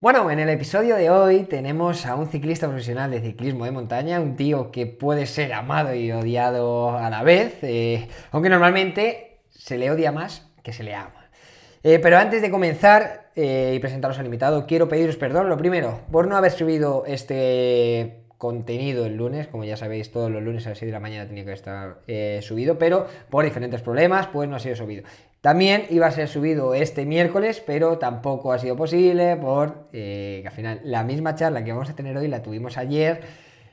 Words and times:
Bueno, 0.00 0.30
en 0.30 0.38
el 0.38 0.48
episodio 0.48 0.94
de 0.94 1.10
hoy 1.10 1.42
tenemos 1.42 2.06
a 2.06 2.14
un 2.14 2.28
ciclista 2.28 2.68
profesional 2.68 3.10
de 3.10 3.20
ciclismo 3.20 3.64
de 3.64 3.72
montaña, 3.72 4.20
un 4.20 4.36
tío 4.36 4.70
que 4.70 4.86
puede 4.86 5.26
ser 5.26 5.52
amado 5.52 5.92
y 5.92 6.12
odiado 6.12 6.96
a 6.96 7.10
la 7.10 7.24
vez, 7.24 7.58
eh, 7.62 8.06
aunque 8.30 8.48
normalmente 8.48 9.40
se 9.50 9.76
le 9.76 9.90
odia 9.90 10.12
más 10.12 10.48
que 10.62 10.72
se 10.72 10.84
le 10.84 10.94
ama. 10.94 11.28
Eh, 11.82 11.98
pero 11.98 12.16
antes 12.16 12.42
de 12.42 12.48
comenzar 12.52 13.32
eh, 13.34 13.72
y 13.74 13.80
presentaros 13.80 14.20
al 14.20 14.26
invitado, 14.26 14.68
quiero 14.68 14.86
pediros 14.86 15.16
perdón, 15.16 15.48
lo 15.48 15.58
primero, 15.58 16.02
por 16.12 16.28
no 16.28 16.36
haber 16.36 16.52
subido 16.52 17.02
este 17.04 18.22
contenido 18.38 19.04
el 19.04 19.16
lunes, 19.16 19.48
como 19.48 19.64
ya 19.64 19.76
sabéis, 19.76 20.12
todos 20.12 20.30
los 20.30 20.44
lunes 20.44 20.64
a 20.66 20.68
las 20.68 20.78
6 20.78 20.90
de 20.90 20.92
la 20.92 21.00
mañana 21.00 21.26
tenía 21.26 21.44
que 21.44 21.52
estar 21.52 22.02
subido, 22.40 22.78
pero 22.78 23.08
por 23.30 23.44
diferentes 23.44 23.82
problemas, 23.82 24.28
pues 24.28 24.48
no 24.48 24.54
ha 24.54 24.60
sido 24.60 24.76
subido. 24.76 25.02
También 25.40 25.84
iba 25.90 26.06
a 26.06 26.10
ser 26.10 26.28
subido 26.28 26.74
este 26.74 27.06
miércoles, 27.06 27.62
pero 27.64 27.98
tampoco 27.98 28.52
ha 28.52 28.58
sido 28.58 28.76
posible 28.76 29.36
por 29.36 29.88
eh, 29.92 30.42
al 30.44 30.52
final 30.52 30.80
la 30.84 31.04
misma 31.04 31.36
charla 31.36 31.62
que 31.62 31.72
vamos 31.72 31.88
a 31.90 31.94
tener 31.94 32.16
hoy 32.16 32.26
la 32.28 32.42
tuvimos 32.42 32.76
ayer 32.76 33.20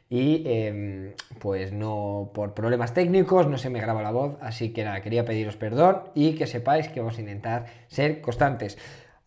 y 0.09 0.43
em, 0.45 1.13
pues 1.39 1.73
no 1.73 2.29
por 2.33 2.53
problemas 2.53 2.93
técnicos 2.93 3.47
no 3.47 3.57
se 3.57 3.71
me 3.71 3.81
graba 3.81 4.03
la 4.03 4.11
voz, 4.11 4.37
así 4.41 4.71
que 4.71 4.83
nada, 4.83 5.01
quería 5.01 5.25
pediros 5.25 5.55
perdón 5.57 6.03
y 6.13 6.35
que 6.35 6.45
sepáis 6.45 6.87
que 6.89 6.99
vamos 6.99 7.17
a 7.17 7.21
intentar 7.21 7.65
ser 7.87 8.21
constantes. 8.21 8.77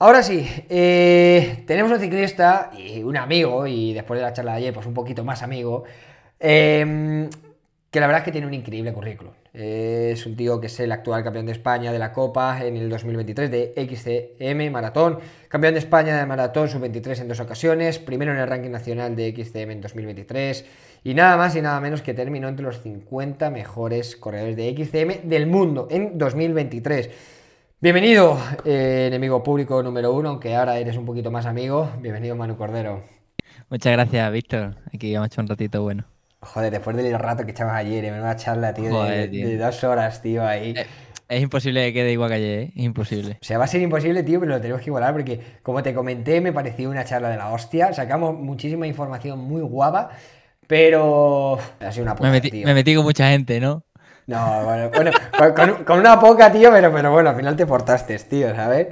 Ahora 0.01 0.23
sí, 0.23 0.47
eh, 0.69 1.65
tenemos 1.67 1.91
un 1.91 1.99
ciclista 1.99 2.71
y 2.77 3.03
un 3.03 3.17
amigo, 3.17 3.67
y 3.67 3.93
después 3.95 4.21
de 4.21 4.27
la 4.27 4.33
charla 4.33 4.53
de 4.53 4.59
ayer, 4.59 4.75
pues 4.75 4.87
un 4.87 4.95
poquito 4.95 5.25
más 5.25 5.43
amigo, 5.43 5.85
em, 6.39 7.29
que 7.91 8.01
la 8.01 8.07
verdad 8.07 8.21
es 8.21 8.25
que 8.27 8.33
tiene 8.33 8.47
un 8.47 8.55
increíble 8.55 8.93
currículum. 8.93 9.33
Es 9.53 10.27
un 10.27 10.37
tío 10.37 10.61
que 10.61 10.67
es 10.67 10.81
el 10.81 10.93
actual 10.93 11.25
campeón 11.25 11.47
de 11.47 11.53
España 11.53 11.93
de 11.93 11.99
la 11.99 12.13
Copa 12.13 12.65
en 12.65 12.77
el 12.77 12.89
2023 12.89 13.51
de 13.51 13.73
XCM 13.77 14.71
Maratón, 14.71 15.19
campeón 15.49 15.75
de 15.75 15.81
España 15.81 16.19
de 16.19 16.27
Maratón 16.27 16.69
sub-23 16.69 17.23
en 17.23 17.29
dos 17.29 17.41
ocasiones, 17.41 17.99
primero 17.99 18.33
en 18.33 18.39
el 18.39 18.47
ranking 18.47 18.71
nacional 18.71 19.17
de 19.17 19.35
XCM 19.35 19.71
en 19.71 19.81
2023 19.81 20.65
y 21.05 21.15
nada 21.15 21.37
más 21.37 21.57
y 21.57 21.63
nada 21.63 21.81
menos 21.81 22.03
que 22.03 22.15
terminó 22.15 22.49
entre 22.49 22.65
los 22.65 22.83
50 22.83 23.51
mejores 23.51 24.17
corredores 24.17 24.57
de 24.57 24.75
XCM 24.77 25.29
del 25.29 25.47
mundo 25.47 25.89
en 25.91 26.19
2023. 26.19 27.11
Bienvenido, 27.81 28.37
eh, 28.65 29.07
enemigo 29.07 29.43
público 29.43 29.83
número 29.83 30.13
uno, 30.13 30.31
aunque 30.31 30.57
ahora 30.57 30.79
eres 30.79 30.97
un 30.97 31.07
poquito 31.07 31.31
más 31.31 31.47
amigo. 31.47 31.89
Bienvenido, 32.01 32.35
Manu 32.35 32.57
Cordero. 32.57 33.03
Muchas 33.71 33.93
gracias, 33.93 34.33
Víctor. 34.33 34.75
Aquí 34.93 35.15
hemos 35.15 35.29
hecho 35.29 35.41
un 35.41 35.49
ratito 35.49 35.83
bueno. 35.83 36.18
Joder, 36.41 36.71
después 36.71 36.97
del 36.97 37.19
rato 37.19 37.45
que 37.45 37.51
echabas 37.51 37.77
ayer, 37.77 38.05
en 38.05 38.15
una 38.15 38.37
charla, 38.37 38.73
tío, 38.73 39.03
de, 39.03 39.57
dos 39.57 39.83
horas, 39.83 40.23
tío, 40.23 40.47
ahí. 40.47 40.75
Eh, 40.77 40.87
es 41.29 41.43
imposible 41.43 41.85
que 41.87 41.93
quede 41.93 42.13
igual 42.13 42.31
que 42.31 42.37
ayer, 42.37 42.59
¿eh? 42.61 42.73
imposible. 42.77 43.39
O 43.43 43.45
sea, 43.45 43.59
va 43.59 43.65
a 43.65 43.69
ser 43.69 43.83
imposible, 43.83 44.23
tío, 44.23 44.39
pero 44.39 44.53
lo 44.53 44.61
tenemos 44.61 44.81
que 44.81 44.89
igualar 44.89 45.13
porque, 45.13 45.41
como 45.63 45.83
te 45.83 45.93
comenté, 45.93 46.41
me 46.41 46.53
pareció 46.53 46.89
una 46.91 47.05
charla 47.05 47.29
de 47.29 47.37
la 47.37 47.51
hostia. 47.51 47.93
Sacamos 47.93 48.39
muchísima 48.39 48.87
información 48.87 49.41
muy 49.41 49.63
guapa, 49.63 50.11
pero 50.67 51.59
ha 51.81 51.93
sido 51.93 52.05
una 52.05 52.15
puta, 52.15 52.31
me 52.31 52.41
metí, 52.41 52.65
Me 52.65 52.73
metí 52.73 52.95
con 52.95 53.05
mucha 53.05 53.29
gente, 53.31 53.59
¿no? 53.59 53.85
No, 54.29 54.65
bueno, 54.65 54.91
bueno 54.91 55.11
con, 55.85 55.99
una 55.99 56.21
poca, 56.21 56.53
tío, 56.53 56.71
pero, 56.71 56.93
pero 56.93 57.11
bueno, 57.11 57.31
al 57.31 57.37
final 57.37 57.57
te 57.57 57.67
portaste, 57.67 58.17
tío, 58.21 58.55
¿sabes? 58.55 58.89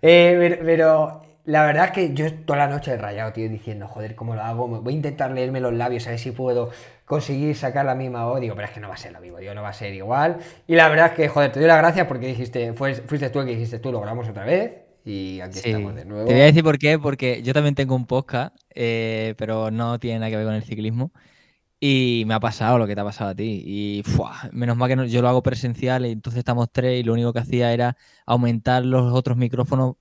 Eh, 0.00 0.60
pero 0.64 1.25
la 1.46 1.64
verdad 1.64 1.86
es 1.86 1.90
que 1.92 2.12
yo 2.12 2.32
toda 2.44 2.58
la 2.58 2.66
noche 2.66 2.90
he 2.90 2.96
rayado, 2.98 3.32
tío, 3.32 3.48
diciendo, 3.48 3.86
joder, 3.86 4.16
¿cómo 4.16 4.34
lo 4.34 4.42
hago? 4.42 4.66
Voy 4.66 4.92
a 4.92 4.96
intentar 4.96 5.30
leerme 5.30 5.60
los 5.60 5.72
labios, 5.72 6.04
a 6.08 6.10
ver 6.10 6.18
si 6.18 6.32
puedo 6.32 6.70
conseguir 7.04 7.54
sacar 7.54 7.86
la 7.86 7.94
misma 7.94 8.24
voz. 8.24 8.40
Digo, 8.40 8.56
pero 8.56 8.66
es 8.66 8.74
que 8.74 8.80
no 8.80 8.88
va 8.88 8.94
a 8.94 8.98
ser 8.98 9.12
lo 9.12 9.20
mismo, 9.20 9.38
digo, 9.38 9.54
no 9.54 9.62
va 9.62 9.68
a 9.68 9.72
ser 9.72 9.94
igual. 9.94 10.38
Y 10.66 10.74
la 10.74 10.88
verdad 10.88 11.06
es 11.06 11.12
que, 11.12 11.28
joder, 11.28 11.52
te 11.52 11.60
doy 11.60 11.68
las 11.68 11.78
gracias 11.78 12.08
porque 12.08 12.26
dijiste, 12.26 12.72
fuiste 12.72 13.30
tú 13.30 13.38
el 13.40 13.46
que 13.46 13.52
dijiste 13.52 13.78
tú, 13.78 13.92
lo 13.92 14.00
grabamos 14.00 14.28
otra 14.28 14.44
vez. 14.44 14.72
Y 15.04 15.38
aquí 15.40 15.60
estamos 15.64 15.94
de 15.94 16.04
nuevo. 16.04 16.26
Te 16.26 16.32
voy 16.32 16.42
a 16.42 16.46
decir 16.46 16.64
por 16.64 16.78
qué, 16.78 16.98
porque 16.98 17.40
yo 17.42 17.54
también 17.54 17.76
tengo 17.76 17.94
un 17.94 18.06
podcast, 18.06 18.56
eh, 18.74 19.34
pero 19.38 19.70
no 19.70 20.00
tiene 20.00 20.18
nada 20.18 20.30
que 20.30 20.36
ver 20.38 20.46
con 20.46 20.54
el 20.56 20.64
ciclismo. 20.64 21.12
Y 21.78 22.24
me 22.26 22.34
ha 22.34 22.40
pasado 22.40 22.76
lo 22.76 22.88
que 22.88 22.96
te 22.96 23.02
ha 23.02 23.04
pasado 23.04 23.30
a 23.30 23.34
ti. 23.36 23.62
Y 23.64 24.02
menos 24.50 24.76
mal 24.76 24.88
que 24.88 25.08
yo 25.08 25.22
lo 25.22 25.28
hago 25.28 25.44
presencial 25.44 26.06
y 26.06 26.10
entonces 26.10 26.38
estamos 26.40 26.72
tres 26.72 26.98
y 26.98 27.04
lo 27.04 27.12
único 27.12 27.32
que 27.32 27.38
hacía 27.38 27.72
era 27.72 27.96
aumentar 28.24 28.84
los 28.84 29.12
otros 29.12 29.36
micrófonos 29.36 29.94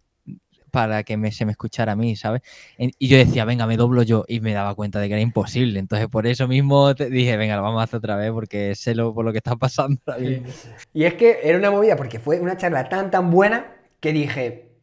para 0.76 1.04
que 1.04 1.16
me, 1.16 1.32
se 1.32 1.46
me 1.46 1.54
escuchara 1.54 1.94
a 1.94 1.96
mí, 1.96 2.18
¿sabes? 2.18 2.42
Y 2.78 3.08
yo 3.08 3.18
decía, 3.18 3.46
venga, 3.46 3.66
me 3.66 3.78
doblo 3.78 4.04
yo 4.04 4.26
y 4.28 4.42
me 4.42 4.52
daba 4.52 4.76
cuenta 4.76 5.00
de 5.00 5.08
que 5.08 5.14
era 5.14 5.22
imposible. 5.22 5.80
Entonces 5.80 6.10
por 6.10 6.28
eso 6.28 6.50
mismo 6.50 6.94
te 6.94 7.10
dije, 7.10 7.38
venga, 7.38 7.56
lo 7.56 7.62
vamos 7.62 7.80
a 7.80 7.86
hacer 7.86 8.00
otra 8.00 8.18
vez 8.18 8.30
porque 8.34 8.76
sé 8.76 8.94
lo, 8.94 9.14
por 9.14 9.24
lo 9.24 9.32
que 9.32 9.38
está 9.38 9.56
pasando. 9.56 10.02
Y 10.94 11.06
es 11.06 11.14
que 11.14 11.40
era 11.46 11.58
una 11.58 11.72
movida 11.72 11.96
porque 11.96 12.20
fue 12.20 12.42
una 12.42 12.58
charla 12.58 12.90
tan, 12.90 13.10
tan 13.10 13.32
buena 13.32 13.68
que 14.02 14.12
dije, 14.12 14.74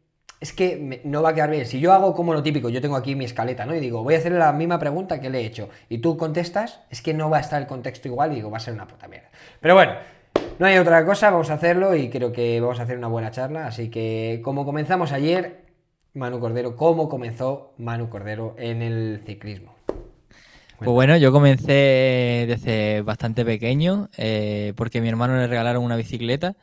es 0.40 0.54
que 0.54 1.02
no 1.04 1.20
va 1.20 1.28
a 1.28 1.34
quedar 1.34 1.50
bien. 1.50 1.66
Si 1.66 1.78
yo 1.78 1.92
hago 1.92 2.14
como 2.14 2.32
lo 2.32 2.42
típico, 2.42 2.70
yo 2.70 2.80
tengo 2.80 2.96
aquí 2.96 3.14
mi 3.14 3.26
escaleta, 3.26 3.66
¿no? 3.66 3.74
Y 3.74 3.80
digo, 3.80 4.02
voy 4.02 4.14
a 4.14 4.16
hacerle 4.16 4.38
la 4.38 4.54
misma 4.54 4.78
pregunta 4.78 5.20
que 5.20 5.28
le 5.28 5.42
he 5.42 5.44
hecho. 5.44 5.68
Y 5.90 5.98
tú 5.98 6.16
contestas, 6.16 6.80
es 6.88 7.02
que 7.02 7.12
no 7.12 7.28
va 7.28 7.36
a 7.36 7.40
estar 7.40 7.60
el 7.60 7.68
contexto 7.68 8.08
igual 8.08 8.32
y 8.32 8.36
digo, 8.36 8.50
va 8.50 8.56
a 8.56 8.60
ser 8.60 8.72
una 8.72 8.86
puta 8.86 9.08
mierda. 9.08 9.28
Pero 9.60 9.74
bueno, 9.74 9.92
no 10.58 10.66
hay 10.66 10.78
otra 10.78 11.04
cosa, 11.04 11.30
vamos 11.30 11.50
a 11.50 11.54
hacerlo 11.54 11.94
y 11.94 12.08
creo 12.08 12.32
que 12.32 12.60
vamos 12.60 12.80
a 12.80 12.84
hacer 12.84 12.96
una 12.96 13.08
buena 13.08 13.30
charla. 13.30 13.66
Así 13.66 13.90
que 13.90 14.40
como 14.44 14.64
comenzamos 14.64 15.12
ayer, 15.12 15.61
Manu 16.14 16.40
Cordero, 16.40 16.76
cómo 16.76 17.08
comenzó 17.08 17.72
Manu 17.78 18.10
Cordero 18.10 18.54
en 18.58 18.82
el 18.82 19.22
ciclismo. 19.24 19.74
Pues 20.78 20.90
bueno, 20.90 21.16
yo 21.16 21.32
comencé 21.32 22.44
desde 22.48 23.02
bastante 23.02 23.44
pequeño 23.44 24.08
eh, 24.18 24.72
porque 24.76 24.98
a 24.98 25.00
mi 25.00 25.08
hermano 25.08 25.36
le 25.36 25.46
regalaron 25.46 25.84
una 25.84 25.96
bicicleta 25.96 26.56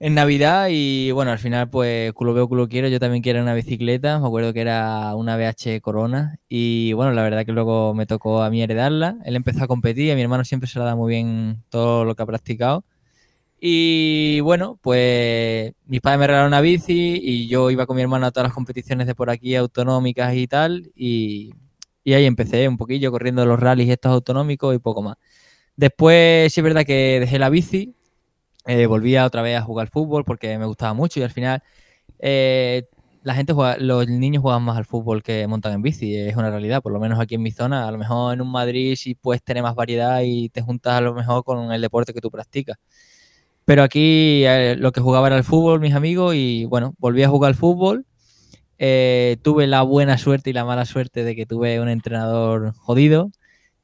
en 0.00 0.14
Navidad 0.14 0.68
y 0.70 1.12
bueno, 1.12 1.30
al 1.30 1.38
final 1.38 1.70
pues 1.70 2.12
culo 2.12 2.34
veo, 2.34 2.48
culo 2.48 2.68
quiero, 2.68 2.88
yo 2.88 3.00
también 3.00 3.22
quiero 3.22 3.40
una 3.40 3.54
bicicleta, 3.54 4.18
me 4.18 4.26
acuerdo 4.26 4.52
que 4.52 4.60
era 4.60 5.14
una 5.14 5.36
BH 5.36 5.80
Corona 5.80 6.38
y 6.48 6.92
bueno, 6.92 7.12
la 7.12 7.22
verdad 7.22 7.46
que 7.46 7.52
luego 7.52 7.94
me 7.94 8.06
tocó 8.06 8.42
a 8.42 8.50
mí 8.50 8.62
heredarla, 8.62 9.18
él 9.24 9.36
empezó 9.36 9.64
a 9.64 9.68
competir, 9.68 10.12
a 10.12 10.14
mi 10.14 10.22
hermano 10.22 10.44
siempre 10.44 10.68
se 10.68 10.78
le 10.78 10.84
da 10.84 10.96
muy 10.96 11.10
bien 11.10 11.62
todo 11.68 12.04
lo 12.04 12.14
que 12.16 12.22
ha 12.22 12.26
practicado 12.26 12.84
y 13.60 14.40
bueno, 14.40 14.78
pues 14.82 15.72
mis 15.86 16.00
padres 16.00 16.20
me 16.20 16.26
regalaron 16.28 16.48
una 16.48 16.60
bici 16.60 17.20
y 17.22 17.48
yo 17.48 17.70
iba 17.70 17.86
con 17.86 17.96
mi 17.96 18.02
hermano 18.02 18.26
a 18.26 18.30
todas 18.30 18.48
las 18.48 18.54
competiciones 18.54 19.06
de 19.06 19.14
por 19.14 19.30
aquí 19.30 19.56
autonómicas 19.56 20.34
y 20.34 20.46
tal. 20.46 20.92
Y, 20.94 21.52
ahí 22.06 22.24
empecé 22.24 22.66
un 22.68 22.78
poquillo 22.78 23.10
corriendo 23.10 23.44
los 23.44 23.60
rallies 23.60 23.90
estos 23.90 24.12
autonómicos 24.12 24.74
y 24.74 24.78
poco 24.78 25.02
más. 25.02 25.16
Después 25.76 26.52
sí 26.52 26.60
es 26.60 26.64
verdad 26.64 26.84
que 26.86 27.20
dejé 27.20 27.38
la 27.38 27.50
bici, 27.50 27.94
eh, 28.66 28.86
volvía 28.86 29.26
otra 29.26 29.42
vez 29.42 29.58
a 29.58 29.62
jugar 29.62 29.88
fútbol 29.88 30.24
porque 30.24 30.58
me 30.58 30.66
gustaba 30.66 30.94
mucho 30.94 31.20
y 31.20 31.24
al 31.24 31.30
final 31.30 31.62
eh, 32.20 32.88
la 33.22 33.34
gente 33.34 33.52
juega, 33.52 33.76
los 33.78 34.08
niños 34.08 34.42
juegan 34.42 34.62
más 34.62 34.78
al 34.78 34.86
fútbol 34.86 35.22
que 35.22 35.46
montan 35.46 35.74
en 35.74 35.82
bici, 35.82 36.16
es 36.16 36.36
una 36.36 36.50
realidad, 36.50 36.82
por 36.82 36.92
lo 36.92 37.00
menos 37.00 37.20
aquí 37.20 37.34
en 37.36 37.42
mi 37.42 37.50
zona, 37.52 37.88
a 37.88 37.92
lo 37.92 37.98
mejor 37.98 38.34
en 38.34 38.40
un 38.40 38.50
Madrid 38.50 38.96
sí 38.96 39.14
puedes 39.14 39.42
tener 39.42 39.62
más 39.62 39.74
variedad 39.74 40.22
y 40.24 40.48
te 40.50 40.62
juntas 40.62 40.94
a 40.94 41.00
lo 41.02 41.14
mejor 41.14 41.44
con 41.44 41.72
el 41.72 41.80
deporte 41.80 42.14
que 42.14 42.20
tú 42.20 42.30
practicas. 42.30 42.78
Pero 43.68 43.82
aquí 43.82 44.46
eh, 44.46 44.76
lo 44.78 44.92
que 44.92 45.02
jugaba 45.02 45.26
era 45.26 45.36
el 45.36 45.44
fútbol, 45.44 45.78
mis 45.78 45.92
amigos, 45.92 46.34
y 46.34 46.64
bueno, 46.64 46.94
volví 46.96 47.22
a 47.22 47.28
jugar 47.28 47.50
al 47.50 47.54
fútbol. 47.54 48.06
Eh, 48.78 49.36
tuve 49.42 49.66
la 49.66 49.82
buena 49.82 50.16
suerte 50.16 50.48
y 50.48 50.54
la 50.54 50.64
mala 50.64 50.86
suerte 50.86 51.22
de 51.22 51.36
que 51.36 51.44
tuve 51.44 51.78
un 51.78 51.90
entrenador 51.90 52.72
jodido, 52.76 53.30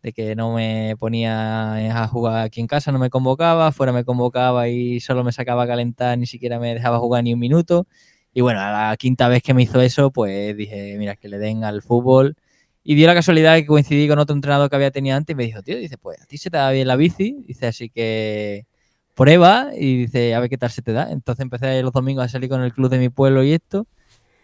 de 0.03 0.15
que 0.15 0.37
no 0.37 0.55
me 0.55 0.97
ponía 0.99 2.03
a 2.03 2.09
jugar 2.09 2.45
aquí 2.45 2.63
en 2.63 2.67
casa, 2.67 2.93
no 2.93 2.99
me 2.99 3.11
convocaba, 3.11 3.73
fuera 3.73 3.93
me 3.93 4.05
convocaba 4.07 4.71
y 4.71 5.01
solo 5.01 5.23
me 5.23 5.33
sacaba 5.33 5.65
a 5.65 5.67
calentar, 5.67 6.17
ni 6.17 6.25
siquiera 6.25 6.59
me 6.59 6.73
dejaba 6.73 6.99
jugar 6.99 7.23
ni 7.23 7.35
un 7.35 7.41
minuto. 7.41 7.87
Y 8.33 8.41
bueno, 8.41 8.61
a 8.61 8.89
la 8.89 8.97
quinta 8.97 9.29
vez 9.29 9.43
que 9.43 9.53
me 9.53 9.65
hizo 9.65 9.83
eso, 9.83 10.11
pues 10.11 10.57
dije, 10.57 10.97
mira, 10.99 11.17
que 11.17 11.29
le 11.29 11.37
den 11.37 11.63
al 11.63 11.83
fútbol. 11.83 12.37
Y 12.85 12.95
dio 12.95 13.07
la 13.07 13.15
casualidad 13.15 13.57
que 13.57 13.67
coincidí 13.67 14.09
con 14.09 14.19
otro 14.19 14.35
entrenador 14.35 14.71
que 14.71 14.77
había 14.77 14.91
tenido 14.91 15.15
antes 15.15 15.35
y 15.35 15.37
me 15.37 15.45
dijo, 15.45 15.63
tío, 15.63 15.77
dice, 15.77 15.99
pues 15.99 16.23
a 16.23 16.25
ti 16.25 16.39
se 16.39 16.49
te 16.49 16.57
da 16.57 16.71
bien 16.71 16.89
la 16.89 16.97
bici, 16.97 17.37
dice, 17.47 17.67
así 17.67 17.91
que 17.91 18.67
prueba 19.15 19.71
y 19.77 19.99
dice, 19.99 20.35
a 20.35 20.41
ver 20.41 20.51
qué 20.51 20.59
tal 20.59 20.71
se 20.71 20.83
te 20.83 20.93
da. 20.93 21.11
Entonces 21.11 21.43
empecé 21.43 21.83
los 21.83 21.93
domingos 21.93 22.25
a 22.25 22.29
salir 22.29 22.51
con 22.51 22.63
el 22.63 22.73
club 22.73 22.91
de 22.91 22.99
mi 22.99 23.09
pueblo 23.09 23.43
y 23.45 23.53
esto. 23.53 23.87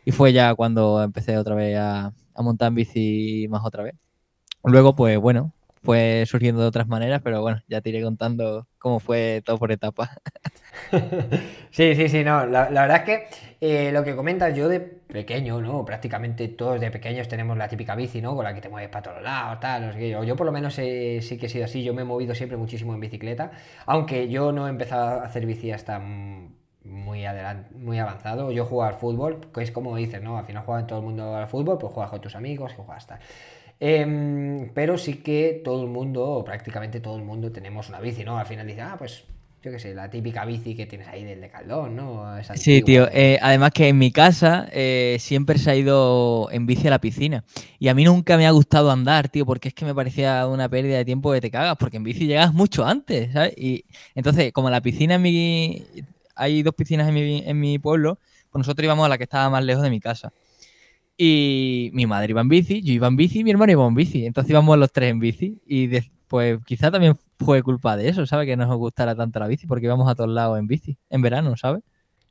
Y 0.04 0.12
fue 0.12 0.32
ya 0.32 0.54
cuando 0.54 1.02
empecé 1.02 1.36
otra 1.38 1.54
vez 1.54 1.76
a, 1.78 2.12
montar 2.36 2.68
en 2.68 2.74
bici 2.76 3.46
más 3.50 3.62
otra 3.64 3.82
vez. 3.82 3.94
Luego, 4.64 4.94
pues 4.96 5.18
bueno, 5.18 5.52
fue 5.82 6.24
surgiendo 6.26 6.60
de 6.60 6.68
otras 6.68 6.88
maneras, 6.88 7.20
pero 7.22 7.40
bueno, 7.40 7.62
ya 7.68 7.80
te 7.80 7.88
iré 7.90 8.02
contando 8.02 8.66
cómo 8.78 9.00
fue 9.00 9.42
todo 9.44 9.58
por 9.58 9.72
etapas. 9.72 10.10
sí, 11.70 11.94
sí, 11.94 12.08
sí, 12.08 12.24
no. 12.24 12.46
La, 12.46 12.68
verdad 12.68 12.96
es 12.96 13.02
que 13.02 13.26
eh, 13.60 13.92
lo 13.92 14.04
que 14.04 14.14
comentas 14.14 14.54
yo 14.54 14.68
de 14.68 14.80
pequeño, 14.80 15.60
¿no? 15.60 15.84
Prácticamente 15.84 16.48
todos 16.48 16.80
de 16.80 16.90
pequeños 16.90 17.28
tenemos 17.28 17.56
la 17.56 17.68
típica 17.68 17.94
bici, 17.94 18.20
¿no? 18.20 18.34
Con 18.36 18.44
la 18.44 18.54
que 18.54 18.60
te 18.60 18.68
mueves 18.68 18.90
para 18.90 19.02
todos 19.02 19.22
lados, 19.22 19.60
tal, 19.60 19.86
no 19.86 19.92
sé 19.92 19.98
qué. 19.98 20.10
Yo 20.10 20.36
por 20.36 20.46
lo 20.46 20.52
menos 20.52 20.74
sí 20.74 21.38
que 21.38 21.46
he 21.46 21.48
sido 21.48 21.64
así, 21.64 21.82
yo 21.82 21.94
me 21.94 22.02
he 22.02 22.04
movido 22.04 22.34
siempre 22.34 22.56
muchísimo 22.56 22.92
en 22.94 23.00
bicicleta, 23.00 23.52
aunque 23.86 24.28
yo 24.28 24.52
no 24.52 24.66
he 24.66 24.70
empezado 24.70 25.20
a 25.20 25.24
hacer 25.24 25.46
bici 25.46 25.72
hasta 25.72 25.98
muy, 26.84 27.24
muy 27.74 27.98
avanzado. 27.98 28.52
Yo 28.52 28.64
juego 28.66 28.84
al 28.84 28.94
fútbol, 28.94 29.40
que 29.52 29.62
es 29.62 29.70
como 29.70 29.96
dices, 29.96 30.22
¿no? 30.22 30.38
Al 30.38 30.44
final 30.44 30.64
juega 30.64 30.86
todo 30.86 30.98
el 30.98 31.04
mundo 31.04 31.34
al 31.36 31.46
fútbol, 31.48 31.78
pues 31.78 31.92
juegas 31.92 32.10
con 32.10 32.20
tus 32.20 32.36
amigos, 32.36 32.72
que 32.74 32.82
juegas 32.82 33.06
tal. 33.06 33.18
Em, 33.80 34.70
pero 34.74 34.98
sí 34.98 35.14
que 35.22 35.62
todo 35.64 35.82
el 35.84 35.88
mundo, 35.88 36.24
o 36.26 36.44
prácticamente 36.44 37.00
todo 37.00 37.16
el 37.16 37.24
mundo, 37.24 37.50
tenemos 37.50 37.88
una 37.88 37.98
bici, 37.98 38.24
¿no? 38.24 38.38
Al 38.38 38.44
final 38.46 38.66
dice, 38.66 38.82
ah, 38.82 38.96
pues 38.98 39.24
yo 39.62 39.70
qué 39.70 39.78
sé, 39.78 39.94
la 39.94 40.08
típica 40.08 40.44
bici 40.46 40.74
que 40.74 40.86
tienes 40.86 41.08
ahí 41.08 41.24
del 41.24 41.40
Decaldón, 41.40 41.94
¿no? 41.94 42.24
sí, 42.54 42.80
tío. 42.82 43.08
Eh, 43.12 43.38
además 43.42 43.72
que 43.72 43.88
en 43.88 43.98
mi 43.98 44.10
casa 44.10 44.68
eh, 44.72 45.16
siempre 45.20 45.58
se 45.58 45.70
ha 45.70 45.76
ido 45.76 46.48
en 46.50 46.64
bici 46.66 46.86
a 46.86 46.90
la 46.90 46.98
piscina. 46.98 47.44
Y 47.78 47.88
a 47.88 47.94
mí 47.94 48.04
nunca 48.04 48.38
me 48.38 48.46
ha 48.46 48.50
gustado 48.52 48.90
andar, 48.90 49.28
tío, 49.28 49.44
porque 49.44 49.68
es 49.68 49.74
que 49.74 49.84
me 49.84 49.94
parecía 49.94 50.46
una 50.46 50.68
pérdida 50.68 50.96
de 50.96 51.04
tiempo 51.04 51.32
que 51.32 51.42
te 51.42 51.50
cagas, 51.50 51.76
porque 51.78 51.98
en 51.98 52.04
bici 52.04 52.26
llegas 52.26 52.54
mucho 52.54 52.86
antes, 52.86 53.32
¿sabes? 53.32 53.52
Y 53.56 53.84
entonces, 54.14 54.52
como 54.52 54.70
la 54.70 54.80
piscina 54.80 55.16
en 55.16 55.22
mi... 55.22 55.86
Hay 56.36 56.62
dos 56.62 56.74
piscinas 56.74 57.06
en 57.06 57.14
mi, 57.14 57.42
en 57.44 57.60
mi 57.60 57.78
pueblo, 57.78 58.18
pues 58.50 58.60
nosotros 58.60 58.82
íbamos 58.84 59.04
a 59.04 59.10
la 59.10 59.18
que 59.18 59.24
estaba 59.24 59.50
más 59.50 59.62
lejos 59.62 59.82
de 59.82 59.90
mi 59.90 60.00
casa. 60.00 60.32
Y 61.22 61.90
mi 61.92 62.06
madre 62.06 62.30
iba 62.30 62.40
en 62.40 62.48
bici, 62.48 62.80
yo 62.80 62.94
iba 62.94 63.06
en 63.06 63.14
bici 63.14 63.40
y 63.40 63.44
mi 63.44 63.50
hermano 63.50 63.70
iba 63.72 63.86
en 63.86 63.94
bici. 63.94 64.24
Entonces 64.24 64.48
íbamos 64.48 64.78
los 64.78 64.90
tres 64.90 65.10
en 65.10 65.18
bici. 65.18 65.60
Y 65.66 65.90
pues 66.28 66.58
quizá 66.64 66.90
también 66.90 67.14
fue 67.38 67.62
culpa 67.62 67.94
de 67.98 68.08
eso, 68.08 68.24
¿sabes? 68.24 68.46
Que 68.46 68.56
no 68.56 68.64
nos 68.64 68.78
gustara 68.78 69.14
tanto 69.14 69.38
la 69.38 69.46
bici, 69.46 69.66
porque 69.66 69.84
íbamos 69.84 70.08
a 70.08 70.14
todos 70.14 70.30
lados 70.30 70.58
en 70.58 70.66
bici, 70.66 70.96
en 71.10 71.20
verano, 71.20 71.58
¿sabes? 71.58 71.82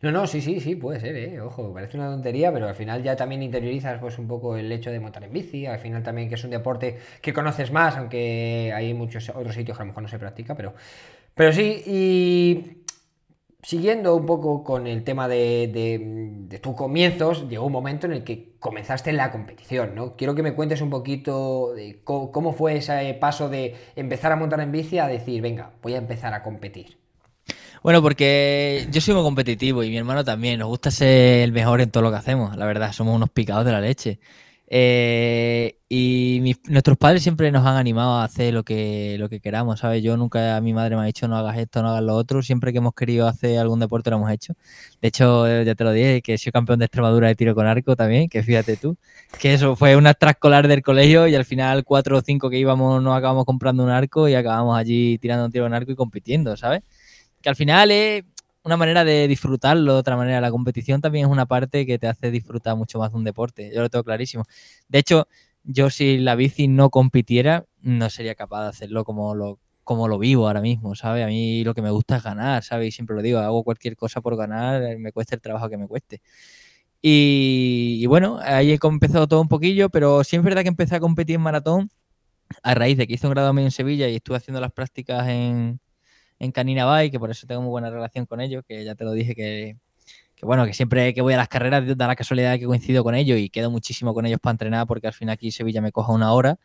No, 0.01 0.11
no, 0.11 0.25
sí, 0.25 0.41
sí, 0.41 0.59
sí, 0.59 0.75
puede 0.75 0.99
ser, 0.99 1.15
¿eh? 1.15 1.39
Ojo, 1.39 1.71
parece 1.71 1.97
una 1.97 2.09
tontería, 2.09 2.51
pero 2.51 2.67
al 2.67 2.73
final 2.73 3.03
ya 3.03 3.15
también 3.15 3.43
interiorizas 3.43 3.99
pues 3.99 4.17
un 4.17 4.27
poco 4.27 4.57
el 4.57 4.71
hecho 4.71 4.89
de 4.89 4.99
montar 4.99 5.23
en 5.23 5.33
bici, 5.33 5.67
al 5.67 5.77
final 5.77 6.01
también 6.01 6.27
que 6.27 6.33
es 6.35 6.43
un 6.43 6.49
deporte 6.49 6.97
que 7.21 7.31
conoces 7.31 7.71
más, 7.71 7.95
aunque 7.95 8.71
hay 8.73 8.93
muchos 8.95 9.29
otros 9.29 9.53
sitios 9.53 9.77
que 9.77 9.83
a 9.83 9.85
lo 9.85 9.89
mejor 9.89 10.01
no 10.01 10.09
se 10.09 10.17
practica, 10.17 10.55
pero, 10.55 10.73
pero 11.35 11.53
sí, 11.53 11.83
y 11.85 12.78
siguiendo 13.61 14.15
un 14.15 14.25
poco 14.25 14.63
con 14.63 14.87
el 14.87 15.03
tema 15.03 15.27
de, 15.27 16.47
tus 16.61 16.75
comienzos, 16.75 17.49
llegó 17.49 17.65
un 17.65 17.71
momento 17.71 18.07
en 18.07 18.13
el 18.13 18.23
que 18.23 18.53
comenzaste 18.59 19.09
en 19.09 19.17
la 19.17 19.31
competición, 19.31 19.95
¿no? 19.95 20.15
Quiero 20.15 20.35
que 20.35 20.43
me 20.43 20.53
cuentes 20.53 20.81
un 20.81 20.89
poquito 20.89 21.73
de 21.73 22.01
cómo, 22.03 22.53
fue 22.53 22.77
ese 22.77 23.13
paso 23.19 23.49
de 23.49 23.75
empezar 23.95 24.31
a 24.31 24.35
montar 24.35 24.59
en 24.61 24.71
bici 24.71 24.99
a 24.99 25.07
decir, 25.07 25.41
venga, 25.41 25.71
voy 25.81 25.93
a 25.93 25.97
empezar 25.97 26.33
a 26.33 26.43
competir. 26.43 26.97
Bueno, 27.81 28.01
porque 28.01 28.87
yo 28.91 28.99
soy 28.99 29.13
muy 29.13 29.23
competitivo 29.23 29.83
y 29.83 29.89
mi 29.89 29.97
hermano 29.97 30.25
también. 30.25 30.59
Nos 30.59 30.67
gusta 30.67 30.91
ser 30.91 31.43
el 31.43 31.53
mejor 31.53 31.79
en 31.79 31.89
todo 31.89 32.03
lo 32.03 32.11
que 32.11 32.17
hacemos. 32.17 32.57
La 32.57 32.65
verdad, 32.65 32.91
somos 32.91 33.15
unos 33.15 33.29
picados 33.29 33.65
de 33.65 33.71
la 33.71 33.79
leche. 33.79 34.19
Eh, 34.71 35.77
y 35.89 36.55
nuestros 36.67 36.95
padres 36.95 37.23
siempre 37.23 37.51
nos 37.51 37.65
han 37.65 37.75
animado 37.75 38.13
a 38.13 38.23
hacer 38.23 38.53
lo 38.53 38.63
que, 38.63 39.15
lo 39.17 39.27
que 39.27 39.39
queramos, 39.39 39.79
¿sabes? 39.79 40.03
Yo 40.03 40.15
nunca 40.15 40.55
a 40.55 40.61
mi 40.61 40.73
madre 40.73 40.95
me 40.95 41.01
ha 41.01 41.05
dicho 41.05 41.27
no 41.27 41.35
hagas 41.35 41.57
esto, 41.57 41.81
no 41.81 41.89
hagas 41.89 42.03
lo 42.03 42.15
otro. 42.15 42.43
Siempre 42.43 42.71
que 42.71 42.77
hemos 42.77 42.93
querido 42.93 43.27
hacer 43.27 43.57
algún 43.57 43.79
deporte 43.79 44.11
lo 44.11 44.17
hemos 44.17 44.31
hecho. 44.31 44.53
De 45.01 45.07
hecho, 45.07 45.47
eh, 45.47 45.65
ya 45.65 45.73
te 45.73 45.83
lo 45.83 45.91
dije, 45.91 46.21
que 46.21 46.37
soy 46.37 46.51
campeón 46.51 46.79
de 46.79 46.85
Extremadura 46.85 47.27
de 47.27 47.35
tiro 47.35 47.55
con 47.55 47.65
arco 47.65 47.95
también, 47.95 48.29
que 48.29 48.43
fíjate 48.43 48.77
tú, 48.77 48.95
que 49.39 49.53
eso 49.55 49.75
fue 49.75 49.95
una 49.95 50.11
extraescolar 50.11 50.67
del 50.67 50.83
colegio 50.83 51.27
y 51.27 51.33
al 51.33 51.45
final 51.45 51.83
cuatro 51.83 52.17
o 52.17 52.21
cinco 52.21 52.49
que 52.51 52.59
íbamos 52.59 53.01
nos 53.01 53.17
acabamos 53.17 53.45
comprando 53.45 53.83
un 53.83 53.89
arco 53.89 54.29
y 54.29 54.35
acabamos 54.35 54.77
allí 54.77 55.17
tirando 55.17 55.45
un 55.45 55.51
tiro 55.51 55.65
con 55.65 55.73
arco 55.73 55.91
y 55.91 55.95
compitiendo, 55.95 56.55
¿sabes? 56.57 56.83
Que 57.41 57.49
al 57.49 57.55
final 57.55 57.89
es 57.91 58.23
una 58.63 58.77
manera 58.77 59.03
de 59.05 59.27
disfrutarlo 59.27 59.97
otra 59.97 60.17
manera. 60.17 60.41
La 60.41 60.51
competición 60.51 61.01
también 61.01 61.25
es 61.25 61.31
una 61.31 61.45
parte 61.45 61.85
que 61.85 61.99
te 61.99 62.07
hace 62.07 62.31
disfrutar 62.31 62.75
mucho 62.75 62.99
más 62.99 63.11
de 63.11 63.17
un 63.17 63.23
deporte. 63.23 63.71
Yo 63.73 63.81
lo 63.81 63.89
tengo 63.89 64.03
clarísimo. 64.03 64.43
De 64.87 64.99
hecho, 64.99 65.27
yo 65.63 65.89
si 65.89 66.17
la 66.17 66.35
bici 66.35 66.67
no 66.67 66.89
compitiera, 66.89 67.65
no 67.81 68.09
sería 68.09 68.35
capaz 68.35 68.63
de 68.63 68.69
hacerlo 68.69 69.05
como 69.05 69.35
lo, 69.35 69.59
como 69.83 70.07
lo 70.07 70.19
vivo 70.19 70.47
ahora 70.47 70.61
mismo, 70.61 70.95
¿sabes? 70.95 71.23
A 71.23 71.27
mí 71.27 71.63
lo 71.63 71.73
que 71.73 71.81
me 71.81 71.91
gusta 71.91 72.17
es 72.17 72.23
ganar, 72.23 72.63
¿sabes? 72.63 72.89
Y 72.89 72.91
siempre 72.91 73.15
lo 73.15 73.21
digo, 73.21 73.39
hago 73.39 73.63
cualquier 73.63 73.95
cosa 73.95 74.21
por 74.21 74.35
ganar, 74.35 74.97
me 74.97 75.11
cueste 75.11 75.35
el 75.35 75.41
trabajo 75.41 75.69
que 75.69 75.77
me 75.77 75.87
cueste. 75.87 76.21
Y, 77.01 78.05
bueno, 78.07 78.39
ahí 78.41 78.71
he 78.71 78.79
empezado 78.81 79.27
todo 79.27 79.41
un 79.41 79.47
poquillo, 79.47 79.89
pero 79.89 80.23
sí 80.23 80.35
es 80.35 80.43
verdad 80.43 80.63
que 80.63 80.67
empecé 80.67 80.95
a 80.95 80.99
competir 80.99 81.35
en 81.37 81.41
maratón 81.41 81.89
a 82.63 82.75
raíz 82.75 82.97
de 82.97 83.07
que 83.07 83.13
hice 83.13 83.27
un 83.27 83.33
grado 83.33 83.53
medio 83.53 83.67
en 83.67 83.71
Sevilla 83.71 84.09
y 84.09 84.15
estuve 84.17 84.37
haciendo 84.37 84.59
las 84.61 84.71
prácticas 84.71 85.27
en, 85.29 85.79
en 86.39 86.51
Canina 86.51 86.85
Bay, 86.85 87.11
que 87.11 87.19
por 87.19 87.29
eso 87.31 87.45
tengo 87.45 87.61
muy 87.61 87.69
buena 87.69 87.89
relación 87.89 88.25
con 88.25 88.41
ellos, 88.41 88.63
que 88.67 88.83
ya 88.83 88.95
te 88.95 89.03
lo 89.03 89.11
dije 89.11 89.35
que, 89.35 89.77
bueno, 90.41 90.65
que 90.65 90.73
siempre 90.73 91.13
que 91.13 91.21
voy 91.21 91.33
a 91.33 91.37
las 91.37 91.49
carreras 91.49 91.85
da 91.97 92.07
la 92.07 92.15
casualidad 92.15 92.57
que 92.57 92.65
coincido 92.65 93.03
con 93.03 93.15
ellos 93.15 93.37
y 93.39 93.49
quedo 93.49 93.69
muchísimo 93.71 94.13
con 94.13 94.25
ellos 94.25 94.39
para 94.41 94.51
entrenar 94.53 94.87
porque 94.87 95.07
al 95.07 95.13
final 95.13 95.33
aquí 95.33 95.51
Sevilla 95.51 95.81
me 95.81 95.91
coja 95.91 96.13
una 96.13 96.33
hora 96.33 96.57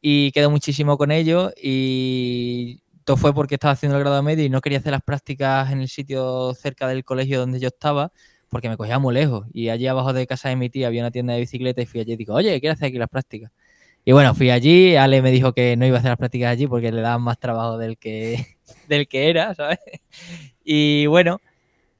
y 0.00 0.32
quedo 0.32 0.50
muchísimo 0.50 0.98
con 0.98 1.10
ellos 1.12 1.52
y 1.62 2.82
todo 3.04 3.16
fue 3.16 3.34
porque 3.34 3.56
estaba 3.56 3.72
haciendo 3.72 3.98
el 3.98 4.04
grado 4.04 4.22
medio 4.22 4.44
y 4.44 4.50
no 4.50 4.60
quería 4.60 4.78
hacer 4.78 4.92
las 4.92 5.02
prácticas 5.02 5.72
en 5.72 5.80
el 5.80 5.88
sitio 5.88 6.54
cerca 6.54 6.88
del 6.88 7.04
colegio 7.04 7.40
donde 7.40 7.60
yo 7.60 7.68
estaba 7.68 8.12
porque 8.48 8.68
me 8.68 8.76
cogía 8.76 8.98
muy 8.98 9.14
lejos 9.14 9.46
y 9.52 9.70
allí 9.70 9.86
abajo 9.86 10.12
de 10.12 10.26
casa 10.26 10.48
de 10.50 10.56
mi 10.56 10.70
tía 10.70 10.88
había 10.88 11.02
una 11.02 11.10
tienda 11.10 11.34
de 11.34 11.40
bicicleta 11.40 11.82
y 11.82 11.86
fui 11.86 12.00
allí 12.00 12.12
y 12.12 12.16
digo, 12.16 12.34
oye, 12.34 12.60
quiero 12.60 12.74
hacer 12.74 12.88
aquí 12.88 12.98
las 12.98 13.08
prácticas. 13.08 13.50
Y 14.04 14.12
bueno, 14.12 14.34
fui 14.34 14.50
allí, 14.50 14.96
Ale 14.96 15.22
me 15.22 15.30
dijo 15.30 15.52
que 15.52 15.76
no 15.76 15.86
iba 15.86 15.96
a 15.96 16.00
hacer 16.00 16.10
las 16.10 16.18
prácticas 16.18 16.50
allí 16.50 16.66
porque 16.66 16.90
le 16.90 17.02
daban 17.02 17.22
más 17.22 17.38
trabajo 17.38 17.78
del 17.78 17.98
que, 17.98 18.44
del 18.88 19.06
que 19.06 19.30
era, 19.30 19.54
¿sabes? 19.54 19.78
Y 20.64 21.06
bueno, 21.06 21.40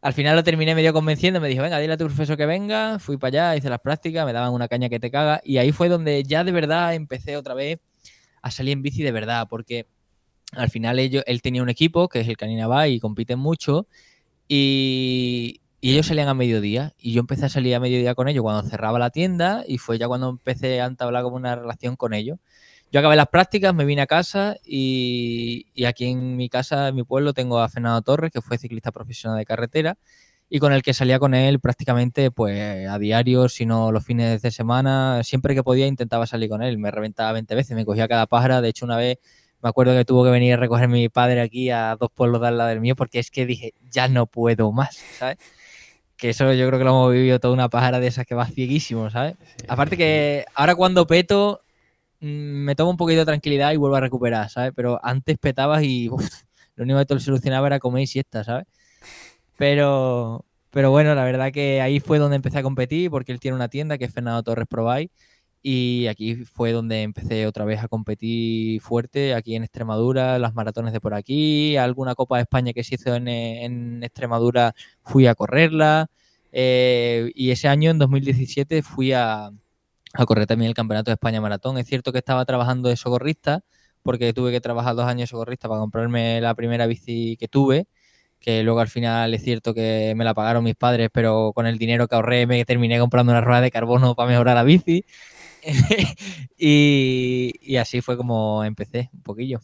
al 0.01 0.13
final 0.13 0.35
lo 0.35 0.43
terminé 0.43 0.75
medio 0.75 0.93
convenciendo, 0.93 1.41
me 1.41 1.49
dijo, 1.49 1.63
venga, 1.63 1.79
dile 1.79 1.93
a 1.93 1.97
tu 1.97 2.07
profesor 2.07 2.37
que 2.37 2.47
venga, 2.47 2.99
fui 2.99 3.19
para 3.19 3.29
allá, 3.29 3.57
hice 3.57 3.71
las 3.71 3.81
prácticas, 3.81 4.27
me 4.27 4.33
daban 4.33 4.53
una 4.53 4.67
caña 4.67 4.89
que 4.89 4.99
te 4.99 5.13
caga, 5.13 5.41
y 5.45 5.59
ahí 5.59 5.71
fue 5.71 5.89
donde 5.89 6.25
ya 6.25 6.43
de 6.43 6.51
verdad 6.51 6.95
empecé 6.95 7.37
otra 7.37 7.55
vez 7.55 7.79
a 8.43 8.51
salir 8.51 8.73
en 8.73 8.83
bici 8.83 9.05
de 9.05 9.13
verdad, 9.13 9.47
porque 9.49 9.87
al 10.53 10.71
final 10.71 10.99
él 10.99 11.43
tenía 11.43 11.63
un 11.63 11.69
equipo, 11.69 12.09
que 12.09 12.21
es 12.21 12.29
el 12.29 12.37
Canina 12.37 12.89
y 12.89 12.99
compiten 12.99 13.39
mucho, 13.39 13.87
y, 14.49 15.62
y 15.83 15.93
ellos 15.93 16.07
salían 16.07 16.29
a 16.29 16.35
mediodía, 16.35 16.95
y 16.97 17.13
yo 17.13 17.21
empecé 17.21 17.47
a 17.47 17.49
salir 17.49 17.75
a 17.75 17.81
mediodía 17.81 18.15
con 18.15 18.29
ellos 18.29 18.43
cuando 18.43 18.63
cerraba 18.71 19.01
la 19.01 19.11
tienda, 19.11 19.65
y 19.67 19.79
fue 19.79 19.99
ya 19.99 20.07
cuando 20.07 20.31
empecé 20.31 20.81
a 20.81 20.87
entablar 20.87 21.25
como 21.25 21.37
una 21.37 21.57
relación 21.57 21.97
con 21.97 22.15
ellos. 22.15 22.39
Yo 22.93 23.01
acabé 23.01 23.17
las 23.17 23.27
prácticas, 23.29 23.75
me 23.75 23.85
vine 23.85 24.03
a 24.03 24.07
casa 24.07 24.57
y, 24.65 25.67
aquí 25.85 26.05
en 26.07 26.37
mi 26.37 26.49
casa, 26.49 26.89
en 26.89 26.95
mi 26.95 27.03
pueblo, 27.03 27.33
tengo 27.33 27.59
a 27.59 27.69
Fernando 27.69 28.01
Torres, 28.03 28.31
que 28.31 28.41
fue 28.41 28.59
ciclista 28.59 28.93
profesional 28.93 29.39
de 29.39 29.45
carretera 29.45 29.99
y 30.49 30.61
con 30.61 30.73
el 30.73 30.83
que 30.83 30.95
salía 30.95 31.19
con 31.19 31.35
él 31.35 31.59
prácticamente 31.61 32.31
pues 32.31 32.87
a 32.89 32.99
diario, 32.99 33.49
si 33.49 33.67
no 33.67 33.91
los 33.91 34.05
fines 34.05 34.41
de 34.43 34.51
semana, 34.53 35.23
siempre 35.25 35.55
que 35.55 35.65
podía 35.65 35.87
intentaba 35.89 36.27
salir 36.27 36.49
con 36.49 36.63
él. 36.63 36.79
Me 36.79 36.93
reventaba 36.93 37.33
20 37.33 37.55
veces, 37.57 37.75
me 37.77 37.85
cogía 37.85 38.07
cada 38.07 38.27
pájara. 38.27 38.61
De 38.61 38.69
hecho, 38.69 38.85
una 38.85 38.99
vez 38.99 39.19
me 39.63 39.69
acuerdo 39.71 39.95
que 39.95 40.05
tuvo 40.05 40.25
que 40.25 40.31
venir 40.31 40.55
a 40.55 40.57
recoger 40.59 40.89
mi 40.89 41.09
padre 41.09 41.41
aquí 41.41 41.71
a 41.71 41.97
dos 41.99 42.11
pueblos 42.15 42.41
de 42.43 42.49
al 42.49 42.59
lado 42.59 42.71
del 42.71 42.81
mío 42.81 42.95
porque 42.95 43.19
es 43.19 43.31
que 43.31 43.47
dije, 43.47 43.75
ya 43.91 44.09
no 44.09 44.27
puedo 44.27 44.71
más, 44.73 44.97
¿sabes? 45.19 45.39
Que 46.23 46.31
eso 46.31 46.53
yo 46.53 46.67
creo 46.69 46.79
que 46.79 46.85
lo 46.85 46.91
hemos 46.91 47.13
vivido 47.13 47.41
toda 47.41 47.53
una 47.53 47.69
pájara 47.69 48.01
de 48.01 48.07
esas 48.07 48.25
que 48.25 48.35
va 48.35 48.47
cieguísimo, 48.47 49.11
¿sabes? 49.11 49.35
Aparte 49.69 49.97
que 49.97 50.45
ahora 50.55 50.75
cuando 50.75 51.07
peto 51.07 51.63
Mm, 52.23 52.65
me 52.65 52.77
tomo 52.77 52.91
un 52.93 52.97
poquito 52.97 53.19
de 53.21 53.27
tranquilidad 53.27 53.73
y 53.73 53.77
vuelvo 53.77 53.97
a 53.97 54.01
recuperar, 54.01 54.49
¿sabes? 54.49 54.73
Pero 54.77 55.01
antes 55.05 55.37
petabas 55.39 55.83
y 55.83 56.09
lo 56.77 56.85
único 56.85 57.01
que 57.01 57.07
te 57.07 57.15
lo 57.15 57.21
solucionaba 57.21 57.67
era 57.67 57.81
comer 57.81 58.05
y 58.05 58.07
siesta, 58.07 58.45
¿sabes? 58.45 58.67
Pero, 59.57 60.45
pero 60.71 60.91
bueno, 60.93 61.15
la 61.17 61.25
verdad 61.25 61.53
que 61.53 61.81
ahí 61.81 62.01
fue 62.01 62.19
donde 62.19 62.37
empecé 62.37 62.59
a 62.59 62.63
competir 62.63 63.11
porque 63.11 63.33
él 63.33 63.41
tiene 63.41 63.57
una 63.57 63.69
tienda 63.69 63.99
que 63.99 64.05
es 64.05 64.15
Fernando 64.15 64.43
Torres 64.45 64.69
Provide 64.69 65.11
y 65.63 66.07
aquí 66.09 66.37
fue 66.45 66.73
donde 66.73 67.03
empecé 67.03 67.47
otra 67.47 67.65
vez 67.65 67.83
a 67.83 67.89
competir 67.89 68.81
fuerte, 68.81 69.35
aquí 69.35 69.55
en 69.55 69.63
Extremadura, 69.65 70.39
las 70.39 70.55
maratones 70.55 70.93
de 70.93 71.01
por 71.01 71.15
aquí, 71.15 71.77
alguna 71.77 72.15
Copa 72.15 72.37
de 72.37 72.43
España 72.43 72.73
que 72.73 72.85
se 72.85 72.97
hizo 72.97 73.15
en, 73.15 74.03
Extremadura 74.03 74.75
fui 75.03 75.27
a 75.27 75.35
correrla 75.35 76.09
eh, 76.53 77.31
y 77.35 77.51
ese 77.51 77.69
año, 77.69 77.91
en 77.91 77.99
2017, 77.99 78.83
fui 78.83 79.13
a, 79.13 79.51
a 80.15 80.27
correr 80.27 80.47
también 80.47 80.69
el 80.69 80.75
Campeonato 80.75 81.11
de 81.11 81.15
España 81.15 81.41
Maratón. 81.41 81.79
Es 81.79 81.87
cierto 81.87 82.13
que 82.13 82.19
estaba 82.19 82.45
trabajando 82.45 82.89
de 82.89 82.97
socorrista, 82.97 83.65
porque 84.03 84.33
tuve 84.33 84.53
que 84.53 84.61
trabajar 84.61 84.95
dos 84.95 85.07
años 85.07 85.23
de 85.23 85.27
socorrista 85.29 85.69
para 85.69 85.81
comprarme 85.81 86.41
la 86.41 86.55
primera 86.55 86.87
bici 86.87 87.37
que 87.39 87.49
tuve, 87.49 87.87
que 88.41 88.63
luego 88.63 88.81
al 88.81 88.89
final 88.89 89.35
es 89.35 89.43
cierto 89.43 89.75
que 89.75 90.15
me 90.17 90.25
la 90.25 90.35
pagaron 90.35 90.65
mis 90.65 90.77
padres, 90.77 91.11
pero 91.13 91.53
con 91.55 91.67
el 91.67 91.79
dinero 91.79 92.09
que 92.09 92.17
ahorré 92.17 92.47
me 92.47 92.65
terminé 92.65 92.99
comprando 92.99 93.33
una 93.33 93.41
rueda 93.41 93.61
de 93.63 93.71
carbono 93.71 94.15
para 94.15 94.31
mejorar 94.31 94.57
la 94.57 94.65
bici. 94.65 95.05
y, 96.59 97.77
así 97.77 98.01
fue 98.01 98.17
como 98.17 98.65
empecé 98.65 99.11
un 99.13 99.23
poquillo. 99.23 99.61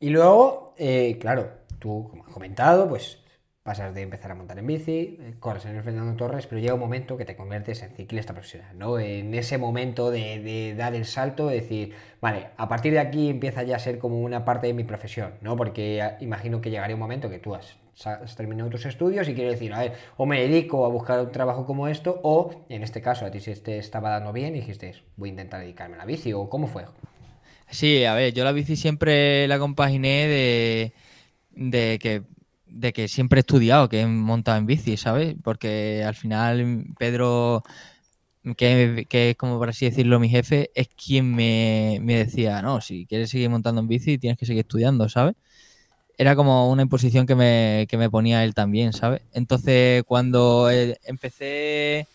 Y 0.00 0.10
luego, 0.10 0.74
eh, 0.78 1.18
claro, 1.20 1.50
tú, 1.78 2.08
como 2.10 2.24
has 2.24 2.32
comentado, 2.32 2.88
pues 2.88 3.18
pasas 3.68 3.94
de 3.94 4.00
empezar 4.00 4.30
a 4.30 4.34
montar 4.34 4.58
en 4.58 4.66
bici, 4.66 5.18
eh, 5.20 5.34
corres 5.38 5.66
en 5.66 5.76
el 5.76 5.82
Fernando 5.82 6.16
Torres, 6.16 6.46
pero 6.46 6.58
llega 6.58 6.72
un 6.72 6.80
momento 6.80 7.18
que 7.18 7.26
te 7.26 7.36
conviertes 7.36 7.82
en 7.82 7.90
ciclista 7.90 8.32
profesional, 8.32 8.78
¿no? 8.78 8.98
En 8.98 9.34
ese 9.34 9.58
momento 9.58 10.10
de, 10.10 10.74
dar 10.74 10.94
el 10.94 11.04
salto, 11.04 11.48
de 11.48 11.56
decir, 11.56 11.94
vale, 12.22 12.48
a 12.56 12.66
partir 12.66 12.94
de 12.94 13.00
aquí 13.00 13.28
empieza 13.28 13.64
ya 13.64 13.76
a 13.76 13.78
ser 13.78 13.98
como 13.98 14.20
una 14.22 14.46
parte 14.46 14.68
de 14.68 14.72
mi 14.72 14.84
profesión, 14.84 15.34
¿no? 15.42 15.54
Porque 15.56 16.16
imagino 16.20 16.62
que 16.62 16.70
llegaría 16.70 16.96
un 16.96 17.00
momento 17.00 17.28
que 17.28 17.40
tú 17.40 17.54
has, 17.54 17.76
terminado 18.36 18.70
tus 18.70 18.86
estudios 18.86 19.28
y 19.28 19.34
quieres 19.34 19.54
decir, 19.54 19.72
a 19.72 19.80
ver, 19.80 19.94
o 20.16 20.26
me 20.26 20.40
dedico 20.40 20.84
a 20.84 20.88
buscar 20.88 21.20
un 21.20 21.32
trabajo 21.32 21.66
como 21.66 21.88
esto, 21.88 22.20
o 22.22 22.66
en 22.68 22.82
este 22.82 23.02
caso 23.02 23.26
a 23.26 23.30
ti 23.30 23.40
se 23.40 23.56
te 23.56 23.78
estaba 23.78 24.10
dando 24.10 24.32
bien 24.32 24.54
y 24.54 24.60
dijiste, 24.60 24.94
voy 25.16 25.30
a 25.30 25.32
intentar 25.32 25.60
dedicarme 25.60 25.96
a 25.96 25.98
la 25.98 26.04
bici, 26.04 26.32
o 26.32 26.48
cómo 26.48 26.66
fue. 26.66 26.84
Sí, 27.70 28.04
a 28.04 28.14
ver, 28.14 28.32
yo 28.32 28.44
la 28.44 28.52
bici 28.52 28.76
siempre 28.76 29.46
la 29.48 29.58
compaginé 29.58 30.26
de, 30.26 30.92
de 31.50 31.98
que 31.98 32.22
de 32.70 32.92
que 32.92 33.08
siempre 33.08 33.38
he 33.38 33.40
estudiado, 33.40 33.88
que 33.88 34.00
he 34.02 34.06
montado 34.06 34.58
en 34.58 34.66
bici, 34.66 34.96
¿sabes? 34.96 35.34
Porque 35.42 36.04
al 36.06 36.14
final 36.14 36.86
Pedro, 36.98 37.62
que, 38.56 39.06
es 39.10 39.36
como 39.36 39.58
por 39.58 39.70
así 39.70 39.86
decirlo 39.86 40.20
mi 40.20 40.28
jefe, 40.28 40.70
es 40.74 40.88
quien 40.88 41.34
me, 41.34 42.00
decía, 42.02 42.62
no, 42.62 42.80
si 42.80 43.06
quieres 43.06 43.30
seguir 43.30 43.50
montando 43.50 43.80
en 43.80 43.88
bici 43.88 44.18
tienes 44.18 44.38
que 44.38 44.46
seguir 44.46 44.60
estudiando, 44.60 45.08
¿sabes? 45.08 45.34
Era 46.18 46.36
como 46.36 46.70
una 46.70 46.82
imposición 46.82 47.26
que 47.26 47.36
me, 47.36 47.86
que 47.88 47.96
me 47.96 48.10
ponía 48.10 48.44
él 48.44 48.52
también, 48.54 48.92
¿sabes? 48.92 49.22
Entonces, 49.32 50.02
cuando 50.04 50.68
eh, 50.70 50.98
empecé 51.04 52.08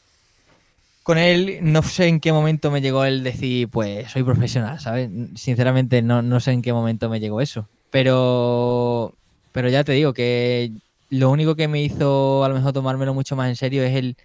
con 1.04 1.18
él, 1.18 1.60
no 1.62 1.82
sé 1.84 2.08
en 2.08 2.20
qué 2.20 2.32
momento 2.34 2.70
me 2.70 2.82
llegó 2.82 3.06
el 3.06 3.24
decir, 3.24 3.70
pues 3.70 4.12
soy 4.12 4.24
profesional, 4.24 4.80
¿sabes? 4.80 5.10
Sinceramente, 5.36 6.02
no, 6.02 6.22
no 6.22 6.40
sé 6.40 6.52
en 6.52 6.62
qué 6.62 6.74
momento 6.74 7.10
me 7.10 7.20
llegó 7.20 7.42
eso. 7.42 7.70
Pero, 7.92 9.18
pero 9.54 9.70
ya 9.70 9.84
te 9.84 9.94
digo 9.94 10.14
que 10.14 10.72
lo 11.10 11.30
único 11.32 11.56
que 11.56 11.68
me 11.68 11.82
hizo 11.82 12.44
a 12.44 12.50
lo 12.50 12.56
mejor 12.56 12.74
tomármelo 12.74 13.14
mucho 13.14 13.36
más 13.36 13.50
en 13.50 13.56
serio 13.56 13.84
es 13.84 13.96
el, 13.96 14.18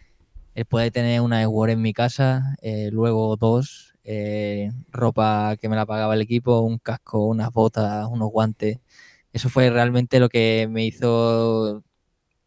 poder 0.68 0.90
tener 0.90 1.20
una 1.20 1.44
Sword 1.44 1.70
en 1.70 1.82
mi 1.82 1.92
casa, 1.92 2.56
eh, 2.62 2.90
luego 2.92 3.37
dos, 3.37 3.94
eh, 4.04 4.73
ropa 4.90 5.56
que 5.61 5.68
me 5.68 5.76
la 5.76 5.87
pagaba 5.87 6.14
el 6.14 6.23
equipo, 6.23 6.61
un 6.61 6.78
casco, 6.78 7.26
unas 7.26 7.52
botas, 7.52 8.06
unos 8.11 8.30
guantes. 8.30 8.78
Eso 9.38 9.49
fue 9.50 9.71
realmente 9.71 10.18
lo 10.18 10.28
que 10.28 10.66
me 10.68 10.85
hizo 10.85 11.85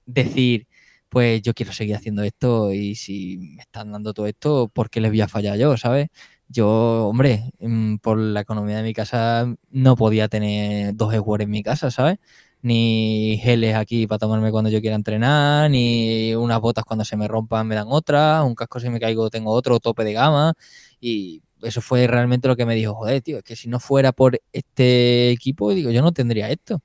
decir, 0.05 0.67
pues 1.09 1.41
yo 1.41 1.53
quiero 1.53 1.73
seguir 1.73 1.95
haciendo 1.95 2.23
esto 2.23 2.73
y 2.73 2.95
si 2.95 3.37
me 3.37 3.61
están 3.61 3.93
dando 3.93 4.13
todo 4.13 4.27
esto, 4.27 4.69
¿por 4.73 4.89
qué 4.89 5.01
les 5.01 5.11
voy 5.11 5.21
a 5.21 5.29
fallar 5.29 5.57
yo, 5.57 5.77
sabes? 5.77 6.09
Yo, 6.49 7.07
hombre, 7.07 7.53
mm, 7.59 7.97
por 7.97 8.17
la 8.19 8.41
economía 8.41 8.77
de 8.77 8.83
mi 8.83 8.93
casa 8.93 9.55
no 9.69 9.95
podía 9.95 10.27
tener 10.27 10.93
dos 10.95 11.13
Sword 11.13 11.43
en 11.43 11.49
mi 11.51 11.63
casa, 11.63 11.91
¿sabes? 11.91 12.17
ni 12.61 13.39
geles 13.41 13.75
aquí 13.75 14.05
para 14.07 14.19
tomarme 14.19 14.51
cuando 14.51 14.69
yo 14.69 14.81
quiera 14.81 14.95
entrenar, 14.97 15.71
ni 15.71 16.35
unas 16.35 16.59
botas 16.61 16.83
cuando 16.85 17.05
se 17.05 17.17
me 17.17 17.27
rompan 17.27 17.67
me 17.67 17.75
dan 17.75 17.87
otra, 17.89 18.43
un 18.43 18.55
casco 18.55 18.79
si 18.79 18.89
me 18.89 18.99
caigo 18.99 19.29
tengo 19.29 19.51
otro 19.51 19.79
tope 19.79 20.03
de 20.03 20.13
gama 20.13 20.53
y 20.99 21.41
eso 21.63 21.81
fue 21.81 22.07
realmente 22.07 22.47
lo 22.47 22.55
que 22.55 22.65
me 22.65 22.75
dijo, 22.75 22.93
joder, 22.95 23.21
tío, 23.21 23.37
es 23.39 23.43
que 23.43 23.55
si 23.55 23.69
no 23.69 23.79
fuera 23.79 24.11
por 24.11 24.39
este 24.51 25.31
equipo, 25.31 25.73
digo, 25.73 25.91
yo 25.91 26.01
no 26.01 26.11
tendría 26.11 26.49
esto. 26.49 26.81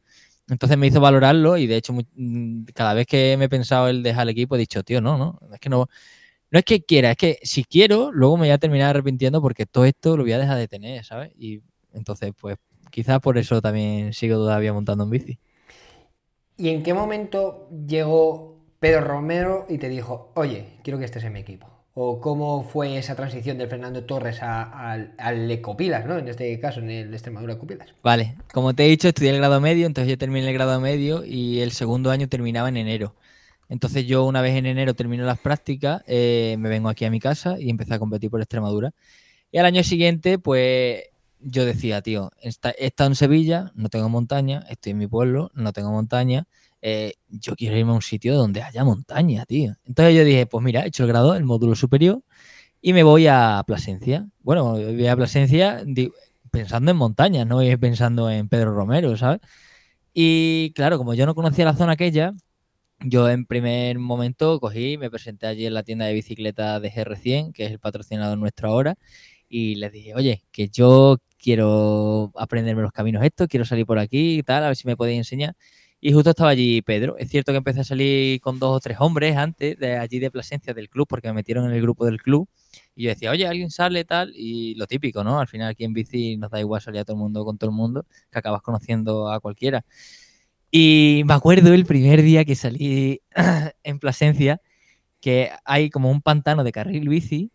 Entonces 0.49 0.79
me 0.79 0.87
hizo 0.87 1.01
valorarlo 1.01 1.57
y 1.57 1.67
de 1.67 1.77
hecho 1.77 1.93
mm, 1.93 2.65
cada 2.75 2.95
vez 2.95 3.07
que 3.07 3.37
me 3.37 3.47
he 3.47 3.49
pensado 3.49 3.89
el 3.89 4.03
dejar 4.03 4.25
el 4.25 4.31
equipo 4.31 4.57
he 4.57 4.59
dicho, 4.59 4.83
tío, 4.85 5.01
no, 5.01 5.19
no, 5.19 5.41
es 5.53 5.61
que 5.61 5.69
no, 5.69 5.89
no 6.51 6.59
es 6.59 6.65
que 6.65 6.85
quiera, 6.85 7.11
es 7.13 7.17
que 7.17 7.39
si 7.43 7.65
quiero, 7.65 8.13
luego 8.13 8.37
me 8.37 8.43
voy 8.43 8.51
a 8.51 8.59
terminar 8.59 8.91
arrepintiendo 8.91 9.43
porque 9.43 9.67
todo 9.67 9.85
esto 9.85 10.17
lo 10.17 10.23
voy 10.23 10.33
a 10.33 10.39
dejar 10.39 10.59
de 10.59 10.69
tener, 10.69 11.05
¿sabes? 11.05 11.33
Y 11.37 11.63
entonces, 11.93 12.33
pues 12.41 12.57
quizás 12.91 13.21
por 13.21 13.39
eso 13.39 13.61
también 13.61 14.13
sigo 14.13 14.37
todavía 14.37 14.73
montando 14.73 15.05
en 15.05 15.11
bici. 15.11 15.39
¿Y 16.57 16.71
en 16.71 16.83
qué 16.83 16.95
momento 16.95 17.69
llegó 17.87 18.57
Pedro 18.81 19.03
Romero 19.03 19.67
y 19.69 19.79
te 19.79 19.89
dijo, 19.89 20.33
oye, 20.35 20.79
quiero 20.83 20.99
que 20.99 21.05
estés 21.05 21.25
en 21.25 21.33
mi 21.33 21.41
equipo? 21.41 21.76
¿O 21.99 22.21
cómo 22.21 22.63
fue 22.63 22.99
esa 22.99 23.17
transición 23.17 23.57
de 23.57 23.69
Fernando 23.69 24.05
Torres 24.05 24.41
al, 24.43 25.51
Ecopilas, 25.51 26.05
¿no? 26.05 26.19
En 26.19 26.29
este 26.29 26.61
caso, 26.61 26.81
en 26.81 26.91
el 26.91 27.15
Extremadura 27.15 27.55
Ecopilas. 27.55 27.89
Vale, 28.03 28.35
como 28.53 28.75
te 28.75 28.85
he 28.85 28.89
dicho, 28.91 29.09
estudié 29.09 29.31
el 29.31 29.39
grado 29.39 29.63
medio, 29.63 29.87
entonces 29.87 30.11
yo 30.11 30.19
terminé 30.19 30.47
el 30.47 30.53
grado 30.53 30.79
medio 30.79 31.25
y 31.25 31.61
el 31.61 31.73
segundo 31.73 32.11
año 32.11 32.29
terminaba 32.29 32.69
en 32.69 32.77
enero. 32.77 33.15
Entonces 33.71 34.07
yo 34.07 34.27
una 34.27 34.43
vez 34.43 34.55
en 34.57 34.67
enero 34.67 34.93
termino 34.93 35.25
las 35.25 35.39
prácticas, 35.39 36.03
eh, 36.07 36.57
me 36.59 36.69
vengo 36.69 36.91
aquí 36.91 37.07
a 37.07 37.11
mi 37.11 37.19
casa 37.19 37.57
y 37.59 37.71
empecé 37.71 37.95
a 37.95 37.99
competir 37.99 38.31
por 38.31 38.43
Extremadura. 38.43 38.93
Y 39.51 39.57
al 39.57 39.65
año 39.65 39.83
siguiente, 39.83 40.39
pues 40.39 41.03
yo 41.41 41.65
decía, 41.65 42.03
tío, 42.03 42.31
he 42.43 42.51
estado 42.51 43.09
en 43.09 43.15
Sevilla, 43.15 43.73
no 43.75 43.89
tengo 43.89 44.11
montaña, 44.11 44.67
estoy 44.69 44.93
en 44.93 44.99
mi 44.99 45.07
pueblo, 45.07 45.51
no 45.55 45.73
tengo 45.73 45.93
montaña, 45.93 46.47
eh, 46.89 47.15
yo 47.29 47.57
quiero 47.57 47.77
irme 47.77 47.91
a 47.91 47.95
un 47.97 48.03
sitio 48.03 48.37
donde 48.37 48.63
haya 48.63 48.85
montaña, 48.85 49.45
tío. 49.45 49.75
Entonces 49.85 50.15
yo 50.15 50.25
dije, 50.25 50.47
pues 50.47 50.63
mira, 50.63 50.85
he 50.85 50.87
hecho 50.89 51.03
el 51.03 51.09
grado, 51.09 51.35
el 51.35 51.45
módulo 51.45 51.75
superior, 51.75 52.23
y 52.81 52.93
me 52.93 53.03
voy 53.03 53.27
a 53.27 53.65
Plasencia. 53.67 54.29
Bueno, 54.41 54.75
voy 54.75 55.07
a 55.09 55.17
Plasencia 55.17 55.83
pensando 56.53 56.93
en 56.93 56.97
montaña, 56.97 57.45
no 57.45 57.57
voy 57.57 57.77
pensando 57.77 58.31
en 58.31 58.49
Pedro 58.49 58.73
Romero, 58.73 59.17
¿sabes? 59.17 59.41
Y 60.15 60.73
claro, 60.77 60.99
como 60.99 61.15
yo 61.15 61.27
no 61.27 61.35
conocía 61.35 61.65
la 61.65 61.75
zona 61.75 61.95
aquella, 61.95 62.35
yo 63.01 63.29
en 63.31 63.47
primer 63.47 63.99
momento 63.99 64.61
cogí, 64.61 64.97
me 64.97 65.11
presenté 65.11 65.49
allí 65.49 65.67
en 65.67 65.75
la 65.75 65.83
tienda 65.83 66.07
de 66.07 66.15
bicicleta 66.15 66.79
de 66.79 66.93
GR100, 66.93 67.53
que 67.53 67.65
es 67.67 67.73
el 67.73 67.81
patrocinador 67.81 68.39
nuestro 68.39 68.69
ahora, 68.69 68.97
y 69.49 69.75
les 69.77 69.91
dije, 69.93 70.15
oye, 70.15 70.45
que 70.53 70.69
yo 70.69 71.19
quiero 71.39 72.31
aprenderme 72.37 72.83
los 72.83 72.93
caminos 72.93 73.25
estos, 73.25 73.49
quiero 73.49 73.65
salir 73.65 73.87
por 73.87 73.99
aquí 73.99 74.39
y 74.39 74.43
tal, 74.45 74.63
a 74.65 74.69
ver 74.69 74.77
si 74.77 74.87
me 74.87 74.97
podéis 74.97 75.19
enseñar. 75.19 75.57
Y 76.01 76.13
justo 76.13 76.31
estaba 76.31 76.51
allí 76.51 76.83
Pedro. 76.83 77.17
Es 77.19 77.31
cierto 77.31 77.53
que 77.53 77.59
empecé 77.59 77.81
a 77.81 77.85
salir 77.85 78.41
con 78.41 78.59
dos 78.59 78.77
o 78.77 78.81
tres 78.81 78.99
hombres 79.01 79.37
antes 79.37 79.79
de 79.79 79.97
allí 79.97 80.19
de 80.19 80.31
Plasencia 80.31 80.75
del 80.75 80.89
club, 80.89 81.07
porque 81.09 81.29
me 81.29 81.35
metieron 81.35 81.67
en 81.67 81.73
el 81.73 81.83
grupo 81.83 82.05
del 82.05 82.21
club. 82.21 82.49
Y 82.95 83.05
yo 83.05 83.11
decía, 83.11 83.31
oye, 83.31 83.47
alguien 83.47 83.71
sale 83.71 84.05
tal. 84.05 84.33
Y 84.37 84.75
lo 84.75 84.87
típico, 84.87 85.25
¿no? 85.25 85.41
Al 85.41 85.49
final 85.49 85.71
aquí 85.71 85.85
en 85.85 85.95
bici 85.95 86.37
nos 86.37 86.51
da 86.51 86.61
igual 86.61 86.81
salir 86.83 87.01
a 87.01 87.05
todo 87.05 87.17
el 87.17 87.23
mundo 87.23 87.45
con 87.45 87.59
todo 87.59 87.71
el 87.71 87.77
mundo, 87.77 88.07
que 88.31 88.39
acabas 88.39 88.63
conociendo 88.63 89.31
a 89.31 89.41
cualquiera. 89.41 89.85
Y 90.71 91.23
me 91.27 91.35
acuerdo 91.35 91.73
el 91.73 91.87
primer 91.87 92.23
día 92.23 92.45
que 92.45 92.55
salí 92.55 93.23
en 93.83 93.99
Plasencia, 93.99 94.61
que 95.21 95.51
hay 95.65 95.91
como 95.91 96.11
un 96.11 96.21
pantano 96.23 96.65
de 96.65 96.73
carril 96.73 97.09
bici 97.09 97.51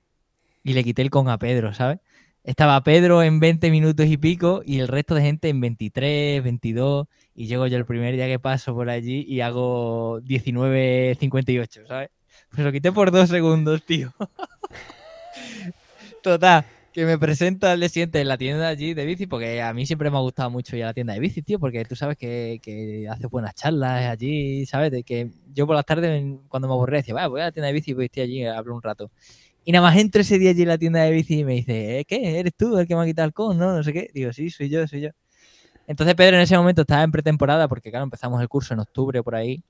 y 0.63 0.73
le 0.73 0.83
quité 0.83 1.01
el 1.03 1.09
con 1.09 1.29
a 1.29 1.37
Pedro, 1.37 1.73
¿sabes? 1.73 1.99
Estaba 2.43 2.83
Pedro 2.83 3.21
en 3.21 3.39
20 3.39 3.69
minutos 3.69 4.07
y 4.07 4.17
pico 4.17 4.63
y 4.65 4.79
el 4.79 4.87
resto 4.87 5.13
de 5.13 5.21
gente 5.21 5.49
en 5.49 5.61
23, 5.61 6.43
22 6.43 7.05
y 7.35 7.45
llego 7.45 7.67
yo 7.67 7.77
el 7.77 7.85
primer 7.85 8.15
día 8.15 8.25
que 8.25 8.39
paso 8.39 8.73
por 8.73 8.89
allí 8.89 9.23
y 9.27 9.41
hago 9.41 10.19
19.58, 10.21 11.87
¿sabes? 11.87 12.09
Pues 12.49 12.65
lo 12.65 12.71
quité 12.71 12.91
por 12.91 13.11
dos 13.11 13.29
segundos, 13.29 13.85
tío. 13.85 14.11
Total, 16.23 16.65
que 16.91 17.05
me 17.05 17.19
presento 17.19 17.67
al 17.67 17.87
siguiente 17.89 18.19
en 18.19 18.27
la 18.27 18.39
tienda 18.39 18.69
allí 18.69 18.95
de 18.95 19.05
bici, 19.05 19.27
porque 19.27 19.61
a 19.61 19.71
mí 19.73 19.85
siempre 19.85 20.09
me 20.09 20.17
ha 20.17 20.21
gustado 20.21 20.49
mucho 20.49 20.75
ir 20.75 20.83
a 20.83 20.87
la 20.87 20.93
tienda 20.95 21.13
de 21.13 21.19
bici, 21.19 21.43
tío, 21.43 21.59
porque 21.59 21.85
tú 21.85 21.95
sabes 21.95 22.17
que, 22.17 22.59
que 22.63 23.07
hace 23.07 23.27
buenas 23.27 23.53
charlas 23.53 24.07
allí, 24.07 24.65
¿sabes? 24.65 24.91
De 24.91 25.03
que 25.03 25.29
yo 25.53 25.67
por 25.67 25.75
las 25.75 25.85
tardes, 25.85 26.23
cuando 26.47 26.67
me 26.67 26.73
aburría, 26.73 27.01
decía, 27.01 27.27
voy 27.27 27.41
a 27.41 27.45
la 27.45 27.51
tienda 27.51 27.67
de 27.67 27.73
bici 27.73 27.91
y 27.91 27.93
voy 27.93 28.03
a 28.03 28.05
estar 28.07 28.23
allí 28.23 28.45
a 28.45 28.57
hablar 28.57 28.73
un 28.73 28.81
rato. 28.81 29.11
Y 29.63 29.71
nada 29.71 29.87
más 29.87 29.97
entro 29.97 30.21
ese 30.21 30.39
día 30.39 30.51
allí 30.51 30.63
en 30.63 30.67
la 30.69 30.77
tienda 30.77 31.01
de 31.03 31.11
bici 31.11 31.39
y 31.39 31.43
me 31.43 31.53
dice, 31.53 31.99
¿Eh, 31.99 32.05
¿qué? 32.05 32.39
¿Eres 32.39 32.53
tú 32.55 32.77
el 32.77 32.87
que 32.87 32.95
me 32.95 33.01
ha 33.01 33.05
quitado 33.05 33.27
el 33.27 33.33
con? 33.33 33.57
No, 33.57 33.75
no 33.75 33.83
sé 33.83 33.93
qué. 33.93 34.09
Digo, 34.13 34.33
sí, 34.33 34.49
soy 34.49 34.69
yo, 34.69 34.87
soy 34.87 35.01
yo. 35.01 35.09
Entonces 35.87 36.15
Pedro 36.15 36.37
en 36.37 36.43
ese 36.43 36.57
momento 36.57 36.81
estaba 36.81 37.03
en 37.03 37.11
pretemporada 37.11 37.67
porque, 37.67 37.89
claro, 37.91 38.03
empezamos 38.03 38.41
el 38.41 38.47
curso 38.49 38.73
en 38.73 38.79
octubre 38.79 39.21
por 39.23 39.35
ahí. 39.35 39.63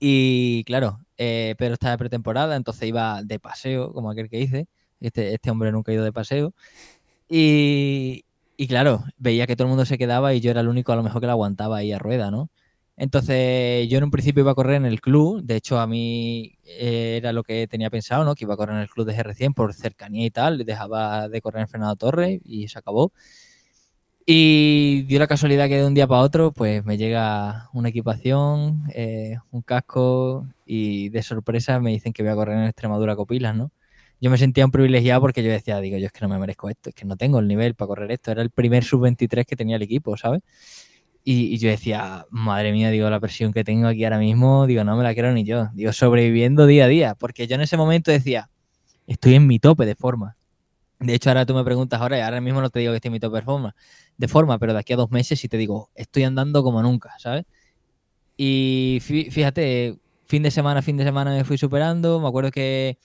Y 0.00 0.64
claro, 0.64 1.00
eh, 1.18 1.54
Pedro 1.58 1.74
estaba 1.74 1.94
en 1.94 1.98
pretemporada, 1.98 2.56
entonces 2.56 2.88
iba 2.88 3.22
de 3.22 3.38
paseo, 3.38 3.92
como 3.92 4.10
aquel 4.10 4.28
que 4.28 4.38
dice. 4.38 4.66
Este, 5.00 5.34
este 5.34 5.50
hombre 5.50 5.72
nunca 5.72 5.92
ha 5.92 5.94
ido 5.94 6.04
de 6.04 6.12
paseo. 6.12 6.54
Y, 7.28 8.24
y 8.56 8.66
claro, 8.68 9.04
veía 9.18 9.46
que 9.46 9.56
todo 9.56 9.66
el 9.66 9.70
mundo 9.70 9.84
se 9.84 9.98
quedaba 9.98 10.34
y 10.34 10.40
yo 10.40 10.50
era 10.50 10.60
el 10.60 10.68
único 10.68 10.92
a 10.92 10.96
lo 10.96 11.02
mejor 11.02 11.20
que 11.20 11.26
la 11.26 11.32
aguantaba 11.34 11.78
ahí 11.78 11.92
a 11.92 11.98
rueda, 11.98 12.30
¿no? 12.30 12.50
Entonces, 12.98 13.88
yo 13.88 13.98
en 13.98 14.04
un 14.04 14.10
principio 14.10 14.40
iba 14.42 14.52
a 14.52 14.54
correr 14.54 14.76
en 14.76 14.86
el 14.86 15.00
club, 15.02 15.42
de 15.42 15.56
hecho 15.56 15.78
a 15.78 15.86
mí 15.86 16.58
eh, 16.64 17.16
era 17.18 17.32
lo 17.32 17.42
que 17.42 17.66
tenía 17.68 17.90
pensado, 17.90 18.24
¿no? 18.24 18.34
Que 18.34 18.44
iba 18.44 18.54
a 18.54 18.56
correr 18.56 18.76
en 18.76 18.82
el 18.82 18.88
club 18.88 19.06
de 19.06 19.14
GR100 19.14 19.54
por 19.54 19.74
cercanía 19.74 20.24
y 20.26 20.30
tal, 20.30 20.64
dejaba 20.64 21.28
de 21.28 21.42
correr 21.42 21.62
en 21.62 21.68
Fernando 21.68 21.96
Torres 21.96 22.40
y 22.44 22.68
se 22.68 22.78
acabó. 22.78 23.12
Y 24.28 25.02
dio 25.02 25.20
la 25.20 25.28
casualidad 25.28 25.68
que 25.68 25.76
de 25.76 25.86
un 25.86 25.94
día 25.94 26.06
para 26.08 26.22
otro, 26.22 26.52
pues 26.52 26.84
me 26.84 26.96
llega 26.98 27.68
una 27.72 27.90
equipación, 27.90 28.82
eh, 28.92 29.36
un 29.52 29.62
casco 29.62 30.48
y 30.64 31.10
de 31.10 31.22
sorpresa 31.22 31.78
me 31.78 31.90
dicen 31.90 32.12
que 32.12 32.24
voy 32.24 32.32
a 32.32 32.34
correr 32.34 32.56
en 32.58 32.64
Extremadura 32.64 33.14
Copilas, 33.14 33.54
¿no? 33.54 33.70
Yo 34.20 34.30
me 34.30 34.38
sentía 34.38 34.64
un 34.64 34.72
privilegiado 34.72 35.20
porque 35.20 35.44
yo 35.44 35.50
decía, 35.52 35.78
digo, 35.80 35.98
yo 35.98 36.06
es 36.06 36.12
que 36.12 36.20
no 36.22 36.28
me 36.28 36.38
merezco 36.38 36.68
esto, 36.70 36.88
es 36.88 36.94
que 36.96 37.04
no 37.04 37.16
tengo 37.16 37.38
el 37.38 37.46
nivel 37.46 37.74
para 37.74 37.88
correr 37.88 38.10
esto. 38.10 38.32
Era 38.32 38.42
el 38.42 38.50
primer 38.50 38.82
sub-23 38.82 39.44
que 39.46 39.56
tenía 39.56 39.76
el 39.76 39.82
equipo, 39.82 40.16
¿sabes? 40.16 40.42
Y, 41.28 41.58
yo 41.58 41.68
decía, 41.68 42.24
madre 42.30 42.70
mía, 42.70 42.88
digo, 42.92 43.10
la 43.10 43.18
presión 43.18 43.52
que 43.52 43.64
tengo 43.64 43.88
aquí 43.88 44.04
ahora 44.04 44.18
mismo, 44.18 44.64
digo, 44.68 44.84
no 44.84 44.96
me 44.96 45.02
la 45.02 45.12
quiero 45.12 45.32
ni 45.32 45.42
yo. 45.42 45.70
Digo, 45.74 45.92
sobreviviendo 45.92 46.66
día 46.66 46.84
a 46.84 46.88
día. 46.88 47.14
Porque 47.16 47.48
yo 47.48 47.56
en 47.56 47.62
ese 47.62 47.76
momento 47.76 48.12
decía, 48.12 48.48
estoy 49.08 49.34
en 49.34 49.48
mi 49.48 49.58
tope 49.58 49.86
de 49.86 49.96
forma. 49.96 50.36
De 51.00 51.14
hecho, 51.14 51.30
ahora 51.30 51.44
tú 51.44 51.52
me 51.52 51.64
preguntas 51.64 52.00
ahora, 52.00 52.16
y 52.18 52.20
ahora 52.20 52.40
mismo 52.40 52.60
no 52.60 52.70
te 52.70 52.78
digo 52.78 52.92
que 52.92 52.98
estoy 52.98 53.08
en 53.08 53.14
mi 53.14 53.20
tope 53.20 53.38
de 53.38 53.42
forma, 53.42 53.74
de 54.16 54.28
forma, 54.28 54.58
pero 54.60 54.72
de 54.72 54.78
aquí 54.78 54.92
a 54.92 54.96
dos 54.96 55.10
meses 55.10 55.40
sí 55.40 55.48
te 55.48 55.56
digo, 55.56 55.90
estoy 55.96 56.22
andando 56.22 56.62
como 56.62 56.80
nunca, 56.80 57.12
¿sabes? 57.18 57.44
Y 58.36 59.00
fíjate, 59.02 59.98
fin 60.26 60.44
de 60.44 60.52
semana, 60.52 60.80
fin 60.80 60.96
de 60.96 61.04
semana 61.04 61.32
me 61.32 61.42
fui 61.44 61.58
superando. 61.58 62.20
Me 62.20 62.28
acuerdo 62.28 62.52
que 62.52 62.98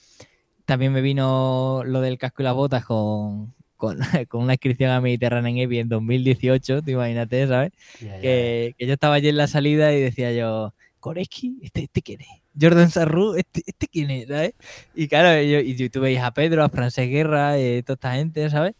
también 0.65 0.93
me 0.93 1.01
vino 1.01 1.81
lo 1.85 2.01
del 2.01 2.19
casco 2.19 2.43
y 2.43 2.45
las 2.45 2.53
botas 2.53 2.85
con, 2.85 3.55
con, 4.29 4.41
una 4.43 4.53
inscripción 4.53 4.91
a 4.91 5.01
Mediterránea 5.01 5.49
en 5.49 5.57
EPI 5.57 5.79
en 5.79 5.89
2018, 5.89 6.83
te 6.83 6.91
imagínate, 6.91 7.47
¿sabes? 7.47 7.71
Que, 7.99 8.75
yo 8.77 8.93
estaba 8.93 9.15
allí 9.15 9.29
en 9.29 9.37
la 9.37 9.47
salida 9.47 9.91
y 9.93 9.99
decía 9.99 10.31
yo, 10.31 10.73
Koreski, 10.99 11.57
¿este, 11.63 11.83
este 11.83 12.01
quién 12.03 12.21
es? 12.21 12.27
Jordan 12.59 12.91
Sarru, 12.91 13.33
¿este, 13.35 13.63
este 13.65 13.87
quién 13.87 14.11
es? 14.11 14.27
¿sabes? 14.27 14.53
Y 14.93 15.07
claro, 15.07 15.41
yo, 15.41 15.59
y 15.59 15.89
tú 15.89 15.99
veis 16.01 16.19
a 16.19 16.31
Pedro, 16.31 16.63
a 16.63 16.69
Francés 16.69 17.09
Guerra, 17.09 17.57
eh, 17.57 17.81
toda 17.81 17.95
esta 17.95 18.13
gente, 18.13 18.49
¿sabes? 18.51 18.75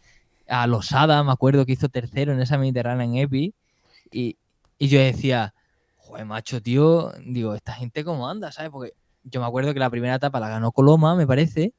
A 0.46 0.66
Losada, 0.68 1.24
me 1.24 1.32
acuerdo 1.32 1.66
que 1.66 1.72
hizo 1.72 1.88
tercero 1.88 2.32
en 2.32 2.40
esa 2.40 2.58
Mediterránea 2.58 3.04
en 3.04 3.16
EPI. 3.16 3.54
Y, 4.12 4.36
y 4.78 4.88
yo 4.88 5.00
decía, 5.00 5.54
joder, 5.96 6.26
macho, 6.26 6.62
tío, 6.62 7.12
digo, 7.24 7.54
¿esta 7.54 7.72
gente 7.72 8.04
cómo 8.04 8.28
anda? 8.28 8.52
¿Sabes? 8.52 8.70
Porque 8.70 8.92
yo 9.24 9.40
me 9.40 9.46
acuerdo 9.46 9.74
que 9.74 9.80
la 9.80 9.90
primera 9.90 10.14
etapa 10.14 10.38
la 10.38 10.48
ganó 10.48 10.70
Coloma, 10.70 11.16
me 11.16 11.26
parece. 11.26 11.72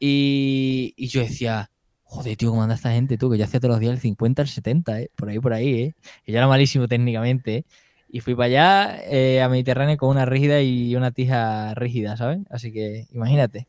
Y, 0.00 0.94
y 0.96 1.08
yo 1.08 1.20
decía, 1.20 1.69
Joder, 2.12 2.36
tío, 2.36 2.50
¿cómo 2.50 2.64
anda 2.64 2.74
esta 2.74 2.90
gente, 2.90 3.16
tú? 3.16 3.30
Que 3.30 3.38
yo 3.38 3.44
hacía 3.44 3.60
todos 3.60 3.74
los 3.74 3.80
días 3.80 3.92
el 3.92 4.00
50, 4.00 4.42
el 4.42 4.48
70, 4.48 5.00
¿eh? 5.00 5.10
Por 5.14 5.28
ahí, 5.28 5.38
por 5.38 5.52
ahí, 5.52 5.74
¿eh? 5.74 5.94
Que 6.24 6.32
yo 6.32 6.38
era 6.38 6.48
malísimo 6.48 6.88
técnicamente, 6.88 7.58
¿eh? 7.58 7.64
Y 8.08 8.18
fui 8.18 8.34
para 8.34 8.46
allá 8.46 9.00
eh, 9.04 9.40
a 9.40 9.48
Mediterráneo 9.48 9.96
con 9.96 10.08
una 10.08 10.26
rígida 10.26 10.60
y 10.60 10.96
una 10.96 11.12
tija 11.12 11.72
rígida, 11.74 12.16
¿sabes? 12.16 12.40
Así 12.50 12.72
que 12.72 13.06
imagínate, 13.12 13.68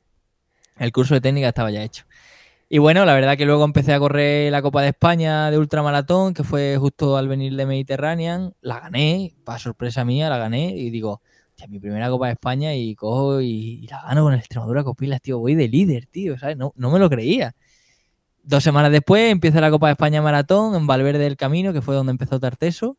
el 0.80 0.92
curso 0.92 1.14
de 1.14 1.22
técnica 1.22 1.50
estaba 1.50 1.70
ya 1.70 1.84
hecho. 1.84 2.06
Y 2.70 2.80
bueno, 2.80 3.06
la 3.06 3.14
verdad 3.14 3.38
que 3.38 3.46
luego 3.46 3.64
empecé 3.64 3.94
a 3.94 4.00
correr 4.00 4.52
la 4.52 4.64
Copa 4.64 4.82
de 4.82 4.90
España 4.90 5.52
de 5.52 5.60
ultramaratón, 5.60 6.34
que 6.34 6.44
fue 6.44 6.78
justo 6.80 7.18
al 7.18 7.28
venir 7.28 7.56
de 7.56 7.68
Mediterranean. 7.68 8.56
La 8.62 8.80
gané, 8.80 9.36
para 9.46 9.60
sorpresa 9.60 10.04
mía, 10.06 10.30
la 10.30 10.40
gané 10.40 10.76
y 10.76 10.90
digo, 10.90 11.22
mi 11.70 11.80
primera 11.80 12.10
Copa 12.10 12.28
de 12.28 12.34
España 12.34 12.76
y 12.76 12.96
cojo 12.96 13.42
y, 13.42 13.88
la 13.88 14.02
gano 14.04 14.24
con 14.24 14.34
el 14.34 14.40
Extremadura 14.40 14.84
Copilas, 14.84 15.22
tío, 15.22 15.40
voy 15.40 15.56
de 15.56 15.68
líder, 15.68 16.08
tío, 16.08 16.38
¿sabes? 16.40 16.58
No, 16.58 16.74
no 16.76 16.90
me 16.90 17.00
lo 17.00 17.10
creía. 17.10 17.54
Dos 18.44 18.64
semanas 18.64 18.92
después 18.92 19.32
empieza 19.32 19.62
la 19.62 19.70
Copa 19.70 19.88
de 19.88 19.94
España 19.94 20.22
Maratón 20.22 20.76
en 20.76 20.88
Valverde 20.88 21.20
del 21.20 21.38
Camino, 21.38 21.74
que 21.74 21.82
fue 21.82 21.96
donde 21.96 22.12
empezó 22.12 22.40
Tarteso. 22.40 22.98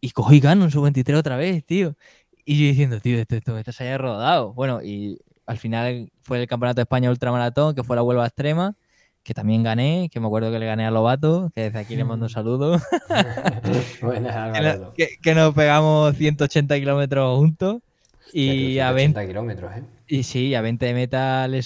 Y 0.00 0.10
cojo 0.10 0.32
y 0.32 0.40
gano 0.40 0.64
en 0.64 0.70
su 0.70 0.82
23 0.82 1.18
otra 1.18 1.36
vez, 1.36 1.64
tío. 1.64 1.96
Y 2.44 2.60
yo 2.60 2.68
diciendo, 2.68 3.00
tío, 3.00 3.18
esto, 3.18 3.34
esto, 3.34 3.58
esto 3.58 3.72
se 3.72 3.84
haya 3.84 3.98
rodado. 3.98 4.52
Bueno, 4.52 4.82
y 4.82 5.18
al 5.46 5.58
final 5.58 6.12
fue 6.22 6.40
el 6.40 6.46
Campeonato 6.46 6.76
de 6.76 6.82
España 6.82 7.10
Ultramaratón, 7.10 7.74
que 7.74 7.82
fue 7.82 7.96
la 7.96 8.02
Huelva 8.02 8.26
Extrema, 8.26 8.76
que 9.24 9.34
también 9.34 9.64
gané, 9.64 10.08
que 10.12 10.20
me 10.20 10.26
acuerdo 10.26 10.52
que 10.52 10.60
le 10.60 10.66
gané 10.66 10.86
a 10.86 10.92
Lobato, 10.92 11.50
que 11.54 11.62
desde 11.62 11.80
aquí 11.80 11.96
le 11.96 12.04
mando 12.04 12.26
un 12.26 12.30
saludo. 12.30 12.80
que, 14.94 15.08
que, 15.20 15.34
nos 15.34 15.54
pegamos 15.54 16.16
180 16.16 16.78
kilómetros 16.78 17.36
juntos. 17.36 17.82
Y 18.32 18.78
a 18.78 18.92
20 18.92 19.26
kilómetros, 19.26 19.76
¿eh? 19.76 19.82
Y 20.08 20.22
sí, 20.22 20.54
a 20.54 20.60
20 20.60 20.86
de 20.86 20.94
meta 20.94 21.48
le 21.48 21.60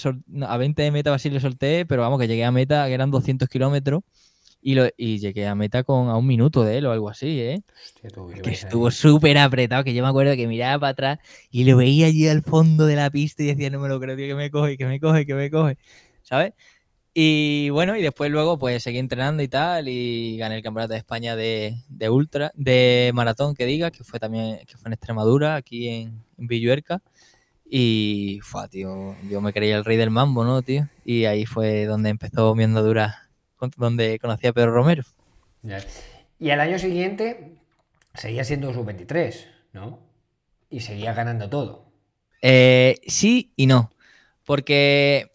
a 0.47 0.57
20 0.57 0.81
de 0.81 0.91
meta 0.91 1.13
así 1.13 1.29
le 1.29 1.39
solté, 1.39 1.85
pero 1.85 2.01
vamos, 2.01 2.19
que 2.19 2.27
llegué 2.27 2.43
a 2.43 2.51
meta, 2.51 2.87
que 2.87 2.93
eran 2.93 3.11
200 3.11 3.47
kilómetros. 3.49 4.01
Y, 4.63 4.75
lo, 4.75 4.87
y 4.95 5.17
llegué 5.17 5.47
a 5.47 5.55
meta 5.55 5.83
con 5.83 6.09
a 6.09 6.17
un 6.17 6.27
minuto 6.27 6.63
de 6.63 6.77
él 6.77 6.85
o 6.85 6.91
algo 6.91 7.09
así, 7.09 7.41
¿eh? 7.41 7.63
que 8.43 8.51
estuvo 8.51 8.91
súper 8.91 9.39
apretado, 9.39 9.83
que 9.83 9.91
yo 9.95 10.03
me 10.03 10.09
acuerdo 10.09 10.35
que 10.35 10.45
miraba 10.45 10.79
para 10.79 10.91
atrás 10.91 11.19
y 11.49 11.63
lo 11.63 11.77
veía 11.77 12.05
allí 12.05 12.27
al 12.27 12.43
fondo 12.43 12.85
de 12.85 12.95
la 12.95 13.09
pista 13.09 13.41
y 13.41 13.47
decía, 13.47 13.71
no 13.71 13.79
me 13.79 13.89
lo 13.89 13.99
creo, 13.99 14.15
tío, 14.15 14.27
que 14.27 14.35
me 14.35 14.51
coge, 14.51 14.77
que 14.77 14.85
me 14.85 14.99
coge, 14.99 15.25
que 15.25 15.33
me 15.33 15.49
coge, 15.49 15.79
¿sabes? 16.21 16.53
Y 17.13 17.69
bueno, 17.71 17.97
y 17.97 18.01
después 18.01 18.31
luego 18.31 18.57
pues 18.57 18.83
seguí 18.83 18.97
entrenando 18.97 19.43
y 19.43 19.49
tal 19.49 19.89
y 19.89 20.37
gané 20.37 20.55
el 20.55 20.63
campeonato 20.63 20.93
de 20.93 20.99
España 20.99 21.35
de, 21.35 21.75
ultra, 22.09 22.51
de 22.55 23.11
maratón 23.13 23.53
que 23.53 23.65
diga, 23.65 23.91
que 23.91 24.05
fue 24.05 24.17
también, 24.17 24.59
que 24.65 24.77
fue 24.77 24.87
en 24.87 24.93
Extremadura, 24.93 25.55
aquí 25.55 25.89
en, 25.89 26.23
Villuerca. 26.37 27.01
Y 27.73 28.41
fue, 28.43 28.67
tío, 28.67 29.15
yo 29.29 29.39
me 29.39 29.53
creía 29.53 29.77
el 29.77 29.85
rey 29.85 29.95
del 29.95 30.09
mambo, 30.09 30.43
¿no, 30.43 30.61
tío? 30.61 30.89
Y 31.05 31.23
ahí 31.23 31.45
fue 31.45 31.85
donde 31.85 32.09
empezó 32.09 32.53
mi 32.53 32.65
andadura, 32.65 33.29
donde 33.77 34.19
conocí 34.19 34.45
a 34.45 34.51
Pedro 34.51 34.73
Romero. 34.73 35.03
Y 36.37 36.49
al 36.49 36.59
año 36.59 36.77
siguiente 36.77 37.55
seguía 38.13 38.43
siendo 38.43 38.73
sub-23, 38.73 39.47
¿no? 39.71 39.99
Y 40.69 40.81
seguía 40.81 41.13
ganando 41.13 41.49
todo. 41.49 41.85
Eh, 42.41 42.99
sí 43.07 43.53
y 43.55 43.67
no. 43.67 43.89
Porque 44.43 45.30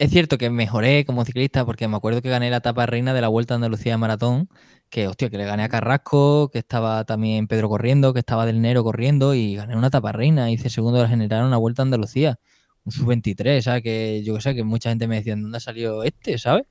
es 0.00 0.10
cierto 0.10 0.38
que 0.38 0.48
mejoré 0.48 1.04
como 1.04 1.26
ciclista 1.26 1.66
porque 1.66 1.86
me 1.86 1.94
acuerdo 1.94 2.22
que 2.22 2.30
gané 2.30 2.48
la 2.48 2.56
etapa 2.56 2.86
reina 2.86 3.12
de 3.12 3.20
la 3.20 3.28
Vuelta 3.28 3.52
a 3.52 3.56
Andalucía 3.56 3.92
de 3.92 3.98
Maratón, 3.98 4.48
que 4.88 5.06
hostia, 5.06 5.28
que 5.28 5.36
le 5.36 5.44
gané 5.44 5.62
a 5.64 5.68
Carrasco, 5.68 6.48
que 6.50 6.58
estaba 6.60 7.04
también 7.04 7.46
Pedro 7.46 7.68
corriendo, 7.68 8.14
que 8.14 8.20
estaba 8.20 8.46
Del 8.46 8.62
Nero 8.62 8.82
corriendo 8.82 9.34
y 9.34 9.56
gané 9.56 9.76
una 9.76 9.88
etapa 9.88 10.10
reina, 10.12 10.50
hice 10.50 10.70
segundo 10.70 10.96
de 10.96 11.02
la 11.02 11.10
general 11.10 11.44
una 11.44 11.58
Vuelta 11.58 11.82
a 11.82 11.84
Andalucía, 11.84 12.38
un 12.84 12.92
sub-23, 12.92 13.60
¿sabes? 13.60 13.82
Que 13.82 14.22
yo 14.24 14.40
sé, 14.40 14.54
que 14.54 14.64
mucha 14.64 14.88
gente 14.88 15.06
me 15.06 15.16
decía, 15.16 15.36
¿dónde 15.36 15.58
ha 15.58 15.60
salido 15.60 16.02
este, 16.02 16.38
¿sabes? 16.38 16.64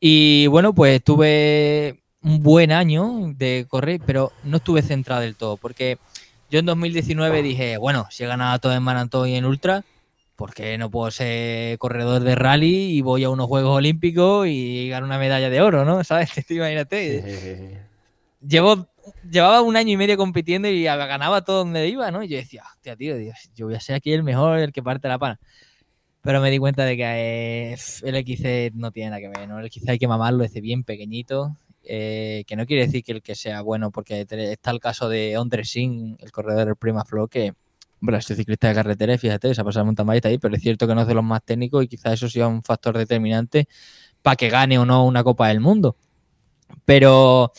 Y 0.00 0.48
bueno, 0.48 0.74
pues 0.74 1.04
tuve 1.04 2.02
un 2.20 2.42
buen 2.42 2.72
año 2.72 3.32
de 3.36 3.66
correr, 3.68 4.00
pero 4.04 4.32
no 4.42 4.56
estuve 4.56 4.82
centrado 4.82 5.20
del 5.20 5.36
todo, 5.36 5.56
porque 5.56 5.98
yo 6.50 6.58
en 6.58 6.66
2019 6.66 7.42
dije, 7.42 7.76
bueno, 7.76 8.08
si 8.10 8.24
he 8.24 8.26
ganado 8.26 8.58
todo 8.58 8.74
en 8.74 8.82
maratón 8.82 9.28
y 9.28 9.36
en 9.36 9.44
ultra, 9.44 9.84
porque 10.36 10.76
no 10.78 10.90
puedo 10.90 11.10
ser 11.10 11.78
corredor 11.78 12.22
de 12.22 12.34
rally 12.34 12.96
y 12.96 13.02
voy 13.02 13.24
a 13.24 13.30
unos 13.30 13.46
Juegos 13.46 13.76
Olímpicos 13.76 14.46
y 14.48 14.88
gano 14.88 15.06
una 15.06 15.18
medalla 15.18 15.50
de 15.50 15.60
oro, 15.60 15.84
¿no? 15.84 16.02
¿Sabes? 16.04 16.30
Imagínate. 16.50 17.80
Llevo, 18.46 18.88
llevaba 19.30 19.62
un 19.62 19.76
año 19.76 19.92
y 19.92 19.96
medio 19.96 20.16
compitiendo 20.16 20.68
y 20.68 20.84
ganaba 20.84 21.42
todo 21.44 21.58
donde 21.58 21.88
iba, 21.88 22.10
¿no? 22.10 22.22
Y 22.22 22.28
yo 22.28 22.36
decía, 22.36 22.64
hostia, 22.70 22.96
tío, 22.96 23.16
yo 23.54 23.66
voy 23.66 23.74
a 23.74 23.80
ser 23.80 23.96
aquí 23.96 24.12
el 24.12 24.22
mejor, 24.22 24.58
el 24.58 24.72
que 24.72 24.82
parte 24.82 25.08
la 25.08 25.18
pana. 25.18 25.38
Pero 26.22 26.40
me 26.40 26.50
di 26.50 26.58
cuenta 26.58 26.84
de 26.84 26.96
que 26.96 27.04
eh, 27.04 27.76
el 28.02 28.16
XC 28.16 28.72
no 28.74 28.90
tiene 28.90 29.10
nada 29.10 29.20
que 29.20 29.28
ver, 29.28 29.48
¿no? 29.48 29.60
El 29.60 29.70
XC 29.70 29.90
hay 29.90 29.98
que 29.98 30.08
mamarlo 30.08 30.42
desde 30.42 30.62
bien 30.62 30.82
pequeñito, 30.82 31.56
eh, 31.84 32.44
que 32.46 32.56
no 32.56 32.64
quiere 32.66 32.86
decir 32.86 33.04
que 33.04 33.12
el 33.12 33.22
que 33.22 33.34
sea 33.34 33.60
bueno, 33.60 33.90
porque 33.90 34.26
está 34.30 34.70
el 34.70 34.80
caso 34.80 35.08
de 35.10 35.36
Andre 35.36 35.64
Singh, 35.64 36.16
el 36.18 36.32
corredor 36.32 36.66
del 36.66 36.76
Prima 36.76 37.04
Flow, 37.04 37.28
que 37.28 37.52
bueno, 38.04 38.18
este 38.18 38.36
ciclista 38.36 38.68
de 38.68 38.74
carretera, 38.74 39.16
fíjate, 39.16 39.54
se 39.54 39.60
ha 39.62 39.64
pasado 39.64 39.86
mountain 39.86 40.06
bike 40.06 40.26
ahí, 40.26 40.38
pero 40.38 40.54
es 40.54 40.60
cierto 40.60 40.86
que 40.86 40.94
no 40.94 41.00
es 41.00 41.06
de 41.06 41.14
los 41.14 41.24
más 41.24 41.42
técnicos 41.42 41.82
y 41.82 41.88
quizás 41.88 42.12
eso 42.12 42.28
sea 42.28 42.46
un 42.46 42.62
factor 42.62 42.98
determinante 42.98 43.66
para 44.20 44.36
que 44.36 44.50
gane 44.50 44.78
o 44.78 44.84
no 44.84 45.06
una 45.06 45.24
Copa 45.24 45.48
del 45.48 45.60
Mundo. 45.60 45.96
Pero 46.84 47.50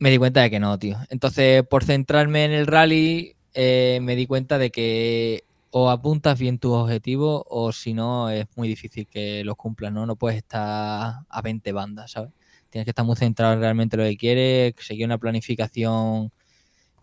me 0.00 0.10
di 0.10 0.18
cuenta 0.18 0.42
de 0.42 0.50
que 0.50 0.58
no, 0.58 0.76
tío. 0.80 0.98
Entonces, 1.10 1.62
por 1.64 1.84
centrarme 1.84 2.44
en 2.44 2.50
el 2.50 2.66
rally, 2.66 3.36
eh, 3.54 4.00
me 4.02 4.16
di 4.16 4.26
cuenta 4.26 4.58
de 4.58 4.72
que 4.72 5.44
o 5.70 5.90
apuntas 5.90 6.38
bien 6.40 6.58
tus 6.58 6.72
objetivos 6.72 7.44
o 7.48 7.70
si 7.70 7.94
no, 7.94 8.30
es 8.30 8.46
muy 8.56 8.66
difícil 8.66 9.06
que 9.06 9.44
los 9.44 9.54
cumplas, 9.54 9.92
¿no? 9.92 10.06
No 10.06 10.16
puedes 10.16 10.38
estar 10.38 11.20
a 11.28 11.42
20 11.42 11.70
bandas, 11.70 12.10
¿sabes? 12.10 12.32
Tienes 12.68 12.84
que 12.84 12.90
estar 12.90 13.04
muy 13.04 13.14
centrado 13.14 13.54
en 13.54 13.60
realmente 13.60 13.96
lo 13.96 14.02
que 14.02 14.16
quieres, 14.16 14.74
seguir 14.80 15.06
una 15.06 15.18
planificación 15.18 16.32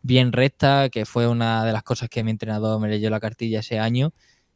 bien 0.01 0.31
recta, 0.31 0.89
que 0.89 1.05
fue 1.05 1.27
una 1.27 1.65
de 1.65 1.73
las 1.73 1.83
cosas 1.83 2.09
que 2.09 2.23
mi 2.23 2.31
entrenador 2.31 2.79
me 2.79 2.89
leyó 2.89 3.09
la 3.09 3.19
cartilla 3.19 3.59
ese 3.59 3.79
año 3.79 4.13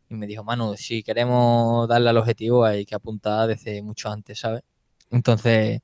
y 0.10 0.16
me 0.16 0.28
dijo, 0.28 0.44
Manu, 0.44 0.76
si 0.78 1.04
queremos 1.04 1.88
darle 1.88 2.10
al 2.10 2.18
objetivo 2.18 2.66
hay 2.66 2.86
que 2.86 2.96
apuntar 2.96 3.48
desde 3.48 3.82
mucho 3.82 4.10
antes, 4.10 4.40
¿sabes? 4.40 4.64
Entonces, 5.12 5.82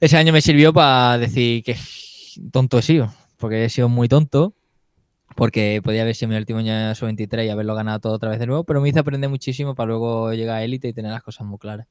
ese 0.00 0.16
año 0.16 0.32
me 0.32 0.40
sirvió 0.42 0.72
para 0.72 1.18
decir 1.18 1.62
que 1.62 1.76
tonto 2.52 2.78
he 2.78 2.82
sido, 2.82 3.12
porque 3.36 3.64
he 3.64 3.68
sido 3.68 3.88
muy 3.88 4.08
tonto, 4.08 4.54
porque 5.36 5.80
podía 5.82 6.02
haber 6.02 6.14
sido 6.14 6.30
mi 6.30 6.36
último 6.36 6.58
año 6.58 6.94
su 6.94 7.04
23 7.04 7.46
y 7.46 7.50
haberlo 7.50 7.74
ganado 7.74 8.00
todo 8.00 8.12
otra 8.14 8.30
vez 8.30 8.38
de 8.38 8.46
nuevo, 8.46 8.64
pero 8.64 8.80
me 8.80 8.88
hizo 8.88 9.00
aprender 9.00 9.30
muchísimo 9.30 9.74
para 9.74 9.88
luego 9.88 10.32
llegar 10.32 10.56
a 10.56 10.64
élite 10.64 10.88
y 10.88 10.92
tener 10.92 11.12
las 11.12 11.22
cosas 11.22 11.46
muy 11.46 11.58
claras. 11.58 11.86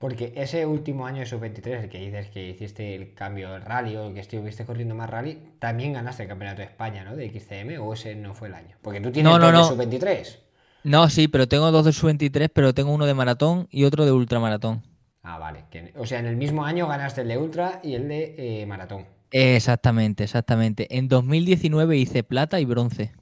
Porque 0.00 0.32
ese 0.34 0.64
último 0.64 1.06
año 1.06 1.18
de 1.18 1.26
sub-23, 1.26 1.82
el 1.82 1.90
que 1.90 1.98
dices 1.98 2.30
que 2.30 2.48
hiciste 2.48 2.94
el 2.94 3.12
cambio 3.12 3.52
del 3.52 3.60
rally 3.60 3.96
o 3.96 4.14
que 4.14 4.20
estuviste 4.20 4.64
corriendo 4.64 4.94
más 4.94 5.10
rally, 5.10 5.38
también 5.58 5.92
ganaste 5.92 6.22
el 6.22 6.28
campeonato 6.30 6.62
de 6.62 6.68
España, 6.68 7.04
¿no? 7.04 7.14
De 7.16 7.28
XCM, 7.28 7.78
o 7.82 7.92
ese 7.92 8.14
no 8.14 8.32
fue 8.32 8.48
el 8.48 8.54
año. 8.54 8.76
Porque 8.80 9.02
tú 9.02 9.12
tienes 9.12 9.30
dos 9.30 9.52
de 9.52 9.84
sub-23. 9.84 10.38
No, 10.84 11.10
sí, 11.10 11.28
pero 11.28 11.48
tengo 11.48 11.70
dos 11.70 11.84
de 11.84 11.92
sub-23, 11.92 12.50
pero 12.50 12.72
tengo 12.72 12.94
uno 12.94 13.04
de 13.04 13.12
maratón 13.12 13.68
y 13.70 13.84
otro 13.84 14.06
de 14.06 14.12
ultramaratón. 14.12 14.82
Ah, 15.22 15.36
vale. 15.36 15.64
O 15.98 16.06
sea, 16.06 16.18
en 16.18 16.24
el 16.24 16.36
mismo 16.36 16.64
año 16.64 16.88
ganaste 16.88 17.20
el 17.20 17.28
de 17.28 17.36
ultra 17.36 17.80
y 17.82 17.92
el 17.92 18.08
de 18.08 18.62
eh, 18.62 18.64
maratón. 18.64 19.04
Exactamente, 19.30 20.24
exactamente. 20.24 20.96
En 20.96 21.08
2019 21.08 21.98
hice 21.98 22.22
plata 22.22 22.58
y 22.58 22.64
bronce. 22.64 23.12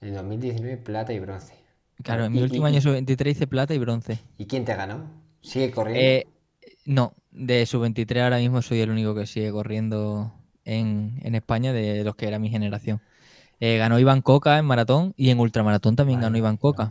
En 0.00 0.12
2019 0.14 0.76
plata 0.78 1.12
y 1.12 1.20
bronce. 1.20 1.63
Claro, 2.02 2.24
en 2.24 2.32
mi 2.32 2.42
último 2.42 2.66
año 2.66 2.80
sub-23 2.80 3.30
hice 3.30 3.46
plata 3.46 3.74
y 3.74 3.78
bronce. 3.78 4.18
¿Y 4.36 4.46
quién 4.46 4.64
te 4.64 4.74
ganó? 4.74 5.08
¿Sigue 5.40 5.70
corriendo? 5.70 6.02
Eh, 6.02 6.26
no, 6.84 7.14
de 7.30 7.64
sub-23 7.66 8.22
ahora 8.22 8.38
mismo 8.38 8.62
soy 8.62 8.80
el 8.80 8.90
único 8.90 9.14
que 9.14 9.26
sigue 9.26 9.50
corriendo 9.50 10.32
en, 10.64 11.20
España 11.34 11.72
de 11.72 12.04
los 12.04 12.16
que 12.16 12.26
era 12.26 12.38
mi 12.38 12.50
generación. 12.50 13.00
Eh, 13.60 13.78
ganó 13.78 13.98
Iván 13.98 14.22
Coca 14.22 14.58
en 14.58 14.64
maratón 14.64 15.14
y 15.16 15.30
en 15.30 15.38
ultramaratón 15.38 15.96
también 15.96 16.20
ganó 16.20 16.36
Iván 16.36 16.56
Coca. 16.56 16.90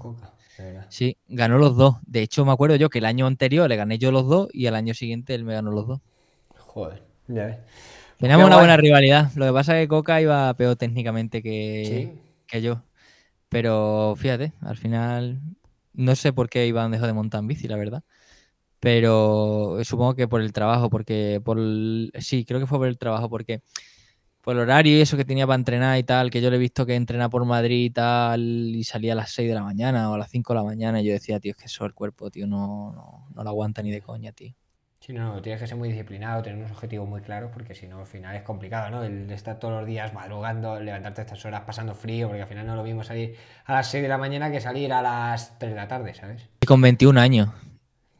sí, 0.89 1.17
ganó 1.27 1.57
los 1.57 1.75
dos. 1.75 1.97
De 2.05 2.21
hecho, 2.21 2.45
me 2.45 2.51
acuerdo 2.51 2.75
yo 2.75 2.89
que 2.89 2.99
el 2.99 3.05
año 3.05 3.27
anterior 3.27 3.67
le 3.69 3.75
gané 3.75 3.97
yo 3.97 4.11
los 4.11 4.27
dos 4.27 4.49
y 4.53 4.65
el 4.67 4.75
año 4.75 4.93
siguiente 4.93 5.35
él 5.35 5.43
me 5.43 5.53
ganó 5.53 5.71
los 5.71 5.87
dos. 5.87 5.99
Joder, 6.57 7.03
ya 7.27 7.45
ves. 7.45 7.57
Teníamos 8.17 8.47
una 8.47 8.57
buena 8.57 8.77
rivalidad. 8.77 9.31
Lo 9.35 9.45
que 9.45 9.51
pasa 9.51 9.77
es 9.77 9.83
que 9.83 9.89
Coca 9.89 10.21
iba 10.21 10.53
peor 10.53 10.75
técnicamente 10.75 11.41
que, 11.41 12.13
que 12.47 12.61
yo. 12.61 12.81
Pero 13.53 14.15
fíjate, 14.17 14.51
al 14.61 14.77
final 14.77 15.39
no 15.93 16.15
sé 16.15 16.33
por 16.33 16.49
qué 16.49 16.65
Iván 16.65 16.89
dejó 16.89 17.05
de 17.05 17.13
montar 17.13 17.41
en 17.41 17.47
bici, 17.47 17.67
la 17.67 17.77
verdad. 17.77 18.03
Pero 18.79 19.77
supongo 19.83 20.15
que 20.15 20.27
por 20.27 20.41
el 20.41 20.53
trabajo, 20.53 20.89
porque 20.89 21.39
por 21.45 21.59
sí, 22.19 22.45
creo 22.45 22.59
que 22.59 22.67
fue 22.67 22.79
por 22.79 22.87
el 22.87 22.97
trabajo, 22.97 23.29
porque 23.29 23.61
por 24.41 24.55
el 24.55 24.61
horario 24.61 24.97
y 24.97 25.01
eso 25.01 25.17
que 25.17 25.25
tenía 25.25 25.47
para 25.47 25.57
entrenar 25.57 25.99
y 25.99 26.03
tal, 26.03 26.31
que 26.31 26.41
yo 26.41 26.49
le 26.49 26.57
he 26.57 26.59
visto 26.59 26.85
que 26.87 26.95
entrena 26.95 27.29
por 27.29 27.45
Madrid 27.45 27.85
y 27.85 27.89
tal, 27.91 28.41
y 28.41 28.83
salía 28.85 29.13
a 29.13 29.17
las 29.17 29.31
6 29.31 29.49
de 29.49 29.55
la 29.55 29.63
mañana 29.63 30.09
o 30.11 30.15
a 30.15 30.17
las 30.17 30.31
5 30.31 30.53
de 30.53 30.59
la 30.59 30.65
mañana, 30.65 31.01
y 31.01 31.05
yo 31.05 31.13
decía, 31.13 31.39
tío, 31.39 31.51
es 31.51 31.57
que 31.57 31.65
eso 31.65 31.85
el 31.85 31.93
cuerpo, 31.93 32.31
tío, 32.31 32.47
no, 32.47 32.91
no, 32.93 33.27
no 33.35 33.43
lo 33.43 33.49
aguanta 33.49 33.83
ni 33.83 33.91
de 33.91 34.01
coña, 34.01 34.31
tío. 34.31 34.55
Sí, 35.05 35.11
no, 35.11 35.41
tienes 35.41 35.59
que 35.59 35.67
ser 35.67 35.75
muy 35.75 35.89
disciplinado, 35.89 36.41
tener 36.41 36.57
unos 36.57 36.71
objetivos 36.71 37.09
muy 37.09 37.19
claros, 37.19 37.51
porque 37.53 37.75
si 37.75 37.87
no, 37.87 37.99
al 37.99 38.05
final 38.05 38.37
es 38.37 38.43
complicado, 38.43 38.89
¿no? 38.89 39.03
El 39.03 39.29
estar 39.31 39.59
todos 39.59 39.73
los 39.73 39.85
días 39.85 40.13
madrugando, 40.13 40.79
levantarte 40.79 41.19
a 41.19 41.23
estas 41.25 41.43
horas 41.43 41.63
pasando 41.65 41.93
frío, 41.93 42.27
porque 42.29 42.43
al 42.43 42.47
final 42.47 42.65
no 42.65 42.71
es 42.71 42.77
lo 42.77 42.83
mismo 42.85 43.03
salir 43.03 43.35
a 43.65 43.73
las 43.73 43.91
6 43.91 44.01
de 44.01 44.07
la 44.07 44.17
mañana 44.17 44.49
que 44.49 44.61
salir 44.61 44.93
a 44.93 45.01
las 45.01 45.59
3 45.59 45.73
de 45.73 45.75
la 45.75 45.89
tarde, 45.89 46.13
¿sabes? 46.13 46.47
Y 46.61 46.65
con 46.65 46.79
21 46.79 47.19
años. 47.19 47.49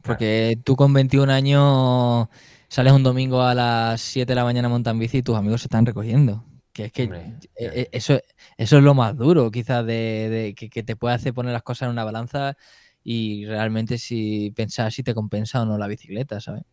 Porque 0.02 0.58
tú 0.62 0.76
con 0.76 0.92
21 0.92 1.32
años, 1.32 2.28
sales 2.68 2.92
un 2.92 3.02
domingo 3.02 3.40
a 3.40 3.54
las 3.54 4.02
7 4.02 4.32
de 4.32 4.36
la 4.36 4.44
mañana 4.44 4.68
montan 4.68 4.98
bici 4.98 5.18
y 5.18 5.22
tus 5.22 5.38
amigos 5.38 5.62
se 5.62 5.68
están 5.68 5.86
recogiendo. 5.86 6.44
Que 6.74 6.84
es 6.84 6.92
que 6.92 7.04
e, 7.04 7.40
e, 7.56 7.88
eso, 7.92 8.20
eso 8.58 8.76
es 8.76 8.84
lo 8.84 8.92
más 8.92 9.16
duro, 9.16 9.50
quizás, 9.50 9.86
de, 9.86 10.54
que, 10.54 10.82
te 10.82 10.96
puede 10.96 11.14
hacer 11.14 11.32
poner 11.32 11.54
las 11.54 11.62
cosas 11.62 11.86
en 11.86 11.92
una 11.92 12.04
balanza 12.04 12.58
y 13.02 13.46
realmente 13.46 13.96
si 13.96 14.50
pensar 14.50 14.92
si 14.92 15.02
te 15.02 15.14
compensa 15.14 15.62
o 15.62 15.64
no 15.64 15.78
la 15.78 15.86
bicicleta, 15.86 16.42
¿sabes? 16.42 16.64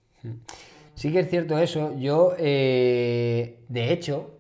Sí 0.96 1.12
que 1.12 1.22
es 1.22 1.30
cierto 1.30 1.58
eso. 1.58 1.98
Yo, 1.98 2.36
eh, 2.38 3.64
de 3.70 3.92
hecho, 3.92 4.38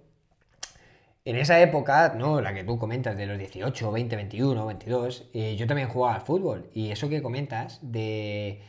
en 1.25 1.35
esa 1.37 1.59
época, 1.59 2.13
¿no? 2.17 2.41
La 2.41 2.53
que 2.53 2.63
tú 2.63 2.77
comentas 2.77 3.17
de 3.17 3.25
los 3.25 3.37
18, 3.37 3.91
20, 3.91 4.15
21, 4.15 4.65
22, 4.65 5.31
yo 5.57 5.67
también 5.67 5.87
jugaba 5.87 6.15
al 6.15 6.21
fútbol. 6.21 6.69
Y 6.73 6.91
eso 6.91 7.09
que 7.09 7.21
comentas 7.21 7.79
de, 7.81 8.61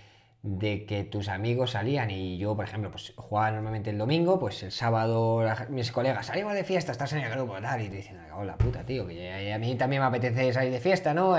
que 0.89 1.09
tus 1.11 1.29
amigos 1.29 1.73
salían 1.73 2.11
y 2.11 2.39
yo, 2.39 2.57
por 2.57 2.65
ejemplo, 2.65 2.91
pues 2.91 3.13
jugaba 3.17 3.51
normalmente 3.51 3.91
el 3.91 3.99
domingo, 3.99 4.39
pues 4.39 4.63
el 4.63 4.73
sábado 4.73 5.43
mis 5.69 5.93
colegas 5.93 6.27
salimos 6.27 6.55
de 6.55 6.65
fiesta, 6.65 6.93
estás 6.93 7.13
en 7.13 7.21
el 7.21 7.31
grupo 7.31 7.61
tal, 7.61 7.81
y 7.83 7.89
te 7.89 7.97
dicen, 7.97 8.19
hola 8.35 8.57
puta, 8.57 8.85
tío, 8.85 9.07
que 9.07 9.53
a 9.53 9.59
mí 9.59 9.75
también 9.77 10.03
me 10.03 10.09
apetece 10.09 10.53
salir 10.53 10.73
de 10.73 10.81
fiesta, 10.81 11.15
¿no? 11.15 11.37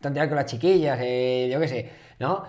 Tontear 0.00 0.28
con 0.28 0.36
las 0.36 0.46
chiquillas, 0.46 0.98
yo 0.98 1.60
qué 1.60 1.68
sé, 1.68 1.90
¿no? 2.18 2.44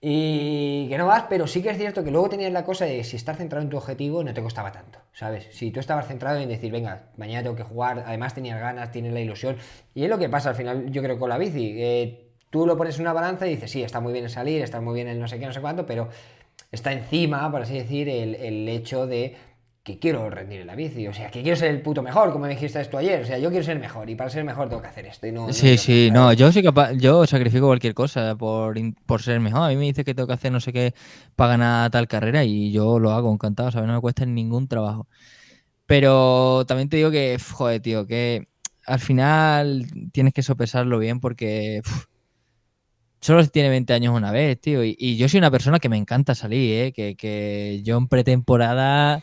Y 0.00 0.88
que 0.88 0.96
no 0.96 1.06
vas, 1.06 1.24
pero 1.28 1.48
sí 1.48 1.60
que 1.60 1.70
es 1.70 1.76
cierto 1.76 2.04
que 2.04 2.12
luego 2.12 2.28
tenías 2.28 2.52
la 2.52 2.64
cosa 2.64 2.84
de 2.84 3.02
si 3.02 3.16
estar 3.16 3.34
centrado 3.34 3.64
en 3.64 3.70
tu 3.70 3.76
objetivo 3.76 4.22
no 4.22 4.32
te 4.32 4.40
costaba 4.40 4.70
tanto, 4.70 5.00
¿sabes? 5.12 5.48
Si 5.50 5.72
tú 5.72 5.80
estabas 5.80 6.06
centrado 6.06 6.38
en 6.38 6.48
decir, 6.48 6.70
venga, 6.70 7.10
mañana 7.16 7.42
tengo 7.42 7.56
que 7.56 7.64
jugar, 7.64 8.04
además 8.06 8.32
tenías 8.32 8.60
ganas, 8.60 8.92
tienes 8.92 9.12
la 9.12 9.20
ilusión. 9.20 9.56
Y 9.94 10.04
es 10.04 10.10
lo 10.10 10.18
que 10.18 10.28
pasa 10.28 10.50
al 10.50 10.54
final, 10.54 10.90
yo 10.92 11.02
creo, 11.02 11.18
con 11.18 11.28
la 11.28 11.38
bici. 11.38 12.16
Tú 12.50 12.64
lo 12.64 12.76
pones 12.76 12.94
en 12.96 13.02
una 13.02 13.12
balanza 13.12 13.46
y 13.46 13.50
dices, 13.50 13.70
sí, 13.72 13.82
está 13.82 14.00
muy 14.00 14.12
bien 14.12 14.24
en 14.24 14.30
salir, 14.30 14.62
está 14.62 14.80
muy 14.80 14.94
bien 14.94 15.08
en 15.08 15.18
no 15.18 15.26
sé 15.26 15.38
qué, 15.38 15.46
no 15.46 15.52
sé 15.52 15.60
cuánto, 15.60 15.84
pero 15.84 16.08
está 16.70 16.92
encima, 16.92 17.50
por 17.50 17.62
así 17.62 17.74
decir, 17.74 18.08
el, 18.08 18.36
el 18.36 18.68
hecho 18.68 19.06
de 19.06 19.36
que 19.88 19.98
quiero 19.98 20.28
rendir 20.28 20.60
en 20.60 20.66
la 20.66 20.74
bici, 20.74 21.06
o 21.06 21.14
sea, 21.14 21.30
que 21.30 21.40
quiero 21.42 21.56
ser 21.56 21.70
el 21.70 21.80
puto 21.80 22.02
mejor, 22.02 22.30
como 22.30 22.44
me 22.44 22.50
dijiste 22.50 22.78
esto 22.78 22.98
ayer, 22.98 23.22
o 23.22 23.24
sea, 23.24 23.38
yo 23.38 23.48
quiero 23.48 23.64
ser 23.64 23.78
mejor 23.78 24.10
y 24.10 24.14
para 24.14 24.28
ser 24.28 24.44
mejor 24.44 24.68
tengo 24.68 24.82
que 24.82 24.88
hacer 24.88 25.06
esto. 25.06 25.26
Y 25.26 25.32
no, 25.32 25.50
sí, 25.50 25.78
sí, 25.78 26.10
no, 26.12 26.30
yo 26.34 26.52
soy 26.52 26.62
capaz, 26.62 26.92
yo 26.92 27.26
sacrifico 27.26 27.68
cualquier 27.68 27.94
cosa 27.94 28.36
por, 28.36 28.76
por 29.06 29.22
ser 29.22 29.40
mejor. 29.40 29.62
A 29.62 29.68
mí 29.68 29.76
me 29.76 29.86
dice 29.86 30.04
que 30.04 30.14
tengo 30.14 30.26
que 30.26 30.34
hacer 30.34 30.52
no 30.52 30.60
sé 30.60 30.74
qué 30.74 30.92
para 31.36 31.52
ganar 31.52 31.90
tal 31.90 32.06
carrera 32.06 32.44
y 32.44 32.70
yo 32.70 32.98
lo 32.98 33.12
hago 33.12 33.32
encantado, 33.32 33.70
¿sabes? 33.70 33.86
No 33.86 33.94
me 33.94 34.00
cuesta 34.02 34.26
ningún 34.26 34.68
trabajo. 34.68 35.08
Pero 35.86 36.66
también 36.66 36.90
te 36.90 36.98
digo 36.98 37.10
que, 37.10 37.38
joder, 37.38 37.80
tío, 37.80 38.06
que 38.06 38.48
al 38.84 39.00
final 39.00 39.86
tienes 40.12 40.34
que 40.34 40.42
sopesarlo 40.42 40.98
bien 40.98 41.18
porque 41.18 41.80
solo 43.22 43.42
se 43.42 43.48
tiene 43.48 43.70
20 43.70 43.94
años 43.94 44.14
una 44.14 44.32
vez, 44.32 44.60
tío. 44.60 44.84
Y, 44.84 45.16
yo 45.16 45.30
soy 45.30 45.38
una 45.38 45.50
persona 45.50 45.78
que 45.78 45.88
me 45.88 45.96
encanta 45.96 46.34
salir, 46.34 46.88
¿eh? 46.88 46.92
Que, 46.92 47.16
que 47.16 47.80
yo 47.84 47.96
en 47.96 48.06
pretemporada 48.06 49.22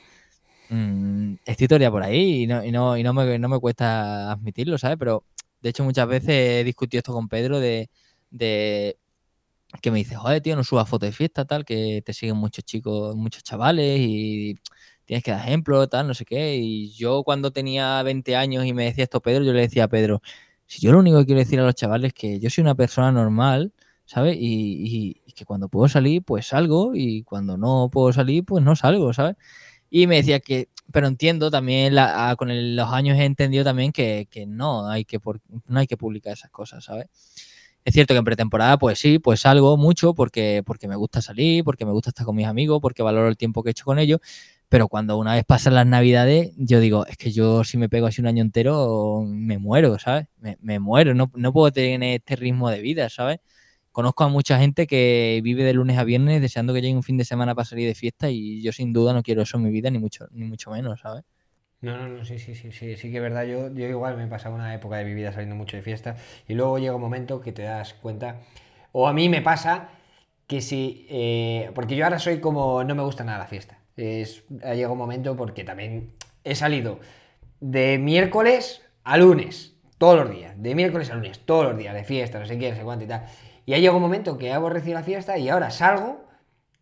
mmm, 0.75 1.35
historia 1.47 1.91
por 1.91 2.03
ahí 2.03 2.43
y 2.43 2.47
no, 2.47 2.63
y 2.63 2.71
no, 2.71 2.97
y 2.97 3.03
no, 3.03 3.13
me, 3.13 3.39
no 3.39 3.49
me 3.49 3.59
cuesta 3.59 4.31
admitirlo, 4.31 4.77
¿sabes? 4.77 4.97
Pero 4.97 5.23
de 5.61 5.69
hecho 5.69 5.83
muchas 5.83 6.07
veces 6.07 6.29
he 6.29 6.63
discutido 6.63 6.99
esto 6.99 7.13
con 7.13 7.27
Pedro 7.27 7.59
de, 7.59 7.89
que 9.81 9.91
me 9.91 9.99
dice, 9.99 10.15
joder, 10.15 10.41
tío, 10.41 10.55
no 10.55 10.63
subas 10.63 10.87
fotos 10.89 11.09
de 11.09 11.13
fiesta, 11.13 11.45
tal, 11.45 11.65
que 11.65 12.01
te 12.05 12.13
siguen 12.13 12.37
muchos 12.37 12.63
chicos, 12.65 13.15
muchos 13.15 13.43
chavales 13.43 13.99
y 13.99 14.55
tienes 15.05 15.23
que 15.23 15.31
dar 15.31 15.41
ejemplo, 15.41 15.87
tal, 15.87 16.07
no 16.07 16.13
sé 16.13 16.25
qué. 16.25 16.57
Y 16.57 16.91
yo 16.93 17.23
cuando 17.23 17.51
tenía 17.51 18.01
20 18.03 18.35
años 18.35 18.65
y 18.65 18.73
me 18.73 18.85
decía 18.85 19.03
esto 19.05 19.21
Pedro, 19.21 19.43
yo 19.43 19.53
le 19.53 19.61
decía 19.61 19.85
a 19.85 19.87
Pedro, 19.87 20.21
si 20.67 20.81
yo 20.81 20.91
lo 20.91 20.99
único 20.99 21.19
que 21.19 21.25
quiero 21.25 21.39
decir 21.39 21.59
a 21.59 21.63
los 21.63 21.75
chavales 21.75 22.09
es 22.09 22.13
que 22.13 22.39
yo 22.39 22.49
soy 22.49 22.63
una 22.63 22.75
persona 22.75 23.11
normal, 23.11 23.73
¿sabes? 24.05 24.37
Y, 24.39 25.15
y, 25.25 25.33
que 25.33 25.45
cuando 25.45 25.67
puedo 25.69 25.89
salir, 25.89 26.23
pues 26.23 26.47
salgo 26.47 26.91
y 26.95 27.23
cuando 27.23 27.57
no 27.57 27.89
puedo 27.91 28.13
salir, 28.13 28.45
pues 28.45 28.63
no 28.63 28.75
salgo, 28.75 29.13
¿sabes? 29.13 29.35
Y 29.97 30.07
me 30.07 30.17
decía 30.17 30.41
que, 30.41 30.67
pero 30.91 31.07
entiendo 31.07 31.49
también, 31.49 31.95
la, 31.95 32.35
con 32.37 32.75
los 32.75 32.89
años 32.91 33.17
he 33.17 33.23
entendido 33.23 33.63
también 33.63 33.93
que, 33.93 34.27
no, 34.45 34.89
hay 34.89 35.05
que 35.05 35.21
no 35.67 35.79
hay 35.79 35.87
que 35.87 35.95
publicar 35.95 36.33
esas 36.33 36.51
cosas, 36.51 36.83
¿sabes? 36.83 37.07
Es 37.85 37.93
cierto 37.93 38.13
que 38.13 38.17
en 38.17 38.25
pretemporada, 38.25 38.77
pues 38.77 38.99
sí, 38.99 39.19
pues 39.19 39.39
salgo 39.39 39.77
mucho 39.77 40.13
porque, 40.13 40.63
porque 40.65 40.89
me 40.89 40.97
gusta 40.97 41.21
salir, 41.21 41.63
porque 41.63 41.85
me 41.85 41.93
gusta 41.93 42.09
estar 42.09 42.25
con 42.25 42.35
mis 42.35 42.45
amigos, 42.45 42.81
porque 42.81 43.03
valoro 43.03 43.29
el 43.29 43.37
tiempo 43.37 43.63
que 43.63 43.69
he 43.69 43.71
hecho 43.71 43.85
con 43.85 43.97
ellos, 43.97 44.19
pero 44.67 44.89
cuando 44.89 45.17
una 45.17 45.33
vez 45.35 45.45
pasan 45.45 45.75
las 45.75 45.87
navidades, 45.87 46.51
yo 46.57 46.81
digo, 46.81 47.05
es 47.05 47.15
que 47.15 47.31
yo 47.31 47.63
si 47.63 47.77
me 47.77 47.87
pego 47.87 48.07
así 48.07 48.19
un 48.19 48.27
año 48.27 48.41
entero, 48.41 49.23
me 49.25 49.59
muero, 49.59 49.97
¿sabes? 49.97 50.27
Me, 50.41 50.57
me 50.59 50.79
muero, 50.79 51.13
no, 51.13 51.31
no 51.35 51.53
puedo 51.53 51.71
tener 51.71 52.17
este 52.19 52.35
ritmo 52.35 52.69
de 52.69 52.81
vida, 52.81 53.09
¿sabes? 53.09 53.39
Conozco 53.95 54.25
a 54.25 54.27
mucha 54.27 54.59
gente 54.59 54.87
que 54.87 55.39
vive 55.41 55.63
de 55.63 55.71
lunes 55.71 55.97
a 55.97 56.03
viernes 56.03 56.41
deseando 56.41 56.73
que 56.73 56.81
llegue 56.81 56.97
un 56.97 57.01
fin 57.01 57.15
de 57.15 57.23
semana 57.23 57.55
para 57.55 57.63
salir 57.63 57.87
de 57.87 57.95
fiesta 57.95 58.29
y 58.29 58.61
yo 58.61 58.73
sin 58.73 58.91
duda 58.91 59.13
no 59.13 59.23
quiero 59.23 59.43
eso 59.43 59.55
en 59.55 59.63
mi 59.63 59.71
vida, 59.71 59.89
ni 59.89 59.99
mucho, 59.99 60.27
ni 60.31 60.43
mucho 60.43 60.69
menos, 60.69 60.99
¿sabes? 60.99 61.23
No, 61.79 61.97
no, 61.97 62.09
no, 62.09 62.25
sí, 62.25 62.37
sí, 62.37 62.55
sí, 62.55 62.73
sí, 62.73 62.97
sí 62.97 63.09
que 63.09 63.15
es 63.15 63.23
verdad. 63.23 63.45
Yo, 63.45 63.73
yo 63.73 63.87
igual 63.87 64.17
me 64.17 64.25
he 64.25 64.27
pasado 64.27 64.53
una 64.53 64.73
época 64.73 64.97
de 64.97 65.05
mi 65.05 65.13
vida 65.13 65.31
saliendo 65.31 65.55
mucho 65.55 65.77
de 65.77 65.81
fiesta 65.81 66.17
y 66.45 66.55
luego 66.55 66.77
llega 66.77 66.93
un 66.93 66.99
momento 66.99 67.39
que 67.39 67.53
te 67.53 67.61
das 67.61 67.93
cuenta, 67.93 68.41
o 68.91 69.07
a 69.07 69.13
mí 69.13 69.29
me 69.29 69.41
pasa 69.41 69.87
que 70.45 70.59
si, 70.59 71.07
eh, 71.09 71.71
porque 71.73 71.95
yo 71.95 72.03
ahora 72.03 72.19
soy 72.19 72.41
como, 72.41 72.83
no 72.83 72.95
me 72.95 73.03
gusta 73.03 73.23
nada 73.23 73.37
la 73.37 73.47
fiesta. 73.47 73.79
Es, 73.95 74.43
llega 74.49 74.91
un 74.91 74.97
momento 74.97 75.37
porque 75.37 75.63
también 75.63 76.11
he 76.43 76.53
salido 76.55 76.99
de 77.61 77.97
miércoles 77.97 78.81
a 79.05 79.17
lunes, 79.17 79.77
todos 79.97 80.17
los 80.17 80.29
días, 80.29 80.61
de 80.61 80.75
miércoles 80.75 81.09
a 81.11 81.15
lunes, 81.15 81.39
todos 81.45 81.63
los 81.63 81.77
días, 81.77 81.93
de 81.93 82.03
fiesta, 82.03 82.39
no 82.39 82.45
sé 82.45 82.59
qué, 82.59 82.71
no 82.71 82.75
sé 82.75 82.83
cuánto 82.83 83.05
y 83.05 83.07
tal. 83.07 83.25
Y 83.65 83.73
ahí 83.73 83.81
llegó 83.81 83.97
un 83.97 84.03
momento 84.03 84.37
que 84.37 84.47
he 84.47 84.53
aborrecido 84.53 84.95
la 84.95 85.03
fiesta 85.03 85.37
y 85.37 85.49
ahora 85.49 85.71
salgo 85.71 86.25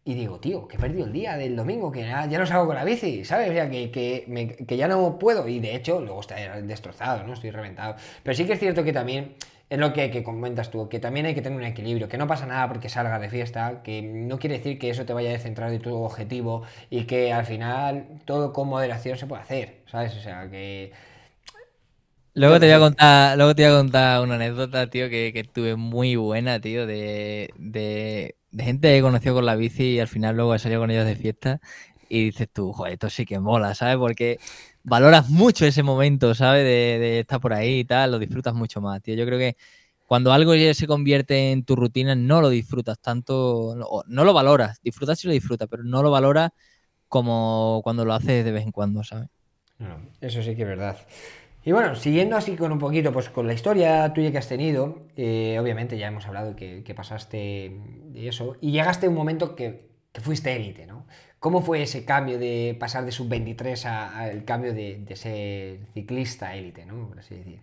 y 0.06 0.16
digo, 0.16 0.40
tío, 0.40 0.68
que 0.68 0.76
he 0.76 0.80
perdido 0.80 1.06
el 1.06 1.14
día 1.14 1.38
del 1.38 1.56
domingo, 1.56 1.90
que 1.92 2.02
ya, 2.02 2.28
no 2.28 2.46
salgo 2.46 2.66
con 2.68 2.76
la 2.76 2.84
bici, 2.84 3.24
¿sabes? 3.24 3.50
O 3.52 3.54
sea, 3.54 3.70
que, 3.70 3.90
que, 3.90 4.78
ya 4.78 4.88
no 4.90 5.18
puedo. 5.18 5.48
Y 5.48 5.62
de 5.62 5.76
hecho, 5.76 6.02
luego 6.02 6.20
está 6.20 6.36
destrozado, 6.62 7.24
¿no? 7.24 7.34
Estoy 7.34 7.52
reventado. 7.52 7.96
Pero 8.22 8.36
sí 8.36 8.46
que 8.46 8.54
es 8.54 8.60
cierto 8.60 8.84
que 8.84 8.92
también 8.92 9.36
es 9.70 9.80
lo 9.80 9.94
que, 9.94 10.12
que, 10.12 10.22
comentas 10.22 10.70
tú, 10.72 10.90
que 10.90 11.00
también 11.00 11.26
hay 11.26 11.34
que 11.34 11.42
tener 11.42 11.58
un 11.58 11.64
equilibrio, 11.64 12.10
que 12.10 12.18
no 12.18 12.28
pasa 12.28 12.46
nada 12.46 12.68
porque 12.68 12.90
salgas 12.90 13.22
de 13.22 13.30
fiesta, 13.30 13.82
que 13.82 14.02
no 14.02 14.40
quiere 14.40 14.58
decir 14.58 14.78
que 14.78 14.90
eso 14.90 15.06
te 15.06 15.14
vaya 15.14 15.30
a 15.30 15.34
descentrar 15.34 15.72
de 15.72 15.80
tu 15.80 15.96
objetivo 15.96 16.64
y 16.90 17.06
que 17.06 17.32
al 17.32 17.46
final 17.46 18.08
todo 18.26 18.52
con 18.52 18.68
moderación 18.68 19.18
se 19.18 19.26
puede 19.26 19.42
hacer, 19.42 19.84
¿sabes? 19.86 20.16
O 20.18 20.20
sea, 20.20 20.50
que 20.50 20.92
Luego 22.36 22.60
te 22.60 22.66
voy 22.66 22.74
a 22.74 22.80
contar, 22.80 23.38
luego 23.38 23.54
te 23.54 23.64
voy 23.64 23.74
a 23.74 23.78
contar 23.78 24.22
una 24.22 24.36
anécdota, 24.36 24.90
tío, 24.90 25.08
que, 25.10 25.32
que 25.34 25.44
tuve 25.44 25.76
muy 25.76 26.16
buena, 26.16 26.60
tío, 26.60 26.88
de, 26.88 27.54
de, 27.58 28.36
gente 28.58 28.88
que 28.88 28.98
he 28.98 29.02
conocido 29.02 29.36
con 29.36 29.46
la 29.46 29.56
bici 29.56 29.84
y 29.84 30.00
al 30.00 30.08
final 30.08 30.36
luego 30.36 30.56
he 30.56 30.60
salido 30.60 30.82
con 30.82 30.90
ellos 30.90 31.06
de 31.06 31.16
fiesta 31.16 31.62
y 32.10 32.26
dices 32.26 32.50
tú, 32.52 32.74
joder, 32.74 32.94
esto 32.94 33.10
sí 33.12 33.26
que 33.26 33.40
mola, 33.40 33.76
¿sabes? 33.76 33.98
Porque 33.98 34.40
valoras 34.84 35.30
mucho 35.30 35.66
ese 35.66 35.84
momento, 35.84 36.34
¿sabes? 36.34 36.64
De, 36.64 37.00
de 37.00 37.20
estar 37.20 37.40
por 37.40 37.54
ahí 37.54 37.80
y 37.82 37.86
tal, 37.86 38.12
lo 38.12 38.20
disfrutas 38.20 38.56
mucho 38.56 38.82
más, 38.82 39.00
tío. 39.02 39.14
Yo 39.16 39.26
creo 39.26 39.38
que 39.38 39.56
cuando 40.08 40.34
algo 40.34 40.54
se 40.74 40.88
convierte 40.88 41.52
en 41.52 41.64
tu 41.64 41.76
rutina, 41.76 42.16
no 42.16 42.42
lo 42.42 42.50
disfrutas 42.50 43.00
tanto, 43.00 43.76
no, 43.78 43.88
no 44.08 44.24
lo 44.24 44.34
valoras, 44.34 44.82
disfrutas 44.82 45.20
si 45.20 45.28
lo 45.28 45.34
disfrutas, 45.34 45.68
pero 45.70 45.84
no 45.84 46.02
lo 46.02 46.10
valoras 46.10 46.52
como 47.08 47.82
cuando 47.84 48.06
lo 48.06 48.14
haces 48.14 48.44
de 48.44 48.52
vez 48.52 48.64
en 48.64 48.72
cuando, 48.72 49.04
¿sabes? 49.04 49.30
eso 50.22 50.42
sí 50.42 50.56
que 50.56 50.62
es 50.64 50.68
verdad. 50.68 50.98
Y 51.66 51.72
bueno, 51.72 51.96
siguiendo 51.96 52.36
así 52.36 52.58
con 52.58 52.72
un 52.74 52.80
poquito, 52.80 53.14
pues 53.14 53.30
con 53.30 53.48
la 53.48 53.54
historia 53.54 54.12
tuya 54.14 54.32
que 54.32 54.38
has 54.38 54.50
tenido, 54.50 55.08
eh, 55.16 55.58
obviamente 55.62 55.98
ya 55.98 56.08
hemos 56.08 56.26
hablado 56.28 56.56
que, 56.56 56.94
pasaste 56.94 57.80
de 58.08 58.28
eso, 58.28 58.58
y 58.60 58.72
llegaste 58.72 59.06
a 59.06 59.10
un 59.10 59.16
momento 59.16 59.56
que, 59.56 59.94
fuiste 60.22 60.56
élite, 60.56 60.86
¿no? 60.86 61.06
¿Cómo 61.40 61.62
fue 61.62 61.82
ese 61.82 62.06
cambio 62.06 62.38
de 62.38 62.78
pasar 62.80 63.06
de 63.06 63.12
sub-23 63.12 63.86
al 63.86 64.46
cambio 64.46 64.74
de, 64.74 65.06
ser 65.16 65.80
ciclista 65.94 66.56
élite, 66.56 66.86
¿no? 66.86 67.08
Por 67.08 67.20
así 67.20 67.36
decir. 67.36 67.60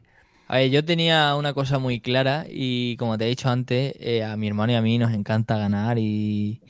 A 0.48 0.56
ver, 0.56 0.70
yo 0.70 0.84
tenía 0.84 1.36
una 1.36 1.54
cosa 1.54 1.78
muy 1.78 2.00
clara 2.00 2.44
y 2.48 2.96
como 2.96 3.16
te 3.16 3.26
he 3.26 3.28
dicho 3.28 3.50
antes, 3.50 3.94
eh, 4.00 4.24
a 4.24 4.36
mi 4.36 4.48
hermano 4.48 4.72
y 4.72 4.76
a 4.76 4.82
mí 4.82 4.98
nos 4.98 5.12
encanta 5.12 5.58
ganar 5.58 5.98
y, 5.98 6.60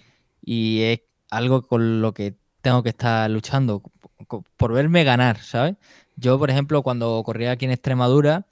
y 0.43 0.83
es 0.83 1.01
algo 1.31 1.63
con 1.63 2.03
lo 2.03 2.13
que 2.13 2.35
tengo 2.61 2.83
que 2.83 2.91
estar 2.91 3.31
luchando 3.31 3.83
por 4.57 4.73
verme 4.73 5.05
ganar, 5.05 5.39
¿sabes? 5.39 5.77
Yo, 6.21 6.39
por 6.39 6.51
ejemplo, 6.51 6.83
cuando 6.83 7.23
corría 7.25 7.53
aquí 7.53 7.65
en 7.65 7.71
Extremadura, 7.71 8.47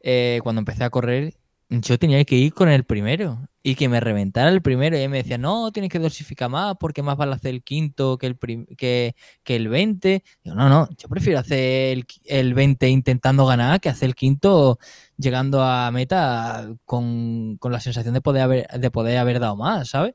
eh, 0.00 0.40
cuando 0.42 0.58
empecé 0.60 0.82
a 0.84 0.90
correr, 0.90 1.34
yo 1.68 1.98
tenía 1.98 2.22
que 2.24 2.34
ir 2.34 2.52
con 2.52 2.68
el 2.68 2.84
primero 2.84 3.48
y 3.62 3.76
que 3.76 3.88
me 3.88 4.00
reventara 4.00 4.50
el 4.50 4.60
primero. 4.60 4.96
Y 4.98 5.02
él 5.02 5.08
me 5.08 5.18
decía, 5.18 5.38
no, 5.38 5.70
tienes 5.72 5.90
que 5.90 6.00
dosificar 6.00 6.50
más 6.50 6.76
porque 6.78 7.02
más 7.02 7.16
vale 7.16 7.34
hacer 7.34 7.54
el 7.54 7.62
quinto 7.62 8.18
que 8.18 8.26
el, 8.26 8.38
que, 8.76 9.14
que, 9.44 9.56
el 9.56 9.68
20. 9.68 10.24
Yo, 10.44 10.54
no, 10.54 10.68
no, 10.68 10.88
yo 10.98 11.08
prefiero 11.08 11.38
hacer 11.38 12.04
el, 12.24 12.54
20 12.54 12.88
intentando 12.88 13.46
ganar 13.46 13.80
que 13.80 13.88
hacer 13.88 14.08
el 14.08 14.14
quinto 14.16 14.78
llegando 15.16 15.62
a 15.62 15.90
meta 15.92 16.74
con, 16.84 17.56
con 17.58 17.72
la 17.72 17.80
sensación 17.80 18.14
de 18.14 18.20
poder, 18.20 18.42
haber, 18.42 18.66
de 18.66 18.90
poder 18.90 19.18
haber 19.18 19.40
dado 19.40 19.56
más, 19.56 19.88
¿sabes? 19.90 20.14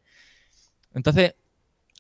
Entonces, 0.93 1.35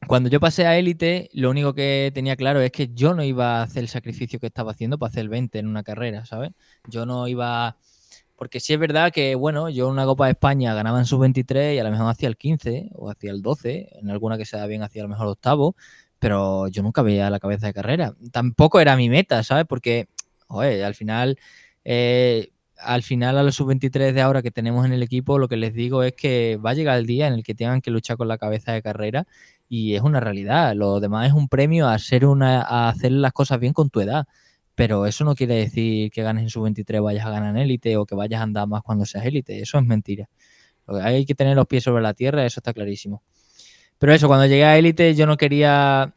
cuando 0.05 0.29
yo 0.29 0.39
pasé 0.39 0.67
a 0.67 0.77
élite, 0.77 1.29
lo 1.33 1.49
único 1.49 1.73
que 1.73 2.11
tenía 2.13 2.35
claro 2.35 2.61
es 2.61 2.71
que 2.71 2.89
yo 2.93 3.15
no 3.15 3.23
iba 3.23 3.59
a 3.59 3.63
hacer 3.63 3.83
el 3.83 3.89
sacrificio 3.89 4.39
que 4.39 4.47
estaba 4.47 4.71
haciendo 4.71 4.99
para 4.99 5.09
hacer 5.09 5.21
el 5.21 5.29
20 5.29 5.57
en 5.57 5.67
una 5.67 5.83
carrera, 5.83 6.25
¿sabes? 6.25 6.51
Yo 6.87 7.05
no 7.05 7.27
iba... 7.27 7.77
Porque 8.35 8.59
sí 8.59 8.73
es 8.73 8.79
verdad 8.79 9.11
que, 9.11 9.33
bueno, 9.33 9.67
yo 9.69 9.87
en 9.87 9.93
una 9.93 10.05
Copa 10.05 10.25
de 10.25 10.33
España 10.33 10.75
ganaba 10.75 10.99
en 10.99 11.05
sub-23 11.05 11.75
y 11.75 11.79
a 11.79 11.83
lo 11.83 11.89
mejor 11.89 12.07
hacía 12.07 12.29
el 12.29 12.37
15 12.37 12.91
o 12.93 13.09
hacía 13.09 13.31
el 13.31 13.41
12, 13.41 13.89
en 13.99 14.11
alguna 14.11 14.37
que 14.37 14.45
se 14.45 14.57
da 14.57 14.67
bien 14.67 14.83
hacía 14.83 15.01
a 15.01 15.05
lo 15.05 15.09
mejor 15.09 15.25
el 15.25 15.31
octavo, 15.31 15.75
pero 16.19 16.67
yo 16.67 16.83
nunca 16.83 17.01
veía 17.01 17.31
la 17.31 17.39
cabeza 17.39 17.65
de 17.65 17.73
carrera. 17.73 18.13
Tampoco 18.31 18.79
era 18.79 18.95
mi 18.95 19.09
meta, 19.09 19.41
¿sabes? 19.43 19.65
Porque, 19.67 20.07
joder, 20.47 20.83
al 20.83 20.93
final, 20.93 21.39
eh, 21.83 22.51
al 22.77 23.01
final 23.01 23.37
a 23.39 23.43
los 23.43 23.55
sub-23 23.55 24.13
de 24.13 24.21
ahora 24.21 24.43
que 24.43 24.51
tenemos 24.51 24.85
en 24.85 24.93
el 24.93 25.01
equipo, 25.01 25.39
lo 25.39 25.47
que 25.47 25.57
les 25.57 25.73
digo 25.73 26.03
es 26.03 26.13
que 26.13 26.59
va 26.63 26.71
a 26.71 26.73
llegar 26.75 26.99
el 26.99 27.07
día 27.07 27.27
en 27.27 27.33
el 27.33 27.43
que 27.43 27.55
tengan 27.55 27.81
que 27.81 27.89
luchar 27.89 28.17
con 28.17 28.27
la 28.27 28.37
cabeza 28.37 28.71
de 28.71 28.83
carrera 28.83 29.25
y 29.69 29.95
es 29.95 30.01
una 30.01 30.19
realidad. 30.19 30.75
Lo 30.75 30.99
demás 30.99 31.27
es 31.27 31.33
un 31.33 31.47
premio 31.49 31.87
a, 31.87 31.99
ser 31.99 32.25
una, 32.25 32.61
a 32.61 32.89
hacer 32.89 33.11
las 33.11 33.33
cosas 33.33 33.59
bien 33.59 33.73
con 33.73 33.89
tu 33.89 33.99
edad. 34.01 34.27
Pero 34.75 35.07
eso 35.07 35.25
no 35.25 35.35
quiere 35.35 35.55
decir 35.55 36.11
que 36.11 36.21
ganes 36.21 36.43
en 36.43 36.49
sub-23 36.49 37.03
vayas 37.03 37.25
a 37.25 37.31
ganar 37.31 37.55
en 37.55 37.57
élite 37.63 37.97
o 37.97 38.05
que 38.05 38.15
vayas 38.15 38.39
a 38.41 38.43
andar 38.43 38.67
más 38.67 38.83
cuando 38.83 39.05
seas 39.05 39.25
élite. 39.25 39.59
Eso 39.59 39.79
es 39.79 39.85
mentira. 39.85 40.29
Hay 40.87 41.25
que 41.25 41.35
tener 41.35 41.55
los 41.55 41.67
pies 41.67 41.83
sobre 41.83 42.03
la 42.03 42.13
tierra, 42.13 42.45
eso 42.45 42.59
está 42.59 42.73
clarísimo. 42.73 43.23
Pero 43.97 44.13
eso, 44.13 44.27
cuando 44.27 44.45
llegué 44.45 44.65
a 44.65 44.77
élite 44.77 45.15
yo 45.15 45.25
no 45.25 45.37
quería 45.37 46.13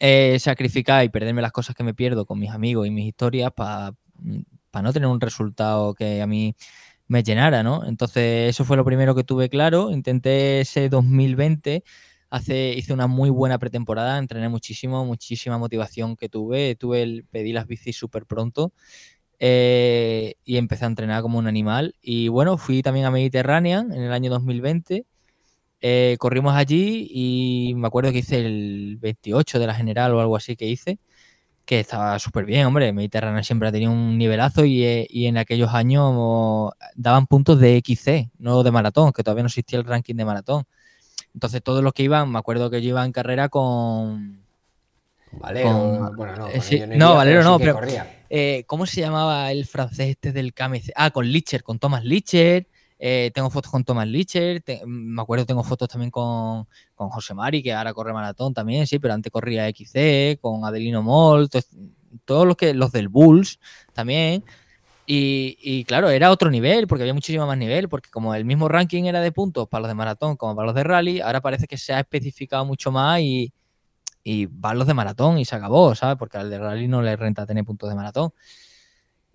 eh, 0.00 0.38
sacrificar 0.40 1.04
y 1.04 1.10
perderme 1.10 1.42
las 1.42 1.52
cosas 1.52 1.76
que 1.76 1.84
me 1.84 1.94
pierdo 1.94 2.26
con 2.26 2.38
mis 2.38 2.50
amigos 2.50 2.86
y 2.86 2.90
mis 2.90 3.06
historias 3.06 3.52
para 3.52 3.92
no 4.82 4.92
tener 4.92 5.08
un 5.08 5.20
resultado 5.20 5.94
que 5.94 6.22
a 6.22 6.26
mí 6.26 6.56
me 7.06 7.22
llenara, 7.22 7.62
¿no? 7.62 7.84
Entonces 7.86 8.50
eso 8.50 8.64
fue 8.64 8.76
lo 8.76 8.84
primero 8.84 9.14
que 9.14 9.24
tuve 9.24 9.48
claro. 9.48 9.90
Intenté 9.90 10.60
ese 10.60 10.88
2020, 10.88 11.84
hace, 12.36 12.74
hice 12.74 12.92
una 12.92 13.06
muy 13.06 13.30
buena 13.30 13.58
pretemporada, 13.58 14.18
entrené 14.18 14.48
muchísimo, 14.48 15.04
muchísima 15.04 15.58
motivación 15.58 16.16
que 16.16 16.28
tuve. 16.28 16.74
Tuve 16.76 17.02
el, 17.02 17.24
pedí 17.30 17.52
las 17.52 17.66
bicis 17.66 17.96
súper 17.96 18.26
pronto. 18.26 18.72
Eh, 19.38 20.34
y 20.44 20.56
empecé 20.56 20.84
a 20.84 20.88
entrenar 20.88 21.22
como 21.22 21.38
un 21.38 21.46
animal. 21.46 21.94
Y 22.02 22.28
bueno, 22.28 22.58
fui 22.58 22.82
también 22.82 23.06
a 23.06 23.10
Mediterranean 23.10 23.92
en 23.92 24.02
el 24.02 24.12
año 24.12 24.30
2020 24.30 25.06
eh, 25.86 26.16
corrimos 26.18 26.54
allí 26.54 27.08
y 27.10 27.74
me 27.76 27.86
acuerdo 27.88 28.10
que 28.10 28.20
hice 28.20 28.38
el 28.38 28.96
28 29.02 29.58
de 29.58 29.66
la 29.66 29.74
general 29.74 30.14
o 30.14 30.20
algo 30.20 30.34
así 30.34 30.56
que 30.56 30.66
hice, 30.66 30.98
que 31.66 31.80
estaba 31.80 32.18
súper 32.18 32.46
bien, 32.46 32.66
hombre. 32.66 32.92
Mediterráneo 32.94 33.42
siempre 33.44 33.68
ha 33.68 33.72
tenido 33.72 33.92
un 33.92 34.18
nivelazo 34.18 34.64
y, 34.64 34.84
eh, 34.84 35.08
en 35.10 35.38
aquellos 35.38 35.74
años 35.74 36.72
daban 36.96 37.26
puntos 37.26 37.60
de 37.60 37.76
XC, 37.78 38.30
no 38.38 38.62
de 38.62 38.70
maratón, 38.72 39.12
que 39.12 39.22
todavía 39.22 39.42
no 39.44 39.48
existía 39.48 39.78
el 39.78 39.84
ranking 39.84 40.14
de 40.16 40.24
maratón. 40.24 40.64
Entonces 41.34 41.62
todos 41.62 41.82
los 41.82 41.92
que 41.92 42.04
iban, 42.04 42.30
me 42.30 42.38
acuerdo 42.38 42.70
que 42.70 42.80
yo 42.80 42.90
iba 42.90 43.04
en 43.04 43.12
carrera 43.12 43.48
con... 43.48 44.42
Valero, 45.32 46.12
bueno, 46.16 46.36
no, 46.36 46.48
eh, 46.48 46.86
no, 46.96 47.16
Valero 47.16 47.42
no, 47.42 47.58
pero 47.58 47.80
¿cómo 48.66 48.86
se 48.86 49.00
llamaba 49.00 49.50
el 49.50 49.66
francés 49.66 50.10
este 50.10 50.32
del 50.32 50.54
KMC? 50.54 50.92
Ah, 50.94 51.10
con 51.10 51.26
Licher, 51.26 51.64
con 51.64 51.80
Thomas 51.80 52.04
Licher. 52.04 52.68
Eh, 52.98 53.32
tengo 53.34 53.50
fotos 53.50 53.70
con 53.70 53.84
Thomas 53.84 54.06
Licher, 54.06 54.62
me 54.86 55.20
acuerdo 55.20 55.44
tengo 55.44 55.64
fotos 55.64 55.88
también 55.88 56.10
con, 56.10 56.66
José 56.94 57.34
Mari, 57.34 57.62
que 57.62 57.72
ahora 57.72 57.92
corre 57.92 58.12
maratón 58.12 58.54
también, 58.54 58.86
sí, 58.86 58.98
pero 58.98 59.12
antes 59.12 59.30
corría 59.32 59.68
XC, 59.68 60.38
con 60.40 60.64
Adelino 60.64 61.02
Moll, 61.02 61.50
todos 62.24 62.46
los 62.46 62.56
que 62.56 62.72
los 62.72 62.92
del 62.92 63.08
Bulls 63.08 63.58
también. 63.92 64.44
Y, 65.06 65.84
claro, 65.84 66.08
era 66.08 66.30
otro 66.30 66.50
nivel, 66.50 66.86
porque 66.86 67.02
había 67.02 67.12
muchísimo 67.14 67.46
más 67.46 67.58
nivel, 67.58 67.88
porque 67.88 68.10
como 68.10 68.34
el 68.34 68.44
mismo 68.44 68.68
ranking 68.68 69.04
era 69.04 69.20
de 69.20 69.32
puntos 69.32 69.68
para 69.68 69.82
los 69.82 69.88
de 69.88 69.94
maratón 69.94 70.36
como 70.36 70.56
para 70.56 70.66
los 70.66 70.74
de 70.74 70.84
rally, 70.84 71.20
ahora 71.20 71.42
parece 71.42 71.66
que 71.66 71.76
se 71.76 71.92
ha 71.92 72.00
especificado 72.00 72.64
mucho 72.64 72.90
más 72.90 73.20
y, 73.20 73.52
y 74.22 74.46
van 74.46 74.78
los 74.78 74.86
de 74.86 74.94
maratón 74.94 75.38
y 75.38 75.44
se 75.44 75.54
acabó, 75.54 75.94
¿sabes? 75.94 76.16
Porque 76.16 76.38
al 76.38 76.48
de 76.48 76.58
rally 76.58 76.88
no 76.88 77.02
le 77.02 77.14
renta 77.16 77.44
tener 77.44 77.64
puntos 77.64 77.90
de 77.90 77.94
maratón. 77.94 78.32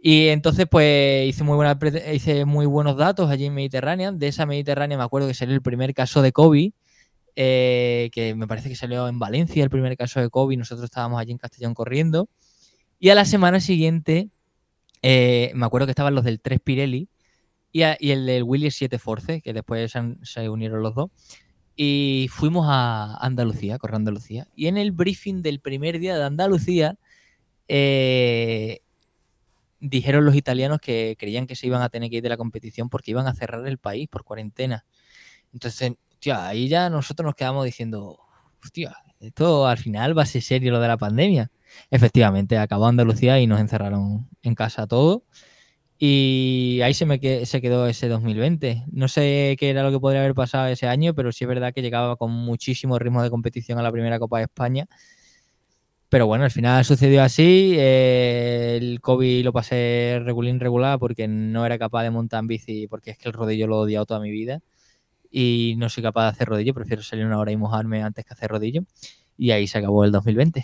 Y 0.01 0.27
entonces, 0.29 0.65
pues 0.69 1.27
hice 1.27 1.43
muy, 1.43 1.55
buena, 1.55 1.77
hice 2.13 2.45
muy 2.45 2.65
buenos 2.65 2.95
datos 2.95 3.29
allí 3.29 3.45
en 3.45 3.53
Mediterránea. 3.53 4.12
De 4.12 4.27
esa 4.27 4.45
Mediterránea 4.45 4.97
me 4.97 5.03
acuerdo 5.03 5.27
que 5.27 5.34
salió 5.34 5.53
el 5.53 5.62
primer 5.62 5.93
caso 5.93 6.21
de 6.21 6.32
COVID, 6.32 6.71
eh, 7.36 8.10
que 8.13 8.34
me 8.34 8.47
parece 8.47 8.69
que 8.69 8.75
salió 8.75 9.08
en 9.08 9.19
Valencia 9.19 9.62
el 9.63 9.69
primer 9.69 9.95
caso 9.97 10.21
de 10.21 10.29
COVID. 10.29 10.58
Nosotros 10.58 10.86
estábamos 10.86 11.19
allí 11.19 11.32
en 11.34 11.38
Castellón 11.38 11.73
corriendo. 11.73 12.29
Y 12.97 13.10
a 13.10 13.15
la 13.15 13.25
semana 13.25 13.60
siguiente, 13.60 14.29
eh, 15.01 15.51
me 15.55 15.65
acuerdo 15.65 15.88
que 15.88 15.91
estaban 15.91 16.15
los 16.15 16.23
del 16.23 16.41
3 16.41 16.59
Pirelli 16.62 17.09
y, 17.71 17.81
el 17.83 18.25
del 18.25 18.43
Willy 18.43 18.71
7 18.71 18.99
Force, 18.99 19.41
que 19.41 19.53
después 19.53 19.93
se, 20.23 20.49
unieron 20.49 20.81
los 20.81 20.95
dos. 20.95 21.12
Y 21.75 22.27
fuimos 22.31 22.65
a 22.69 23.15
Andalucía, 23.25 23.77
correr 23.77 23.95
Andalucía. 23.95 24.47
Y 24.55 24.67
en 24.67 24.77
el 24.77 24.91
briefing 24.91 25.41
del 25.41 25.59
primer 25.62 25.99
día 25.99 26.17
de 26.17 26.25
Andalucía, 26.25 26.97
eh, 27.67 28.81
dijeron 29.79 30.25
los 30.25 30.35
italianos 30.35 30.79
que 30.81 31.15
creían 31.17 31.47
que 31.47 31.55
se 31.55 31.67
iban 31.67 31.81
a 31.81 31.89
tener 31.89 32.09
que 32.09 32.17
ir 32.17 32.23
de 32.23 32.29
la 32.29 32.38
competición 32.38 32.89
porque 32.89 33.12
iban 33.12 33.27
a 33.27 33.33
cerrar 33.33 33.65
el 33.67 33.77
país 33.77 34.09
por 34.09 34.23
cuarentena. 34.23 34.85
Entonces, 35.53 35.93
hostia, 36.12 36.47
ahí 36.47 36.67
ya 36.67 36.89
nosotros 36.89 37.25
nos 37.25 37.35
quedamos 37.35 37.65
diciendo, 37.65 38.19
hostia, 38.62 38.95
esto 39.19 39.67
al 39.67 39.77
final 39.77 40.17
va 40.17 40.23
a 40.23 40.25
ser 40.25 40.41
serio 40.41 40.71
lo 40.71 40.79
de 40.79 40.88
la 40.88 40.97
pandemia. 40.97 41.51
Efectivamente, 41.91 42.58
acabó 42.58 42.88
Andalucía 42.88 43.39
y 43.39 43.47
nos 43.47 43.60
encerraron 43.60 44.29
en 44.43 44.55
casa 44.55 44.88
todo. 44.88 45.23
Y 45.97 46.79
ahí 46.84 46.93
se 46.93 47.05
me 47.05 47.19
se 47.45 47.62
quedó 47.62 47.88
ese 47.88 48.08
2020. 48.08 48.86
No 48.91 49.08
sé 49.08 49.55
qué 49.60 49.69
era 49.69 49.84
lo 49.84 49.91
que 49.91 49.99
podría 49.99 50.21
haber 50.21 50.36
pasado 50.36 50.67
ese 50.67 50.88
año, 50.88 51.13
pero 51.13 51.32
sí 51.32 51.43
es 51.43 51.47
verdad 51.49 51.73
que 51.73 51.82
llegaba 51.82 52.15
con 52.15 52.32
muchísimo 52.32 52.97
ritmo 52.99 53.21
de 53.23 53.29
competición 53.29 53.79
a 53.79 53.84
la 53.84 53.91
primera 53.91 54.19
Copa 54.19 54.38
de 54.39 54.45
España 54.45 54.88
pero 56.10 56.25
bueno, 56.25 56.43
al 56.43 56.51
final 56.51 56.84
sucedió 56.86 57.21
así. 57.23 57.75
Eh, 57.77 58.77
el 58.82 58.99
COVID 58.99 59.43
lo 59.45 59.53
pasé 59.53 60.19
regulín 60.23 60.60
regular 60.60 60.97
porque 60.99 61.27
no 61.27 61.65
era 61.65 61.77
capaz 61.77 62.03
de 62.03 62.10
montar 62.10 62.39
en 62.41 62.47
bici, 62.47 62.88
porque 62.88 63.12
es 63.12 63.17
que 63.17 63.29
el 63.29 63.34
rodillo 63.34 63.67
lo 63.67 63.75
he 63.77 63.79
odiado 63.86 64.05
toda 64.08 64.19
mi 64.19 64.32
vida. 64.32 64.62
Y 65.32 65.75
no 65.77 65.89
soy 65.89 66.03
capaz 66.03 66.23
de 66.25 66.29
hacer 66.29 66.49
rodillo, 66.49 66.73
prefiero 66.73 67.03
salir 67.03 67.25
una 67.25 67.39
hora 67.39 67.51
y 67.51 67.58
mojarme 67.58 68.03
antes 68.03 68.25
que 68.25 68.34
hacer 68.34 68.51
rodillo. 68.51 68.84
Y 69.38 69.51
ahí 69.51 69.67
se 69.67 69.79
acabó 69.79 70.05
el 70.05 70.12
2020. 70.12 70.63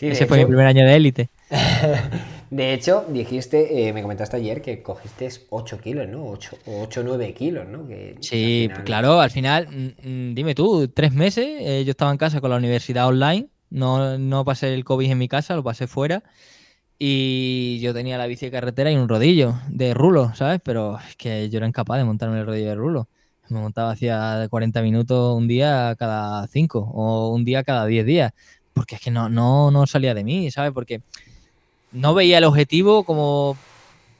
Ese 0.00 0.26
fue 0.26 0.38
mi 0.38 0.46
primer 0.46 0.66
año 0.66 0.84
de 0.84 0.94
élite. 0.94 1.30
de 2.50 2.74
hecho, 2.74 3.04
dijiste, 3.08 3.88
eh, 3.88 3.92
me 3.92 4.02
comentaste 4.02 4.36
ayer 4.36 4.62
que 4.62 4.82
cogiste 4.82 5.28
8 5.50 5.80
kilos, 5.80 6.08
¿no? 6.08 6.26
8 6.26 6.58
o 6.66 6.82
8 6.82 7.02
9 7.04 7.34
kilos, 7.34 7.68
¿no? 7.68 7.86
sí, 8.20 8.68
claro, 8.84 9.20
al 9.20 9.30
final, 9.30 9.68
mm, 9.68 10.08
mm, 10.08 10.34
dime 10.34 10.54
tú, 10.54 10.88
tres 10.88 11.12
meses, 11.12 11.46
eh, 11.60 11.84
yo 11.84 11.90
estaba 11.90 12.10
en 12.10 12.18
casa 12.18 12.40
con 12.40 12.50
la 12.50 12.56
universidad 12.56 13.06
online 13.08 13.48
no, 13.70 14.18
no 14.18 14.44
pasé 14.44 14.74
el 14.74 14.84
COVID 14.84 15.10
en 15.10 15.18
mi 15.18 15.28
casa, 15.28 15.54
lo 15.56 15.62
pasé 15.62 15.86
fuera. 15.86 16.22
Y 16.98 17.80
yo 17.80 17.94
tenía 17.94 18.18
la 18.18 18.26
bici 18.26 18.46
de 18.46 18.52
carretera 18.52 18.92
y 18.92 18.96
un 18.96 19.08
rodillo 19.08 19.54
de 19.68 19.94
rulo, 19.94 20.34
¿sabes? 20.34 20.60
Pero 20.62 20.98
es 20.98 21.16
que 21.16 21.48
yo 21.48 21.58
era 21.58 21.66
incapaz 21.66 21.98
de 21.98 22.04
montarme 22.04 22.40
el 22.40 22.46
rodillo 22.46 22.68
de 22.70 22.74
rulo. 22.74 23.08
Me 23.48 23.60
montaba 23.60 23.92
hacía 23.92 24.46
40 24.50 24.82
minutos 24.82 25.36
un 25.36 25.48
día 25.48 25.96
cada 25.98 26.46
5 26.46 26.78
o 26.94 27.30
un 27.34 27.44
día 27.44 27.64
cada 27.64 27.86
10 27.86 28.06
días. 28.06 28.32
Porque 28.80 28.94
es 28.94 29.02
que 29.02 29.10
no, 29.10 29.28
no, 29.28 29.70
no 29.70 29.86
salía 29.86 30.14
de 30.14 30.24
mí, 30.24 30.50
¿sabes? 30.50 30.72
Porque 30.72 31.02
no 31.92 32.14
veía 32.14 32.38
el 32.38 32.44
objetivo 32.44 33.04
como... 33.04 33.54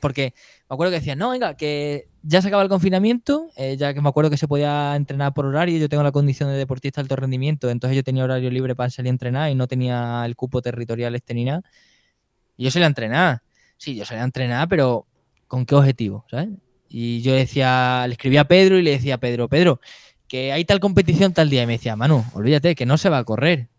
Porque 0.00 0.34
me 0.68 0.74
acuerdo 0.74 0.90
que 0.90 0.98
decían, 0.98 1.18
no, 1.18 1.30
venga, 1.30 1.56
que 1.56 2.08
ya 2.22 2.42
se 2.42 2.48
acaba 2.48 2.62
el 2.62 2.68
confinamiento, 2.68 3.48
eh, 3.56 3.78
ya 3.78 3.94
que 3.94 4.02
me 4.02 4.10
acuerdo 4.10 4.28
que 4.28 4.36
se 4.36 4.46
podía 4.46 4.94
entrenar 4.96 5.32
por 5.32 5.46
horario, 5.46 5.78
yo 5.78 5.88
tengo 5.88 6.02
la 6.02 6.12
condición 6.12 6.50
de 6.50 6.56
deportista 6.56 7.00
de 7.00 7.04
alto 7.06 7.16
rendimiento, 7.16 7.70
entonces 7.70 7.96
yo 7.96 8.04
tenía 8.04 8.22
horario 8.22 8.50
libre 8.50 8.76
para 8.76 8.90
salir 8.90 9.08
a 9.08 9.12
entrenar 9.12 9.50
y 9.50 9.54
no 9.54 9.66
tenía 9.66 10.24
el 10.26 10.36
cupo 10.36 10.60
territorial 10.60 11.14
este 11.14 11.32
ni 11.32 11.46
nada. 11.46 11.62
Y 12.58 12.64
yo 12.64 12.70
salía 12.70 12.84
a 12.84 12.88
entrenar, 12.88 13.42
sí, 13.78 13.96
yo 13.96 14.04
salía 14.04 14.24
a 14.24 14.26
entrenar, 14.26 14.68
pero 14.68 15.06
¿con 15.48 15.64
qué 15.64 15.74
objetivo? 15.74 16.26
¿sabes? 16.30 16.50
Y 16.90 17.22
yo 17.22 17.32
decía, 17.32 18.04
le 18.06 18.12
escribía 18.12 18.42
a 18.42 18.48
Pedro 18.48 18.78
y 18.78 18.82
le 18.82 18.90
decía 18.90 19.14
a 19.14 19.18
Pedro, 19.18 19.48
Pedro, 19.48 19.80
que 20.30 20.52
hay 20.52 20.64
tal 20.64 20.78
competición 20.78 21.32
tal 21.32 21.50
día. 21.50 21.64
Y 21.64 21.66
me 21.66 21.72
decía, 21.72 21.96
Manu, 21.96 22.24
olvídate, 22.34 22.76
que 22.76 22.86
no 22.86 22.96
se 22.96 23.08
va 23.08 23.18
a 23.18 23.24
correr. 23.24 23.69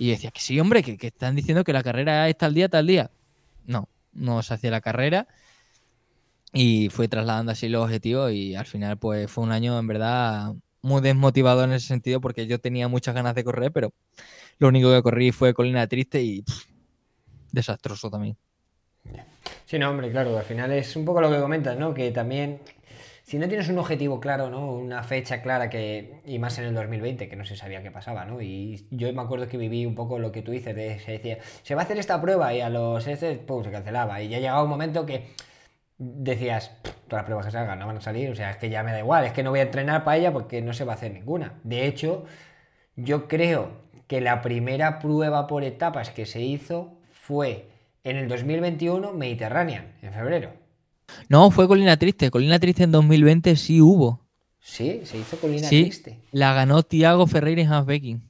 Y 0.00 0.06
yo 0.06 0.12
decía, 0.12 0.30
que 0.30 0.40
sí, 0.40 0.58
hombre, 0.58 0.82
que, 0.82 0.96
que 0.96 1.08
están 1.08 1.36
diciendo 1.36 1.62
que 1.62 1.74
la 1.74 1.82
carrera 1.82 2.26
es 2.26 2.38
tal 2.38 2.54
día, 2.54 2.70
tal 2.70 2.86
día. 2.86 3.10
No, 3.66 3.86
no 4.14 4.42
se 4.42 4.54
hacía 4.54 4.70
la 4.70 4.80
carrera 4.80 5.28
y 6.54 6.88
fui 6.88 7.06
trasladando 7.06 7.52
así 7.52 7.68
los 7.68 7.84
objetivos 7.84 8.32
y 8.32 8.54
al 8.54 8.64
final 8.64 8.96
pues 8.96 9.30
fue 9.30 9.44
un 9.44 9.52
año 9.52 9.78
en 9.78 9.86
verdad 9.86 10.54
muy 10.80 11.02
desmotivado 11.02 11.64
en 11.64 11.72
ese 11.72 11.86
sentido 11.86 12.18
porque 12.18 12.46
yo 12.46 12.58
tenía 12.58 12.88
muchas 12.88 13.14
ganas 13.14 13.34
de 13.34 13.44
correr, 13.44 13.72
pero 13.72 13.92
lo 14.58 14.68
único 14.68 14.90
que 14.90 15.02
corrí 15.02 15.32
fue 15.32 15.52
colina 15.52 15.86
triste 15.86 16.22
y 16.22 16.44
desastroso 17.52 18.10
también. 18.10 18.38
Sí, 19.66 19.78
no, 19.78 19.90
hombre, 19.90 20.10
claro, 20.10 20.38
al 20.38 20.44
final 20.44 20.72
es 20.72 20.96
un 20.96 21.04
poco 21.04 21.20
lo 21.20 21.30
que 21.30 21.40
comentas, 21.40 21.76
¿no? 21.78 21.92
Que 21.92 22.10
también, 22.10 22.60
si 23.30 23.38
no 23.38 23.46
tienes 23.46 23.68
un 23.68 23.78
objetivo 23.78 24.18
claro, 24.18 24.50
¿no? 24.50 24.72
Una 24.72 25.04
fecha 25.04 25.40
clara 25.40 25.70
que, 25.70 26.20
y 26.26 26.40
más 26.40 26.58
en 26.58 26.64
el 26.64 26.74
2020, 26.74 27.28
que 27.28 27.36
no 27.36 27.44
se 27.44 27.54
sabía 27.54 27.80
qué 27.80 27.92
pasaba, 27.92 28.24
¿no? 28.24 28.42
Y 28.42 28.88
yo 28.90 29.12
me 29.12 29.22
acuerdo 29.22 29.46
que 29.46 29.56
viví 29.56 29.86
un 29.86 29.94
poco 29.94 30.18
lo 30.18 30.32
que 30.32 30.42
tú 30.42 30.50
dices, 30.50 30.74
de, 30.74 30.98
se 30.98 31.12
decía, 31.12 31.38
se 31.62 31.76
va 31.76 31.82
a 31.82 31.84
hacer 31.84 31.96
esta 31.96 32.20
prueba 32.20 32.52
y 32.52 32.60
a 32.60 32.68
los 32.68 33.06
este, 33.06 33.36
pum, 33.36 33.62
se 33.62 33.70
cancelaba. 33.70 34.20
Y 34.20 34.30
ya 34.30 34.40
llegaba 34.40 34.64
un 34.64 34.70
momento 34.70 35.06
que 35.06 35.28
decías, 35.96 36.72
todas 37.06 37.20
las 37.20 37.24
pruebas 37.24 37.46
que 37.46 37.52
salgan 37.52 37.78
no 37.78 37.86
van 37.86 37.98
a 37.98 38.00
salir, 38.00 38.32
o 38.32 38.34
sea, 38.34 38.50
es 38.50 38.56
que 38.56 38.68
ya 38.68 38.82
me 38.82 38.90
da 38.90 38.98
igual, 38.98 39.24
es 39.24 39.32
que 39.32 39.44
no 39.44 39.50
voy 39.50 39.60
a 39.60 39.62
entrenar 39.62 40.02
para 40.02 40.16
ella 40.16 40.32
porque 40.32 40.60
no 40.60 40.72
se 40.72 40.82
va 40.82 40.94
a 40.94 40.96
hacer 40.96 41.12
ninguna. 41.12 41.54
De 41.62 41.86
hecho, 41.86 42.24
yo 42.96 43.28
creo 43.28 43.70
que 44.08 44.20
la 44.20 44.42
primera 44.42 44.98
prueba 44.98 45.46
por 45.46 45.62
etapas 45.62 46.10
que 46.10 46.26
se 46.26 46.40
hizo 46.40 46.98
fue 47.12 47.68
en 48.02 48.16
el 48.16 48.26
2021 48.26 49.12
Mediterranean, 49.12 49.92
en 50.02 50.12
febrero. 50.12 50.59
No, 51.28 51.50
fue 51.50 51.68
Colina 51.68 51.96
Triste. 51.96 52.30
Colina 52.30 52.58
Triste 52.58 52.84
en 52.84 52.92
2020 52.92 53.56
sí 53.56 53.80
hubo. 53.80 54.26
Sí, 54.60 55.00
se 55.04 55.18
hizo 55.18 55.36
Colina 55.38 55.68
sí, 55.68 55.82
Triste. 55.82 56.20
La 56.32 56.52
ganó 56.52 56.82
Tiago 56.82 57.26
Ferreira 57.26 57.62
en 57.62 57.86
Becking. 57.86 58.22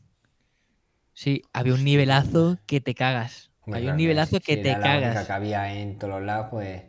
Sí, 1.13 1.43
había 1.53 1.75
un 1.75 1.85
nivelazo 1.85 2.59
que 2.67 2.81
te 2.81 2.95
cagas. 2.95 3.51
había 3.67 3.91
un 3.91 3.97
nivelazo 3.97 4.41
que 4.41 4.57
te 4.57 4.73
cagas. 4.79 5.15
La 5.15 5.27
que 5.27 5.33
había 5.33 5.81
en 5.81 5.99
todos 5.99 6.15
los 6.15 6.23
lados, 6.23 6.47
pues. 6.51 6.83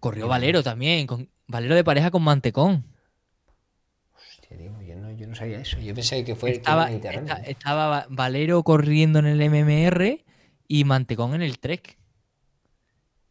Corrió 0.00 0.28
Valero 0.28 0.62
también, 0.62 1.06
con 1.06 1.28
Valero 1.46 1.74
de 1.74 1.82
pareja 1.82 2.10
con 2.10 2.22
Mantecón. 2.22 2.84
Hostia, 4.14 4.56
digo, 4.56 4.80
yo 4.82 4.96
no, 4.96 5.10
yo 5.12 5.26
no 5.26 5.34
sabía 5.34 5.60
eso. 5.60 5.80
Yo 5.80 5.94
pensé 5.94 6.24
que 6.24 6.36
fue 6.36 6.50
estaba, 6.50 6.90
el 6.90 7.00
estaba 7.46 8.06
Valero 8.08 8.62
corriendo 8.62 9.18
en 9.18 9.26
el 9.26 9.40
MMR 9.40 10.24
y 10.68 10.84
Mantecón 10.84 11.34
en 11.34 11.42
el 11.42 11.58
Trek. 11.58 11.98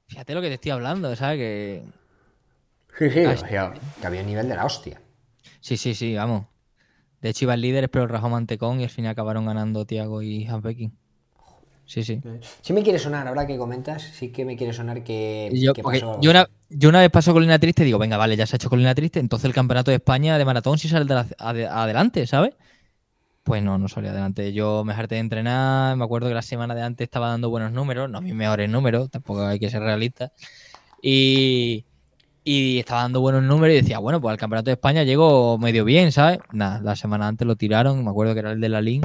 Fíjate 0.07 0.33
lo 0.33 0.41
que 0.41 0.47
te 0.47 0.55
estoy 0.55 0.71
hablando, 0.71 1.15
¿sabes? 1.15 1.37
Que. 1.37 1.83
Sí, 2.99 3.09
sí, 3.09 3.45
que 3.49 4.07
había 4.07 4.21
un 4.21 4.27
nivel 4.27 4.49
de 4.49 4.55
la 4.55 4.65
hostia. 4.65 5.01
Sí, 5.61 5.77
sí, 5.77 5.95
sí, 5.95 6.15
vamos. 6.15 6.45
De 7.21 7.29
hecho 7.29 7.45
iban 7.45 7.61
líderes, 7.61 7.89
pero 7.89 8.07
rajó 8.07 8.29
Mantecón 8.29 8.81
y 8.81 8.83
al 8.83 8.89
final 8.89 9.11
acabaron 9.11 9.45
ganando 9.45 9.85
Tiago 9.85 10.21
y 10.21 10.45
Hanbekin. 10.45 10.93
Sí, 11.85 12.03
sí. 12.03 12.21
Sí 12.61 12.73
me 12.73 12.83
quiere 12.83 12.99
sonar, 12.99 13.27
ahora 13.27 13.47
que 13.47 13.57
comentas, 13.57 14.03
sí 14.03 14.31
que 14.31 14.45
me 14.45 14.55
quiere 14.55 14.73
sonar 14.73 15.03
que, 15.03 15.49
yo, 15.53 15.73
pasó... 15.73 16.19
yo, 16.21 16.29
una, 16.89 16.99
vez 16.99 17.09
paso 17.09 17.33
colina 17.33 17.57
triste 17.57 17.83
digo, 17.83 17.97
venga, 17.97 18.15
vale, 18.15 18.35
ya 18.35 18.45
se 18.45 18.55
ha 18.55 18.57
hecho 18.57 18.69
colina 18.69 18.93
triste, 18.93 19.19
entonces 19.19 19.45
el 19.45 19.55
campeonato 19.55 19.89
de 19.89 19.95
España 19.95 20.37
de 20.37 20.45
maratón 20.45 20.77
sí 20.77 20.87
sale 20.87 21.11
adelante, 21.39 22.27
¿sabes? 22.27 22.53
Pues 23.43 23.63
no, 23.63 23.79
no 23.79 23.87
salió 23.87 24.11
adelante. 24.11 24.53
Yo 24.53 24.83
me 24.85 24.93
harté 24.93 25.15
de 25.15 25.21
entrenar, 25.21 25.97
me 25.97 26.03
acuerdo 26.03 26.27
que 26.27 26.35
la 26.35 26.43
semana 26.43 26.75
de 26.75 26.83
antes 26.83 27.05
estaba 27.05 27.29
dando 27.29 27.49
buenos 27.49 27.71
números, 27.71 28.07
no 28.07 28.21
mis 28.21 28.35
mejores 28.35 28.69
números, 28.69 29.09
tampoco 29.09 29.41
hay 29.41 29.57
que 29.57 29.71
ser 29.71 29.81
realista. 29.81 30.31
Y, 31.01 31.85
y 32.43 32.79
estaba 32.79 33.01
dando 33.01 33.21
buenos 33.21 33.43
números 33.43 33.73
y 33.73 33.81
decía, 33.81 33.99
bueno, 33.99 34.21
pues 34.21 34.31
al 34.31 34.37
Campeonato 34.37 34.69
de 34.69 34.73
España 34.73 35.03
llegó 35.03 35.57
medio 35.57 35.85
bien, 35.85 36.11
¿sabes? 36.11 36.39
Nada, 36.51 36.79
la 36.81 36.95
semana 36.95 37.27
antes 37.27 37.47
lo 37.47 37.55
tiraron, 37.55 38.03
me 38.03 38.09
acuerdo 38.09 38.33
que 38.33 38.39
era 38.39 38.51
el 38.51 38.61
de 38.61 38.69
la 38.69 38.81
LIN 38.81 39.03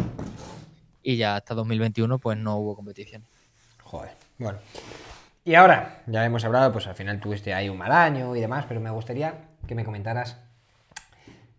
y 1.03 1.17
ya 1.17 1.37
hasta 1.37 1.55
2021 1.55 2.19
pues 2.19 2.39
no 2.39 2.57
hubo 2.57 2.75
competición. 2.75 3.23
Joder, 3.83 4.13
bueno. 4.39 4.59
Y 5.45 5.55
ahora, 5.55 6.03
ya 6.07 6.25
hemos 6.25 6.45
hablado, 6.45 6.73
pues 6.73 6.87
al 6.87 6.95
final 6.95 7.21
tuviste 7.21 7.53
ahí 7.53 7.69
un 7.69 7.77
mal 7.77 7.93
año 7.93 8.35
y 8.35 8.41
demás, 8.41 8.65
pero 8.67 8.81
me 8.81 8.91
gustaría 8.91 9.35
que 9.69 9.75
me 9.75 9.85
comentaras 9.85 10.39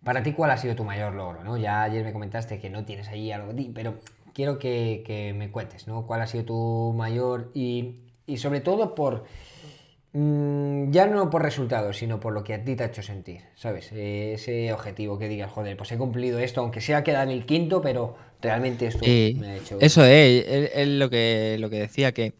para 0.04 0.24
ti 0.24 0.34
cuál 0.34 0.52
ha 0.52 0.58
sido 0.58 0.76
tu 0.76 0.84
mayor 0.84 1.14
logro, 1.14 1.44
¿no? 1.44 1.58
Ya 1.58 1.84
ayer 1.84 2.04
me 2.04 2.12
comentaste 2.12 2.60
que 2.60 2.70
no 2.70 2.84
tienes 2.84 3.08
ahí 3.10 3.32
algo 3.32 3.50
de 3.50 3.56
ti, 3.56 3.72
pero 3.74 4.00
quiero 4.34 4.58
que, 4.58 5.34
me 5.38 5.52
cuentes, 5.52 5.88
¿no? 5.88 6.08
¿Cuál 6.08 6.22
ha 6.22 6.28
sido 6.28 6.46
tu 6.46 6.94
mayor 6.98 7.52
y, 7.54 8.02
y 8.26 8.38
sobre 8.38 8.60
todo 8.62 8.96
por 8.96 9.26
Mm, 10.18 10.92
ya 10.92 11.08
no 11.08 11.30
por 11.30 11.42
resultados, 11.42 11.98
sino 11.98 12.22
por 12.22 12.32
lo 12.32 12.42
que 12.42 12.54
a 12.54 12.64
ti 12.64 12.78
te 12.78 12.84
ha 12.84 12.86
hecho 12.86 13.04
sentir, 13.04 13.42
¿sabes? 13.56 13.92
Eh, 13.92 14.36
ese 14.36 14.72
objetivo 14.72 15.20
que 15.20 15.28
digas, 15.28 15.52
joder, 15.52 15.76
pues 15.76 15.92
he 15.92 15.98
cumplido 15.98 16.40
esto, 16.40 16.62
aunque 16.62 16.80
sea 16.80 17.04
quedar 17.04 17.28
en 17.28 17.34
el 17.34 17.46
quinto, 17.46 17.82
pero 17.82 18.16
realmente 18.42 18.88
esto 18.88 19.06
me 19.06 19.50
ha 19.50 19.58
hecho... 19.58 19.78
Eso 19.82 20.06
es, 20.06 20.46
es, 20.74 20.88
lo, 20.88 21.10
que, 21.10 21.58
lo 21.60 21.70
que 21.70 21.80
decía, 21.80 22.14
que 22.14 22.34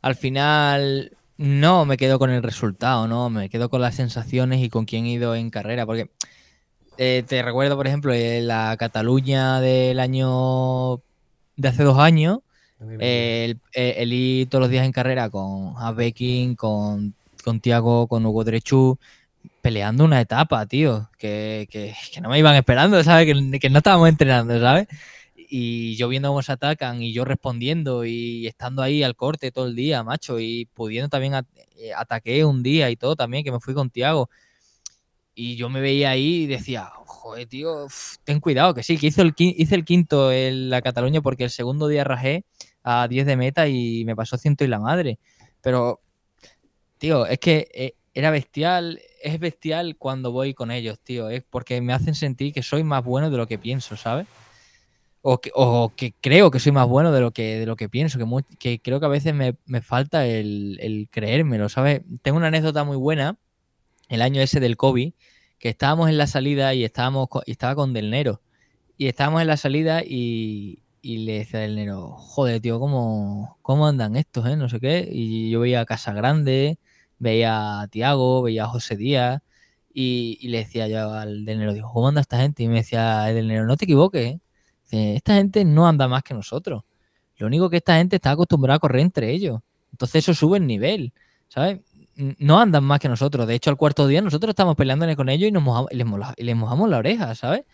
al 0.00 0.14
final 0.14 1.14
no 1.36 1.84
me 1.84 1.98
quedo 1.98 2.18
con 2.18 2.30
el 2.30 2.42
resultado, 2.42 3.06
¿no? 3.06 3.28
Me 3.28 3.50
quedo 3.50 3.68
con 3.68 3.82
las 3.82 3.96
sensaciones 3.96 4.62
y 4.62 4.70
con 4.70 4.86
quién 4.86 5.04
he 5.04 5.10
ido 5.10 5.34
en 5.34 5.50
carrera, 5.50 5.84
porque 5.84 6.08
eh, 6.96 7.22
te 7.28 7.42
recuerdo, 7.42 7.76
por 7.76 7.86
ejemplo, 7.86 8.14
en 8.14 8.46
la 8.46 8.74
Cataluña 8.78 9.60
del 9.60 10.00
año 10.00 11.02
de 11.56 11.68
hace 11.68 11.82
dos 11.82 11.98
años, 11.98 12.38
el, 12.98 14.12
ir 14.12 14.48
todos 14.48 14.62
los 14.62 14.70
días 14.70 14.86
en 14.86 14.92
carrera 14.92 15.28
con 15.30 15.74
Beking, 15.96 16.54
con, 16.54 17.14
con 17.44 17.60
Tiago, 17.60 18.06
con 18.06 18.24
Hugo 18.24 18.44
Drechú, 18.44 18.98
peleando 19.60 20.04
una 20.04 20.20
etapa, 20.20 20.66
tío, 20.66 21.10
que, 21.18 21.68
que, 21.70 21.94
no 22.20 22.30
me 22.30 22.38
iban 22.38 22.56
esperando, 22.56 23.02
¿sabes? 23.04 23.26
Que, 23.60 23.70
no 23.70 23.78
estábamos 23.78 24.08
entrenando, 24.08 24.58
¿sabes? 24.60 24.88
Y 25.36 25.96
yo 25.96 26.08
viendo 26.08 26.28
cómo 26.28 26.42
se 26.42 26.52
atacan 26.52 27.02
y 27.02 27.12
yo 27.12 27.24
respondiendo 27.24 28.04
y 28.04 28.46
estando 28.46 28.82
ahí 28.82 29.02
al 29.02 29.16
corte 29.16 29.50
todo 29.50 29.66
el 29.66 29.74
día, 29.74 30.02
macho, 30.02 30.38
y 30.38 30.66
pudiendo 30.74 31.08
también 31.08 31.34
eh, 31.34 31.92
ataqué 31.96 32.44
un 32.44 32.62
día 32.62 32.90
y 32.90 32.96
todo 32.96 33.16
también, 33.16 33.44
que 33.44 33.52
me 33.52 33.60
fui 33.60 33.74
con 33.74 33.90
Tiago. 33.90 34.30
Y 35.34 35.56
yo 35.56 35.68
me 35.70 35.80
veía 35.80 36.10
ahí 36.10 36.42
y 36.42 36.46
decía, 36.46 36.90
joder, 37.06 37.46
tío, 37.48 37.86
ten 38.24 38.40
cuidado, 38.40 38.74
que 38.74 38.82
sí, 38.82 38.98
que 38.98 39.08
hice 39.08 39.22
el, 39.22 39.34
hice 39.36 39.74
el 39.74 39.84
quinto 39.84 40.32
en 40.32 40.70
la 40.70 40.82
Cataluña 40.82 41.20
porque 41.22 41.44
el 41.44 41.50
segundo 41.50 41.88
día 41.88 42.04
rajé 42.04 42.44
a 42.82 43.08
10 43.08 43.26
de 43.26 43.36
meta 43.36 43.68
y 43.68 44.04
me 44.04 44.16
pasó 44.16 44.36
ciento 44.36 44.64
y 44.64 44.68
la 44.68 44.78
madre. 44.78 45.18
Pero, 45.60 46.00
tío, 46.98 47.26
es 47.26 47.38
que 47.38 47.68
eh, 47.74 47.94
era 48.14 48.30
bestial, 48.30 49.00
es 49.22 49.38
bestial 49.38 49.96
cuando 49.96 50.32
voy 50.32 50.54
con 50.54 50.70
ellos, 50.70 50.98
tío, 51.00 51.30
es 51.30 51.42
porque 51.48 51.80
me 51.80 51.92
hacen 51.92 52.14
sentir 52.14 52.52
que 52.52 52.62
soy 52.62 52.82
más 52.84 53.04
bueno 53.04 53.30
de 53.30 53.36
lo 53.36 53.46
que 53.46 53.58
pienso, 53.58 53.96
¿sabes? 53.96 54.26
O 55.22 55.38
que, 55.38 55.50
o 55.54 55.92
que 55.94 56.14
creo 56.20 56.50
que 56.50 56.58
soy 56.58 56.72
más 56.72 56.88
bueno 56.88 57.12
de 57.12 57.20
lo 57.20 57.30
que, 57.30 57.58
de 57.58 57.66
lo 57.66 57.76
que 57.76 57.88
pienso, 57.88 58.18
que, 58.18 58.56
que 58.58 58.80
creo 58.80 59.00
que 59.00 59.06
a 59.06 59.10
veces 59.10 59.34
me, 59.34 59.54
falta 59.82 60.26
el, 60.26 60.78
el, 60.80 61.08
creérmelo, 61.10 61.68
¿sabes? 61.68 62.00
Tengo 62.22 62.38
una 62.38 62.46
anécdota 62.46 62.84
muy 62.84 62.96
buena, 62.96 63.36
el 64.08 64.22
año 64.22 64.40
ese 64.40 64.60
del 64.60 64.78
COVID, 64.78 65.12
que 65.58 65.68
estábamos 65.68 66.08
en 66.08 66.16
la 66.16 66.26
salida 66.26 66.74
y 66.74 66.84
estábamos 66.84 67.28
y 67.44 67.52
estaba 67.52 67.74
con 67.74 67.92
Del 67.92 68.10
Nero. 68.10 68.40
Y 68.96 69.08
estábamos 69.08 69.42
en 69.42 69.46
la 69.46 69.56
salida 69.56 70.02
y, 70.04 70.82
y 71.02 71.18
le 71.18 71.38
decía 71.38 71.64
al 71.64 71.76
nero, 71.76 72.12
joder, 72.16 72.60
tío, 72.60 72.78
¿cómo, 72.80 73.58
¿cómo 73.62 73.86
andan 73.86 74.16
estos, 74.16 74.46
eh? 74.46 74.56
No 74.56 74.68
sé 74.68 74.80
qué. 74.80 75.08
Y 75.10 75.50
yo 75.50 75.60
veía 75.60 75.80
a 75.80 75.86
Casa 75.86 76.12
Grande, 76.12 76.78
veía 77.18 77.80
a 77.80 77.88
Tiago, 77.88 78.42
veía 78.42 78.64
a 78.64 78.68
José 78.68 78.96
Díaz, 78.96 79.42
y, 79.92 80.48
le 80.48 80.58
decía 80.58 80.88
yo 80.88 81.12
al 81.12 81.44
del 81.44 81.58
nero, 81.58 81.74
digo, 81.74 81.90
¿cómo 81.92 82.08
anda 82.08 82.20
esta 82.20 82.38
gente? 82.38 82.62
Y 82.62 82.68
me 82.68 82.76
decía 82.76 83.28
el 83.28 83.36
del 83.36 83.48
nero, 83.48 83.66
no 83.66 83.76
te 83.76 83.84
equivoques, 83.86 84.36
¿eh? 84.90 85.14
esta 85.16 85.34
gente 85.34 85.64
no 85.64 85.88
anda 85.88 86.08
más 86.08 86.22
que 86.22 86.34
nosotros. 86.34 86.84
Lo 87.36 87.46
único 87.46 87.70
que 87.70 87.78
esta 87.78 87.96
gente 87.96 88.16
está 88.16 88.32
acostumbrada 88.32 88.76
a 88.76 88.78
correr 88.80 89.00
entre 89.02 89.30
ellos. 89.32 89.60
Entonces 89.92 90.24
eso 90.24 90.34
sube 90.34 90.58
el 90.58 90.66
nivel, 90.66 91.12
¿sabes? 91.48 91.80
No 92.16 92.60
andan 92.60 92.84
más 92.84 93.00
que 93.00 93.08
nosotros. 93.08 93.46
De 93.46 93.54
hecho, 93.54 93.70
al 93.70 93.76
cuarto 93.76 94.06
día 94.06 94.20
nosotros 94.20 94.50
estamos 94.50 94.76
peleando 94.76 95.14
con 95.16 95.28
ellos 95.28 95.48
y, 95.48 95.52
nos 95.52 95.62
mojamos, 95.62 95.90
les, 95.92 96.06
les 96.36 96.56
mojamos 96.56 96.88
la 96.90 96.98
oreja, 96.98 97.34
¿sabes? 97.34 97.64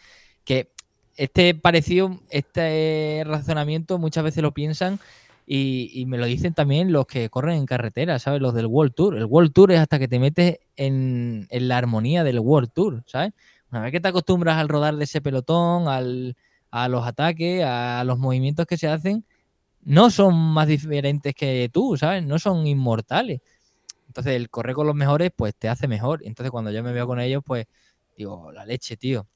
Que 0.44 0.70
este 1.16 1.54
parecido, 1.54 2.20
este 2.30 3.22
razonamiento 3.26 3.98
muchas 3.98 4.24
veces 4.24 4.42
lo 4.42 4.52
piensan 4.52 5.00
y, 5.46 6.04
me 6.06 6.18
lo 6.18 6.26
dicen 6.26 6.54
también 6.54 6.92
los 6.92 7.06
que 7.06 7.30
corren 7.30 7.58
en 7.58 7.66
carretera, 7.66 8.18
¿sabes? 8.18 8.40
Los 8.40 8.52
del 8.54 8.66
World 8.66 8.94
Tour. 8.94 9.16
El 9.16 9.26
World 9.26 9.52
Tour 9.52 9.72
es 9.72 9.78
hasta 9.78 9.98
que 9.98 10.08
te 10.08 10.18
metes 10.18 10.58
en, 10.76 11.46
la 11.50 11.78
armonía 11.78 12.24
del 12.24 12.40
World 12.40 12.70
Tour, 12.72 13.04
¿sabes? 13.06 13.32
Una 13.70 13.80
vez 13.82 13.92
que 13.92 14.00
te 14.00 14.08
acostumbras 14.08 14.58
al 14.58 14.68
rodar 14.68 14.96
de 14.96 15.04
ese 15.04 15.20
pelotón, 15.20 15.88
al, 15.88 16.36
a 16.70 16.88
los 16.88 17.06
ataques, 17.06 17.64
a 17.64 18.02
los 18.04 18.18
movimientos 18.18 18.66
que 18.66 18.76
se 18.76 18.88
hacen, 18.88 19.24
no 19.82 20.10
son 20.10 20.34
más 20.36 20.66
diferentes 20.66 21.34
que 21.34 21.70
tú, 21.72 21.96
¿sabes? 21.96 22.24
No 22.24 22.38
son 22.40 22.66
inmortales. 22.66 23.40
Entonces, 24.08 24.34
el 24.34 24.50
correr 24.50 24.74
con 24.74 24.86
los 24.86 24.96
mejores, 24.96 25.30
pues 25.34 25.54
te 25.54 25.68
hace 25.68 25.86
mejor. 25.86 26.22
Entonces, 26.24 26.50
cuando 26.50 26.70
yo 26.72 26.82
me 26.82 26.92
veo 26.92 27.06
con 27.06 27.20
ellos, 27.20 27.42
pues 27.46 27.66
digo, 28.16 28.50
la 28.50 28.64
leche, 28.66 28.96
tío. 28.96 29.28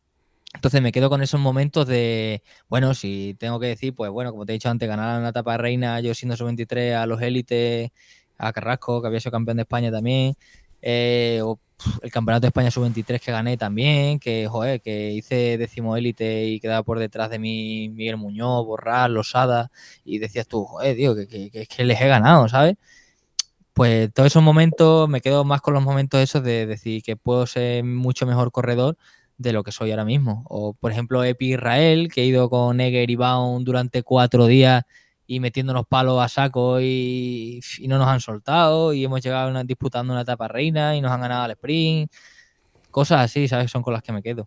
Entonces 0.54 0.82
me 0.82 0.90
quedo 0.92 1.08
con 1.08 1.22
esos 1.22 1.40
momentos 1.40 1.86
de, 1.86 2.42
bueno, 2.68 2.92
si 2.94 3.36
tengo 3.38 3.60
que 3.60 3.68
decir, 3.68 3.94
pues 3.94 4.10
bueno, 4.10 4.32
como 4.32 4.44
te 4.44 4.52
he 4.52 4.54
dicho 4.54 4.68
antes, 4.68 4.88
ganar 4.88 5.22
la 5.22 5.28
etapa 5.28 5.56
reina, 5.56 6.00
yo 6.00 6.12
siendo 6.12 6.36
sub-23 6.36 6.94
a 6.94 7.06
los 7.06 7.22
élites, 7.22 7.90
a 8.36 8.52
Carrasco, 8.52 9.00
que 9.00 9.08
había 9.08 9.20
sido 9.20 9.32
campeón 9.32 9.58
de 9.58 9.62
España 9.62 9.92
también, 9.92 10.34
eh, 10.82 11.40
o 11.44 11.60
el 12.02 12.10
campeonato 12.10 12.42
de 12.42 12.48
España 12.48 12.70
sub-23 12.70 13.20
que 13.20 13.30
gané 13.32 13.56
también, 13.56 14.18
que 14.18 14.48
joder, 14.48 14.80
que 14.80 15.12
hice 15.12 15.56
décimo 15.56 15.96
élite 15.96 16.46
y 16.46 16.58
quedaba 16.60 16.82
por 16.82 16.98
detrás 16.98 17.30
de 17.30 17.38
mí 17.38 17.88
Miguel 17.90 18.16
Muñoz, 18.16 18.66
Borral, 18.66 19.14
Losada, 19.14 19.70
y 20.04 20.18
decías 20.18 20.48
tú, 20.48 20.64
joder, 20.64 20.96
tío, 20.96 21.14
que, 21.14 21.28
que, 21.28 21.66
que 21.66 21.84
les 21.84 22.00
he 22.00 22.08
ganado, 22.08 22.48
¿sabes? 22.48 22.74
Pues 23.72 24.12
todos 24.12 24.26
esos 24.26 24.42
momentos, 24.42 25.08
me 25.08 25.20
quedo 25.20 25.44
más 25.44 25.60
con 25.60 25.74
los 25.74 25.82
momentos 25.82 26.20
esos 26.20 26.42
de 26.42 26.66
decir 26.66 27.02
que 27.02 27.16
puedo 27.16 27.46
ser 27.46 27.84
mucho 27.84 28.26
mejor 28.26 28.50
corredor 28.52 28.98
de 29.40 29.54
lo 29.54 29.64
que 29.64 29.72
soy 29.72 29.90
ahora 29.90 30.04
mismo. 30.04 30.44
O, 30.48 30.74
por 30.74 30.92
ejemplo, 30.92 31.24
Epi 31.24 31.54
Israel, 31.54 32.10
que 32.12 32.22
he 32.22 32.26
ido 32.26 32.50
con 32.50 32.78
Eger 32.80 33.10
y 33.10 33.16
Baum 33.16 33.64
durante 33.64 34.02
cuatro 34.02 34.46
días 34.46 34.84
y 35.26 35.40
metiéndonos 35.40 35.86
palos 35.86 36.22
a 36.22 36.28
saco 36.28 36.80
y, 36.80 37.60
no 37.88 37.98
nos 37.98 38.08
han 38.08 38.20
soltado 38.20 38.92
y 38.92 39.04
hemos 39.04 39.22
llegado 39.22 39.64
disputando 39.64 40.12
una 40.12 40.22
etapa 40.22 40.46
reina 40.48 40.94
y 40.94 41.00
nos 41.00 41.10
han 41.10 41.22
ganado 41.22 41.44
al 41.44 41.52
sprint. 41.52 42.12
Cosas 42.90 43.20
así, 43.22 43.48
¿sabes? 43.48 43.70
Son 43.70 43.82
con 43.82 43.94
las 43.94 44.02
que 44.02 44.12
me 44.12 44.22
quedo. 44.22 44.46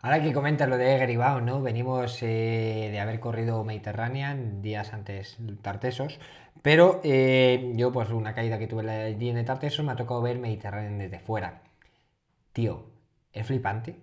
Ahora 0.00 0.20
que 0.22 0.32
comentas 0.32 0.68
lo 0.68 0.76
de 0.76 1.16
Baum, 1.16 1.44
¿no? 1.44 1.62
Venimos 1.62 2.18
eh, 2.22 2.88
de 2.90 3.00
haber 3.00 3.20
corrido 3.20 3.62
Mediterranean 3.64 4.60
días 4.60 4.92
antes 4.92 5.38
Tartesos, 5.62 6.18
pero 6.62 7.00
eh, 7.04 7.72
yo, 7.76 7.92
pues 7.92 8.10
una 8.10 8.34
caída 8.34 8.58
que 8.58 8.66
tuve 8.66 9.10
en 9.10 9.44
Tartesos, 9.44 9.84
me 9.84 9.92
ha 9.92 9.96
tocado 9.96 10.20
ver 10.20 10.38
Mediterranean 10.38 10.98
desde 10.98 11.20
fuera. 11.20 11.62
Tío, 12.52 12.93
es 13.34 13.46
flipante. 13.46 13.96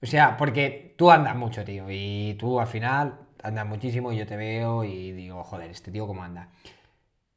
O 0.00 0.06
sea, 0.06 0.36
porque 0.36 0.94
tú 0.96 1.10
andas 1.10 1.36
mucho, 1.36 1.64
tío, 1.64 1.86
y 1.90 2.34
tú 2.38 2.60
al 2.60 2.66
final 2.66 3.18
andas 3.42 3.66
muchísimo 3.66 4.12
y 4.12 4.18
yo 4.18 4.26
te 4.26 4.36
veo 4.36 4.84
y 4.84 5.12
digo, 5.12 5.42
joder, 5.44 5.70
este 5.70 5.90
tío 5.90 6.06
cómo 6.06 6.22
anda. 6.24 6.48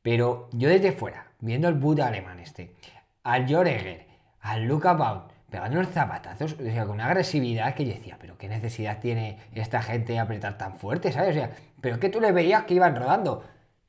Pero 0.01 0.49
yo 0.53 0.69
desde 0.69 0.91
fuera, 0.91 1.31
viendo 1.39 1.67
el 1.67 1.75
Buda 1.75 2.07
alemán 2.07 2.39
este, 2.39 2.75
al 3.23 3.51
Joreger, 3.51 4.07
al 4.41 4.63
Luca 4.65 4.93
Baum, 4.93 5.23
pegando 5.49 5.79
unos 5.79 5.91
zapatazos, 5.91 6.53
o 6.53 6.63
sea, 6.63 6.85
con 6.85 6.95
una 6.95 7.07
agresividad 7.07 7.73
que 7.73 7.85
yo 7.85 7.93
decía, 7.93 8.17
pero 8.19 8.37
qué 8.37 8.47
necesidad 8.47 8.99
tiene 8.99 9.39
esta 9.53 9.81
gente 9.81 10.13
de 10.13 10.19
apretar 10.19 10.57
tan 10.57 10.77
fuerte, 10.77 11.11
¿sabes? 11.11 11.31
O 11.31 11.33
sea, 11.33 11.51
pero 11.81 11.95
es 11.95 12.01
que 12.01 12.09
tú 12.09 12.19
le 12.21 12.31
veías 12.31 12.65
que 12.65 12.75
iban 12.75 12.95
rodando. 12.95 13.43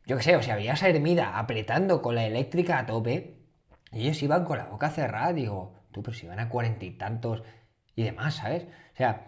Yo 0.07 0.16
qué 0.16 0.22
sé, 0.22 0.37
o 0.37 0.43
sea, 0.43 0.57
veías 0.57 0.82
a 0.82 0.89
Hermida 0.89 1.39
apretando 1.39 2.01
con 2.01 2.14
la 2.14 2.24
eléctrica 2.24 2.78
a 2.78 2.87
tope 2.87 3.37
y 3.93 4.03
ellos 4.03 4.22
iban 4.22 4.45
con 4.45 4.59
la 4.59 4.66
boca 4.66 4.91
cerrada, 4.91 5.32
digo, 5.32 5.74
pero 6.03 6.16
si 6.16 6.26
van 6.26 6.40
a 6.40 6.49
cuarenta 6.49 6.84
y 6.84 6.92
tantos 6.92 7.42
y 7.94 8.03
demás, 8.03 8.36
¿sabes? 8.36 8.64
O 8.64 8.97
sea, 8.97 9.26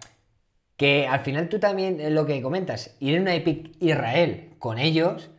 que 0.77 1.07
al 1.07 1.21
final 1.21 1.49
tú 1.49 1.59
también, 1.59 2.01
eh, 2.01 2.11
lo 2.11 2.27
que 2.27 2.41
comentas, 2.43 2.97
ir 3.01 3.14
en 3.14 3.23
una 3.23 3.35
Epic 3.35 3.77
Israel 3.81 4.55
con 4.59 4.79
ellos, 4.79 5.31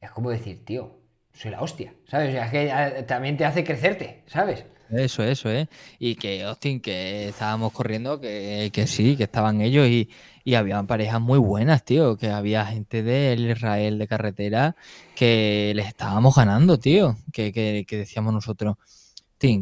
es 0.00 0.10
como 0.10 0.30
decir, 0.30 0.64
tío, 0.64 0.98
soy 1.32 1.50
la 1.50 1.62
hostia, 1.62 1.94
¿sabes? 2.08 2.30
O 2.30 2.32
sea, 2.32 2.46
es 2.46 2.50
que 2.50 2.98
eh, 2.98 3.02
también 3.04 3.36
te 3.36 3.44
hace 3.44 3.64
crecerte, 3.64 4.22
¿sabes? 4.26 4.64
Eso, 4.90 5.22
eso, 5.22 5.50
¿eh? 5.50 5.68
Y 5.98 6.16
que, 6.16 6.42
Austin, 6.42 6.80
que 6.80 7.28
estábamos 7.28 7.72
corriendo, 7.72 8.20
que, 8.20 8.70
que 8.74 8.86
sí, 8.86 9.16
que 9.16 9.24
estaban 9.24 9.62
ellos 9.62 9.88
y, 9.88 10.10
y 10.44 10.54
habían 10.54 10.86
parejas 10.86 11.20
muy 11.20 11.38
buenas, 11.38 11.82
tío. 11.82 12.18
Que 12.18 12.28
había 12.28 12.66
gente 12.66 13.02
del 13.02 13.50
Israel 13.50 13.98
de 13.98 14.06
carretera 14.06 14.76
que 15.14 15.72
les 15.74 15.86
estábamos 15.86 16.36
ganando, 16.36 16.78
tío. 16.78 17.16
Que, 17.32 17.52
que, 17.52 17.86
que 17.88 17.96
decíamos 17.96 18.34
nosotros, 18.34 18.76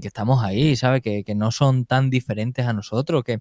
Que 0.00 0.08
estamos 0.08 0.44
ahí, 0.44 0.76
¿sabes? 0.76 1.00
Que, 1.00 1.24
que 1.24 1.34
no 1.34 1.50
son 1.50 1.86
tan 1.86 2.10
diferentes 2.10 2.66
a 2.66 2.72
nosotros, 2.74 3.24
que 3.24 3.40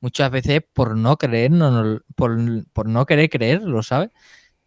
muchas 0.00 0.30
veces 0.30 0.62
por 0.72 0.96
no 0.96 1.18
creernos, 1.18 2.02
por, 2.14 2.38
por 2.72 2.88
no 2.88 3.04
querer 3.04 3.28
creerlo, 3.28 3.82
¿sabes? 3.82 4.10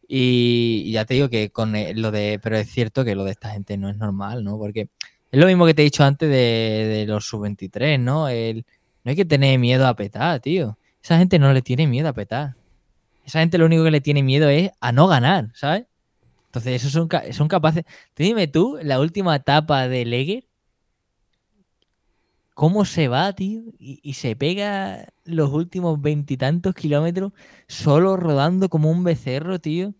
Y, 0.08 0.84
y 0.86 0.92
ya 0.92 1.06
te 1.06 1.16
digo 1.16 1.30
que 1.30 1.52
con 1.52 1.76
eh, 1.76 1.94
lo 1.96 2.12
de, 2.12 2.40
pero 2.42 2.58
es 2.58 2.70
cierto 2.70 3.04
que 3.06 3.16
lo 3.16 3.24
de 3.24 3.32
esta 3.32 3.50
gente 3.52 3.78
no 3.78 3.90
es 3.90 3.98
normal, 3.98 4.44
¿no? 4.44 4.58
Porque 4.58 4.90
es 5.32 5.40
lo 5.40 5.48
mismo 5.48 5.66
que 5.66 5.74
te 5.74 5.82
he 5.82 5.86
dicho 5.86 6.04
antes 6.04 6.30
de, 6.30 6.36
de 6.36 7.06
los 7.08 7.26
sub-23, 7.26 8.00
¿no? 8.00 8.30
El, 8.30 8.66
no 9.04 9.10
hay 9.10 9.16
que 9.16 9.26
tener 9.26 9.58
miedo 9.60 9.88
a 9.88 9.96
petar, 9.96 10.40
tío. 10.42 10.78
Esa 11.04 11.18
gente 11.18 11.40
no 11.40 11.54
le 11.54 11.62
tiene 11.62 11.88
miedo 11.88 12.10
a 12.10 12.14
petar. 12.14 12.56
Esa 13.26 13.40
gente 13.40 13.58
lo 13.58 13.66
único 13.66 13.84
que 13.84 13.92
le 13.92 14.02
tiene 14.02 14.24
miedo 14.24 14.50
es 14.50 14.72
a 14.80 14.92
no 14.92 15.08
ganar, 15.08 15.50
¿sabes? 15.54 15.86
Entonces, 16.48 16.82
esos 16.82 16.92
son, 16.92 17.08
son 17.32 17.48
capaces. 17.48 17.86
Dime 18.16 18.48
tú, 18.48 18.80
la 18.82 19.00
última 19.00 19.36
etapa 19.36 19.88
de 19.88 20.04
Leger, 20.06 20.49
cómo 22.60 22.84
se 22.84 23.08
va, 23.08 23.32
tío, 23.32 23.62
y, 23.80 24.16
se 24.16 24.36
pega 24.36 25.14
los 25.24 25.50
últimos 25.50 26.02
veintitantos 26.02 26.76
kilómetros 26.76 27.32
solo 27.70 28.18
rodando 28.18 28.68
como 28.68 28.92
un 28.92 29.06
becerro, 29.06 29.60
tío. 29.60 29.96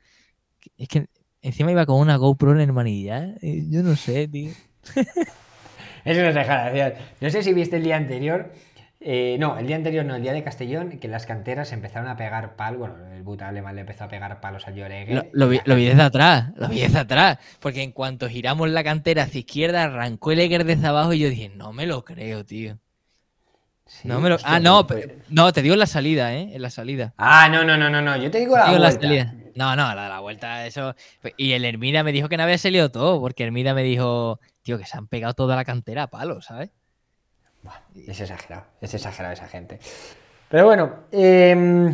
Es 0.78 0.90
que 0.90 1.08
encima 1.42 1.72
iba 1.72 1.86
con 1.86 2.02
una 2.02 2.18
GoPro 2.18 2.52
en 2.52 2.60
hermanidad. 2.60 3.38
Yo 3.42 3.82
no 3.82 3.96
sé, 3.96 4.28
tío. 4.28 4.52
es 6.04 6.18
una 6.18 6.32
exageración. 6.32 6.96
No 7.22 7.30
sé 7.30 7.44
si 7.44 7.54
viste 7.54 7.78
el 7.78 7.84
día 7.84 7.96
anterior. 7.96 8.52
Eh, 9.02 9.38
no, 9.40 9.58
el 9.58 9.66
día 9.66 9.78
anterior 9.78 10.04
no, 10.04 10.16
el 10.16 10.22
día 10.22 10.34
de 10.34 10.44
Castellón, 10.44 11.00
que 11.00 11.08
las 11.08 11.26
canteras 11.26 11.72
empezaron 11.72 12.10
a 12.10 12.18
pegar 12.18 12.58
palos. 12.58 12.80
Bueno, 12.80 12.96
el 13.14 13.24
buta 13.24 13.48
alemán 13.48 13.76
le 13.76 13.82
empezó 13.82 14.04
a 14.04 14.08
pegar 14.10 14.42
palos 14.42 14.68
a 14.68 14.72
Lloregue. 14.72 15.16
Lo, 15.16 15.26
lo, 15.32 15.48
vi, 15.48 15.62
lo, 15.64 15.76
vi, 15.76 15.86
desde 15.86 16.02
atrás, 16.02 16.50
lo 16.58 16.68
vi 16.68 16.82
desde 16.82 17.00
atrás. 17.00 17.38
Porque 17.62 17.82
en 17.82 17.94
cuanto 17.94 18.28
giramos 18.28 18.70
la 18.70 18.84
cantera 18.84 19.24
hacia 19.24 19.40
izquierda, 19.40 19.84
arrancó 19.84 20.34
el 20.34 20.40
Eger 20.40 20.66
desde 20.66 20.88
abajo 20.88 21.14
y 21.14 21.20
yo 21.20 21.30
dije, 21.30 21.50
no 21.56 21.72
me 21.72 21.86
lo 21.86 22.04
creo, 22.04 22.46
tío. 22.46 22.78
Sí, 23.86 24.08
no 24.08 24.20
me 24.20 24.30
lo... 24.30 24.36
hostia, 24.36 24.54
ah, 24.54 24.60
no, 24.60 24.86
pues... 24.86 25.08
no, 25.30 25.52
te 25.52 25.62
digo 25.62 25.74
en 25.74 25.80
la 25.80 25.88
salida, 25.88 26.36
¿eh? 26.36 26.52
En 26.54 26.62
la 26.62 26.70
salida. 26.70 27.14
Ah, 27.18 27.48
no, 27.50 27.64
no, 27.64 27.78
no, 27.78 27.90
no, 27.90 28.02
no. 28.02 28.18
Yo 28.18 28.30
te 28.30 28.40
digo 28.40 28.56
la 28.56 28.66
te 28.66 28.72
digo 28.72 28.82
vuelta. 28.82 29.02
La 29.02 29.08
salida. 29.08 29.36
No, 29.56 29.76
no, 29.76 29.96
la 29.96 30.04
de 30.04 30.10
la 30.10 30.20
vuelta, 30.20 30.68
eso. 30.68 30.96
Y 31.38 31.54
el 31.54 31.66
Hermida 31.66 32.04
me 32.04 32.12
dijo 32.12 32.30
que 32.30 32.38
no 32.38 32.44
había 32.44 32.58
salido 32.58 32.92
todo, 32.92 33.20
porque 33.20 33.46
Hermida 33.46 33.74
me 33.74 33.82
dijo, 33.84 34.40
tío, 34.62 34.78
que 34.78 34.86
se 34.86 34.98
han 34.98 35.08
pegado 35.08 35.34
toda 35.34 35.56
la 35.56 35.66
cantera 35.66 36.04
a 36.04 36.08
palos, 36.08 36.46
¿sabes? 36.46 36.70
Buah, 37.64 37.82
es 38.08 38.20
exagerado, 38.20 38.66
es 38.82 38.94
exagerado 38.94 39.34
esa 39.34 39.48
gente. 39.48 39.80
Pero 40.50 40.66
bueno, 40.66 40.92
eh, 41.12 41.94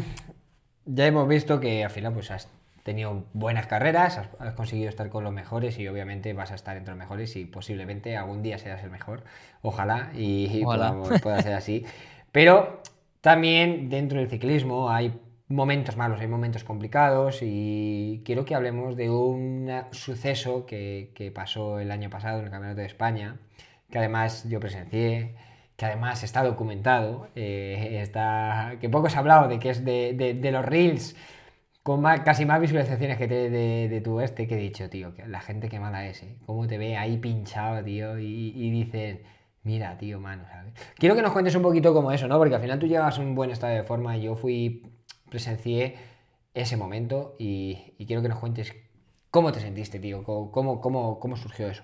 ya 0.86 1.08
hemos 1.08 1.28
visto 1.28 1.60
que 1.60 1.84
al 1.84 1.90
final 1.90 2.14
pues 2.14 2.32
has 2.32 2.48
tenido 2.84 3.26
buenas 3.34 3.66
carreras, 3.66 4.18
has, 4.18 4.30
has, 4.40 4.54
conseguido 4.54 4.90
estar 4.90 5.10
con 5.10 5.24
los 5.24 5.34
mejores 5.34 5.80
y 5.80 5.88
obviamente 5.88 6.34
vas 6.34 6.52
a 6.52 6.56
estar 6.56 6.78
entre 6.78 6.94
los 6.94 7.00
mejores 7.00 7.36
y 7.36 7.46
posiblemente 7.46 8.16
algún 8.16 8.44
día 8.44 8.60
seas 8.60 8.84
el 8.84 8.92
mejor. 8.92 9.24
Ojalá 9.64 10.12
y, 10.14 10.64
Ojalá. 10.66 10.94
Pueda, 10.94 11.20
pueda 11.20 11.42
ser 11.42 11.54
así. 11.54 11.84
Pero 12.32 12.82
también 13.22 13.90
dentro 13.90 14.20
del 14.20 14.30
ciclismo 14.30 14.92
hay 14.92 15.20
momentos 15.48 15.98
malos, 15.98 16.22
hay 16.22 16.28
momentos 16.28 16.64
complicados 16.64 17.40
y 17.42 18.22
quiero 18.24 18.46
que 18.46 18.54
hablemos 18.54 18.96
de 18.96 19.10
un 19.10 19.70
suceso 19.92 20.68
que, 20.68 21.12
que, 21.16 21.32
pasó 21.32 21.80
el 21.80 21.92
año 21.92 22.10
pasado 22.12 22.40
en 22.40 22.46
el 22.46 22.52
Campeonato 22.52 22.82
de 22.82 22.88
España, 22.88 23.38
que 23.90 23.98
además 23.98 24.48
yo 24.48 24.60
presencié, 24.60 25.36
que 25.76 25.86
además 25.86 26.24
está 26.24 26.44
documentado, 26.44 27.28
eh, 27.36 28.00
está, 28.02 28.78
que 28.80 28.90
poco 28.90 29.10
se 29.10 29.18
ha 29.18 29.20
hablado 29.20 29.48
de 29.48 29.60
que 29.60 29.70
es 29.70 29.84
de, 29.84 30.14
de, 30.14 30.52
los 30.52 30.64
reels 30.64 31.16
con 31.84 32.02
más, 32.02 32.22
casi 32.22 32.46
más 32.46 32.62
visualizaciones 32.62 33.18
que 33.18 33.28
te, 33.28 33.50
de, 33.50 33.90
de, 33.90 34.02
tu 34.02 34.22
este 34.22 34.48
que 34.48 34.56
he 34.56 34.58
dicho, 34.58 34.90
tío, 34.90 35.14
que 35.14 35.28
la 35.28 35.42
gente 35.42 35.70
que 35.70 35.80
mala 35.80 36.08
es, 36.08 36.24
¿eh? 36.24 36.38
Cómo 36.46 36.68
te 36.68 36.78
ve 36.78 36.98
ahí 36.98 37.18
pinchado, 37.18 37.84
tío, 37.84 38.18
y, 38.20 38.54
y 38.56 38.72
dices, 38.72 39.20
mira, 39.64 39.98
tío, 39.98 40.20
mano, 40.20 40.46
¿sabes? 40.50 40.74
Quiero 40.96 41.16
que 41.16 41.22
nos 41.22 41.34
cuentes 41.34 41.56
un 41.56 41.62
poquito 41.62 41.94
como 41.94 42.12
eso, 42.12 42.28
¿no? 42.28 42.38
Porque 42.38 42.56
al 42.56 42.62
final 42.62 42.80
tú 42.80 42.88
llevas 42.88 43.18
un 43.20 43.36
buen 43.36 43.52
estado 43.52 43.74
de 43.76 43.84
forma 43.84 44.18
yo 44.18 44.36
fui 44.36 44.84
presencié 45.30 45.96
ese 46.54 46.78
momento 46.78 47.36
y, 47.38 47.94
y, 47.98 48.06
quiero 48.06 48.22
que 48.22 48.30
nos 48.30 48.40
cuentes 48.40 48.74
cómo 49.30 49.52
te 49.52 49.60
sentiste, 49.60 50.00
tío, 50.00 50.24
cómo, 50.24 50.80
cómo, 50.82 51.20
cómo 51.20 51.36
surgió 51.36 51.68
eso. 51.68 51.84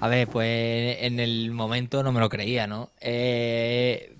A 0.00 0.08
ver, 0.08 0.28
pues 0.28 0.98
en 1.00 1.20
el 1.20 1.50
momento 1.50 2.02
no 2.02 2.12
me 2.12 2.20
lo 2.20 2.28
creía, 2.28 2.66
¿no? 2.66 2.90
Eh, 3.00 4.16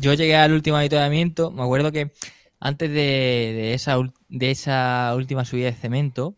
yo 0.00 0.14
llegué 0.14 0.36
al 0.36 0.52
último 0.52 0.76
avituallamiento, 0.76 1.50
me 1.50 1.62
acuerdo 1.62 1.92
que 1.92 2.12
antes 2.60 2.90
de, 2.90 2.94
de, 2.96 3.74
esa, 3.74 3.96
de 4.28 4.50
esa 4.50 5.12
última 5.14 5.44
subida 5.44 5.66
de 5.66 5.72
cemento 5.72 6.34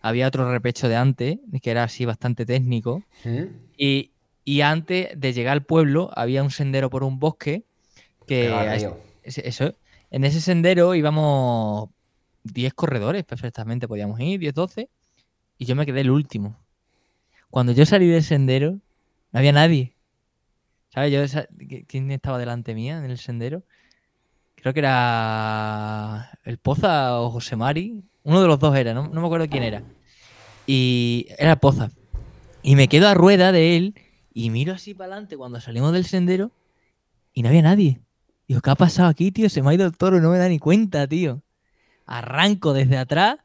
había 0.00 0.26
otro 0.26 0.50
repecho 0.50 0.88
de 0.88 0.96
antes, 0.96 1.38
que 1.62 1.70
era 1.70 1.84
así 1.84 2.04
bastante 2.04 2.46
técnico, 2.46 3.02
y, 3.76 4.12
y, 4.44 4.60
antes 4.62 5.08
de 5.14 5.32
llegar 5.32 5.52
al 5.52 5.64
pueblo 5.64 6.10
había 6.14 6.42
un 6.42 6.50
sendero 6.50 6.90
por 6.90 7.04
un 7.04 7.18
bosque 7.18 7.64
que... 8.26 8.94
Eso, 9.22 9.74
en 10.10 10.24
ese 10.24 10.40
sendero 10.40 10.94
íbamos 10.94 11.90
10 12.44 12.74
corredores 12.74 13.24
perfectamente, 13.24 13.86
podíamos 13.86 14.18
ir, 14.20 14.40
10, 14.40 14.54
12, 14.54 14.88
y 15.58 15.64
yo 15.66 15.76
me 15.76 15.86
quedé 15.86 16.00
el 16.00 16.10
último. 16.10 16.56
Cuando 17.50 17.72
yo 17.72 17.84
salí 17.84 18.06
del 18.06 18.22
sendero, 18.22 18.78
no 19.32 19.38
había 19.38 19.52
nadie. 19.52 19.96
¿Sabes? 20.88 21.12
Yo, 21.12 21.42
¿Quién 21.86 22.10
estaba 22.10 22.38
delante 22.38 22.74
mía 22.74 22.98
en 22.98 23.10
el 23.10 23.18
sendero? 23.18 23.62
Creo 24.56 24.74
que 24.74 24.80
era 24.80 26.38
el 26.44 26.58
Poza 26.58 27.20
o 27.20 27.30
José 27.30 27.56
Mari. 27.56 28.02
Uno 28.22 28.42
de 28.42 28.48
los 28.48 28.58
dos 28.58 28.76
era, 28.76 28.92
no, 28.92 29.08
no 29.08 29.20
me 29.20 29.26
acuerdo 29.26 29.48
quién 29.48 29.62
era. 29.62 29.82
Y 30.66 31.28
era 31.38 31.56
Poza. 31.56 31.90
Y 32.62 32.76
me 32.76 32.88
quedo 32.88 33.08
a 33.08 33.14
rueda 33.14 33.52
de 33.52 33.76
él 33.76 33.94
y 34.32 34.50
miro 34.50 34.74
así 34.74 34.94
para 34.94 35.12
adelante 35.12 35.36
cuando 35.36 35.60
salimos 35.60 35.92
del 35.92 36.04
sendero 36.04 36.52
y 37.32 37.42
no 37.42 37.48
había 37.48 37.62
nadie. 37.62 38.00
Digo, 38.46 38.60
¿qué 38.60 38.70
ha 38.70 38.74
pasado 38.74 39.08
aquí, 39.08 39.30
tío? 39.30 39.48
Se 39.48 39.62
me 39.62 39.70
ha 39.70 39.74
ido 39.74 39.86
el 39.86 39.96
toro 39.96 40.20
no 40.20 40.30
me 40.30 40.38
da 40.38 40.48
ni 40.48 40.58
cuenta, 40.58 41.06
tío. 41.06 41.42
Arranco 42.04 42.72
desde 42.72 42.98
atrás, 42.98 43.36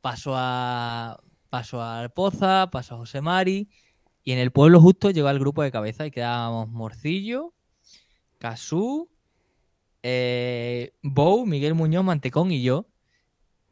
paso 0.00 0.32
a. 0.36 1.20
Paso 1.50 1.82
al 1.82 2.12
Poza, 2.12 2.70
paso 2.70 2.94
a 2.94 2.98
José 2.98 3.20
Mari. 3.20 3.68
Y 4.22 4.32
en 4.32 4.38
el 4.38 4.52
pueblo 4.52 4.80
justo 4.80 5.10
llegó 5.10 5.28
al 5.28 5.38
grupo 5.38 5.62
de 5.62 5.72
cabeza 5.72 6.06
y 6.06 6.10
quedábamos 6.10 6.68
Morcillo, 6.68 7.54
Casú, 8.38 9.10
eh, 10.02 10.92
Bou, 11.02 11.46
Miguel 11.46 11.74
Muñoz, 11.74 12.04
Mantecón 12.04 12.52
y 12.52 12.62
yo. 12.62 12.86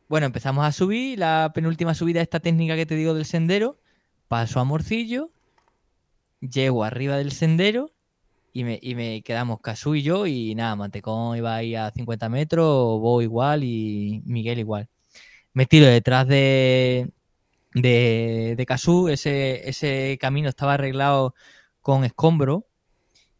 Bueno, 0.09 0.26
empezamos 0.26 0.64
a 0.64 0.72
subir, 0.72 1.18
la 1.18 1.53
penúltima 1.55 1.95
subida 1.95 2.18
de 2.18 2.24
esta 2.24 2.41
técnica 2.41 2.76
que 2.76 2.87
te 2.87 2.97
digo 2.97 3.14
del 3.14 3.26
sendero. 3.26 3.79
Paso 4.26 4.59
a 4.59 4.64
Morcillo, 4.64 5.31
llego 6.41 6.85
arriba 6.85 7.16
del 7.16 7.33
sendero 7.33 7.93
y 8.53 8.64
me, 8.64 8.79
y 8.83 8.95
me 8.95 9.22
quedamos 9.22 9.61
Casú 9.61 9.95
y 9.95 10.03
yo 10.03 10.26
y 10.26 10.55
nada, 10.55 10.76
Mantecón 10.76 11.37
iba 11.37 11.55
ahí 11.57 11.74
a 11.74 11.91
50 11.91 12.29
metros, 12.29 13.01
Bo 13.01 13.22
igual 13.22 13.64
y 13.64 14.22
Miguel 14.24 14.59
igual. 14.59 14.89
Me 15.53 15.66
tiro 15.66 15.87
detrás 15.87 16.26
de, 16.29 17.11
de, 17.83 18.55
de 18.57 19.12
ese, 19.12 19.68
ese 19.68 20.18
camino 20.20 20.49
estaba 20.49 20.74
arreglado 20.74 21.35
con 21.81 22.05
escombro, 22.05 22.66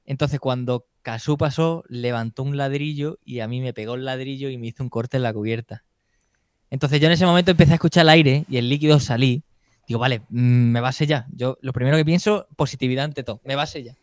entonces 0.05 0.41
cuando 0.41 0.86
Casú 1.03 1.36
pasó, 1.36 1.84
levantó 1.89 2.43
un 2.43 2.57
ladrillo 2.57 3.18
y 3.24 3.41
a 3.41 3.49
mí 3.49 3.61
me 3.61 3.72
pegó 3.72 3.95
el 3.95 4.05
ladrillo 4.05 4.49
y 4.49 4.59
me 4.59 4.68
hizo 4.68 4.82
un 4.82 4.91
corte 4.91 5.16
en 5.16 5.22
la 5.22 5.32
cubierta. 5.32 5.84
Entonces 6.70 7.01
yo 7.01 7.07
en 7.07 7.12
ese 7.12 7.26
momento 7.26 7.51
empecé 7.51 7.72
a 7.72 7.74
escuchar 7.74 8.03
el 8.03 8.11
aire 8.11 8.45
y 8.49 8.59
el 8.59 8.68
líquido 8.68 9.01
salí. 9.01 9.43
Digo, 9.86 10.01
vale, 10.01 10.20
mm, 10.28 10.70
me 10.70 10.80
va 10.80 10.89
a 10.89 10.93
sellar. 10.93 11.26
Yo 11.32 11.57
lo 11.62 11.72
primero 11.72 11.97
que 11.97 12.05
pienso, 12.05 12.47
positividad 12.57 13.07
ante 13.07 13.22
todo, 13.22 13.41
me 13.45 13.55
va 13.55 13.62
a 13.62 13.66
sellar 13.66 13.97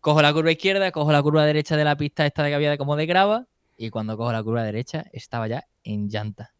cojo 0.00 0.22
la 0.22 0.32
curva 0.32 0.52
izquierda, 0.52 0.90
cojo 0.92 1.12
la 1.12 1.22
curva 1.22 1.44
derecha 1.44 1.76
de 1.76 1.84
la 1.84 1.96
pista 1.96 2.26
esta 2.26 2.42
de 2.42 2.50
que 2.50 2.54
había 2.54 2.78
como 2.78 2.96
de 2.96 3.06
grava 3.06 3.46
y 3.76 3.90
cuando 3.90 4.16
cojo 4.16 4.32
la 4.32 4.42
curva 4.42 4.62
derecha 4.62 5.04
estaba 5.12 5.48
ya 5.48 5.66
en 5.84 6.08
llanta. 6.08 6.54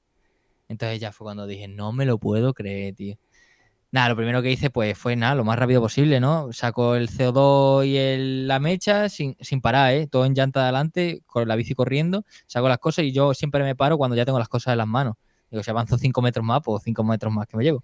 Entonces 0.69 1.01
ya 1.01 1.13
fue 1.13 1.25
cuando 1.27 1.47
dije, 1.47 1.69
no 1.69 1.93
me 1.93 2.05
lo 2.05 2.19
puedo 2.19 2.55
creer, 2.55 2.95
tío. 2.95 3.17
Nada, 3.91 4.11
lo 4.11 4.17
primero 4.17 4.43
que 4.43 4.53
hice 4.53 4.69
pues 4.69 4.99
fue 4.99 5.17
nada, 5.17 5.35
lo 5.35 5.45
más 5.45 5.59
rápido 5.59 5.81
posible, 5.81 6.21
¿no? 6.21 6.53
Saco 6.53 6.95
el 6.95 7.09
CO2 7.09 7.87
y 7.87 8.45
la 8.47 8.61
mecha 8.61 9.09
sin, 9.09 9.35
sin, 9.41 9.63
parar, 9.63 9.95
¿eh? 9.95 10.07
Todo 10.07 10.27
en 10.27 10.35
llanta 10.35 10.63
adelante, 10.63 11.23
con 11.27 11.49
la 11.49 11.57
bici 11.57 11.75
corriendo, 11.75 12.25
saco 12.47 12.69
las 12.69 12.79
cosas 12.79 13.07
y 13.07 13.13
yo 13.13 13.33
siempre 13.33 13.63
me 13.65 13.75
paro 13.75 13.97
cuando 13.97 14.15
ya 14.15 14.27
tengo 14.27 14.39
las 14.39 14.49
cosas 14.49 14.73
en 14.73 14.79
las 14.79 14.87
manos. 14.87 15.15
Digo, 15.51 15.63
si 15.63 15.71
avanzo 15.71 15.97
5 15.97 16.21
metros 16.21 16.45
más, 16.45 16.61
pues 16.63 16.83
5 16.85 17.03
metros 17.03 17.33
más 17.33 17.47
que 17.47 17.57
me 17.57 17.65
llevo. 17.65 17.83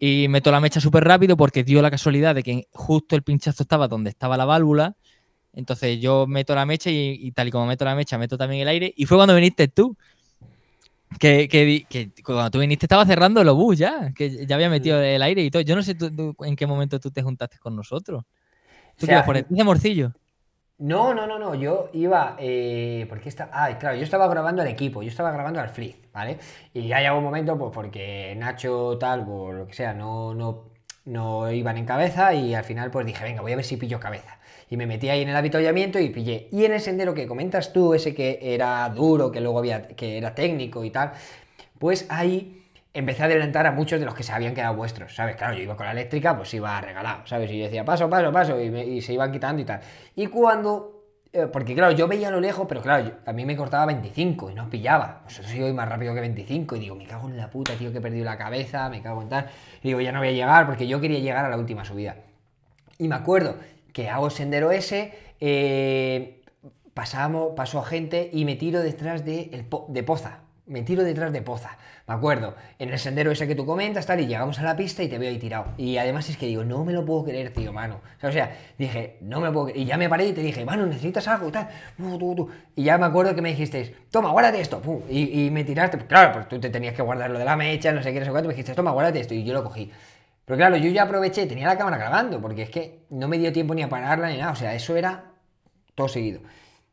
Y 0.00 0.26
meto 0.28 0.50
la 0.50 0.60
mecha 0.60 0.80
súper 0.80 1.04
rápido 1.04 1.36
porque 1.36 1.62
dio 1.62 1.80
la 1.80 1.90
casualidad 1.92 2.34
de 2.34 2.42
que 2.42 2.68
justo 2.72 3.14
el 3.14 3.22
pinchazo 3.22 3.62
estaba 3.62 3.86
donde 3.86 4.10
estaba 4.10 4.36
la 4.36 4.44
válvula. 4.44 4.96
Entonces 5.52 6.00
yo 6.00 6.26
meto 6.26 6.54
la 6.56 6.66
mecha 6.66 6.90
y, 6.90 7.18
y 7.20 7.32
tal 7.32 7.48
y 7.48 7.50
como 7.52 7.66
meto 7.66 7.84
la 7.84 7.94
mecha, 7.94 8.18
meto 8.18 8.36
también 8.36 8.62
el 8.62 8.68
aire. 8.68 8.92
Y 8.96 9.06
fue 9.06 9.16
cuando 9.16 9.34
viniste 9.36 9.68
tú. 9.68 9.96
Que, 11.18 11.48
que, 11.48 11.86
que, 11.88 12.12
cuando 12.22 12.50
tú 12.50 12.58
viniste 12.58 12.86
estaba 12.86 13.06
cerrando 13.06 13.40
el 13.40 13.48
obús 13.48 13.78
ya, 13.78 14.12
que 14.14 14.46
ya 14.46 14.56
había 14.56 14.68
metido 14.68 15.00
el 15.00 15.22
aire 15.22 15.42
y 15.42 15.50
todo. 15.50 15.62
Yo 15.62 15.74
no 15.74 15.82
sé 15.82 15.94
tú, 15.94 16.14
tú, 16.14 16.36
en 16.44 16.54
qué 16.54 16.66
momento 16.66 17.00
tú 17.00 17.10
te 17.10 17.22
juntaste 17.22 17.58
con 17.58 17.74
nosotros. 17.74 18.24
¿Tú 18.96 19.06
o 19.06 19.08
sea, 19.08 19.24
por 19.24 19.36
el 19.36 19.46
de 19.48 19.64
Morcillo? 19.64 20.12
No, 20.78 21.14
no, 21.14 21.26
no, 21.26 21.38
no. 21.38 21.54
Yo 21.54 21.88
iba. 21.92 22.36
Eh, 22.38 23.06
porque 23.08 23.28
está. 23.28 23.48
Ah, 23.52 23.78
claro, 23.78 23.96
yo 23.96 24.04
estaba 24.04 24.28
grabando 24.28 24.62
al 24.62 24.68
equipo, 24.68 25.02
yo 25.02 25.08
estaba 25.08 25.30
grabando 25.30 25.60
al 25.60 25.70
Flick, 25.70 26.12
¿vale? 26.12 26.38
Y 26.74 26.88
ya 26.88 27.00
llegó 27.00 27.18
un 27.18 27.24
momento, 27.24 27.56
pues 27.58 27.72
porque 27.72 28.34
Nacho, 28.36 28.98
tal, 28.98 29.24
por 29.24 29.54
lo 29.54 29.66
que 29.66 29.74
sea, 29.74 29.94
no, 29.94 30.34
no, 30.34 30.70
no 31.06 31.50
iban 31.50 31.78
en 31.78 31.86
cabeza 31.86 32.34
y 32.34 32.54
al 32.54 32.64
final, 32.64 32.90
pues 32.90 33.06
dije, 33.06 33.24
venga, 33.24 33.40
voy 33.40 33.52
a 33.52 33.56
ver 33.56 33.64
si 33.64 33.76
pillo 33.76 33.98
cabeza 33.98 34.37
y 34.70 34.76
me 34.76 34.86
metí 34.86 35.08
ahí 35.08 35.22
en 35.22 35.28
el 35.28 35.36
avituallamiento 35.36 35.98
y 35.98 36.10
pillé. 36.10 36.48
Y 36.52 36.64
en 36.64 36.72
el 36.72 36.80
sendero 36.80 37.14
que 37.14 37.26
comentas 37.26 37.72
tú, 37.72 37.94
ese 37.94 38.14
que 38.14 38.38
era 38.42 38.88
duro, 38.90 39.30
que 39.30 39.40
luego 39.40 39.58
había, 39.58 39.88
que 39.88 40.18
era 40.18 40.34
técnico 40.34 40.84
y 40.84 40.90
tal, 40.90 41.12
pues 41.78 42.06
ahí 42.08 42.66
empecé 42.92 43.22
a 43.22 43.26
adelantar 43.26 43.66
a 43.66 43.72
muchos 43.72 44.00
de 44.00 44.06
los 44.06 44.14
que 44.14 44.22
se 44.22 44.32
habían 44.32 44.54
quedado 44.54 44.74
vuestros, 44.74 45.14
¿sabes? 45.14 45.36
Claro, 45.36 45.54
yo 45.54 45.62
iba 45.62 45.76
con 45.76 45.86
la 45.86 45.92
eléctrica, 45.92 46.36
pues 46.36 46.52
iba 46.54 46.80
regalado, 46.80 47.26
¿sabes? 47.26 47.50
Y 47.50 47.58
yo 47.58 47.64
decía, 47.64 47.84
paso, 47.84 48.10
paso, 48.10 48.32
paso, 48.32 48.60
y, 48.60 49.00
se 49.00 49.12
iban 49.12 49.30
quitando 49.30 49.62
y 49.62 49.64
tal. 49.64 49.80
Y 50.16 50.26
cuando 50.26 50.94
eh, 51.32 51.46
porque 51.46 51.74
claro, 51.74 51.92
yo 51.92 52.08
veía 52.08 52.28
a 52.28 52.30
lo 52.30 52.40
lejos, 52.40 52.66
pero 52.66 52.80
claro, 52.80 53.12
a 53.26 53.32
mí 53.32 53.44
me 53.44 53.54
cortaba 53.54 53.84
25 53.86 54.50
y 54.50 54.54
no 54.54 54.68
pillaba. 54.70 55.20
Vosotros 55.24 55.54
iba 55.54 55.70
más 55.72 55.88
rápido 55.88 56.14
que 56.14 56.20
25 56.20 56.76
y 56.76 56.80
digo, 56.80 56.96
me 56.96 57.06
cago 57.06 57.28
en 57.28 57.36
la 57.36 57.50
puta, 57.50 57.74
tío, 57.74 57.92
que 57.92 57.98
he 57.98 58.00
perdido 58.00 58.24
la 58.24 58.38
cabeza, 58.38 58.88
me 58.88 59.02
cago 59.02 59.22
en 59.22 59.28
tal. 59.28 59.46
Y 59.82 59.88
digo, 59.88 60.00
ya 60.00 60.10
no 60.10 60.20
voy 60.20 60.28
a 60.28 60.32
llegar 60.32 60.66
porque 60.66 60.86
yo 60.86 61.00
quería 61.00 61.18
llegar 61.18 61.44
a 61.44 61.50
la 61.50 61.58
última 61.58 61.84
subida. 61.84 62.16
Y 62.98 63.08
me 63.08 63.14
acuerdo 63.14 63.56
que 63.92 64.08
hago 64.08 64.30
sendero 64.30 64.70
ese, 64.70 65.12
eh, 65.40 66.42
pasamos, 66.94 67.52
paso 67.54 67.78
a 67.78 67.84
gente 67.84 68.30
y 68.32 68.44
me 68.44 68.56
tiro 68.56 68.80
detrás 68.80 69.24
de, 69.24 69.50
el 69.52 70.04
Poza. 70.04 70.40
Me 70.66 70.82
tiro 70.82 71.02
detrás 71.04 71.32
de 71.32 71.42
Poza. 71.42 71.78
Me 72.08 72.14
acuerdo, 72.14 72.54
en 72.78 72.88
el 72.88 72.98
sendero 72.98 73.30
ese 73.30 73.46
que 73.46 73.54
tú 73.54 73.66
comentas, 73.66 74.06
tal, 74.06 74.18
y 74.18 74.26
llegamos 74.26 74.58
a 74.58 74.62
la 74.62 74.74
pista 74.74 75.02
y 75.02 75.08
te 75.08 75.18
veo 75.18 75.28
ahí 75.28 75.38
tirado. 75.38 75.66
Y 75.76 75.98
además 75.98 76.26
es 76.30 76.38
que 76.38 76.46
digo, 76.46 76.64
no 76.64 76.82
me 76.82 76.94
lo 76.94 77.04
puedo 77.04 77.22
creer, 77.24 77.52
tío, 77.52 77.70
mano. 77.70 78.00
O 78.22 78.32
sea, 78.32 78.56
dije, 78.78 79.18
no 79.20 79.40
me 79.40 79.48
lo 79.48 79.52
puedo 79.52 79.66
creer. 79.66 79.80
Y 79.80 79.84
ya 79.84 79.98
me 79.98 80.08
paré 80.08 80.28
y 80.28 80.32
te 80.32 80.40
dije, 80.40 80.64
mano, 80.64 80.86
necesitas 80.86 81.28
algo, 81.28 81.52
tal. 81.52 81.68
Y 82.76 82.82
ya 82.82 82.96
me 82.96 83.04
acuerdo 83.04 83.34
que 83.34 83.42
me 83.42 83.50
dijiste, 83.50 83.94
toma, 84.10 84.30
guárdate 84.30 84.58
esto. 84.58 84.80
Y, 85.10 85.44
y, 85.44 85.50
me 85.50 85.64
tiraste. 85.64 85.98
Claro, 85.98 86.32
pues 86.32 86.48
tú 86.48 86.58
te 86.58 86.70
tenías 86.70 86.94
que 86.94 87.02
guardar 87.02 87.30
lo 87.30 87.38
de 87.38 87.44
la 87.44 87.56
mecha, 87.56 87.92
no 87.92 88.02
sé 88.02 88.10
qué, 88.14 88.20
no 88.20 88.24
sé 88.24 88.30
cuánto. 88.30 88.48
Me 88.48 88.54
dijiste, 88.54 88.72
toma, 88.72 88.92
guárdate 88.92 89.20
esto. 89.20 89.34
Y 89.34 89.44
yo 89.44 89.52
lo 89.52 89.62
cogí. 89.62 89.92
Pero 90.48 90.56
claro, 90.56 90.78
yo 90.78 90.88
ya 90.88 91.02
aproveché, 91.02 91.46
tenía 91.46 91.66
la 91.66 91.76
cámara 91.76 91.98
grabando, 91.98 92.40
porque 92.40 92.62
es 92.62 92.70
que 92.70 93.04
no 93.10 93.28
me 93.28 93.36
dio 93.36 93.52
tiempo 93.52 93.74
ni 93.74 93.82
a 93.82 93.90
pararla 93.90 94.30
ni 94.30 94.38
nada, 94.38 94.52
o 94.52 94.56
sea, 94.56 94.74
eso 94.74 94.96
era 94.96 95.34
todo 95.94 96.08
seguido. 96.08 96.40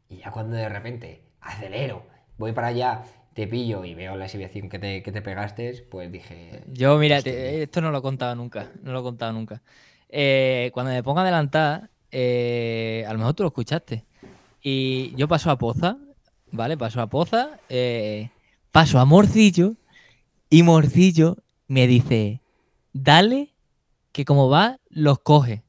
Y 0.10 0.18
ya 0.18 0.32
cuando 0.32 0.58
de 0.58 0.68
repente 0.68 1.24
acelero, 1.40 2.06
voy 2.38 2.52
para 2.52 2.68
allá, 2.68 3.04
te 3.34 3.48
pillo 3.48 3.86
y 3.86 3.96
veo 3.96 4.18
la 4.18 4.26
exhibición 4.26 4.68
que 4.68 4.78
te, 4.78 5.02
que 5.02 5.10
te 5.14 5.22
pegaste, 5.22 5.88
pues 5.90 6.12
dije... 6.12 6.66
Yo, 6.68 6.98
mira, 6.98 7.22
te, 7.22 7.64
esto 7.64 7.80
no 7.80 7.92
lo 7.92 8.00
he 8.00 8.02
contado 8.02 8.36
nunca, 8.36 8.74
no 8.84 8.92
lo 8.92 9.00
he 9.00 9.04
contado 9.04 9.32
nunca. 9.32 9.62
Eh, 10.10 10.70
cuando 10.74 10.92
me 10.92 11.02
pongo 11.02 11.20
a 11.20 11.22
adelantar, 11.22 11.90
eh, 12.12 13.06
a 13.08 13.14
lo 13.14 13.20
mejor 13.20 13.36
tú 13.36 13.44
lo 13.44 13.48
escuchaste, 13.48 14.04
y 14.62 15.16
yo 15.16 15.30
paso 15.30 15.50
a 15.50 15.58
Poza, 15.58 15.96
¿vale? 16.52 16.76
Paso 16.76 17.00
a 17.00 17.08
Poza, 17.08 17.58
eh, 17.70 18.32
paso 18.74 19.00
a 19.00 19.06
Morcillo, 19.06 19.76
y 20.50 20.62
Morcillo 20.62 21.38
me 21.70 21.88
dice 21.88 22.42
dale 22.96 23.54
que 24.14 24.24
como 24.24 24.50
va, 24.50 24.80
los 24.90 25.20
coge. 25.20 25.64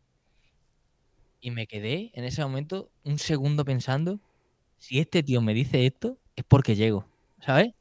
Y 1.40 1.50
me 1.50 1.66
quedé 1.66 2.12
en 2.14 2.24
ese 2.24 2.42
momento 2.42 2.90
un 3.04 3.18
segundo 3.18 3.64
pensando, 3.64 4.20
si 4.78 5.00
este 5.00 5.22
tío 5.22 5.42
me 5.42 5.52
dice 5.52 5.86
esto, 5.86 6.18
es 6.36 6.44
porque 6.46 6.76
llego, 6.76 7.04
¿sabes? 7.40 7.74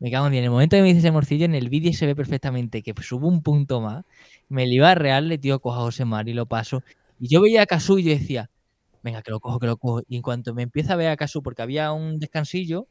Me 0.00 0.10
cago 0.10 0.26
en 0.26 0.32
día. 0.32 0.40
En 0.40 0.46
el 0.46 0.50
momento 0.50 0.76
que 0.76 0.82
me 0.82 0.88
dice 0.88 0.98
ese 0.98 1.10
morcillo, 1.12 1.44
en 1.44 1.54
el 1.54 1.68
vídeo 1.68 1.92
se 1.92 2.06
ve 2.06 2.16
perfectamente 2.16 2.82
que 2.82 2.92
subo 3.00 3.28
un 3.28 3.42
punto 3.42 3.80
más, 3.80 4.04
me 4.48 4.66
le 4.66 4.74
iba 4.74 4.90
a 4.90 4.94
real, 4.96 5.38
tío, 5.40 5.60
cojo 5.60 5.76
a 5.76 5.82
José 5.82 6.04
Mar 6.04 6.28
y 6.28 6.34
lo 6.34 6.46
paso. 6.46 6.82
Y 7.20 7.28
yo 7.28 7.40
veía 7.40 7.62
a 7.62 7.66
Casu 7.66 7.98
y 7.98 8.04
yo 8.04 8.10
decía, 8.10 8.50
venga, 9.02 9.22
que 9.22 9.30
lo 9.30 9.38
cojo, 9.40 9.60
que 9.60 9.66
lo 9.66 9.76
cojo. 9.76 10.02
Y 10.08 10.16
en 10.16 10.22
cuanto 10.22 10.54
me 10.54 10.62
empieza 10.62 10.94
a 10.94 10.96
ver 10.96 11.08
a 11.08 11.16
Casu, 11.16 11.42
porque 11.42 11.62
había 11.62 11.92
un 11.92 12.18
descansillo 12.18 12.88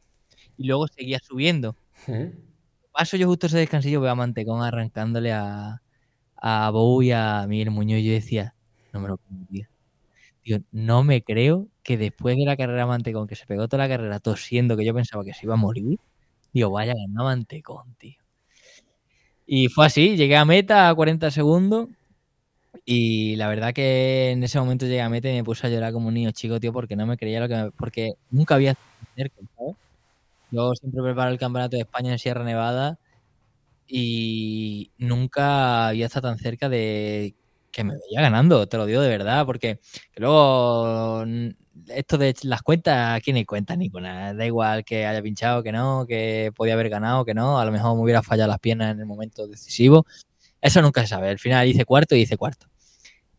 y 0.57 0.67
luego 0.67 0.87
seguía 0.87 1.19
subiendo. 1.19 1.75
Paso 2.93 3.17
yo 3.17 3.27
justo 3.27 3.47
ese 3.47 3.57
descansillo, 3.57 4.01
veo 4.01 4.11
a 4.11 4.15
Mantecón 4.15 4.63
arrancándole 4.63 5.31
a, 5.33 5.81
a 6.37 6.69
Bou 6.71 7.01
y 7.03 7.11
a 7.11 7.45
Miguel 7.47 7.71
Muñoz, 7.71 8.01
yo 8.03 8.11
decía, 8.13 8.55
no 8.93 8.99
me 8.99 9.07
lo 9.09 9.17
puedo 9.17 9.41
Tío, 10.43 10.59
no 10.71 11.03
me 11.03 11.23
creo 11.23 11.67
que 11.83 11.97
después 11.97 12.37
de 12.37 12.45
la 12.45 12.57
carrera 12.57 12.85
Mantecón, 12.87 13.27
que 13.27 13.35
se 13.35 13.45
pegó 13.45 13.67
toda 13.67 13.83
la 13.83 13.89
carrera 13.89 14.19
tosiendo, 14.19 14.77
que 14.77 14.85
yo 14.85 14.93
pensaba 14.93 15.23
que 15.25 15.33
se 15.33 15.45
iba 15.45 15.55
a 15.55 15.57
morir, 15.57 15.99
digo, 16.53 16.71
vaya, 16.71 16.93
ganó 16.95 17.25
Mantecón, 17.25 17.95
tío. 17.99 18.17
Y 19.45 19.69
fue 19.69 19.85
así, 19.85 20.17
llegué 20.17 20.35
a 20.35 20.43
meta 20.45 20.89
a 20.89 20.95
40 20.95 21.31
segundos 21.31 21.87
y 22.85 23.35
la 23.37 23.49
verdad 23.49 23.73
que 23.73 24.31
en 24.31 24.43
ese 24.43 24.59
momento 24.59 24.85
llegué 24.85 25.01
a 25.01 25.09
meta 25.09 25.29
y 25.29 25.35
me 25.35 25.43
puse 25.43 25.67
a 25.67 25.69
llorar 25.69 25.93
como 25.93 26.09
un 26.09 26.15
niño 26.15 26.31
chico, 26.31 26.59
tío, 26.59 26.73
porque 26.73 26.95
no 26.95 27.05
me 27.07 27.17
creía 27.17 27.39
lo 27.41 27.47
que 27.49 27.55
me, 27.55 27.71
porque 27.71 28.13
nunca 28.31 28.55
había. 28.55 28.75
Yo 30.51 30.73
siempre 30.75 31.01
preparo 31.03 31.31
el 31.31 31.39
campeonato 31.39 31.75
de 31.77 31.83
España 31.83 32.11
en 32.11 32.19
Sierra 32.19 32.43
Nevada 32.43 32.99
y 33.87 34.91
nunca 34.97 35.87
había 35.87 36.07
estado 36.07 36.29
tan 36.29 36.37
cerca 36.37 36.69
de 36.69 37.35
que 37.71 37.83
me 37.83 37.93
veía 37.93 38.21
ganando, 38.21 38.67
te 38.67 38.77
lo 38.77 38.85
digo 38.85 39.01
de 39.01 39.09
verdad, 39.09 39.45
porque 39.45 39.79
luego 40.15 41.23
esto 41.89 42.17
de 42.17 42.35
las 42.43 42.61
cuentas, 42.63 43.15
aquí 43.17 43.33
ni 43.33 43.45
cuentas 43.45 43.77
ni 43.77 43.89
con 43.89 44.03
nada, 44.03 44.33
da 44.33 44.45
igual 44.45 44.83
que 44.83 45.05
haya 45.05 45.21
pinchado, 45.21 45.63
que 45.63 45.71
no, 45.71 46.05
que 46.07 46.51
podía 46.55 46.73
haber 46.73 46.89
ganado, 46.89 47.23
que 47.25 47.33
no, 47.33 47.59
a 47.59 47.65
lo 47.65 47.71
mejor 47.71 47.95
me 47.95 48.03
hubiera 48.03 48.23
fallado 48.23 48.49
las 48.49 48.59
piernas 48.59 48.93
en 48.93 48.99
el 49.01 49.05
momento 49.05 49.47
decisivo, 49.47 50.05
eso 50.61 50.81
nunca 50.81 51.01
se 51.01 51.07
sabe, 51.07 51.29
al 51.29 51.39
final 51.39 51.67
hice 51.67 51.85
cuarto 51.85 52.15
y 52.15 52.21
hice 52.21 52.37
cuarto. 52.37 52.67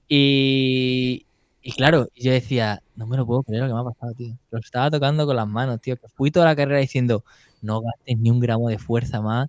Y, 0.08 1.26
y 1.62 1.72
claro, 1.72 2.08
yo 2.16 2.32
decía, 2.32 2.82
no 2.96 3.06
me 3.06 3.16
lo 3.16 3.26
puedo 3.26 3.42
creer 3.42 3.62
lo 3.62 3.68
que 3.68 3.74
me 3.74 3.80
ha 3.80 3.84
pasado, 3.84 4.14
tío. 4.14 4.38
Lo 4.50 4.58
estaba 4.58 4.90
tocando 4.90 5.26
con 5.26 5.36
las 5.36 5.46
manos, 5.46 5.80
tío. 5.80 5.96
Que 5.96 6.08
fui 6.08 6.30
toda 6.30 6.46
la 6.46 6.56
carrera 6.56 6.80
diciendo, 6.80 7.24
no 7.60 7.80
gastes 7.82 8.18
ni 8.18 8.30
un 8.30 8.40
gramo 8.40 8.68
de 8.68 8.78
fuerza 8.78 9.20
más, 9.20 9.48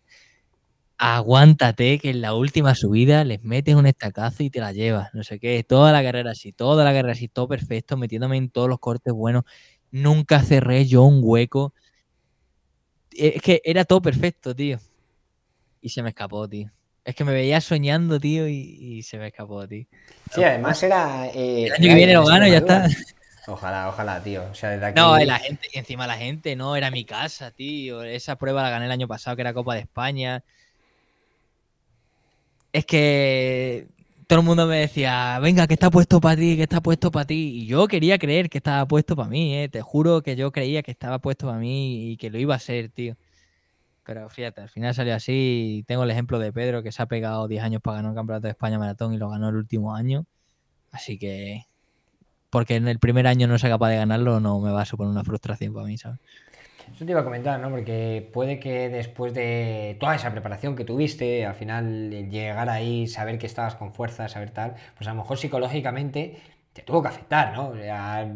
aguántate 1.00 1.97
que 1.97 2.10
en 2.10 2.20
la 2.20 2.34
última 2.34 2.76
subida 2.76 3.24
les 3.24 3.41
metes 3.41 3.74
un 3.74 3.88
estacazo 3.88 4.43
y 4.43 4.50
te 4.50 4.60
la 4.60 4.74
llevas, 4.74 5.14
no 5.14 5.24
sé 5.24 5.39
qué, 5.39 5.64
toda 5.64 5.93
la 5.93 6.04
carrera 6.04 6.32
así, 6.32 6.52
toda 6.52 6.84
la 6.84 6.91
carrera 6.91 7.14
así, 7.14 7.30
todo 7.30 7.47
perfecto, 7.47 7.95
metiéndome 7.95 8.36
en 8.36 8.50
todos 8.50 8.68
los 8.68 8.80
cortes 8.80 9.14
buenos, 9.14 9.45
nunca 9.91 10.41
cerré 10.43 10.86
yo 10.86 11.04
un 11.04 11.22
hueco, 11.24 11.74
e, 13.12 13.34
es 13.38 13.41
que 13.41 13.62
era 13.64 13.86
todo 13.86 14.02
perfecto, 14.02 14.54
tío, 14.54 14.78
y 15.82 15.88
se 15.88 16.04
me 16.04 16.10
escapó, 16.10 16.47
tío. 16.50 16.70
Es 17.06 17.16
que 17.16 17.24
me 17.24 17.32
veía 17.32 17.62
soñando, 17.62 18.20
tío, 18.20 18.47
y, 18.47 19.02
se 19.02 19.18
me 19.18 19.28
escapó, 19.28 19.66
tío. 19.68 19.86
Sí, 20.32 20.43
además 20.43 20.84
era... 20.84 21.28
Eh, 21.28 21.68
el 21.68 21.72
año 21.72 21.89
que 21.89 21.95
viene 21.95 22.14
lo 22.14 22.26
gano 22.26 22.45
y 22.45 22.52
ya 22.52 22.58
está. 22.58 22.88
Ojalá, 23.47 23.88
ojalá, 23.88 24.22
tío. 24.22 24.43
O 24.52 24.54
sea, 24.54 24.72
desde 24.72 24.86
aquí... 24.88 25.00
No, 25.00 25.18
la 25.18 25.39
gente, 25.39 25.70
encima 25.74 26.06
la 26.06 26.18
gente, 26.18 26.56
no, 26.56 26.76
era 26.76 26.91
mi 26.91 27.06
casa, 27.06 27.50
tío. 27.50 28.04
Esa 28.04 28.36
prueba 28.36 28.62
la 28.62 28.70
gané 28.70 28.86
el 28.86 28.91
año 28.91 29.08
pasado, 29.08 29.36
que 29.38 29.41
era 29.41 29.54
Copa 29.54 29.74
de 29.74 29.80
España 29.80 30.43
es 32.74 32.86
que 32.86 33.88
todo 34.28 34.40
el 34.40 34.46
mundo 34.46 34.68
me 34.68 34.78
decía, 34.78 35.40
venga, 35.40 35.66
que 35.68 35.74
está 35.74 35.90
puesto 35.90 36.22
para 36.22 36.36
ti, 36.36 36.56
que 36.56 36.64
está 36.64 36.82
puesto 36.82 37.12
para 37.12 37.26
ti. 37.26 37.64
Y 37.64 37.66
yo 37.66 37.88
quería 37.88 38.20
creer 38.20 38.50
que 38.50 38.60
estaba 38.60 38.88
puesto 38.88 39.16
para 39.16 39.30
mí, 39.30 39.56
¿eh? 39.56 39.70
Te 39.70 39.82
juro 39.82 40.22
que 40.22 40.36
yo 40.36 40.52
creía 40.52 40.84
que 40.84 40.92
estaba 40.92 41.20
puesto 41.20 41.48
para 41.48 41.58
mí 41.58 42.12
y 42.12 42.18
que 42.18 42.30
lo 42.30 42.38
iba 42.38 42.56
a 42.56 42.60
ser, 42.60 42.90
tío. 42.90 43.16
Pero 44.06 44.30
fíjate, 44.30 44.62
al 44.62 44.70
final 44.70 44.94
salió 44.94 45.16
así. 45.16 45.84
Tengo 45.88 46.04
el 46.04 46.12
ejemplo 46.12 46.40
de 46.40 46.54
Pedro, 46.54 46.84
que 46.84 46.92
se 46.92 47.02
ha 47.02 47.08
pegado 47.08 47.48
10 47.48 47.64
años 47.64 47.82
para 47.82 47.98
ganar 47.98 48.12
un 48.12 48.16
campeonato 48.16 48.48
de 48.48 48.52
España 48.52 48.80
maratón 48.80 49.14
y 49.14 49.18
lo 49.18 49.30
ganó 49.30 49.50
el 49.50 49.56
último 49.56 49.96
año. 49.96 50.26
Así 50.92 51.18
que, 51.18 51.66
porque 52.50 52.76
en 52.76 52.88
el 52.88 53.00
primer 53.00 53.28
año 53.28 53.48
no 53.48 53.58
sea 53.60 53.70
capaz 53.70 53.90
de 53.90 53.98
ganarlo, 53.98 54.40
no 54.40 54.60
me 54.60 54.72
va 54.72 54.84
a 54.84 54.86
suponer 54.86 55.12
una 55.12 55.24
frustración 55.24 55.74
para 55.74 55.86
mí, 55.88 55.98
¿sabes? 55.98 56.20
Eso 56.94 57.06
te 57.06 57.12
iba 57.12 57.22
a 57.22 57.24
comentar, 57.24 57.60
¿no? 57.60 57.70
Porque 57.70 58.30
puede 58.34 58.60
que 58.60 58.90
después 58.90 59.34
de 59.34 59.98
toda 60.00 60.16
esa 60.16 60.32
preparación 60.32 60.76
que 60.76 60.84
tuviste, 60.86 61.46
al 61.46 61.56
final 61.56 62.30
llegar 62.30 62.70
ahí, 62.70 63.08
saber 63.08 63.38
que 63.38 63.46
estabas 63.46 63.76
con 63.76 63.94
fuerza, 63.94 64.28
saber 64.28 64.52
tal, 64.52 64.76
pues 64.98 65.08
a 65.08 65.12
lo 65.12 65.22
mejor 65.22 65.38
psicológicamente 65.38 66.38
te 66.74 66.82
tuvo 66.82 67.02
que 67.02 67.08
afectar, 67.08 67.54
¿no? 67.54 67.70
O 67.70 67.76
sea, 67.76 68.28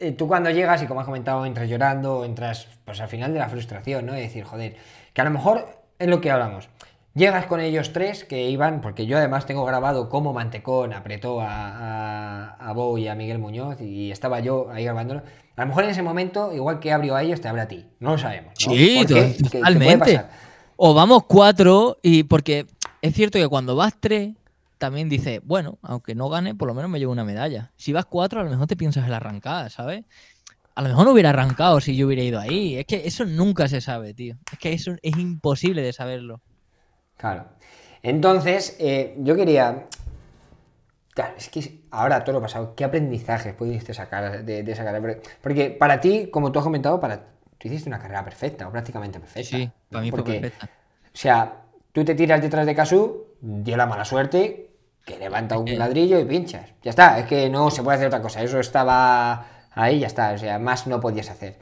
eh, 0.00 0.12
tú 0.12 0.26
cuando 0.26 0.50
llegas 0.50 0.82
y 0.82 0.86
como 0.86 1.00
has 1.00 1.06
comentado, 1.06 1.46
entras 1.46 1.68
llorando, 1.68 2.24
entras 2.24 2.68
pues 2.84 3.00
al 3.00 3.08
final 3.08 3.32
de 3.32 3.38
la 3.38 3.48
frustración, 3.48 4.06
¿no? 4.06 4.16
Y 4.16 4.20
decir, 4.20 4.44
joder, 4.44 4.76
que 5.12 5.20
a 5.20 5.24
lo 5.24 5.30
mejor 5.30 5.66
es 5.98 6.08
lo 6.08 6.20
que 6.20 6.30
hablamos. 6.30 6.68
Llegas 7.14 7.46
con 7.46 7.60
ellos 7.60 7.92
tres 7.92 8.24
que 8.24 8.50
iban, 8.50 8.80
porque 8.80 9.06
yo 9.06 9.16
además 9.18 9.46
tengo 9.46 9.64
grabado 9.64 10.08
cómo 10.08 10.32
Mantecón 10.32 10.92
apretó 10.92 11.40
a, 11.40 12.54
a, 12.54 12.72
Bo 12.72 12.98
y 12.98 13.06
a 13.06 13.14
Miguel 13.14 13.38
Muñoz 13.38 13.80
y 13.80 14.10
estaba 14.10 14.40
yo 14.40 14.68
ahí 14.72 14.84
grabándolo. 14.84 15.22
A 15.56 15.62
lo 15.62 15.68
mejor 15.68 15.84
en 15.84 15.90
ese 15.90 16.02
momento, 16.02 16.52
igual 16.52 16.80
que 16.80 16.92
abrió 16.92 17.14
a 17.14 17.22
ellos, 17.22 17.40
te 17.40 17.48
abre 17.48 17.62
a 17.62 17.68
ti. 17.68 17.86
No 18.00 18.12
lo 18.12 18.18
sabemos. 18.18 18.54
Sí, 18.58 19.04
totalmente. 19.50 20.20
O 20.76 20.94
vamos 20.94 21.24
cuatro 21.24 21.98
y 22.02 22.24
porque 22.24 22.66
es 23.00 23.14
cierto 23.14 23.38
que 23.38 23.46
cuando 23.46 23.76
vas 23.76 23.94
tres, 24.00 24.34
también 24.78 25.08
dices, 25.08 25.40
bueno, 25.44 25.78
aunque 25.82 26.14
no 26.14 26.28
gane, 26.28 26.54
por 26.54 26.66
lo 26.66 26.74
menos 26.74 26.90
me 26.90 26.98
llevo 26.98 27.12
una 27.12 27.24
medalla. 27.24 27.70
Si 27.76 27.92
vas 27.92 28.04
cuatro, 28.06 28.40
a 28.40 28.44
lo 28.44 28.50
mejor 28.50 28.66
te 28.66 28.76
piensas 28.76 29.04
en 29.04 29.10
la 29.10 29.18
arrancada, 29.18 29.70
¿sabes? 29.70 30.04
A 30.74 30.82
lo 30.82 30.88
mejor 30.88 31.06
no 31.06 31.12
hubiera 31.12 31.30
arrancado 31.30 31.80
si 31.80 31.96
yo 31.96 32.06
hubiera 32.06 32.22
ido 32.22 32.40
ahí. 32.40 32.76
Es 32.76 32.86
que 32.86 33.06
eso 33.06 33.24
nunca 33.24 33.68
se 33.68 33.80
sabe, 33.80 34.12
tío. 34.12 34.36
Es 34.52 34.58
que 34.58 34.72
eso 34.72 34.96
es 35.02 35.16
imposible 35.16 35.82
de 35.82 35.92
saberlo. 35.92 36.40
Claro. 37.16 37.46
Entonces, 38.02 38.76
eh, 38.80 39.14
yo 39.18 39.36
quería. 39.36 39.86
Claro, 41.14 41.34
es 41.38 41.48
que 41.48 41.82
ahora 41.92 42.24
todo 42.24 42.34
lo 42.34 42.42
pasado, 42.42 42.74
¿qué 42.74 42.84
aprendizajes 42.84 43.54
pudiste 43.54 43.94
sacar 43.94 44.44
de, 44.44 44.60
esa 44.60 44.84
carrera? 44.84 45.20
Porque 45.40 45.70
para 45.70 46.00
ti, 46.00 46.28
como 46.30 46.50
tú 46.50 46.58
has 46.58 46.64
comentado, 46.64 47.00
para 47.00 47.20
tú 47.56 47.68
hiciste 47.68 47.88
una 47.88 48.00
carrera 48.00 48.24
perfecta, 48.24 48.66
o 48.66 48.72
prácticamente 48.72 49.20
perfecta. 49.20 49.56
Sí, 49.56 49.70
para 49.90 50.02
mí 50.02 50.10
fue 50.10 50.24
perfecta. 50.24 50.66
O 50.66 51.16
sea, 51.16 51.62
tú 51.92 52.04
te 52.04 52.16
tiras 52.16 52.42
detrás 52.42 52.66
de 52.66 52.74
Casu, 52.74 53.26
dio 53.40 53.76
la 53.76 53.86
mala 53.86 54.04
suerte, 54.04 54.70
que 55.04 55.16
levanta 55.16 55.56
un 55.56 55.78
ladrillo 55.78 56.18
y 56.18 56.24
pinchas. 56.24 56.72
Ya 56.82 56.90
está, 56.90 57.20
es 57.20 57.26
que 57.26 57.48
no 57.48 57.70
se 57.70 57.84
puede 57.84 57.96
hacer 57.96 58.08
otra 58.08 58.20
cosa. 58.20 58.42
Eso 58.42 58.58
estaba 58.58 59.46
ahí, 59.70 60.00
ya 60.00 60.08
está. 60.08 60.32
O 60.32 60.38
sea, 60.38 60.58
más 60.58 60.88
no 60.88 61.00
podías 61.00 61.30
hacer. 61.30 61.58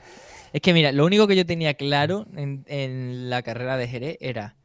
Es 0.55 0.63
que 0.63 0.73
mira, 0.73 0.93
lo 0.93 1.05
único 1.05 1.27
que 1.27 1.37
yo 1.37 1.45
tenía 1.45 1.75
claro 1.75 2.27
en, 2.37 2.65
en 2.69 3.29
la 3.29 3.43
carrera 3.43 3.77
de 3.77 3.89
Jerez 3.89 4.17
era 4.21 4.57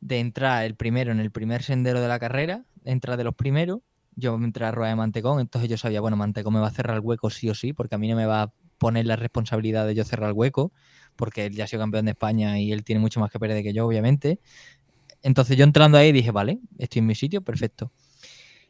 de 0.00 0.18
entrar 0.18 0.64
el 0.64 0.74
primero 0.74 1.12
en 1.12 1.20
el 1.20 1.30
primer 1.30 1.62
sendero 1.62 2.02
de 2.02 2.08
la 2.08 2.18
carrera, 2.18 2.64
entrar 2.84 3.16
de 3.16 3.24
los 3.24 3.34
primeros. 3.34 3.80
Yo 4.16 4.38
me 4.38 4.46
entré 4.46 4.64
a 4.64 4.70
rueda 4.70 4.90
de 4.90 4.96
Mantecón, 4.96 5.40
entonces 5.40 5.68
yo 5.68 5.76
sabía, 5.76 6.00
bueno, 6.00 6.16
Mantecón 6.16 6.54
me 6.54 6.60
va 6.60 6.68
a 6.68 6.70
cerrar 6.70 6.96
el 6.96 7.02
hueco 7.02 7.30
sí 7.30 7.48
o 7.48 7.54
sí, 7.54 7.72
porque 7.72 7.94
a 7.94 7.98
mí 7.98 8.08
no 8.08 8.16
me 8.16 8.26
va 8.26 8.42
a 8.42 8.52
poner 8.78 9.06
la 9.06 9.16
responsabilidad 9.16 9.86
de 9.86 9.94
yo 9.94 10.04
cerrar 10.04 10.30
el 10.30 10.34
hueco, 10.34 10.72
porque 11.16 11.46
él 11.46 11.54
ya 11.54 11.64
ha 11.64 11.66
sido 11.66 11.80
campeón 11.80 12.04
de 12.06 12.12
España 12.12 12.58
y 12.58 12.72
él 12.72 12.84
tiene 12.84 13.00
mucho 13.00 13.20
más 13.20 13.30
que 13.30 13.38
perder 13.38 13.62
que 13.62 13.72
yo, 13.72 13.86
obviamente. 13.86 14.40
Entonces 15.22 15.56
yo 15.56 15.64
entrando 15.64 15.98
ahí 15.98 16.12
dije, 16.12 16.30
vale, 16.30 16.60
estoy 16.78 17.00
en 17.00 17.06
mi 17.06 17.14
sitio, 17.14 17.42
perfecto. 17.42 17.90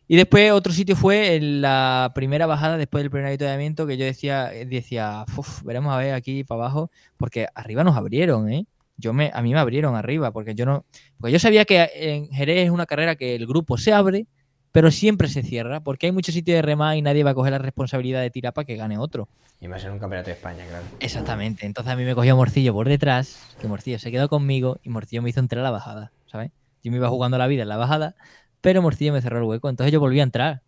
Y 0.07 0.17
después 0.17 0.53
otro 0.53 0.73
sitio 0.73 0.97
fue 0.97 1.37
en 1.37 1.63
la 1.63 2.13
primera 2.15 2.47
bajada 2.47 2.77
después 2.77 3.03
del 3.03 3.11
primer 3.11 3.29
avituallamiento 3.29 3.87
que 3.87 3.97
yo 3.97 4.05
decía, 4.05 4.51
decía, 4.67 5.25
veremos 5.65 5.95
a 5.95 5.97
ver 5.97 6.15
aquí 6.15 6.45
para 6.45 6.63
abajo, 6.63 6.91
porque 7.17 7.49
arriba 7.55 7.85
nos 7.85 7.97
abrieron, 7.97 8.51
¿eh? 8.51 8.67
yo 8.97 9.13
me, 9.13 9.31
a 9.35 9.43
mí 9.43 9.53
me 9.53 9.61
abrieron 9.61 9.97
arriba, 9.97 10.33
porque 10.33 10.55
yo 10.55 10.67
no, 10.67 10.85
porque 11.19 11.33
yo 11.33 11.39
sabía 11.39 11.65
que 11.65 11.89
en 11.95 12.29
Jerez 12.31 12.67
es 12.67 12.71
una 12.71 12.87
carrera 12.87 13.17
que 13.17 13.35
el 13.35 13.47
grupo 13.47 13.77
se 13.77 13.93
abre, 13.93 14.27
pero 14.75 14.91
siempre 14.91 15.29
se 15.29 15.45
cierra, 15.45 15.79
porque 15.79 16.07
hay 16.07 16.13
muchos 16.13 16.35
sitios 16.35 16.57
de 16.57 16.63
remar 16.63 16.97
y 16.97 17.03
nadie 17.03 17.23
va 17.23 17.31
a 17.31 17.35
coger 17.35 17.53
la 17.53 17.59
responsabilidad 17.59 18.23
de 18.23 18.31
tirar 18.31 18.53
para 18.53 18.65
que 18.65 18.75
gane 18.75 18.99
otro. 18.99 19.29
Y 19.61 19.67
a 19.67 19.79
ser 19.79 19.93
un 19.93 20.01
campeonato 20.01 20.31
de 20.31 20.33
España, 20.33 20.65
claro. 20.69 20.85
Exactamente. 20.99 21.65
Entonces 21.65 21.93
a 21.93 21.97
mí 21.97 22.03
me 22.03 22.17
cogió 22.17 22.35
Morcillo 22.35 22.73
por 22.73 22.89
detrás, 22.89 23.55
que 23.61 23.69
Morcillo 23.69 24.01
se 24.01 24.11
quedó 24.11 24.29
conmigo 24.29 24.81
y 24.83 24.89
Morcillo 24.89 25.23
me 25.23 25.31
hizo 25.31 25.39
entrar 25.39 25.61
a 25.61 25.63
la 25.63 25.71
bajada, 25.71 26.11
¿sabes? 26.27 26.51
Yo 26.83 26.91
me 26.91 26.97
iba 26.97 27.09
jugando 27.09 27.39
la 27.39 27.47
vida 27.47 27.63
en 27.63 27.69
la 27.69 27.77
bajada, 27.77 28.17
pero 28.63 28.83
Morcillo 28.83 29.13
me 29.13 29.23
cerró 29.23 29.39
el 29.39 29.45
hueco, 29.45 29.69
entonces 29.69 29.93
yo 29.93 30.01
volví 30.01 30.19
a 30.19 30.25
entrar. 30.25 30.63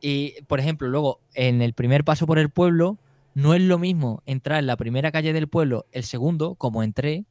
Y, 0.00 0.40
por 0.42 0.60
ejemplo, 0.60 0.86
luego, 0.86 1.18
en 1.34 1.62
el 1.62 1.72
primer 1.72 2.04
paso 2.04 2.28
por 2.28 2.38
el 2.38 2.50
pueblo, 2.50 2.96
no 3.34 3.54
es 3.54 3.60
lo 3.60 3.80
mismo 3.80 4.22
entrar 4.26 4.60
en 4.60 4.68
la 4.68 4.76
primera 4.76 5.10
calle 5.10 5.32
del 5.32 5.48
pueblo, 5.48 5.86
el 5.90 6.04
segundo, 6.04 6.54
como 6.54 6.84
entré, 6.84 7.24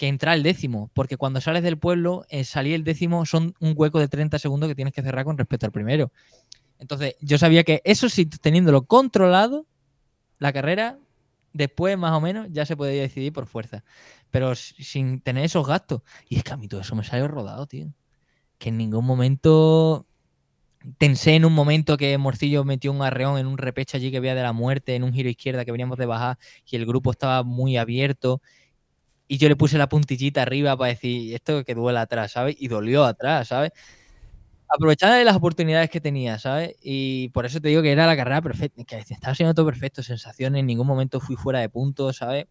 que 0.00 0.08
entrar 0.08 0.34
el 0.34 0.42
décimo, 0.42 0.90
porque 0.94 1.18
cuando 1.18 1.42
sales 1.42 1.62
del 1.62 1.76
pueblo, 1.76 2.24
eh, 2.30 2.44
salir 2.44 2.72
el 2.74 2.84
décimo 2.84 3.26
son 3.26 3.54
un 3.60 3.74
hueco 3.76 4.00
de 4.00 4.08
30 4.08 4.38
segundos 4.38 4.66
que 4.66 4.74
tienes 4.74 4.94
que 4.94 5.02
cerrar 5.02 5.26
con 5.26 5.36
respecto 5.36 5.66
al 5.66 5.72
primero. 5.72 6.10
Entonces, 6.78 7.16
yo 7.20 7.36
sabía 7.36 7.64
que 7.64 7.82
eso 7.84 8.08
sí, 8.08 8.24
teniéndolo 8.24 8.86
controlado, 8.86 9.66
la 10.38 10.54
carrera, 10.54 10.98
después 11.52 11.98
más 11.98 12.12
o 12.12 12.20
menos, 12.22 12.48
ya 12.50 12.64
se 12.64 12.78
podía 12.78 13.02
decidir 13.02 13.34
por 13.34 13.44
fuerza. 13.44 13.84
Pero 14.30 14.54
sin 14.54 15.20
tener 15.20 15.44
esos 15.44 15.66
gastos. 15.66 16.00
Y 16.30 16.38
es 16.38 16.44
que 16.44 16.54
a 16.54 16.56
mí 16.56 16.66
todo 16.66 16.80
eso 16.80 16.96
me 16.96 17.04
salió 17.04 17.28
rodado, 17.28 17.66
tío. 17.66 17.92
Que 18.56 18.70
en 18.70 18.78
ningún 18.78 19.04
momento 19.04 20.06
Tensé 20.96 21.34
en 21.34 21.44
un 21.44 21.52
momento 21.52 21.98
que 21.98 22.16
Morcillo 22.16 22.64
metió 22.64 22.90
un 22.90 23.02
arreón 23.02 23.36
en 23.36 23.46
un 23.46 23.58
repecho 23.58 23.98
allí 23.98 24.10
que 24.10 24.16
había 24.16 24.34
de 24.34 24.42
la 24.42 24.54
muerte, 24.54 24.94
en 24.94 25.04
un 25.04 25.12
giro 25.12 25.28
izquierda 25.28 25.66
que 25.66 25.72
veníamos 25.72 25.98
de 25.98 26.06
bajar 26.06 26.38
y 26.64 26.76
el 26.76 26.86
grupo 26.86 27.10
estaba 27.10 27.42
muy 27.42 27.76
abierto 27.76 28.40
y 29.30 29.38
yo 29.38 29.48
le 29.48 29.54
puse 29.54 29.78
la 29.78 29.88
puntillita 29.88 30.42
arriba 30.42 30.76
para 30.76 30.88
decir 30.88 31.32
esto 31.32 31.64
que 31.64 31.76
duele 31.76 32.00
atrás, 32.00 32.32
¿sabes? 32.32 32.56
Y 32.58 32.66
dolió 32.66 33.04
atrás, 33.04 33.46
¿sabes? 33.46 33.70
Aprovechando 34.68 35.14
de 35.14 35.24
las 35.24 35.36
oportunidades 35.36 35.88
que 35.88 36.00
tenía, 36.00 36.36
¿sabes? 36.40 36.74
Y 36.82 37.28
por 37.28 37.46
eso 37.46 37.60
te 37.60 37.68
digo 37.68 37.80
que 37.80 37.92
era 37.92 38.08
la 38.08 38.16
carrera 38.16 38.42
perfecta, 38.42 38.82
que 38.82 38.96
estaba 38.96 39.36
siendo 39.36 39.54
todo 39.54 39.66
perfecto, 39.66 40.02
sensaciones, 40.02 40.58
en 40.58 40.66
ningún 40.66 40.88
momento 40.88 41.20
fui 41.20 41.36
fuera 41.36 41.60
de 41.60 41.68
punto, 41.68 42.12
¿sabes? 42.12 42.46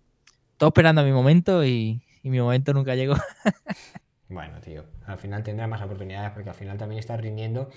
Todo 0.55 0.69
esperando 0.69 1.01
a 1.01 1.03
mi 1.03 1.11
momento 1.11 1.65
y, 1.65 2.01
mi 2.23 2.39
momento 2.39 2.71
nunca 2.71 2.95
llegó. 2.95 3.15
bueno, 4.29 4.61
tío, 4.61 4.85
al 5.05 5.17
final 5.17 5.43
tendrás 5.43 5.67
más 5.67 5.81
oportunidades 5.81 6.31
porque 6.31 6.47
al 6.47 6.55
final 6.55 6.77
también 6.77 6.99
estás 6.99 7.19
rindiendo. 7.19 7.69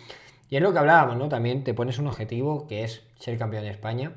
Y 0.48 0.55
es 0.55 0.62
lo 0.62 0.72
que 0.72 0.78
hablábamos, 0.78 1.16
¿no? 1.16 1.28
También 1.28 1.64
te 1.64 1.74
pones 1.74 1.98
un 1.98 2.07
objetivo 2.07 2.68
que 2.68 2.84
es 2.84 3.03
ser 3.18 3.36
campeón 3.36 3.64
de 3.64 3.70
España 3.70 4.12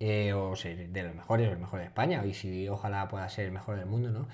eh, 0.00 0.32
o 0.32 0.56
ser 0.56 0.88
de 0.88 1.02
los 1.02 1.14
mejores 1.14 1.48
o 1.48 1.52
el 1.52 1.58
mejor 1.58 1.80
de 1.80 1.86
España, 1.86 2.24
y 2.24 2.34
si 2.34 2.68
ojalá 2.68 3.06
pueda 3.08 3.28
ser 3.28 3.44
el 3.46 3.52
mejor 3.52 3.76
del 3.76 3.86
mundo, 3.86 4.10
¿no? 4.10 4.28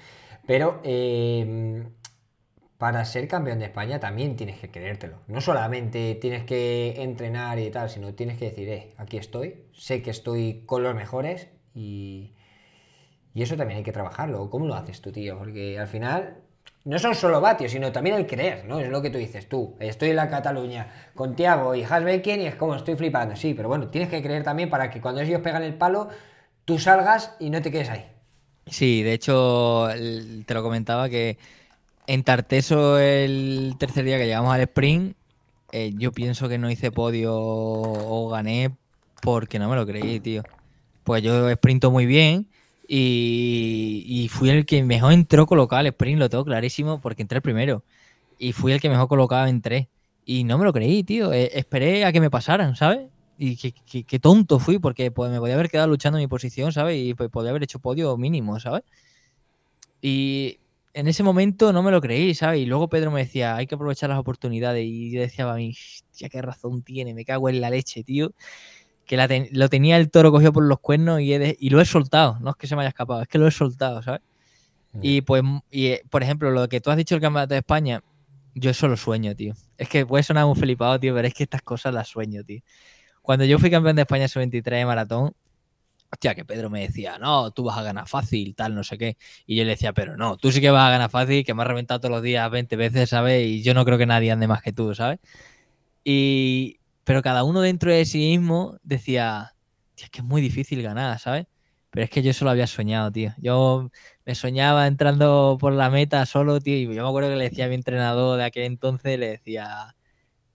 Pero 0.46 0.80
em, 0.84 1.90
para 2.78 3.04
ser 3.04 3.26
campeón 3.28 3.58
de 3.58 3.66
España 3.66 4.00
también 4.00 4.36
tienes 4.36 4.58
que 4.60 4.70
creértelo. 4.70 5.18
No 5.28 5.40
solamente 5.40 6.14
tienes 6.16 6.44
que 6.44 7.02
entrenar 7.02 7.58
y 7.58 7.70
tal, 7.70 7.90
sino 7.90 8.14
tienes 8.14 8.38
que 8.38 8.46
decir, 8.46 8.68
eh, 8.68 8.94
aquí 8.96 9.16
estoy, 9.16 9.64
sé 9.72 10.02
que 10.02 10.10
estoy 10.10 10.62
con 10.66 10.82
los 10.82 10.94
mejores 10.94 11.48
y, 11.74 12.34
y 13.34 13.42
eso 13.42 13.56
también 13.56 13.78
hay 13.78 13.84
que 13.84 13.92
trabajarlo. 13.92 14.50
¿Cómo 14.50 14.66
lo 14.66 14.74
haces 14.74 15.00
tú, 15.00 15.12
tío? 15.12 15.38
Porque 15.38 15.78
al 15.78 15.88
final 15.88 16.45
no 16.86 17.00
son 17.00 17.16
solo 17.16 17.40
vatios, 17.40 17.72
sino 17.72 17.90
también 17.90 18.14
el 18.14 18.26
creer, 18.26 18.64
¿no? 18.64 18.78
Es 18.78 18.88
lo 18.88 19.02
que 19.02 19.10
tú 19.10 19.18
dices, 19.18 19.48
tú, 19.48 19.74
estoy 19.80 20.10
en 20.10 20.16
la 20.16 20.30
Cataluña 20.30 21.10
con 21.16 21.34
Tiago 21.34 21.74
y 21.74 21.82
Hasbecken 21.82 22.40
y 22.40 22.46
es 22.46 22.54
como 22.54 22.76
estoy 22.76 22.94
flipando, 22.94 23.34
sí, 23.34 23.54
pero 23.54 23.68
bueno, 23.68 23.88
tienes 23.88 24.08
que 24.08 24.22
creer 24.22 24.44
también 24.44 24.70
para 24.70 24.88
que 24.88 25.00
cuando 25.00 25.20
ellos 25.20 25.40
pegan 25.40 25.64
el 25.64 25.74
palo, 25.74 26.08
tú 26.64 26.78
salgas 26.78 27.34
y 27.40 27.50
no 27.50 27.60
te 27.60 27.72
quedes 27.72 27.90
ahí. 27.90 28.06
Sí, 28.66 29.02
de 29.02 29.14
hecho, 29.14 29.88
te 30.46 30.54
lo 30.54 30.62
comentaba 30.62 31.08
que 31.08 31.38
en 32.06 32.22
Tarteso 32.22 33.00
el 33.00 33.74
tercer 33.78 34.04
día 34.04 34.16
que 34.16 34.26
llegamos 34.26 34.54
al 34.54 34.60
sprint, 34.60 35.16
eh, 35.72 35.92
yo 35.96 36.12
pienso 36.12 36.48
que 36.48 36.58
no 36.58 36.70
hice 36.70 36.92
podio 36.92 37.34
o 37.34 38.28
gané 38.28 38.70
porque 39.22 39.58
no 39.58 39.68
me 39.68 39.74
lo 39.74 39.86
creí, 39.86 40.20
tío. 40.20 40.44
Pues 41.02 41.20
yo 41.24 41.50
sprinto 41.50 41.90
muy 41.90 42.06
bien 42.06 42.46
y, 42.88 44.28
fui 44.30 44.50
el 44.50 44.66
que 44.66 44.82
mejor 44.82 45.12
entró 45.12 45.46
colocado 45.46 45.80
al 45.80 45.86
sprint, 45.86 46.18
lo 46.18 46.28
tengo 46.28 46.44
clarísimo, 46.44 47.00
porque 47.00 47.22
entré 47.22 47.36
el 47.36 47.42
primero. 47.42 47.82
Y 48.38 48.52
fui 48.52 48.72
el 48.72 48.80
que 48.80 48.88
mejor 48.88 49.08
colocado 49.08 49.46
entré. 49.46 49.88
Y 50.24 50.44
no 50.44 50.58
me 50.58 50.64
lo 50.64 50.72
creí, 50.72 51.02
tío. 51.04 51.32
Eh, 51.32 51.50
esperé 51.54 52.04
a 52.04 52.12
que 52.12 52.20
me 52.20 52.30
pasaran, 52.30 52.76
¿sabes? 52.76 53.08
Y 53.38 53.56
qué, 53.56 54.18
tonto 54.18 54.58
fui, 54.58 54.78
porque 54.78 55.10
pues, 55.10 55.30
me 55.30 55.38
podía 55.38 55.54
haber 55.54 55.70
quedado 55.70 55.88
luchando 55.88 56.18
en 56.18 56.24
mi 56.24 56.28
posición, 56.28 56.72
¿sabes? 56.72 56.98
Y 56.98 57.14
pues, 57.14 57.30
podía 57.30 57.50
haber 57.50 57.64
hecho 57.64 57.78
podio 57.80 58.16
mínimo, 58.16 58.58
¿sabes? 58.60 58.82
Y 60.00 60.60
en 60.94 61.08
ese 61.08 61.22
momento 61.22 61.72
no 61.72 61.82
me 61.82 61.90
lo 61.90 62.00
creí, 62.00 62.34
¿sabes? 62.34 62.60
Y 62.60 62.66
luego 62.66 62.88
Pedro 62.88 63.10
me 63.10 63.20
decía, 63.20 63.56
hay 63.56 63.66
que 63.66 63.74
aprovechar 63.74 64.10
las 64.10 64.18
oportunidades. 64.18 64.84
Y 64.86 65.10
yo 65.10 65.20
decía 65.20 65.50
a 65.50 65.54
mí, 65.54 65.74
ya 66.14 66.28
qué 66.28 66.42
razón 66.42 66.82
tiene, 66.82 67.14
me 67.14 67.24
cago 67.24 67.48
en 67.48 67.60
la 67.60 67.70
leche, 67.70 68.04
tío 68.04 68.32
que 69.06 69.48
lo 69.52 69.68
tenía 69.68 69.96
el 69.96 70.10
toro 70.10 70.32
cogido 70.32 70.52
por 70.52 70.64
los 70.64 70.80
cuernos 70.80 71.20
y, 71.20 71.32
y, 71.34 71.70
lo 71.70 71.80
he 71.80 71.84
soltado. 71.84 72.38
No 72.40 72.50
es 72.50 72.56
que 72.56 72.66
se 72.66 72.74
me 72.74 72.82
haya 72.82 72.88
escapado, 72.88 73.22
es 73.22 73.28
que 73.28 73.38
lo 73.38 73.46
he 73.46 73.50
soltado, 73.50 74.02
¿sabes? 74.02 74.20
Y 75.02 75.20
pues, 75.20 75.42
y, 75.70 75.86
eh, 75.88 76.02
por 76.10 76.22
ejemplo, 76.22 76.50
lo 76.50 76.68
que 76.68 76.80
tú 76.80 76.90
has 76.90 76.96
dicho 76.96 77.14
del 77.14 77.22
Campeonato 77.22 77.54
de 77.54 77.58
España, 77.58 78.02
yo 78.54 78.70
eso 78.70 78.88
lo 78.88 78.96
sueño, 78.96 79.34
tío. 79.34 79.54
Es 79.76 79.88
que 79.88 80.06
puede 80.06 80.22
sonar 80.22 80.46
muy 80.46 80.56
flipado, 80.56 80.98
tío, 80.98 81.14
pero 81.14 81.28
es 81.28 81.34
que 81.34 81.42
estas 81.42 81.62
cosas 81.62 81.92
las 81.92 82.08
sueño, 82.08 82.42
tío. 82.44 82.62
Cuando 83.20 83.44
yo 83.44 83.58
fui 83.58 83.70
campeón 83.70 83.96
de 83.96 84.02
España 84.02 84.28
sub-23 84.28 84.62
de 84.62 84.86
maratón, 84.86 85.34
hostia, 86.10 86.34
que 86.34 86.44
Pedro 86.44 86.70
me 86.70 86.80
decía, 86.80 87.18
no, 87.18 87.50
tú 87.50 87.64
vas 87.64 87.76
a 87.76 87.82
ganar 87.82 88.08
fácil, 88.08 88.54
tal, 88.54 88.74
no 88.74 88.84
sé 88.84 88.96
qué. 88.96 89.16
Y 89.46 89.56
yo 89.56 89.64
le 89.64 89.70
decía, 89.70 89.92
pero 89.92 90.16
no, 90.16 90.36
tú 90.36 90.52
sí 90.52 90.60
que 90.60 90.70
vas 90.70 90.86
a 90.86 90.90
ganar 90.90 91.10
fácil, 91.10 91.44
que 91.44 91.52
me 91.52 91.62
has 91.62 91.68
reventado 91.68 92.00
todos 92.00 92.12
los 92.12 92.22
días 92.22 92.50
20 92.50 92.76
veces, 92.76 93.10
¿sabes? 93.10 93.46
Y 93.46 93.62
yo 93.62 93.74
no 93.74 93.84
creo 93.84 93.98
que 93.98 94.06
nadie 94.06 94.30
ande 94.32 94.46
más 94.46 94.62
que 94.62 94.72
tú, 94.72 94.94
¿sabes? 94.94 95.18
Y, 96.04 96.78
pero 97.06 97.22
cada 97.22 97.44
uno 97.44 97.60
dentro 97.60 97.92
de 97.92 98.04
sí 98.04 98.18
mismo 98.18 98.78
decía, 98.82 99.54
es 99.96 100.10
que 100.10 100.18
es 100.18 100.24
muy 100.24 100.42
difícil 100.42 100.82
ganar, 100.82 101.16
¿sabes? 101.20 101.46
Pero 101.90 102.02
es 102.02 102.10
que 102.10 102.20
yo 102.20 102.32
eso 102.32 102.44
lo 102.44 102.50
había 102.50 102.66
soñado, 102.66 103.12
tío. 103.12 103.32
Yo 103.38 103.92
me 104.24 104.34
soñaba 104.34 104.88
entrando 104.88 105.56
por 105.60 105.72
la 105.72 105.88
meta 105.88 106.26
solo, 106.26 106.60
tío, 106.60 106.76
y 106.76 106.92
yo 106.96 107.04
me 107.04 107.08
acuerdo 107.08 107.30
que 107.30 107.36
le 107.36 107.44
decía 107.44 107.66
a 107.66 107.68
mi 107.68 107.76
entrenador 107.76 108.36
de 108.38 108.44
aquel 108.44 108.64
entonces, 108.64 109.20
le 109.20 109.28
decía, 109.28 109.94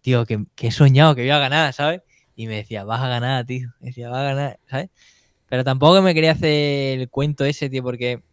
tío, 0.02 0.26
que, 0.26 0.46
he 0.58 0.72
soñado, 0.72 1.16
que 1.16 1.26
iba 1.26 1.38
a 1.38 1.40
ganar, 1.40 1.72
¿sabes? 1.72 2.02
Y 2.36 2.48
me 2.48 2.58
decía, 2.58 2.84
vas 2.84 3.00
a 3.00 3.08
ganar, 3.08 3.46
tío. 3.46 3.70
Me 3.80 3.88
decía, 3.88 4.10
vas 4.10 4.20
a 4.20 4.24
ganar, 4.24 4.60
¿sabes? 4.70 4.90
Pero 5.48 5.64
tampoco 5.64 6.02
me 6.02 6.14
quería 6.14 6.34
hacer 6.34 7.00
el 7.00 7.10
cuento 7.10 7.46
ese, 7.46 7.70
tío, 7.70 7.82
porque 7.82 8.24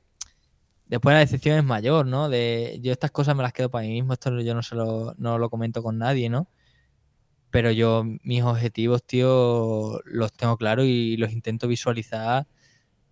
después 0.87 1.14
la 1.14 1.21
decepción 1.21 1.57
es 1.57 1.64
mayor, 1.64 2.05
¿no? 2.05 2.29
De, 2.29 2.81
yo 2.83 2.91
estas 2.91 3.12
cosas 3.12 3.37
me 3.37 3.45
las 3.45 3.53
quedo 3.53 3.71
para 3.71 3.87
mí 3.87 3.93
mismo, 3.93 4.12
esto 4.12 4.41
yo 4.41 4.55
no, 4.55 4.62
se 4.64 4.75
lo, 4.75 5.14
no 5.19 5.39
lo 5.39 5.51
comento 5.51 5.85
con 5.85 5.99
nadie, 5.99 6.29
¿no? 6.29 6.49
Pero 7.51 7.70
yo 7.70 8.05
mis 8.22 8.42
objetivos, 8.42 9.03
tío, 9.03 10.01
los 10.05 10.32
tengo 10.32 10.57
claros 10.57 10.86
y 10.86 11.16
los 11.16 11.32
intento 11.32 11.66
visualizar 11.66 12.46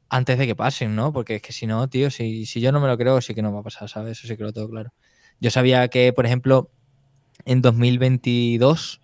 antes 0.08 0.38
de 0.38 0.46
que 0.46 0.54
pasen, 0.54 0.94
¿no? 0.94 1.12
Porque 1.12 1.36
es 1.36 1.42
que 1.42 1.52
si 1.52 1.66
no, 1.66 1.88
tío, 1.88 2.10
si, 2.10 2.46
si 2.46 2.60
yo 2.60 2.72
no 2.72 2.80
me 2.80 2.88
lo 2.88 2.96
creo, 2.98 3.20
sí 3.20 3.34
que 3.34 3.42
no 3.42 3.52
va 3.52 3.60
a 3.60 3.64
pasar, 3.64 3.88
¿sabes? 3.88 4.18
Eso 4.18 4.28
sí 4.28 4.36
que 4.36 4.44
lo 4.44 4.52
tengo 4.52 4.68
claro. 4.68 4.92
Yo 5.40 5.50
sabía 5.50 5.88
que, 5.88 6.12
por 6.12 6.26
ejemplo, 6.26 6.70
en 7.44 7.62
2022, 7.62 9.00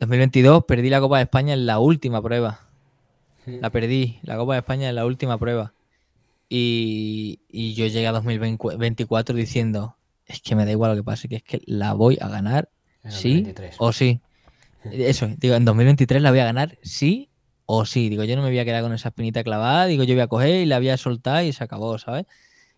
2022 0.00 0.64
perdí 0.64 0.90
la 0.90 1.00
Copa 1.00 1.18
de 1.18 1.24
España 1.24 1.54
en 1.54 1.66
la 1.66 1.78
última 1.78 2.22
prueba. 2.22 2.60
La 3.46 3.70
perdí, 3.70 4.18
la 4.22 4.36
Copa 4.36 4.54
de 4.54 4.58
España 4.58 4.88
en 4.88 4.96
la 4.96 5.06
última 5.06 5.38
prueba. 5.38 5.72
Y, 6.48 7.40
yo 7.74 7.86
llegué 7.86 8.06
a 8.06 8.12
2024 8.12 9.36
diciendo, 9.36 9.96
es 10.26 10.40
que 10.40 10.56
me 10.56 10.64
da 10.64 10.72
igual 10.72 10.92
lo 10.92 10.96
que 10.96 11.04
pase, 11.04 11.28
que 11.28 11.36
es 11.36 11.42
que 11.42 11.62
la 11.66 11.92
voy 11.92 12.18
a 12.20 12.28
ganar, 12.28 12.70
sí 13.08 13.54
o 13.78 13.92
sí. 13.92 14.20
Eso, 14.92 15.28
digo, 15.38 15.54
en 15.54 15.64
2023 15.64 16.22
la 16.22 16.30
voy 16.30 16.40
a 16.40 16.44
ganar 16.44 16.78
sí 16.82 17.30
o 17.66 17.84
sí. 17.84 18.08
Digo, 18.08 18.24
yo 18.24 18.36
no 18.36 18.42
me 18.42 18.48
voy 18.48 18.58
a 18.58 18.64
quedar 18.64 18.82
con 18.82 18.92
esa 18.92 19.08
espinita 19.08 19.44
clavada, 19.44 19.86
digo, 19.86 20.04
yo 20.04 20.14
voy 20.14 20.22
a 20.22 20.28
coger 20.28 20.62
y 20.62 20.66
la 20.66 20.78
voy 20.78 20.88
a 20.88 20.96
soltar 20.96 21.44
y 21.44 21.52
se 21.52 21.64
acabó, 21.64 21.98
¿sabes? 21.98 22.26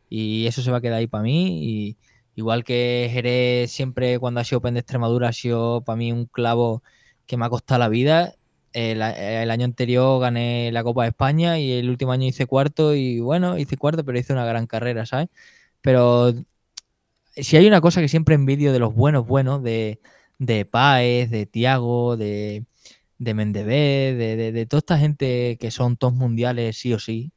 Y 0.08 0.46
eso 0.46 0.62
se 0.62 0.70
va 0.70 0.78
a 0.78 0.80
quedar 0.80 0.98
ahí 0.98 1.06
para 1.06 1.22
mí. 1.22 1.64
Y 1.64 1.96
igual 2.36 2.64
que 2.64 3.08
Jerez 3.12 3.70
siempre 3.70 4.18
cuando 4.18 4.40
ha 4.40 4.44
sido 4.44 4.58
Open 4.58 4.74
de 4.74 4.80
Extremadura 4.80 5.28
ha 5.28 5.32
sido 5.32 5.82
para 5.82 5.96
mí 5.96 6.12
un 6.12 6.26
clavo 6.26 6.82
que 7.26 7.36
me 7.36 7.46
ha 7.46 7.50
costado 7.50 7.78
la 7.80 7.88
vida. 7.88 8.34
El, 8.72 9.02
año 9.02 9.64
anterior 9.64 10.20
gané 10.20 10.70
la 10.72 10.84
Copa 10.84 11.02
de 11.02 11.08
España 11.08 11.58
y 11.58 11.72
el 11.72 11.90
último 11.90 12.12
año 12.12 12.26
hice 12.26 12.46
cuarto 12.46 12.94
y 12.94 13.20
bueno, 13.20 13.58
hice 13.58 13.76
cuarto, 13.76 14.04
pero 14.04 14.18
hice 14.18 14.32
una 14.32 14.44
gran 14.44 14.66
carrera, 14.66 15.06
¿sabes? 15.06 15.28
Pero 15.80 16.32
si 17.36 17.56
hay 17.56 17.66
una 17.66 17.80
cosa 17.80 18.00
que 18.00 18.08
siempre 18.08 18.34
envidio 18.34 18.72
de 18.72 18.78
los 18.78 18.94
buenos, 18.94 19.26
buenos, 19.26 19.62
de, 19.62 20.00
de 20.38 20.64
Páez, 20.64 21.30
de 21.30 21.46
Tiago, 21.46 22.16
de, 22.16 22.64
de 23.18 23.34
Mendebé, 23.34 24.14
de, 24.14 24.52
de, 24.52 24.66
toda 24.66 24.78
esta 24.78 24.98
gente 24.98 25.58
que 25.60 25.70
son 25.70 25.96
todos 25.96 26.14
mundiales 26.14 26.76
sí 26.78 26.92
o 26.92 26.98
sí, 26.98 27.32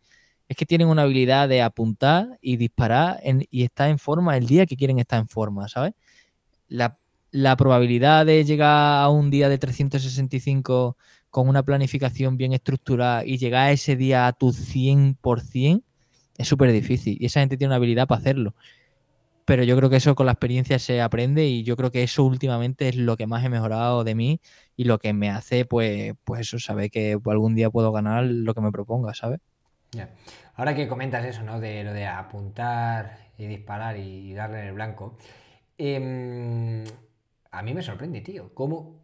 es 0.48 0.58
que 0.58 0.66
tienen 0.66 0.88
una 0.88 1.04
habilidad 1.04 1.50
de 1.50 1.62
apuntar 1.62 2.38
y 2.42 2.58
disparar 2.58 3.22
y 3.50 3.64
estar 3.64 3.90
en 3.90 4.00
forma 4.00 4.38
el 4.38 4.48
día 4.48 4.66
que 4.66 4.78
quieren 4.78 5.00
estar 5.00 5.20
en 5.20 5.28
forma, 5.28 5.68
¿sabes? 5.68 5.94
La, 6.68 6.98
la 7.32 7.56
probabilidad 7.56 8.26
de 8.26 8.44
llegar 8.44 9.04
a 9.04 9.10
un 9.10 9.32
día 9.32 9.50
de 9.50 9.58
365 9.58 10.98
con 11.30 11.48
una 11.48 11.64
planificación 11.64 12.38
bien 12.38 12.54
estructurada 12.54 13.26
y 13.26 13.38
llegar 13.38 13.68
a 13.70 13.72
ese 13.72 13.96
día 13.96 14.28
a 14.28 14.34
tu 14.34 14.52
100% 14.52 15.84
es 16.38 16.48
súper 16.48 16.72
difícil. 16.72 17.18
Y 17.20 17.28
esa 17.28 17.40
gente 17.40 17.58
tiene 17.58 17.70
una 17.70 17.78
habilidad 17.78 18.08
para 18.08 18.20
hacerlo 18.20 18.54
pero 19.52 19.66
yo 19.66 19.76
creo 19.76 19.90
que 19.90 19.98
eso 19.98 20.16
con 20.16 20.28
la 20.28 20.32
experiencia 20.32 20.80
se 20.80 21.02
aprende 21.02 21.46
y 21.46 21.64
yo 21.64 21.76
creo 21.76 21.92
que 21.92 22.04
eso 22.04 22.24
últimamente 22.24 22.88
es 22.88 22.96
lo 22.96 23.18
que 23.18 23.28
más 23.28 23.44
he 23.44 23.50
mejorado 23.50 24.06
de 24.06 24.16
mí 24.16 24.40
y 24.78 24.86
lo 24.86 24.98
que 24.98 25.12
me 25.12 25.30
hace, 25.30 25.66
pues, 25.66 26.14
pues 26.24 26.40
eso, 26.40 26.58
saber 26.58 26.90
que 26.90 27.20
algún 27.26 27.54
día 27.54 27.70
puedo 27.70 27.92
ganar 27.92 28.24
lo 28.24 28.54
que 28.54 28.62
me 28.62 28.72
proponga, 28.72 29.14
¿sabes? 29.14 29.42
Ahora 30.56 30.74
que 30.74 30.88
comentas 30.88 31.26
eso, 31.26 31.44
¿no? 31.44 31.60
De 31.60 31.84
lo 31.84 31.92
de 31.92 32.08
apuntar 32.08 33.28
y 33.38 33.46
disparar 33.48 33.98
y 33.98 34.34
darle 34.34 34.62
en 34.62 34.68
el 34.68 34.74
blanco, 34.74 35.18
em, 35.78 36.86
a 37.52 37.62
mí 37.62 37.74
me 37.74 37.82
sorprende, 37.82 38.22
tío, 38.22 38.54
cómo 38.54 39.02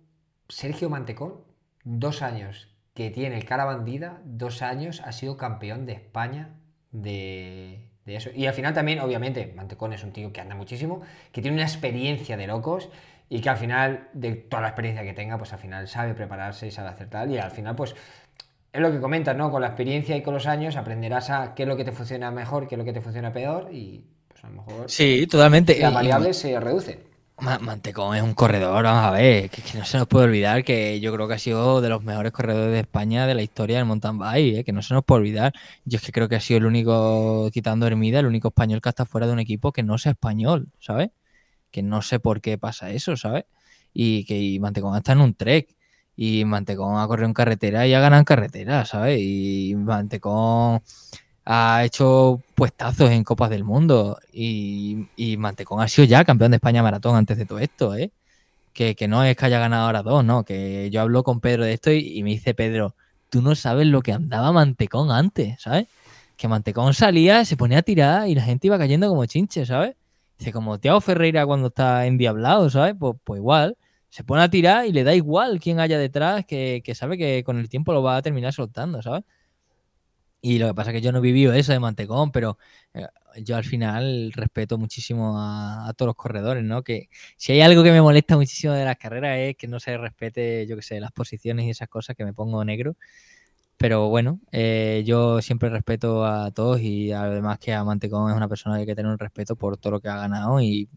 Sergio 0.48 0.89
Mantecón, 0.89 1.43
dos 1.84 2.22
años 2.22 2.74
que 2.93 3.10
tiene 3.10 3.36
el 3.36 3.43
cara 3.43 3.66
bandida, 3.66 4.22
dos 4.24 4.62
años 4.62 5.02
ha 5.04 5.12
sido 5.12 5.36
campeón 5.36 5.86
de 5.86 5.91
España 5.91 6.56
de, 6.93 7.87
eso. 8.16 8.30
Y 8.34 8.45
al 8.45 8.53
final 8.53 8.74
también, 8.74 8.99
obviamente, 8.99 9.53
Mantecón 9.55 9.93
es 9.93 10.03
un 10.03 10.12
tío 10.12 10.32
que 10.32 10.41
anda 10.41 10.55
muchísimo, 10.55 11.01
que 11.32 11.41
tiene 11.41 11.55
una 11.55 11.66
experiencia 11.66 12.38
de 12.38 12.47
locos 12.47 12.89
y 13.30 13.41
que 13.41 13.49
al 13.49 13.58
final, 13.58 14.08
de 14.14 14.34
toda 14.34 14.62
la 14.62 14.70
experiencia 14.70 15.03
que 15.03 15.14
tenga, 15.14 15.38
pues 15.38 15.51
al 15.53 15.60
final 15.60 15.88
sabe 15.88 16.14
prepararse 16.14 16.68
y 16.68 16.72
sabe 16.72 16.89
acertar 16.89 17.30
y 17.30 17.38
al 17.38 17.51
final, 17.51 17.76
pues 17.76 17.95
es 18.72 18.82
lo 18.82 18.91
que 18.91 18.99
comentas, 18.99 19.36
¿no? 19.36 19.51
Con 19.51 19.62
la 19.62 19.68
experiencia 19.68 20.16
y 20.16 20.22
con 20.22 20.34
los 20.34 20.45
años 20.45 20.76
aprenderás 20.76 21.30
a 21.30 21.55
qué 21.55 21.64
es 21.64 21.70
lo 21.70 21.76
que 21.76 21.84
te 21.84 21.91
funciona 21.91 22.32
mejor, 22.32 22.68
qué 22.68 22.76
es 22.76 22.80
lo 22.80 22.86
que 22.86 22.93
te 22.93 23.01
funciona 23.01 23.34
peor 23.34 23.70
y 23.72 24.05
pues 24.28 24.43
a 24.43 24.49
lo 24.49 24.53
mejor... 24.53 24.89
Sí, 24.89 25.26
totalmente. 25.28 25.80
Las 25.80 25.93
variables 25.93 26.38
se 26.38 26.60
reducen. 26.60 26.99
Mantecón 27.40 28.16
es 28.16 28.24
un 28.24 28.34
corredor, 28.34 28.84
vamos 28.84 29.06
a 29.06 29.12
ver, 29.12 29.52
que, 29.52 29.62
no 29.78 29.86
se 29.86 30.00
nos 30.00 30.08
puede 30.08 30.26
olvidar 30.26 30.64
que 30.64 31.00
yo 31.00 31.14
creo 31.14 31.28
que 31.28 31.36
ha 31.36 31.40
sido 31.40 31.82
de 31.82 31.90
los 31.90 32.04
mejores 32.04 32.32
corredores 32.32 32.72
de 32.72 32.80
España 32.80 33.28
de 33.28 33.36
la 33.36 33.44
historia 33.44 33.78
del 33.78 33.86
mountain 33.86 34.18
bike, 34.18 34.58
¿eh? 34.58 34.64
que 34.64 34.74
no 34.74 34.82
se 34.82 34.96
nos 34.96 35.04
puede 35.06 35.20
olvidar. 35.22 35.54
Yo 35.86 35.98
es 35.98 36.04
que 36.04 36.12
creo 36.12 36.28
que 36.28 36.36
ha 36.36 36.40
sido 36.40 36.58
el 36.58 36.66
único, 36.66 37.50
quitando 37.54 37.86
Hermida, 37.86 38.20
el 38.20 38.26
único 38.26 38.48
español 38.48 38.82
que 38.82 38.90
está 38.90 39.06
fuera 39.06 39.28
de 39.28 39.34
un 39.34 39.40
equipo 39.40 39.72
que 39.72 39.84
no 39.84 40.00
sea 40.00 40.14
español, 40.14 40.70
¿sabes? 40.80 41.12
Que 41.72 41.84
no 41.84 42.02
sé 42.02 42.20
por 42.20 42.42
qué 42.42 42.58
pasa 42.58 42.90
eso, 42.90 43.16
¿sabes? 43.16 43.46
Y 43.94 44.26
que 44.26 44.60
Mantecón 44.60 44.98
está 44.98 45.12
en 45.14 45.22
un 45.22 45.36
trek. 45.36 45.76
Y 46.16 46.44
Mantecón 46.46 47.00
ha 47.00 47.08
corrido 47.08 47.28
en 47.28 47.34
carretera 47.36 47.86
y 47.86 47.94
ha 47.94 48.00
ganado 48.00 48.22
en 48.22 48.26
carretera, 48.26 48.86
¿sabes? 48.86 49.20
Y 49.22 49.76
Mantecón 49.78 50.82
ha 51.50 51.86
hecho 51.86 52.41
puestazos 52.56 53.10
en 53.10 53.24
Copas 53.24 53.50
del 53.50 53.64
Mundo 53.64 54.20
y, 54.34 55.08
Mantecón 55.38 55.80
ha 55.80 55.88
sido 55.88 56.06
ya 56.06 56.26
campeón 56.26 56.52
de 56.52 56.58
España 56.58 56.84
maratón 56.84 57.16
antes 57.16 57.38
de 57.38 57.45
todo 57.45 57.60
esto, 57.60 57.95
¿eh? 57.95 58.12
Que, 58.74 58.95
no 59.08 59.24
es 59.24 59.36
que 59.38 59.45
haya 59.45 59.58
ganado 59.58 59.86
ahora 59.86 60.04
dos, 60.04 60.26
no, 60.26 60.43
que 60.43 60.89
yo 60.91 61.02
hablo 61.02 61.24
con 61.24 61.39
Pedro 61.39 61.64
de 61.64 61.74
esto 61.74 61.89
y, 61.91 62.22
me 62.22 62.32
dice 62.32 62.54
Pedro, 62.54 62.95
tú 63.30 63.41
no 63.41 63.56
sabes 63.56 63.88
lo 63.88 64.02
que 64.02 64.12
andaba 64.12 64.52
Mantecón 64.52 65.10
antes, 65.10 65.62
¿sabes? 65.62 65.88
Que 66.36 66.50
Mantecón 66.50 66.93
salía, 66.93 67.45
se 67.45 67.56
ponía 67.56 67.80
a 67.80 67.82
tirar 67.82 68.28
y 68.28 68.36
la 68.36 68.43
gente 68.43 68.68
iba 68.68 68.78
cayendo 68.78 69.08
como 69.08 69.26
chinche, 69.26 69.66
¿sabes? 69.66 69.95
Dice, 70.38 70.52
como 70.52 70.80
Tiago 70.80 71.00
Ferreira 71.02 71.45
cuando 71.45 71.70
está 71.70 72.06
endiablado, 72.08 72.70
¿sabes? 72.70 72.93
Pues, 73.00 73.16
pues 73.24 73.39
igual, 73.39 73.78
se 74.10 74.24
pone 74.26 74.43
a 74.43 74.50
tirar 74.50 74.86
y 74.86 74.91
le 74.91 75.06
da 75.06 75.16
igual 75.16 75.60
quién 75.62 75.80
haya 75.80 75.98
detrás, 75.98 76.45
que, 76.45 76.82
que 76.84 76.93
sabe 76.93 77.18
que 77.18 77.43
con 77.45 77.58
el 77.58 77.70
tiempo 77.70 77.93
lo 77.93 78.04
va 78.04 78.18
a 78.18 78.22
terminar 78.22 78.54
soltando, 78.54 79.02
¿sabes? 79.02 79.24
Y 80.42 80.60
lo 80.60 80.68
que 80.68 80.74
pasa 80.76 80.92
es 80.92 80.96
que 80.96 81.02
yo 81.02 81.12
no 81.12 81.18
he 81.18 81.22
vivido 81.22 81.54
eso 81.54 81.72
de 81.72 81.80
Mantecón, 81.80 82.32
pero 82.32 82.58
eh, 82.94 83.08
yo 83.42 83.56
al 83.56 83.64
final 83.64 84.32
respeto 84.34 84.78
muchísimo 84.78 85.36
a, 85.38 85.94
todos 85.98 86.08
los 86.08 86.16
corredores, 86.16 86.64
¿no? 86.64 86.84
Que 86.84 87.10
si 87.38 87.54
hay 87.54 87.62
algo 87.62 87.84
que 87.84 87.92
me 87.92 88.02
molesta 88.02 88.36
muchísimo 88.38 88.74
de 88.74 88.86
las 88.86 88.98
carreras 88.98 89.40
es 89.40 89.58
que 89.58 89.68
no 89.68 89.80
se 89.80 89.98
respete, 89.98 90.68
yo 90.68 90.76
qué 90.76 90.84
sé, 90.84 91.00
las 91.00 91.12
posiciones 91.12 91.66
y 91.66 91.72
esas 91.72 91.90
cosas 91.90 92.16
que 92.16 92.24
me 92.24 92.34
pongo 92.34 92.64
negro. 92.64 92.96
Pero 93.78 94.10
bueno, 94.10 94.40
eh, 94.52 95.04
yo 95.06 95.42
siempre 95.42 95.70
respeto 95.70 96.26
a 96.26 96.52
todos 96.52 96.82
y 96.82 97.12
además 97.12 97.60
que 97.60 97.74
a 97.74 97.84
Mantecón 97.84 98.32
es 98.32 98.38
una 98.38 98.48
persona 98.48 98.76
que 98.76 98.82
hay 98.82 98.88
que 98.88 98.96
tener 98.96 99.12
un 99.12 99.20
respeto 99.20 99.56
por 99.56 99.78
todo 99.78 99.94
lo 99.94 100.02
que 100.02 100.10
ha 100.10 100.18
ganado 100.18 100.62
y, 100.62 100.90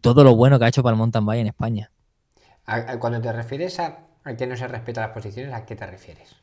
todo 0.00 0.24
lo 0.24 0.34
bueno 0.34 0.58
que 0.58 0.64
ha 0.64 0.68
hecho 0.68 0.82
para 0.82 0.94
el 0.94 0.98
mountain 0.98 1.26
bike 1.26 1.40
en 1.42 1.46
España. 1.48 1.92
Cuando 2.98 3.20
te 3.20 3.32
refieres 3.32 3.78
a 3.78 4.06
que 4.38 4.46
no 4.46 4.56
se 4.56 4.66
respeta 4.68 5.02
las 5.02 5.10
posiciones, 5.10 5.52
¿a 5.54 5.66
qué 5.66 5.76
te 5.76 5.86
refieres? 5.86 6.41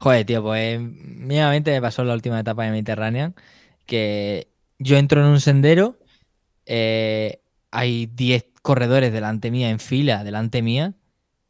Joder, 0.00 0.24
tío, 0.24 0.42
pues 0.42 0.80
mínimamente 0.80 1.72
me 1.72 1.80
pasó 1.80 2.02
en 2.02 2.08
la 2.08 2.14
última 2.14 2.40
etapa 2.40 2.64
de 2.64 2.70
Mediterránea 2.70 3.32
que 3.86 4.48
yo 4.78 4.96
entro 4.96 5.20
en 5.22 5.28
un 5.28 5.40
sendero, 5.40 5.98
eh, 6.66 7.40
hay 7.70 8.06
10 8.06 8.46
corredores 8.62 9.12
delante 9.12 9.50
mía 9.50 9.70
en 9.70 9.80
fila, 9.80 10.24
delante 10.24 10.62
mía. 10.62 10.94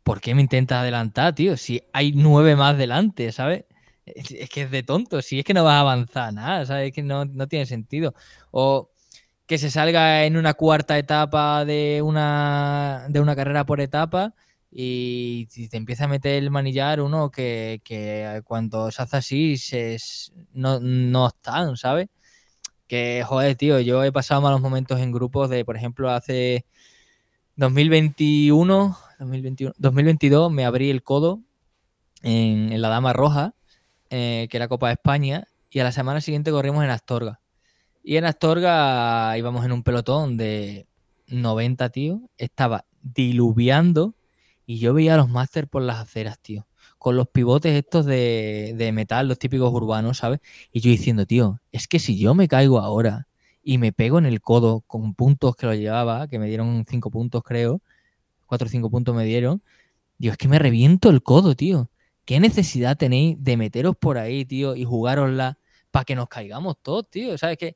¿Por 0.05 0.21
qué 0.21 0.35
me 0.35 0.43
intentas 0.43 0.79
adelantar, 0.79 1.35
tío? 1.35 1.57
Si 1.57 1.83
hay 1.93 2.13
9 2.13 2.57
más 2.57 2.79
delante, 2.79 3.33
¿sabes? 3.33 3.65
Es, 4.07 4.49
que 4.49 4.63
es 4.63 4.71
de 4.71 4.83
tonto, 4.83 5.21
si 5.21 5.41
es 5.41 5.45
que 5.45 5.53
no 5.53 5.65
vas 5.65 5.75
a 5.75 5.81
avanzar 5.81 6.33
nada, 6.33 6.65
¿sabes? 6.65 6.89
Es 6.89 6.95
que 6.95 7.03
no, 7.03 7.25
no 7.27 7.49
tiene 7.49 7.67
sentido. 7.67 8.15
O 8.51 8.91
que 9.47 9.59
se 9.59 9.71
salga 9.71 10.25
en 10.25 10.37
una 10.37 10.55
cuarta 10.55 10.99
etapa 10.99 11.65
de 11.65 12.01
una, 12.03 13.07
de 13.09 13.21
una 13.21 13.37
carrera 13.37 13.67
por 13.67 13.81
etapa 13.81 14.35
y 14.71 15.47
si 15.51 15.69
te 15.69 15.77
empieza 15.77 16.05
a 16.05 16.09
meter 16.09 16.35
el 16.35 16.51
manillar 16.51 17.01
uno 17.01 17.31
que, 17.31 17.81
que 17.85 18.43
cuando 18.45 18.91
se 18.91 19.03
hace 19.03 19.17
así 19.17 19.57
se, 19.57 19.97
no, 20.53 20.79
no 20.81 21.29
están, 21.29 21.77
¿sabes? 21.77 22.09
Que, 22.87 23.23
joder, 23.27 23.57
tío, 23.57 23.81
yo 23.81 24.05
he 24.05 24.13
pasado 24.13 24.41
malos 24.41 24.61
momentos 24.61 25.01
en 25.01 25.13
grupos 25.13 25.51
de, 25.51 25.65
por 25.65 25.77
ejemplo, 25.77 26.11
hace 26.11 26.65
2021, 27.57 28.97
2021 29.19 29.75
2022 29.79 30.53
me 30.53 30.65
abrí 30.65 30.91
el 30.91 31.03
codo 31.03 31.41
en, 32.23 32.81
la 32.81 32.89
Dama 32.89 33.13
Roja, 33.13 33.55
eh, 34.11 34.49
que 34.51 34.57
era 34.57 34.69
Copa 34.69 34.89
de 34.89 34.95
España, 34.95 35.49
y 35.71 35.81
a 35.81 35.85
la 35.85 35.93
semana 35.93 36.21
siguiente 36.21 36.51
corrimos 36.51 36.85
en 36.85 36.91
Astorga. 36.91 37.41
Y 38.03 38.17
en 38.17 38.25
Astorga 38.25 39.37
íbamos 39.37 39.65
en 39.65 39.73
un 39.73 39.83
pelotón 39.83 40.37
de 40.37 40.87
90, 41.27 41.91
tío, 41.91 42.23
estaba 42.39 42.87
diluviando 43.03 44.15
y 44.69 44.79
yo 44.81 44.93
veía 44.93 45.15
a 45.15 45.17
los 45.17 45.31
máster 45.31 45.67
por 45.67 45.81
las 45.81 45.97
aceras, 45.97 46.39
tío. 46.41 46.67
Con 46.99 47.17
los 47.17 47.29
pivotes 47.29 47.75
estos 47.75 48.05
de, 48.05 48.75
de 48.77 48.93
metal, 48.93 49.27
los 49.27 49.39
típicos 49.39 49.73
urbanos, 49.73 50.19
¿sabes? 50.19 50.41
Y 50.73 50.81
yo 50.81 50.91
diciendo, 50.91 51.25
tío, 51.25 51.59
es 51.73 51.89
que 51.89 51.99
si 51.99 52.19
yo 52.19 52.35
me 52.35 52.49
caigo 52.49 52.79
ahora 52.79 53.29
y 53.63 53.79
me 53.79 53.93
pego 53.95 54.19
en 54.19 54.27
el 54.27 54.43
codo 54.43 54.83
con 54.87 55.15
puntos 55.15 55.57
que 55.57 55.65
lo 55.65 55.75
llevaba, 55.75 56.29
que 56.29 56.39
me 56.39 56.49
dieron 56.49 56.85
cinco 56.87 57.11
puntos, 57.11 57.43
creo, 57.43 57.81
cuatro 58.45 58.67
o 58.67 58.69
cinco 58.69 58.91
puntos 58.91 59.15
me 59.17 59.25
dieron, 59.25 59.63
digo, 60.19 60.33
es 60.33 60.39
que 60.39 60.49
me 60.49 60.59
reviento 60.59 61.09
el 61.09 61.23
codo, 61.23 61.57
tío. 61.57 61.91
¿Qué 62.27 62.39
necesidad 62.39 62.99
tenéis 62.99 63.43
de 63.43 63.57
meteros 63.57 63.97
por 63.97 64.19
ahí, 64.19 64.45
tío, 64.45 64.77
y 64.77 64.85
jugárosla 64.85 65.59
para 65.91 66.05
que 66.05 66.15
nos 66.15 66.29
caigamos 66.29 66.77
todos, 66.83 67.09
tío? 67.09 67.39
¿Sabes 67.39 67.57
qué? 67.57 67.75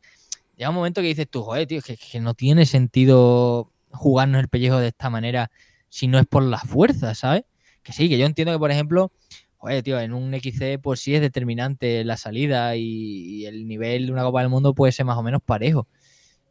llega 0.56 0.68
un 0.68 0.76
momento 0.76 1.00
que 1.00 1.06
dices 1.06 1.26
tú, 1.30 1.42
joder, 1.42 1.66
tío, 1.66 1.80
que, 1.80 1.96
que 1.96 2.20
no 2.20 2.34
tiene 2.34 2.66
sentido 2.66 3.72
jugarnos 3.92 4.42
el 4.42 4.48
pellejo 4.48 4.76
de 4.76 4.88
esta 4.88 5.08
manera 5.08 5.50
si 5.92 6.08
no 6.08 6.18
es 6.18 6.26
por 6.26 6.42
la 6.42 6.58
fuerza, 6.58 7.14
¿sabes? 7.14 7.44
Que 7.82 7.92
sí, 7.92 8.08
que 8.08 8.16
yo 8.16 8.24
entiendo 8.24 8.50
que, 8.50 8.58
por 8.58 8.70
ejemplo, 8.70 9.12
joder, 9.58 9.82
tío, 9.82 10.00
en 10.00 10.14
un 10.14 10.32
XC 10.32 10.78
pues 10.82 11.00
sí 11.00 11.14
es 11.14 11.20
determinante 11.20 12.02
la 12.02 12.16
salida 12.16 12.76
y, 12.76 13.44
el 13.44 13.68
nivel 13.68 14.06
de 14.06 14.12
una 14.12 14.22
Copa 14.22 14.40
del 14.40 14.48
Mundo 14.48 14.74
puede 14.74 14.90
ser 14.90 15.04
más 15.04 15.18
o 15.18 15.22
menos 15.22 15.42
parejo. 15.44 15.86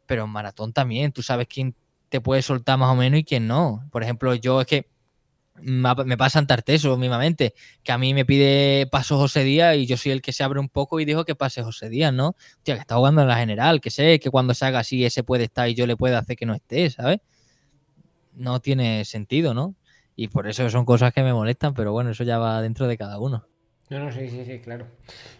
Pero 0.06 0.26
en 0.26 0.30
maratón 0.30 0.74
también, 0.74 1.12
tú 1.12 1.24
sabes 1.24 1.48
quién 1.48 1.76
te 2.10 2.22
puede 2.22 2.44
soltar 2.44 2.78
más 2.78 2.92
o 2.92 2.96
menos 2.96 3.20
y 3.20 3.24
quién 3.24 3.48
no. 3.48 3.84
Por 3.92 4.04
ejemplo, 4.04 4.36
yo 4.36 4.62
es 4.62 4.68
que 4.68 4.92
me 5.56 6.18
pasa 6.18 6.38
en 6.38 6.46
Tarteso 6.46 6.96
mismamente, 6.98 7.56
que 7.82 7.92
a 7.92 7.98
mí 7.98 8.14
me 8.14 8.26
pide 8.26 8.86
paso 8.92 9.18
José 9.18 9.44
Díaz 9.44 9.76
y 9.76 9.88
yo 9.88 9.98
soy 9.98 10.12
el 10.12 10.22
que 10.22 10.34
se 10.34 10.44
abre 10.44 10.60
un 10.60 10.70
poco 10.70 11.00
y 11.00 11.06
dijo 11.06 11.26
que 11.26 11.34
pase 11.34 11.64
José 11.64 11.90
Díaz, 11.90 12.14
¿no? 12.14 12.36
Tío, 12.62 12.76
que 12.76 12.82
está 12.82 12.96
jugando 12.96 13.24
en 13.24 13.28
la 13.28 13.38
general, 13.38 13.82
que 13.82 13.90
sé 13.90 14.20
que 14.20 14.30
cuando 14.30 14.54
se 14.54 14.66
haga 14.66 14.80
así 14.80 15.04
ese 15.04 15.24
puede 15.24 15.46
estar 15.46 15.68
y 15.68 15.74
yo 15.74 15.88
le 15.88 15.98
puedo 15.98 16.16
hacer 16.16 16.36
que 16.36 16.46
no 16.46 16.54
esté, 16.54 16.92
¿sabes? 16.92 17.22
No 18.34 18.60
tiene 18.60 19.06
sentido, 19.06 19.54
¿no? 19.54 19.76
Y 20.16 20.28
por 20.28 20.48
eso 20.48 20.70
son 20.70 20.86
cosas 20.86 21.14
que 21.14 21.24
me 21.24 21.34
molestan, 21.34 21.74
pero 21.74 21.92
bueno, 21.92 22.12
eso 22.12 22.24
ya 22.24 22.38
va 22.38 22.62
dentro 22.62 22.88
de 22.88 22.98
cada 22.98 23.20
uno. 23.20 23.48
No, 23.90 24.00
no, 24.00 24.12
sí, 24.12 24.30
sí, 24.30 24.46
sí, 24.46 24.60
claro. 24.60 24.86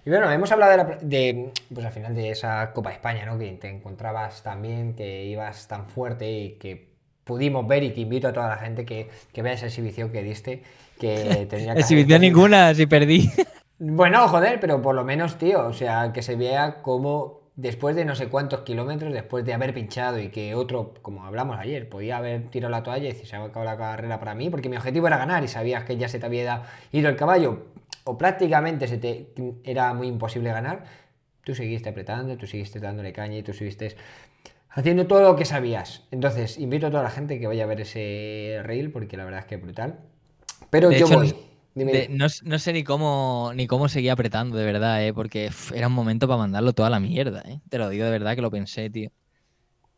Y 0.06 0.10
bueno, 0.10 0.30
hemos 0.30 0.52
hablado 0.52 0.98
de, 1.02 1.54
pues 1.74 1.86
al 1.86 1.94
final 1.94 2.14
de 2.14 2.32
esa 2.32 2.74
Copa 2.74 2.92
España, 2.92 3.26
¿no? 3.26 3.40
Que 3.40 3.52
te 3.54 3.70
encontrabas 3.70 4.44
también, 4.44 4.94
que 4.94 5.24
ibas 5.26 5.70
tan 5.70 5.88
fuerte 5.88 6.30
y 6.30 6.50
que 6.58 6.92
pudimos 7.24 7.66
ver 7.66 7.84
y 7.84 7.94
que 7.94 8.02
invito 8.02 8.28
a 8.28 8.34
toda 8.34 8.50
la 8.50 8.58
gente 8.58 8.86
que, 8.86 9.10
vea 9.42 9.54
esa 9.54 9.68
exhibición 9.68 10.12
que 10.12 10.22
diste, 10.22 10.64
que 11.00 11.46
tenía 11.50 11.74
Exhibición 11.74 12.22
ninguna, 12.22 12.74
si 12.76 12.88
perdí. 12.88 13.32
Bueno, 13.80 14.28
joder, 14.28 14.60
pero 14.60 14.82
por 14.82 14.96
lo 14.96 15.04
menos, 15.06 15.38
tío, 15.38 15.66
o 15.66 15.74
sea, 15.74 16.12
que 16.14 16.22
se 16.22 16.36
vea 16.36 16.82
cómo 16.82 17.41
después 17.56 17.96
de 17.96 18.06
no 18.06 18.16
sé 18.16 18.28
cuántos 18.28 18.62
kilómetros, 18.62 19.14
después 19.14 19.46
de 19.46 19.54
haber 19.54 19.74
pinchado 19.74 20.20
y 20.20 20.30
que 20.30 20.56
otro, 20.56 20.94
como 21.02 21.26
hablamos 21.26 21.60
ayer, 21.60 21.90
podía 21.90 22.18
haber 22.18 22.50
tirado 22.50 22.72
la 22.72 22.84
toalla 22.84 23.06
y 23.06 23.14
decir, 23.14 23.28
se 23.28 23.36
ha 23.36 23.44
acabado 23.44 23.66
la 23.66 23.78
carrera 23.78 24.20
para 24.20 24.36
mí, 24.36 24.50
porque 24.50 24.70
mi 24.70 24.78
objetivo 24.78 25.08
era 25.08 25.18
ganar 25.18 25.44
y 25.44 25.48
sabías 25.48 25.84
que 25.84 25.98
ya 25.98 26.08
se 26.08 26.20
te 26.20 26.26
había 26.26 26.64
ido 26.92 27.10
el 27.10 27.16
caballo, 27.16 27.66
o 28.04 28.18
prácticamente 28.18 28.88
se 28.88 28.98
te 28.98 29.34
era 29.64 29.94
muy 29.94 30.08
imposible 30.08 30.52
ganar, 30.52 30.86
tú 31.44 31.54
seguiste 31.56 31.90
apretando, 31.90 32.38
tú 32.38 32.48
seguiste 32.48 32.80
dándole 32.80 33.14
caña 33.14 33.38
y 33.38 33.44
tú 33.44 33.54
seguiste 33.54 33.96
haciendo 34.70 35.06
todo 35.08 35.22
lo 35.22 35.36
que 35.36 35.46
sabías. 35.46 36.04
Entonces, 36.12 36.58
invito 36.58 36.88
a 36.88 36.92
toda 36.92 37.04
la 37.04 37.10
gente 37.10 37.40
que 37.40 37.48
vaya 37.48 37.64
a 37.64 37.68
ver 37.68 37.82
ese 37.82 38.60
reel, 38.64 38.92
porque 38.92 39.18
la 39.18 39.26
verdad 39.26 39.42
es 39.42 39.46
que 39.46 39.56
es 39.56 39.62
brutal. 39.62 40.00
Pero 40.70 40.92
yo 40.92 41.08
voy. 41.08 41.36
No, 41.76 42.60
sé 42.60 42.74
ni 42.74 42.84
cómo 42.84 43.52
ni 43.56 43.68
cómo 43.68 43.88
seguía 43.90 44.14
apretando, 44.14 44.58
de 44.58 44.66
verdad, 44.66 45.06
¿eh? 45.06 45.14
porque 45.14 45.50
era 45.74 45.88
un 45.88 45.94
momento 45.94 46.28
para 46.28 46.38
mandarlo 46.38 46.74
toda 46.74 46.90
la 46.90 47.00
mierda. 47.00 47.44
¿eh? 47.46 47.62
Te 47.70 47.78
lo 47.78 47.90
digo 47.90 48.06
de 48.06 48.12
verdad 48.12 48.36
que 48.36 48.42
lo 48.42 48.52
pensé, 48.52 48.90
tío. 48.90 49.10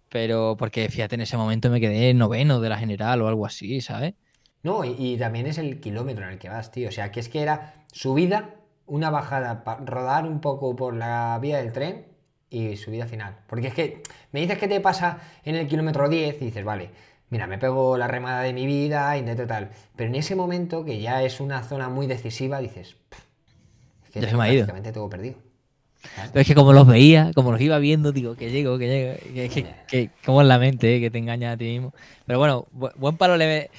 Pero 0.09 0.55
porque 0.57 0.89
fíjate, 0.89 1.15
en 1.15 1.21
ese 1.21 1.37
momento 1.37 1.69
me 1.69 1.81
quedé 1.81 2.13
noveno 2.13 2.59
de 2.61 2.69
la 2.69 2.77
general 2.77 3.21
o 3.21 3.27
algo 3.27 3.45
así, 3.45 3.81
¿sabes? 3.81 4.13
No, 4.61 4.85
y, 4.85 5.17
también 5.17 5.47
es 5.47 5.57
el 5.57 5.79
kilómetro 5.81 6.23
en 6.25 6.31
el 6.31 6.39
que 6.39 6.49
vas, 6.49 6.71
tío. 6.71 6.87
O 6.87 6.91
sea, 6.91 7.11
que 7.11 7.19
es 7.19 7.27
que 7.27 7.41
era 7.41 7.85
subida, 7.91 8.55
una 8.85 9.09
bajada, 9.09 9.63
para 9.63 9.83
rodar 9.83 10.25
un 10.25 10.39
poco 10.39 10.75
por 10.75 10.95
la 10.95 11.37
vía 11.41 11.57
del 11.57 11.73
tren 11.73 12.05
y 12.49 12.77
subida 12.77 13.07
final. 13.07 13.39
Porque 13.47 13.67
es 13.67 13.73
que 13.73 14.03
me 14.31 14.39
dices 14.39 14.57
que 14.57 14.67
te 14.69 14.79
pasa 14.79 15.19
en 15.43 15.55
el 15.55 15.67
kilómetro 15.67 16.07
10 16.07 16.41
y 16.41 16.45
dices, 16.45 16.63
vale, 16.63 16.91
mira, 17.33 17.47
me 17.47 17.57
pego 17.57 17.97
la 17.97 18.07
remada 18.07 18.43
de 18.43 18.53
mi 18.53 18.67
vida, 18.67 19.17
intento 19.17 19.47
tal. 19.47 19.69
Pero 19.95 20.07
en 20.07 20.15
ese 20.15 20.35
momento, 20.35 20.85
que 20.85 21.01
ya 21.01 21.23
es 21.23 21.39
una 21.39 21.63
zona 21.63 21.89
muy 21.89 22.05
decisiva, 22.05 22.59
dices, 22.59 22.95
es 24.05 24.09
que 24.11 24.21
ya 24.21 24.29
se 24.29 24.37
me 24.37 24.43
ha 24.43 24.53
ido. 24.53 24.67
tengo 24.67 25.09
perdido. 25.09 25.35
Pero 26.31 26.41
es 26.41 26.47
que 26.47 26.53
como 26.53 26.73
los 26.73 26.85
veía, 26.85 27.31
como 27.33 27.51
los 27.51 27.59
iba 27.59 27.79
viendo, 27.79 28.11
digo, 28.11 28.35
que 28.35 28.51
llego, 28.51 28.77
que 28.77 28.87
llego. 28.87 29.15
Que, 29.33 29.67
que, 29.87 30.09
como 30.23 30.41
en 30.41 30.47
la 30.47 30.59
mente, 30.59 30.95
eh, 30.95 30.99
que 30.99 31.09
te 31.09 31.17
engaña 31.17 31.53
a 31.53 31.57
ti 31.57 31.65
mismo. 31.65 31.91
Pero 32.27 32.37
bueno, 32.37 32.67
buen 32.71 33.17
palo 33.17 33.35
le. 33.35 33.71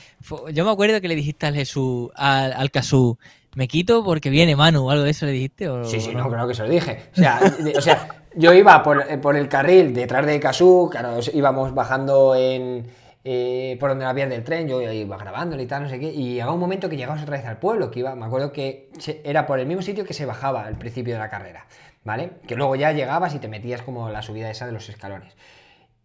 Yo 0.53 0.65
me 0.65 0.73
acuerdo 0.73 1.01
que 1.01 1.07
le 1.07 1.15
dijiste 1.15 1.47
al 1.47 1.55
Jesús, 1.55 2.11
al, 2.17 2.55
al 2.55 2.73
Casú, 2.73 3.19
me 3.55 3.69
quito 3.69 4.03
porque 4.03 4.31
viene 4.31 4.57
Manu, 4.57 4.89
o 4.89 4.91
algo 4.91 5.05
de 5.05 5.11
eso 5.11 5.27
le 5.27 5.33
dijiste. 5.33 5.69
¿o 5.69 5.85
sí, 5.85 6.01
sí, 6.01 6.13
no, 6.13 6.29
creo 6.29 6.49
que 6.49 6.55
se 6.55 6.63
lo 6.63 6.69
dije. 6.69 7.05
O 7.13 7.17
sea, 7.17 7.41
o 7.77 7.81
sea 7.81 8.09
yo 8.35 8.53
iba 8.53 8.83
por, 8.83 9.21
por, 9.21 9.37
el 9.37 9.49
carril 9.49 9.95
detrás 9.95 10.27
de 10.27 10.41
Casú, 10.41 10.89
claro, 10.91 11.19
íbamos 11.33 11.73
bajando 11.73 12.35
en, 12.35 12.85
eh, 13.25 13.77
por 13.81 13.91
donde 13.91 14.05
la 14.05 14.13
vía 14.13 14.27
del 14.27 14.45
tren, 14.45 14.69
yo 14.69 14.81
iba 14.81 15.17
grabando 15.17 15.61
y 15.61 15.67
tal, 15.67 15.85
no 15.85 15.89
sé 15.89 15.99
qué, 15.99 16.13
y 16.13 16.35
llegaba 16.35 16.53
un 16.53 16.61
momento 16.61 16.89
que 16.89 16.97
llegamos 16.97 17.23
otra 17.23 17.39
vez 17.39 17.47
al 17.47 17.59
pueblo, 17.59 17.91
que 17.91 18.01
iba, 18.01 18.15
me 18.15 18.27
acuerdo 18.27 18.53
que 18.53 18.91
era 19.25 19.47
por 19.47 19.59
el 19.59 19.67
mismo 19.67 19.83
sitio 19.83 20.05
que 20.05 20.15
se 20.15 20.27
bajaba 20.27 20.65
al 20.65 20.77
principio 20.77 21.15
de 21.15 21.21
la 21.21 21.31
carrera, 21.31 21.67
¿vale? 22.05 22.33
Que 22.47 22.55
luego 22.55 22.77
ya 22.77 22.93
llegabas 22.93 23.35
y 23.35 23.39
te 23.39 23.49
metías 23.49 23.83
como 23.83 24.11
la 24.11 24.23
subida 24.23 24.51
esa 24.51 24.67
de 24.67 24.73
los 24.73 24.89
escalones. 24.89 25.35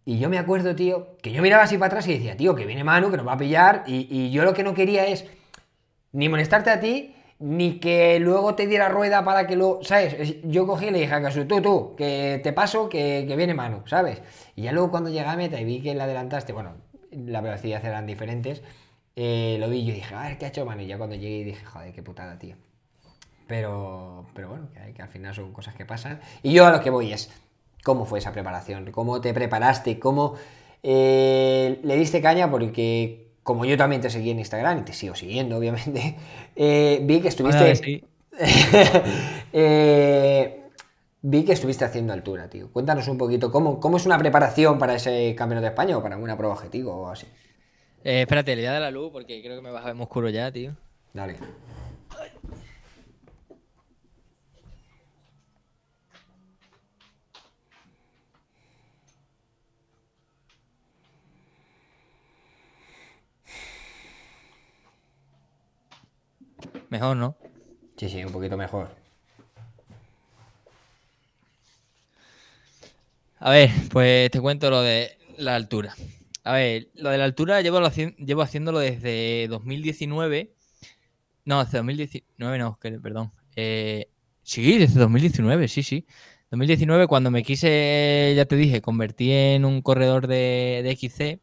Y 0.04 0.18
yo 0.18 0.28
me 0.30 0.38
acuerdo, 0.38 0.74
tío, 0.74 1.16
que 1.22 1.30
yo 1.30 1.42
miraba 1.42 1.64
así 1.64 1.76
para 1.76 1.88
atrás 1.88 2.08
y 2.08 2.14
decía, 2.14 2.36
tío, 2.36 2.54
que 2.54 2.64
viene 2.64 2.84
Manu, 2.84 3.10
que 3.10 3.18
nos 3.18 3.26
va 3.26 3.34
a 3.34 3.38
pillar, 3.38 3.84
y, 3.86 4.08
y 4.10 4.30
yo 4.30 4.44
lo 4.44 4.54
que 4.54 4.64
no 4.64 4.74
quería 4.74 5.06
es 5.06 5.26
ni 6.12 6.28
molestarte 6.28 6.70
a 6.70 6.80
ti, 6.80 7.14
ni 7.40 7.80
que 7.80 8.20
luego 8.20 8.54
te 8.54 8.66
diera 8.66 8.88
rueda 8.90 9.24
para 9.24 9.46
que 9.46 9.56
luego, 9.56 9.82
¿sabes? 9.82 10.36
Yo 10.44 10.66
cogí 10.66 10.86
y 10.86 10.90
le 10.90 11.00
dije 11.00 11.14
a 11.14 11.22
Casu, 11.22 11.46
tú, 11.46 11.62
tú, 11.62 11.94
que 11.96 12.38
te 12.42 12.52
paso, 12.52 12.88
que, 12.88 13.24
viene 13.36 13.54
mano, 13.54 13.82
¿sabes? 13.86 14.20
Y 14.54 14.62
ya 14.62 14.72
luego 14.72 14.90
cuando 14.90 15.08
llegué 15.08 15.24
a 15.24 15.36
meta 15.36 15.58
y 15.58 15.64
vi 15.64 15.80
que 15.80 15.94
la 15.94 16.04
adelantaste, 16.04 16.52
bueno, 16.52 16.74
la 17.10 17.40
velocidad 17.40 17.84
eran 17.84 18.06
diferentes, 18.06 18.62
eh, 19.16 19.56
lo 19.58 19.68
vi 19.68 19.78
y 19.78 19.86
yo 19.86 19.94
dije, 19.94 20.14
a 20.14 20.28
ver, 20.28 20.38
¿qué 20.38 20.46
ha 20.46 20.48
hecho 20.48 20.64
mano? 20.64 20.82
Y 20.82 20.86
ya 20.86 20.98
cuando 20.98 21.16
llegué 21.16 21.44
dije, 21.44 21.64
joder, 21.64 21.92
qué 21.92 22.02
putada, 22.02 22.38
tío. 22.38 22.56
Pero, 23.46 24.26
pero 24.34 24.48
bueno, 24.48 24.68
que, 24.72 24.92
que 24.92 25.02
al 25.02 25.08
final 25.08 25.34
son 25.34 25.52
cosas 25.52 25.74
que 25.74 25.84
pasan. 25.84 26.20
Y 26.42 26.52
yo 26.52 26.66
a 26.66 26.70
lo 26.70 26.80
que 26.80 26.90
voy 26.90 27.12
es, 27.12 27.30
¿cómo 27.82 28.06
fue 28.06 28.18
esa 28.18 28.32
preparación? 28.32 28.90
¿Cómo 28.92 29.20
te 29.20 29.34
preparaste? 29.34 29.98
¿Cómo 29.98 30.34
eh, 30.82 31.80
le 31.82 31.96
diste 31.96 32.20
caña? 32.20 32.50
Porque 32.50 33.30
como 33.42 33.64
yo 33.64 33.76
también 33.76 34.00
te 34.00 34.10
seguí 34.10 34.30
en 34.30 34.38
Instagram 34.38 34.78
y 34.78 34.82
te 34.82 34.92
sigo 34.92 35.14
siguiendo, 35.14 35.56
obviamente, 35.56 36.16
eh, 36.56 37.00
vi 37.02 37.20
que 37.20 37.28
estuviste. 37.28 38.04
Eh, 39.52 40.59
vi 41.22 41.44
que 41.44 41.52
estuviste 41.52 41.84
haciendo 41.84 42.12
altura, 42.12 42.48
tío. 42.48 42.72
Cuéntanos 42.72 43.08
un 43.08 43.18
poquito 43.18 43.50
cómo, 43.50 43.80
cómo 43.80 43.96
es 43.96 44.06
una 44.06 44.18
preparación 44.18 44.78
para 44.78 44.94
ese 44.94 45.34
campeonato 45.36 45.64
de 45.64 45.70
España 45.70 45.96
o 45.96 46.02
para 46.02 46.16
una 46.16 46.36
prueba 46.36 46.54
objetivo 46.54 46.92
o 46.94 47.08
así. 47.08 47.26
Eh, 48.04 48.22
espérate, 48.22 48.56
le 48.56 48.62
voy 48.62 48.68
a 48.68 48.72
dar 48.72 48.82
la 48.82 48.90
luz 48.90 49.10
porque 49.12 49.42
creo 49.42 49.56
que 49.56 49.62
me 49.62 49.70
baja 49.70 49.90
el 49.90 50.00
oscuro 50.00 50.28
ya, 50.30 50.50
tío. 50.50 50.76
Dale. 51.12 51.36
Mejor, 66.88 67.16
¿no? 67.16 67.36
Sí, 67.96 68.08
sí, 68.08 68.24
un 68.24 68.32
poquito 68.32 68.56
mejor. 68.56 68.99
A 73.40 73.50
ver, 73.50 73.70
pues 73.90 74.30
te 74.30 74.40
cuento 74.40 74.70
lo 74.70 74.82
de 74.82 75.18
la 75.38 75.56
altura. 75.56 75.94
A 76.44 76.52
ver, 76.52 76.88
lo 76.94 77.10
de 77.10 77.18
la 77.18 77.24
altura 77.24 77.60
llevo, 77.60 77.80
llevo 78.18 78.42
haciéndolo 78.42 78.78
desde 78.78 79.48
2019. 79.48 80.54
No, 81.46 81.64
desde 81.64 81.78
2019 81.78 82.58
no, 82.58 82.78
perdón. 82.80 83.32
Eh, 83.56 84.08
sí, 84.42 84.78
desde 84.78 85.00
2019, 85.00 85.68
sí, 85.68 85.82
sí. 85.82 86.06
2019, 86.50 87.06
cuando 87.06 87.30
me 87.30 87.42
quise, 87.42 88.34
ya 88.36 88.44
te 88.44 88.56
dije, 88.56 88.80
convertí 88.82 89.32
en 89.32 89.64
un 89.64 89.82
corredor 89.82 90.26
de, 90.26 90.82
de 90.82 90.96
XC, 90.96 91.40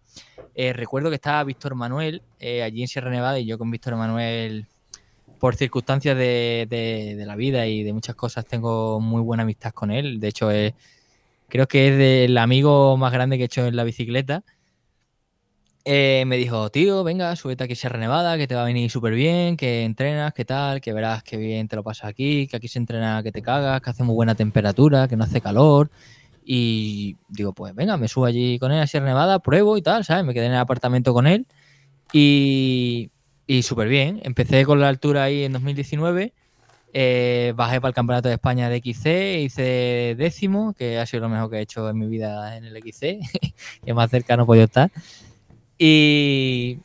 eh, 0.59 0.73
recuerdo 0.73 1.09
que 1.09 1.15
estaba 1.15 1.43
Víctor 1.43 1.75
Manuel 1.75 2.23
eh, 2.39 2.63
allí 2.63 2.81
en 2.81 2.87
Sierra 2.87 3.11
Nevada 3.11 3.39
y 3.39 3.45
yo 3.45 3.59
con 3.59 3.69
Víctor 3.69 3.95
Manuel 3.95 4.65
por 5.39 5.55
circunstancias 5.55 6.17
de, 6.17 7.23
la 7.25 7.35
vida 7.35 7.67
y 7.67 7.83
de 7.83 7.93
muchas 7.93 8.15
cosas 8.15 8.43
tengo 8.45 8.99
muy 8.99 9.21
buena 9.21 9.43
amistad 9.43 9.71
con 9.71 9.91
él. 9.91 10.19
De 10.19 10.29
hecho, 10.29 10.49
creo 11.47 11.67
que 11.67 11.87
es 11.89 12.29
el 12.29 12.37
amigo 12.37 12.97
más 12.97 13.11
grande 13.13 13.37
que 13.37 13.43
he 13.43 13.45
hecho 13.45 13.65
en 13.65 13.75
la 13.75 13.83
bicicleta. 13.83 14.43
Eh, 15.89 16.25
me 16.27 16.35
dijo, 16.35 16.69
tío, 16.69 17.03
venga, 17.05 17.33
súbete 17.37 17.63
aquí 17.63 17.73
a 17.73 17.75
Sierra 17.77 17.97
Nevada, 17.97 18.37
que 18.37 18.45
te 18.45 18.55
va 18.55 18.63
a 18.63 18.65
venir 18.65 18.91
súper 18.91 19.13
bien, 19.13 19.55
que 19.55 19.85
entrenas, 19.85 20.33
que 20.33 20.43
tal, 20.43 20.81
que 20.81 20.91
verás 20.91 21.23
que 21.23 21.37
bien 21.37 21.69
te 21.69 21.77
lo 21.77 21.83
pasas 21.83 22.09
aquí, 22.09 22.45
que 22.47 22.57
aquí 22.57 22.67
se 22.67 22.79
entrena 22.79 23.23
que 23.23 23.31
te 23.31 23.41
cagas, 23.41 23.81
que 23.81 23.89
hace 23.91 24.03
muy 24.03 24.13
buena 24.13 24.35
temperatura, 24.35 25.07
que 25.07 25.15
no 25.15 25.23
hace 25.23 25.39
calor. 25.39 25.89
Y 26.43 27.15
digo, 27.29 27.53
pues 27.53 27.73
venga, 27.75 27.95
me 27.97 28.09
subo 28.09 28.25
allí 28.25 28.59
con 28.59 28.71
él 28.73 28.81
a 28.81 28.87
Sierra 28.87 29.05
Nevada, 29.05 29.39
pruebo 29.39 29.77
y 29.77 29.81
tal, 29.81 30.03
¿sabes? 30.03 30.25
Me 30.25 30.33
quedé 30.33 30.47
en 30.47 30.53
el 30.53 30.59
apartamento 30.59 31.13
con 31.13 31.25
él. 31.27 31.47
Y, 32.13 33.11
y 33.47 33.63
súper 33.63 33.87
bien. 33.87 34.19
Empecé 34.23 34.65
con 34.65 34.79
la 34.81 34.89
altura 34.89 35.23
ahí 35.23 35.43
en 35.43 35.53
2019. 35.53 36.33
Eh, 36.93 37.53
bajé 37.55 37.81
para 37.81 37.89
el 37.89 37.95
Campeonato 37.95 38.29
de 38.29 38.35
España 38.35 38.69
de 38.69 38.77
XC, 38.79 39.41
hice 39.41 40.15
décimo, 40.17 40.73
que 40.73 40.97
ha 40.97 41.05
sido 41.05 41.23
lo 41.23 41.29
mejor 41.29 41.49
que 41.49 41.57
he 41.57 41.61
hecho 41.61 41.89
en 41.89 41.97
mi 41.97 42.07
vida 42.07 42.57
en 42.57 42.65
el 42.65 42.77
XC, 42.77 43.19
que 43.85 43.93
más 43.93 44.09
cerca 44.09 44.37
no 44.37 44.43
he 44.43 44.45
podido 44.45 44.65
estar. 44.65 44.91
Y, 45.77 46.79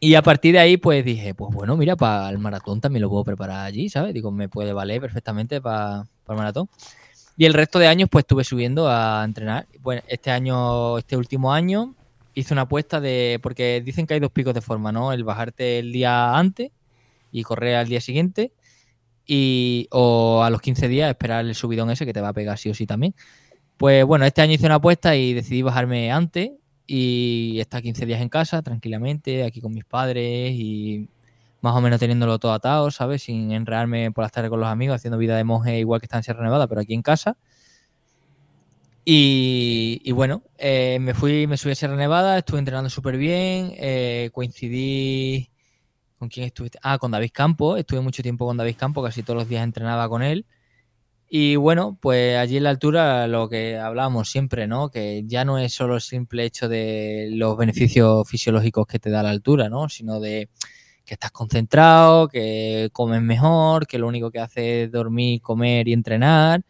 y 0.00 0.14
a 0.14 0.22
partir 0.22 0.54
de 0.54 0.60
ahí, 0.60 0.76
pues 0.76 1.04
dije, 1.04 1.34
pues 1.34 1.54
bueno, 1.54 1.76
mira, 1.76 1.96
para 1.96 2.30
el 2.30 2.38
maratón 2.38 2.80
también 2.80 3.02
lo 3.02 3.10
puedo 3.10 3.24
preparar 3.24 3.66
allí, 3.66 3.88
¿sabes? 3.88 4.14
Digo, 4.14 4.30
me 4.30 4.48
puede 4.48 4.72
valer 4.72 5.00
perfectamente 5.00 5.60
para, 5.60 6.06
para 6.24 6.36
el 6.36 6.38
maratón. 6.38 6.68
Y 7.36 7.46
el 7.46 7.54
resto 7.54 7.78
de 7.78 7.88
años, 7.88 8.08
pues 8.10 8.22
estuve 8.22 8.44
subiendo 8.44 8.88
a 8.88 9.22
entrenar. 9.24 9.66
Bueno, 9.80 10.02
este 10.06 10.30
año, 10.30 10.98
este 10.98 11.16
último 11.16 11.52
año, 11.52 11.94
hice 12.34 12.54
una 12.54 12.62
apuesta 12.62 13.00
de. 13.00 13.40
Porque 13.42 13.82
dicen 13.84 14.06
que 14.06 14.14
hay 14.14 14.20
dos 14.20 14.30
picos 14.30 14.54
de 14.54 14.60
forma, 14.60 14.92
¿no? 14.92 15.12
El 15.12 15.24
bajarte 15.24 15.80
el 15.80 15.92
día 15.92 16.36
antes 16.36 16.70
y 17.32 17.42
correr 17.42 17.76
al 17.76 17.88
día 17.88 18.00
siguiente. 18.00 18.52
Y, 19.26 19.88
o 19.90 20.42
a 20.42 20.50
los 20.50 20.60
15 20.60 20.88
días 20.88 21.08
esperar 21.08 21.44
el 21.44 21.54
subidón 21.54 21.90
ese 21.90 22.04
que 22.04 22.12
te 22.12 22.20
va 22.20 22.28
a 22.28 22.32
pegar 22.32 22.58
sí 22.58 22.70
o 22.70 22.74
sí 22.74 22.86
también. 22.86 23.14
Pues 23.76 24.04
bueno, 24.04 24.24
este 24.24 24.42
año 24.42 24.52
hice 24.52 24.66
una 24.66 24.76
apuesta 24.76 25.16
y 25.16 25.34
decidí 25.34 25.62
bajarme 25.62 26.12
antes 26.12 26.52
y 26.86 27.58
estar 27.60 27.82
15 27.82 28.06
días 28.06 28.20
en 28.20 28.28
casa 28.28 28.62
tranquilamente, 28.62 29.44
aquí 29.44 29.60
con 29.60 29.72
mis 29.72 29.84
padres 29.84 30.52
y 30.54 31.08
más 31.60 31.74
o 31.74 31.80
menos 31.80 31.98
teniéndolo 31.98 32.38
todo 32.38 32.52
atado, 32.52 32.90
¿sabes? 32.90 33.22
Sin 33.22 33.50
enredarme 33.50 34.12
por 34.12 34.22
las 34.22 34.32
tardes 34.32 34.50
con 34.50 34.60
los 34.60 34.68
amigos, 34.68 34.96
haciendo 34.96 35.16
vida 35.16 35.36
de 35.36 35.44
monje 35.44 35.78
igual 35.78 36.00
que 36.00 36.06
está 36.06 36.18
en 36.18 36.22
Sierra 36.22 36.44
Nevada, 36.44 36.66
pero 36.66 36.82
aquí 36.82 36.92
en 36.94 37.02
casa. 37.02 37.38
Y, 39.06 40.10
bueno, 40.12 40.42
eh, 40.58 40.98
me 41.00 41.14
fui, 41.14 41.46
me 41.46 41.56
subí 41.56 41.72
a 41.72 41.74
Sierra 41.74 41.96
Nevada, 41.96 42.38
estuve 42.38 42.58
entrenando 42.58 42.88
súper 42.88 43.16
bien, 43.18 43.72
eh, 43.76 44.30
coincidí 44.32 45.50
con 46.18 46.28
quién 46.28 46.46
estuve, 46.46 46.70
ah, 46.82 46.98
con 46.98 47.10
David 47.10 47.30
Campo, 47.32 47.76
estuve 47.76 48.00
mucho 48.00 48.22
tiempo 48.22 48.46
con 48.46 48.56
David 48.56 48.76
Campo, 48.78 49.02
casi 49.02 49.22
todos 49.22 49.38
los 49.38 49.48
días 49.48 49.64
entrenaba 49.64 50.08
con 50.08 50.22
él. 50.22 50.46
Y 51.28 51.56
bueno, 51.56 51.98
pues 52.00 52.36
allí 52.36 52.58
en 52.58 52.64
la 52.64 52.70
altura 52.70 53.26
lo 53.26 53.48
que 53.48 53.76
hablábamos 53.78 54.30
siempre, 54.30 54.66
¿no? 54.68 54.90
Que 54.90 55.24
ya 55.26 55.44
no 55.44 55.58
es 55.58 55.72
solo 55.74 55.96
el 55.96 56.00
simple 56.00 56.44
hecho 56.44 56.68
de 56.68 57.28
los 57.32 57.56
beneficios 57.56 58.28
fisiológicos 58.28 58.86
que 58.86 58.98
te 58.98 59.10
da 59.10 59.22
la 59.22 59.30
altura, 59.30 59.68
¿no? 59.68 59.88
Sino 59.88 60.20
de 60.20 60.48
que 61.04 61.14
estás 61.14 61.32
concentrado, 61.32 62.28
que 62.28 62.88
comes 62.92 63.22
mejor, 63.22 63.86
que 63.86 63.98
lo 63.98 64.08
único 64.08 64.30
que 64.30 64.40
haces 64.40 64.86
es 64.86 64.92
dormir, 64.92 65.40
comer 65.42 65.88
y 65.88 65.92
entrenar. 65.92 66.62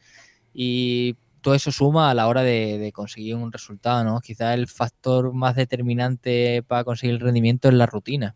Y 0.52 1.16
todo 1.40 1.54
eso 1.54 1.70
suma 1.70 2.10
a 2.10 2.14
la 2.14 2.26
hora 2.26 2.42
de, 2.42 2.90
conseguir 2.94 3.36
un 3.36 3.52
resultado, 3.52 4.02
¿no? 4.04 4.20
Quizás 4.20 4.54
el 4.54 4.66
factor 4.66 5.34
más 5.34 5.56
determinante 5.56 6.62
para 6.66 6.84
conseguir 6.84 7.16
el 7.16 7.20
rendimiento 7.20 7.68
es 7.68 7.74
la 7.74 7.86
rutina. 7.86 8.34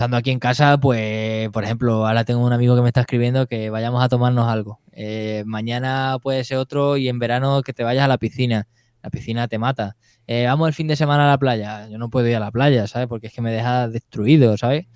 Estando 0.00 0.16
aquí 0.16 0.30
en 0.30 0.38
casa, 0.38 0.80
pues, 0.80 1.50
por 1.50 1.62
ejemplo, 1.62 2.06
ahora 2.06 2.24
tengo 2.24 2.42
un 2.42 2.54
amigo 2.54 2.74
que 2.74 2.80
me 2.80 2.88
está 2.88 3.02
escribiendo 3.02 3.46
que 3.46 3.68
vayamos 3.68 4.02
a 4.02 4.08
tomarnos 4.08 4.48
algo. 4.48 4.80
Eh, 4.92 5.42
mañana 5.44 6.16
puede 6.22 6.42
ser 6.44 6.56
otro 6.56 6.96
y 6.96 7.10
en 7.10 7.18
verano 7.18 7.60
que 7.60 7.74
te 7.74 7.84
vayas 7.84 8.04
a 8.04 8.08
la 8.08 8.16
piscina. 8.16 8.66
La 9.02 9.10
piscina 9.10 9.46
te 9.46 9.58
mata. 9.58 9.98
Eh, 10.26 10.46
vamos 10.46 10.68
el 10.68 10.72
fin 10.72 10.86
de 10.86 10.96
semana 10.96 11.26
a 11.26 11.28
la 11.28 11.36
playa. 11.36 11.86
Yo 11.90 11.98
no 11.98 12.08
puedo 12.08 12.26
ir 12.26 12.36
a 12.36 12.40
la 12.40 12.50
playa, 12.50 12.86
¿sabes? 12.86 13.08
Porque 13.08 13.26
es 13.26 13.34
que 13.34 13.42
me 13.42 13.52
deja 13.52 13.88
destruido, 13.88 14.56
¿sabes? 14.56 14.86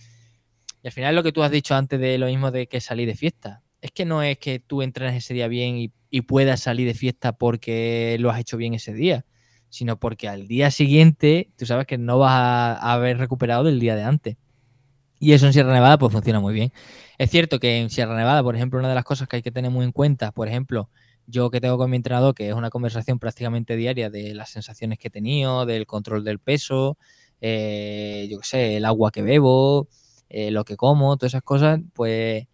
Y 0.83 0.87
al 0.87 0.93
final 0.93 1.15
lo 1.15 1.23
que 1.23 1.33
tú 1.33 1.43
has 1.43 1.51
dicho 1.51 1.75
antes 1.75 2.01
de 2.01 2.17
lo 2.17 2.25
mismo 2.25 2.51
de 2.51 2.67
que 2.67 2.81
salí 2.81 3.05
de 3.05 3.15
fiesta. 3.15 3.63
Es 3.83 3.91
que 3.91 4.07
no 4.07 4.23
es 4.23 4.39
que 4.39 4.59
tú 4.59 4.81
entrenes 4.81 5.17
ese 5.17 5.35
día 5.35 5.49
bien 5.49 5.77
y, 5.77 6.21
puedas 6.23 6.61
salir 6.61 6.87
de 6.87 6.95
fiesta 6.95 7.33
porque 7.37 8.17
lo 8.21 8.31
has 8.31 8.41
hecho 8.41 8.57
bien 8.57 8.73
ese 8.73 8.95
día, 8.95 9.27
sino 9.69 10.01
porque 10.01 10.29
al 10.29 10.49
día 10.49 10.71
siguiente 10.71 11.51
tú 11.59 11.67
sabes 11.67 11.87
que 11.87 11.99
no 11.99 12.19
vas 12.19 12.33
a, 12.33 12.93
haber 12.95 13.19
recuperado 13.19 13.65
del 13.65 13.81
día 13.81 13.97
de 13.97 14.05
antes. 14.05 14.39
Y 15.19 15.33
eso 15.33 15.47
en 15.47 15.53
Sierra 15.53 15.73
Nevada 15.73 15.99
pues 15.99 16.13
funciona 16.13 16.41
muy 16.41 16.55
bien. 16.55 16.73
Es 17.19 17.31
cierto 17.31 17.61
que 17.61 17.79
en 17.81 17.91
Sierra 17.91 18.17
Nevada, 18.17 18.43
por 18.43 18.57
ejemplo, 18.57 18.79
una 18.79 18.89
de 18.89 18.95
las 18.95 19.05
cosas 19.05 19.29
que 19.29 19.37
hay 19.37 19.43
que 19.43 19.53
tener 19.53 19.71
muy 19.71 19.85
en 19.85 19.93
cuenta, 19.93 20.33
por 20.33 20.49
ejemplo, 20.49 20.91
yo 21.27 21.51
que 21.51 21.61
tengo 21.61 21.79
con 21.79 21.91
mi 21.91 21.97
entrenador, 21.97 22.35
que 22.35 22.49
es 22.49 22.55
una 22.55 22.71
conversación 22.71 23.19
prácticamente 23.19 23.77
diaria 23.77 24.11
de 24.11 24.35
las 24.35 24.51
sensaciones 24.51 24.99
que 24.99 25.09
he 25.09 25.11
tenido, 25.11 25.65
del 25.67 25.87
control 25.87 26.25
del 26.25 26.39
peso, 26.39 26.99
eh, 27.41 28.29
yo 28.31 28.41
qué 28.41 28.47
sé, 28.47 28.77
el 28.77 28.85
agua 28.85 29.11
que 29.11 29.23
bebo, 29.23 29.89
eh, 30.29 30.51
lo 30.51 30.65
que 30.65 30.77
como, 30.77 31.17
todas 31.17 31.33
esas 31.33 31.43
cosas, 31.43 31.81
pues, 31.95 32.47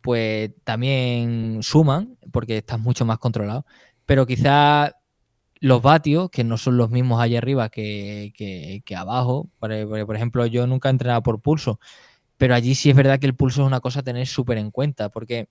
pues 0.00 0.50
también 0.64 1.60
suman 1.62 2.18
porque 2.32 2.58
estás 2.58 2.80
mucho 2.80 3.04
más 3.04 3.18
controlado. 3.18 3.66
Pero 4.06 4.26
quizás 4.26 4.92
los 5.60 5.82
vatios, 5.82 6.30
que 6.30 6.44
no 6.44 6.58
son 6.58 6.76
los 6.76 6.90
mismos 6.90 7.20
allá 7.20 7.38
arriba 7.38 7.68
que, 7.68 8.32
que, 8.84 8.96
abajo, 8.96 9.48
por, 9.58 9.70
por, 10.06 10.16
ejemplo, 10.16 10.46
yo 10.46 10.66
nunca 10.66 10.88
he 10.88 10.92
entrenado 10.92 11.22
por 11.22 11.40
pulso, 11.40 11.80
pero 12.36 12.54
allí 12.54 12.74
sí 12.74 12.90
es 12.90 12.96
verdad 12.96 13.18
que 13.18 13.26
el 13.26 13.34
pulso 13.34 13.62
es 13.62 13.66
una 13.66 13.80
cosa 13.80 14.00
a 14.00 14.02
tener 14.02 14.26
súper 14.26 14.58
en 14.58 14.70
cuenta, 14.70 15.08
porque 15.08 15.48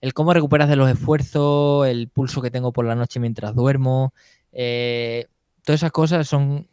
el 0.00 0.12
cómo 0.12 0.34
recuperas 0.34 0.68
de 0.68 0.76
los 0.76 0.90
esfuerzos, 0.90 1.86
el 1.86 2.08
pulso 2.08 2.42
que 2.42 2.50
tengo 2.50 2.72
por 2.72 2.84
la 2.84 2.94
noche 2.94 3.20
mientras 3.20 3.54
duermo, 3.54 4.12
eh, 4.52 5.26
todas 5.64 5.80
esas 5.80 5.92
cosas 5.92 6.28
son 6.28 6.68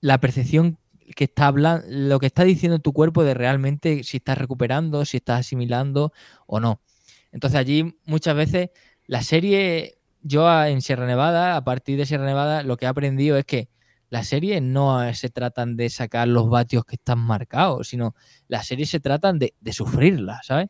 la 0.00 0.18
percepción 0.18 0.78
que 1.14 1.24
está 1.24 1.46
hablando, 1.46 1.84
lo 1.88 2.18
que 2.18 2.26
está 2.26 2.44
diciendo 2.44 2.78
tu 2.78 2.92
cuerpo 2.92 3.24
de 3.24 3.34
realmente 3.34 4.04
si 4.04 4.18
estás 4.18 4.38
recuperando, 4.38 5.04
si 5.04 5.18
estás 5.18 5.40
asimilando 5.40 6.12
o 6.46 6.60
no. 6.60 6.80
Entonces 7.32 7.58
allí 7.58 7.98
muchas 8.04 8.36
veces 8.36 8.70
la 9.06 9.22
serie, 9.22 9.98
yo 10.22 10.64
en 10.64 10.82
Sierra 10.82 11.06
Nevada, 11.06 11.56
a 11.56 11.64
partir 11.64 11.98
de 11.98 12.06
Sierra 12.06 12.26
Nevada, 12.26 12.62
lo 12.62 12.76
que 12.76 12.86
he 12.86 12.88
aprendido 12.88 13.36
es 13.36 13.44
que 13.44 13.68
la 14.08 14.24
serie 14.24 14.60
no 14.60 15.12
se 15.14 15.30
tratan 15.30 15.76
de 15.76 15.88
sacar 15.88 16.28
los 16.28 16.48
vatios 16.48 16.84
que 16.84 16.96
están 16.96 17.18
marcados, 17.18 17.88
sino 17.88 18.14
la 18.48 18.62
serie 18.62 18.86
se 18.86 19.00
tratan 19.00 19.38
de, 19.38 19.54
de 19.60 19.72
sufrirla, 19.72 20.40
¿sabes? 20.42 20.68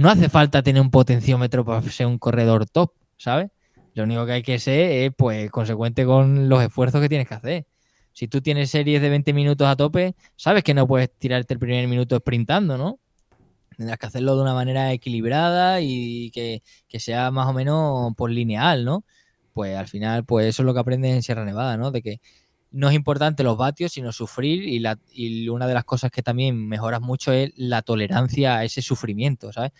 no 0.00 0.08
hace 0.08 0.30
falta 0.30 0.62
tener 0.62 0.80
un 0.80 0.90
potenciómetro 0.90 1.64
para 1.64 1.82
ser 1.82 2.06
un 2.06 2.18
corredor 2.18 2.66
top, 2.66 2.92
¿sabes? 3.18 3.50
Lo 3.94 4.04
único 4.04 4.24
que 4.24 4.32
hay 4.32 4.42
que 4.42 4.58
ser 4.58 4.90
es, 4.92 5.12
pues, 5.16 5.50
consecuente 5.50 6.06
con 6.06 6.48
los 6.48 6.62
esfuerzos 6.62 7.02
que 7.02 7.08
tienes 7.08 7.28
que 7.28 7.34
hacer. 7.34 7.66
Si 8.12 8.26
tú 8.26 8.40
tienes 8.40 8.70
series 8.70 9.02
de 9.02 9.10
20 9.10 9.34
minutos 9.34 9.68
a 9.68 9.76
tope, 9.76 10.14
sabes 10.36 10.64
que 10.64 10.72
no 10.72 10.86
puedes 10.86 11.10
tirarte 11.18 11.52
el 11.54 11.60
primer 11.60 11.86
minuto 11.86 12.16
sprintando, 12.16 12.78
¿no? 12.78 12.98
Tendrás 13.80 13.98
que 13.98 14.06
hacerlo 14.08 14.36
de 14.36 14.42
una 14.42 14.52
manera 14.52 14.92
equilibrada 14.92 15.80
y 15.80 16.30
que, 16.32 16.62
sea 16.98 17.30
más 17.30 17.48
o 17.48 17.54
menos 17.54 18.14
por 18.14 18.30
lineal, 18.30 18.84
¿no? 18.84 19.06
Pues 19.54 19.74
al 19.74 19.88
final, 19.88 20.26
pues 20.26 20.48
eso 20.48 20.60
es 20.60 20.66
lo 20.66 20.74
que 20.74 20.80
aprendes 20.80 21.14
en 21.14 21.22
Sierra 21.22 21.46
Nevada, 21.46 21.78
¿no? 21.78 21.90
De 21.90 22.02
que 22.02 22.20
no 22.72 22.90
es 22.90 22.94
importante 22.94 23.42
los 23.42 23.56
vatios, 23.56 23.92
sino 23.92 24.12
sufrir 24.12 24.64
y, 24.64 24.80
la, 24.80 24.98
y 25.10 25.48
una 25.48 25.66
de 25.66 25.72
las 25.72 25.84
cosas 25.84 26.10
que 26.10 26.22
también 26.22 26.68
mejoras 26.68 27.00
mucho 27.00 27.32
es 27.32 27.52
la 27.56 27.80
tolerancia 27.80 28.58
a 28.58 28.64
ese 28.64 28.82
sufrimiento, 28.82 29.50
¿sabes? 29.50 29.72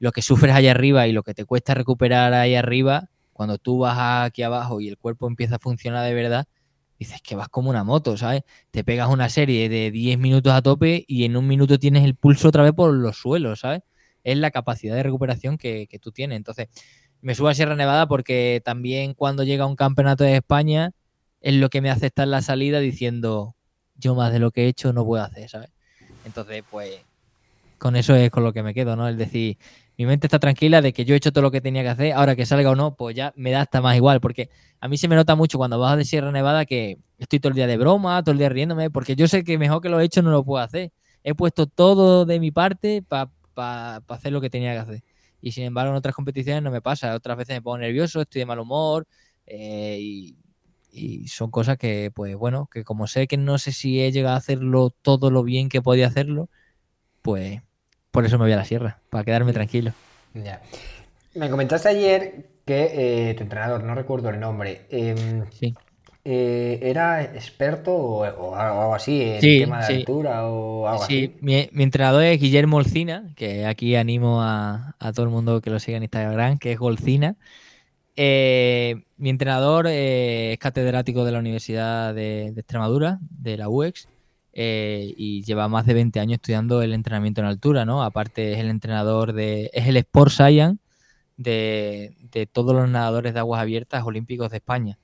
Lo 0.00 0.12
que 0.12 0.20
sufres 0.20 0.54
allá 0.54 0.72
arriba 0.72 1.06
y 1.06 1.12
lo 1.12 1.22
que 1.22 1.32
te 1.32 1.46
cuesta 1.46 1.72
recuperar 1.72 2.34
ahí 2.34 2.56
arriba, 2.56 3.08
cuando 3.32 3.56
tú 3.56 3.78
vas 3.78 4.26
aquí 4.26 4.42
abajo 4.42 4.82
y 4.82 4.88
el 4.88 4.98
cuerpo 4.98 5.28
empieza 5.28 5.56
a 5.56 5.60
funcionar 5.60 6.04
de 6.06 6.12
verdad, 6.12 6.46
dices 6.98 7.20
que 7.22 7.36
vas 7.36 7.48
como 7.48 7.70
una 7.70 7.84
moto, 7.84 8.16
¿sabes? 8.16 8.42
Te 8.70 8.84
pegas 8.84 9.08
una 9.08 9.28
serie 9.28 9.68
de 9.68 9.90
10 9.90 10.18
minutos 10.18 10.52
a 10.52 10.62
tope 10.62 11.04
y 11.06 11.24
en 11.24 11.36
un 11.36 11.46
minuto 11.46 11.78
tienes 11.78 12.04
el 12.04 12.14
pulso 12.14 12.48
otra 12.48 12.62
vez 12.62 12.72
por 12.72 12.92
los 12.92 13.16
suelos, 13.16 13.60
¿sabes? 13.60 13.82
Es 14.24 14.36
la 14.38 14.50
capacidad 14.50 14.94
de 14.94 15.02
recuperación 15.02 15.58
que, 15.58 15.86
que 15.86 15.98
tú 15.98 16.12
tienes. 16.12 16.36
Entonces, 16.36 16.68
me 17.20 17.34
subo 17.34 17.48
a 17.48 17.54
Sierra 17.54 17.76
Nevada 17.76 18.06
porque 18.08 18.60
también 18.64 19.14
cuando 19.14 19.44
llega 19.44 19.66
un 19.66 19.76
campeonato 19.76 20.24
de 20.24 20.36
España, 20.36 20.92
es 21.40 21.54
lo 21.54 21.70
que 21.70 21.80
me 21.80 21.90
hace 21.90 22.06
estar 22.06 22.24
en 22.24 22.32
la 22.32 22.42
salida 22.42 22.80
diciendo, 22.80 23.54
yo 23.94 24.14
más 24.14 24.32
de 24.32 24.38
lo 24.38 24.50
que 24.50 24.64
he 24.64 24.68
hecho 24.68 24.92
no 24.92 25.04
puedo 25.04 25.22
hacer, 25.22 25.48
¿sabes? 25.48 25.70
Entonces, 26.24 26.64
pues, 26.70 27.00
con 27.78 27.96
eso 27.96 28.14
es 28.14 28.30
con 28.30 28.42
lo 28.42 28.52
que 28.52 28.62
me 28.62 28.74
quedo, 28.74 28.96
¿no? 28.96 29.08
Es 29.08 29.16
decir, 29.16 29.58
mi 29.98 30.06
mente 30.06 30.26
está 30.26 30.38
tranquila 30.38 30.82
de 30.82 30.92
que 30.92 31.04
yo 31.04 31.14
he 31.14 31.16
hecho 31.16 31.32
todo 31.32 31.42
lo 31.42 31.50
que 31.50 31.60
tenía 31.60 31.82
que 31.82 31.88
hacer, 31.88 32.12
ahora 32.12 32.36
que 32.36 32.44
salga 32.46 32.70
o 32.70 32.74
no, 32.74 32.96
pues 32.96 33.16
ya 33.16 33.32
me 33.36 33.50
da 33.50 33.62
hasta 33.62 33.80
más 33.80 33.96
igual, 33.96 34.20
porque 34.20 34.50
a 34.80 34.88
mí 34.88 34.98
se 34.98 35.08
me 35.08 35.16
nota 35.16 35.34
mucho 35.34 35.58
cuando 35.58 35.78
bajo 35.78 35.96
de 35.96 36.04
Sierra 36.04 36.32
Nevada 36.32 36.66
que 36.66 36.98
estoy 37.18 37.40
todo 37.40 37.50
el 37.50 37.56
día 37.56 37.66
de 37.66 37.76
broma, 37.78 38.22
todo 38.22 38.32
el 38.32 38.38
día 38.38 38.48
riéndome, 38.48 38.90
porque 38.90 39.16
yo 39.16 39.26
sé 39.26 39.42
que 39.44 39.58
mejor 39.58 39.80
que 39.80 39.88
lo 39.88 40.00
he 40.00 40.04
hecho 40.04 40.22
no 40.22 40.30
lo 40.30 40.44
puedo 40.44 40.62
hacer. 40.62 40.92
He 41.24 41.34
puesto 41.34 41.66
todo 41.66 42.26
de 42.26 42.38
mi 42.40 42.50
parte 42.50 43.02
para 43.02 43.30
hacer 44.08 44.32
lo 44.32 44.40
que 44.40 44.50
tenía 44.50 44.72
que 44.72 44.78
hacer. 44.78 45.04
Y 45.40 45.52
sin 45.52 45.64
embargo, 45.64 45.90
en 45.92 45.96
otras 45.96 46.14
competiciones 46.14 46.62
no 46.62 46.70
me 46.70 46.82
pasa. 46.82 47.14
Otras 47.14 47.36
veces 47.36 47.56
me 47.56 47.62
pongo 47.62 47.78
nervioso, 47.78 48.20
estoy 48.20 48.40
de 48.40 48.46
mal 48.46 48.58
humor 48.58 49.06
eh, 49.46 49.98
y 50.00 51.28
son 51.28 51.50
cosas 51.50 51.76
que, 51.78 52.10
pues 52.14 52.34
bueno, 52.36 52.68
que 52.72 52.84
como 52.84 53.06
sé 53.06 53.26
que 53.26 53.36
no 53.36 53.58
sé 53.58 53.72
si 53.72 54.00
he 54.00 54.12
llegado 54.12 54.34
a 54.34 54.38
hacerlo 54.38 54.90
todo 55.02 55.30
lo 55.30 55.42
bien 55.42 55.68
que 55.68 55.82
podía 55.82 56.06
hacerlo, 56.06 56.48
pues 57.22 57.62
por 58.16 58.24
eso 58.24 58.38
me 58.38 58.44
voy 58.44 58.52
a 58.52 58.56
la 58.56 58.64
sierra, 58.64 58.98
para 59.10 59.24
quedarme 59.24 59.52
tranquilo. 59.52 59.92
Ya. 60.32 60.62
Me 61.34 61.50
comentaste 61.50 61.90
ayer 61.90 62.46
que 62.64 63.28
eh, 63.30 63.34
tu 63.34 63.42
entrenador, 63.42 63.84
no 63.84 63.94
recuerdo 63.94 64.30
el 64.30 64.40
nombre, 64.40 64.86
em, 64.88 65.44
eh, 66.24 66.78
era 66.80 67.22
experto 67.22 67.94
o, 67.94 68.54
algo 68.54 68.94
así 68.94 69.20
en 69.20 69.40
tema 69.40 69.86
de 69.86 69.96
altura 69.96 70.46
o 70.46 70.88
algo 70.88 71.02
así. 71.02 71.26
Sí, 71.26 71.36
mi, 71.42 71.82
entrenador 71.82 72.24
es 72.24 72.40
Guillermo 72.40 72.78
Olcina, 72.78 73.34
que 73.36 73.66
aquí 73.66 73.96
animo 73.96 74.42
a, 74.42 74.94
a, 74.98 75.12
todo 75.12 75.26
el 75.26 75.30
mundo 75.30 75.60
que 75.60 75.68
lo 75.68 75.78
siga 75.78 75.98
en 75.98 76.04
Instagram, 76.04 76.56
que 76.56 76.72
es 76.72 76.78
Golcina. 76.78 77.36
Eh, 78.16 79.04
mi 79.18 79.28
entrenador 79.28 79.88
es 79.88 80.56
catedrático 80.56 81.26
de 81.26 81.32
la 81.32 81.38
Universidad 81.38 82.14
de, 82.14 82.46
Extremadura, 82.48 83.18
de 83.20 83.58
la 83.58 83.68
UEX, 83.68 84.08
eh, 84.58 85.12
y 85.18 85.42
lleva 85.42 85.68
más 85.68 85.84
de 85.84 85.92
20 85.92 86.18
años 86.18 86.36
estudiando 86.36 86.80
el 86.80 86.94
entrenamiento 86.94 87.42
en 87.42 87.46
altura, 87.46 87.84
¿no? 87.84 88.02
Aparte 88.02 88.54
es 88.54 88.58
el 88.58 88.70
entrenador 88.70 89.34
de, 89.34 89.70
es 89.74 89.86
el 89.86 89.98
Sport 89.98 90.32
Science 90.32 90.82
de, 91.36 92.48
todos 92.52 92.74
los 92.74 92.88
nadadores 92.88 93.34
de 93.34 93.40
aguas 93.40 93.60
abiertas 93.60 94.02
olímpicos 94.04 94.50
de 94.50 94.56
España. 94.56 94.98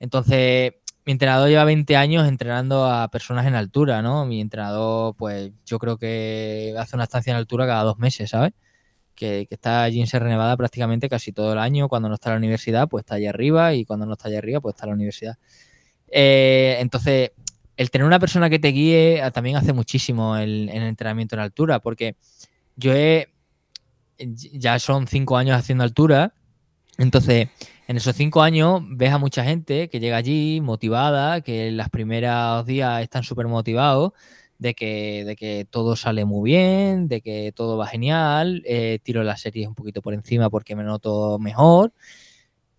Entonces, 0.00 0.72
mi 1.04 1.12
entrenador 1.12 1.50
lleva 1.50 1.64
20 1.64 1.96
años 1.96 2.26
entrenando 2.26 2.86
a 2.86 3.08
personas 3.10 3.46
en 3.46 3.56
altura, 3.56 4.00
¿no? 4.00 4.24
Mi 4.24 4.40
entrenador, 4.40 5.14
pues 5.16 5.52
yo 5.66 5.78
creo 5.78 5.98
que 5.98 6.74
hace 6.78 6.96
una 6.96 7.04
estancia 7.04 7.32
en 7.32 7.36
altura 7.36 7.66
cada 7.66 7.82
dos 7.84 7.98
meses, 7.98 8.30
¿sabes? 8.30 8.52
que, 9.14 9.46
está 9.50 9.82
allí 9.82 10.00
en 10.00 10.06
Sierra 10.06 10.28
Nevada 10.28 10.56
prácticamente 10.56 11.10
casi 11.10 11.32
todo 11.32 11.52
el 11.52 11.58
año. 11.58 11.88
Cuando 11.90 12.08
no 12.08 12.14
está 12.14 12.30
en 12.30 12.34
la 12.36 12.38
universidad, 12.38 12.88
pues 12.88 13.02
está 13.02 13.16
allá 13.16 13.30
arriba 13.30 13.74
y 13.74 13.84
cuando 13.84 14.06
no 14.06 14.14
está 14.14 14.28
allá 14.28 14.38
arriba, 14.38 14.60
pues 14.60 14.74
está 14.74 14.86
en 14.86 14.90
la 14.90 14.94
universidad. 14.94 15.36
Eh, 16.10 16.78
entonces, 16.80 17.32
el 17.78 17.90
tener 17.92 18.06
una 18.06 18.18
persona 18.18 18.50
que 18.50 18.58
te 18.58 18.68
guíe 18.68 19.22
ah, 19.22 19.30
también 19.30 19.56
hace 19.56 19.72
muchísimo 19.72 20.36
el 20.36 20.68
entrenamiento 20.68 21.36
en 21.36 21.40
altura, 21.40 21.78
porque 21.78 22.16
yo 22.74 22.92
he, 22.92 23.28
ya 24.18 24.78
son 24.80 25.06
cinco 25.06 25.36
años 25.36 25.56
haciendo 25.56 25.84
altura, 25.84 26.34
entonces 26.98 27.48
en 27.86 27.96
esos 27.96 28.16
cinco 28.16 28.42
años 28.42 28.82
ves 28.84 29.12
a 29.12 29.18
mucha 29.18 29.44
gente 29.44 29.88
que 29.88 30.00
llega 30.00 30.16
allí 30.16 30.60
motivada, 30.60 31.40
que 31.40 31.68
en 31.68 31.76
los 31.76 31.88
primeros 31.88 32.66
días 32.66 33.00
están 33.00 33.22
súper 33.22 33.46
motivados 33.46 34.12
de 34.58 34.74
que, 34.74 35.24
de 35.24 35.36
que 35.36 35.64
todo 35.70 35.94
sale 35.94 36.24
muy 36.24 36.50
bien, 36.50 37.06
de 37.06 37.20
que 37.20 37.52
todo 37.54 37.76
va 37.76 37.86
genial, 37.86 38.60
eh, 38.66 38.98
tiro 39.04 39.22
las 39.22 39.40
series 39.40 39.68
un 39.68 39.76
poquito 39.76 40.02
por 40.02 40.14
encima 40.14 40.50
porque 40.50 40.74
me 40.74 40.82
noto 40.82 41.38
mejor, 41.38 41.92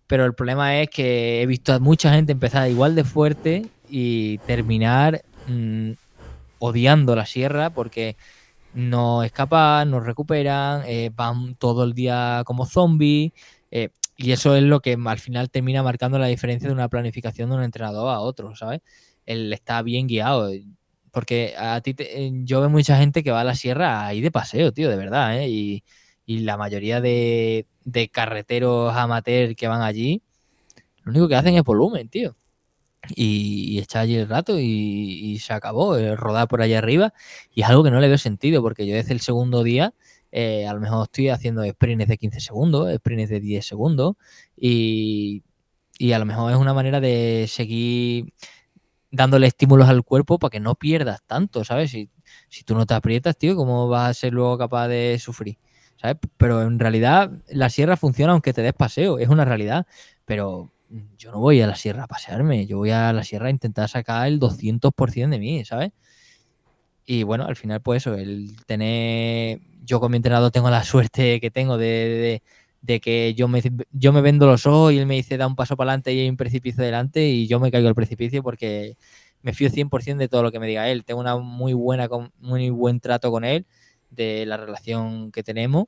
pero 0.06 0.26
el 0.26 0.34
problema 0.34 0.78
es 0.78 0.90
que 0.90 1.40
he 1.40 1.46
visto 1.46 1.72
a 1.72 1.78
mucha 1.78 2.12
gente 2.12 2.32
empezar 2.32 2.68
igual 2.68 2.94
de 2.94 3.04
fuerte 3.04 3.70
y 3.90 4.38
terminar 4.38 5.22
mm, 5.46 5.92
odiando 6.58 7.16
la 7.16 7.26
sierra 7.26 7.70
porque 7.70 8.16
no 8.74 9.22
escapan, 9.24 9.90
no 9.90 10.00
recuperan, 10.00 10.82
eh, 10.86 11.10
van 11.14 11.54
todo 11.56 11.84
el 11.84 11.94
día 11.94 12.42
como 12.46 12.66
zombies. 12.66 13.32
Eh, 13.70 13.90
y 14.16 14.32
eso 14.32 14.54
es 14.54 14.62
lo 14.62 14.80
que 14.80 14.98
al 15.04 15.18
final 15.18 15.50
termina 15.50 15.82
marcando 15.82 16.18
la 16.18 16.26
diferencia 16.26 16.68
de 16.68 16.74
una 16.74 16.88
planificación 16.88 17.50
de 17.50 17.56
un 17.56 17.62
entrenador 17.62 18.10
a 18.10 18.20
otro, 18.20 18.54
¿sabes? 18.54 18.80
Él 19.26 19.52
está 19.52 19.82
bien 19.82 20.06
guiado. 20.06 20.50
Porque 21.10 21.54
a 21.58 21.80
ti 21.80 21.94
eh, 21.98 22.30
yo 22.44 22.60
veo 22.60 22.70
mucha 22.70 22.96
gente 22.98 23.22
que 23.24 23.30
va 23.32 23.40
a 23.40 23.44
la 23.44 23.54
sierra 23.54 24.06
ahí 24.06 24.20
de 24.20 24.30
paseo, 24.30 24.72
tío, 24.72 24.90
de 24.90 24.96
verdad. 24.96 25.40
Y, 25.46 25.82
la 26.26 26.56
mayoría 26.56 27.00
de, 27.00 27.66
de 27.84 28.08
carreteros 28.08 28.94
amateur 28.94 29.56
que 29.56 29.66
van 29.66 29.82
allí, 29.82 30.22
lo 31.02 31.10
único 31.10 31.28
que 31.28 31.34
hacen 31.34 31.56
es 31.56 31.64
volumen, 31.64 32.08
tío 32.08 32.36
y, 33.08 33.78
está 33.78 34.00
allí 34.00 34.16
el 34.16 34.28
rato 34.28 34.58
y, 34.58 35.38
se 35.40 35.52
acabó, 35.52 35.96
eh, 35.96 36.16
rodar 36.16 36.48
por 36.48 36.62
allá 36.62 36.78
arriba. 36.78 37.12
Y 37.54 37.62
es 37.62 37.68
algo 37.68 37.84
que 37.84 37.90
no 37.90 38.00
le 38.00 38.08
veo 38.08 38.18
sentido, 38.18 38.62
porque 38.62 38.86
yo 38.86 38.94
desde 38.94 39.12
el 39.12 39.20
segundo 39.20 39.62
día 39.62 39.94
eh, 40.32 40.66
a 40.66 40.74
lo 40.74 40.80
mejor 40.80 41.04
estoy 41.04 41.28
haciendo 41.28 41.64
sprints 41.64 42.08
de 42.08 42.18
15 42.18 42.40
segundos, 42.40 42.94
sprints 42.96 43.30
de 43.30 43.40
10 43.40 43.66
segundos, 43.66 44.16
y, 44.56 45.42
a 46.14 46.18
lo 46.18 46.26
mejor 46.26 46.52
es 46.52 46.58
una 46.58 46.74
manera 46.74 47.00
de 47.00 47.46
seguir 47.48 48.32
dándole 49.10 49.46
estímulos 49.48 49.88
al 49.88 50.04
cuerpo 50.04 50.38
para 50.38 50.50
que 50.50 50.60
no 50.60 50.74
pierdas 50.76 51.22
tanto, 51.26 51.64
¿sabes? 51.64 51.90
Si, 51.90 52.10
si 52.48 52.64
tú 52.64 52.74
no 52.74 52.86
te 52.86 52.94
aprietas, 52.94 53.36
tío, 53.36 53.56
¿cómo 53.56 53.88
vas 53.88 54.10
a 54.10 54.14
ser 54.14 54.32
luego 54.32 54.56
capaz 54.58 54.88
de 54.88 55.18
sufrir? 55.18 55.58
¿Sabes? 55.96 56.16
Pero 56.38 56.62
en 56.62 56.78
realidad 56.78 57.30
la 57.48 57.68
sierra 57.70 57.96
funciona 57.96 58.32
aunque 58.32 58.52
te 58.54 58.62
des 58.62 58.72
paseo, 58.72 59.18
es 59.18 59.28
una 59.28 59.44
realidad. 59.44 59.86
Pero 60.24 60.70
yo 61.16 61.30
no 61.30 61.38
voy 61.38 61.60
a 61.60 61.66
la 61.66 61.76
sierra 61.76 62.04
a 62.04 62.06
pasearme, 62.08 62.66
yo 62.66 62.78
voy 62.78 62.90
a 62.90 63.12
la 63.12 63.24
sierra 63.24 63.46
a 63.46 63.50
intentar 63.50 63.88
sacar 63.88 64.26
el 64.26 64.40
200% 64.40 65.30
de 65.30 65.38
mí, 65.38 65.64
¿sabes? 65.64 65.92
Y 67.06 67.24
bueno, 67.24 67.44
al 67.44 67.56
final, 67.56 67.80
pues 67.80 68.02
eso, 68.02 68.14
el 68.14 68.54
tener. 68.66 69.60
Yo 69.84 70.00
con 70.00 70.10
mi 70.12 70.16
entrenador 70.16 70.50
tengo 70.50 70.70
la 70.70 70.84
suerte 70.84 71.40
que 71.40 71.50
tengo 71.50 71.76
de, 71.76 72.42
que 73.02 73.34
yo 73.34 73.48
me, 73.48 73.62
yo 73.92 74.12
me 74.12 74.20
vendo 74.20 74.46
los 74.46 74.66
ojos 74.66 74.92
y 74.92 74.98
él 74.98 75.06
me 75.06 75.16
dice 75.16 75.36
da 75.36 75.46
un 75.46 75.56
paso 75.56 75.76
para 75.76 75.90
adelante 75.90 76.12
y 76.12 76.20
hay 76.20 76.28
un 76.28 76.36
precipicio 76.36 76.84
delante 76.84 77.26
y 77.28 77.46
yo 77.48 77.58
me 77.60 77.70
caigo 77.70 77.88
al 77.88 77.94
precipicio 77.94 78.42
porque 78.42 78.96
me 79.42 79.52
fío 79.52 79.70
100% 79.70 80.18
de 80.18 80.28
todo 80.28 80.42
lo 80.42 80.52
que 80.52 80.60
me 80.60 80.66
diga 80.68 80.88
él. 80.88 81.04
Tengo 81.04 81.20
una 81.20 81.36
muy 81.36 81.72
buena, 81.72 82.08
muy 82.38 82.70
buen 82.70 83.00
trato 83.00 83.30
con 83.30 83.44
él 83.44 83.66
de 84.10 84.46
la 84.46 84.56
relación 84.56 85.32
que 85.32 85.42
tenemos 85.42 85.86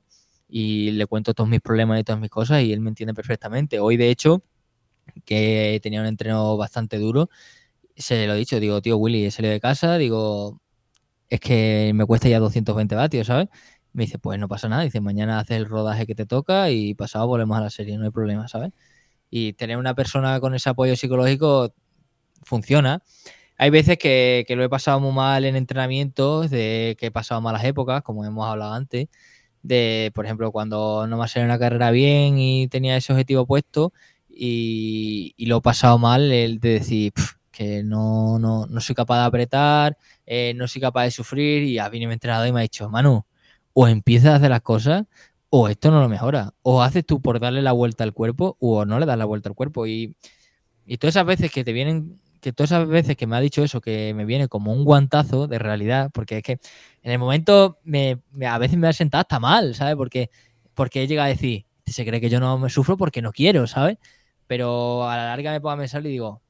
y 0.49 0.91
le 0.91 1.05
cuento 1.05 1.33
todos 1.33 1.49
mis 1.49 1.61
problemas 1.61 1.99
y 1.99 2.03
todas 2.03 2.21
mis 2.21 2.29
cosas 2.29 2.63
y 2.63 2.73
él 2.73 2.81
me 2.81 2.89
entiende 2.89 3.13
perfectamente. 3.13 3.79
Hoy, 3.79 3.97
de 3.97 4.09
hecho, 4.09 4.43
que 5.25 5.79
tenía 5.83 6.01
un 6.01 6.07
entreno 6.07 6.57
bastante 6.57 6.97
duro, 6.97 7.29
se 7.95 8.27
lo 8.27 8.33
he 8.33 8.37
dicho, 8.37 8.59
digo, 8.59 8.81
tío 8.81 8.97
Willy, 8.97 9.25
he 9.25 9.31
salido 9.31 9.53
de 9.53 9.59
casa, 9.59 9.97
digo, 9.97 10.61
es 11.29 11.39
que 11.39 11.91
me 11.95 12.05
cuesta 12.05 12.29
ya 12.29 12.39
220 12.39 12.95
vatios, 12.95 13.27
¿sabes? 13.27 13.47
Me 13.93 14.05
dice, 14.05 14.19
pues 14.19 14.39
no 14.39 14.47
pasa 14.47 14.69
nada, 14.69 14.83
dice, 14.83 15.01
mañana 15.01 15.39
haces 15.39 15.57
el 15.57 15.65
rodaje 15.65 16.05
que 16.07 16.15
te 16.15 16.25
toca 16.25 16.69
y 16.71 16.95
pasado 16.95 17.27
volvemos 17.27 17.57
a 17.57 17.61
la 17.61 17.69
serie, 17.69 17.97
no 17.97 18.05
hay 18.05 18.11
problema, 18.11 18.47
¿sabes? 18.47 18.71
Y 19.29 19.53
tener 19.53 19.77
una 19.77 19.95
persona 19.95 20.39
con 20.39 20.55
ese 20.55 20.69
apoyo 20.69 20.95
psicológico 20.95 21.73
funciona. 22.43 23.03
Hay 23.57 23.69
veces 23.69 23.97
que, 23.97 24.45
que 24.47 24.55
lo 24.55 24.63
he 24.63 24.69
pasado 24.69 24.99
muy 24.99 25.13
mal 25.13 25.45
en 25.45 25.55
entrenamientos, 25.55 26.49
de 26.51 26.95
que 26.99 27.07
he 27.07 27.11
pasado 27.11 27.41
malas 27.41 27.63
épocas, 27.65 28.03
como 28.03 28.25
hemos 28.25 28.47
hablado 28.47 28.73
antes, 28.73 29.07
de, 29.63 30.11
por 30.15 30.25
ejemplo, 30.25 30.51
cuando 30.51 31.07
no 31.07 31.17
me 31.17 31.23
ha 31.25 31.27
salido 31.27 31.47
una 31.47 31.59
carrera 31.59 31.91
bien 31.91 32.37
y 32.37 32.67
tenía 32.67 32.97
ese 32.97 33.13
objetivo 33.13 33.45
puesto, 33.47 33.93
y, 34.35 35.35
lo 35.45 35.57
he 35.57 35.61
pasado 35.61 35.97
mal 35.99 36.31
el 36.31 36.59
de 36.59 36.69
decir 36.69 37.13
que 37.51 37.83
no, 37.83 38.39
no, 38.39 38.65
no, 38.65 38.81
soy 38.81 38.95
capaz 38.95 39.19
de 39.19 39.25
apretar, 39.25 39.97
eh, 40.25 40.53
no 40.55 40.67
soy 40.67 40.81
capaz 40.81 41.03
de 41.03 41.11
sufrir 41.11 41.63
y 41.63 41.77
a 41.79 41.89
mí 41.89 41.99
me 42.05 42.11
ha 42.11 42.13
entrenado 42.13 42.45
y 42.47 42.51
me 42.51 42.61
ha 42.61 42.63
dicho, 42.63 42.89
Manu, 42.89 43.25
o 43.73 43.87
empiezas 43.87 44.33
a 44.33 44.35
hacer 44.35 44.49
las 44.49 44.61
cosas 44.61 45.05
o 45.55 45.69
esto 45.69 45.91
no 45.91 46.01
lo 46.01 46.09
mejora. 46.09 46.55
O 46.63 46.81
haces 46.81 47.05
tú 47.05 47.21
por 47.21 47.39
darle 47.39 47.61
la 47.61 47.73
vuelta 47.73 48.03
al 48.03 48.13
cuerpo 48.13 48.57
o 48.59 48.85
no 48.85 48.99
le 48.99 49.05
das 49.05 49.19
la 49.19 49.25
vuelta 49.25 49.49
al 49.49 49.55
cuerpo. 49.55 49.85
Y, 49.85 50.15
y 50.87 50.97
todas 50.97 51.15
esas 51.15 51.27
veces 51.27 51.51
que 51.51 51.63
te 51.63 51.73
vienen, 51.73 52.19
que 52.41 52.51
todas 52.53 52.71
esas 52.71 52.87
veces 52.87 53.15
que 53.15 53.27
me 53.27 53.35
ha 53.35 53.39
dicho 53.39 53.63
eso, 53.63 53.79
que 53.79 54.15
me 54.15 54.25
viene 54.25 54.47
como 54.47 54.73
un 54.73 54.83
guantazo 54.83 55.47
de 55.47 55.59
realidad, 55.59 56.09
porque 56.11 56.37
es 56.37 56.43
que 56.43 56.53
en 57.03 57.11
el 57.11 57.19
momento 57.19 57.77
me, 57.83 58.19
a 58.47 58.57
veces 58.57 58.79
me 58.79 58.87
ha 58.87 58.93
sentado 58.93 59.21
hasta 59.21 59.39
mal, 59.39 59.75
¿sabes? 59.75 59.95
Porque, 59.95 60.31
porque 60.73 61.03
he 61.03 61.07
llegado 61.07 61.27
a 61.27 61.29
decir, 61.29 61.67
se 61.85 62.03
cree 62.03 62.19
que 62.19 62.31
yo 62.31 62.39
no 62.39 62.57
me 62.57 62.71
sufro 62.71 62.97
porque 62.97 63.21
no 63.21 63.31
quiero, 63.31 63.67
¿sabes? 63.67 63.99
Pero 64.47 65.07
a 65.07 65.17
la 65.17 65.25
larga 65.25 65.51
me 65.51 65.61
pongo 65.61 65.71
a 65.71 65.77
pensar 65.77 66.05
y 66.05 66.09
digo, 66.09 66.41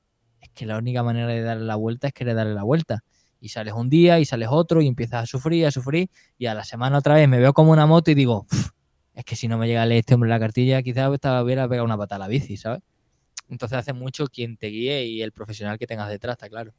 es 0.41 0.49
que 0.49 0.65
la 0.65 0.77
única 0.77 1.03
manera 1.03 1.27
de 1.27 1.41
darle 1.41 1.65
la 1.65 1.75
vuelta 1.75 2.07
es 2.07 2.13
querer 2.13 2.35
darle 2.35 2.53
la 2.53 2.63
vuelta. 2.63 3.03
Y 3.39 3.49
sales 3.49 3.73
un 3.73 3.89
día 3.89 4.19
y 4.19 4.25
sales 4.25 4.49
otro 4.51 4.81
y 4.81 4.87
empiezas 4.87 5.23
a 5.23 5.25
sufrir, 5.25 5.65
a 5.65 5.71
sufrir, 5.71 6.09
y 6.37 6.45
a 6.45 6.53
la 6.53 6.63
semana 6.63 6.99
otra 6.99 7.15
vez 7.15 7.27
me 7.27 7.39
veo 7.39 7.53
como 7.53 7.71
una 7.71 7.85
moto 7.85 8.11
y 8.11 8.15
digo, 8.15 8.45
es 9.13 9.25
que 9.25 9.35
si 9.35 9.47
no 9.47 9.57
me 9.57 9.67
llega 9.67 9.81
a 9.81 9.85
leer 9.85 9.99
este 9.99 10.13
hombre 10.13 10.29
la 10.29 10.39
cartilla, 10.39 10.81
quizás 10.81 11.09
hubiera 11.09 11.67
pegado 11.67 11.83
una 11.83 11.97
pata 11.97 12.15
a 12.15 12.19
la 12.19 12.27
bici, 12.27 12.57
¿sabes? 12.57 12.81
Entonces 13.49 13.77
hace 13.77 13.93
mucho 13.93 14.27
quien 14.27 14.57
te 14.57 14.67
guíe 14.67 15.05
y 15.05 15.21
el 15.21 15.31
profesional 15.31 15.77
que 15.77 15.87
tengas 15.87 16.09
detrás, 16.09 16.35
está 16.35 16.49
claro. 16.49 16.73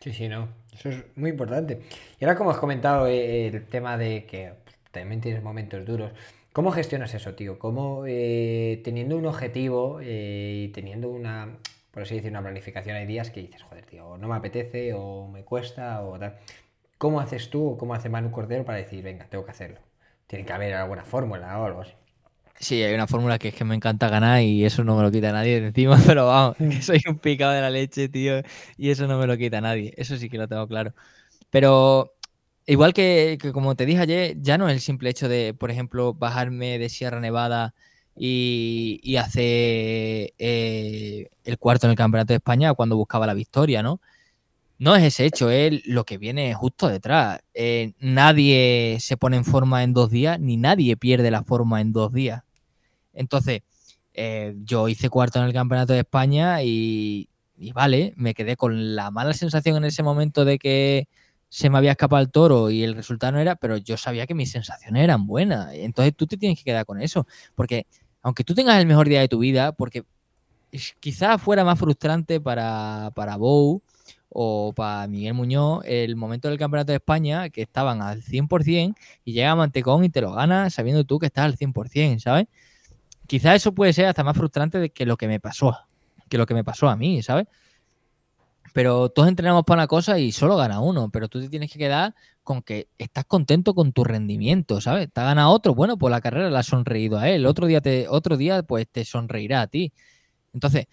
Sí, 0.00 0.12
sí, 0.12 0.28
no. 0.28 0.48
Eso 0.72 0.90
es 0.90 1.04
muy 1.16 1.30
importante. 1.30 1.82
Y 2.20 2.24
ahora, 2.24 2.36
como 2.36 2.50
has 2.50 2.58
comentado, 2.58 3.06
eh, 3.06 3.48
el 3.48 3.66
tema 3.66 3.96
de 3.96 4.26
que 4.26 4.52
también 4.90 5.20
tienes 5.20 5.42
momentos 5.42 5.84
duros. 5.84 6.12
¿Cómo 6.56 6.72
gestionas 6.72 7.12
eso, 7.12 7.34
tío? 7.34 7.58
¿Cómo 7.58 8.04
eh, 8.06 8.80
teniendo 8.82 9.18
un 9.18 9.26
objetivo 9.26 10.00
eh, 10.00 10.62
y 10.64 10.68
teniendo 10.68 11.10
una, 11.10 11.58
por 11.90 12.04
así 12.04 12.14
decir, 12.14 12.30
una 12.30 12.40
planificación, 12.40 12.96
hay 12.96 13.04
días 13.04 13.28
que 13.28 13.42
dices, 13.42 13.62
joder, 13.62 13.84
tío, 13.84 14.16
no 14.16 14.26
me 14.26 14.36
apetece 14.36 14.94
o 14.94 15.28
me 15.28 15.44
cuesta 15.44 16.02
o 16.02 16.18
tal. 16.18 16.38
¿Cómo 16.96 17.20
haces 17.20 17.50
tú 17.50 17.72
o 17.72 17.76
cómo 17.76 17.92
hace 17.92 18.08
Manu 18.08 18.30
Cordero 18.30 18.64
para 18.64 18.78
decir, 18.78 19.04
venga, 19.04 19.26
tengo 19.26 19.44
que 19.44 19.50
hacerlo? 19.50 19.80
Tiene 20.26 20.46
que 20.46 20.52
haber 20.54 20.72
alguna 20.72 21.04
fórmula 21.04 21.60
o 21.60 21.66
algo 21.66 21.82
así. 21.82 21.92
Sí, 22.58 22.82
hay 22.82 22.94
una 22.94 23.06
fórmula 23.06 23.38
que 23.38 23.48
es 23.48 23.54
que 23.54 23.66
me 23.66 23.74
encanta 23.74 24.08
ganar 24.08 24.40
y 24.40 24.64
eso 24.64 24.82
no 24.82 24.96
me 24.96 25.02
lo 25.02 25.10
quita 25.10 25.32
nadie 25.32 25.60
de 25.60 25.66
encima, 25.66 25.98
pero 26.06 26.24
vamos, 26.24 26.56
que 26.56 26.80
soy 26.80 27.02
un 27.06 27.18
picado 27.18 27.52
de 27.52 27.60
la 27.60 27.68
leche, 27.68 28.08
tío, 28.08 28.40
y 28.78 28.88
eso 28.88 29.06
no 29.06 29.18
me 29.18 29.26
lo 29.26 29.36
quita 29.36 29.60
nadie. 29.60 29.92
Eso 29.98 30.16
sí 30.16 30.30
que 30.30 30.38
lo 30.38 30.48
tengo 30.48 30.66
claro. 30.66 30.94
Pero 31.50 32.15
Igual 32.68 32.94
que, 32.94 33.38
como 33.52 33.76
te 33.76 33.86
dije 33.86 34.00
ayer, 34.00 34.36
ya 34.40 34.58
no 34.58 34.68
es 34.68 34.74
el 34.74 34.80
simple 34.80 35.10
hecho 35.10 35.28
de, 35.28 35.54
por 35.54 35.70
ejemplo, 35.70 36.14
bajarme 36.14 36.78
de 36.80 36.88
Sierra 36.88 37.20
Nevada 37.20 37.74
y, 38.16 39.16
hacer 39.16 40.32
eh, 40.38 41.28
el 41.44 41.58
cuarto 41.58 41.86
en 41.86 41.92
el 41.92 41.96
Campeonato 41.96 42.32
de 42.32 42.38
España 42.38 42.74
cuando 42.74 42.96
buscaba 42.96 43.26
la 43.26 43.34
victoria, 43.34 43.84
¿no? 43.84 44.00
No 44.78 44.96
es 44.96 45.04
ese 45.04 45.26
hecho, 45.26 45.48
es 45.50 45.86
lo 45.86 46.04
que 46.04 46.18
viene 46.18 46.54
justo 46.54 46.88
detrás. 46.88 47.40
Eh, 47.54 47.92
nadie 48.00 48.98
se 49.00 49.16
pone 49.16 49.36
en 49.36 49.44
forma 49.44 49.84
en 49.84 49.92
dos 49.94 50.10
días, 50.10 50.40
ni 50.40 50.56
nadie 50.56 50.96
pierde 50.96 51.30
la 51.30 51.44
forma 51.44 51.80
en 51.80 51.92
dos 51.92 52.12
días. 52.12 52.42
Entonces, 53.14 53.62
eh, 54.14 54.54
yo 54.64 54.88
hice 54.88 55.08
cuarto 55.08 55.38
en 55.38 55.46
el 55.46 55.52
Campeonato 55.52 55.92
de 55.92 56.00
España 56.00 56.62
y, 56.62 57.28
y, 57.56 57.72
vale, 57.72 58.12
me 58.16 58.34
quedé 58.34 58.56
con 58.56 58.96
la 58.96 59.10
mala 59.10 59.34
sensación 59.34 59.76
en 59.76 59.84
ese 59.84 60.02
momento 60.02 60.44
de 60.44 60.58
que 60.58 61.08
se 61.48 61.70
me 61.70 61.78
había 61.78 61.92
escapado 61.92 62.22
el 62.22 62.30
toro 62.30 62.70
y 62.70 62.82
el 62.82 62.94
resultado 62.94 63.32
no 63.32 63.38
era, 63.40 63.56
pero 63.56 63.76
yo 63.76 63.96
sabía 63.96 64.26
que 64.26 64.34
mis 64.34 64.50
sensaciones 64.50 65.02
eran 65.02 65.26
buenas. 65.26 65.72
Entonces 65.74 66.14
tú 66.16 66.26
te 66.26 66.36
tienes 66.36 66.58
que 66.58 66.64
quedar 66.64 66.84
con 66.84 67.00
eso. 67.00 67.26
Porque 67.54 67.86
aunque 68.22 68.44
tú 68.44 68.54
tengas 68.54 68.80
el 68.80 68.86
mejor 68.86 69.08
día 69.08 69.20
de 69.20 69.28
tu 69.28 69.38
vida, 69.38 69.72
porque 69.72 70.04
quizás 71.00 71.40
fuera 71.40 71.64
más 71.64 71.78
frustrante 71.78 72.40
para, 72.40 73.10
para 73.14 73.36
Bou 73.36 73.82
o 74.28 74.72
para 74.74 75.06
Miguel 75.06 75.34
Muñoz 75.34 75.82
el 75.86 76.16
momento 76.16 76.48
del 76.48 76.58
Campeonato 76.58 76.92
de 76.92 76.96
España 76.96 77.48
que 77.48 77.62
estaban 77.62 78.02
al 78.02 78.22
100% 78.22 78.94
y 79.24 79.32
llega 79.32 79.54
Mantecón 79.54 80.04
y 80.04 80.10
te 80.10 80.20
lo 80.20 80.32
gana 80.32 80.68
sabiendo 80.70 81.04
tú 81.04 81.18
que 81.18 81.26
estás 81.26 81.46
al 81.46 81.56
100%, 81.56 82.18
¿sabes? 82.18 82.46
Quizás 83.26 83.56
eso 83.56 83.74
puede 83.74 83.92
ser 83.92 84.06
hasta 84.06 84.24
más 84.24 84.36
frustrante 84.36 84.78
de 84.78 84.90
que 84.90 85.06
lo 85.06 85.16
que 85.16 85.26
me 85.26 85.40
pasó, 85.40 85.76
que 86.28 86.38
lo 86.38 86.46
que 86.46 86.54
me 86.54 86.64
pasó 86.64 86.88
a 86.88 86.96
mí, 86.96 87.22
¿sabes? 87.22 87.46
Pero 88.76 89.08
todos 89.08 89.30
entrenamos 89.30 89.64
para 89.64 89.80
una 89.80 89.86
cosa 89.86 90.18
y 90.18 90.32
solo 90.32 90.54
gana 90.58 90.80
uno, 90.80 91.08
pero 91.10 91.28
tú 91.28 91.40
te 91.40 91.48
tienes 91.48 91.72
que 91.72 91.78
quedar 91.78 92.14
con 92.42 92.60
que 92.60 92.90
estás 92.98 93.24
contento 93.24 93.74
con 93.74 93.94
tu 93.94 94.04
rendimiento, 94.04 94.82
¿sabes? 94.82 95.10
Te 95.10 95.18
ha 95.22 95.24
ganado 95.24 95.50
otro, 95.50 95.74
bueno, 95.74 95.96
pues 95.96 96.10
la 96.10 96.20
carrera 96.20 96.50
la 96.50 96.58
ha 96.58 96.62
sonreído 96.62 97.16
a 97.16 97.26
él, 97.30 97.46
otro 97.46 97.66
día, 97.68 97.80
te, 97.80 98.06
otro 98.06 98.36
día 98.36 98.62
pues 98.64 98.86
te 98.86 99.06
sonreirá 99.06 99.62
a 99.62 99.66
ti. 99.66 99.94
Entonces, 100.52 100.88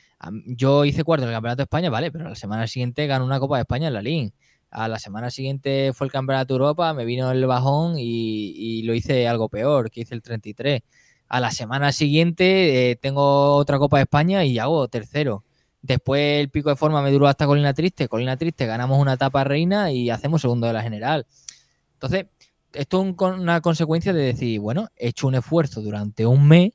yo 0.45 0.85
hice 0.85 1.03
cuarto 1.03 1.25
en 1.25 1.31
el 1.31 1.35
Campeonato 1.35 1.57
de 1.57 1.63
España, 1.63 1.89
vale, 1.89 2.09
pero 2.09 2.29
la 2.29 2.35
semana 2.35 2.67
siguiente 2.67 3.05
ganó 3.05 3.25
una 3.25 3.41
Copa 3.41 3.57
de 3.57 3.63
España 3.63 3.89
en 3.89 3.95
la 3.95 4.01
LIN. 4.01 4.33
A 4.71 4.87
la 4.87 4.97
semana 4.97 5.29
siguiente 5.29 5.91
fue 5.93 6.07
el 6.07 6.13
Campeonato 6.13 6.53
de 6.53 6.59
Europa, 6.59 6.93
me 6.93 7.03
vino 7.03 7.31
el 7.31 7.45
bajón 7.47 7.95
y, 7.97 8.83
lo 8.83 8.93
hice 8.93 9.27
algo 9.27 9.49
peor, 9.49 9.91
que 9.91 10.01
hice 10.01 10.15
el 10.15 10.21
33. 10.21 10.83
A 11.27 11.41
la 11.41 11.51
semana 11.51 11.91
siguiente 11.91 12.91
eh, 12.91 12.95
tengo 12.95 13.55
otra 13.55 13.77
Copa 13.77 13.97
de 13.97 14.03
España 14.03 14.45
y 14.45 14.57
hago 14.57 14.87
tercero. 14.87 15.43
Después 15.83 16.39
el 16.39 16.49
pico 16.49 16.69
de 16.69 16.77
forma 16.77 17.01
me 17.01 17.11
duró 17.11 17.27
hasta 17.27 17.45
Colina 17.45 17.73
Triste. 17.73 18.07
Colina 18.07 18.37
Triste 18.37 18.65
ganamos 18.65 18.99
una 18.99 19.13
etapa 19.13 19.43
reina 19.43 19.91
y 19.91 20.09
hacemos 20.09 20.41
segundo 20.41 20.65
de 20.65 20.71
la 20.71 20.81
general. 20.81 21.27
Entonces, 21.95 22.27
esto 22.71 23.01
es 23.03 23.15
una 23.19 23.59
consecuencia 23.59 24.13
de 24.13 24.23
decir, 24.23 24.61
bueno, 24.61 24.87
he 24.95 25.09
hecho 25.09 25.27
un 25.27 25.35
esfuerzo 25.35 25.81
durante 25.81 26.25
un 26.25 26.47
mes, 26.47 26.71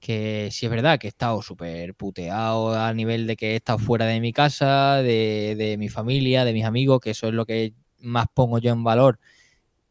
que 0.00 0.50
sí 0.52 0.66
es 0.66 0.70
verdad 0.70 0.98
que 0.98 1.06
he 1.06 1.08
estado 1.08 1.40
súper 1.40 1.94
puteado 1.94 2.78
a 2.78 2.92
nivel 2.92 3.26
de 3.26 3.36
que 3.36 3.52
he 3.52 3.56
estado 3.56 3.78
fuera 3.78 4.04
de 4.04 4.20
mi 4.20 4.34
casa, 4.34 4.96
de, 4.96 5.76
mi 5.78 5.88
familia, 5.88 6.44
de 6.44 6.52
mis 6.52 6.66
amigos, 6.66 7.00
que 7.00 7.10
eso 7.10 7.28
es 7.28 7.32
lo 7.32 7.46
que 7.46 7.72
más 8.00 8.26
pongo 8.34 8.58
yo 8.58 8.70
en 8.70 8.84
valor 8.84 9.18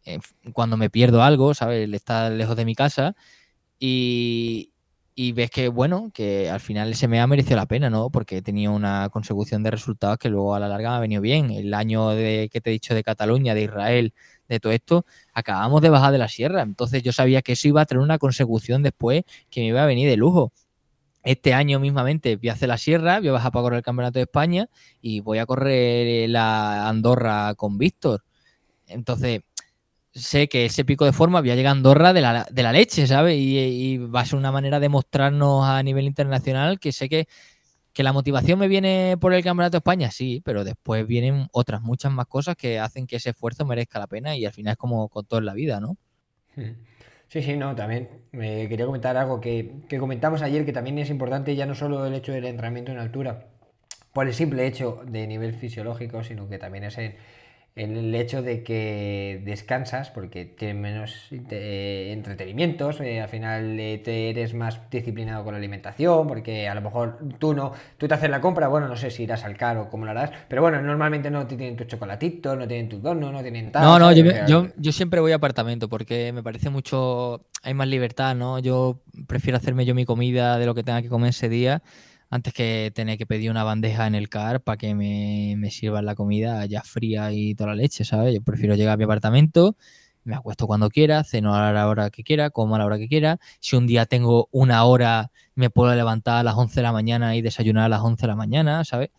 eh, 0.06 0.20
cuando 0.54 0.78
me 0.78 0.92
pierdo 0.92 1.24
algo, 1.24 1.56
¿sabes? 1.56 1.92
Estar 1.92 2.32
lejos 2.32 2.56
de 2.56 2.66
mi 2.66 2.76
casa. 2.76 3.16
Y, 3.80 4.72
y 5.18 5.32
ves 5.32 5.50
que, 5.50 5.70
bueno, 5.70 6.12
que 6.14 6.50
al 6.50 6.60
final 6.60 6.92
ese 6.92 7.08
me 7.08 7.22
ha 7.22 7.28
merecido 7.28 7.56
la 7.56 7.66
pena, 7.68 7.90
¿no? 7.90 8.10
Porque 8.10 8.38
he 8.38 8.42
tenido 8.42 8.74
una 8.74 9.08
consecución 9.10 9.64
de 9.64 9.72
resultados 9.72 10.18
que 10.18 10.28
luego 10.30 10.56
a 10.56 10.60
la 10.60 10.68
larga 10.68 10.90
me 10.92 10.96
ha 10.98 11.00
venido 11.00 11.22
bien. 11.22 11.52
El 11.52 11.74
año 11.74 12.10
de, 12.10 12.50
que 12.52 12.60
te 12.60 12.70
he 12.70 12.74
dicho 12.74 12.94
de 12.94 13.02
Cataluña, 13.02 13.54
de 13.56 13.64
Israel, 13.64 14.14
de 14.50 14.60
todo 14.60 14.74
esto, 14.74 15.06
acabamos 15.34 15.82
de 15.82 15.90
bajar 15.90 16.12
de 16.12 16.18
la 16.18 16.28
sierra. 16.28 16.62
Entonces 16.64 17.02
yo 17.02 17.14
sabía 17.14 17.42
que 17.42 17.54
eso 17.54 17.70
iba 17.70 17.82
a 17.82 17.86
tener 17.86 18.04
una 18.04 18.18
consecución 18.18 18.84
después 18.84 19.24
que 19.50 19.62
me 19.62 19.68
iba 19.68 19.82
a 19.84 19.86
venir 19.86 20.10
de 20.10 20.18
lujo. 20.18 20.52
Este 21.24 21.54
año 21.54 21.80
mismamente 21.80 22.36
voy 22.36 22.50
a 22.50 22.54
hacer 22.54 22.68
la 22.68 22.78
sierra, 22.78 23.20
voy 23.20 23.30
a 23.30 23.32
bajar 23.32 23.52
para 23.54 23.64
correr 23.64 23.78
el 23.78 23.84
Campeonato 23.84 24.20
de 24.20 24.24
España 24.24 24.70
y 25.02 25.22
voy 25.22 25.40
a 25.40 25.46
correr 25.46 26.30
la 26.30 26.90
Andorra 26.90 27.56
con 27.56 27.78
Víctor. 27.78 28.24
Entonces, 28.88 29.42
sé 30.16 30.48
que 30.48 30.66
ese 30.66 30.86
pico 30.86 31.06
de 31.06 31.12
forma 31.12 31.42
voy 31.42 31.52
a 31.52 31.56
llegar 31.56 31.72
a 31.72 31.72
Andorra 31.72 32.14
de 32.14 32.22
la, 32.22 32.48
de 32.50 32.64
la 32.64 32.72
leche, 32.72 33.06
¿sabes? 33.06 33.38
Y, 33.38 33.98
va 33.98 34.22
a 34.22 34.26
ser 34.26 34.40
una 34.40 34.52
manera 34.52 34.80
de 34.80 34.90
mostrarnos 34.90 35.66
a 35.66 35.84
nivel 35.84 36.06
internacional 36.06 36.80
que 36.80 36.94
sé 36.94 37.10
que, 37.10 37.28
que, 37.94 38.04
la 38.04 38.14
motivación 38.14 38.58
me 38.58 38.70
viene 38.70 39.18
por 39.20 39.34
el 39.34 39.44
Campeonato 39.44 39.74
de 39.74 39.80
España, 39.80 40.12
sí, 40.12 40.42
pero 40.44 40.64
después 40.64 41.06
vienen 41.06 41.48
otras 41.52 41.82
muchas 41.82 42.12
más 42.14 42.28
cosas 42.28 42.56
que 42.56 42.80
hacen 42.80 43.08
que 43.08 43.18
ese 43.18 43.32
esfuerzo 43.32 43.66
merezca 43.66 44.00
la 44.00 44.08
pena 44.08 44.36
y 44.38 44.46
al 44.46 44.54
final 44.54 44.72
es 44.72 44.78
como 44.78 45.10
con 45.10 45.26
todo 45.26 45.40
en 45.40 45.46
la 45.46 45.54
vida, 45.54 45.80
¿no? 45.82 45.98
Hmm. 46.56 46.72
Sí, 47.28 47.42
sí, 47.42 47.58
no, 47.58 47.76
también 47.76 48.08
me 48.32 48.70
quería 48.70 48.86
comentar 48.86 49.18
algo 49.18 49.42
que, 49.42 49.82
que 49.90 49.98
comentamos 49.98 50.42
ayer 50.44 50.64
que 50.64 50.72
también 50.72 50.98
es 51.00 51.10
importante, 51.10 51.56
ya 51.56 51.66
no 51.66 51.76
solo 51.76 52.06
el 52.06 52.14
hecho 52.14 52.32
del 52.32 52.46
entrenamiento 52.46 52.92
en 52.92 53.00
altura, 53.00 53.48
por 54.14 54.28
el 54.28 54.34
simple 54.34 54.66
hecho 54.66 55.02
de 55.06 55.28
nivel 55.28 55.54
fisiológico, 55.54 56.24
sino 56.24 56.48
que 56.48 56.58
también 56.58 56.86
es 56.86 56.98
en 57.00 57.16
el 57.76 58.16
hecho 58.16 58.42
de 58.42 58.64
que 58.64 59.42
descansas 59.44 60.10
porque 60.10 60.46
tienes 60.46 60.78
menos 60.78 61.28
eh, 61.32 62.12
entretenimientos, 62.14 63.02
eh, 63.02 63.20
al 63.20 63.28
final 63.28 63.78
eh, 63.78 63.98
te 63.98 64.30
eres 64.30 64.54
más 64.54 64.80
disciplinado 64.90 65.44
con 65.44 65.54
la 65.54 65.58
alimentación, 65.58 66.26
porque 66.26 66.70
a 66.70 66.76
lo 66.76 66.80
mejor 66.80 67.20
tú 67.38 67.54
no, 67.54 67.74
tú 67.98 68.08
te 68.08 68.14
haces 68.14 68.30
la 68.30 68.40
compra, 68.40 68.70
bueno, 68.70 68.88
no 68.88 68.96
sé 68.96 69.12
si 69.12 69.24
irás 69.24 69.44
al 69.44 69.58
caro 69.58 69.84
o 69.84 69.90
cómo 69.90 70.06
lo 70.06 70.12
harás, 70.12 70.32
pero 70.48 70.62
bueno, 70.62 70.82
normalmente 70.82 71.30
no 71.30 71.46
te 71.46 71.58
tienen 71.58 71.76
tu 71.76 71.84
chocolatito, 71.84 72.56
no 72.56 72.66
tienen 72.66 72.88
tu 72.88 73.00
dono, 73.00 73.30
no 73.30 73.42
tienen 73.42 73.74
tal. 73.74 73.84
No, 73.84 74.00
no, 74.00 74.12
yo, 74.14 74.24
yo, 74.48 74.68
yo, 74.78 74.92
siempre 74.94 75.20
voy 75.20 75.34
a 75.34 75.36
apartamento 75.36 75.90
porque 75.90 76.32
me 76.32 76.42
parece 76.42 76.70
mucho, 76.70 77.46
hay 77.62 77.74
más 77.74 77.90
libertad, 77.90 78.36
¿no? 78.36 78.60
Yo 78.60 79.02
prefiero 79.28 79.58
hacerme 79.58 79.84
yo 79.84 79.94
mi 79.94 80.06
comida 80.06 80.58
de 80.58 80.66
lo 80.66 80.76
que 80.76 80.84
tenga 80.84 81.02
que 81.02 81.10
comer 81.10 81.32
ese 81.32 81.50
día 81.50 81.84
antes 82.30 82.54
que 82.54 82.92
tener 82.94 83.18
que 83.18 83.26
pedir 83.26 83.52
una 83.52 83.64
bandeja 83.64 84.08
en 84.08 84.16
el 84.16 84.30
car 84.30 84.62
para 84.62 84.78
que 84.78 84.96
me, 84.96 85.56
me 85.58 85.72
sirvan 85.72 86.06
la 86.06 86.16
comida 86.16 86.66
ya 86.66 86.82
fría 86.82 87.32
y 87.32 87.56
toda 87.56 87.72
la 87.72 87.76
leche, 87.76 88.04
¿sabes? 88.04 88.34
Yo 88.34 88.42
prefiero 88.42 88.76
llegar 88.76 88.94
a 88.94 88.98
mi 88.98 89.04
apartamento, 89.04 89.76
me 90.26 90.36
acuesto 90.36 90.66
cuando 90.68 90.90
quiera, 90.90 91.24
ceno 91.24 91.56
a 91.56 91.72
la 91.72 91.88
hora 91.88 92.10
que 92.10 92.24
quiera, 92.24 92.50
como 92.50 92.76
a 92.76 92.80
la 92.80 92.86
hora 92.86 92.98
que 92.98 93.08
quiera. 93.08 93.38
Si 93.60 93.76
un 93.76 93.86
día 93.86 94.08
tengo 94.08 94.50
una 94.52 94.84
hora, 94.84 95.32
me 95.54 95.70
puedo 95.70 95.94
levantar 95.96 96.38
a 96.40 96.44
las 96.44 96.56
11 96.56 96.76
de 96.76 96.82
la 96.82 96.92
mañana 96.92 97.36
y 97.36 97.44
desayunar 97.44 97.86
a 97.86 97.90
las 97.90 98.02
11 98.02 98.22
de 98.22 98.28
la 98.28 98.36
mañana, 98.36 98.84
¿sabes? 98.84 99.10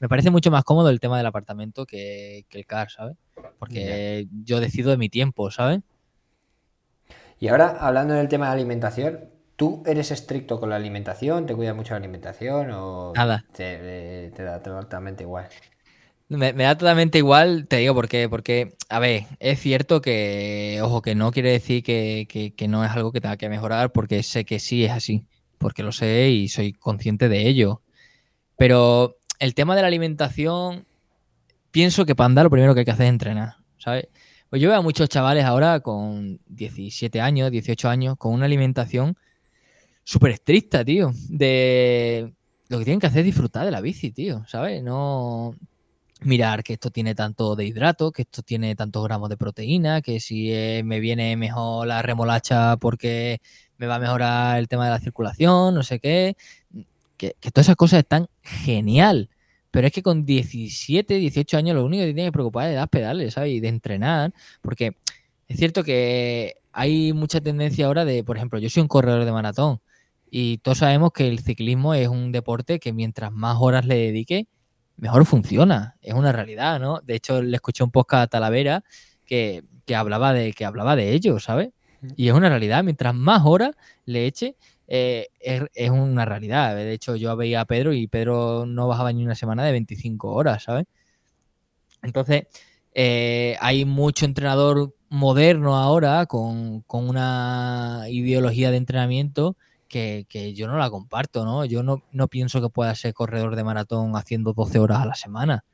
Me 0.00 0.08
parece 0.08 0.30
mucho 0.30 0.50
más 0.50 0.64
cómodo 0.64 0.88
el 0.88 1.00
tema 1.00 1.18
del 1.18 1.26
apartamento 1.26 1.84
que, 1.84 2.46
el 2.50 2.66
car, 2.66 2.90
¿sabes? 2.90 3.16
Porque 3.58 4.26
yo 4.42 4.58
decido 4.58 4.90
de 4.90 4.96
mi 4.96 5.10
tiempo, 5.10 5.50
¿sabes? 5.50 5.80
Y 7.38 7.48
ahora, 7.48 7.76
hablando 7.78 8.14
del 8.14 8.28
tema 8.28 8.46
de 8.46 8.52
alimentación, 8.52 9.33
¿Tú 9.56 9.84
eres 9.86 10.10
estricto 10.10 10.58
con 10.58 10.70
la 10.70 10.76
alimentación? 10.76 11.46
¿Te 11.46 11.54
cuida 11.54 11.74
mucho 11.74 11.94
la 11.94 11.98
alimentación? 11.98 12.70
¿O 12.72 13.12
Nada. 13.14 13.44
Te, 13.52 14.30
da 14.36 14.60
totalmente 14.60 15.22
igual? 15.22 15.46
Me, 16.28 16.52
da 16.52 16.76
totalmente 16.76 17.18
igual, 17.18 17.68
te 17.68 17.76
digo 17.76 17.94
por 17.94 18.08
qué. 18.08 18.28
Porque, 18.28 18.74
a 18.88 18.98
ver, 18.98 19.26
es 19.38 19.60
cierto 19.60 20.00
que, 20.00 20.80
ojo, 20.82 21.02
que 21.02 21.14
no 21.14 21.30
quiere 21.30 21.52
decir 21.52 21.84
que, 21.84 22.26
que, 22.56 22.68
no 22.68 22.84
es 22.84 22.90
algo 22.90 23.12
que 23.12 23.20
tenga 23.20 23.36
que 23.36 23.48
mejorar, 23.48 23.92
porque 23.92 24.24
sé 24.24 24.44
que 24.44 24.58
sí 24.58 24.84
es 24.84 24.90
así. 24.90 25.24
Porque 25.58 25.84
lo 25.84 25.92
sé 25.92 26.30
y 26.30 26.48
soy 26.48 26.72
consciente 26.72 27.28
de 27.28 27.46
ello. 27.46 27.80
Pero 28.56 29.18
el 29.38 29.54
tema 29.54 29.76
de 29.76 29.82
la 29.82 29.88
alimentación, 29.88 30.84
pienso 31.70 32.06
que 32.06 32.16
para 32.16 32.26
andar 32.26 32.44
lo 32.44 32.50
primero 32.50 32.74
que 32.74 32.80
hay 32.80 32.86
que 32.86 32.90
hacer 32.90 33.06
es 33.06 33.10
entrenar, 33.10 33.56
¿sabes? 33.78 34.08
Pues 34.50 34.60
yo 34.60 34.68
veo 34.68 34.78
a 34.78 34.82
muchos 34.82 35.08
chavales 35.08 35.44
ahora 35.44 35.78
con 35.80 36.40
17 36.46 37.20
años, 37.20 37.50
18 37.52 37.88
años, 37.88 38.16
con 38.18 38.32
una 38.32 38.46
alimentación 38.46 39.16
súper 40.04 40.32
estricta, 40.32 40.84
tío. 40.84 41.12
De 41.28 42.32
lo 42.68 42.78
que 42.78 42.84
tienen 42.84 43.00
que 43.00 43.06
hacer 43.06 43.20
es 43.20 43.26
disfrutar 43.26 43.64
de 43.64 43.70
la 43.70 43.80
bici, 43.80 44.10
tío, 44.12 44.44
¿sabes? 44.46 44.82
No 44.82 45.54
mirar 46.20 46.62
que 46.62 46.74
esto 46.74 46.90
tiene 46.90 47.14
tanto 47.14 47.54
de 47.56 47.66
hidrato, 47.66 48.12
que 48.12 48.22
esto 48.22 48.42
tiene 48.42 48.74
tantos 48.74 49.04
gramos 49.04 49.28
de 49.28 49.36
proteína, 49.36 50.00
que 50.00 50.20
si 50.20 50.52
eh, 50.52 50.82
me 50.84 51.00
viene 51.00 51.36
mejor 51.36 51.86
la 51.86 52.02
remolacha 52.02 52.76
porque 52.78 53.40
me 53.78 53.86
va 53.86 53.96
a 53.96 53.98
mejorar 53.98 54.58
el 54.58 54.68
tema 54.68 54.84
de 54.86 54.90
la 54.92 55.00
circulación, 55.00 55.74
no 55.74 55.82
sé 55.82 56.00
qué. 56.00 56.36
Que, 57.16 57.34
todas 57.52 57.66
esas 57.66 57.76
cosas 57.76 58.00
están 58.00 58.28
genial. 58.42 59.30
Pero 59.70 59.86
es 59.86 59.92
que 59.92 60.02
con 60.02 60.24
17, 60.24 61.14
18 61.14 61.56
años 61.58 61.76
lo 61.76 61.84
único 61.84 62.02
que 62.04 62.14
tiene 62.14 62.28
que 62.28 62.32
preocupar 62.32 62.66
es 62.66 62.70
de 62.70 62.76
dar 62.76 62.88
pedales, 62.88 63.34
¿sabes? 63.34 63.52
Y 63.52 63.60
de 63.60 63.68
entrenar. 63.68 64.32
Porque 64.62 64.96
es 65.48 65.58
cierto 65.58 65.84
que 65.84 66.56
hay 66.72 67.12
mucha 67.12 67.40
tendencia 67.40 67.86
ahora 67.86 68.04
de, 68.04 68.24
por 68.24 68.36
ejemplo, 68.36 68.58
yo 68.58 68.70
soy 68.70 68.82
un 68.82 68.88
corredor 68.88 69.24
de 69.24 69.32
maratón 69.32 69.80
y 70.36 70.58
todos 70.58 70.78
sabemos 70.78 71.12
que 71.12 71.28
el 71.28 71.38
ciclismo 71.38 71.94
es 71.94 72.08
un 72.08 72.32
deporte 72.32 72.80
que 72.80 72.92
mientras 72.92 73.30
más 73.30 73.56
horas 73.60 73.86
le 73.86 73.94
dedique, 73.94 74.48
mejor 74.96 75.26
funciona. 75.26 75.94
Es 76.02 76.12
una 76.12 76.32
realidad, 76.32 76.80
¿no? 76.80 77.00
De 77.04 77.14
hecho, 77.14 77.40
le 77.40 77.54
escuché 77.54 77.84
un 77.84 77.92
podcast 77.92 78.24
a 78.24 78.26
Talavera 78.26 78.82
que, 79.24 79.62
hablaba 79.94 80.32
de, 80.32 80.52
que 80.52 80.64
hablaba 80.64 80.96
de 80.96 81.12
ello, 81.12 81.38
¿sabes? 81.38 81.68
Y 82.16 82.26
es 82.26 82.34
una 82.34 82.48
realidad. 82.48 82.82
Mientras 82.82 83.14
más 83.14 83.42
horas 83.44 83.76
le 84.06 84.26
eche, 84.26 84.56
eh, 84.88 85.28
es, 85.38 85.90
una 85.90 86.24
realidad. 86.24 86.74
De 86.74 86.92
hecho, 86.92 87.14
yo 87.14 87.36
veía 87.36 87.60
a 87.60 87.64
Pedro 87.64 87.92
y 87.92 88.08
Pedro 88.08 88.66
no 88.66 88.88
bajaba 88.88 89.12
ni 89.12 89.22
una 89.22 89.36
semana 89.36 89.64
de 89.64 89.70
25 89.70 90.32
horas, 90.32 90.64
¿sabes? 90.64 90.86
Entonces, 92.02 92.48
eh, 92.92 93.56
hay 93.60 93.84
mucho 93.84 94.24
entrenador 94.24 94.96
moderno 95.10 95.76
ahora 95.76 96.26
con, 96.26 96.80
con 96.80 97.08
una 97.08 98.06
ideología 98.08 98.72
de 98.72 98.78
entrenamiento 98.78 99.56
que, 99.94 100.54
yo 100.54 100.66
no 100.66 100.76
la 100.76 100.90
comparto, 100.90 101.44
¿no? 101.44 101.64
Yo 101.64 101.82
no, 101.82 102.28
pienso 102.28 102.60
que 102.60 102.68
pueda 102.68 102.94
ser 102.94 103.14
corredor 103.14 103.54
de 103.54 103.64
maratón 103.64 104.16
haciendo 104.16 104.52
12 104.52 104.78
horas 104.78 105.00
a 105.00 105.06
la 105.06 105.14
semana. 105.14 105.64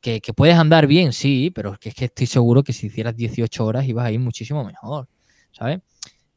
Que, 0.00 0.20
puedes 0.34 0.56
andar 0.56 0.86
bien, 0.86 1.12
sí, 1.12 1.50
pero 1.54 1.72
es 1.72 1.78
que, 1.78 1.88
es 1.88 1.94
que 1.94 2.04
estoy 2.06 2.26
seguro 2.26 2.62
que 2.62 2.72
si 2.72 2.86
hicieras 2.86 3.16
18 3.16 3.64
horas 3.66 3.86
ibas 3.86 4.06
a 4.06 4.12
ir 4.12 4.20
muchísimo 4.20 4.64
mejor, 4.64 5.08
¿sabes? 5.52 5.80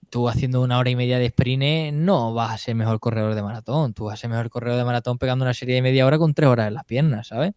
Tú 0.10 0.28
haciendo 0.28 0.62
una 0.62 0.78
hora 0.80 0.90
y 0.90 0.96
media 0.96 1.20
de 1.20 1.28
sprint 1.28 1.94
no 1.94 2.34
vas 2.34 2.52
a 2.52 2.58
ser 2.58 2.76
mejor 2.76 3.00
corredor 3.00 3.36
de 3.36 3.44
maratón. 3.44 3.94
Tú 3.94 4.06
vas 4.06 4.16
a 4.16 4.18
ser 4.18 4.30
mejor 4.30 4.50
corredor 4.50 4.78
de 4.78 4.84
maratón 4.86 5.18
pegando 5.18 5.46
una 5.46 5.54
serie 5.54 5.76
de 5.76 5.82
media 5.82 6.06
hora 6.06 6.18
con 6.18 6.34
tres 6.34 6.50
horas 6.50 6.68
en 6.68 6.74
las 6.74 6.86
piernas, 6.86 7.28
¿sabes? 7.28 7.54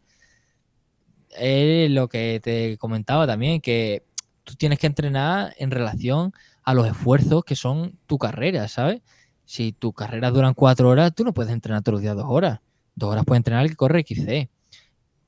Es 1.30 1.90
lo 1.90 2.08
que 2.08 2.40
te 2.42 2.78
comentaba 2.78 3.26
también, 3.26 3.60
que 3.60 4.04
tú 4.44 4.54
tienes 4.54 4.78
que 4.78 4.86
entrenar 4.86 5.54
en 5.58 5.70
relación 5.70 6.32
a 6.62 6.74
los 6.74 6.86
esfuerzos 6.86 7.44
que 7.44 7.56
son 7.56 7.98
tu 8.06 8.18
carrera, 8.18 8.68
¿sabes? 8.68 9.02
Si 9.44 9.72
tu 9.72 9.92
carrera 9.92 10.30
duran 10.30 10.54
cuatro 10.54 10.88
horas, 10.88 11.14
tú 11.14 11.24
no 11.24 11.34
puedes 11.34 11.52
entrenar 11.52 11.82
todos 11.82 11.94
los 11.94 12.02
días 12.02 12.16
dos 12.16 12.26
horas. 12.28 12.60
Dos 12.94 13.10
horas 13.10 13.24
puedes 13.24 13.40
entrenar 13.40 13.64
el 13.64 13.70
que 13.70 13.76
corre 13.76 14.04
XC. 14.06 14.48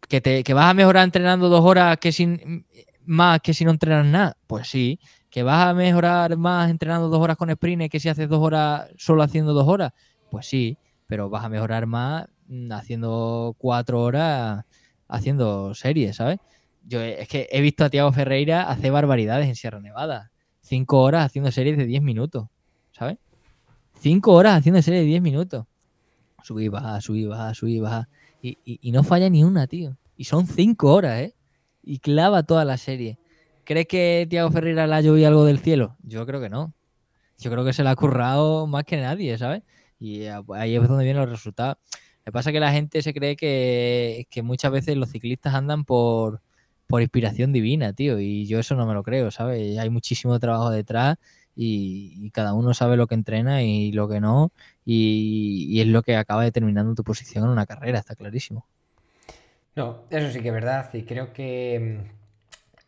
¿Que, 0.08 0.20
te, 0.20 0.44
¿Que 0.44 0.54
vas 0.54 0.70
a 0.70 0.74
mejorar 0.74 1.04
entrenando 1.04 1.48
dos 1.48 1.64
horas 1.64 1.98
que 1.98 2.12
sin, 2.12 2.66
más 3.04 3.40
que 3.40 3.54
si 3.54 3.64
no 3.64 3.70
entrenas 3.72 4.06
nada? 4.06 4.36
Pues 4.46 4.68
sí. 4.68 4.98
¿Que 5.30 5.42
vas 5.42 5.66
a 5.66 5.74
mejorar 5.74 6.36
más 6.36 6.70
entrenando 6.70 7.08
dos 7.08 7.20
horas 7.20 7.36
con 7.36 7.50
sprint 7.50 7.90
que 7.90 8.00
si 8.00 8.08
haces 8.08 8.28
dos 8.28 8.40
horas 8.40 8.88
solo 8.96 9.22
haciendo 9.22 9.52
dos 9.52 9.68
horas? 9.68 9.92
Pues 10.30 10.46
sí, 10.46 10.78
pero 11.06 11.28
vas 11.28 11.44
a 11.44 11.48
mejorar 11.48 11.86
más 11.86 12.26
haciendo 12.70 13.54
cuatro 13.58 14.02
horas 14.02 14.64
haciendo 15.08 15.74
series, 15.74 16.16
¿sabes? 16.16 16.38
Yo 16.84 17.00
es 17.00 17.28
que 17.28 17.48
he 17.50 17.60
visto 17.60 17.84
a 17.84 17.90
Tiago 17.90 18.12
Ferreira 18.12 18.62
hacer 18.70 18.92
barbaridades 18.92 19.48
en 19.48 19.56
Sierra 19.56 19.80
Nevada. 19.80 20.30
Cinco 20.60 21.02
horas 21.02 21.26
haciendo 21.26 21.50
series 21.50 21.76
de 21.76 21.86
10 21.86 22.02
minutos, 22.02 22.48
¿sabes? 22.92 23.18
Cinco 24.00 24.32
horas 24.32 24.58
haciendo 24.58 24.80
series 24.82 25.02
de 25.02 25.06
10 25.06 25.22
minutos. 25.22 25.66
Subí, 26.42 26.68
baja, 26.68 27.00
subí, 27.00 27.26
baja, 27.26 27.54
subí, 27.54 27.80
baja. 27.80 28.08
Y, 28.40 28.58
y, 28.64 28.92
no 28.92 29.02
falla 29.02 29.28
ni 29.28 29.42
una, 29.42 29.66
tío. 29.66 29.96
Y 30.16 30.24
son 30.24 30.46
cinco 30.46 30.92
horas, 30.94 31.20
¿eh? 31.20 31.34
Y 31.82 31.98
clava 31.98 32.44
toda 32.44 32.64
la 32.64 32.76
serie. 32.76 33.18
¿Crees 33.64 33.86
que 33.88 34.26
Tiago 34.30 34.50
Ferreira 34.52 34.86
le 34.86 34.94
ha 34.94 35.00
llovido 35.00 35.26
algo 35.26 35.44
del 35.44 35.58
cielo? 35.58 35.96
Yo 36.04 36.24
creo 36.24 36.40
que 36.40 36.48
no. 36.48 36.72
Yo 37.38 37.50
creo 37.50 37.64
que 37.64 37.72
se 37.72 37.82
le 37.82 37.88
ha 37.88 37.96
currado 37.96 38.66
más 38.68 38.84
que 38.84 38.96
nadie, 38.96 39.36
¿sabes? 39.38 39.62
Y 39.98 40.26
ahí 40.26 40.76
es 40.76 40.88
donde 40.88 41.04
vienen 41.04 41.22
los 41.22 41.30
resultados. 41.30 41.76
Me 42.24 42.32
pasa 42.32 42.52
que 42.52 42.60
la 42.60 42.72
gente 42.72 43.02
se 43.02 43.12
cree 43.12 43.34
que, 43.34 44.26
que 44.30 44.42
muchas 44.42 44.70
veces 44.70 44.96
los 44.96 45.10
ciclistas 45.10 45.54
andan 45.54 45.84
por, 45.84 46.42
por 46.86 47.02
inspiración 47.02 47.52
divina, 47.52 47.92
tío. 47.92 48.20
Y 48.20 48.46
yo 48.46 48.60
eso 48.60 48.76
no 48.76 48.86
me 48.86 48.94
lo 48.94 49.02
creo, 49.02 49.30
¿sabes? 49.30 49.78
Hay 49.78 49.90
muchísimo 49.90 50.38
trabajo 50.38 50.70
detrás 50.70 51.16
y, 51.56 52.30
cada 52.30 52.52
uno 52.52 52.74
sabe 52.74 52.96
lo 52.96 53.06
que 53.06 53.14
entrena 53.14 53.62
y 53.62 53.92
lo 53.92 54.08
que 54.08 54.20
no. 54.20 54.52
Y, 54.84 55.80
es 55.80 55.86
lo 55.86 56.02
que 56.02 56.16
acaba 56.16 56.44
determinando 56.44 56.94
tu 56.94 57.02
posición 57.02 57.44
en 57.44 57.50
una 57.50 57.66
carrera, 57.66 57.98
está 57.98 58.14
clarísimo. 58.14 58.66
No, 59.74 60.04
eso 60.10 60.30
sí 60.30 60.40
que 60.40 60.48
es 60.48 60.54
verdad. 60.54 60.92
Y 60.92 61.02
creo 61.02 61.32
que 61.32 62.04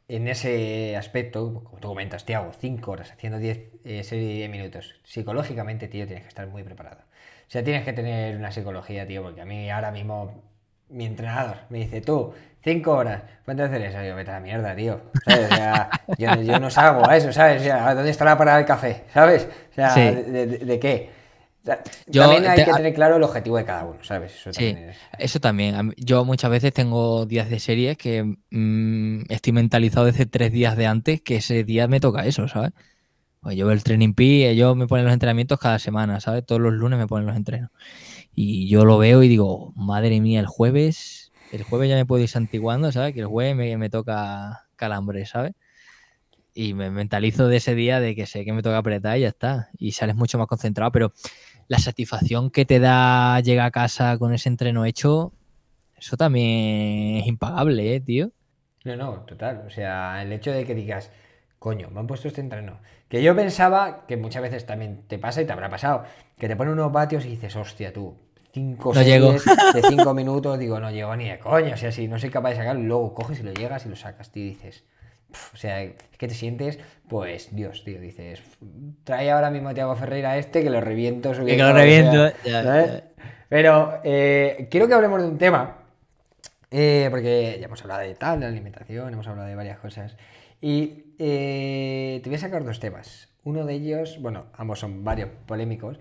mm, 0.08 0.12
en 0.12 0.28
ese 0.28 0.96
aspecto, 0.96 1.62
como 1.64 1.78
tú 1.78 1.88
comentas, 1.88 2.24
Tiago, 2.24 2.52
cinco 2.58 2.92
horas 2.92 3.10
haciendo 3.12 3.38
10 3.38 3.58
eh, 3.84 4.04
serie 4.04 4.28
de 4.28 4.34
10 4.34 4.50
minutos. 4.50 4.94
Psicológicamente, 5.04 5.88
tío, 5.88 6.06
tienes 6.06 6.24
que 6.24 6.28
estar 6.28 6.46
muy 6.48 6.62
preparado. 6.62 7.00
O 7.48 7.50
sea, 7.50 7.64
tienes 7.64 7.84
que 7.84 7.94
tener 7.94 8.36
una 8.36 8.52
psicología, 8.52 9.06
tío, 9.06 9.22
porque 9.22 9.40
a 9.40 9.46
mí 9.46 9.70
ahora 9.70 9.90
mismo 9.90 10.42
mi 10.90 11.06
entrenador 11.06 11.56
me 11.70 11.78
dice, 11.78 12.00
tú, 12.00 12.34
cinco 12.68 12.92
horas, 12.92 13.22
¿cuánto 13.44 13.64
hacer 13.64 13.82
eso? 13.82 14.02
Yo, 14.02 14.14
vete 14.14 14.30
a 14.30 14.34
la 14.34 14.40
mierda, 14.40 14.76
tío. 14.76 15.00
O 15.26 15.30
sea, 15.54 15.90
yo, 16.18 16.60
no 16.60 16.70
salgo 16.70 17.08
a 17.08 17.16
eso, 17.16 17.32
¿sabes? 17.32 17.62
O 17.62 17.64
sea, 17.64 17.94
¿dónde 17.94 18.10
está 18.10 18.24
la 18.24 18.36
parada 18.36 18.58
del 18.58 18.66
café? 18.66 19.04
¿Sabes? 19.12 19.48
O 19.72 19.74
sea, 19.74 19.94
de, 19.94 20.78
qué? 20.80 21.10
también 22.12 22.46
hay 22.46 22.64
que 22.64 22.72
tener 22.72 22.94
claro 22.94 23.16
el 23.16 23.22
objetivo 23.22 23.56
de 23.56 23.64
cada 23.64 23.84
uno, 23.84 23.98
¿sabes? 24.02 24.34
Eso 24.34 24.52
sí, 24.52 24.72
también 24.72 24.92
eso 25.18 25.40
también. 25.40 25.94
Yo 25.96 26.24
muchas 26.24 26.50
veces 26.50 26.72
tengo 26.72 27.26
días 27.26 27.50
de 27.50 27.58
series 27.58 27.96
que 27.96 28.36
mm, 28.50 29.30
estoy 29.30 29.52
mentalizado 29.52 30.06
desde 30.06 30.26
tres 30.26 30.52
días 30.52 30.76
de 30.76 30.86
antes 30.86 31.20
que 31.20 31.36
ese 31.36 31.64
día 31.64 31.88
me 31.88 32.00
toca 32.00 32.26
eso, 32.26 32.48
¿sabes? 32.48 32.72
Pues 33.40 33.56
yo 33.56 33.66
veo 33.66 33.74
el 33.74 33.84
training 33.84 34.14
P, 34.14 34.50
ellos 34.50 34.76
me 34.76 34.86
ponen 34.86 35.04
los 35.04 35.14
entrenamientos 35.14 35.58
cada 35.58 35.78
semana, 35.78 36.20
¿sabes? 36.20 36.44
Todos 36.44 36.60
los 36.60 36.72
lunes 36.72 36.98
me 36.98 37.06
ponen 37.06 37.26
los 37.26 37.36
entrenos. 37.36 37.70
Y 38.34 38.68
yo 38.68 38.84
lo 38.84 38.98
veo 38.98 39.22
y 39.22 39.28
digo, 39.28 39.72
madre 39.74 40.20
mía, 40.20 40.40
el 40.40 40.46
jueves, 40.46 41.17
el 41.50 41.62
jueves 41.62 41.88
ya 41.88 41.96
me 41.96 42.06
puedo 42.06 42.22
ir 42.22 42.28
santiguando, 42.28 42.92
¿sabes? 42.92 43.14
Que 43.14 43.20
el 43.20 43.26
jueves 43.26 43.78
me, 43.78 43.90
toca 43.90 44.68
calambre, 44.76 45.26
¿sabes? 45.26 45.52
Y 46.54 46.74
me 46.74 46.90
mentalizo 46.90 47.48
de 47.48 47.56
ese 47.56 47.74
día 47.74 48.00
de 48.00 48.14
que 48.14 48.26
sé 48.26 48.44
que 48.44 48.52
me 48.52 48.62
toca 48.62 48.78
apretar 48.78 49.16
y 49.18 49.22
ya 49.22 49.28
está. 49.28 49.68
Y 49.78 49.92
sales 49.92 50.16
mucho 50.16 50.38
más 50.38 50.46
concentrado, 50.46 50.90
pero 50.92 51.12
la 51.68 51.78
satisfacción 51.78 52.50
que 52.50 52.64
te 52.64 52.80
da 52.80 53.40
llegar 53.40 53.66
a 53.66 53.70
casa 53.70 54.18
con 54.18 54.34
ese 54.34 54.48
entreno 54.48 54.84
hecho, 54.84 55.32
eso 55.96 56.16
también 56.16 57.16
es 57.16 57.26
impagable, 57.26 57.94
¿eh, 57.94 58.00
tío? 58.00 58.32
No, 58.84 58.96
no, 58.96 59.20
total. 59.24 59.64
O 59.66 59.70
sea, 59.70 60.22
el 60.22 60.32
hecho 60.32 60.50
de 60.50 60.64
que 60.64 60.74
digas, 60.74 61.10
coño, 61.58 61.90
me 61.90 62.00
han 62.00 62.06
puesto 62.06 62.28
este 62.28 62.40
entreno. 62.40 62.80
Que 63.08 63.22
yo 63.22 63.34
pensaba, 63.34 64.06
que 64.06 64.16
muchas 64.16 64.42
veces 64.42 64.66
también 64.66 65.04
te 65.06 65.18
pasa 65.18 65.42
y 65.42 65.46
te 65.46 65.52
habrá 65.52 65.68
pasado, 65.68 66.04
que 66.38 66.48
te 66.48 66.56
ponen 66.56 66.74
unos 66.74 66.92
vatios 66.92 67.24
y 67.24 67.30
dices, 67.30 67.56
hostia, 67.56 67.92
tú, 67.92 68.16
cinco 68.58 68.92
no 68.92 69.00
de 69.72 69.82
cinco 69.88 70.14
minutos, 70.14 70.58
digo, 70.58 70.80
no 70.80 70.90
llego 70.90 71.14
ni 71.16 71.28
de 71.28 71.38
coño, 71.38 71.74
o 71.74 71.76
sea, 71.76 71.92
si 71.92 72.08
no 72.08 72.18
soy 72.18 72.30
capaz 72.30 72.50
de 72.50 72.56
sacarlo, 72.56 72.82
luego 72.82 73.14
coges 73.14 73.40
y 73.40 73.42
lo 73.44 73.52
llegas 73.52 73.86
y 73.86 73.88
lo 73.88 73.96
sacas, 73.96 74.30
tío, 74.30 74.44
y 74.44 74.48
dices, 74.48 74.84
o 75.54 75.56
sea, 75.56 75.82
es 75.82 75.94
que 76.16 76.28
te 76.28 76.34
sientes, 76.34 76.78
pues, 77.08 77.54
Dios, 77.54 77.84
tío, 77.84 78.00
dices, 78.00 78.42
trae 79.04 79.30
ahora 79.30 79.50
mismo 79.50 79.68
a 79.68 79.74
Tiago 79.74 79.94
Ferreira 79.94 80.36
este 80.38 80.62
que 80.62 80.70
lo 80.70 80.80
reviento. 80.80 81.32
que 81.32 81.56
lo 81.56 81.72
reviento, 81.72 82.32
Pero 83.48 84.00
eh, 84.04 84.66
quiero 84.70 84.88
que 84.88 84.94
hablemos 84.94 85.22
de 85.22 85.28
un 85.28 85.38
tema, 85.38 85.76
eh, 86.70 87.06
porque 87.10 87.58
ya 87.60 87.66
hemos 87.66 87.80
hablado 87.82 88.00
de 88.00 88.14
tal, 88.14 88.40
de 88.40 88.46
alimentación, 88.46 89.12
hemos 89.12 89.26
hablado 89.28 89.48
de 89.48 89.54
varias 89.54 89.78
cosas, 89.78 90.16
y 90.60 91.14
eh, 91.18 92.20
te 92.22 92.28
voy 92.28 92.36
a 92.36 92.40
sacar 92.40 92.64
dos 92.64 92.80
temas. 92.80 93.28
Uno 93.44 93.64
de 93.64 93.74
ellos, 93.74 94.18
bueno, 94.20 94.46
ambos 94.54 94.80
son 94.80 95.04
varios 95.04 95.30
polémicos, 95.46 95.98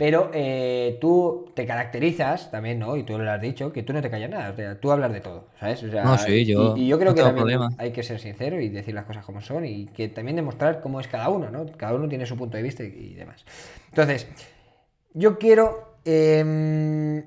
pero 0.00 0.30
eh, 0.32 0.96
tú 0.98 1.52
te 1.52 1.66
caracterizas 1.66 2.50
también, 2.50 2.78
¿no? 2.78 2.96
Y 2.96 3.02
tú 3.02 3.18
lo 3.18 3.30
has 3.30 3.38
dicho, 3.38 3.70
que 3.70 3.82
tú 3.82 3.92
no 3.92 4.00
te 4.00 4.08
callas 4.08 4.30
nada, 4.30 4.48
o 4.48 4.56
sea, 4.56 4.80
tú 4.80 4.90
hablas 4.90 5.12
de 5.12 5.20
todo, 5.20 5.48
¿sabes? 5.60 5.82
no, 5.82 6.16
sí, 6.16 6.46
yo. 6.46 6.74
Y, 6.74 6.88
yo 6.88 6.98
creo 6.98 7.14
que 7.14 7.20
también 7.20 7.60
hay 7.76 7.92
que 7.92 8.02
ser 8.02 8.18
sincero 8.18 8.58
y 8.62 8.70
decir 8.70 8.94
las 8.94 9.04
cosas 9.04 9.26
como 9.26 9.42
son 9.42 9.66
y 9.66 9.84
que 9.88 10.08
también 10.08 10.36
demostrar 10.36 10.80
cómo 10.80 11.00
es 11.00 11.06
cada 11.06 11.28
uno, 11.28 11.50
¿no? 11.50 11.66
Cada 11.76 11.92
uno 11.92 12.08
tiene 12.08 12.24
su 12.24 12.34
punto 12.38 12.56
de 12.56 12.62
vista 12.62 12.82
y, 12.82 13.12
demás. 13.12 13.44
Entonces, 13.90 14.26
yo 15.12 15.36
quiero 15.36 15.96
em, 16.06 17.22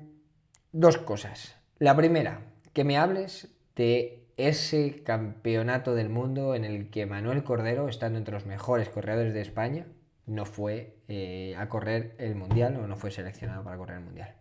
dos 0.72 0.98
cosas. 0.98 1.54
La 1.78 1.94
primera, 1.94 2.40
que 2.72 2.82
me 2.82 2.98
hables 2.98 3.50
de 3.76 4.24
ese 4.36 5.04
campeonato 5.04 5.94
del 5.94 6.08
mundo 6.08 6.56
en 6.56 6.64
el 6.64 6.90
que 6.90 7.06
Manuel 7.06 7.44
Cordero, 7.44 7.88
estando 7.88 8.18
entre 8.18 8.34
los 8.34 8.46
mejores 8.46 8.88
corredores 8.88 9.32
de 9.32 9.42
España, 9.42 9.86
no 10.26 10.46
fue 10.46 10.96
eh, 11.08 11.54
a 11.58 11.68
correr 11.68 12.14
el 12.18 12.34
mundial 12.34 12.76
o 12.76 12.86
no 12.86 12.96
fue 12.96 13.10
seleccionado 13.10 13.62
para 13.62 13.76
correr 13.76 13.98
el 13.98 14.04
mundial. 14.04 14.34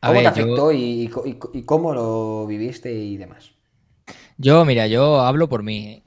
¿Cómo 0.00 0.20
te 0.20 0.26
afectó 0.26 0.72
y, 0.72 1.10
cómo 1.66 1.92
lo 1.92 2.46
viviste 2.46 2.92
y 2.92 3.16
demás? 3.16 3.52
Yo, 4.38 4.64
mira, 4.64 4.86
yo 4.86 5.20
hablo 5.20 5.48
por 5.48 5.62
mí. 5.62 6.02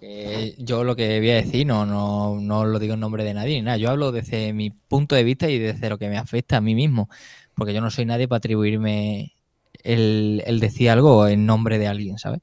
¿eh? 0.00 0.54
yo 0.58 0.84
lo 0.84 0.96
que 0.96 1.18
voy 1.18 1.30
a 1.30 1.36
decir 1.36 1.66
no, 1.66 1.86
no, 1.86 2.40
no 2.40 2.64
lo 2.64 2.78
digo 2.78 2.94
en 2.94 3.00
nombre 3.00 3.22
de 3.22 3.34
nadie, 3.34 3.62
nada. 3.62 3.76
Yo 3.76 3.90
hablo 3.90 4.10
desde 4.10 4.52
mi 4.52 4.70
punto 4.70 5.14
de 5.14 5.22
vista 5.22 5.48
y 5.48 5.58
desde 5.58 5.88
lo 5.88 5.98
que 5.98 6.08
me 6.08 6.18
afecta 6.18 6.56
a 6.56 6.60
mí 6.60 6.74
mismo. 6.74 7.08
Porque 7.54 7.74
yo 7.74 7.80
no 7.80 7.90
soy 7.90 8.06
nadie 8.06 8.26
para 8.26 8.38
atribuirme 8.38 9.36
el, 9.84 10.42
el 10.46 10.58
decir 10.58 10.90
algo 10.90 11.28
en 11.28 11.46
nombre 11.46 11.78
de 11.78 11.86
alguien, 11.86 12.18
¿sabes? 12.18 12.40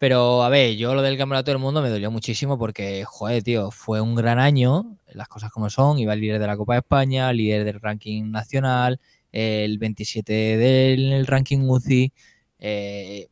Pero 0.00 0.42
a 0.42 0.48
ver, 0.48 0.76
yo 0.76 0.94
lo 0.94 1.02
del 1.02 1.18
campeonato 1.18 1.50
del 1.50 1.60
mundo 1.60 1.82
me 1.82 1.90
dolió 1.90 2.10
muchísimo 2.10 2.56
porque, 2.58 3.04
joder, 3.04 3.42
tío, 3.42 3.70
fue 3.70 4.00
un 4.00 4.14
gran 4.14 4.38
año, 4.38 4.96
las 5.12 5.28
cosas 5.28 5.52
como 5.52 5.68
son, 5.68 5.98
iba 5.98 6.14
el 6.14 6.20
líder 6.22 6.40
de 6.40 6.46
la 6.46 6.56
Copa 6.56 6.72
de 6.72 6.78
España, 6.78 7.30
líder 7.34 7.64
del 7.64 7.80
ranking 7.82 8.30
nacional, 8.30 8.98
el 9.30 9.76
27 9.76 10.32
del 10.56 11.26
ranking 11.26 11.68
UCI. 11.68 12.14
Eh, 12.60 13.28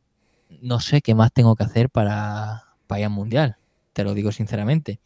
no 0.61 0.79
sé 0.79 1.01
qué 1.01 1.15
más 1.15 1.33
tengo 1.33 1.55
que 1.55 1.63
hacer 1.63 1.89
para, 1.89 2.65
para 2.85 2.99
ir 2.99 3.05
al 3.05 3.13
mundial, 3.13 3.57
te 3.93 4.03
lo 4.03 4.13
digo 4.13 4.31
sinceramente. 4.31 4.99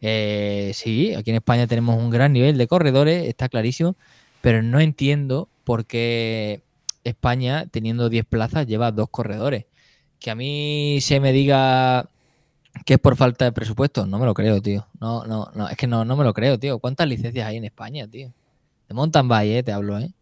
Eh, 0.00 0.72
sí, 0.74 1.12
aquí 1.14 1.30
en 1.32 1.36
España 1.36 1.66
tenemos 1.66 1.98
un 1.98 2.08
gran 2.08 2.32
nivel 2.32 2.56
de 2.56 2.66
corredores, 2.66 3.28
está 3.28 3.50
clarísimo, 3.50 3.94
pero 4.40 4.62
no 4.62 4.80
entiendo 4.80 5.50
por 5.64 5.84
qué 5.84 6.62
España, 7.04 7.66
teniendo 7.70 8.08
10 8.08 8.24
plazas, 8.24 8.66
lleva 8.66 8.90
dos 8.90 9.10
corredores 9.10 9.66
que 10.24 10.30
a 10.30 10.34
mí 10.34 11.00
se 11.02 11.20
me 11.20 11.34
diga 11.34 12.08
que 12.86 12.94
es 12.94 12.98
por 12.98 13.14
falta 13.14 13.44
de 13.44 13.52
presupuesto, 13.52 14.06
no 14.06 14.18
me 14.18 14.24
lo 14.24 14.32
creo, 14.32 14.62
tío. 14.62 14.88
No, 14.98 15.26
no, 15.26 15.50
no, 15.54 15.68
es 15.68 15.76
que 15.76 15.86
no, 15.86 16.06
no 16.06 16.16
me 16.16 16.24
lo 16.24 16.32
creo, 16.32 16.58
tío. 16.58 16.78
¿Cuántas 16.78 17.06
licencias 17.06 17.46
hay 17.46 17.58
en 17.58 17.64
España, 17.64 18.08
tío? 18.08 18.32
De 18.88 18.94
mountain 18.94 19.28
bike, 19.28 19.58
eh, 19.58 19.62
te 19.62 19.72
hablo, 19.72 19.98
¿eh? 19.98 20.14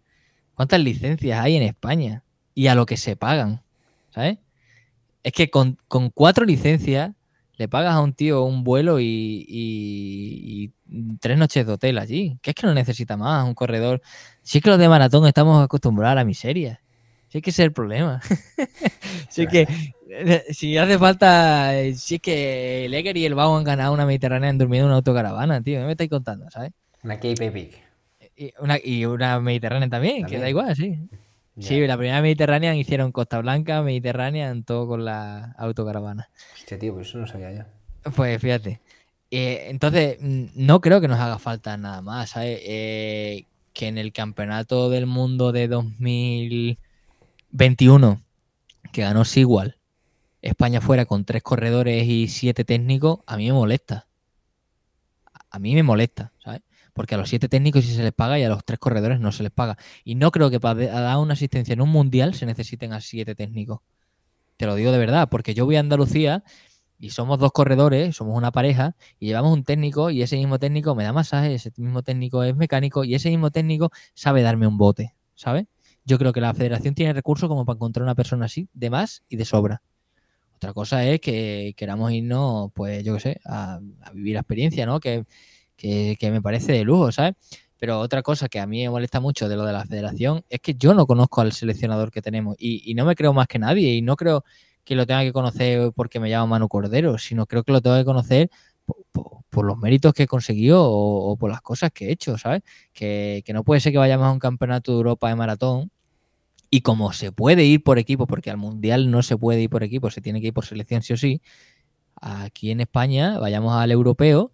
¿Cuántas 0.54 0.80
licencias 0.80 1.38
hay 1.38 1.54
en 1.54 1.62
España? 1.62 2.24
Y 2.52 2.66
a 2.66 2.74
lo 2.74 2.84
que 2.84 2.96
se 2.96 3.14
pagan, 3.14 3.62
¿sabes? 4.10 4.38
Es 5.22 5.32
que 5.32 5.50
con, 5.50 5.78
cuatro 6.12 6.44
licencias 6.46 7.12
le 7.56 7.68
pagas 7.68 7.94
a 7.94 8.00
un 8.00 8.12
tío 8.12 8.42
un 8.42 8.64
vuelo 8.64 8.98
y, 8.98 9.46
y, 9.48 10.72
tres 11.20 11.38
noches 11.38 11.64
de 11.64 11.74
hotel 11.74 11.98
allí. 11.98 12.40
¿Qué 12.42 12.50
es 12.50 12.56
que 12.56 12.66
no 12.66 12.74
necesita 12.74 13.16
más 13.16 13.46
un 13.46 13.54
corredor? 13.54 14.02
Es 14.44 14.60
que 14.60 14.68
los 14.68 14.80
de 14.80 14.88
maratón 14.88 15.28
estamos 15.28 15.62
acostumbrados 15.62 16.10
a 16.10 16.16
la 16.16 16.24
miseria. 16.24 16.80
Sí 17.32 17.40
que 17.40 17.48
ese 17.48 17.62
es 17.62 17.66
el 17.66 17.72
problema. 17.72 18.20
sí 19.30 19.46
que 19.46 19.66
eh, 20.10 20.44
si 20.50 20.76
hace 20.76 20.98
falta, 20.98 21.72
sí 21.94 22.18
que 22.18 22.84
el 22.84 22.92
Eger 22.92 23.16
y 23.16 23.24
el 23.24 23.34
Bau 23.34 23.56
han 23.56 23.64
ganado 23.64 23.94
una 23.94 24.04
Mediterránea 24.04 24.50
en 24.50 24.58
dormido 24.58 24.82
en 24.82 24.88
una 24.88 24.96
autocaravana, 24.96 25.62
tío. 25.62 25.80
Me 25.86 25.92
estáis 25.92 26.10
contando, 26.10 26.50
¿sabes? 26.50 26.72
Una 27.02 27.14
Cape 27.14 27.46
Epic. 27.46 27.82
Y 28.36 28.52
una, 28.58 28.76
y 28.82 29.06
una 29.06 29.40
Mediterránea 29.40 29.88
también, 29.88 30.26
que 30.26 30.38
da 30.38 30.50
igual, 30.50 30.76
sí. 30.76 31.08
Sí, 31.58 31.86
la 31.86 31.96
primera 31.96 32.20
Mediterránea 32.20 32.74
hicieron 32.74 33.12
Costa 33.12 33.40
Blanca, 33.40 33.80
Mediterránea, 33.80 34.50
en 34.50 34.62
todo 34.62 34.86
con 34.86 35.06
la 35.06 35.54
autocaravana. 35.56 36.28
Hostia, 36.54 36.78
tío, 36.78 36.92
pues 36.92 37.08
eso 37.08 37.16
no 37.16 37.26
sabía 37.26 37.52
yo. 37.52 38.10
Pues 38.14 38.42
fíjate. 38.42 38.80
Eh, 39.30 39.68
entonces, 39.70 40.18
mm, 40.20 40.48
no 40.54 40.82
creo 40.82 41.00
que 41.00 41.08
nos 41.08 41.18
haga 41.18 41.38
falta 41.38 41.78
nada 41.78 42.02
más, 42.02 42.30
¿sabes? 42.30 42.60
Eh, 42.62 43.46
que 43.72 43.88
en 43.88 43.96
el 43.96 44.12
campeonato 44.12 44.90
del 44.90 45.06
mundo 45.06 45.50
de 45.52 45.68
2000 45.68 46.78
21, 47.52 48.22
que 48.92 49.02
ganó 49.02 49.22
igual 49.36 49.78
España 50.40 50.80
fuera 50.80 51.04
con 51.04 51.24
tres 51.24 51.42
corredores 51.42 52.06
y 52.08 52.26
siete 52.28 52.64
técnicos, 52.64 53.20
a 53.26 53.36
mí 53.36 53.46
me 53.46 53.52
molesta. 53.52 54.08
A 55.50 55.58
mí 55.58 55.74
me 55.74 55.82
molesta, 55.82 56.32
¿sabes? 56.42 56.62
Porque 56.94 57.14
a 57.14 57.18
los 57.18 57.28
siete 57.28 57.48
técnicos 57.48 57.84
sí 57.84 57.94
se 57.94 58.02
les 58.02 58.12
paga 58.12 58.38
y 58.38 58.42
a 58.42 58.48
los 58.48 58.64
tres 58.64 58.78
corredores 58.78 59.20
no 59.20 59.32
se 59.32 59.42
les 59.42 59.52
paga. 59.52 59.76
Y 60.02 60.14
no 60.14 60.30
creo 60.30 60.50
que 60.50 60.58
para 60.60 60.86
dar 60.86 61.18
una 61.18 61.34
asistencia 61.34 61.74
en 61.74 61.80
un 61.80 61.90
mundial 61.90 62.34
se 62.34 62.46
necesiten 62.46 62.92
a 62.92 63.00
siete 63.00 63.34
técnicos. 63.34 63.80
Te 64.56 64.66
lo 64.66 64.74
digo 64.74 64.90
de 64.90 64.98
verdad, 64.98 65.28
porque 65.28 65.54
yo 65.54 65.64
voy 65.64 65.76
a 65.76 65.80
Andalucía 65.80 66.42
y 66.98 67.10
somos 67.10 67.38
dos 67.38 67.52
corredores, 67.52 68.16
somos 68.16 68.36
una 68.36 68.50
pareja 68.50 68.96
y 69.18 69.26
llevamos 69.26 69.52
un 69.52 69.64
técnico 69.64 70.10
y 70.10 70.22
ese 70.22 70.36
mismo 70.36 70.58
técnico 70.58 70.94
me 70.94 71.04
da 71.04 71.12
masaje, 71.12 71.54
ese 71.54 71.70
mismo 71.76 72.02
técnico 72.02 72.42
es 72.44 72.56
mecánico 72.56 73.04
y 73.04 73.14
ese 73.14 73.28
mismo 73.28 73.50
técnico 73.50 73.90
sabe 74.14 74.42
darme 74.42 74.66
un 74.66 74.78
bote, 74.78 75.14
¿sabes? 75.34 75.66
Yo 76.04 76.18
creo 76.18 76.32
que 76.32 76.40
la 76.40 76.54
federación 76.54 76.94
tiene 76.94 77.12
recursos 77.12 77.48
como 77.48 77.64
para 77.64 77.76
encontrar 77.76 78.02
una 78.02 78.14
persona 78.14 78.46
así, 78.46 78.68
de 78.72 78.90
más 78.90 79.22
y 79.28 79.36
de 79.36 79.44
sobra. 79.44 79.82
Otra 80.62 80.72
cosa 80.72 81.04
es 81.04 81.20
que 81.20 81.74
queramos 81.76 82.12
irnos, 82.12 82.70
pues 82.72 83.02
yo 83.02 83.14
qué 83.14 83.20
sé, 83.20 83.40
a, 83.44 83.80
vivir 84.12 84.34
la 84.34 84.40
experiencia, 84.40 84.86
¿no? 84.86 85.00
Que, 85.00 85.24
me 86.22 86.40
parece 86.40 86.70
de 86.70 86.84
lujo, 86.84 87.10
¿sabes? 87.10 87.34
Pero 87.78 87.98
otra 87.98 88.22
cosa 88.22 88.48
que 88.48 88.60
a 88.60 88.66
mí 88.68 88.82
me 88.84 88.90
molesta 88.90 89.18
mucho 89.18 89.48
de 89.48 89.56
lo 89.56 89.64
de 89.64 89.72
la 89.72 89.84
federación 89.84 90.44
es 90.48 90.60
que 90.60 90.74
yo 90.74 90.94
no 90.94 91.04
conozco 91.06 91.40
al 91.40 91.50
seleccionador 91.50 92.12
que 92.12 92.22
tenemos 92.22 92.54
y, 92.60 92.94
no 92.94 93.04
me 93.04 93.16
creo 93.16 93.32
más 93.32 93.48
que 93.48 93.58
nadie 93.58 93.92
y 93.94 94.02
no 94.02 94.14
creo 94.14 94.44
que 94.84 94.94
lo 94.94 95.04
tenga 95.04 95.22
que 95.22 95.32
conocer 95.32 95.90
porque 95.96 96.20
me 96.20 96.30
llamo 96.30 96.46
Manu 96.46 96.68
Cordero, 96.68 97.18
sino 97.18 97.46
creo 97.46 97.64
que 97.64 97.72
lo 97.72 97.80
tengo 97.80 97.96
que 97.96 98.04
conocer 98.04 98.48
por, 98.84 99.64
los 99.64 99.78
méritos 99.78 100.12
que 100.14 100.24
he 100.24 100.26
conseguido 100.26 100.82
o, 100.84 101.36
por 101.36 101.50
las 101.50 101.60
cosas 101.60 101.90
que 101.92 102.06
he 102.06 102.12
hecho, 102.12 102.38
¿sabes? 102.38 102.62
Que, 102.92 103.44
no 103.52 103.64
puede 103.64 103.80
ser 103.80 103.92
que 103.92 103.98
vayamos 103.98 104.26
a 104.26 104.32
un 104.32 104.38
campeonato 104.38 104.92
de 104.92 104.96
Europa 104.98 105.28
de 105.28 105.36
maratón 105.36 105.90
y 106.70 106.80
como 106.80 107.12
se 107.12 107.32
puede 107.32 107.64
ir 107.64 107.82
por 107.82 107.98
equipo, 107.98 108.26
porque 108.26 108.50
al 108.50 108.56
Mundial 108.56 109.10
no 109.10 109.22
se 109.22 109.36
puede 109.36 109.62
ir 109.62 109.70
por 109.70 109.82
equipo, 109.84 110.10
se 110.10 110.20
tiene 110.20 110.40
que 110.40 110.48
ir 110.48 110.54
por 110.54 110.64
selección 110.64 111.02
sí 111.02 111.12
o 111.12 111.16
sí, 111.16 111.42
aquí 112.20 112.70
en 112.70 112.80
España 112.80 113.38
vayamos 113.38 113.74
al 113.74 113.90
europeo 113.90 114.52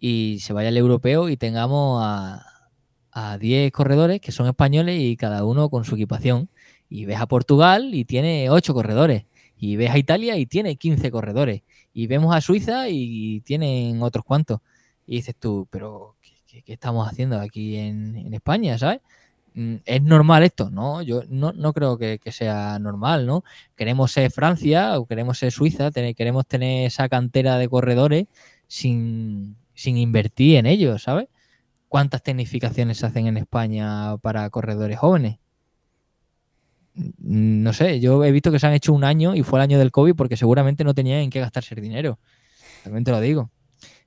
y 0.00 0.38
se 0.40 0.52
vaya 0.52 0.68
al 0.68 0.76
europeo 0.76 1.28
y 1.28 1.36
tengamos 1.36 2.02
a, 2.02 2.44
a 3.12 3.38
10 3.38 3.72
corredores 3.72 4.20
que 4.20 4.32
son 4.32 4.46
españoles 4.46 5.00
y 5.00 5.16
cada 5.16 5.44
uno 5.44 5.68
con 5.68 5.84
su 5.84 5.94
equipación. 5.94 6.48
Y 6.88 7.04
ves 7.04 7.20
a 7.20 7.26
Portugal 7.26 7.94
y 7.94 8.04
tiene 8.04 8.50
8 8.50 8.74
corredores. 8.74 9.26
Y 9.56 9.76
ves 9.76 9.90
a 9.90 9.98
Italia 9.98 10.36
y 10.36 10.46
tiene 10.46 10.76
15 10.76 11.10
corredores. 11.10 11.62
Y 11.92 12.06
vemos 12.06 12.34
a 12.34 12.40
Suiza 12.40 12.88
y 12.88 13.40
tienen 13.42 14.02
otros 14.02 14.24
cuantos. 14.24 14.60
Y 15.06 15.16
dices 15.16 15.34
tú, 15.38 15.66
pero 15.70 16.16
¿qué, 16.46 16.62
estamos 16.66 17.08
haciendo 17.08 17.40
aquí 17.40 17.76
en, 17.76 18.32
España, 18.34 18.78
sabes? 18.78 19.00
Mm, 19.54 19.76
¿Es 19.84 20.02
normal 20.02 20.44
esto? 20.44 20.70
No, 20.70 21.02
yo 21.02 21.22
no, 21.28 21.72
creo 21.72 21.98
que, 21.98 22.20
sea 22.32 22.78
normal, 22.78 23.26
¿no? 23.26 23.44
Queremos 23.76 24.12
ser 24.12 24.30
Francia 24.30 24.98
o 24.98 25.06
queremos 25.06 25.38
ser 25.38 25.52
Suiza, 25.52 25.90
queremos 25.90 26.46
tener 26.46 26.86
esa 26.86 27.08
cantera 27.08 27.58
de 27.58 27.68
corredores 27.68 28.26
sin, 28.68 29.56
sin 29.74 29.96
invertir 29.96 30.56
en 30.56 30.66
ellos, 30.66 31.02
¿sabes? 31.02 31.28
¿Cuántas 31.88 32.22
tecnificaciones 32.22 32.98
se 32.98 33.06
hacen 33.06 33.26
en 33.26 33.36
España 33.36 34.16
para 34.18 34.48
corredores 34.50 34.98
jóvenes? 34.98 35.38
Mm, 37.00 37.62
no 37.62 37.72
sé, 37.72 38.00
yo 38.00 38.24
he 38.24 38.32
visto 38.32 38.52
que 38.52 38.58
se 38.58 38.66
han 38.66 38.74
hecho 38.74 38.92
un 38.92 39.04
año 39.04 39.34
y 39.34 39.42
fue 39.42 39.58
el 39.58 39.62
año 39.62 39.78
del 39.78 39.90
COVID 39.90 40.14
porque 40.14 40.36
seguramente 40.36 40.84
no 40.84 40.94
tenían 40.94 41.20
en 41.20 41.30
qué 41.30 41.40
gastarse 41.40 41.74
dinero. 41.74 42.18
Realmente 42.84 43.10
lo 43.10 43.20
digo. 43.20 43.50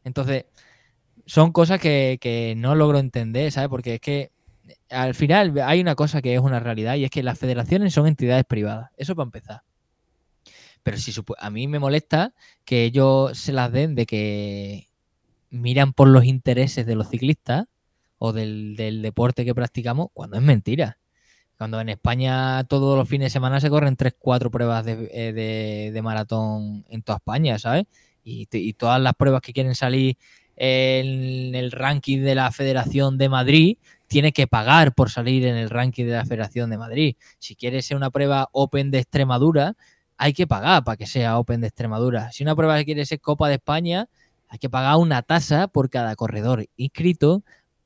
Entonces, 0.03 0.45
son 1.25 1.51
cosas 1.51 1.79
que, 1.79 2.53
no 2.57 2.75
logro 2.75 2.99
entender, 2.99 3.51
¿sabes? 3.51 3.69
Porque 3.69 3.95
es 3.95 4.01
que 4.01 4.31
al 4.89 5.15
final 5.15 5.53
hay 5.63 5.81
una 5.81 5.95
cosa 5.95 6.21
que 6.21 6.35
es 6.35 6.39
una 6.39 6.59
realidad 6.59 6.95
y 6.95 7.05
es 7.05 7.11
que 7.11 7.23
las 7.23 7.39
federaciones 7.39 7.93
son 7.93 8.07
entidades 8.07 8.45
privadas. 8.45 8.91
Eso 8.97 9.15
para 9.15 9.25
empezar. 9.25 9.61
Pero 10.83 10.97
si 10.97 11.13
a 11.37 11.49
mí 11.49 11.67
me 11.67 11.79
molesta 11.79 12.33
que 12.65 12.83
ellos 12.83 13.37
se 13.37 13.53
las 13.53 13.71
den 13.71 13.95
de 13.95 14.05
que 14.05 14.87
miran 15.49 15.93
por 15.93 16.09
los 16.09 16.25
intereses 16.25 16.85
de 16.85 16.95
los 16.95 17.09
ciclistas 17.09 17.65
o 18.17 18.33
del, 18.33 18.75
del 18.75 19.01
deporte 19.01 19.45
que 19.45 19.55
practicamos, 19.55 20.07
cuando 20.13 20.37
es 20.37 20.43
mentira. 20.43 20.97
Cuando 21.63 21.79
en 21.79 21.87
España 21.87 22.65
todos 22.65 22.97
los 22.97 23.07
fines 23.07 23.27
de 23.27 23.29
semana 23.29 23.61
se 23.61 23.69
corren 23.69 23.95
3-4 23.95 24.51
pruebas 24.51 24.85
eh, 24.85 25.91
de, 25.93 26.01
maratón 26.01 26.83
en 26.89 27.01
toda 27.03 27.19
España, 27.19 27.57
¿sabes? 27.57 27.85
Y, 28.25 28.73
todas 28.73 28.99
las 28.99 29.13
pruebas 29.13 29.39
que 29.39 29.53
quieren 29.53 29.73
salir 29.73 30.17
en 30.57 31.55
el 31.55 31.71
ranking 31.71 32.19
de 32.19 32.35
la 32.35 32.51
Federación 32.51 33.17
de 33.17 33.29
Madrid, 33.29 33.77
tiene 34.07 34.33
que 34.33 34.45
pagar 34.45 34.93
por 34.93 35.09
salir 35.09 35.45
en 35.45 35.55
el 35.55 35.69
ranking 35.69 36.03
de 36.03 36.11
la 36.11 36.25
Federación 36.25 36.69
de 36.69 36.77
Madrid. 36.77 37.15
Si 37.39 37.55
quieres 37.55 37.85
ser 37.85 37.95
una 37.95 38.09
prueba 38.09 38.49
Open 38.51 38.91
de 38.91 38.99
Extremadura, 38.99 39.77
hay 40.17 40.33
que 40.33 40.45
pagar 40.45 40.83
para 40.83 40.97
que 40.97 41.07
sea 41.07 41.39
Open 41.39 41.61
de 41.61 41.67
Extremadura. 41.67 42.29
Si 42.33 42.43
una 42.43 42.57
prueba 42.57 42.83
quiere 42.83 43.05
ser 43.05 43.21
Copa 43.21 43.47
de 43.47 43.55
España, 43.55 44.09
hay 44.49 44.59
que 44.59 44.69
pagar 44.69 44.97
una 44.97 45.21
tasa 45.21 45.69
por 45.69 45.89
cada 45.89 46.17
corredor 46.17 46.65
inscrito 46.75 47.41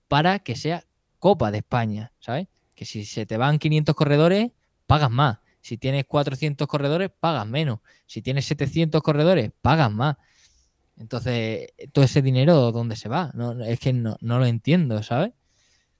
para 0.07 0.39
que 0.39 0.55
sea 0.55 0.83
Copa 1.19 1.51
de 1.51 1.59
España, 1.59 2.11
¿sabes? 2.17 2.47
Que 2.77 2.85
si 2.85 3.05
se 3.05 3.25
te 3.25 3.37
van 3.37 3.57
500 3.57 3.95
corredores, 3.95 4.51
pagas 4.85 5.09
más. 5.09 5.39
Si 5.61 5.77
tienes 5.77 6.05
400 6.05 6.67
corredores, 6.67 7.09
pagas 7.19 7.47
menos. 7.47 7.79
Si 8.05 8.21
tienes 8.21 8.45
700 8.45 9.01
corredores, 9.01 9.51
pagas 9.63 9.91
más. 9.91 10.15
Entonces, 10.95 11.69
todo 11.91 12.05
ese 12.05 12.21
dinero, 12.21 12.71
¿dónde 12.71 12.95
se 12.95 13.09
va? 13.09 13.31
No, 13.33 13.63
es 13.63 13.79
que 13.79 13.93
no, 13.93 14.15
lo 14.21 14.45
entiendo, 14.45 15.01
¿sabes? 15.01 15.31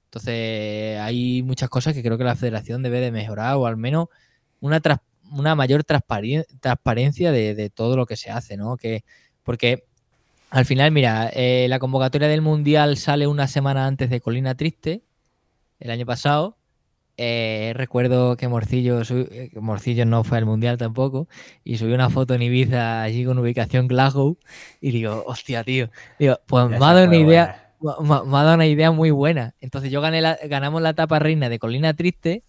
Entonces, 0.04 1.00
hay 1.00 1.42
muchas 1.42 1.68
cosas 1.68 1.94
que 1.94 2.02
creo 2.02 2.16
que 2.16 2.24
la 2.24 2.36
federación 2.36 2.84
debe 2.84 3.00
de 3.00 3.10
mejorar 3.10 3.56
o 3.56 3.66
al 3.66 3.76
menos 3.76 4.06
una, 4.60 4.80
una 5.32 5.56
mayor 5.56 5.82
transparencia 5.82 7.32
de, 7.32 7.70
todo 7.74 7.96
lo 7.96 8.06
que 8.06 8.16
se 8.16 8.30
hace, 8.30 8.56
¿no? 8.56 8.76
Que, 8.76 9.04
porque 9.42 9.84
al 10.50 10.64
final, 10.64 10.92
mira, 10.92 11.28
eh, 11.34 11.66
la 11.68 11.80
convocatoria 11.80 12.28
del 12.28 12.40
Mundial 12.40 12.96
sale 12.98 13.26
una 13.26 13.48
semana 13.48 13.86
antes 13.86 14.10
de 14.10 14.20
Colina 14.20 14.54
Triste, 14.54 15.02
el 15.80 15.90
año 15.90 16.06
pasado, 16.06 16.57
eh, 17.20 17.72
recuerdo 17.74 18.36
que 18.36 18.46
Morcillo, 18.46 19.02
eh, 19.02 19.50
Morcillo 19.60 20.06
no 20.06 20.22
fue 20.22 20.38
al 20.38 20.46
mundial 20.46 20.78
tampoco, 20.78 21.26
y 21.64 21.76
subí 21.76 21.92
una 21.92 22.10
foto 22.10 22.34
en 22.34 22.42
Ibiza 22.42 23.02
allí 23.02 23.24
con 23.24 23.40
ubicación 23.40 23.88
Glasgow, 23.88 24.38
y 24.80 24.92
digo, 24.92 25.24
hostia, 25.26 25.64
tío, 25.64 25.90
digo, 26.20 26.38
pues 26.46 26.68
me 26.68 26.76
ha 26.76 26.78
dado 26.78 27.06
una 27.06 27.16
idea, 27.16 27.74
me, 27.80 28.14
ha 28.14 28.42
dado 28.44 28.54
una 28.54 28.66
idea 28.66 28.92
muy 28.92 29.10
buena. 29.10 29.56
Entonces 29.60 29.90
yo 29.90 30.00
gané 30.00 30.20
la, 30.20 30.38
ganamos 30.44 30.80
la 30.80 30.90
etapa 30.90 31.18
reina 31.18 31.48
de 31.48 31.58
Colina 31.58 31.92
Triste, 31.92 32.44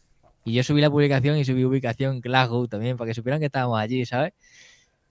y 0.46 0.54
yo 0.54 0.64
subí 0.64 0.82
la 0.82 0.92
publicación 0.92 1.36
y 1.38 1.46
subí 1.46 1.66
ubicación 1.66 2.22
Glasgow 2.22 2.68
también, 2.68 2.96
para 2.96 3.08
que 3.08 3.16
supieran 3.16 3.40
que 3.40 3.48
estábamos 3.48 3.80
allí, 3.80 4.06
¿sabes? 4.06 4.34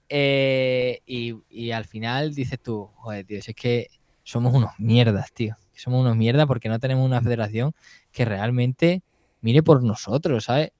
Eh, 0.08 1.00
y, 1.04 1.70
al 1.72 1.84
final 1.84 2.32
dices 2.32 2.60
tú, 2.62 2.90
joder, 2.94 3.26
tío, 3.26 3.38
es 3.38 3.54
que 3.56 3.88
somos 4.22 4.54
unos 4.54 4.70
mierdas, 4.78 5.32
tío. 5.32 5.56
Somos 5.74 6.00
unos 6.00 6.16
mierdas 6.16 6.46
porque 6.46 6.68
no 6.68 6.78
tenemos 6.78 7.04
una 7.04 7.20
federación 7.20 7.72
que 8.12 8.24
realmente 8.24 9.02
mire 9.40 9.62
por 9.62 9.82
nosotros, 9.82 10.44
¿sabes? 10.44 10.72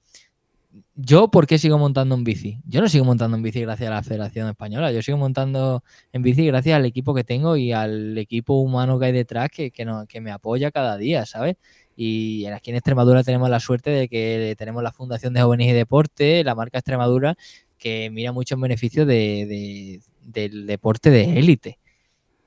Yo, 0.95 1.29
¿por 1.29 1.47
qué 1.47 1.57
sigo 1.57 1.77
montando 1.79 2.13
en 2.13 2.23
bici? 2.23 2.59
Yo 2.65 2.81
no 2.81 2.89
sigo 2.89 3.03
montando 3.03 3.35
en 3.35 3.43
bici 3.43 3.61
gracias 3.61 3.89
a 3.89 3.93
la 3.95 4.03
Federación 4.03 4.49
Española, 4.49 4.91
yo 4.91 5.01
sigo 5.01 5.17
montando 5.17 5.83
en 6.13 6.21
bici 6.21 6.45
gracias 6.45 6.75
al 6.75 6.85
equipo 6.85 7.15
que 7.15 7.23
tengo 7.23 7.57
y 7.57 7.71
al 7.71 8.17
equipo 8.17 8.59
humano 8.59 8.99
que 8.99 9.07
hay 9.07 9.11
detrás 9.11 9.49
que, 9.49 9.71
que, 9.71 9.85
no, 9.85 10.05
que 10.05 10.21
me 10.21 10.31
apoya 10.31 10.71
cada 10.71 10.97
día, 10.97 11.25
¿sabes? 11.25 11.55
Y 12.01 12.45
aquí 12.45 12.69
en 12.69 12.77
Extremadura 12.77 13.23
tenemos 13.23 13.49
la 13.49 13.59
suerte 13.59 13.89
de 13.89 14.07
que 14.07 14.55
tenemos 14.57 14.81
la 14.83 14.93
Fundación 14.93 15.33
de 15.33 15.41
Jóvenes 15.41 15.67
y 15.67 15.73
Deporte, 15.73 16.45
la 16.45 16.55
marca 16.55 16.77
Extremadura, 16.77 17.35
que 17.77 18.09
mira 18.09 18.31
mucho 18.31 18.55
en 18.55 18.61
beneficio 18.61 19.05
de, 19.05 19.99
del 20.21 20.65
deporte 20.65 21.09
de 21.09 21.39
élite. 21.39 21.77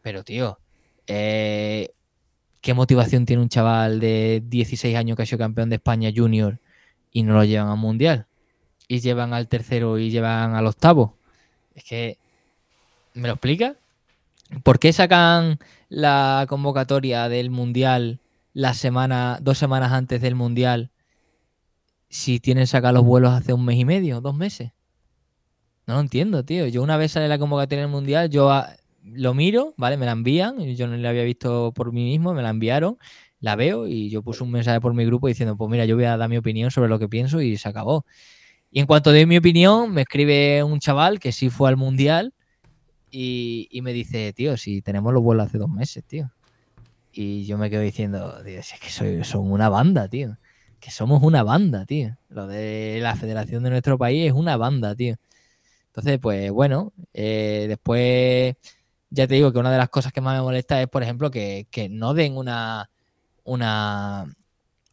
Pero, 0.01 0.25
tío, 0.25 0.59
eh, 1.07 1.91
¿Qué 2.63 2.75
motivación 2.75 3.27
tiene 3.27 3.43
un 3.43 3.49
chaval 3.49 3.99
de 3.99 4.41
16 4.47 4.97
años 4.97 5.17
que 5.17 5.25
ha 5.25 5.27
sido 5.27 5.39
campeón 5.39 5.69
de 5.69 5.77
España 5.77 6.13
junior 6.15 6.61
y 7.11 7.25
no 7.25 7.35
lo 7.35 7.45
llevan 7.45 7.69
al 7.69 7.77
mundial? 7.77 8.27
Y 8.87 9.01
llevan 9.01 9.35
al 9.35 9.49
tercero 9.49 9.99
y 9.99 10.11
llevan 10.11 10.55
al 10.55 10.69
octavo. 10.69 11.17
Es 11.75 11.83
que, 11.83 12.19
¿me 13.15 13.27
lo 13.27 13.35
explica? 13.35 13.75
¿Por 14.63 14.79
qué 14.79 14.93
sacan 14.93 15.59
la 15.89 16.47
convocatoria 16.49 17.29
del 17.29 17.51
mundial 17.51 18.21
la 18.55 18.75
semana, 18.75 19.39
dos 19.43 19.59
semanas 19.59 19.91
antes 19.91 20.21
del 20.21 20.37
mundial 20.37 20.91
si 22.11 22.39
tienen 22.39 22.69
sacar 22.69 22.95
los 22.95 23.03
vuelos 23.03 23.33
hace 23.33 23.53
un 23.53 23.65
mes 23.65 23.77
y 23.77 23.85
medio, 23.85 24.21
dos 24.21 24.37
meses? 24.37 24.71
No 25.89 25.95
lo 25.95 26.01
entiendo, 26.01 26.45
tío. 26.45 26.69
Yo 26.69 26.81
una 26.81 26.97
vez 26.97 27.11
sale 27.11 27.27
la 27.27 27.39
convocatoria 27.39 27.83
del 27.83 27.91
mundial, 27.91 28.31
yo 28.31 28.53
lo 29.05 29.35
miro, 29.35 29.75
¿vale? 29.77 29.97
Me 29.97 30.07
la 30.07 30.13
envían, 30.13 30.59
yo 30.75 30.87
no 30.87 30.97
la 30.97 31.11
había 31.11 31.25
visto 31.25 31.73
por 31.75 31.93
mí 31.93 32.05
mismo, 32.05 32.35
me 32.35 32.43
la 32.43 32.51
enviaron, 32.51 32.99
la 33.41 33.57
veo 33.57 33.87
y 33.87 34.09
yo 34.11 34.23
puse 34.23 34.45
un 34.45 34.51
mensaje 34.51 34.81
por 34.81 34.95
mi 34.95 35.05
grupo 35.05 35.29
diciendo, 35.29 35.57
pues 35.57 35.71
mira, 35.71 35.85
yo 35.85 35.97
voy 35.97 36.05
a 36.05 36.17
dar 36.17 36.29
mi 36.29 36.37
opinión 36.37 36.71
sobre 36.71 36.89
lo 36.89 36.99
que 36.99 37.09
pienso 37.09 37.41
y 37.41 37.57
se 37.57 37.69
acabó. 37.69 38.07
Y 38.71 38.81
en 38.81 38.87
cuanto 38.87 39.11
doy 39.11 39.27
mi 39.27 39.37
opinión, 39.37 39.93
me 39.93 40.03
escribe 40.03 40.63
un 40.63 40.79
chaval 40.81 41.19
que 41.19 41.33
sí 41.33 41.51
fue 41.51 41.69
al 41.69 41.77
mundial 41.77 42.33
y, 43.11 43.81
me 43.83 43.93
dice, 43.93 44.33
tío, 44.33 44.57
si 44.57 44.81
tenemos 44.81 45.13
los 45.13 45.23
vuelos 45.23 45.47
hace 45.47 45.59
dos 45.59 45.69
meses, 45.69 46.03
tío. 46.05 46.33
Y 47.13 47.45
yo 47.45 47.59
me 47.59 47.69
quedo 47.69 47.83
diciendo, 47.83 48.43
tío, 48.43 48.59
es 48.59 48.73
que 48.81 49.25
son 49.25 49.53
una 49.53 49.69
banda, 49.69 50.09
tío. 50.09 50.39
Que 50.81 50.91
somos 50.91 51.23
una 51.23 51.43
banda, 51.43 51.85
tío. 51.85 52.17
Lo 52.31 52.47
de 52.47 53.01
la 53.03 53.15
federación 53.15 53.63
de 53.65 53.71
nuestro 53.71 53.99
país 53.99 54.27
es 54.27 54.33
una 54.33 54.57
banda, 54.57 54.95
tío. 54.95 55.17
Entonces, 55.89 56.19
pues 56.19 56.51
bueno, 56.51 56.95
eh, 57.13 57.67
después 57.69 58.57
ya 59.13 59.27
te 59.27 59.35
digo 59.35 59.53
que 59.53 59.59
una 59.59 59.71
de 59.71 59.79
las 59.79 59.91
cosas 59.91 60.13
que 60.13 60.23
más 60.23 60.37
me 60.37 60.43
molesta 60.43 60.81
es, 60.81 60.89
por 60.89 61.03
ejemplo, 61.03 61.31
que, 61.31 61.67
no 61.91 62.15
den 62.15 62.37
una, 62.37 62.91
una, 63.45 64.25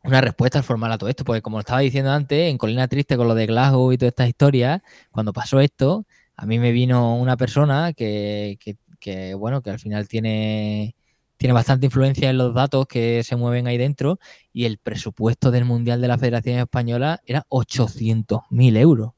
una 0.04 0.22
respuesta 0.22 0.62
formal 0.62 0.92
a 0.92 0.98
todo 0.98 1.10
esto, 1.10 1.24
porque 1.24 1.42
como 1.42 1.60
estaba 1.60 1.80
diciendo 1.80 2.12
antes, 2.12 2.50
en 2.50 2.58
Colina 2.58 2.88
Triste 2.90 3.16
con 3.16 3.28
lo 3.30 3.36
de 3.36 3.46
Glasgow 3.48 3.92
y 3.94 3.98
todas 3.98 4.12
estas 4.12 4.28
historias, 4.28 4.82
cuando 5.12 5.32
pasó 5.32 5.62
esto, 5.62 6.06
a 6.36 6.46
mí 6.46 6.60
me 6.60 6.72
vino 6.74 7.16
una 7.16 7.38
persona 7.38 7.94
que, 7.94 8.60
que, 9.00 9.34
bueno, 9.36 9.62
que 9.62 9.70
al 9.70 9.80
final 9.80 10.10
tiene, 10.10 10.96
tiene 11.38 11.54
bastante 11.54 11.86
influencia 11.86 12.30
en 12.30 12.38
los 12.38 12.54
datos 12.54 12.88
que 12.88 13.24
se 13.24 13.38
mueven 13.38 13.68
ahí 13.68 13.78
dentro 13.78 14.20
y 14.52 14.66
el 14.66 14.80
presupuesto 14.80 15.50
del 15.50 15.64
Mundial 15.64 16.02
de 16.02 16.10
la 16.10 16.18
Federación 16.18 16.60
Española 16.60 17.22
era 17.26 17.46
800.000 17.50 18.78
euros. 18.78 19.12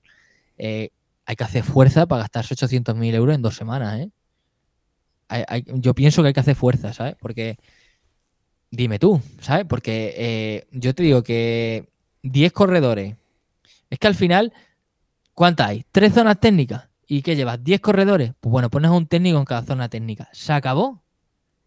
Eh, 0.60 0.91
hay 1.26 1.36
que 1.36 1.44
hacer 1.44 1.64
fuerza 1.64 2.06
para 2.06 2.23
gastarse 2.23 2.53
800.000 2.53 3.15
euros 3.15 3.36
en 3.36 3.41
dos 3.41 3.56
semanas, 3.56 3.99
¿eh? 3.99 4.11
Yo 5.76 5.94
pienso 5.94 6.22
que 6.22 6.28
hay 6.28 6.34
que 6.34 6.40
hacer 6.40 6.56
fuerza, 6.56 6.94
¿sabes? 6.94 7.16
Porque 7.20 7.58
Dime 8.72 8.99
tú, 8.99 9.22
¿sabes? 9.41 9.66
Porque 9.66 10.14
eh, 10.18 10.68
yo 10.72 10.95
te 10.95 11.03
digo 11.03 11.24
que 11.24 11.90
10 12.24 12.53
corredores. 12.53 13.18
Es 13.90 13.99
que 13.99 14.08
al 14.08 14.16
final, 14.16 14.53
¿cuántas 15.34 15.68
hay? 15.68 15.86
¿Tres 15.91 16.14
zonas 16.14 16.40
técnicas? 16.40 16.88
¿Y 17.06 17.22
qué 17.22 17.36
llevas? 17.36 17.60
¿10 17.60 17.82
corredores? 17.82 18.32
Pues 18.40 18.49
bueno, 18.49 18.70
pones 18.70 18.90
un 18.90 19.08
técnico 19.08 19.38
en 19.40 19.44
cada 19.44 19.64
zona 19.64 19.90
técnica. 19.90 20.30
Se 20.32 20.53
acabó. 20.53 21.03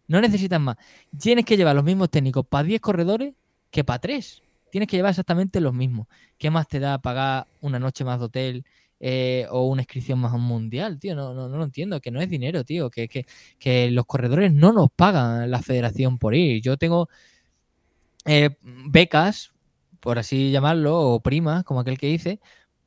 No 0.07 0.19
necesitas 0.19 0.59
más. 0.59 0.77
Tienes 1.19 1.45
que 1.45 1.57
llevar 1.57 1.75
los 1.75 1.85
mismos 1.85 2.09
técnicos 2.09 2.43
para 2.47 2.63
10 2.63 2.81
corredores 2.81 3.35
que 3.69 3.83
para 3.83 3.99
3. 3.99 4.41
Tienes 4.71 4.89
que 4.89 4.97
llevar 4.97 5.11
exactamente 5.11 5.61
los 5.61 5.75
mismos. 5.75 6.07
¿Qué 6.39 6.49
más 6.49 6.67
te 6.67 6.79
da 6.79 6.97
pagar 6.97 7.45
una 7.61 7.77
noche 7.77 8.03
más 8.03 8.17
de 8.17 8.25
hotel? 8.25 8.65
Eh, 8.99 9.45
o 9.51 9.67
una 9.67 9.81
inscripción 9.81 10.19
más 10.19 10.31
mundial, 10.33 10.99
tío. 10.99 11.15
No, 11.15 11.33
no, 11.33 11.49
no 11.49 11.57
lo 11.57 11.63
entiendo, 11.63 11.99
que 12.01 12.11
no 12.11 12.21
es 12.21 12.29
dinero, 12.29 12.63
tío. 12.63 12.89
Que, 12.89 13.07
que, 13.07 13.25
que 13.59 13.91
los 13.91 14.05
corredores 14.05 14.53
no 14.53 14.71
nos 14.73 14.89
pagan 14.91 15.49
la 15.51 15.61
federación 15.61 16.17
por 16.17 16.35
ir. 16.35 16.61
Yo 16.61 16.77
tengo 16.77 17.09
eh, 18.25 18.57
becas, 18.63 19.53
por 19.99 20.19
así 20.19 20.51
llamarlo, 20.51 20.99
o 20.99 21.19
primas, 21.21 21.63
como 21.63 21.79
aquel 21.79 21.97
que 21.97 22.07
dice, 22.07 22.39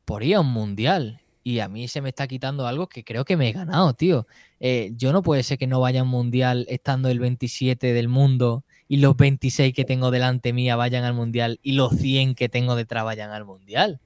por 0.05 0.23
ir 0.23 0.37
a 0.37 0.41
un 0.41 0.53
mundial. 0.53 1.21
Y 1.45 1.61
a 1.61 1.69
mí 1.69 1.89
se 1.89 2.03
me 2.03 2.11
está 2.11 2.27
quitando 2.27 2.67
algo 2.67 2.89
que 2.89 3.05
creo 3.05 3.25
que 3.25 3.37
me 3.37 3.49
he 3.49 3.53
ganado, 3.53 3.95
tío. 3.95 4.27
Eh, 4.61 4.93
yo 4.97 5.13
no 5.13 5.23
puede 5.23 5.43
ser 5.43 5.59
que 5.59 5.67
no 5.67 5.81
vaya 5.81 6.01
a 6.01 6.03
un 6.05 6.11
mundial 6.11 6.67
estando 6.69 7.09
el 7.09 7.21
27 7.21 7.93
del 7.93 8.09
mundo 8.09 8.65
y 8.89 8.99
los 8.99 9.17
26 9.17 9.73
que 9.75 9.85
tengo 9.85 10.11
delante 10.11 10.53
mía 10.53 10.77
vayan 10.77 11.05
al 11.05 11.15
mundial 11.15 11.59
y 11.63 11.73
los 11.73 11.95
100 11.97 12.35
que 12.35 12.49
tengo 12.49 12.75
detrás 12.77 13.05
vayan 13.05 13.31
al 13.31 13.45
mundial. 13.45 14.01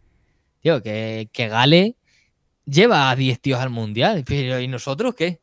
Tío, 0.63 0.81
que, 0.81 1.29
Gale 1.35 1.97
lleva 2.65 3.11
a 3.11 3.17
10 3.17 3.41
tíos 3.41 3.61
al 3.61 3.71
mundial. 3.71 4.25
¿y 4.29 4.69
nosotros 4.69 5.15
qué? 5.15 5.41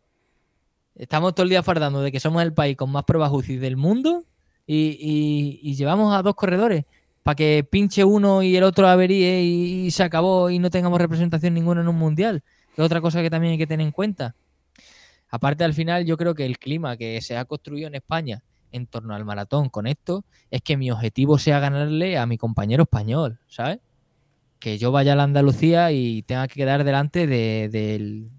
Estamos 0.95 1.35
todo 1.35 1.43
el 1.43 1.49
día 1.49 1.61
fardando 1.61 2.01
de 2.01 2.11
que 2.11 2.21
somos 2.21 2.41
el 2.41 2.53
país 2.53 2.77
con 2.77 2.89
más 2.89 3.03
pruebas 3.03 3.31
UCI 3.31 3.57
del 3.57 3.75
mundo 3.75 4.23
y, 4.65 5.75
llevamos 5.75 6.15
a 6.15 6.21
dos 6.21 6.35
corredores 6.35 6.85
para 7.23 7.35
que 7.35 7.67
pinche 7.69 8.03
uno 8.03 8.41
y 8.41 8.55
el 8.55 8.63
otro 8.63 8.87
averíe 8.87 9.41
y, 9.43 9.91
se 9.91 10.03
acabó 10.03 10.49
y 10.49 10.57
no 10.57 10.69
tengamos 10.69 10.99
representación 10.99 11.53
ninguna 11.53 11.81
en 11.81 11.89
un 11.89 11.97
mundial. 11.97 12.41
Que 12.73 12.81
es 12.81 12.85
otra 12.85 13.01
cosa 13.01 13.21
que 13.21 13.29
también 13.29 13.51
hay 13.51 13.57
que 13.57 13.67
tener 13.67 13.85
en 13.85 13.91
cuenta. 13.91 14.35
Aparte, 15.29 15.65
al 15.65 15.73
final, 15.73 16.05
yo 16.05 16.15
creo 16.15 16.33
que 16.33 16.45
el 16.45 16.57
clima 16.57 16.95
que 16.95 17.19
se 17.21 17.37
ha 17.37 17.43
construido 17.43 17.87
en 17.87 17.95
España 17.95 18.41
en 18.71 18.87
torno 18.87 19.13
al 19.15 19.25
maratón 19.25 19.69
con 19.69 19.85
esto 19.85 20.23
es 20.49 20.61
que 20.61 20.77
mi 20.77 20.91
objetivo 20.91 21.37
sea 21.37 21.59
ganarle 21.59 22.17
a 22.17 22.25
mi 22.25 22.37
compañero 22.37 22.83
español, 22.83 23.39
¿sabes? 23.47 23.79
Que 24.59 24.77
yo 24.77 24.91
vaya 24.91 25.13
a 25.13 25.15
la 25.15 25.23
Andalucía 25.23 25.91
y 25.91 26.21
tenga 26.23 26.47
que 26.47 26.55
quedar 26.55 26.83
delante 26.83 27.27
del, 27.27 28.29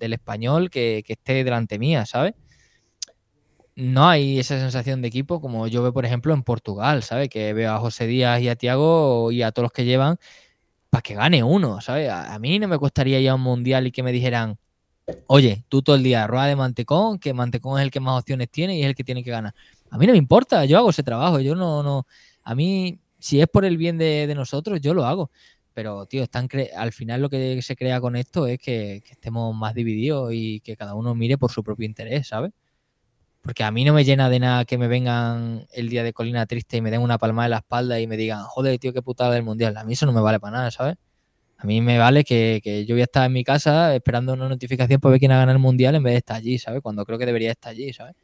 español 0.00 0.70
que, 0.70 1.02
esté 1.06 1.44
delante 1.44 1.78
mía, 1.78 2.04
¿sabes? 2.06 2.34
No 3.74 4.08
hay 4.08 4.38
esa 4.38 4.58
sensación 4.58 5.02
de 5.02 5.08
equipo 5.08 5.40
como 5.40 5.66
yo 5.66 5.82
veo, 5.82 5.92
por 5.92 6.06
ejemplo, 6.06 6.32
en 6.34 6.42
Portugal, 6.42 7.02
¿sabes? 7.02 7.28
Que 7.28 7.52
veo 7.52 7.72
a 7.72 7.78
José 7.78 8.06
Díaz 8.06 8.40
y 8.40 8.48
a 8.48 8.56
Tiago 8.56 9.32
y 9.32 9.42
a 9.42 9.52
todos 9.52 9.64
los 9.64 9.72
que 9.72 9.84
llevan 9.84 10.18
para 10.90 11.02
que 11.02 11.14
gane 11.14 11.42
uno, 11.42 11.80
¿sabes? 11.80 12.10
A, 12.10 12.38
mí 12.38 12.58
no 12.58 12.68
me 12.68 12.78
costaría 12.78 13.20
ir 13.20 13.28
a 13.30 13.34
un 13.34 13.42
mundial 13.42 13.86
y 13.86 13.92
que 13.92 14.02
me 14.02 14.12
dijeran, 14.12 14.58
oye, 15.26 15.64
tú 15.68 15.82
todo 15.82 15.96
el 15.96 16.02
día 16.02 16.26
rueda 16.26 16.46
de 16.46 16.56
Mantecón, 16.56 17.18
que 17.18 17.34
Mantecón 17.34 17.78
es 17.80 17.84
el 17.84 17.90
que 17.90 18.00
más 18.00 18.20
opciones 18.20 18.50
tiene 18.50 18.76
y 18.78 18.82
es 18.82 18.88
el 18.88 18.94
que 18.94 19.04
tiene 19.04 19.24
que 19.24 19.30
ganar. 19.30 19.54
A 19.90 19.98
mí 19.98 20.06
no 20.06 20.12
me 20.12 20.18
importa, 20.18 20.64
yo 20.64 20.78
hago 20.78 20.90
ese 20.90 21.02
trabajo, 21.02 21.40
yo 21.40 21.54
no, 21.54 21.82
no, 21.82 22.06
a 22.42 22.54
mí 22.54 22.98
si 23.26 23.40
es 23.40 23.48
por 23.48 23.64
el 23.64 23.76
bien 23.76 23.98
de, 23.98 24.32
nosotros, 24.34 24.80
yo 24.80 24.94
lo 24.94 25.04
hago. 25.04 25.30
Pero, 25.74 26.06
tío, 26.06 26.22
están 26.22 26.48
al 26.76 26.92
final 26.92 27.20
lo 27.20 27.28
que 27.28 27.60
se 27.60 27.76
crea 27.76 28.00
con 28.00 28.16
esto 28.16 28.46
es 28.46 28.58
que, 28.58 29.02
estemos 29.10 29.54
más 29.54 29.74
divididos 29.74 30.32
y 30.32 30.60
que 30.60 30.76
cada 30.76 30.94
uno 30.94 31.14
mire 31.14 31.36
por 31.36 31.50
su 31.50 31.62
propio 31.62 31.86
interés, 31.86 32.28
¿sabes? 32.28 32.52
Porque 33.42 33.64
a 33.64 33.70
mí 33.70 33.84
no 33.84 33.92
me 33.94 34.04
llena 34.04 34.28
de 34.30 34.40
nada 34.40 34.64
que 34.64 34.78
me 34.78 34.88
vengan 34.88 35.66
el 35.72 35.88
día 35.88 36.02
de 36.02 36.12
Colina 36.12 36.46
Triste 36.46 36.78
y 36.78 36.80
me 36.80 36.90
den 36.90 37.00
una 37.00 37.18
palma 37.18 37.44
en 37.44 37.50
la 37.52 37.58
espalda 37.58 38.00
y 38.00 38.06
me 38.06 38.16
digan, 38.16 38.42
joder, 38.44 38.78
tío, 38.78 38.92
qué 38.92 39.02
putada 39.02 39.32
del 39.34 39.42
mundial. 39.44 39.76
A 39.76 39.84
mí 39.84 39.92
eso 39.92 40.06
no 40.06 40.12
me 40.12 40.20
vale 40.20 40.40
para 40.40 40.56
nada, 40.58 40.70
¿sabes? 40.70 40.96
A 41.58 41.66
mí 41.66 41.80
me 41.80 41.98
vale 41.98 42.24
que, 42.24 42.84
yo 42.86 42.94
voy 42.94 43.02
a 43.02 43.04
estar 43.04 43.26
en 43.26 43.32
mi 43.32 43.44
casa 43.44 43.94
esperando 43.94 44.32
una 44.34 44.48
notificación 44.48 45.00
para 45.00 45.12
ver 45.12 45.20
quién 45.20 45.32
ha 45.32 45.38
ganado 45.38 45.56
el 45.56 45.62
mundial 45.62 45.94
en 45.94 46.02
vez 46.02 46.14
de 46.14 46.18
estar 46.18 46.36
allí, 46.36 46.58
¿sabes? 46.58 46.82
Cuando 46.82 47.04
creo 47.04 47.18
que 47.18 47.26
debería 47.26 47.52
estar 47.52 47.72
allí, 47.72 47.92
¿sabes? 47.92 48.14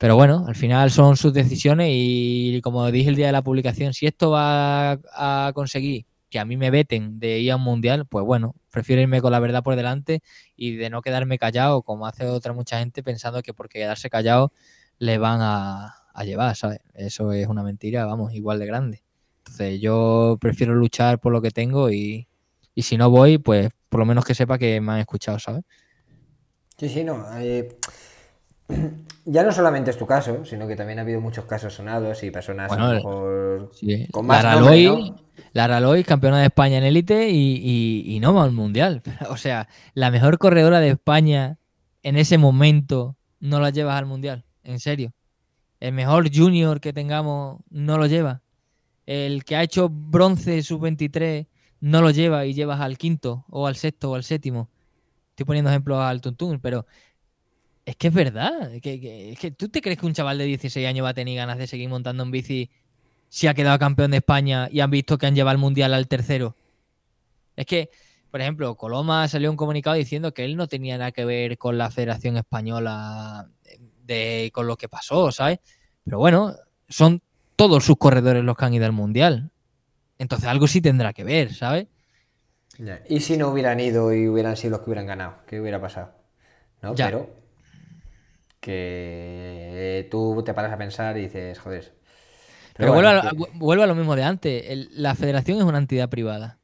Pero 0.00 0.16
bueno, 0.16 0.46
al 0.48 0.54
final 0.54 0.90
son 0.90 1.18
sus 1.18 1.34
decisiones 1.34 1.88
y 1.90 2.58
como 2.62 2.90
dije 2.90 3.10
el 3.10 3.16
día 3.16 3.26
de 3.26 3.32
la 3.32 3.42
publicación, 3.42 3.92
si 3.92 4.06
esto 4.06 4.30
va 4.30 4.92
a 5.12 5.52
conseguir 5.54 6.06
que 6.30 6.38
a 6.38 6.46
mí 6.46 6.56
me 6.56 6.70
veten 6.70 7.20
de 7.20 7.40
ir 7.40 7.52
a 7.52 7.56
un 7.56 7.62
mundial, 7.64 8.06
pues 8.06 8.24
bueno, 8.24 8.54
prefiero 8.70 9.02
irme 9.02 9.20
con 9.20 9.30
la 9.30 9.40
verdad 9.40 9.62
por 9.62 9.76
delante 9.76 10.22
y 10.56 10.76
de 10.76 10.88
no 10.88 11.02
quedarme 11.02 11.38
callado, 11.38 11.82
como 11.82 12.06
hace 12.06 12.24
otra 12.24 12.54
mucha 12.54 12.78
gente, 12.78 13.02
pensando 13.02 13.42
que 13.42 13.52
por 13.52 13.68
quedarse 13.68 14.08
callado 14.08 14.54
le 14.98 15.18
van 15.18 15.40
a, 15.42 15.96
llevar, 16.24 16.56
¿sabes? 16.56 16.80
Eso 16.94 17.32
es 17.32 17.46
una 17.46 17.62
mentira, 17.62 18.06
vamos, 18.06 18.32
igual 18.32 18.58
de 18.58 18.64
grande. 18.64 19.04
Entonces 19.40 19.82
yo 19.82 20.38
prefiero 20.40 20.74
luchar 20.74 21.20
por 21.20 21.30
lo 21.30 21.42
que 21.42 21.50
tengo 21.50 21.90
y, 21.90 22.26
y 22.74 22.82
si 22.84 22.96
no 22.96 23.10
voy, 23.10 23.36
pues 23.36 23.68
por 23.90 24.00
lo 24.00 24.06
menos 24.06 24.24
que 24.24 24.34
sepa 24.34 24.56
que 24.56 24.80
me 24.80 24.92
han 24.92 25.00
escuchado, 25.00 25.38
¿sabes? 25.38 25.62
Sí, 26.78 26.88
sí, 26.88 27.04
no. 27.04 27.26
Eh, 27.38 27.68
ya 29.24 29.42
no 29.42 29.52
solamente 29.52 29.90
es 29.90 29.98
tu 29.98 30.06
caso, 30.06 30.44
sino 30.44 30.66
que 30.66 30.76
también 30.76 30.98
ha 30.98 31.02
habido 31.02 31.20
muchos 31.20 31.44
casos 31.44 31.74
sonados 31.74 32.22
y 32.22 32.30
personas 32.30 32.68
con 34.10 34.26
más 34.26 34.42
Lara 34.42 34.60
Loy, 34.60 35.14
Lara 35.52 35.80
Loy, 35.80 36.04
campeona 36.04 36.40
de 36.40 36.46
España 36.46 36.78
en 36.78 36.84
élite 36.84 37.30
y, 37.30 38.04
y, 38.06 38.20
no 38.20 38.34
va 38.34 38.44
al 38.44 38.52
mundial. 38.52 39.02
O 39.30 39.36
sea, 39.36 39.68
la 39.94 40.10
mejor 40.10 40.38
corredora 40.38 40.80
de 40.80 40.90
España 40.90 41.58
en 42.02 42.16
ese 42.16 42.38
momento 42.38 43.16
no 43.40 43.60
la 43.60 43.70
llevas 43.70 43.98
al 43.98 44.06
mundial, 44.06 44.44
en 44.64 44.80
serio. 44.80 45.12
El 45.80 45.92
mejor 45.92 46.30
junior 46.34 46.80
que 46.80 46.92
tengamos 46.92 47.60
no 47.70 47.98
lo 47.98 48.06
lleva. 48.06 48.42
El 49.06 49.44
que 49.44 49.56
ha 49.56 49.62
hecho 49.62 49.88
bronce 49.88 50.62
sub-23 50.62 51.46
no 51.80 52.02
lo 52.02 52.10
lleva 52.10 52.44
y 52.44 52.52
llevas 52.52 52.80
al 52.80 52.98
quinto 52.98 53.44
o 53.48 53.66
al 53.66 53.76
sexto 53.76 54.10
o 54.10 54.14
al 54.14 54.24
séptimo. 54.24 54.68
Estoy 55.30 55.46
poniendo 55.46 55.70
ejemplos 55.70 55.98
al 55.98 56.20
tuntún, 56.20 56.60
pero 56.60 56.86
es 57.90 57.96
que 57.96 58.06
es 58.06 58.14
verdad. 58.14 58.70
Que, 58.80 59.36
que, 59.36 59.50
¿Tú 59.50 59.68
te 59.68 59.82
crees 59.82 59.98
que 59.98 60.06
un 60.06 60.12
chaval 60.12 60.38
de 60.38 60.44
16 60.44 60.86
años 60.86 61.04
va 61.04 61.10
a 61.10 61.14
tener 61.14 61.34
ganas 61.34 61.58
de 61.58 61.66
seguir 61.66 61.88
montando 61.88 62.22
en 62.22 62.30
bici 62.30 62.70
si 63.28 63.48
ha 63.48 63.54
quedado 63.54 63.80
campeón 63.80 64.12
de 64.12 64.18
España 64.18 64.68
y 64.70 64.78
han 64.78 64.92
visto 64.92 65.18
que 65.18 65.26
han 65.26 65.34
llevado 65.34 65.54
el 65.54 65.58
mundial 65.58 65.92
al 65.92 66.06
tercero? 66.06 66.54
Es 67.56 67.66
que, 67.66 67.90
por 68.30 68.40
ejemplo, 68.40 68.76
Coloma 68.76 69.26
salió 69.26 69.50
un 69.50 69.56
comunicado 69.56 69.96
diciendo 69.96 70.32
que 70.32 70.44
él 70.44 70.56
no 70.56 70.68
tenía 70.68 70.98
nada 70.98 71.10
que 71.10 71.24
ver 71.24 71.58
con 71.58 71.78
la 71.78 71.90
Federación 71.90 72.36
Española 72.36 73.48
de, 74.04 74.52
con 74.54 74.68
lo 74.68 74.76
que 74.76 74.88
pasó, 74.88 75.32
¿sabes? 75.32 75.58
Pero 76.04 76.20
bueno, 76.20 76.54
son 76.88 77.22
todos 77.56 77.84
sus 77.84 77.96
corredores 77.96 78.44
los 78.44 78.56
que 78.56 78.64
han 78.66 78.74
ido 78.74 78.86
al 78.86 78.92
mundial. 78.92 79.50
Entonces 80.16 80.48
algo 80.48 80.68
sí 80.68 80.80
tendrá 80.80 81.12
que 81.12 81.24
ver, 81.24 81.54
¿sabes? 81.54 81.88
¿Y 83.08 83.18
si 83.18 83.36
no 83.36 83.48
hubieran 83.48 83.80
ido 83.80 84.14
y 84.14 84.28
hubieran 84.28 84.56
sido 84.56 84.76
los 84.76 84.80
que 84.80 84.90
hubieran 84.90 85.06
ganado? 85.06 85.38
¿Qué 85.48 85.60
hubiera 85.60 85.80
pasado? 85.80 86.12
¿No? 86.82 86.94
Pero 86.94 87.39
que 88.60 90.06
tú 90.10 90.42
te 90.44 90.54
paras 90.54 90.72
a 90.72 90.78
pensar 90.78 91.16
y 91.16 91.22
dices, 91.22 91.58
joder. 91.58 91.92
Pero, 92.76 92.92
vuelvo, 92.94 93.82
a, 93.82 93.86
lo 93.86 93.94
mismo 93.94 94.16
de 94.16 94.22
antes. 94.22 94.88
la 94.92 95.14
federación 95.14 95.58
es 95.58 95.64
una 95.64 95.78
entidad 95.78 96.08
privada 96.08 96.58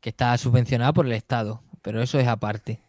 que 0.00 0.10
está 0.10 0.36
subvencionada 0.36 0.92
por 0.92 1.06
el 1.06 1.12
Estado, 1.12 1.62
pero 1.80 2.02
eso 2.02 2.18
es 2.18 2.26
aparte. 2.26 2.82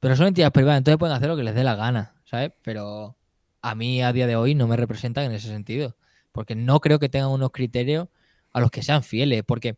Pero 0.00 0.16
son 0.16 0.28
entidades 0.28 0.52
privadas, 0.52 0.78
entonces 0.78 0.98
pueden 0.98 1.16
hacer 1.16 1.28
lo 1.28 1.36
que 1.36 1.42
les 1.42 1.54
dé 1.54 1.64
la 1.64 1.74
gana, 1.74 2.14
¿sabes? 2.24 2.52
Pero 2.62 3.16
a 3.60 3.74
mí 3.74 4.02
a 4.02 4.12
día 4.12 4.26
de 4.26 4.36
hoy 4.36 4.54
no 4.54 4.66
me 4.66 4.76
representan 4.76 5.24
en 5.24 5.32
ese 5.32 5.48
sentido, 5.48 5.96
porque 6.32 6.54
no 6.54 6.80
creo 6.80 6.98
que 6.98 7.08
tengan 7.08 7.30
unos 7.30 7.50
criterios 7.50 8.08
a 8.52 8.60
los 8.60 8.70
que 8.70 8.82
sean 8.82 9.02
fieles, 9.02 9.42
porque 9.46 9.76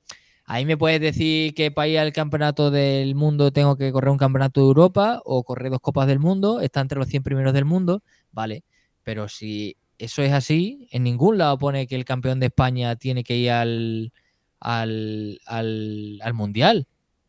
Ahí 0.48 0.64
me 0.64 0.77
puedes 0.77 1.01
decir 1.01 1.55
que 1.55 1.73
para 1.73 1.89
ir 1.89 1.98
al 1.98 2.12
campeonato 2.12 2.70
del 2.70 3.16
mundo 3.16 3.52
tengo 3.52 3.77
que 3.77 3.90
correr 3.90 4.10
un 4.10 4.16
campeonato 4.16 4.60
de 4.60 4.66
Europa 4.66 5.20
o 5.24 5.43
correr 5.43 5.70
dos 5.70 5.81
copas 5.81 6.06
del 6.06 6.20
mundo, 6.20 6.60
está 6.60 6.81
entre 6.81 6.98
los 7.01 7.09
100 7.09 7.24
primeros 7.24 7.52
del 7.52 7.64
mundo, 7.64 8.05
vale. 8.31 8.62
Pero 9.02 9.28
si 9.28 9.77
eso 9.98 10.23
es 10.23 10.32
así, 10.32 10.86
en 10.93 11.02
ningún 11.02 11.39
lado 11.39 11.59
pone 11.59 11.89
que 11.89 11.97
el 11.97 12.05
campeón 12.05 12.39
de 12.39 12.47
España 12.47 12.94
tiene 12.94 13.24
que 13.24 13.36
ir 13.36 13.51
al, 13.51 14.12
al, 14.60 16.35
mundial. 16.35 16.86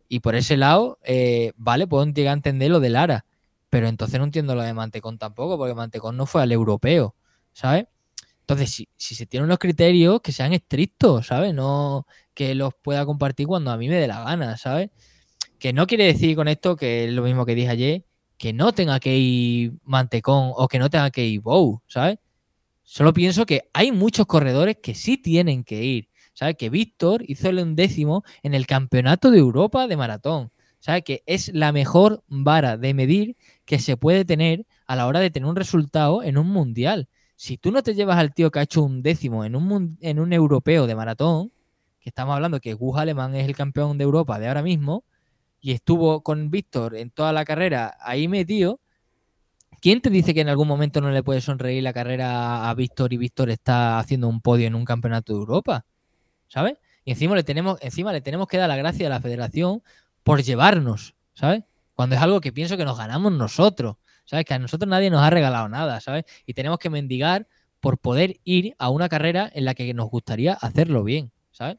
Y 0.08 0.20
por 0.20 0.36
ese 0.36 0.56
lado, 0.56 1.00
eh, 1.04 1.54
vale, 1.58 1.88
puedo 1.88 2.06
llegar 2.06 2.32
a 2.32 2.34
entender 2.34 2.70
lo 2.70 2.80
de 2.80 2.90
Lara. 2.92 3.26
Pero 3.70 3.88
entonces 3.88 4.20
no 4.20 4.26
entiendo 4.26 4.54
lo 4.54 4.62
de 4.62 4.74
Mantecón 4.74 5.18
tampoco, 5.18 5.58
porque 5.58 5.74
Mantecón 5.74 6.18
no 6.18 6.28
fue 6.28 6.44
al 6.44 6.52
europeo, 6.52 7.16
¿sabes? 7.52 7.86
Entonces, 8.42 8.72
si, 8.72 8.88
si 8.96 9.16
se 9.16 9.26
tienen 9.26 9.46
unos 9.46 9.58
criterios, 9.58 10.22
que 10.22 10.32
sean 10.32 10.54
estrictos, 10.54 11.28
¿sabes? 11.28 11.54
No 11.54 12.06
que 12.38 12.54
los 12.54 12.76
pueda 12.76 13.04
compartir 13.04 13.48
cuando 13.48 13.72
a 13.72 13.78
mí 13.78 13.90
me 13.90 13.96
dé 13.96 14.06
la 14.06 14.24
gana, 14.24 14.58
¿sabes? 14.58 14.92
Que 15.58 15.74
no 15.74 15.88
quiere 15.88 16.06
decir 16.06 16.36
con 16.36 16.48
esto, 16.48 16.76
que 16.76 17.06
es 17.06 17.12
lo 17.12 17.24
mismo 17.24 17.48
que 17.48 17.56
dije 17.56 17.70
ayer, 17.70 18.06
que 18.38 18.54
no 18.54 18.74
tenga 18.74 19.00
que 19.00 19.18
ir 19.18 19.74
Mantecón 19.84 20.52
o 20.56 20.68
que 20.68 20.78
no 20.78 20.88
tenga 20.92 21.10
que 21.10 21.26
ir 21.26 21.42
Bow, 21.42 21.82
¿sabes? 21.88 22.20
Solo 22.84 23.12
pienso 23.12 23.48
que 23.48 23.64
hay 23.74 23.92
muchos 23.92 24.28
corredores 24.28 24.78
que 24.84 24.94
sí 24.94 25.18
tienen 25.18 25.64
que 25.64 25.84
ir. 25.84 26.10
¿Sabes? 26.34 26.58
Que 26.58 26.70
Víctor 26.70 27.24
hizo 27.28 27.50
el 27.50 27.58
undécimo 27.58 28.24
en 28.44 28.54
el 28.54 28.68
Campeonato 28.68 29.32
de 29.32 29.40
Europa 29.40 29.88
de 29.88 29.98
Maratón. 29.98 30.52
¿Sabes? 30.80 31.02
Que 31.04 31.24
es 31.26 31.52
la 31.56 31.72
mejor 31.72 32.24
vara 32.28 32.78
de 32.78 32.94
medir 32.94 33.36
que 33.66 33.80
se 33.80 33.98
puede 33.98 34.26
tener 34.26 34.68
a 34.86 34.96
la 34.96 35.08
hora 35.08 35.22
de 35.22 35.32
tener 35.32 35.50
un 35.50 35.56
resultado 35.56 36.22
en 36.22 36.38
un 36.38 36.50
mundial. 36.50 37.10
Si 37.36 37.58
tú 37.58 37.72
no 37.72 37.82
te 37.82 37.96
llevas 37.96 38.20
al 38.20 38.36
tío 38.36 38.52
que 38.52 38.60
ha 38.60 38.62
hecho 38.62 38.84
un 38.84 39.02
décimo 39.02 39.44
en 39.44 39.56
un, 39.56 39.98
en 40.02 40.20
un 40.20 40.34
europeo 40.34 40.86
de 40.86 40.94
maratón, 40.94 41.52
estamos 42.10 42.36
hablando 42.36 42.60
que 42.60 42.74
Gus 42.74 42.98
Alemán 42.98 43.36
es 43.36 43.46
el 43.46 43.56
campeón 43.56 43.98
de 43.98 44.04
Europa 44.04 44.40
de 44.40 44.48
ahora 44.48 44.62
mismo, 44.62 45.04
y 45.60 45.72
estuvo 45.72 46.22
con 46.22 46.50
Víctor 46.50 46.96
en 46.96 47.10
toda 47.10 47.34
la 47.34 47.46
carrera 47.46 47.98
ahí 48.00 48.28
metido, 48.28 48.80
¿quién 49.82 50.02
te 50.02 50.10
dice 50.10 50.34
que 50.34 50.42
en 50.42 50.50
algún 50.50 50.68
momento 50.68 51.02
no 51.02 51.12
le 51.12 51.24
puede 51.24 51.42
sonreír 51.42 51.84
la 51.84 51.94
carrera 51.94 52.70
a 52.70 52.74
Víctor 52.74 53.14
y 53.14 53.18
Víctor 53.18 53.50
está 53.50 54.00
haciendo 54.00 54.28
un 54.28 54.42
podio 54.42 54.68
en 54.68 54.76
un 54.76 54.86
campeonato 54.86 55.34
de 55.34 55.40
Europa? 55.40 55.86
¿Sabes? 56.48 56.76
Y 57.04 57.12
encima 57.12 57.36
le 57.36 57.44
tenemos, 57.44 57.80
encima 57.82 58.14
le 58.14 58.22
tenemos 58.22 58.48
que 58.48 58.58
dar 58.58 58.70
la 58.70 58.76
gracia 58.76 59.08
a 59.08 59.10
la 59.10 59.20
federación 59.20 59.82
por 60.24 60.42
llevarnos, 60.44 61.16
¿sabes? 61.34 61.64
Cuando 61.96 62.16
es 62.16 62.22
algo 62.22 62.42
que 62.42 62.52
pienso 62.52 62.78
que 62.78 62.86
nos 62.86 62.98
ganamos 62.98 63.32
nosotros, 63.32 63.98
¿sabes? 64.26 64.46
Que 64.46 64.54
a 64.54 64.60
nosotros 64.60 64.90
nadie 64.90 65.10
nos 65.10 65.22
ha 65.22 65.30
regalado 65.30 65.68
nada, 65.70 66.00
¿sabes? 66.02 66.26
Y 66.46 66.54
tenemos 66.54 66.80
que 66.80 66.90
mendigar 66.90 67.48
por 67.80 67.98
poder 67.98 68.40
ir 68.44 68.76
a 68.78 68.90
una 68.90 69.10
carrera 69.10 69.50
en 69.54 69.66
la 69.66 69.74
que 69.74 69.94
nos 69.94 70.10
gustaría 70.10 70.54
hacerlo 70.54 71.04
bien, 71.04 71.32
¿sabes? 71.52 71.78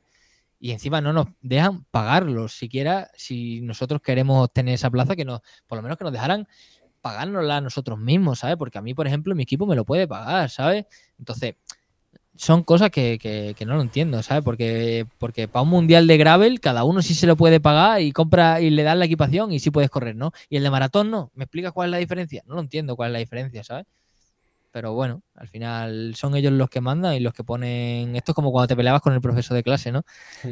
Y 0.60 0.72
encima 0.72 1.01
no 1.01 1.12
nos 1.12 1.28
dejan 1.40 1.85
pagarlo, 1.90 2.48
siquiera 2.48 3.10
si 3.14 3.60
nosotros 3.60 4.01
queremos 4.02 4.52
tener 4.52 4.74
esa 4.74 4.90
plaza, 4.90 5.16
que 5.16 5.24
nos, 5.24 5.40
por 5.66 5.76
lo 5.76 5.82
menos 5.82 5.98
que 5.98 6.05
nos 6.05 6.12
dejaran 6.12 6.47
pagárnosla 7.01 7.60
nosotros 7.60 7.98
mismos, 7.98 8.40
¿sabes? 8.40 8.56
Porque 8.56 8.78
a 8.78 8.82
mí, 8.82 8.94
por 8.94 9.06
ejemplo, 9.06 9.35
mi 9.35 9.44
equipo 9.44 9.66
me 9.66 9.76
lo 9.76 9.85
puede 9.85 10.09
pagar, 10.09 10.51
¿sabes? 10.51 10.86
Entonces, 11.18 11.55
son 12.35 12.62
cosas 12.62 12.90
que, 12.90 13.18
que, 13.18 13.66
no 13.66 13.74
lo 13.74 13.82
entiendo, 13.82 14.22
¿sabes? 14.22 14.44
Porque, 14.44 15.06
porque 15.18 15.48
para 15.48 15.62
un 15.62 15.70
mundial 15.70 16.06
de 16.06 16.16
gravel, 16.16 16.60
cada 16.60 16.85
uno 16.85 17.02
sí 17.02 17.14
se 17.14 17.26
lo 17.26 17.36
puede 17.36 17.60
pagar 17.60 18.01
y 18.01 18.12
compra 18.12 18.60
y 18.60 18.70
le 18.70 18.85
dan 18.85 19.01
la 19.01 19.06
equipación 19.06 19.52
y 19.52 19.59
sí 19.59 19.70
puedes 19.70 19.90
correr, 19.90 20.14
¿no? 20.14 20.32
Y 20.48 20.56
el 20.56 20.62
de 20.62 20.70
maratón 20.70 21.10
no. 21.10 21.32
¿Me 21.35 21.44
explicas 21.44 21.72
cuál 21.72 21.89
es 21.89 21.93
la 21.93 21.98
diferencia? 21.98 22.43
No 22.47 22.55
lo 22.55 22.60
entiendo 22.60 22.94
cuál 22.97 23.10
es 23.10 23.12
la 23.14 23.18
diferencia, 23.18 23.64
¿sabes? 23.64 23.86
Pero 24.78 24.92
bueno, 24.92 25.22
al 25.34 25.48
final 25.48 26.14
son 26.14 26.36
ellos 26.36 26.52
los 26.52 26.70
que 26.70 26.80
mandan 26.80 27.12
y 27.12 27.18
los 27.18 27.32
que 27.32 27.42
ponen. 27.42 28.14
Esto 28.14 28.30
es 28.30 28.34
como 28.36 28.52
cuando 28.52 28.68
te 28.68 28.76
peleabas 28.76 29.02
con 29.02 29.12
el 29.12 29.20
profesor 29.20 29.56
de 29.56 29.64
clase, 29.64 29.90
¿no? 29.90 30.05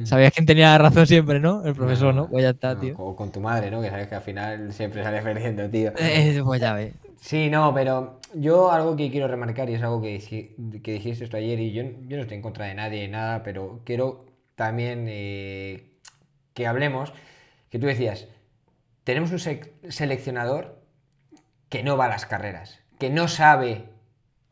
Sabías 0.02 0.32
quién 0.32 0.46
tenía 0.46 0.76
razón 0.78 1.06
siempre, 1.06 1.38
¿no? 1.38 1.64
El 1.64 1.76
profesor, 1.76 2.12
¿no? 2.12 2.28
Pues 2.28 2.42
ya 2.42 2.50
está, 2.50 2.76
tío. 2.76 2.96
O 2.98 3.14
con 3.14 3.30
tu 3.30 3.40
madre, 3.40 3.70
¿no? 3.70 3.80
Que 3.80 3.88
sabes 3.88 4.08
que 4.08 4.16
al 4.16 4.22
final 4.22 4.72
siempre 4.72 5.04
sales 5.04 5.22
perdiendo, 5.22 5.70
tío. 5.70 5.92
Eh, 5.96 6.42
pues 6.44 6.60
ya 6.60 6.72
ves. 6.72 6.92
Sí, 7.20 7.48
no, 7.50 7.72
pero 7.72 8.18
yo 8.34 8.72
algo 8.72 8.96
que 8.96 9.12
quiero 9.12 9.28
remarcar 9.28 9.70
y 9.70 9.74
es 9.74 9.82
algo 9.84 10.02
que, 10.02 10.18
que 10.82 10.92
dijiste 10.92 11.22
esto 11.22 11.36
ayer 11.36 11.60
y 11.60 11.72
yo, 11.72 11.84
yo 12.08 12.16
no 12.16 12.22
estoy 12.22 12.38
en 12.38 12.42
contra 12.42 12.66
de 12.66 12.74
nadie, 12.74 13.06
nada, 13.06 13.44
pero 13.44 13.82
quiero 13.84 14.26
también 14.56 15.06
eh, 15.08 15.92
que 16.52 16.66
hablemos, 16.66 17.12
que 17.70 17.78
tú 17.78 17.86
decías, 17.86 18.26
tenemos 19.04 19.30
un 19.30 19.38
seleccionador 19.38 20.82
que 21.68 21.84
no 21.84 21.96
va 21.96 22.06
a 22.06 22.08
las 22.08 22.26
carreras, 22.26 22.80
que 22.98 23.08
no 23.08 23.28
sabe 23.28 23.94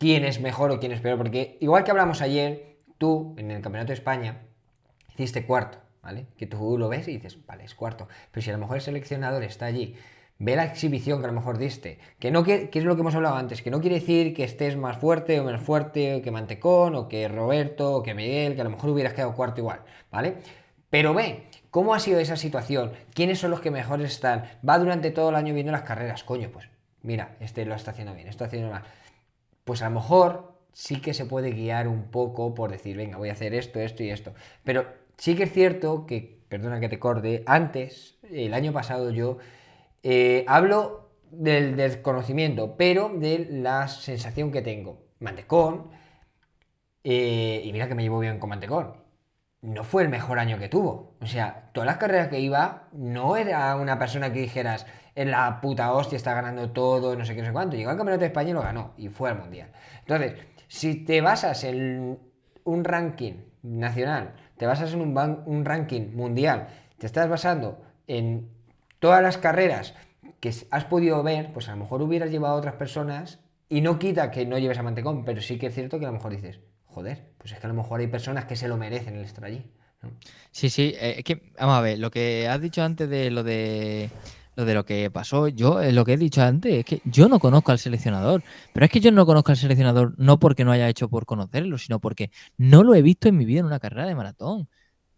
quién 0.04 0.26
es 0.26 0.38
mejor 0.38 0.70
o 0.70 0.78
quién 0.78 0.92
es 0.92 1.00
peor, 1.00 1.16
porque 1.16 1.56
igual 1.62 1.82
que 1.82 1.90
hablamos 1.90 2.20
ayer, 2.20 2.76
tú 2.98 3.34
en 3.38 3.50
el 3.50 3.62
Campeonato 3.62 3.88
de 3.88 3.94
España 3.94 4.42
hiciste 5.14 5.46
cuarto, 5.46 5.78
¿vale? 6.02 6.26
Que 6.36 6.46
tú 6.46 6.76
lo 6.76 6.90
ves 6.90 7.08
y 7.08 7.12
dices, 7.12 7.38
vale, 7.46 7.64
es 7.64 7.74
cuarto, 7.74 8.06
pero 8.30 8.44
si 8.44 8.50
a 8.50 8.52
lo 8.52 8.58
mejor 8.58 8.76
el 8.76 8.82
seleccionador 8.82 9.42
está 9.44 9.64
allí, 9.64 9.96
ve 10.38 10.56
la 10.56 10.66
exhibición 10.66 11.20
que 11.20 11.24
a 11.24 11.28
lo 11.28 11.32
mejor 11.32 11.56
diste, 11.56 12.00
que 12.18 12.30
no 12.30 12.44
que, 12.44 12.68
es 12.70 12.84
lo 12.84 12.96
que 12.96 13.00
hemos 13.00 13.14
hablado 13.14 13.36
antes, 13.36 13.62
que 13.62 13.70
no 13.70 13.80
quiere 13.80 13.98
decir 13.98 14.34
que 14.34 14.44
estés 14.44 14.76
más 14.76 14.98
fuerte 14.98 15.40
o 15.40 15.44
menos 15.44 15.62
fuerte 15.62 16.20
que 16.20 16.30
Mantecón 16.30 16.96
o 16.96 17.08
que 17.08 17.26
Roberto 17.26 17.94
o 17.94 18.02
que 18.02 18.12
Miguel, 18.12 18.56
que 18.56 18.60
a 18.60 18.64
lo 18.64 18.70
mejor 18.70 18.90
hubieras 18.90 19.14
quedado 19.14 19.34
cuarto 19.34 19.62
igual, 19.62 19.80
¿vale? 20.10 20.34
Pero 20.90 21.14
ve, 21.14 21.46
¿cómo 21.70 21.94
ha 21.94 21.98
sido 21.98 22.20
esa 22.20 22.36
situación? 22.36 22.92
¿Quiénes 23.14 23.38
son 23.38 23.52
los 23.52 23.62
que 23.62 23.70
mejores 23.70 24.12
están? 24.12 24.44
Va 24.68 24.78
durante 24.78 25.10
todo 25.12 25.30
el 25.30 25.36
año 25.36 25.54
viendo 25.54 25.72
las 25.72 25.80
carreras, 25.80 26.24
coño, 26.24 26.50
pues 26.52 26.68
mira, 27.00 27.36
este 27.40 27.64
lo 27.64 27.74
está 27.74 27.92
haciendo 27.92 28.12
bien, 28.12 28.28
está 28.28 28.44
haciendo 28.44 28.68
mal 28.68 28.82
pues 29.64 29.82
a 29.82 29.88
lo 29.88 29.96
mejor 29.96 30.54
sí 30.72 31.00
que 31.00 31.14
se 31.14 31.26
puede 31.26 31.52
guiar 31.52 31.88
un 31.88 32.10
poco 32.10 32.54
por 32.54 32.70
decir, 32.70 32.96
venga, 32.96 33.18
voy 33.18 33.30
a 33.30 33.32
hacer 33.32 33.54
esto, 33.54 33.80
esto 33.80 34.02
y 34.02 34.10
esto. 34.10 34.34
Pero 34.64 34.86
sí 35.16 35.34
que 35.36 35.44
es 35.44 35.52
cierto 35.52 36.06
que, 36.06 36.40
perdona 36.48 36.80
que 36.80 36.88
te 36.88 36.98
corde, 36.98 37.42
antes, 37.46 38.18
el 38.30 38.54
año 38.54 38.72
pasado 38.72 39.10
yo, 39.10 39.38
eh, 40.02 40.44
hablo 40.48 41.10
del 41.30 41.76
desconocimiento, 41.76 42.76
pero 42.76 43.08
de 43.08 43.46
la 43.50 43.88
sensación 43.88 44.52
que 44.52 44.62
tengo. 44.62 45.02
Mantecón, 45.20 45.90
eh, 47.04 47.62
y 47.64 47.72
mira 47.72 47.88
que 47.88 47.94
me 47.94 48.02
llevo 48.02 48.18
bien 48.18 48.38
con 48.38 48.50
Mantecón, 48.50 49.03
no 49.64 49.82
fue 49.82 50.02
el 50.02 50.10
mejor 50.10 50.38
año 50.38 50.58
que 50.58 50.68
tuvo. 50.68 51.14
O 51.20 51.26
sea, 51.26 51.70
todas 51.72 51.86
las 51.86 51.96
carreras 51.96 52.28
que 52.28 52.38
iba, 52.38 52.88
no 52.92 53.36
era 53.36 53.74
una 53.76 53.98
persona 53.98 54.30
que 54.32 54.40
dijeras, 54.40 54.86
en 55.14 55.30
la 55.30 55.60
puta 55.62 55.92
hostia, 55.92 56.16
está 56.16 56.34
ganando 56.34 56.70
todo, 56.70 57.16
no 57.16 57.24
sé 57.24 57.34
qué, 57.34 57.40
no 57.40 57.46
sé 57.46 57.52
cuánto. 57.52 57.76
Llegó 57.76 57.90
al 57.90 57.96
Campeonato 57.96 58.20
de 58.20 58.26
España 58.26 58.50
y 58.50 58.52
lo 58.52 58.62
ganó, 58.62 58.92
y 58.98 59.08
fue 59.08 59.30
al 59.30 59.38
Mundial. 59.38 59.70
Entonces, 60.00 60.34
si 60.68 61.04
te 61.04 61.22
basas 61.22 61.64
en 61.64 62.18
un 62.64 62.84
ranking 62.84 63.34
nacional, 63.62 64.34
te 64.58 64.66
basas 64.66 64.92
en 64.92 65.00
un, 65.00 65.42
un 65.46 65.64
ranking 65.64 66.14
mundial, 66.14 66.68
te 66.98 67.06
estás 67.06 67.28
basando 67.28 67.80
en 68.06 68.50
todas 68.98 69.22
las 69.22 69.38
carreras 69.38 69.94
que 70.40 70.52
has 70.70 70.84
podido 70.84 71.22
ver, 71.22 71.52
pues 71.54 71.68
a 71.68 71.72
lo 71.72 71.78
mejor 71.78 72.02
hubieras 72.02 72.30
llevado 72.30 72.54
a 72.54 72.58
otras 72.58 72.74
personas 72.74 73.40
y 73.70 73.80
no 73.80 73.98
quita 73.98 74.30
que 74.30 74.44
no 74.44 74.58
lleves 74.58 74.78
a 74.78 74.82
Mantecón, 74.82 75.24
pero 75.24 75.40
sí 75.40 75.58
que 75.58 75.68
es 75.68 75.74
cierto 75.74 75.98
que 75.98 76.04
a 76.04 76.08
lo 76.08 76.14
mejor 76.14 76.32
dices, 76.32 76.60
joder, 76.94 77.32
pues 77.38 77.52
es 77.52 77.58
que 77.58 77.66
a 77.66 77.68
lo 77.68 77.74
mejor 77.74 78.00
hay 78.00 78.06
personas 78.06 78.44
que 78.44 78.56
se 78.56 78.68
lo 78.68 78.76
merecen 78.76 79.16
el 79.16 79.24
estar 79.24 79.44
allí. 79.44 79.64
Sí, 80.52 80.70
sí, 80.70 80.94
eh, 80.96 81.16
es 81.18 81.24
que, 81.24 81.52
vamos 81.58 81.76
a 81.76 81.80
ver, 81.80 81.98
lo 81.98 82.10
que 82.10 82.46
has 82.48 82.60
dicho 82.60 82.82
antes 82.82 83.08
de 83.08 83.30
lo 83.30 83.42
de 83.42 84.10
lo 84.56 84.64
de 84.64 84.74
lo 84.74 84.84
que 84.84 85.10
pasó. 85.10 85.48
Yo, 85.48 85.80
eh, 85.80 85.92
lo 85.92 86.04
que 86.04 86.12
he 86.12 86.16
dicho 86.16 86.42
antes, 86.42 86.72
es 86.74 86.84
que 86.84 87.00
yo 87.04 87.28
no 87.28 87.40
conozco 87.40 87.72
al 87.72 87.78
seleccionador. 87.78 88.44
Pero 88.72 88.86
es 88.86 88.92
que 88.92 89.00
yo 89.00 89.10
no 89.10 89.26
conozco 89.26 89.50
al 89.50 89.58
seleccionador 89.58 90.14
no 90.16 90.38
porque 90.38 90.64
no 90.64 90.70
haya 90.70 90.88
hecho 90.88 91.08
por 91.08 91.26
conocerlo, 91.26 91.76
sino 91.78 91.98
porque 91.98 92.30
no 92.56 92.84
lo 92.84 92.94
he 92.94 93.02
visto 93.02 93.28
en 93.28 93.36
mi 93.36 93.44
vida 93.44 93.60
en 93.60 93.66
una 93.66 93.80
carrera 93.80 94.06
de 94.06 94.14
maratón. 94.14 94.68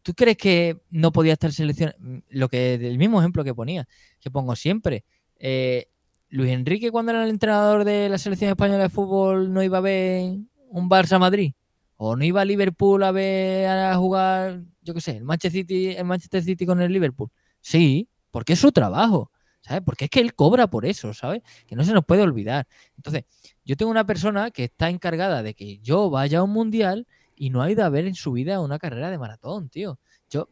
¿Tú 0.03 0.15
crees 0.15 0.37
que 0.37 0.81
no 0.91 1.13
podía 1.13 1.35
estar 1.35 1.53
seleccionado? 1.53 1.99
Mm, 2.01 2.19
lo 2.31 2.49
que, 2.49 2.75
el 2.75 2.97
mismo 2.97 3.21
ejemplo 3.21 3.45
que 3.45 3.55
ponía, 3.55 3.87
que 4.21 4.31
pongo 4.31 4.57
siempre. 4.57 5.05
Eh, 5.39 5.89
Luis 6.29 6.51
Enrique, 6.53 6.91
cuando 6.91 7.13
era 7.13 7.25
el 7.25 7.31
entrenador 7.31 7.85
de 7.85 8.09
la 8.09 8.19
selección 8.19 8.51
española 8.51 8.85
de 8.85 8.89
fútbol, 8.89 9.53
no 9.53 9.63
iba 9.63 9.79
a 9.79 9.83
ver 9.83 10.39
un 10.71 10.89
Barça 10.89 11.19
Madrid. 11.19 11.53
O 11.97 12.17
no 12.17 12.25
iba 12.25 12.43
a 12.43 12.45
Liverpool 12.45 13.03
a 13.03 13.11
ver 13.11 13.69
a 13.69 13.97
jugar, 13.97 14.63
yo 14.83 14.95
qué 14.95 15.01
sé, 15.01 15.17
el 15.17 15.25
Manchester 15.25 15.63
City, 15.63 15.89
el 15.97 16.05
Manchester 16.05 16.43
City 16.43 16.67
con 16.67 16.81
el 16.81 16.93
Liverpool. 16.93 17.31
Sí, 17.61 18.09
porque 18.31 18.53
es 18.53 18.59
su 18.59 18.71
trabajo, 18.71 19.31
¿sabes? 19.63 19.83
Porque 19.85 20.05
es 20.05 20.11
que 20.11 20.21
él 20.21 20.35
cobra 20.35 20.69
por 20.69 20.85
eso, 20.85 21.15
¿sabes? 21.15 21.43
Que 21.67 21.75
no 21.75 21.85
se 21.85 21.93
nos 21.93 22.05
puede 22.05 22.23
olvidar. 22.23 22.67
Entonces, 22.97 23.25
yo 23.65 23.77
tengo 23.77 23.91
una 23.91 24.05
persona 24.07 24.51
que 24.51 24.65
está 24.65 24.91
encargada 24.91 25.43
de 25.43 25.55
que 25.55 25.79
yo 25.79 26.11
vaya 26.11 26.41
a 26.41 26.43
un 26.43 26.51
mundial 26.51 27.07
y 27.35 27.51
no 27.51 27.63
ha 27.63 27.71
ido 27.71 27.85
a 27.85 27.89
ver 27.89 28.07
en 28.07 28.15
su 28.15 28.33
vida 28.33 28.61
una 28.61 28.79
carrera 28.79 29.11
de 29.11 29.19
maratón, 29.19 29.69
tío. 29.69 29.99
Yo, 30.31 30.49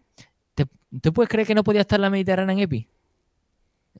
¿te, 0.54 0.66
puedes 1.12 1.28
creer 1.28 1.46
que 1.46 1.54
no 1.54 1.64
podía 1.64 1.82
estar 1.82 1.98
en 1.98 2.02
la 2.02 2.10
Mediterránea 2.10 2.54
en 2.54 2.60
EPI? 2.60 2.88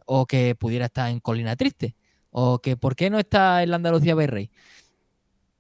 O 0.06 0.26
que 0.26 0.54
pudiera 0.54 0.86
estar 0.86 1.10
en 1.10 1.20
Colina 1.20 1.56
Triste. 1.56 1.96
O 2.30 2.58
que, 2.58 2.76
¿por 2.76 2.96
qué 2.96 3.10
no 3.10 3.18
está 3.18 3.62
en 3.62 3.70
la 3.70 3.76
Andalucía 3.76 4.14
Berrey? 4.14 4.50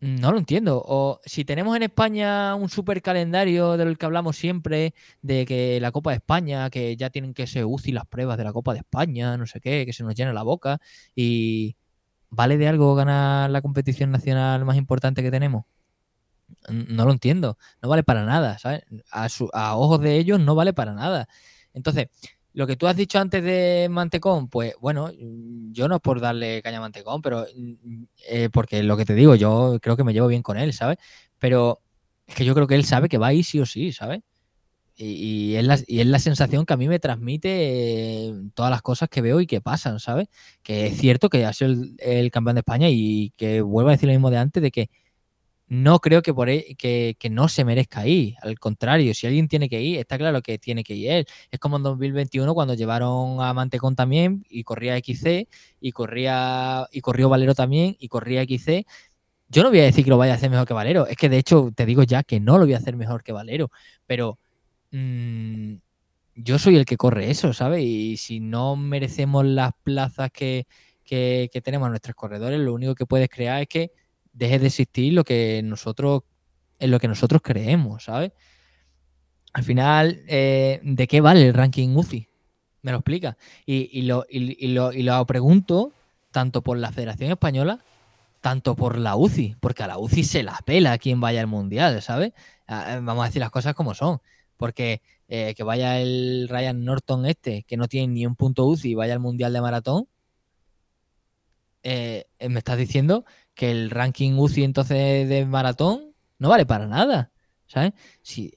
No 0.00 0.32
lo 0.32 0.38
entiendo. 0.38 0.82
O 0.84 1.20
si 1.24 1.44
tenemos 1.44 1.74
en 1.76 1.82
España 1.84 2.54
un 2.56 2.68
super 2.68 3.00
calendario 3.00 3.76
del 3.78 3.96
que 3.96 4.04
hablamos 4.06 4.36
siempre, 4.36 4.94
de 5.22 5.46
que 5.46 5.80
la 5.80 5.92
Copa 5.92 6.10
de 6.10 6.16
España, 6.16 6.68
que 6.68 6.96
ya 6.96 7.08
tienen 7.10 7.32
que 7.32 7.46
ser 7.46 7.64
UCI 7.64 7.92
las 7.92 8.06
pruebas 8.06 8.36
de 8.36 8.44
la 8.44 8.52
Copa 8.52 8.72
de 8.74 8.80
España, 8.80 9.36
no 9.38 9.46
sé 9.46 9.60
qué, 9.60 9.86
que 9.86 9.92
se 9.94 10.04
nos 10.04 10.14
llena 10.14 10.32
la 10.34 10.42
boca. 10.42 10.78
Y 11.14 11.76
¿vale 12.30 12.58
de 12.58 12.68
algo 12.68 12.94
ganar 12.94 13.50
la 13.50 13.62
competición 13.62 14.10
nacional 14.10 14.64
más 14.64 14.76
importante 14.76 15.22
que 15.22 15.30
tenemos? 15.30 15.64
No 16.70 17.04
lo 17.04 17.12
entiendo. 17.12 17.58
No 17.82 17.88
vale 17.88 18.02
para 18.04 18.24
nada, 18.24 18.58
¿sabes? 18.58 18.82
A, 19.10 19.28
a 19.52 19.76
ojos 19.76 20.00
de 20.00 20.16
ellos 20.18 20.40
no 20.40 20.54
vale 20.54 20.72
para 20.72 20.92
nada. 20.94 21.28
Entonces, 21.74 22.08
lo 22.54 22.68
que 22.68 22.76
tú 22.76 22.86
has 22.86 22.96
dicho 22.96 23.18
antes 23.18 23.42
de 23.42 23.88
Mantecón, 23.90 24.48
pues 24.48 24.74
bueno, 24.80 25.10
yo 25.72 25.88
no 25.88 25.96
es 25.96 26.00
por 26.00 26.20
darle 26.20 26.62
caña 26.62 26.78
a 26.78 26.82
Mantecón, 26.82 27.20
pero 27.20 27.46
eh, 28.28 28.48
porque 28.52 28.82
lo 28.84 28.96
que 28.96 29.04
te 29.04 29.14
digo, 29.14 29.34
yo 29.34 29.78
creo 29.82 29.96
que 29.96 30.04
me 30.04 30.12
llevo 30.12 30.28
bien 30.28 30.42
con 30.42 30.56
él, 30.56 30.72
¿sabes? 30.72 30.98
Pero 31.40 31.80
es 32.26 32.34
que 32.36 32.44
yo 32.44 32.54
creo 32.54 32.68
que 32.68 32.76
él 32.76 32.84
sabe 32.84 33.08
que 33.08 33.18
va 33.18 33.28
ahí 33.28 33.42
sí 33.42 33.58
o 33.58 33.66
sí, 33.66 33.92
¿sabes? 33.92 34.20
Y, 34.96 35.56
es 35.56 35.64
la, 35.64 35.80
y, 35.88 35.98
es 35.98 36.06
la, 36.06 36.20
sensación 36.20 36.64
que 36.64 36.72
a 36.72 36.76
mí 36.76 36.86
me 36.86 37.00
transmite 37.00 38.32
todas 38.54 38.70
las 38.70 38.80
cosas 38.80 39.08
que 39.08 39.20
veo 39.20 39.40
y 39.40 39.46
que 39.48 39.60
pasan, 39.60 39.98
¿sabes? 39.98 40.28
Que 40.62 40.86
es 40.86 40.96
cierto 40.96 41.28
que 41.28 41.44
ha 41.44 41.52
sido 41.52 41.74
el, 41.98 42.30
campeón 42.30 42.54
de 42.54 42.60
España 42.60 42.88
y 42.88 43.32
que 43.36 43.60
vuelvo 43.62 43.88
a 43.88 43.92
decir 43.92 44.06
lo 44.06 44.12
mismo 44.12 44.30
de 44.30 44.38
antes, 44.38 44.62
de 44.62 44.70
que 44.70 44.90
no 45.66 45.98
creo 46.00 46.22
que, 46.22 46.34
por 46.34 46.48
que, 46.48 47.16
no 47.30 47.48
se 47.48 47.64
merezca 47.64 48.06
ir. 48.06 48.34
Al 48.42 48.58
contrario, 48.58 49.14
si 49.14 49.26
alguien 49.26 49.48
tiene 49.48 49.68
que 49.68 49.80
ir, 49.80 49.98
está 49.98 50.18
claro 50.18 50.42
que 50.42 50.58
tiene 50.58 50.84
que 50.84 50.94
ir 50.94 51.10
él. 51.10 51.26
Es 51.50 51.58
como 51.58 51.76
en 51.78 51.82
2021 51.82 52.54
cuando 52.54 52.74
llevaron 52.74 53.40
a 53.40 53.52
Mantecón 53.54 53.96
también 53.96 54.44
y 54.48 54.64
corría 54.64 54.96
XC 54.98 55.48
y 55.80 55.92
corría 55.92 56.86
y 56.92 57.00
corrió 57.00 57.28
Valero 57.28 57.54
también 57.54 57.96
y 57.98 58.08
corría 58.08 58.44
XC. 58.44 58.86
Yo 59.48 59.62
no 59.62 59.70
voy 59.70 59.80
a 59.80 59.84
decir 59.84 60.04
que 60.04 60.10
lo 60.10 60.18
vaya 60.18 60.34
a 60.34 60.36
hacer 60.36 60.50
mejor 60.50 60.66
que 60.66 60.74
Valero. 60.74 61.06
Es 61.06 61.16
que 61.16 61.28
de 61.28 61.38
hecho 61.38 61.70
te 61.74 61.86
digo 61.86 62.02
ya 62.02 62.22
que 62.22 62.40
no 62.40 62.58
lo 62.58 62.64
voy 62.64 62.74
a 62.74 62.78
hacer 62.78 62.96
mejor 62.96 63.22
que 63.22 63.32
Valero. 63.32 63.70
Pero 64.06 64.38
mm, 64.90 65.74
yo 66.36 66.58
soy 66.58 66.76
el 66.76 66.84
que 66.84 66.96
corre 66.96 67.30
eso, 67.30 67.52
¿sabes? 67.52 67.82
Y 67.84 68.16
si 68.18 68.40
no 68.40 68.76
merecemos 68.76 69.44
las 69.46 69.72
plazas 69.82 70.30
que, 70.30 70.66
que, 71.04 71.48
que 71.52 71.60
tenemos 71.62 71.88
nuestros 71.88 72.14
corredores, 72.16 72.60
lo 72.60 72.74
único 72.74 72.94
que 72.94 73.06
puedes 73.06 73.28
crear 73.28 73.62
es 73.62 73.68
que 73.68 73.92
deje 74.34 74.58
de 74.58 74.66
existir 74.66 75.12
lo 75.12 75.24
que 75.24 75.62
nosotros, 75.64 76.22
en 76.78 76.90
lo 76.90 77.00
que 77.00 77.08
nosotros 77.08 77.40
creemos, 77.42 78.04
¿sabes? 78.04 78.32
Al 79.54 79.62
final, 79.62 80.22
eh, 80.26 80.80
¿de 80.82 81.06
qué 81.06 81.20
vale 81.20 81.46
el 81.46 81.54
ranking 81.54 81.96
UCI? 81.96 82.28
¿Me 82.82 82.90
lo 82.90 82.98
explica? 82.98 83.38
Y, 83.64 84.02
lo, 84.02 84.26
lo, 84.28 85.26
pregunto 85.26 85.92
tanto 86.32 86.62
por 86.62 86.76
la 86.76 86.92
Federación 86.92 87.30
Española, 87.30 87.82
tanto 88.40 88.74
por 88.74 88.98
la 88.98 89.16
UCI, 89.16 89.56
porque 89.60 89.84
a 89.84 89.86
la 89.86 89.98
UCI 89.98 90.24
se 90.24 90.42
la 90.42 90.58
pela 90.66 90.98
quien 90.98 91.20
vaya 91.20 91.40
al 91.40 91.46
Mundial, 91.46 92.02
¿sabes? 92.02 92.32
Ah, 92.66 92.96
eh, 92.96 93.00
vamos 93.00 93.22
a 93.22 93.26
decir 93.26 93.40
las 93.40 93.50
cosas 93.50 93.74
como 93.74 93.94
son. 93.94 94.20
Porque 94.56 95.00
eh, 95.28 95.54
que 95.56 95.62
vaya 95.62 96.00
el 96.00 96.48
Ryan 96.48 96.84
Norton 96.84 97.24
este, 97.24 97.62
que 97.62 97.76
no 97.76 97.88
tiene 97.88 98.08
ni 98.12 98.26
un 98.26 98.34
punto 98.34 98.66
UCI, 98.66 98.90
y 98.90 98.94
vaya 98.94 99.14
al 99.14 99.20
Mundial 99.20 99.52
de 99.52 99.60
Maratón, 99.60 100.08
me 101.84 102.58
estás 102.58 102.78
diciendo 102.78 103.24
que 103.54 103.70
el 103.70 103.90
ranking 103.90 104.32
UCI 104.32 104.64
entonces 104.64 105.28
de 105.28 105.46
maratón 105.46 106.14
no 106.38 106.48
vale 106.48 106.66
para 106.66 106.86
nada. 106.86 107.30
¿Sabes? 107.66 107.92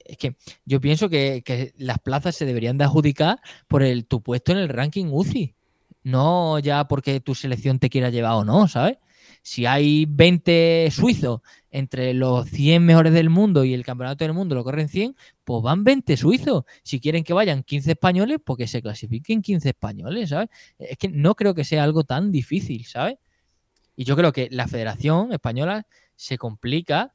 Es 0.05 0.17
que 0.17 0.35
yo 0.65 0.81
pienso 0.81 1.09
que, 1.09 1.73
las 1.77 1.99
plazas 1.99 2.35
se 2.35 2.45
deberían 2.45 2.77
de 2.77 2.83
adjudicar 2.83 3.39
por 3.67 3.81
el, 3.81 4.05
tu 4.05 4.21
puesto 4.21 4.51
en 4.51 4.59
el 4.59 4.69
ranking 4.69 5.07
UCI. 5.11 5.55
No 6.03 6.59
ya 6.59 6.87
porque 6.87 7.19
tu 7.19 7.33
selección 7.33 7.79
te 7.79 7.89
quiera 7.89 8.09
llevar 8.09 8.33
o 8.33 8.45
no, 8.45 8.67
¿sabes? 8.67 8.97
Si 9.41 9.65
hay 9.65 10.05
20 10.05 10.89
suizos 10.91 11.41
entre 11.71 12.13
los 12.13 12.49
100 12.49 12.83
mejores 12.83 13.13
del 13.13 13.29
mundo 13.29 13.63
y 13.63 13.73
el 13.73 13.85
campeonato 13.85 14.23
del 14.23 14.33
mundo 14.33 14.55
lo 14.55 14.63
corren 14.63 14.89
100, 14.89 15.15
pues 15.43 15.63
van 15.63 15.83
20 15.83 16.17
suizos. 16.17 16.63
Si 16.83 16.99
quieren 16.99 17.23
que 17.23 17.33
vayan 17.33 17.63
15 17.63 17.91
españoles, 17.91 18.39
pues 18.43 18.57
que 18.57 18.67
se 18.67 18.81
clasifiquen 18.81 19.41
15 19.41 19.69
españoles, 19.69 20.29
¿sabes? 20.29 20.49
Es 20.77 20.97
que 20.97 21.09
no 21.09 21.35
creo 21.35 21.53
que 21.53 21.63
sea 21.63 21.83
algo 21.83 22.03
tan 22.03 22.31
difícil, 22.31 22.85
¿sabes? 22.85 23.17
Y 23.97 24.05
yo 24.05 24.15
creo 24.15 24.31
que 24.31 24.47
la 24.51 24.67
Federación 24.67 25.33
Española 25.33 25.87
se 26.15 26.37
complica 26.37 27.13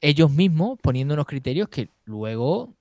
ellos 0.00 0.30
mismos 0.30 0.78
poniendo 0.82 1.14
unos 1.14 1.26
criterios 1.26 1.68
que 1.70 1.90
luego 2.04 2.76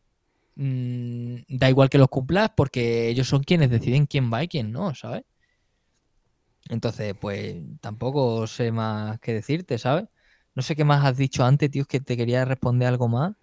mm, 0.56 1.38
da 1.48 1.70
igual 1.70 1.90
que 1.90 1.98
los 1.98 2.10
cumplas 2.10 2.52
porque 2.56 3.08
ellos 3.10 3.28
son 3.28 3.44
quienes 3.44 3.70
deciden 3.72 4.06
quién 4.06 4.32
va 4.32 4.44
y 4.44 4.50
quién 4.50 4.72
no, 4.72 4.94
¿sabes? 4.96 5.24
Entonces, 6.70 7.16
pues 7.20 7.56
tampoco 7.80 8.48
sé 8.48 8.72
más 8.72 9.20
que 9.20 9.34
decirte, 9.34 9.78
¿sabes? 9.78 10.06
No 10.56 10.62
sé 10.62 10.76
qué 10.76 10.84
más 10.84 11.06
has 11.06 11.18
dicho 11.18 11.46
antes, 11.46 11.72
tío, 11.72 11.84
es 11.84 11.88
que 11.88 12.00
te 12.02 12.18
quería 12.18 12.46
responder 12.46 12.88
algo 12.88 13.08
más 13.08 13.36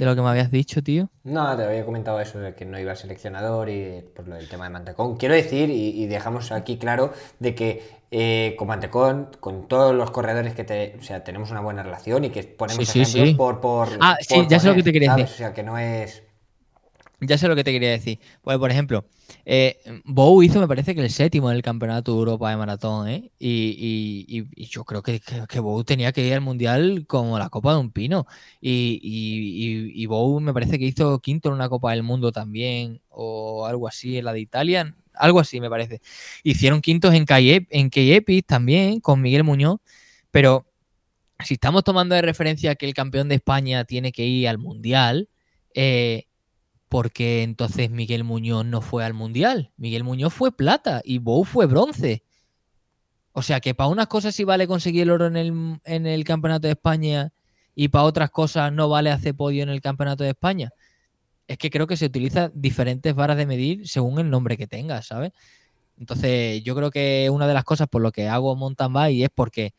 de 0.00 0.06
lo 0.06 0.16
que 0.16 0.22
me 0.22 0.30
habías 0.30 0.50
dicho, 0.50 0.82
tío. 0.82 1.10
No, 1.24 1.54
te 1.56 1.64
había 1.64 1.84
comentado 1.84 2.20
eso 2.20 2.38
de 2.38 2.54
que 2.54 2.64
no 2.64 2.78
iba 2.78 2.96
seleccionador 2.96 3.68
y 3.68 4.02
por 4.16 4.26
lo 4.26 4.34
del 4.34 4.48
tema 4.48 4.64
de 4.64 4.70
Mantecón. 4.70 5.18
Quiero 5.18 5.34
decir, 5.34 5.68
y, 5.68 6.06
dejamos 6.06 6.52
aquí 6.52 6.78
claro, 6.78 7.12
de 7.38 7.54
que 7.54 7.82
eh, 8.10 8.56
con 8.58 8.68
Mantecón, 8.68 9.28
con 9.40 9.68
todos 9.68 9.94
los 9.94 10.10
corredores 10.10 10.54
que 10.54 10.64
te, 10.64 10.96
o 10.98 11.02
sea, 11.02 11.22
tenemos 11.22 11.50
una 11.50 11.60
buena 11.60 11.82
relación 11.82 12.24
y 12.24 12.30
que 12.30 12.42
ponemos 12.44 12.96
ejemplos 12.96 13.34
por, 13.34 13.60
por. 13.60 13.88
Ah, 14.00 14.16
sí, 14.20 14.46
ya 14.48 14.58
sé 14.58 14.68
lo 14.68 14.74
que 14.74 14.82
te 14.82 14.92
quería 14.92 15.14
decir. 15.14 15.34
O 15.34 15.36
sea, 15.36 15.52
que 15.52 15.62
no 15.62 15.76
es. 15.76 16.22
Ya 17.20 17.36
sé 17.36 17.48
lo 17.48 17.56
que 17.56 17.64
te 17.64 17.72
quería 17.72 17.90
decir. 17.90 18.18
Pues, 18.42 18.56
por 18.58 18.70
ejemplo, 18.70 19.04
eh, 19.44 19.78
hizo, 20.42 20.60
me 20.60 20.68
parece 20.68 20.94
que 20.94 21.02
el 21.02 21.10
séptimo 21.10 21.50
en 21.50 21.56
el 21.56 21.62
Campeonato 21.62 22.12
de 22.12 22.18
Europa 22.18 22.50
de 22.50 22.56
Maratón, 22.56 23.08
¿eh? 23.08 23.30
Y, 23.38 24.46
yo 24.66 24.84
creo 24.84 25.02
que, 25.02 25.20
que, 25.48 25.60
Bou 25.60 25.84
tenía 25.84 26.12
que 26.12 26.26
ir 26.26 26.32
al 26.32 26.40
Mundial 26.40 27.04
como 27.06 27.38
la 27.38 27.50
Copa 27.50 27.72
de 27.74 27.80
un 27.80 27.90
Pino. 27.90 28.26
Y, 28.60 29.00
y, 29.02 30.08
me 30.40 30.54
parece 30.54 30.78
que 30.78 30.86
hizo 30.86 31.18
quinto 31.20 31.48
en 31.50 31.56
una 31.56 31.68
Copa 31.68 31.92
del 31.92 32.02
Mundo 32.02 32.32
también, 32.32 33.00
o 33.10 33.66
algo 33.66 33.86
así, 33.86 34.18
en 34.18 34.24
la 34.24 34.32
de 34.32 34.40
Italia, 34.40 34.94
algo 35.14 35.40
así 35.40 35.60
me 35.60 35.68
parece. 35.70 36.00
Hicieron 36.42 36.80
quintos 36.80 37.14
en 37.14 37.24
K-Epic 37.26 38.46
también, 38.46 39.00
con 39.00 39.20
Miguel 39.20 39.44
Muñoz, 39.44 39.80
pero 40.30 40.66
si 41.44 41.54
estamos 41.54 41.84
tomando 41.84 42.14
de 42.14 42.22
referencia 42.22 42.74
que 42.74 42.86
el 42.86 42.94
campeón 42.94 43.28
de 43.28 43.36
España 43.36 43.84
tiene 43.84 44.12
que 44.12 44.24
ir 44.24 44.48
al 44.48 44.58
Mundial, 44.58 45.28
eh, 45.74 46.26
porque 46.90 47.44
entonces 47.44 47.88
Miguel 47.88 48.24
Muñoz 48.24 48.66
no 48.66 48.80
fue 48.80 49.04
al 49.04 49.14
Mundial. 49.14 49.70
Miguel 49.76 50.02
Muñoz 50.02 50.34
fue 50.34 50.50
plata 50.50 51.00
y 51.04 51.18
Bou 51.18 51.44
fue 51.44 51.66
bronce. 51.66 52.24
O 53.32 53.42
sea 53.42 53.60
que 53.60 53.74
para 53.76 53.88
unas 53.88 54.08
cosas 54.08 54.34
sí 54.34 54.42
vale 54.42 54.66
conseguir 54.66 55.02
el 55.02 55.10
oro 55.10 55.28
en 55.28 55.36
el, 55.36 55.80
en 55.84 56.06
el 56.08 56.24
Campeonato 56.24 56.66
de 56.66 56.72
España 56.72 57.32
y 57.76 57.88
para 57.88 58.04
otras 58.04 58.30
cosas 58.30 58.72
no 58.72 58.88
vale 58.88 59.12
hacer 59.12 59.36
podio 59.36 59.62
en 59.62 59.68
el 59.68 59.80
Campeonato 59.80 60.24
de 60.24 60.30
España. 60.30 60.72
Es 61.46 61.58
que 61.58 61.70
creo 61.70 61.86
que 61.86 61.96
se 61.96 62.06
utilizan 62.06 62.50
diferentes 62.56 63.14
varas 63.14 63.36
de 63.36 63.46
medir 63.46 63.86
según 63.88 64.18
el 64.18 64.28
nombre 64.28 64.56
que 64.56 64.66
tengas, 64.66 65.06
¿sabes? 65.06 65.30
Entonces 65.96 66.60
yo 66.64 66.74
creo 66.74 66.90
que 66.90 67.30
una 67.30 67.46
de 67.46 67.54
las 67.54 67.62
cosas 67.62 67.86
por 67.86 68.02
lo 68.02 68.10
que 68.10 68.26
hago 68.26 68.56
mountain 68.56 68.92
bike 68.92 69.22
es 69.22 69.30
porque 69.32 69.74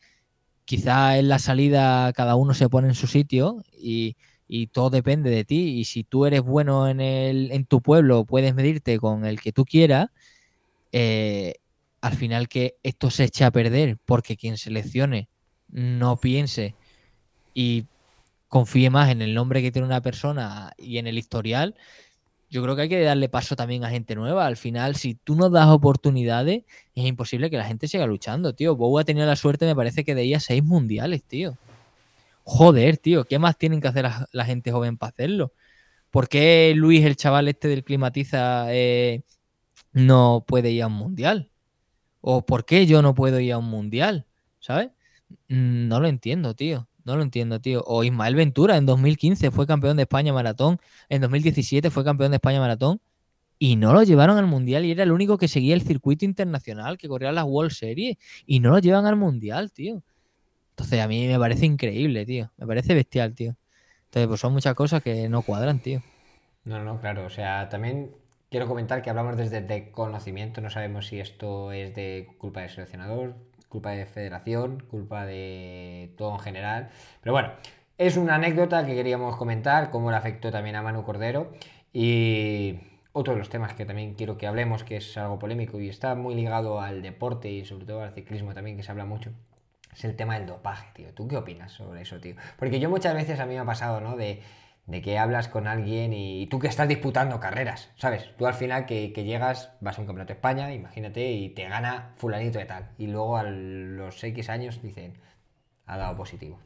quizá 0.64 1.18
en 1.18 1.28
la 1.28 1.38
salida 1.38 2.10
cada 2.14 2.36
uno 2.36 2.54
se 2.54 2.70
pone 2.70 2.88
en 2.88 2.94
su 2.94 3.06
sitio 3.06 3.62
y 3.78 4.16
y 4.54 4.66
todo 4.66 4.90
depende 4.90 5.30
de 5.30 5.44
ti. 5.44 5.78
Y 5.78 5.84
si 5.86 6.04
tú 6.04 6.26
eres 6.26 6.42
bueno 6.42 6.86
en, 6.86 7.00
el, 7.00 7.50
en 7.52 7.64
tu 7.64 7.80
pueblo, 7.80 8.26
puedes 8.26 8.54
medirte 8.54 8.98
con 8.98 9.24
el 9.24 9.40
que 9.40 9.50
tú 9.50 9.64
quieras, 9.64 10.10
eh, 10.92 11.54
al 12.02 12.12
final 12.12 12.48
que 12.48 12.76
esto 12.82 13.10
se 13.10 13.24
eche 13.24 13.44
a 13.44 13.50
perder 13.50 13.96
porque 14.04 14.36
quien 14.36 14.58
seleccione 14.58 15.28
no 15.70 16.18
piense 16.18 16.74
y 17.54 17.86
confíe 18.48 18.90
más 18.90 19.08
en 19.08 19.22
el 19.22 19.32
nombre 19.32 19.62
que 19.62 19.72
tiene 19.72 19.86
una 19.86 20.02
persona 20.02 20.74
y 20.76 20.98
en 20.98 21.06
el 21.06 21.16
historial, 21.16 21.74
yo 22.50 22.62
creo 22.62 22.76
que 22.76 22.82
hay 22.82 22.88
que 22.90 23.00
darle 23.00 23.30
paso 23.30 23.56
también 23.56 23.84
a 23.84 23.88
gente 23.88 24.14
nueva. 24.14 24.44
Al 24.46 24.58
final, 24.58 24.96
si 24.96 25.14
tú 25.14 25.34
no 25.34 25.48
das 25.48 25.68
oportunidades, 25.68 26.64
es 26.94 27.06
imposible 27.06 27.48
que 27.48 27.56
la 27.56 27.64
gente 27.64 27.88
siga 27.88 28.06
luchando, 28.06 28.54
tío. 28.54 28.76
Bow 28.76 28.98
ha 28.98 29.04
tenido 29.04 29.26
la 29.26 29.36
suerte, 29.36 29.64
me 29.64 29.74
parece 29.74 30.04
que 30.04 30.14
de 30.14 30.24
ella 30.24 30.40
seis 30.40 30.62
mundiales, 30.62 31.24
tío. 31.24 31.56
Joder, 32.44 32.98
tío, 32.98 33.24
¿qué 33.24 33.38
más 33.38 33.56
tienen 33.56 33.80
que 33.80 33.88
hacer 33.88 34.06
la, 34.32 34.44
gente 34.44 34.72
joven 34.72 34.98
para 34.98 35.10
hacerlo? 35.10 35.52
¿Por 36.10 36.28
qué 36.28 36.74
Luis, 36.76 37.04
el 37.04 37.16
chaval 37.16 37.48
este 37.48 37.68
del 37.68 37.84
Climatiza, 37.84 38.66
eh, 38.74 39.24
no 39.92 40.44
puede 40.46 40.70
ir 40.70 40.82
a 40.82 40.88
un 40.88 40.94
mundial? 40.94 41.50
¿O 42.20 42.46
por 42.46 42.64
qué 42.64 42.86
yo 42.86 43.02
no 43.02 43.14
puedo 43.14 43.40
ir 43.40 43.52
a 43.52 43.58
un 43.58 43.66
mundial? 43.66 44.26
¿Sabes? 44.60 44.90
Mm, 45.48 45.88
no 45.88 46.00
lo 46.00 46.08
entiendo, 46.08 46.54
tío. 46.54 46.88
No 47.04 47.16
lo 47.16 47.22
entiendo, 47.22 47.60
tío. 47.60 47.82
O 47.86 48.04
Ismael 48.04 48.34
Ventura 48.36 48.76
en 48.76 48.86
2015 48.86 49.50
fue 49.50 49.66
campeón 49.66 49.96
de 49.96 50.04
España 50.04 50.32
maratón. 50.32 50.78
En 51.08 51.20
2017 51.22 51.90
fue 51.90 52.04
campeón 52.04 52.30
de 52.30 52.36
España 52.36 52.60
maratón. 52.60 53.00
Y 53.58 53.76
no 53.76 53.92
lo 53.92 54.02
llevaron 54.02 54.38
al 54.38 54.46
mundial 54.46 54.84
y 54.84 54.92
era 54.92 55.04
el 55.04 55.12
único 55.12 55.38
que 55.38 55.48
seguía 55.48 55.74
el 55.74 55.82
circuito 55.82 56.24
internacional, 56.24 56.98
que 56.98 57.08
corría 57.08 57.32
las 57.32 57.44
World 57.44 57.72
Series. 57.72 58.16
Y 58.46 58.60
no 58.60 58.70
lo 58.70 58.78
llevan 58.80 59.06
al 59.06 59.16
mundial, 59.16 59.72
tío. 59.72 60.02
Entonces 60.72 61.00
a 61.00 61.08
mí 61.08 61.26
me 61.26 61.38
parece 61.38 61.66
increíble, 61.66 62.26
tío. 62.26 62.50
Me 62.56 62.66
parece 62.66 62.94
bestial, 62.94 63.34
tío. 63.34 63.54
Entonces, 64.06 64.28
pues 64.28 64.40
son 64.40 64.52
muchas 64.52 64.74
cosas 64.74 65.02
que 65.02 65.28
no 65.28 65.42
cuadran, 65.42 65.78
tío. 65.80 66.02
No, 66.64 66.82
no, 66.84 67.00
claro. 67.00 67.24
O 67.26 67.30
sea, 67.30 67.68
también 67.68 68.10
quiero 68.50 68.66
comentar 68.66 69.02
que 69.02 69.10
hablamos 69.10 69.36
desde 69.36 69.58
el 69.58 69.90
conocimiento. 69.90 70.60
No 70.60 70.70
sabemos 70.70 71.06
si 71.06 71.20
esto 71.20 71.72
es 71.72 71.94
de 71.94 72.28
culpa 72.38 72.60
del 72.60 72.70
seleccionador, 72.70 73.36
culpa 73.68 73.90
de 73.92 74.06
federación, 74.06 74.80
culpa 74.90 75.24
de 75.26 76.14
todo 76.18 76.34
en 76.34 76.40
general. 76.40 76.90
Pero 77.22 77.32
bueno, 77.32 77.52
es 77.98 78.16
una 78.16 78.34
anécdota 78.34 78.84
que 78.84 78.94
queríamos 78.94 79.36
comentar, 79.36 79.90
cómo 79.90 80.10
le 80.10 80.16
afectó 80.16 80.50
también 80.50 80.76
a 80.76 80.82
Manu 80.82 81.04
Cordero. 81.04 81.52
Y 81.92 82.78
otro 83.12 83.34
de 83.34 83.38
los 83.38 83.48
temas 83.48 83.74
que 83.74 83.84
también 83.84 84.14
quiero 84.14 84.38
que 84.38 84.46
hablemos, 84.46 84.84
que 84.84 84.96
es 84.96 85.16
algo 85.16 85.38
polémico 85.38 85.80
y 85.80 85.88
está 85.88 86.14
muy 86.14 86.34
ligado 86.34 86.80
al 86.80 87.02
deporte 87.02 87.50
y 87.50 87.64
sobre 87.64 87.86
todo 87.86 88.02
al 88.02 88.12
ciclismo 88.12 88.54
también, 88.54 88.76
que 88.76 88.82
se 88.82 88.90
habla 88.90 89.04
mucho, 89.04 89.30
es 89.94 90.04
el 90.04 90.16
tema 90.16 90.38
del 90.38 90.46
dopaje, 90.46 90.86
tío. 90.94 91.12
¿Tú 91.12 91.28
qué 91.28 91.36
opinas 91.36 91.72
sobre 91.72 92.02
eso, 92.02 92.18
tío? 92.20 92.34
Porque 92.58 92.80
yo 92.80 92.88
muchas 92.88 93.14
veces 93.14 93.38
a 93.40 93.46
mí 93.46 93.54
me 93.54 93.60
ha 93.60 93.64
pasado, 93.64 94.00
¿no? 94.00 94.16
De, 94.16 94.42
que 95.02 95.18
hablas 95.18 95.48
con 95.48 95.66
alguien 95.68 96.12
y, 96.12 96.46
tú 96.48 96.58
que 96.58 96.68
estás 96.68 96.88
disputando 96.88 97.40
carreras, 97.40 97.90
¿sabes? 97.96 98.30
Tú 98.36 98.46
al 98.46 98.54
final 98.54 98.84
que, 98.84 99.10
llegas, 99.10 99.72
vas 99.80 99.96
a 99.96 100.00
un 100.00 100.06
campeonato 100.06 100.32
de 100.32 100.38
España, 100.38 100.72
imagínate, 100.72 101.30
y 101.30 101.50
te 101.50 101.68
gana 101.68 102.12
fulanito 102.16 102.58
de 102.58 102.66
tal. 102.66 102.90
Y 102.98 103.06
luego 103.06 103.36
a 103.36 103.44
los 103.44 104.22
X 104.22 104.48
años 104.50 104.82
dicen, 104.82 105.14
ha 105.86 105.96
dado 105.96 106.16
positivo. 106.16 106.58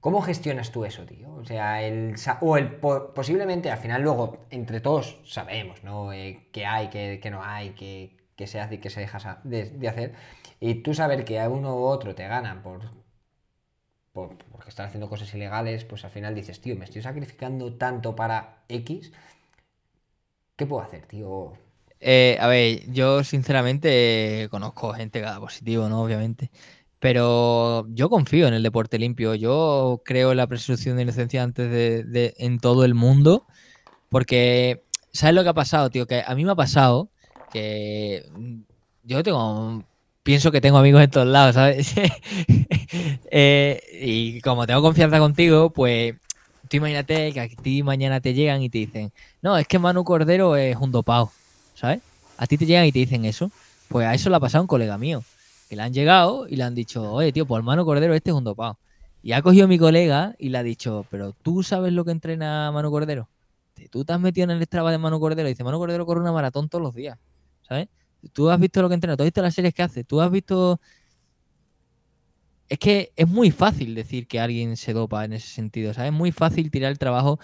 ¿Cómo 0.00 0.22
gestionas 0.22 0.70
tú 0.70 0.84
eso, 0.84 1.04
tío? 1.04 1.34
O 1.34 1.44
sea, 1.44 1.82
el, 1.82 2.14
o 2.40 2.56
el 2.56 2.76
posiblemente 2.76 3.70
al 3.70 3.78
final 3.78 4.02
luego 4.02 4.46
entre 4.50 4.80
todos 4.80 5.20
sabemos, 5.24 5.82
¿no? 5.82 6.12
Eh, 6.12 6.48
qué 6.52 6.64
hay, 6.64 6.88
qué, 6.88 7.30
no 7.30 7.42
hay, 7.42 7.70
qué, 7.70 8.46
se 8.46 8.60
hace 8.60 8.76
y 8.76 8.78
qué 8.78 8.90
se 8.90 9.00
deja 9.00 9.40
de 9.42 9.88
hacer 9.88 10.14
y 10.60 10.82
tú 10.82 10.94
saber 10.94 11.24
que 11.24 11.40
a 11.40 11.48
uno 11.48 11.76
u 11.76 11.84
otro 11.84 12.14
te 12.14 12.26
ganan 12.26 12.62
por, 12.62 12.80
porque 14.12 14.68
están 14.68 14.86
haciendo 14.86 15.08
cosas 15.08 15.32
ilegales, 15.34 15.84
pues 15.84 16.04
al 16.04 16.10
final 16.10 16.34
dices, 16.34 16.60
tío, 16.60 16.76
me 16.76 16.84
estoy 16.84 17.02
sacrificando 17.02 17.74
tanto 17.74 18.16
para 18.16 18.64
X, 18.68 19.12
¿qué 20.56 20.66
puedo 20.66 20.82
hacer, 20.82 21.06
tío? 21.06 21.52
Eh, 22.00 22.36
a 22.40 22.46
ver, 22.46 22.90
yo 22.92 23.24
sinceramente 23.24 24.48
conozco 24.50 24.92
gente 24.92 25.20
que 25.20 25.24
da 25.26 25.40
positivo, 25.40 25.88
¿no? 25.88 26.02
Obviamente. 26.02 26.50
Pero 27.00 27.86
yo 27.90 28.08
confío 28.10 28.48
en 28.48 28.54
el 28.54 28.62
deporte 28.62 28.98
limpio. 28.98 29.34
Yo 29.34 30.02
creo 30.04 30.32
en 30.32 30.36
la 30.36 30.46
presunción 30.46 30.96
de 30.96 31.02
inocencia 31.02 31.42
antes 31.42 31.70
de, 31.70 32.34
en 32.38 32.58
todo 32.58 32.84
el 32.84 32.94
mundo. 32.94 33.46
Porque, 34.10 34.84
¿sabes 35.12 35.34
lo 35.34 35.42
que 35.42 35.50
ha 35.50 35.54
pasado, 35.54 35.90
tío? 35.90 36.06
Que 36.06 36.22
a 36.26 36.34
mí 36.34 36.44
me 36.44 36.52
ha 36.52 36.56
pasado 36.56 37.10
que 37.52 38.24
yo 39.04 39.22
tengo. 39.22 39.84
Pienso 40.28 40.52
que 40.52 40.60
tengo 40.60 40.76
amigos 40.76 41.02
en 41.02 41.10
todos 41.10 41.26
lados, 41.26 41.54
¿sabes? 41.54 41.94
Eh, 43.30 43.80
y 44.02 44.42
como 44.42 44.66
tengo 44.66 44.82
confianza 44.82 45.18
contigo, 45.18 45.70
pues 45.70 46.16
tú 46.68 46.76
imagínate 46.76 47.32
que 47.32 47.40
a 47.40 47.48
ti 47.48 47.82
mañana 47.82 48.20
te 48.20 48.34
llegan 48.34 48.60
y 48.60 48.68
te 48.68 48.76
dicen: 48.76 49.10
No, 49.40 49.56
es 49.56 49.66
que 49.66 49.78
Manu 49.78 50.04
Cordero 50.04 50.54
es 50.56 50.76
un 50.76 50.92
dopado, 50.92 51.32
¿sabes? 51.74 52.00
A 52.36 52.46
ti 52.46 52.58
te 52.58 52.66
llegan 52.66 52.84
y 52.84 52.92
te 52.92 52.98
dicen 52.98 53.24
eso. 53.24 53.50
Pues 53.88 54.06
a 54.06 54.12
eso 54.12 54.28
le 54.28 54.36
ha 54.36 54.40
pasado 54.40 54.64
un 54.64 54.68
colega 54.68 54.98
mío 54.98 55.22
que 55.70 55.76
le 55.76 55.82
han 55.82 55.94
llegado 55.94 56.46
y 56.46 56.56
le 56.56 56.64
han 56.64 56.74
dicho, 56.74 57.10
oye, 57.10 57.32
tío, 57.32 57.46
por 57.46 57.62
Mano 57.62 57.86
Cordero 57.86 58.12
este 58.12 58.28
es 58.28 58.36
un 58.36 58.44
dopado. 58.44 58.76
Y 59.22 59.32
ha 59.32 59.40
cogido 59.40 59.66
mi 59.66 59.78
colega 59.78 60.34
y 60.38 60.50
le 60.50 60.58
ha 60.58 60.62
dicho, 60.62 61.06
pero 61.10 61.32
tú 61.42 61.62
sabes 61.62 61.94
lo 61.94 62.04
que 62.04 62.10
entrena 62.10 62.70
Mano 62.70 62.90
Cordero. 62.90 63.28
Tú 63.90 64.04
te 64.04 64.12
has 64.12 64.20
metido 64.20 64.44
en 64.44 64.50
el 64.50 64.62
Strava 64.62 64.90
de 64.90 64.98
Mano 64.98 65.20
Cordero 65.20 65.48
y 65.48 65.52
dice, 65.52 65.64
Mano 65.64 65.78
Cordero 65.78 66.04
corre 66.04 66.20
una 66.20 66.32
maratón 66.32 66.68
todos 66.68 66.82
los 66.82 66.94
días, 66.94 67.18
¿sabes? 67.66 67.88
Tú 68.32 68.50
has 68.50 68.58
visto 68.58 68.82
lo 68.82 68.88
que 68.88 68.94
entrena, 68.94 69.16
tú 69.16 69.22
has 69.22 69.28
visto 69.28 69.42
las 69.42 69.54
series 69.54 69.74
que 69.74 69.82
hace, 69.82 70.04
tú 70.04 70.20
has 70.20 70.30
visto... 70.30 70.80
Es 72.68 72.78
que 72.78 73.12
es 73.16 73.26
muy 73.26 73.50
fácil 73.50 73.94
decir 73.94 74.26
que 74.26 74.40
alguien 74.40 74.76
se 74.76 74.92
dopa 74.92 75.24
en 75.24 75.32
ese 75.32 75.48
sentido, 75.48 75.94
¿sabes? 75.94 76.12
Es 76.12 76.16
muy 76.16 76.32
fácil 76.32 76.70
tirar 76.70 76.92
el 76.92 76.98
trabajo 76.98 77.40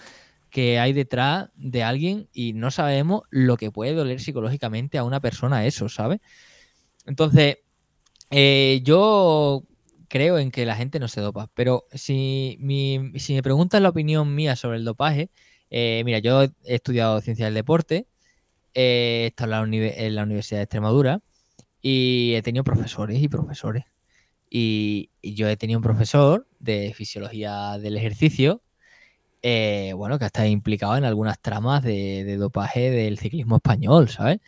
que 0.51 0.79
hay 0.79 0.93
detrás 0.93 1.49
de 1.55 1.83
alguien 1.83 2.29
y 2.31 2.53
no 2.53 2.71
sabemos 2.71 3.23
lo 3.29 3.57
que 3.57 3.71
puede 3.71 3.93
doler 3.93 4.21
psicológicamente 4.21 4.97
a 4.97 5.03
una 5.03 5.19
persona 5.19 5.65
eso, 5.65 5.89
¿sabes? 5.89 6.21
Entonces, 7.05 7.57
eh, 8.29 8.81
yo 8.83 9.63
creo 10.07 10.37
en 10.37 10.51
que 10.51 10.65
la 10.65 10.75
gente 10.75 10.99
no 10.99 11.07
se 11.07 11.21
dopa, 11.21 11.49
pero 11.53 11.87
si, 11.91 12.57
me 12.61 13.43
preguntas 13.43 13.81
la 13.81 13.89
opinión 13.89 14.33
mía 14.33 14.55
sobre 14.55 14.77
el 14.77 14.85
dopaje, 14.85 15.29
eh, 15.69 16.03
mira, 16.05 16.19
yo 16.19 16.43
he 16.43 16.51
estudiado 16.63 17.19
ciencia 17.21 17.45
del 17.45 17.53
deporte, 17.53 18.07
he 18.75 19.27
estado 19.27 19.65
en 19.65 20.15
la, 20.15 20.23
Universidad 20.23 20.59
de 20.59 20.63
Extremadura 20.63 21.21
y 21.81 22.33
he 22.35 22.41
tenido 22.41 22.63
profesores 22.63 23.21
y 23.21 23.27
profesores. 23.27 23.85
Y, 24.49 25.09
yo 25.23 25.47
he 25.47 25.57
tenido 25.57 25.79
un 25.79 25.83
profesor 25.83 26.47
de 26.59 26.93
fisiología 26.95 27.77
del 27.79 27.97
ejercicio, 27.97 28.61
eh, 29.41 29.93
bueno, 29.95 30.19
que 30.19 30.25
estado 30.25 30.47
implicado 30.47 30.97
en 30.97 31.05
algunas 31.05 31.39
tramas 31.39 31.83
de, 31.83 32.23
de 32.23 32.37
dopaje 32.37 32.91
del 32.91 33.17
ciclismo 33.17 33.57
español, 33.57 34.09
¿sabes? 34.09 34.39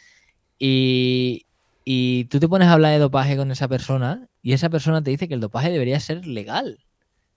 Y, 0.60 1.46
y 1.86 2.26
tú 2.26 2.40
te 2.40 2.50
pones 2.50 2.68
a 2.68 2.74
hablar 2.74 2.92
de 2.92 3.00
dopaje 3.00 3.38
con 3.38 3.50
esa 3.52 3.68
persona 3.68 4.28
y 4.42 4.54
esa 4.54 4.70
persona 4.70 5.02
te 5.02 5.12
dice 5.12 5.28
que 5.28 5.36
el 5.36 5.40
dopaje 5.40 5.72
debería 5.72 6.00
ser 6.00 6.26
legal, 6.28 6.80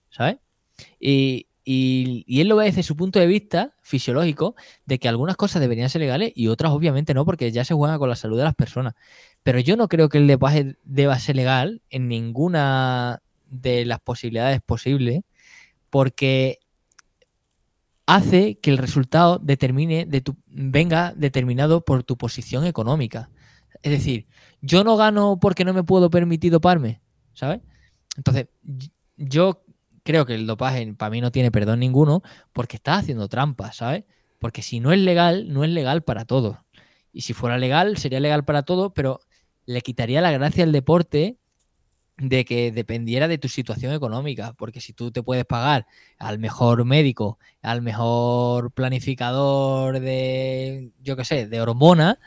¿sabes? 0.09 0.37
Y, 0.99 1.47
él 1.65 2.47
lo 2.47 2.55
ve 2.55 2.65
desde 2.65 2.83
su 2.83 2.95
punto 2.95 3.19
de 3.19 3.27
vista 3.27 3.75
fisiológico 3.81 4.55
de 4.85 4.99
que 4.99 5.07
algunas 5.07 5.35
cosas 5.35 5.61
deberían 5.61 5.89
ser 5.89 6.01
legales 6.01 6.31
y 6.35 6.47
otras 6.47 6.71
obviamente 6.71 7.13
no, 7.13 7.25
porque 7.25 7.51
ya 7.51 7.65
se 7.65 7.73
juega 7.73 7.99
con 7.99 8.09
la 8.09 8.15
salud 8.15 8.37
de 8.37 8.43
las 8.43 8.55
personas. 8.55 8.95
Pero 9.43 9.59
yo 9.59 9.77
no 9.77 9.87
creo 9.87 10.09
que 10.09 10.17
el 10.17 10.27
dopaje 10.27 10.77
deba 10.83 11.17
ser 11.19 11.35
legal 11.35 11.81
en 11.89 12.07
ninguna 12.07 13.21
de 13.47 13.85
las 13.85 13.99
posibilidades 13.99 14.61
posibles, 14.61 15.21
porque 15.89 16.59
hace 18.05 18.57
que 18.59 18.71
el 18.71 18.77
resultado 18.77 19.39
determine 19.39 20.05
de 20.05 20.21
tu, 20.21 20.35
venga 20.47 21.13
determinado 21.15 21.85
por 21.85 22.03
tu 22.03 22.17
posición 22.17 22.65
económica. 22.65 23.29
Es 23.83 23.91
decir, 23.91 24.27
yo 24.61 24.83
no 24.83 24.97
gano 24.97 25.39
porque 25.39 25.65
no 25.65 25.73
me 25.73 25.83
puedo 25.83 26.09
permitir 26.09 26.51
doparme, 26.51 27.01
¿sabes? 27.33 27.61
Entonces, 28.17 28.47
yo 29.17 29.63
creo 30.11 30.25
que 30.25 30.35
el 30.35 30.45
dopaje 30.45 30.93
para 30.93 31.09
mí 31.09 31.21
no 31.21 31.31
tiene 31.31 31.51
perdón 31.51 31.79
ninguno 31.79 32.21
porque 32.51 32.75
está 32.75 32.95
haciendo 32.95 33.29
trampa, 33.29 33.71
¿sabes? 33.71 34.03
Porque 34.39 34.61
si 34.61 34.81
no 34.81 34.91
es 34.91 34.99
legal, 34.99 35.47
no 35.53 35.63
es 35.63 35.69
legal 35.69 36.03
para 36.03 36.25
todos. 36.25 36.57
Y 37.13 37.21
si 37.21 37.33
fuera 37.33 37.57
legal, 37.57 37.97
sería 37.97 38.19
legal 38.19 38.43
para 38.43 38.63
todos, 38.63 38.91
pero 38.93 39.21
le 39.65 39.81
quitaría 39.81 40.19
la 40.19 40.31
gracia 40.31 40.65
al 40.65 40.73
deporte 40.73 41.37
de 42.17 42.43
que 42.43 42.73
dependiera 42.73 43.29
de 43.29 43.37
tu 43.37 43.47
situación 43.47 43.93
económica, 43.93 44.53
porque 44.53 44.81
si 44.81 44.91
tú 44.91 45.11
te 45.11 45.23
puedes 45.23 45.45
pagar 45.45 45.87
al 46.19 46.39
mejor 46.39 46.83
médico, 46.83 47.39
al 47.61 47.81
mejor 47.81 48.71
planificador 48.71 50.01
de, 50.01 50.91
yo 51.01 51.15
qué 51.15 51.23
sé, 51.23 51.47
de 51.47 51.61
hormonas, 51.61 52.17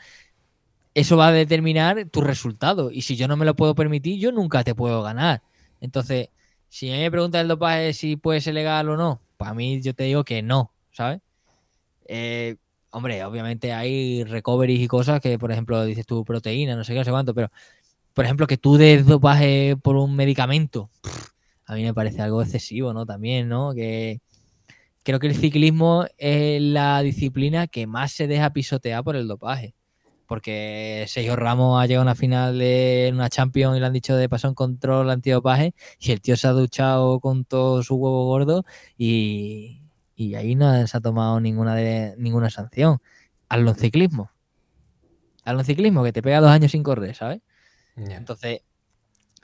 eso 0.95 1.17
va 1.17 1.27
a 1.27 1.31
determinar 1.31 2.05
tu 2.09 2.21
resultado. 2.21 2.89
Y 2.89 3.03
si 3.03 3.15
yo 3.15 3.27
no 3.27 3.37
me 3.37 3.45
lo 3.45 3.55
puedo 3.55 3.75
permitir, 3.75 4.19
yo 4.19 4.31
nunca 4.31 4.63
te 4.63 4.73
puedo 4.73 5.03
ganar. 5.03 5.43
Entonces, 5.81 6.29
si 6.69 6.89
a 6.91 6.95
mí 6.95 7.01
me 7.01 7.11
pregunta 7.11 7.39
el 7.41 7.47
dopaje 7.47 7.93
si 7.93 8.15
puede 8.15 8.41
ser 8.41 8.53
legal 8.53 8.89
o 8.89 8.97
no, 8.97 9.21
para 9.37 9.53
mí 9.53 9.81
yo 9.81 9.93
te 9.93 10.03
digo 10.03 10.23
que 10.23 10.41
no, 10.41 10.71
¿sabes? 10.91 11.21
Eh, 12.07 12.55
hombre, 12.91 13.23
obviamente 13.23 13.73
hay 13.73 14.23
recoveries 14.23 14.79
y 14.81 14.87
cosas 14.87 15.21
que, 15.21 15.37
por 15.39 15.51
ejemplo, 15.51 15.83
dices 15.85 16.05
tú 16.05 16.23
proteína, 16.23 16.75
no 16.75 16.83
sé 16.83 16.93
qué, 16.93 16.99
no 16.99 17.05
sé 17.05 17.11
cuánto, 17.11 17.33
pero, 17.33 17.49
por 18.13 18.25
ejemplo, 18.25 18.47
que 18.47 18.57
tú 18.57 18.77
des 18.77 19.05
dopaje 19.05 19.75
por 19.81 19.95
un 19.95 20.15
medicamento, 20.15 20.89
a 21.65 21.75
mí 21.75 21.83
me 21.83 21.93
parece 21.93 22.21
algo 22.21 22.41
excesivo, 22.41 22.93
¿no? 22.93 23.05
También, 23.05 23.49
¿no? 23.49 23.73
Que 23.73 24.21
creo 25.03 25.19
que 25.19 25.27
el 25.27 25.35
ciclismo 25.35 26.05
es 26.17 26.61
la 26.61 27.01
disciplina 27.01 27.67
que 27.67 27.87
más 27.87 28.11
se 28.11 28.27
deja 28.27 28.51
pisotear 28.53 29.03
por 29.03 29.15
el 29.15 29.27
dopaje 29.27 29.75
porque 30.27 31.05
Sergio 31.07 31.35
Ramos 31.35 31.81
ha 31.81 31.85
llegado 31.85 32.01
a 32.01 32.05
una 32.11 32.15
final 32.15 32.57
de 32.57 33.11
una 33.13 33.29
Champions 33.29 33.77
y 33.77 33.79
le 33.79 33.85
han 33.85 33.93
dicho 33.93 34.15
de 34.15 34.29
pasar 34.29 34.49
un 34.49 34.55
control 34.55 35.09
antidopaje 35.09 35.73
y 35.99 36.11
el 36.11 36.21
tío 36.21 36.35
se 36.35 36.47
ha 36.47 36.51
duchado 36.51 37.19
con 37.19 37.45
todo 37.45 37.83
su 37.83 37.95
huevo 37.95 38.25
gordo 38.25 38.65
y, 38.97 39.81
ahí 40.35 40.55
no 40.55 40.87
se 40.87 40.97
ha 40.97 41.01
tomado 41.01 41.39
ninguna 41.39 41.75
de 41.75 42.15
ninguna 42.17 42.49
sanción. 42.49 42.99
Hazlo 43.49 43.71
en 43.71 43.75
ciclismo. 43.75 44.31
Hazlo 45.43 45.59
en 45.59 45.65
ciclismo, 45.65 46.03
que 46.03 46.13
te 46.13 46.21
pega 46.21 46.41
dos 46.41 46.49
años 46.49 46.71
sin 46.71 46.83
correr, 46.83 47.15
¿sabes? 47.15 47.41
Entonces, 47.95 48.61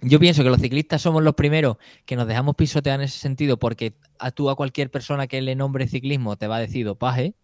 yo 0.01 0.19
pienso 0.19 0.43
que 0.43 0.49
los 0.49 0.59
ciclistas 0.59 1.01
somos 1.01 1.23
los 1.23 1.35
primeros 1.35 1.77
que 2.05 2.15
nos 2.15 2.27
dejamos 2.27 2.55
pisotear 2.55 2.99
en 2.99 3.05
ese 3.05 3.19
sentido 3.19 3.57
porque 3.57 3.93
a 4.17 4.31
tú 4.31 4.49
a 4.49 4.55
cualquier 4.55 4.89
persona 4.89 5.27
que 5.27 5.41
le 5.41 5.55
nombre 5.55 5.87
ciclismo 5.87 6.37
te 6.37 6.47
va 6.47 6.57
a 6.57 6.59
decir 6.59 6.85
dopaje 6.85 7.35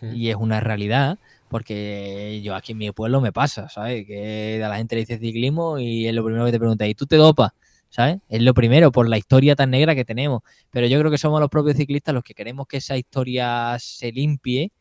y 0.00 0.30
es 0.30 0.36
una 0.36 0.60
realidad. 0.60 1.18
Porque 1.48 2.40
yo 2.42 2.54
aquí 2.54 2.72
en 2.72 2.78
mi 2.78 2.90
pueblo 2.90 3.20
me 3.20 3.32
pasa, 3.32 3.68
¿sabes? 3.68 4.06
Que 4.06 4.62
a 4.62 4.68
la 4.68 4.76
gente 4.76 4.96
le 4.96 5.02
dice 5.02 5.18
ciclismo 5.18 5.78
y 5.78 6.06
es 6.06 6.14
lo 6.14 6.24
primero 6.24 6.44
que 6.44 6.52
te 6.52 6.58
pregunta, 6.58 6.86
¿y 6.86 6.94
tú 6.94 7.06
te 7.06 7.16
dopas? 7.16 7.52
¿Sabes? 7.88 8.18
Es 8.28 8.42
lo 8.42 8.52
primero, 8.52 8.90
por 8.90 9.08
la 9.08 9.16
historia 9.16 9.54
tan 9.54 9.70
negra 9.70 9.94
que 9.94 10.04
tenemos. 10.04 10.42
Pero 10.70 10.86
yo 10.86 10.98
creo 10.98 11.10
que 11.10 11.18
somos 11.18 11.40
los 11.40 11.48
propios 11.48 11.76
ciclistas 11.76 12.14
los 12.14 12.24
que 12.24 12.34
queremos 12.34 12.66
que 12.66 12.78
esa 12.78 12.96
historia 12.96 13.76
se 13.78 14.10
limpie, 14.12 14.72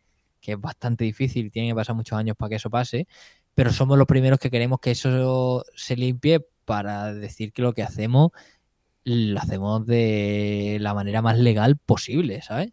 que 0.41 0.53
es 0.53 0.59
bastante 0.59 1.03
difícil, 1.03 1.51
tiene 1.51 1.69
que 1.69 1.75
pasar 1.75 1.95
muchos 1.95 2.17
años 2.17 2.35
para 2.35 2.49
que 2.49 2.55
eso 2.55 2.69
pase, 2.69 3.07
pero 3.53 3.71
somos 3.71 3.97
los 3.97 4.07
primeros 4.07 4.39
que 4.39 4.49
queremos 4.51 4.79
que 4.79 4.91
eso 4.91 5.63
se 5.75 5.95
limpie 5.95 6.45
para 6.65 7.13
decir 7.13 7.53
que 7.53 7.61
lo 7.61 7.73
que 7.73 7.83
hacemos 7.83 8.31
lo 9.05 9.39
hacemos 9.39 9.85
de 9.85 10.77
la 10.81 10.93
manera 10.95 11.21
más 11.21 11.37
legal 11.37 11.77
posible, 11.77 12.41
¿sabes? 12.41 12.71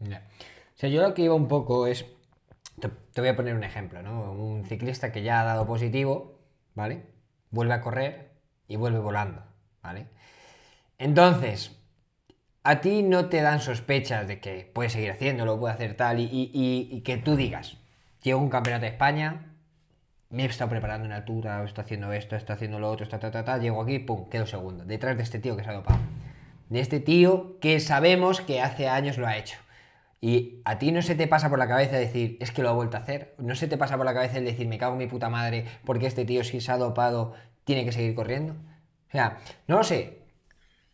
O 0.00 0.76
sea, 0.76 0.90
yo 0.90 1.00
lo 1.02 1.14
que 1.14 1.22
iba 1.22 1.34
un 1.34 1.48
poco 1.48 1.86
es 1.86 2.04
te, 2.80 3.20
voy 3.20 3.28
a 3.28 3.36
poner 3.36 3.54
un 3.54 3.64
ejemplo, 3.64 4.02
¿no? 4.02 4.32
Un 4.32 4.64
ciclista 4.64 5.12
que 5.12 5.22
ya 5.22 5.40
ha 5.40 5.44
dado 5.44 5.66
positivo, 5.66 6.40
¿vale? 6.74 7.06
Vuelve 7.50 7.74
a 7.74 7.80
correr 7.80 8.32
y 8.66 8.76
vuelve 8.76 8.98
volando, 8.98 9.42
¿vale? 9.82 10.08
Entonces, 10.98 11.78
a 12.62 12.80
ti 12.80 13.02
no 13.02 13.28
te 13.28 13.42
dan 13.42 13.60
sospechas 13.60 14.26
de 14.26 14.40
que 14.40 14.70
puede 14.72 14.90
seguir 14.90 15.10
haciéndolo, 15.10 15.58
puede 15.58 15.74
hacer 15.74 15.96
tal, 15.96 16.18
y, 16.20 17.02
que 17.04 17.16
tú 17.16 17.36
digas, 17.36 17.76
llego 18.22 18.40
un 18.40 18.50
campeonato 18.50 18.82
de 18.82 18.88
España, 18.88 19.54
me 20.30 20.44
he 20.44 20.46
estado 20.46 20.70
preparando 20.70 21.06
en 21.06 21.12
altura, 21.12 21.62
estoy 21.64 21.84
haciendo 21.84 22.12
esto, 22.12 22.36
estoy 22.36 22.54
haciendo 22.54 22.78
lo 22.78 22.90
otro, 22.90 23.06
ta, 23.08 23.18
ta, 23.18 23.44
ta, 23.44 23.58
llego 23.58 23.82
aquí, 23.82 23.98
pum, 24.00 24.28
quedo 24.28 24.46
segundo, 24.46 24.84
detrás 24.84 25.16
de 25.16 25.22
este 25.22 25.38
tío 25.38 25.56
que 25.56 25.62
se 25.62 25.70
ha 25.70 25.74
dopado. 25.74 26.00
De 26.70 26.80
este 26.80 26.98
tío 26.98 27.58
que 27.60 27.78
sabemos 27.78 28.40
que 28.40 28.60
hace 28.62 28.88
años 28.88 29.18
lo 29.18 29.26
ha 29.26 29.36
hecho. 29.36 29.58
Y 30.24 30.62
a 30.64 30.78
ti 30.78 30.90
no 30.90 31.02
se 31.02 31.14
te 31.14 31.28
pasa 31.28 31.50
por 31.50 31.58
la 31.58 31.68
cabeza 31.68 31.98
decir, 31.98 32.38
es 32.40 32.50
que 32.50 32.62
lo 32.62 32.70
ha 32.70 32.72
vuelto 32.72 32.96
a 32.96 33.00
hacer. 33.00 33.34
No 33.36 33.54
se 33.54 33.68
te 33.68 33.76
pasa 33.76 33.98
por 33.98 34.06
la 34.06 34.14
cabeza 34.14 34.38
el 34.38 34.46
decir, 34.46 34.66
me 34.66 34.78
cago 34.78 34.94
en 34.94 35.00
mi 35.00 35.06
puta 35.06 35.28
madre, 35.28 35.66
porque 35.84 36.06
este 36.06 36.24
tío 36.24 36.42
si 36.44 36.62
se 36.62 36.72
ha 36.72 36.78
dopado 36.78 37.34
tiene 37.64 37.84
que 37.84 37.92
seguir 37.92 38.14
corriendo. 38.14 38.54
O 38.54 39.12
sea, 39.12 39.36
no 39.66 39.76
lo 39.76 39.84
sé. 39.84 40.22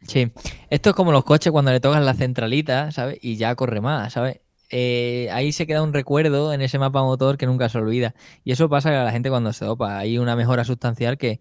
Sí, 0.03 0.33
esto 0.69 0.91
es 0.91 0.97
como 0.97 1.13
los 1.13 1.23
coches 1.23 1.53
cuando 1.53 1.71
le 1.71 1.79
tocan 1.79 2.05
la 2.05 2.15
centralita, 2.15 2.91
¿sabes? 2.91 3.21
Y 3.23 3.37
ya 3.37 3.55
corre 3.55 3.81
más, 3.81 4.15
¿sabes? 4.15 4.41
Eh, 4.69 5.29
ahí 5.31 5.53
se 5.53 5.65
queda 5.65 5.85
un 5.85 5.93
recuerdo 5.93 6.53
en 6.53 6.61
ese 6.61 6.81
mapa 6.81 7.01
motor 7.05 7.37
que 7.37 7.47
nunca 7.47 7.69
se 7.69 7.79
olvida. 7.79 8.17
Y 8.43 8.51
eso 8.51 8.69
pasa 8.69 9.01
a 9.01 9.05
la 9.05 9.13
gente 9.13 9.31
cuando 9.31 9.53
se 9.53 9.65
dopa. 9.65 9.97
Hay 9.97 10.19
una 10.19 10.35
mejora 10.35 10.65
sustancial 10.65 11.19
que, 11.19 11.41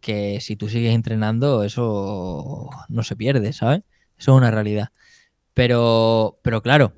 que 0.00 0.40
si 0.40 0.56
tú 0.56 0.68
sigues 0.68 0.96
entrenando, 0.96 1.62
eso 1.62 2.70
no 2.88 3.04
se 3.04 3.14
pierde, 3.14 3.52
¿sabes? 3.52 3.82
Eso 4.18 4.32
es 4.32 4.36
una 4.36 4.50
realidad. 4.50 4.88
Pero, 5.54 6.40
pero 6.42 6.60
claro, 6.62 6.92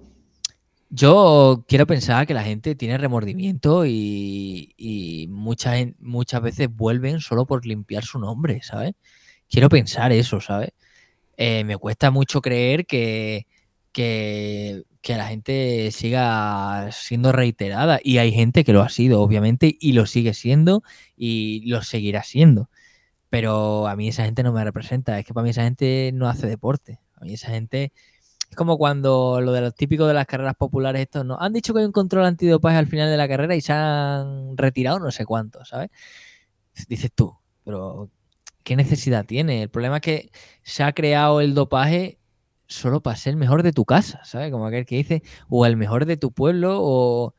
yo 0.94 1.64
quiero 1.68 1.86
pensar 1.86 2.26
que 2.26 2.34
la 2.34 2.44
gente 2.44 2.74
tiene 2.74 2.98
remordimiento 2.98 3.86
y, 3.86 5.26
muchas, 5.30 5.86
muchas 6.00 6.42
veces 6.42 6.68
vuelven 6.70 7.20
solo 7.20 7.46
por 7.46 7.64
limpiar 7.66 8.04
su 8.04 8.18
nombre, 8.18 8.60
¿sabes? 8.62 8.92
Quiero 9.48 9.70
pensar 9.70 10.12
eso, 10.12 10.40
¿sabes? 10.40 10.72
Eh, 11.38 11.64
me 11.64 11.78
cuesta 11.78 12.10
mucho 12.10 12.42
creer 12.42 12.86
que, 12.86 13.46
que, 13.92 14.84
la 15.08 15.28
gente 15.28 15.90
siga 15.92 16.90
siendo 16.92 17.32
reiterada. 17.32 17.98
Y 18.04 18.18
hay 18.18 18.32
gente 18.32 18.62
que 18.64 18.74
lo 18.74 18.82
ha 18.82 18.90
sido, 18.90 19.22
obviamente, 19.22 19.76
y 19.80 19.92
lo 19.94 20.06
sigue 20.06 20.34
siendo 20.34 20.82
y 21.16 21.62
lo 21.70 21.82
seguirá 21.82 22.22
siendo. 22.22 22.68
Pero 23.30 23.88
a 23.88 23.96
mí 23.96 24.08
esa 24.08 24.24
gente 24.26 24.42
no 24.42 24.52
me 24.52 24.64
representa. 24.64 25.18
Es 25.18 25.24
que 25.26 25.34
para 25.34 25.44
mí 25.44 25.50
esa 25.50 25.64
gente 25.64 26.10
no 26.14 26.28
hace 26.28 26.46
deporte. 26.46 27.00
A 27.16 27.24
mí 27.24 27.34
esa 27.34 27.50
gente 27.50 27.92
es 28.52 28.56
como 28.56 28.76
cuando 28.76 29.40
lo 29.40 29.52
de 29.52 29.62
los 29.62 29.74
típicos 29.74 30.06
de 30.06 30.12
las 30.12 30.26
carreras 30.26 30.54
populares, 30.54 31.00
estos 31.00 31.24
no. 31.24 31.38
Han 31.40 31.54
dicho 31.54 31.72
que 31.72 31.80
hay 31.80 31.86
un 31.86 31.92
control 31.92 32.26
antidopaje 32.26 32.76
al 32.76 32.86
final 32.86 33.08
de 33.08 33.16
la 33.16 33.26
carrera 33.26 33.56
y 33.56 33.62
se 33.62 33.72
han 33.72 34.58
retirado 34.58 34.98
no 34.98 35.10
sé 35.10 35.24
cuántos, 35.24 35.70
¿sabes? 35.70 35.88
Dices 36.86 37.10
tú, 37.14 37.34
pero 37.64 38.10
¿qué 38.62 38.76
necesidad 38.76 39.24
tiene? 39.24 39.62
El 39.62 39.70
problema 39.70 39.96
es 39.96 40.02
que 40.02 40.30
se 40.62 40.82
ha 40.82 40.92
creado 40.92 41.40
el 41.40 41.54
dopaje 41.54 42.18
solo 42.66 43.02
para 43.02 43.16
ser 43.16 43.30
el 43.30 43.36
mejor 43.38 43.62
de 43.62 43.72
tu 43.72 43.86
casa, 43.86 44.22
¿sabes? 44.22 44.52
Como 44.52 44.66
aquel 44.66 44.84
que 44.84 44.96
dice, 44.96 45.22
o 45.48 45.64
el 45.64 45.78
mejor 45.78 46.04
de 46.04 46.18
tu 46.18 46.30
pueblo, 46.30 46.76
o. 46.78 47.34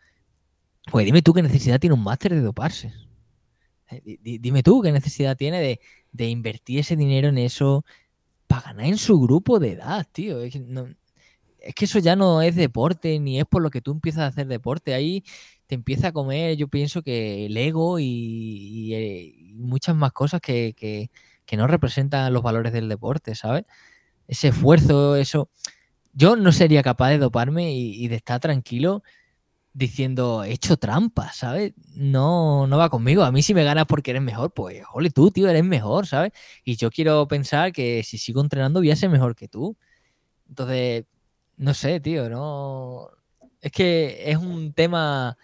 Pues 0.91 1.05
dime 1.05 1.21
tú 1.21 1.33
qué 1.33 1.43
necesidad 1.43 1.79
tiene 1.79 1.93
un 1.93 2.03
máster 2.03 2.33
de 2.33 2.41
doparse. 2.41 2.91
Eh, 3.91 4.17
dime 4.19 4.63
tú 4.63 4.81
qué 4.81 4.91
necesidad 4.91 5.37
tiene 5.37 5.61
de, 5.61 5.79
de 6.11 6.29
invertir 6.29 6.79
ese 6.79 6.95
dinero 6.95 7.27
en 7.27 7.37
eso 7.37 7.85
para 8.47 8.63
ganar 8.63 8.85
en 8.87 8.97
su 8.97 9.19
grupo 9.21 9.59
de 9.59 9.73
edad, 9.73 10.07
tío. 10.11 10.41
Es 10.41 10.53
que 10.53 10.59
no, 10.59 10.87
es 11.63 11.75
que 11.75 11.85
eso 11.85 11.99
ya 11.99 12.15
no 12.15 12.41
es 12.41 12.55
deporte, 12.55 13.19
ni 13.19 13.39
es 13.39 13.45
por 13.45 13.61
lo 13.61 13.69
que 13.69 13.81
tú 13.81 13.91
empiezas 13.91 14.23
a 14.23 14.27
hacer 14.27 14.47
deporte. 14.47 14.93
Ahí 14.93 15.23
te 15.67 15.75
empieza 15.75 16.09
a 16.09 16.11
comer, 16.11 16.57
yo 16.57 16.67
pienso 16.67 17.01
que 17.03 17.45
el 17.45 17.57
ego 17.57 17.99
y, 17.99 18.93
eh, 18.93 19.53
muchas 19.55 19.95
más 19.95 20.11
cosas 20.11 20.41
que, 20.41 21.09
no 21.53 21.67
representan 21.67 22.33
los 22.33 22.43
valores 22.43 22.73
del 22.73 22.89
deporte, 22.89 23.35
¿sabes? 23.35 23.65
Ese 24.27 24.49
esfuerzo, 24.49 25.15
eso. 25.15 25.49
Yo 26.13 26.35
no 26.35 26.51
sería 26.51 26.83
capaz 26.83 27.09
de 27.11 27.19
doparme 27.19 27.73
y, 27.73 28.07
de 28.07 28.15
estar 28.17 28.39
tranquilo 28.39 29.03
diciendo, 29.73 30.43
he 30.43 30.53
hecho 30.53 30.77
trampa, 30.77 31.33
¿sabes? 31.33 31.73
No, 31.95 32.67
no 32.67 32.77
va 32.77 32.89
conmigo. 32.89 33.23
A 33.23 33.31
mí 33.31 33.43
si 33.43 33.53
me 33.53 33.63
ganas 33.63 33.85
porque 33.87 34.11
eres 34.11 34.23
mejor, 34.23 34.53
pues, 34.53 34.83
ole 34.93 35.11
tú, 35.11 35.31
tío, 35.31 35.49
eres 35.49 35.63
mejor, 35.65 36.07
¿sabes? 36.07 36.31
Y 36.63 36.75
yo 36.77 36.91
quiero 36.91 37.27
pensar 37.27 37.71
que 37.73 38.03
si 38.03 38.17
sigo 38.17 38.41
entrenando 38.41 38.79
voy 38.81 38.91
a 38.91 38.95
ser 38.95 39.09
mejor 39.09 39.35
que 39.35 39.47
tú. 39.47 39.77
Entonces, 40.49 41.05
no 41.57 41.73
sé, 41.73 41.99
tío, 41.99 42.29
no. 42.29 43.09
Es 43.61 43.71
que 43.71 44.29
es 44.29 44.37
un 44.37 44.73
tema 44.73 45.37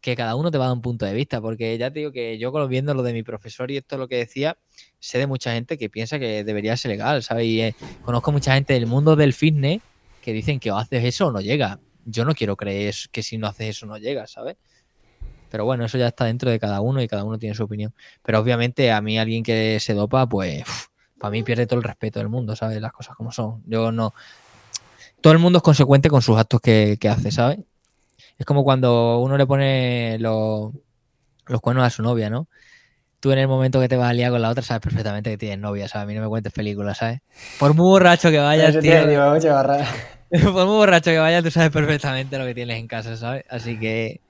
que 0.00 0.16
cada 0.16 0.34
uno 0.34 0.50
te 0.50 0.58
va 0.58 0.64
a 0.64 0.68
dar 0.68 0.76
un 0.76 0.82
punto 0.82 1.04
de 1.04 1.12
vista, 1.12 1.40
porque 1.40 1.76
ya 1.76 1.90
te 1.90 2.00
digo 2.00 2.12
que 2.12 2.38
yo 2.38 2.68
viendo 2.68 2.94
lo 2.94 3.02
de 3.02 3.12
mi 3.12 3.22
profesor 3.22 3.70
y 3.70 3.76
esto 3.76 3.96
es 3.96 3.98
lo 3.98 4.08
que 4.08 4.16
decía, 4.16 4.56
sé 4.98 5.18
de 5.18 5.26
mucha 5.26 5.52
gente 5.52 5.76
que 5.76 5.90
piensa 5.90 6.18
que 6.18 6.42
debería 6.42 6.76
ser 6.76 6.92
legal, 6.92 7.22
¿sabes? 7.22 7.46
Y 7.46 7.60
eh, 7.60 7.74
conozco 8.02 8.32
mucha 8.32 8.54
gente 8.54 8.74
del 8.74 8.86
mundo 8.86 9.16
del 9.16 9.34
fitness 9.34 9.82
que 10.22 10.32
dicen 10.32 10.58
que 10.60 10.70
o 10.70 10.76
haces 10.76 11.04
eso 11.04 11.26
o 11.26 11.32
no 11.32 11.40
llega. 11.40 11.80
Yo 12.06 12.24
no 12.24 12.34
quiero 12.34 12.56
creer 12.56 12.94
que 13.12 13.22
si 13.22 13.36
no 13.36 13.46
haces 13.46 13.76
eso 13.76 13.86
no 13.86 13.98
llega, 13.98 14.26
¿sabes? 14.26 14.56
Pero 15.50 15.64
bueno, 15.64 15.84
eso 15.84 15.98
ya 15.98 16.08
está 16.08 16.24
dentro 16.24 16.50
de 16.50 16.58
cada 16.58 16.80
uno 16.80 17.02
y 17.02 17.08
cada 17.08 17.24
uno 17.24 17.38
tiene 17.38 17.54
su 17.54 17.64
opinión. 17.64 17.92
Pero 18.22 18.38
obviamente 18.38 18.90
a 18.92 19.00
mí 19.00 19.18
alguien 19.18 19.42
que 19.42 19.78
se 19.80 19.94
dopa, 19.94 20.26
pues 20.28 20.64
para 21.18 21.32
mí 21.32 21.42
pierde 21.42 21.66
todo 21.66 21.78
el 21.78 21.84
respeto 21.84 22.20
del 22.20 22.28
mundo, 22.28 22.56
¿sabes? 22.56 22.80
Las 22.80 22.92
cosas 22.92 23.16
como 23.16 23.32
son. 23.32 23.62
Yo 23.66 23.92
no, 23.92 24.14
todo 25.20 25.32
el 25.32 25.38
mundo 25.38 25.58
es 25.58 25.62
consecuente 25.62 26.08
con 26.08 26.22
sus 26.22 26.38
actos 26.38 26.60
que, 26.60 26.98
hace, 27.10 27.30
¿sabes? 27.30 27.58
Es 28.38 28.46
como 28.46 28.64
cuando 28.64 29.18
uno 29.18 29.36
le 29.36 29.46
pone 29.46 30.18
los, 30.18 30.72
los 31.46 31.60
cuernos 31.60 31.84
a 31.84 31.90
su 31.90 32.02
novia, 32.02 32.30
¿no? 32.30 32.48
Tú 33.20 33.32
en 33.32 33.38
el 33.38 33.48
momento 33.48 33.80
que 33.80 33.88
te 33.88 33.96
vas 33.96 34.08
a 34.08 34.12
liar 34.14 34.30
con 34.30 34.40
la 34.40 34.48
otra 34.48 34.62
sabes 34.62 34.80
perfectamente 34.80 35.30
que 35.30 35.36
tienes 35.36 35.58
novia, 35.58 35.88
¿sabes? 35.88 36.04
A 36.04 36.06
mí 36.06 36.14
no 36.14 36.22
me 36.22 36.28
cuentes 36.28 36.52
películas, 36.52 36.98
¿sabes? 36.98 37.20
Por 37.58 37.74
muy 37.74 37.84
borracho 37.84 38.30
que 38.30 38.38
vayas, 38.38 38.78
tío. 38.78 38.92
por 40.30 40.64
muy 40.64 40.76
borracho 40.76 41.10
que 41.10 41.18
vayas, 41.18 41.44
tú 41.44 41.50
sabes 41.50 41.70
perfectamente 41.70 42.38
lo 42.38 42.46
que 42.46 42.54
tienes 42.54 42.78
en 42.78 42.86
casa, 42.86 43.16
¿sabes? 43.16 43.44
Así 43.50 43.78
que 43.78 44.20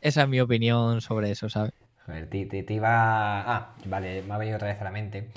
esa 0.00 0.22
es 0.22 0.28
mi 0.28 0.40
opinión 0.40 1.00
sobre 1.00 1.30
eso, 1.30 1.48
¿sabes? 1.48 1.72
Joder, 2.04 2.28
te, 2.28 2.46
te, 2.46 2.62
te 2.62 2.74
iba... 2.74 3.40
Ah, 3.40 3.74
vale, 3.84 4.22
me 4.22 4.34
ha 4.34 4.38
venido 4.38 4.56
otra 4.56 4.68
vez 4.68 4.80
a 4.80 4.84
la 4.84 4.90
mente. 4.90 5.28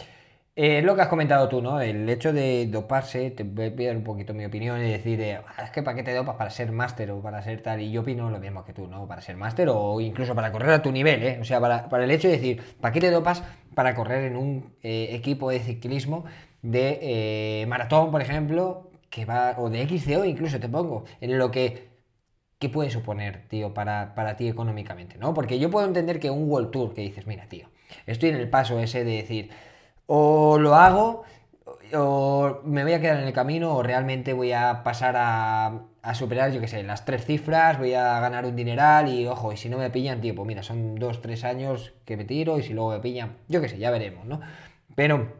Eh, 0.61 0.81
lo 0.81 0.93
que 0.93 1.03
has 1.03 1.07
comentado 1.07 1.47
tú, 1.47 1.61
¿no? 1.61 1.79
El 1.79 2.09
hecho 2.09 2.33
de 2.33 2.67
doparse, 2.67 3.31
te 3.31 3.43
voy 3.43 3.85
a 3.85 3.87
dar 3.87 3.95
un 3.95 4.03
poquito 4.03 4.33
mi 4.33 4.43
opinión 4.43 4.77
y 4.81 4.91
decir, 4.91 5.37
ah, 5.47 5.63
es 5.63 5.71
que 5.71 5.81
¿para 5.81 5.95
qué 5.95 6.03
te 6.03 6.13
dopas? 6.13 6.35
Para 6.35 6.49
ser 6.49 6.73
máster 6.73 7.11
o 7.11 7.21
para 7.21 7.41
ser 7.41 7.63
tal. 7.63 7.79
Y 7.79 7.91
yo 7.91 8.01
opino 8.01 8.29
lo 8.29 8.39
mismo 8.39 8.65
que 8.65 8.73
tú, 8.73 8.85
¿no? 8.85 9.07
Para 9.07 9.21
ser 9.21 9.37
máster 9.37 9.69
o 9.71 10.01
incluso 10.01 10.35
para 10.35 10.51
correr 10.51 10.71
a 10.71 10.81
tu 10.81 10.91
nivel, 10.91 11.23
¿eh? 11.23 11.37
O 11.39 11.45
sea, 11.45 11.61
para, 11.61 12.03
el 12.03 12.11
hecho 12.11 12.27
de 12.27 12.33
decir, 12.33 12.61
¿para 12.81 12.91
qué 12.91 12.99
te 12.99 13.09
dopas? 13.09 13.41
Para 13.73 13.95
correr 13.95 14.25
en 14.25 14.35
un 14.35 14.75
eh, 14.83 15.07
equipo 15.11 15.49
de 15.49 15.61
ciclismo 15.61 16.25
de 16.61 16.99
eh, 17.61 17.65
maratón, 17.67 18.11
por 18.11 18.21
ejemplo, 18.21 18.91
que 19.09 19.23
va, 19.23 19.55
o 19.57 19.69
de 19.69 19.87
XCO 19.87 20.25
incluso 20.25 20.59
te 20.59 20.67
pongo, 20.67 21.05
en 21.21 21.37
lo 21.37 21.51
que 21.51 21.87
¿qué 22.59 22.67
puede 22.67 22.89
suponer, 22.91 23.47
tío, 23.47 23.73
para, 23.73 24.13
para, 24.13 24.35
ti 24.35 24.49
económicamente? 24.49 25.17
¿no? 25.17 25.33
Porque 25.33 25.57
yo 25.57 25.69
puedo 25.71 25.87
entender 25.87 26.19
que 26.19 26.29
un 26.29 26.49
World 26.49 26.71
Tour 26.71 26.93
que 26.93 27.01
dices, 27.01 27.25
mira, 27.27 27.47
tío, 27.47 27.69
estoy 28.05 28.29
en 28.29 28.35
el 28.35 28.49
paso 28.49 28.77
ese 28.79 29.05
de 29.05 29.13
decir, 29.13 29.49
o 30.11 30.57
lo 30.57 30.73
hago 30.73 31.23
o 31.93 32.61
me 32.63 32.83
voy 32.83 32.93
a 32.93 32.99
quedar 32.99 33.17
en 33.19 33.27
el 33.27 33.33
camino 33.33 33.75
o 33.75 33.83
realmente 33.83 34.33
voy 34.33 34.51
a 34.51 34.83
pasar 34.83 35.15
a, 35.17 35.81
superar, 36.13 36.51
yo 36.51 36.59
qué 36.59 36.67
sé, 36.67 36.81
las 36.81 37.05
tres 37.05 37.25
cifras, 37.25 37.77
voy 37.77 37.93
a 37.93 38.19
ganar 38.19 38.45
un 38.45 38.55
dineral 38.55 39.07
y 39.07 39.27
ojo, 39.27 39.53
y 39.53 39.57
si 39.57 39.69
no 39.69 39.77
me 39.77 39.91
pillan, 39.91 40.19
tío, 40.21 40.33
pues 40.33 40.47
mira, 40.47 40.63
son 40.63 40.95
dos, 40.95 41.21
tres 41.21 41.43
años 41.43 41.93
que 42.05 42.17
me 42.17 42.25
tiro 42.25 42.57
y 42.57 42.63
si 42.63 42.73
luego 42.73 42.91
me 42.91 42.99
pillan, 42.99 43.37
yo 43.47 43.61
qué 43.61 43.69
sé, 43.69 43.77
ya 43.77 43.91
veremos, 43.91 44.25
¿no? 44.25 44.41
Pero 44.95 45.31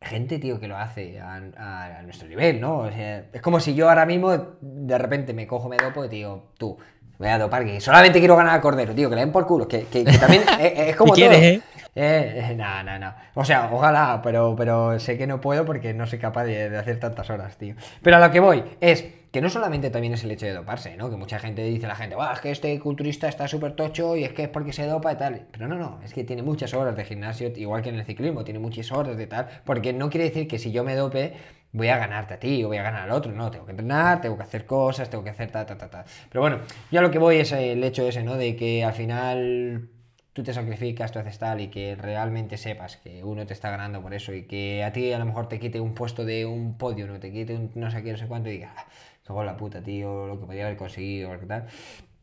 gente, 0.00 0.38
tío, 0.38 0.58
que 0.58 0.68
lo 0.68 0.78
hace 0.78 1.20
a, 1.20 2.00
nuestro 2.04 2.26
nivel, 2.26 2.62
¿no? 2.62 2.78
O 2.78 2.90
sea, 2.90 3.26
es 3.30 3.42
como 3.42 3.60
si 3.60 3.74
yo 3.74 3.90
ahora 3.90 4.06
mismo 4.06 4.56
de 4.60 4.96
repente 4.96 5.34
me 5.34 5.46
cojo, 5.46 5.68
me 5.68 5.76
dopo 5.76 6.06
y 6.06 6.08
tío, 6.08 6.44
tú, 6.56 6.78
voy 7.18 7.28
a 7.28 7.38
dopar, 7.38 7.66
que 7.66 7.80
solamente 7.82 8.18
quiero 8.18 8.36
ganar 8.36 8.56
a 8.56 8.60
Cordero, 8.62 8.94
tío, 8.94 9.10
que 9.10 9.16
le 9.16 9.20
den 9.20 9.32
por 9.32 9.46
culo, 9.46 9.68
que, 9.68 9.84
que, 9.84 10.04
también 10.04 10.44
es, 10.60 10.96
como 10.96 11.14
todo. 11.14 11.30
¿eh? 11.30 11.60
Eh, 11.94 12.54
no, 12.56 12.82
no, 12.82 12.98
no. 12.98 13.14
O 13.34 13.44
sea, 13.44 13.70
ojalá, 13.72 14.20
pero, 14.22 14.54
pero 14.56 14.98
sé 14.98 15.16
que 15.16 15.26
no 15.26 15.40
puedo 15.40 15.64
porque 15.64 15.94
no 15.94 16.06
soy 16.06 16.18
capaz 16.18 16.44
de, 16.44 16.76
hacer 16.76 16.98
tantas 16.98 17.30
horas, 17.30 17.56
tío. 17.56 17.74
Pero 18.02 18.16
a 18.16 18.20
lo 18.20 18.32
que 18.32 18.40
voy 18.40 18.64
es 18.80 19.04
que 19.30 19.40
no 19.40 19.48
solamente 19.48 19.90
también 19.90 20.12
es 20.12 20.22
el 20.24 20.30
hecho 20.30 20.46
de 20.46 20.52
doparse, 20.52 20.96
¿no? 20.96 21.10
Que 21.10 21.16
mucha 21.16 21.38
gente 21.38 21.62
dice 21.64 21.86
la 21.86 21.96
gente, 21.96 22.16
es 22.32 22.40
que 22.40 22.50
este 22.50 22.78
culturista 22.78 23.28
está 23.28 23.48
súper 23.48 23.72
tocho 23.72 24.16
y 24.16 24.24
es 24.24 24.32
que 24.32 24.44
es 24.44 24.48
porque 24.48 24.72
se 24.72 24.86
dopa 24.86 25.12
y 25.12 25.16
tal. 25.16 25.46
Pero 25.50 25.68
no, 25.68 25.76
no, 25.76 26.00
es 26.04 26.12
que 26.12 26.24
tiene 26.24 26.42
muchas 26.42 26.74
horas 26.74 26.96
de 26.96 27.04
gimnasio, 27.04 27.52
igual 27.56 27.82
que 27.82 27.88
en 27.88 27.96
el 27.96 28.04
ciclismo, 28.04 28.44
tiene 28.44 28.60
muchas 28.60 28.90
horas 28.92 29.16
de 29.16 29.26
tal. 29.26 29.48
Porque 29.64 29.92
no 29.92 30.10
quiere 30.10 30.26
decir 30.26 30.46
que 30.48 30.58
si 30.58 30.72
yo 30.72 30.84
me 30.84 30.94
dope, 30.94 31.34
voy 31.72 31.88
a 31.88 31.98
ganarte 31.98 32.34
a 32.34 32.38
ti 32.38 32.62
o 32.64 32.68
voy 32.68 32.76
a 32.76 32.82
ganar 32.82 33.02
al 33.02 33.10
otro. 33.10 33.32
No, 33.32 33.50
tengo 33.50 33.66
que 33.66 33.72
entrenar, 33.72 34.20
tengo 34.20 34.36
que 34.36 34.44
hacer 34.44 34.66
cosas, 34.66 35.10
tengo 35.10 35.24
que 35.24 35.30
hacer 35.30 35.50
ta, 35.50 35.66
ta, 35.66 35.76
ta, 35.76 35.90
ta. 35.90 36.04
Pero 36.28 36.40
bueno, 36.40 36.60
yo 36.90 37.00
a 37.00 37.02
lo 37.02 37.10
que 37.10 37.18
voy 37.18 37.36
es 37.36 37.52
el 37.52 37.82
hecho 37.82 38.06
ese, 38.06 38.22
¿no? 38.22 38.36
De 38.36 38.54
que 38.56 38.84
al 38.84 38.92
final 38.92 39.88
tú 40.34 40.42
te 40.42 40.52
sacrificas, 40.52 41.12
tú 41.12 41.20
haces 41.20 41.38
tal 41.38 41.60
y 41.60 41.68
que 41.68 41.94
realmente 41.94 42.58
sepas 42.58 42.96
que 42.96 43.22
uno 43.22 43.46
te 43.46 43.54
está 43.54 43.70
ganando 43.70 44.02
por 44.02 44.12
eso 44.12 44.34
y 44.34 44.42
que 44.42 44.84
a 44.84 44.92
ti 44.92 45.12
a 45.12 45.18
lo 45.18 45.24
mejor 45.24 45.48
te 45.48 45.60
quite 45.60 45.80
un 45.80 45.94
puesto 45.94 46.24
de 46.24 46.44
un 46.44 46.76
podio, 46.76 47.06
no 47.06 47.20
te 47.20 47.32
quite 47.32 47.54
un 47.54 47.70
no 47.76 47.90
sé 47.90 48.02
qué, 48.02 48.12
no 48.12 48.18
sé 48.18 48.26
cuánto 48.26 48.50
y 48.50 48.54
digas, 48.54 48.72
ah, 48.76 49.44
la 49.44 49.56
puta, 49.56 49.80
tío, 49.80 50.26
lo 50.26 50.38
que 50.38 50.46
podía 50.46 50.66
haber 50.66 50.76
conseguido, 50.76 51.30
o 51.30 51.38
tal. 51.46 51.66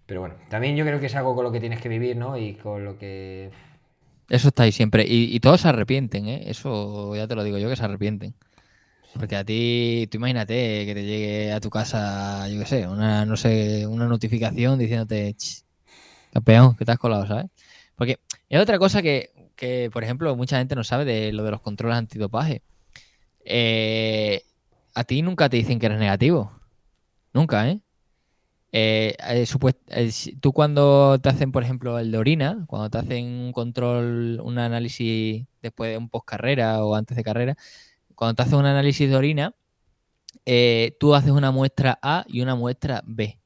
Pero 0.06 0.20
bueno, 0.20 0.36
también 0.50 0.76
yo 0.76 0.86
creo 0.86 1.00
que 1.00 1.06
es 1.06 1.16
algo 1.16 1.34
con 1.36 1.46
lo 1.46 1.54
que 1.54 1.62
tienes 1.62 1.80
que 1.80 1.88
vivir, 1.88 2.18
¿no? 2.18 2.38
Y 2.38 2.56
con 2.56 2.84
lo 2.84 2.98
que... 2.98 3.50
Eso 4.28 4.50
está 4.50 4.64
ahí 4.64 4.74
siempre. 4.74 5.06
Y, 5.08 5.40
todos 5.40 5.62
se 5.62 5.70
arrepienten, 5.70 6.28
¿eh? 6.28 6.44
Eso 6.48 7.16
ya 7.16 7.28
te 7.28 7.36
lo 7.36 7.44
digo 7.44 7.58
yo, 7.58 7.70
que 7.70 7.78
se 7.78 7.84
arrepienten. 7.86 8.34
Porque 9.14 9.38
a 9.38 9.46
ti, 9.46 10.08
tú 10.12 10.18
imagínate 10.18 10.86
que 10.86 10.94
te 10.94 11.04
llegue 11.06 11.52
a 11.54 11.62
tu 11.62 11.70
casa, 11.70 12.48
yo 12.50 12.60
qué 12.60 12.66
sé, 12.66 12.88
una, 12.88 13.26
no 13.26 13.38
sé, 13.38 13.88
una 13.88 14.06
notificación 14.08 14.80
diciéndote, 14.80 15.36
campeón, 16.34 16.76
que 16.76 16.86
te 16.86 16.92
has 16.92 16.98
colado, 16.98 17.28
¿sabes? 17.28 17.48
Porque 18.02 18.20
es 18.50 18.60
otra 18.60 18.80
cosa 18.80 19.04
que, 19.04 19.30
por 19.94 20.04
ejemplo, 20.04 20.36
mucha 20.36 20.58
gente 20.58 20.74
no 20.74 20.84
sabe 20.84 21.06
de 21.06 21.32
lo 21.32 21.44
de 21.44 21.52
los 21.52 21.62
controles 21.62 22.00
antidopaje. 22.00 22.64
Eh, 23.46 24.42
a 24.96 25.04
ti 25.04 25.22
nunca 25.22 25.50
te 25.50 25.58
dicen 25.58 25.78
que 25.78 25.86
eres 25.86 26.00
negativo. 26.00 26.52
Nunca, 27.32 27.70
¿eh? 27.70 27.80
eh, 28.72 29.16
eh 29.20 29.46
tú 30.40 30.52
cuando 30.52 31.20
te 31.20 31.30
hacen, 31.30 31.52
por 31.52 31.62
ejemplo, 31.62 32.00
el 32.00 32.12
de 32.12 32.18
orina, 32.18 32.66
cuando 32.66 32.90
te 32.90 32.98
hacen 32.98 33.24
un 33.24 33.52
control, 33.52 34.42
un 34.44 34.58
análisis 34.58 35.46
después 35.62 35.92
de 35.92 35.98
un 36.00 36.10
post 36.10 36.26
carrera 36.26 36.84
o 36.84 36.96
antes 36.96 37.16
de 37.16 37.24
carrera, 37.24 37.56
cuando 38.16 38.34
te 38.34 38.42
hacen 38.42 38.58
un 38.58 38.66
análisis 38.66 39.08
de 39.08 39.16
orina, 39.16 39.54
tú 41.00 41.14
haces 41.14 41.30
una 41.30 41.52
muestra 41.52 42.00
A 42.02 42.26
y 42.28 42.42
una 42.42 42.56
muestra 42.56 43.04
B. 43.06 43.41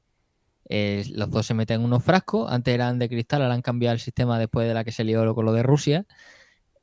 Eh, 0.68 1.04
los 1.12 1.30
dos 1.30 1.46
se 1.46 1.54
meten 1.54 1.80
en 1.80 1.86
unos 1.86 2.04
frascos. 2.04 2.50
Antes 2.50 2.74
eran 2.74 2.98
de 2.98 3.08
cristal, 3.08 3.42
ahora 3.42 3.54
han 3.54 3.62
cambiado 3.62 3.94
el 3.94 4.00
sistema 4.00 4.38
después 4.38 4.68
de 4.68 4.74
la 4.74 4.84
que 4.84 4.92
se 4.92 5.04
lió 5.04 5.34
con 5.34 5.44
lo 5.44 5.52
de 5.52 5.62
Rusia. 5.62 6.06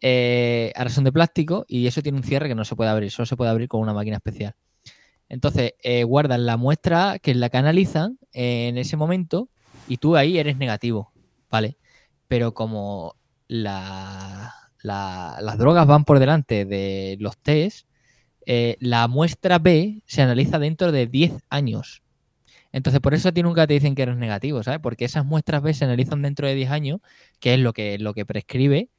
eh, 0.01 0.73
ahora 0.75 0.89
son 0.91 1.05
de 1.05 1.11
plástico 1.13 1.65
y 1.67 1.87
eso 1.87 2.01
tiene 2.01 2.17
un 2.17 2.23
cierre 2.25 2.47
que 2.49 2.55
no 2.55 2.65
se 2.65 2.75
puede 2.75 2.89
abrir, 2.91 3.11
solo 3.11 3.25
se 3.25 3.37
puede 3.37 3.51
abrir 3.51 3.69
con 3.69 3.81
una 3.81 3.93
máquina 3.93 4.17
especial. 4.17 4.55
Entonces, 5.29 5.73
eh, 5.83 6.03
guardan 6.03 6.45
la 6.45 6.57
muestra 6.57 7.19
que 7.19 7.31
es 7.31 7.37
la 7.37 7.49
que 7.49 7.57
analizan 7.57 8.19
en 8.33 8.77
ese 8.77 8.97
momento 8.97 9.49
y 9.87 9.97
tú 9.97 10.15
ahí 10.15 10.37
eres 10.37 10.57
negativo, 10.57 11.13
¿vale? 11.49 11.77
Pero 12.27 12.53
como 12.53 13.15
la, 13.47 14.53
las 14.83 15.57
drogas 15.57 15.87
van 15.87 16.05
por 16.05 16.19
delante 16.19 16.65
de 16.65 17.17
los 17.19 17.37
test, 17.37 17.87
eh, 18.45 18.77
la 18.79 19.07
muestra 19.07 19.59
B 19.59 20.03
se 20.05 20.21
analiza 20.21 20.59
dentro 20.59 20.91
de 20.91 21.07
10 21.07 21.33
años. 21.49 22.02
Entonces, 22.73 22.99
por 22.99 23.13
eso 23.13 23.29
a 23.29 23.31
ti 23.31 23.43
nunca 23.43 23.65
te 23.67 23.75
dicen 23.75 23.95
que 23.95 24.01
eres 24.01 24.17
negativo, 24.17 24.63
¿sabes? 24.63 24.81
Porque 24.81 25.05
esas 25.05 25.25
muestras 25.25 25.61
B 25.61 25.73
se 25.73 25.85
analizan 25.85 26.21
dentro 26.21 26.47
de 26.47 26.55
10 26.55 26.71
años, 26.71 26.99
que 27.39 27.53
es 27.53 27.59
lo 27.59 27.71
que, 27.71 27.97
lo 27.99 28.13
que 28.13 28.25
prescribe, 28.25 28.89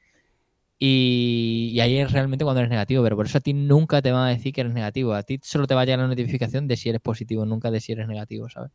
y, 0.77 1.77
ahí 1.81 1.97
es 1.97 2.11
realmente 2.11 2.43
cuando 2.43 2.59
eres 2.59 2.69
negativo, 2.69 3.03
pero 3.03 3.15
por 3.15 3.27
eso 3.27 3.37
a 3.37 3.41
ti 3.41 3.53
nunca 3.53 4.01
te 4.01 4.11
van 4.11 4.27
a 4.27 4.29
decir 4.29 4.53
que 4.53 4.61
eres 4.61 4.73
negativo. 4.73 5.13
A 5.13 5.23
ti 5.23 5.39
solo 5.41 5.67
te 5.67 5.75
va 5.75 5.81
a 5.81 5.85
llegar 5.85 5.99
la 5.99 6.07
notificación 6.07 6.67
de 6.67 6.75
si 6.77 6.89
eres 6.89 7.01
positivo, 7.01 7.45
nunca 7.45 7.71
de 7.71 7.79
si 7.79 7.91
eres 7.93 8.07
negativo, 8.07 8.49
¿sabes? 8.49 8.71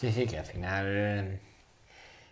Sí, 0.00 0.12
sí, 0.12 0.26
que 0.26 0.38
al 0.38 0.44
final 0.44 1.40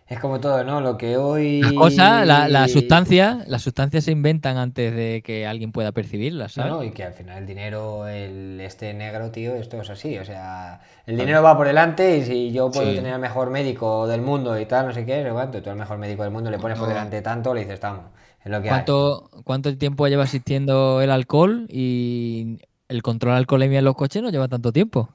es 0.07 0.19
como 0.21 0.39
todo, 0.39 0.63
¿no? 0.63 0.79
Lo 0.79 0.97
que 0.97 1.17
hoy. 1.17 1.61
Las 1.61 1.73
cosas, 1.73 2.25
la, 2.25 2.47
la, 2.47 2.69
sustancia, 2.69 3.43
las 3.45 3.61
sustancias 3.61 4.05
se 4.05 4.11
inventan 4.11 4.55
antes 4.55 4.95
de 4.95 5.21
que 5.21 5.45
alguien 5.45 5.73
pueda 5.73 5.91
percibirlas, 5.91 6.53
¿sabes? 6.53 6.71
No, 6.71 6.81
y 6.81 6.91
que 6.91 7.03
al 7.03 7.13
final 7.13 7.39
el 7.39 7.45
dinero, 7.45 8.07
el 8.07 8.61
este 8.61 8.93
negro, 8.93 9.31
tío, 9.31 9.55
esto 9.55 9.81
es 9.81 9.89
así. 9.89 10.17
O 10.17 10.23
sea, 10.23 10.79
el 11.05 11.17
dinero 11.17 11.43
va 11.43 11.57
por 11.57 11.67
delante 11.67 12.17
y 12.17 12.23
si 12.23 12.51
yo 12.53 12.71
puedo 12.71 12.93
tener 12.93 13.13
el 13.13 13.19
mejor 13.19 13.49
médico 13.49 14.07
del 14.07 14.21
mundo 14.21 14.57
y 14.57 14.65
tal, 14.65 14.87
no 14.87 14.93
sé 14.93 15.05
qué, 15.05 15.27
cuánto, 15.29 15.61
tú 15.61 15.69
el 15.69 15.75
mejor 15.75 15.97
médico 15.97 16.23
del 16.23 16.31
mundo 16.31 16.49
le 16.49 16.59
pones 16.59 16.79
por 16.79 16.87
delante 16.87 17.21
tanto, 17.21 17.53
le 17.53 17.61
dices, 17.61 17.75
estamos. 17.75 18.05
Es 18.45 18.49
lo 18.49 18.61
que 18.61 18.69
¿Cuánto, 18.69 19.29
¿Cuánto 19.43 19.77
tiempo 19.77 20.07
lleva 20.07 20.23
existiendo 20.23 21.01
el 21.01 21.11
alcohol 21.11 21.67
y 21.69 22.59
el 22.87 23.01
control 23.01 23.33
de 23.33 23.39
alcoholemia 23.39 23.79
en 23.79 23.85
los 23.85 23.95
coches 23.95 24.23
no 24.23 24.29
lleva 24.29 24.47
tanto 24.47 24.71
tiempo? 24.71 25.09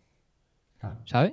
¿Sabes? 1.06 1.32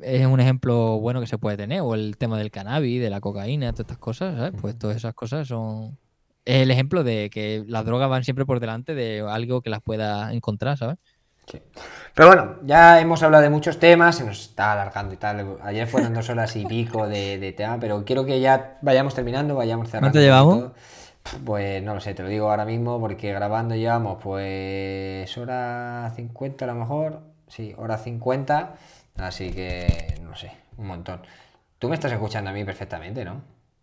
Es 0.00 0.26
un 0.26 0.40
ejemplo 0.40 0.98
bueno 0.98 1.20
que 1.20 1.26
se 1.26 1.38
puede 1.38 1.56
tener, 1.56 1.80
o 1.80 1.94
el 1.94 2.16
tema 2.16 2.38
del 2.38 2.50
cannabis, 2.50 3.00
de 3.00 3.10
la 3.10 3.20
cocaína, 3.20 3.72
todas 3.72 3.80
estas 3.80 3.98
cosas, 3.98 4.36
¿sabes? 4.36 4.52
Pues 4.60 4.78
todas 4.78 4.96
esas 4.96 5.14
cosas 5.14 5.48
son... 5.48 5.98
Es 6.44 6.62
el 6.62 6.70
ejemplo 6.70 7.04
de 7.04 7.30
que 7.30 7.64
las 7.68 7.84
drogas 7.84 8.08
van 8.08 8.24
siempre 8.24 8.44
por 8.44 8.58
delante 8.58 8.94
de 8.94 9.24
algo 9.28 9.60
que 9.60 9.70
las 9.70 9.80
pueda 9.80 10.32
encontrar, 10.32 10.76
¿sabes? 10.76 10.96
Sí. 11.46 11.60
Pero 12.14 12.28
bueno, 12.28 12.56
ya 12.64 13.00
hemos 13.00 13.22
hablado 13.22 13.42
de 13.42 13.50
muchos 13.50 13.78
temas, 13.78 14.16
se 14.16 14.24
nos 14.24 14.40
está 14.40 14.72
alargando 14.72 15.14
y 15.14 15.16
tal. 15.16 15.58
Ayer 15.62 15.86
fueron 15.86 16.14
dos 16.14 16.28
horas 16.30 16.54
y 16.56 16.64
pico 16.66 17.08
de, 17.08 17.54
tema, 17.56 17.78
pero 17.80 18.04
quiero 18.04 18.24
que 18.26 18.40
ya 18.40 18.78
vayamos 18.82 19.14
terminando, 19.14 19.54
vayamos 19.54 19.88
cerrando. 19.88 20.12
¿Cuánto 20.12 20.20
llevamos? 20.20 20.72
Pues 21.44 21.82
no 21.82 21.94
lo 21.94 22.00
sé, 22.00 22.14
te 22.14 22.22
lo 22.22 22.28
digo 22.28 22.50
ahora 22.50 22.64
mismo 22.64 22.98
porque 22.98 23.32
grabando 23.32 23.76
llevamos 23.76 24.18
pues 24.20 25.36
hora 25.38 26.12
50 26.16 26.64
a 26.64 26.68
lo 26.68 26.74
mejor, 26.74 27.20
sí, 27.46 27.74
hora 27.78 27.96
50 27.96 28.74
Así 29.22 29.50
que, 29.52 30.14
no 30.22 30.34
sé, 30.36 30.52
un 30.76 30.86
montón. 30.86 31.22
Tú 31.78 31.88
me 31.88 31.94
estás 31.94 32.12
escuchando 32.12 32.50
a 32.50 32.52
mí 32.52 32.64
perfectamente, 32.64 33.24
¿no? 33.24 33.42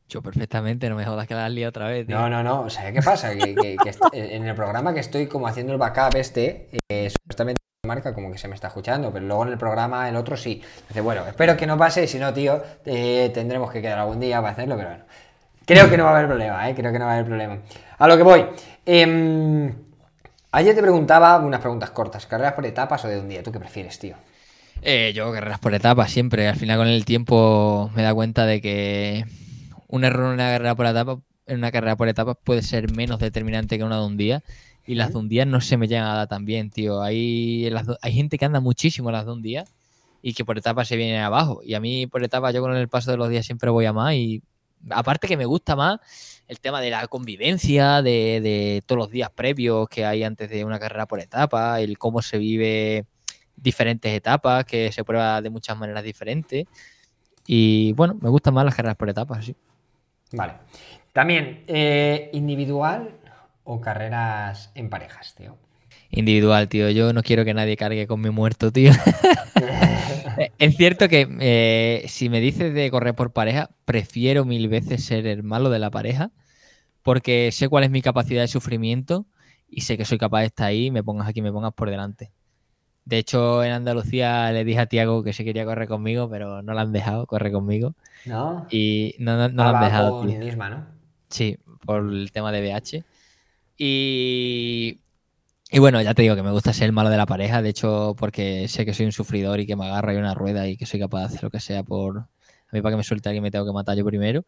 Yo 0.09 0.21
perfectamente, 0.21 0.89
no 0.89 0.95
me 0.95 1.05
jodas 1.05 1.27
que 1.27 1.35
la 1.35 1.45
has 1.45 1.51
liado 1.51 1.69
otra 1.69 1.87
vez. 1.87 2.07
No, 2.07 2.29
no, 2.29 2.41
no. 2.41 2.61
O 2.61 2.69
sea, 2.69 2.91
¿qué 2.91 3.01
pasa? 3.01 3.35
que, 3.35 3.77
en 4.11 4.47
el 4.47 4.55
programa 4.55 4.93
que 4.93 4.99
estoy 5.01 5.27
como 5.27 5.47
haciendo 5.47 5.71
el 5.71 5.77
backup 5.77 6.15
este, 6.15 6.69
eh, 6.89 7.09
supuestamente 7.09 7.59
marca 7.85 8.13
como 8.13 8.31
que 8.31 8.37
se 8.37 8.47
me 8.47 8.55
está 8.55 8.67
escuchando, 8.67 9.11
pero 9.13 9.25
luego 9.25 9.43
en 9.43 9.51
el 9.53 9.57
programa 9.57 10.09
el 10.09 10.15
otro 10.15 10.35
sí. 10.35 10.61
Entonces, 10.79 11.03
bueno, 11.03 11.25
espero 11.27 11.55
que 11.55 11.67
no 11.67 11.77
pase, 11.77 12.07
si 12.07 12.17
no, 12.19 12.33
tío, 12.33 12.61
eh, 12.85 13.31
tendremos 13.33 13.71
que 13.71 13.81
quedar 13.81 13.99
algún 13.99 14.19
día 14.19 14.41
para 14.41 14.53
hacerlo, 14.53 14.75
pero 14.75 14.89
bueno. 14.89 15.05
Creo 15.65 15.89
que 15.89 15.97
no 15.97 16.05
va 16.05 16.09
a 16.09 16.13
haber 16.15 16.27
problema, 16.27 16.69
¿eh? 16.69 16.73
Creo 16.73 16.91
que 16.91 16.99
no 16.99 17.05
va 17.05 17.11
a 17.11 17.13
haber 17.13 17.27
problema. 17.27 17.59
A 17.99 18.07
lo 18.07 18.17
que 18.17 18.23
voy. 18.23 18.45
Em, 18.85 19.71
ayer 20.51 20.73
te 20.73 20.81
preguntaba 20.81 21.37
unas 21.37 21.61
preguntas 21.61 21.91
cortas, 21.91 22.25
carreras 22.25 22.53
por 22.53 22.65
etapas 22.65 23.05
o 23.05 23.07
de 23.07 23.19
un 23.19 23.29
día. 23.29 23.43
¿Tú 23.43 23.51
qué 23.51 23.59
prefieres, 23.59 23.99
tío? 23.99 24.15
Eh, 24.81 25.11
yo 25.13 25.31
carreras 25.31 25.59
por 25.59 25.73
etapas 25.73 26.11
siempre. 26.11 26.47
Al 26.47 26.55
final 26.55 26.77
con 26.77 26.87
el 26.87 27.05
tiempo 27.05 27.91
me 27.95 28.03
da 28.03 28.13
cuenta 28.13 28.45
de 28.45 28.61
que 28.61 29.25
un 29.87 30.03
error 30.03 30.27
en 30.27 30.33
una 30.33 30.49
carrera 30.49 30.75
por 30.75 30.85
etapas, 30.85 31.17
en 31.47 31.57
una 31.57 31.71
carrera 31.71 31.97
por 31.97 32.07
etapas 32.07 32.37
puede 32.43 32.61
ser 32.61 32.91
menos 32.93 33.19
determinante 33.19 33.77
que 33.77 33.83
una 33.83 33.99
de 33.99 34.05
un 34.05 34.17
día. 34.17 34.43
Y 34.85 34.95
las 34.95 35.11
de 35.11 35.19
un 35.19 35.29
día 35.29 35.45
no 35.45 35.61
se 35.61 35.77
me 35.77 35.87
llegan 35.87 36.05
a 36.07 36.15
dar 36.15 36.27
tan 36.27 36.45
bien, 36.45 36.71
tío. 36.71 37.01
Hay, 37.01 37.69
hay 38.01 38.13
gente 38.13 38.37
que 38.37 38.45
anda 38.45 38.59
muchísimo 38.59 39.11
las 39.11 39.25
de 39.25 39.31
un 39.33 39.41
día 39.41 39.65
y 40.21 40.33
que 40.33 40.45
por 40.45 40.57
etapas 40.57 40.87
se 40.87 40.95
viene 40.95 41.19
abajo. 41.19 41.61
Y 41.63 41.73
a 41.75 41.79
mí 41.79 42.07
por 42.07 42.23
etapas 42.23 42.53
yo 42.53 42.61
con 42.61 42.75
el 42.75 42.87
paso 42.87 43.11
de 43.11 43.17
los 43.17 43.29
días 43.29 43.45
siempre 43.45 43.69
voy 43.69 43.85
a 43.85 43.93
más 43.93 44.13
y 44.13 44.41
aparte 44.89 45.27
que 45.27 45.37
me 45.37 45.45
gusta 45.45 45.75
más 45.75 45.99
el 46.47 46.59
tema 46.59 46.81
de 46.81 46.89
la 46.89 47.07
convivencia, 47.07 48.01
de, 48.01 48.39
de 48.41 48.81
todos 48.85 48.97
los 48.97 49.11
días 49.11 49.29
previos 49.29 49.87
que 49.89 50.05
hay 50.05 50.23
antes 50.23 50.49
de 50.49 50.65
una 50.65 50.79
carrera 50.79 51.05
por 51.05 51.19
etapa, 51.19 51.79
el 51.81 51.97
cómo 51.97 52.21
se 52.21 52.37
vive 52.39 53.05
diferentes 53.61 54.11
etapas, 54.13 54.65
que 54.65 54.91
se 54.91 55.03
prueba 55.03 55.41
de 55.41 55.49
muchas 55.49 55.77
maneras 55.77 56.03
diferentes. 56.03 56.65
Y 57.45 57.93
bueno, 57.93 58.17
me 58.21 58.29
gustan 58.29 58.53
más 58.53 58.65
las 58.65 58.75
carreras 58.75 58.97
por 58.97 59.09
etapas, 59.09 59.45
sí. 59.45 59.55
Vale. 60.33 60.53
También, 61.13 61.63
eh, 61.67 62.29
¿individual 62.33 63.17
o 63.63 63.81
carreras 63.81 64.71
en 64.75 64.89
parejas, 64.89 65.35
tío? 65.35 65.57
Individual, 66.11 66.67
tío. 66.69 66.89
Yo 66.89 67.13
no 67.13 67.21
quiero 67.21 67.45
que 67.45 67.53
nadie 67.53 67.77
cargue 67.77 68.07
con 68.07 68.21
mi 68.21 68.29
muerto, 68.29 68.71
tío. 68.71 68.91
es 70.57 70.75
cierto 70.75 71.07
que 71.07 71.27
eh, 71.39 72.05
si 72.07 72.29
me 72.29 72.39
dices 72.39 72.73
de 72.73 72.89
correr 72.89 73.15
por 73.15 73.31
pareja, 73.31 73.69
prefiero 73.85 74.45
mil 74.45 74.67
veces 74.69 75.03
ser 75.03 75.27
el 75.27 75.43
malo 75.43 75.69
de 75.69 75.79
la 75.79 75.91
pareja, 75.91 76.31
porque 77.03 77.51
sé 77.51 77.69
cuál 77.69 77.83
es 77.83 77.91
mi 77.91 78.01
capacidad 78.01 78.41
de 78.41 78.47
sufrimiento 78.47 79.25
y 79.67 79.81
sé 79.81 79.97
que 79.97 80.05
soy 80.05 80.17
capaz 80.17 80.41
de 80.41 80.47
estar 80.47 80.67
ahí, 80.67 80.89
me 80.89 81.03
pongas 81.03 81.27
aquí, 81.27 81.41
me 81.41 81.51
pongas 81.51 81.73
por 81.73 81.89
delante. 81.89 82.31
De 83.09 83.17
hecho, 83.17 83.63
en 83.63 83.71
Andalucía 83.71 84.51
le 84.51 84.63
dije 84.63 84.81
a 84.81 84.85
Tiago 84.85 85.23
que 85.23 85.33
se 85.33 85.43
quería 85.43 85.65
correr 85.65 85.87
conmigo, 85.87 86.29
pero 86.29 86.61
no 86.61 86.75
la 86.75 86.81
han 86.81 86.91
dejado 86.91 87.25
correr 87.25 87.51
conmigo. 87.51 87.95
¿No? 88.25 88.67
Y 88.69 89.15
no, 89.17 89.35
no, 89.35 89.49
no 89.49 89.63
la 89.63 89.79
han 89.79 89.83
dejado. 89.83 90.21
Por 90.21 90.27
misma, 90.27 90.69
¿no? 90.69 90.85
Sí, 91.27 91.57
por 91.87 92.01
el 92.01 92.31
tema 92.31 92.51
de 92.51 92.61
BH. 92.61 93.03
Y, 93.79 94.99
y 95.71 95.79
bueno, 95.79 95.99
ya 96.03 96.13
te 96.13 96.21
digo 96.21 96.35
que 96.35 96.43
me 96.43 96.51
gusta 96.51 96.71
ser 96.71 96.85
el 96.85 96.91
malo 96.91 97.09
de 97.09 97.17
la 97.17 97.25
pareja, 97.25 97.63
de 97.63 97.69
hecho, 97.69 98.15
porque 98.15 98.67
sé 98.67 98.85
que 98.85 98.93
soy 98.93 99.07
un 99.07 99.11
sufridor 99.11 99.59
y 99.59 99.65
que 99.65 99.75
me 99.75 99.85
agarra 99.85 100.13
y 100.13 100.17
una 100.17 100.35
rueda 100.35 100.67
y 100.67 100.77
que 100.77 100.85
soy 100.85 100.99
capaz 100.99 101.21
de 101.21 101.25
hacer 101.25 101.43
lo 101.43 101.49
que 101.49 101.59
sea 101.59 101.81
por... 101.81 102.19
A 102.19 102.27
mí 102.73 102.81
para 102.83 102.93
que 102.93 102.97
me 102.97 103.03
suelte 103.03 103.29
alguien 103.29 103.41
me 103.41 103.49
tengo 103.49 103.65
que 103.65 103.73
matar 103.73 103.97
yo 103.97 104.05
primero. 104.05 104.45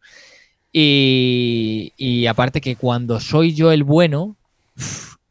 Y, 0.70 1.92
y 1.96 2.26
aparte 2.26 2.60
que 2.60 2.76
cuando 2.76 3.18
soy 3.18 3.54
yo 3.54 3.72
el 3.72 3.82
bueno, 3.82 4.36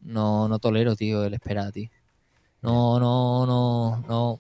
no, 0.01 0.49
no 0.49 0.59
tolero, 0.59 0.97
tío, 0.97 1.23
el 1.23 1.33
esperar, 1.33 1.71
tío. 1.71 1.89
No, 2.61 2.99
no, 2.99 3.45
no, 3.45 4.03
no. 4.07 4.39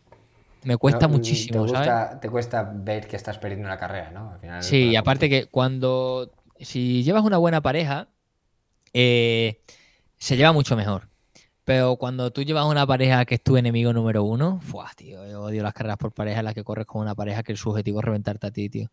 Me 0.63 0.77
cuesta 0.77 1.07
muchísimo, 1.07 1.65
te 1.65 1.71
¿sabes? 1.71 2.19
Te 2.19 2.29
cuesta 2.29 2.71
ver 2.73 3.07
que 3.07 3.15
estás 3.15 3.39
perdiendo 3.39 3.67
la 3.67 3.77
carrera, 3.77 4.11
¿no? 4.11 4.61
sí, 4.61 4.95
aparte 4.95 5.29
que 5.29 5.45
cuando. 5.45 6.31
Si 6.59 7.01
llevas 7.01 7.23
una 7.23 7.37
buena 7.37 7.61
pareja, 7.61 8.09
eh, 8.93 9.61
se 10.17 10.37
lleva 10.37 10.51
mucho 10.51 10.75
mejor. 10.75 11.09
Pero 11.63 11.95
cuando 11.95 12.31
tú 12.31 12.43
llevas 12.43 12.65
una 12.65 12.85
pareja 12.85 13.25
que 13.25 13.35
es 13.35 13.43
tu 13.43 13.57
enemigo 13.57 13.93
número 13.93 14.23
uno, 14.23 14.59
¡fuah, 14.61 14.91
tío! 14.95 15.27
Yo 15.27 15.41
odio 15.41 15.63
las 15.63 15.73
carreras 15.73 15.97
por 15.97 16.11
pareja 16.11 16.39
en 16.39 16.45
las 16.45 16.53
que 16.53 16.63
corres 16.63 16.85
con 16.85 17.01
una 17.01 17.15
pareja 17.15 17.41
que 17.41 17.53
el 17.53 17.59
objetivo 17.63 17.99
es 17.99 18.05
reventarte 18.05 18.47
a 18.47 18.51
ti, 18.51 18.69
tío. 18.69 18.89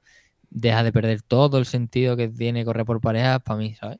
Deja 0.49 0.83
de 0.83 0.93
perder 0.93 1.21
todo 1.21 1.59
el 1.59 1.67
sentido 1.67 2.17
que 2.17 2.29
tiene 2.29 2.65
correr 2.65 2.87
por 2.87 3.01
pareja 3.01 3.39
para 3.39 3.59
mí, 3.59 3.75
¿sabes? 3.75 3.99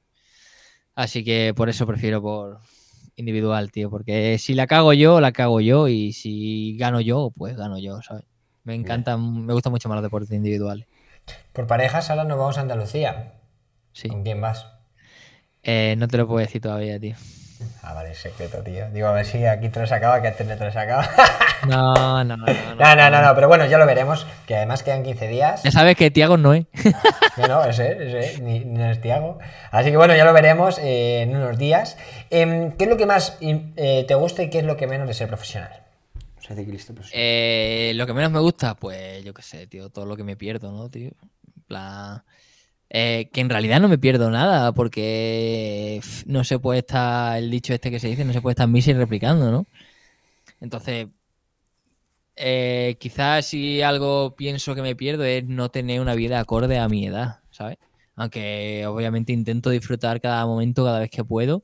Así 0.95 1.25
que 1.25 1.53
por 1.55 1.69
eso 1.69 1.87
prefiero 1.87 2.23
por, 2.23 2.61
individual, 3.19 3.71
tío, 3.71 3.91
porque 3.91 4.39
si 4.39 4.55
la 4.55 4.67
cago 4.67 4.93
yo, 4.93 5.21
la 5.21 5.33
cago 5.33 5.61
yo 5.61 5.89
y 5.89 6.13
si 6.13 6.77
gano 6.79 7.01
yo, 7.01 7.33
pues 7.37 7.57
gano 7.57 7.79
yo, 7.79 8.01
¿sabes? 8.03 8.25
Me 8.65 8.75
encantan, 8.75 9.47
me 9.47 9.53
gustan 9.53 9.73
mucho 9.73 9.89
más 9.89 9.97
los 9.97 10.03
deportes 10.03 10.31
individuales. 10.31 10.87
Por 11.53 11.67
parejas 11.67 12.11
ahora 12.11 12.25
nos 12.25 12.39
vamos 12.39 12.59
a 12.59 12.63
Andalucía. 12.63 13.35
Sí. 13.93 14.09
¿Con 14.09 14.23
quién 14.23 14.41
vas? 14.41 14.67
Eh, 15.63 15.97
no 15.99 16.09
te 16.09 16.17
lo 16.17 16.27
puedo 16.27 16.41
decir 16.41 16.61
todavía, 16.61 16.99
tío. 17.01 17.17
Ah, 17.83 17.95
vale, 17.95 18.15
secreto, 18.15 18.63
tío. 18.63 18.91
Digo, 18.91 19.09
a 19.09 19.13
ver 19.13 19.27
si 19.27 19.45
aquí 19.45 19.69
te 19.69 19.81
lo 19.81 19.87
sacaba, 19.87 20.21
que 20.21 20.29
antes 20.29 20.47
no 20.47 20.57
te 20.57 20.65
lo 20.65 20.73
sacaba. 20.73 21.09
No, 21.67 22.23
no, 22.23 22.37
no. 22.37 22.47
No, 22.47 22.95
no, 22.95 23.11
no, 23.11 23.21
no, 23.21 23.35
pero 23.35 23.49
bueno, 23.49 23.67
ya 23.67 23.79
lo 23.79 23.87
veremos, 23.87 24.27
que 24.47 24.55
además 24.55 24.85
quedan 24.85 25.03
15 25.03 25.27
días. 25.27 25.63
Ya 25.65 25.73
sabes 25.73 25.97
que 25.97 26.09
Tiago 26.11 26.37
no 26.37 26.55
es. 26.55 26.67
¿eh? 26.85 26.93
No, 27.37 27.49
no, 27.49 27.65
ese, 27.65 27.93
ese, 28.01 28.41
ni, 28.43 28.61
ni 28.61 28.83
es 28.83 29.01
Tiago. 29.01 29.39
Así 29.73 29.91
que 29.91 29.97
bueno, 29.97 30.15
ya 30.15 30.25
lo 30.25 30.33
veremos 30.33 30.79
eh, 30.79 31.23
en 31.23 31.37
unos 31.37 31.59
días. 31.59 31.97
Em, 32.31 32.73
¿Qué 32.73 32.85
es 32.85 32.91
lo 32.91 32.97
que 32.97 33.07
más 33.07 33.39
eh, 33.41 34.05
te 34.07 34.15
gusta 34.15 34.43
y 34.43 34.51
qué 34.51 34.59
es 34.59 34.65
lo 34.65 34.77
que 34.77 34.87
menos 34.87 35.09
de 35.09 35.15
ser 35.15 35.27
profesional? 35.29 35.71
Profesional. 36.35 37.97
lo 37.97 38.07
que 38.07 38.13
menos 38.15 38.31
me 38.31 38.41
gusta, 38.41 38.75
pues 38.75 39.25
yo 39.25 39.35
qué 39.35 39.43
sé, 39.43 39.67
tío, 39.67 39.91
todo 39.91 40.07
lo 40.07 40.17
que 40.17 40.25
me 40.25 40.37
pierdo, 40.37 40.71
¿no, 40.71 40.89
tío? 40.89 41.11
En 41.11 41.63
plan 41.67 42.23
eh, 42.91 43.29
que 43.33 43.41
en 43.41 43.51
realidad 43.51 43.81
no 43.81 43.89
me 43.89 43.99
pierdo 43.99 44.31
nada, 44.31 44.73
porque 44.73 46.01
no 46.27 46.45
se 46.45 46.59
puede 46.59 46.81
estar, 46.81 47.39
el 47.39 47.51
dicho 47.51 47.75
este 47.75 47.91
que 47.91 48.01
se 48.01 48.09
dice, 48.09 48.25
no 48.25 48.33
se 48.33 48.41
puede 48.41 48.53
estar 48.53 48.69
misa 48.69 48.91
y 48.91 48.95
replicando, 48.95 49.51
¿no? 49.51 49.67
Entonces, 50.61 51.09
eh, 52.37 52.97
quizás 53.01 53.47
si 53.47 53.83
algo 53.83 54.37
pienso 54.37 54.75
que 54.75 54.83
me 54.83 54.97
pierdo 54.97 55.25
es 55.25 55.45
no 55.45 55.71
tener 55.71 56.01
una 56.01 56.15
vida 56.15 56.41
acorde 56.41 56.79
a 56.79 56.89
mi 56.89 57.07
edad, 57.07 57.41
¿sabes? 57.51 57.79
aunque 58.19 58.85
obviamente 58.87 59.33
intento 59.33 59.71
disfrutar 59.71 60.21
cada 60.21 60.45
momento, 60.45 60.85
cada 60.85 60.99
vez 60.99 61.11
que 61.11 61.23
puedo, 61.25 61.63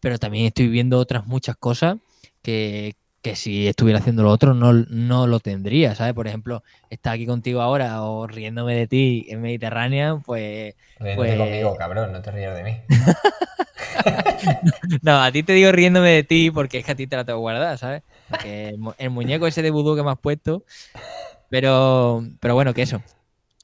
pero 0.00 0.18
también 0.18 0.46
estoy 0.46 0.66
viendo 0.66 0.98
otras 0.98 1.26
muchas 1.26 1.56
cosas 1.56 1.98
que, 2.42 2.96
que 3.22 3.36
si 3.36 3.68
estuviera 3.68 4.00
haciendo 4.00 4.24
lo 4.24 4.30
otro 4.30 4.52
no, 4.52 4.72
no 4.72 5.28
lo 5.28 5.38
tendría, 5.38 5.94
¿sabes? 5.94 6.12
Por 6.12 6.26
ejemplo, 6.26 6.64
estar 6.90 7.14
aquí 7.14 7.24
contigo 7.24 7.62
ahora 7.62 8.02
o 8.02 8.26
riéndome 8.26 8.74
de 8.74 8.88
ti 8.88 9.26
en 9.28 9.40
Mediterránea, 9.40 10.20
pues... 10.26 10.74
Riéndome 10.98 11.28
pues 11.28 11.38
conmigo, 11.38 11.76
cabrón, 11.76 12.12
no 12.12 12.20
te 12.20 12.32
rías 12.32 12.56
de 12.56 12.64
mí. 12.64 12.80
no, 15.02 15.22
a 15.22 15.30
ti 15.30 15.44
te 15.44 15.52
digo 15.52 15.70
riéndome 15.70 16.10
de 16.10 16.24
ti 16.24 16.50
porque 16.50 16.78
es 16.78 16.84
que 16.84 16.92
a 16.92 16.96
ti 16.96 17.06
te 17.06 17.14
la 17.14 17.24
tengo 17.24 17.38
guardada, 17.38 17.78
¿sabes? 17.78 18.02
Porque 18.28 18.74
el, 18.98 19.10
muñeco 19.10 19.46
ese 19.46 19.62
de 19.62 19.70
vudú 19.70 19.94
que 19.94 20.02
me 20.02 20.10
has 20.10 20.18
puesto, 20.18 20.64
pero, 21.48 22.24
pero 22.40 22.54
bueno, 22.54 22.74
que 22.74 22.82
eso, 22.82 23.02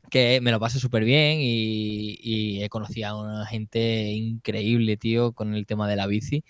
que 0.09 0.41
me 0.41 0.53
lo 0.53 0.61
paso 0.61 0.79
súper 0.79 1.03
bien 1.03 1.39
y, 1.41 2.17
y 2.23 2.63
he 2.63 2.69
conocido 2.69 3.09
a 3.09 3.21
una 3.21 3.47
gente 3.47 4.13
increíble, 4.13 4.97
tío, 4.97 5.33
con 5.33 5.55
el 5.55 5.67
tema 5.67 5.89
de 5.89 5.97
la 5.97 6.07
bici. 6.07 6.45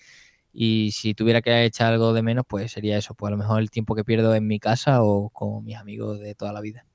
Y 0.51 0.91
si 0.91 1.13
tuviera 1.13 1.41
que 1.41 1.65
echar 1.65 1.93
algo 1.93 2.13
de 2.13 2.21
menos, 2.21 2.45
pues 2.47 2.71
sería 2.71 2.97
eso, 2.97 3.13
pues 3.13 3.29
a 3.29 3.31
lo 3.31 3.37
mejor 3.37 3.59
el 3.61 3.69
tiempo 3.69 3.95
que 3.95 4.03
pierdo 4.03 4.33
en 4.35 4.47
mi 4.47 4.59
casa 4.59 5.03
o 5.03 5.29
con 5.29 5.63
mis 5.63 5.77
amigos 5.77 6.19
de 6.19 6.35
toda 6.35 6.53
la 6.53 6.61
vida. 6.61 6.85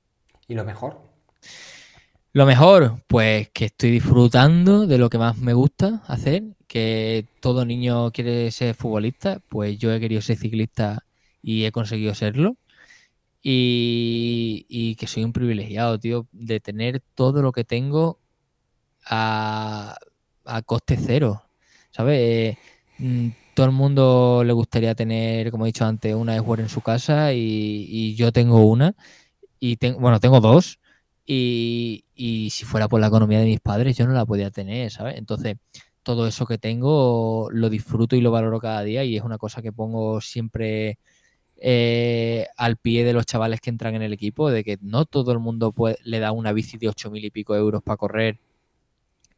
¿Y 0.47 0.55
lo 0.55 0.65
mejor? 0.65 0.99
Lo 2.33 2.45
mejor, 2.45 3.01
pues 3.07 3.49
que 3.51 3.65
estoy 3.65 3.91
disfrutando 3.91 4.87
de 4.87 4.97
lo 4.97 5.09
que 5.09 5.17
más 5.17 5.37
me 5.37 5.53
gusta 5.53 6.03
hacer, 6.05 6.43
que 6.67 7.25
todo 7.39 7.65
niño 7.65 8.11
quiere 8.11 8.51
ser 8.51 8.75
futbolista, 8.75 9.39
pues 9.47 9.77
yo 9.77 9.93
he 9.93 10.01
querido 10.01 10.21
ser 10.21 10.35
ciclista 10.35 11.05
y 11.41 11.63
he 11.63 11.71
conseguido 11.71 12.13
serlo. 12.13 12.57
Y, 13.41 14.95
que 14.99 15.07
soy 15.07 15.23
un 15.23 15.31
privilegiado, 15.31 15.99
tío, 15.99 16.27
de 16.31 16.59
tener 16.59 17.01
todo 17.13 17.41
lo 17.41 17.51
que 17.51 17.63
tengo 17.63 18.19
a, 19.05 19.97
a 20.45 20.61
coste 20.63 20.97
cero, 20.97 21.43
¿sabes? 21.91 22.57
Mm, 22.97 23.29
todo 23.55 23.67
el 23.67 23.71
mundo 23.71 24.43
le 24.45 24.53
gustaría 24.53 24.95
tener, 24.95 25.49
como 25.51 25.65
he 25.65 25.69
dicho 25.69 25.85
antes, 25.85 26.13
una 26.13 26.37
Xbox 26.37 26.59
en 26.59 26.69
su 26.69 26.81
casa 26.81 27.33
y, 27.33 28.15
yo 28.15 28.31
tengo 28.31 28.65
una. 28.65 28.95
Y 29.59 29.77
bueno, 29.99 30.19
tengo 30.19 30.41
dos. 30.41 30.79
Y, 31.25 32.05
si 32.51 32.65
fuera 32.65 32.87
por 32.89 33.01
la 33.01 33.07
economía 33.07 33.39
de 33.39 33.45
mis 33.45 33.61
padres, 33.61 33.97
yo 33.97 34.07
no 34.07 34.13
la 34.13 34.25
podía 34.25 34.51
tener, 34.51 34.91
¿sabes? 34.91 35.17
Entonces, 35.17 35.57
todo 36.03 36.27
eso 36.27 36.45
que 36.45 36.57
tengo 36.57 37.49
lo 37.51 37.69
disfruto 37.69 38.15
y 38.15 38.21
lo 38.21 38.31
valoro 38.31 38.59
cada 38.59 38.83
día 38.83 39.03
y 39.03 39.17
es 39.17 39.23
una 39.23 39.37
cosa 39.39 39.61
que 39.61 39.71
pongo 39.71 40.21
siempre 40.21 40.99
eh, 41.57 42.47
al 42.57 42.77
pie 42.77 43.05
de 43.05 43.13
los 43.13 43.25
chavales 43.25 43.61
que 43.61 43.69
entran 43.71 43.95
en 43.95 44.03
el 44.03 44.13
equipo, 44.13 44.51
de 44.51 44.63
que 44.63 44.77
no 44.81 45.05
todo 45.05 45.31
el 45.31 45.39
mundo 45.39 45.73
le 46.03 46.19
da 46.19 46.31
una 46.31 46.53
bici 46.53 46.77
de 46.77 46.89
ocho 46.89 47.09
mil 47.11 47.25
y 47.25 47.31
pico 47.31 47.55
euros 47.55 47.81
para 47.83 47.97
correr 47.97 48.39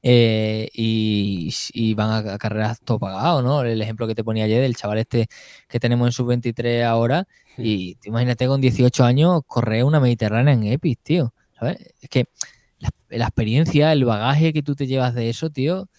eh, 0.04 0.70
y, 0.74 1.94
van 1.96 2.28
a, 2.28 2.38
carreras 2.38 2.80
todo 2.82 3.00
pagado, 3.00 3.42
¿no? 3.42 3.64
El 3.64 3.82
ejemplo 3.82 4.08
que 4.08 4.16
te 4.16 4.24
ponía 4.24 4.46
ayer 4.46 4.62
del 4.62 4.76
chaval 4.76 5.00
este 5.00 5.28
que 5.68 5.80
tenemos 5.80 6.08
en 6.08 6.12
sub-23 6.12 6.84
ahora, 6.84 7.28
y 7.58 7.98
imagínate 8.06 8.48
con 8.48 8.62
18 8.62 9.04
años 9.04 9.42
correr 9.48 9.84
una 9.84 10.00
Mediterránea 10.00 10.54
en 10.54 10.64
Epic, 10.68 11.00
tío, 11.02 11.34
¿sabes? 11.60 11.78
Es 12.02 12.10
que 12.10 12.26
la, 13.10 13.26
experiencia, 13.26 13.92
el 13.92 14.06
bagaje 14.06 14.54
que 14.54 14.64
tú 14.64 14.76
te 14.76 14.88
llevas 14.88 15.16
de 15.16 15.30
eso, 15.30 15.50
tío, 15.50 15.90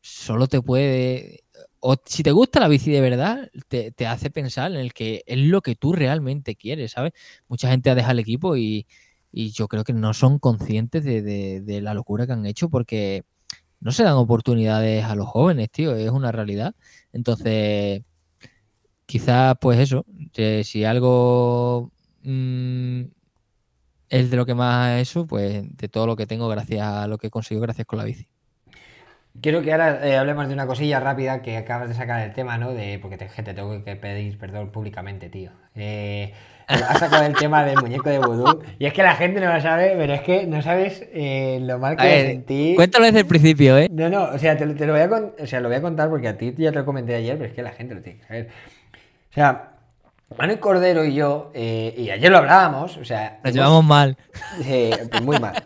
solo 0.00 0.46
te 0.48 0.62
puede... 0.62 1.44
O 1.80 1.96
si 2.04 2.22
te 2.22 2.32
gusta 2.32 2.60
la 2.60 2.68
bici 2.68 2.90
de 2.90 3.00
verdad, 3.00 3.50
te, 3.68 3.94
hace 4.06 4.30
pensar 4.30 4.70
en 4.72 4.78
el 4.78 4.92
que 4.92 5.22
es 5.26 5.38
lo 5.38 5.62
que 5.62 5.76
tú 5.76 5.94
realmente 5.94 6.54
quieres, 6.56 6.92
¿sabes? 6.92 7.12
Mucha 7.48 7.70
gente 7.70 7.88
ha 7.90 7.94
dejado 7.94 8.12
el 8.12 8.18
equipo 8.18 8.56
y, 8.56 8.86
yo 9.32 9.68
creo 9.68 9.84
que 9.84 9.92
no 9.92 10.14
son 10.14 10.38
conscientes 10.38 11.04
de 11.04 11.80
la 11.82 11.94
locura 11.94 12.26
que 12.26 12.32
han 12.32 12.46
hecho 12.46 12.68
porque 12.68 13.24
no 13.80 13.92
se 13.92 14.04
dan 14.04 14.14
oportunidades 14.14 15.04
a 15.04 15.14
los 15.14 15.26
jóvenes, 15.28 15.70
tío, 15.70 15.94
es 15.96 16.10
una 16.10 16.32
realidad. 16.32 16.74
Entonces, 17.12 18.02
quizás, 19.06 19.56
pues 19.60 19.78
eso, 19.78 20.04
si 20.64 20.84
algo 20.84 21.90
mm, 22.22 23.02
es 24.08 24.30
de 24.30 24.36
lo 24.36 24.46
que 24.46 24.54
más 24.54 25.00
eso, 25.00 25.26
pues 25.26 25.64
de 25.76 25.88
todo 25.88 26.06
lo 26.06 26.16
que 26.16 26.26
tengo 26.26 26.48
gracias 26.48 26.86
a 26.86 27.06
lo 27.06 27.18
que 27.18 27.28
he 27.28 27.30
conseguido 27.30 27.62
gracias 27.62 27.86
con 27.86 27.98
la 27.98 28.04
bici. 28.04 28.28
Quiero 29.40 29.62
que 29.62 29.72
ahora 29.72 30.06
eh, 30.06 30.16
hablemos 30.16 30.48
de 30.48 30.54
una 30.54 30.66
cosilla 30.66 31.00
rápida 31.00 31.40
que 31.40 31.56
acabas 31.56 31.88
de 31.88 31.94
sacar 31.94 32.20
el 32.20 32.32
tema, 32.34 32.58
¿no? 32.58 32.72
De, 32.74 32.98
porque 32.98 33.16
te, 33.16 33.26
te 33.26 33.54
tengo 33.54 33.82
que 33.84 33.96
pedir 33.96 34.38
perdón 34.38 34.70
públicamente, 34.72 35.30
tío. 35.30 35.52
Eh, 35.74 36.34
ha 36.70 36.98
sacado 36.98 37.24
el 37.24 37.34
tema 37.34 37.64
del 37.64 37.76
muñeco 37.80 38.08
de 38.08 38.18
vudú. 38.18 38.62
Y 38.78 38.86
es 38.86 38.92
que 38.92 39.02
la 39.02 39.14
gente 39.16 39.40
no 39.40 39.52
lo 39.52 39.60
sabe, 39.60 39.94
pero 39.96 40.14
es 40.14 40.20
que 40.22 40.46
no 40.46 40.62
sabes 40.62 41.04
eh, 41.12 41.58
lo 41.62 41.78
mal 41.78 41.96
que 41.96 42.04
me 42.04 42.26
sentí. 42.26 42.74
Cuéntalo 42.76 43.06
desde 43.06 43.20
el 43.20 43.26
principio, 43.26 43.76
¿eh? 43.78 43.88
No, 43.90 44.08
no, 44.08 44.24
o 44.24 44.38
sea, 44.38 44.56
te, 44.56 44.66
lo 44.66 44.92
voy 44.92 45.00
a 45.00 45.32
o 45.42 45.46
sea, 45.46 45.60
lo 45.60 45.68
voy 45.68 45.78
a 45.78 45.82
contar 45.82 46.08
porque 46.08 46.28
a 46.28 46.36
ti 46.36 46.54
ya 46.56 46.70
te 46.70 46.78
lo 46.78 46.84
comenté 46.84 47.14
ayer, 47.14 47.36
pero 47.36 47.48
es 47.48 47.54
que 47.54 47.62
la 47.62 47.72
gente 47.72 47.94
lo 47.94 48.00
tiene 48.00 48.20
que 48.20 48.26
saber. 48.26 48.48
O 49.30 49.32
sea, 49.32 49.70
Manuel 50.38 50.60
Cordero 50.60 51.04
y 51.04 51.14
yo, 51.14 51.50
eh, 51.54 51.92
y 51.98 52.10
ayer 52.10 52.30
lo 52.30 52.38
hablábamos, 52.38 52.96
o 52.96 53.04
sea... 53.04 53.40
Nos 53.42 53.52
llevamos 53.52 53.84
mal. 53.84 54.16
Sí, 54.62 54.90
pues 55.10 55.22
muy 55.22 55.38
mal. 55.38 55.62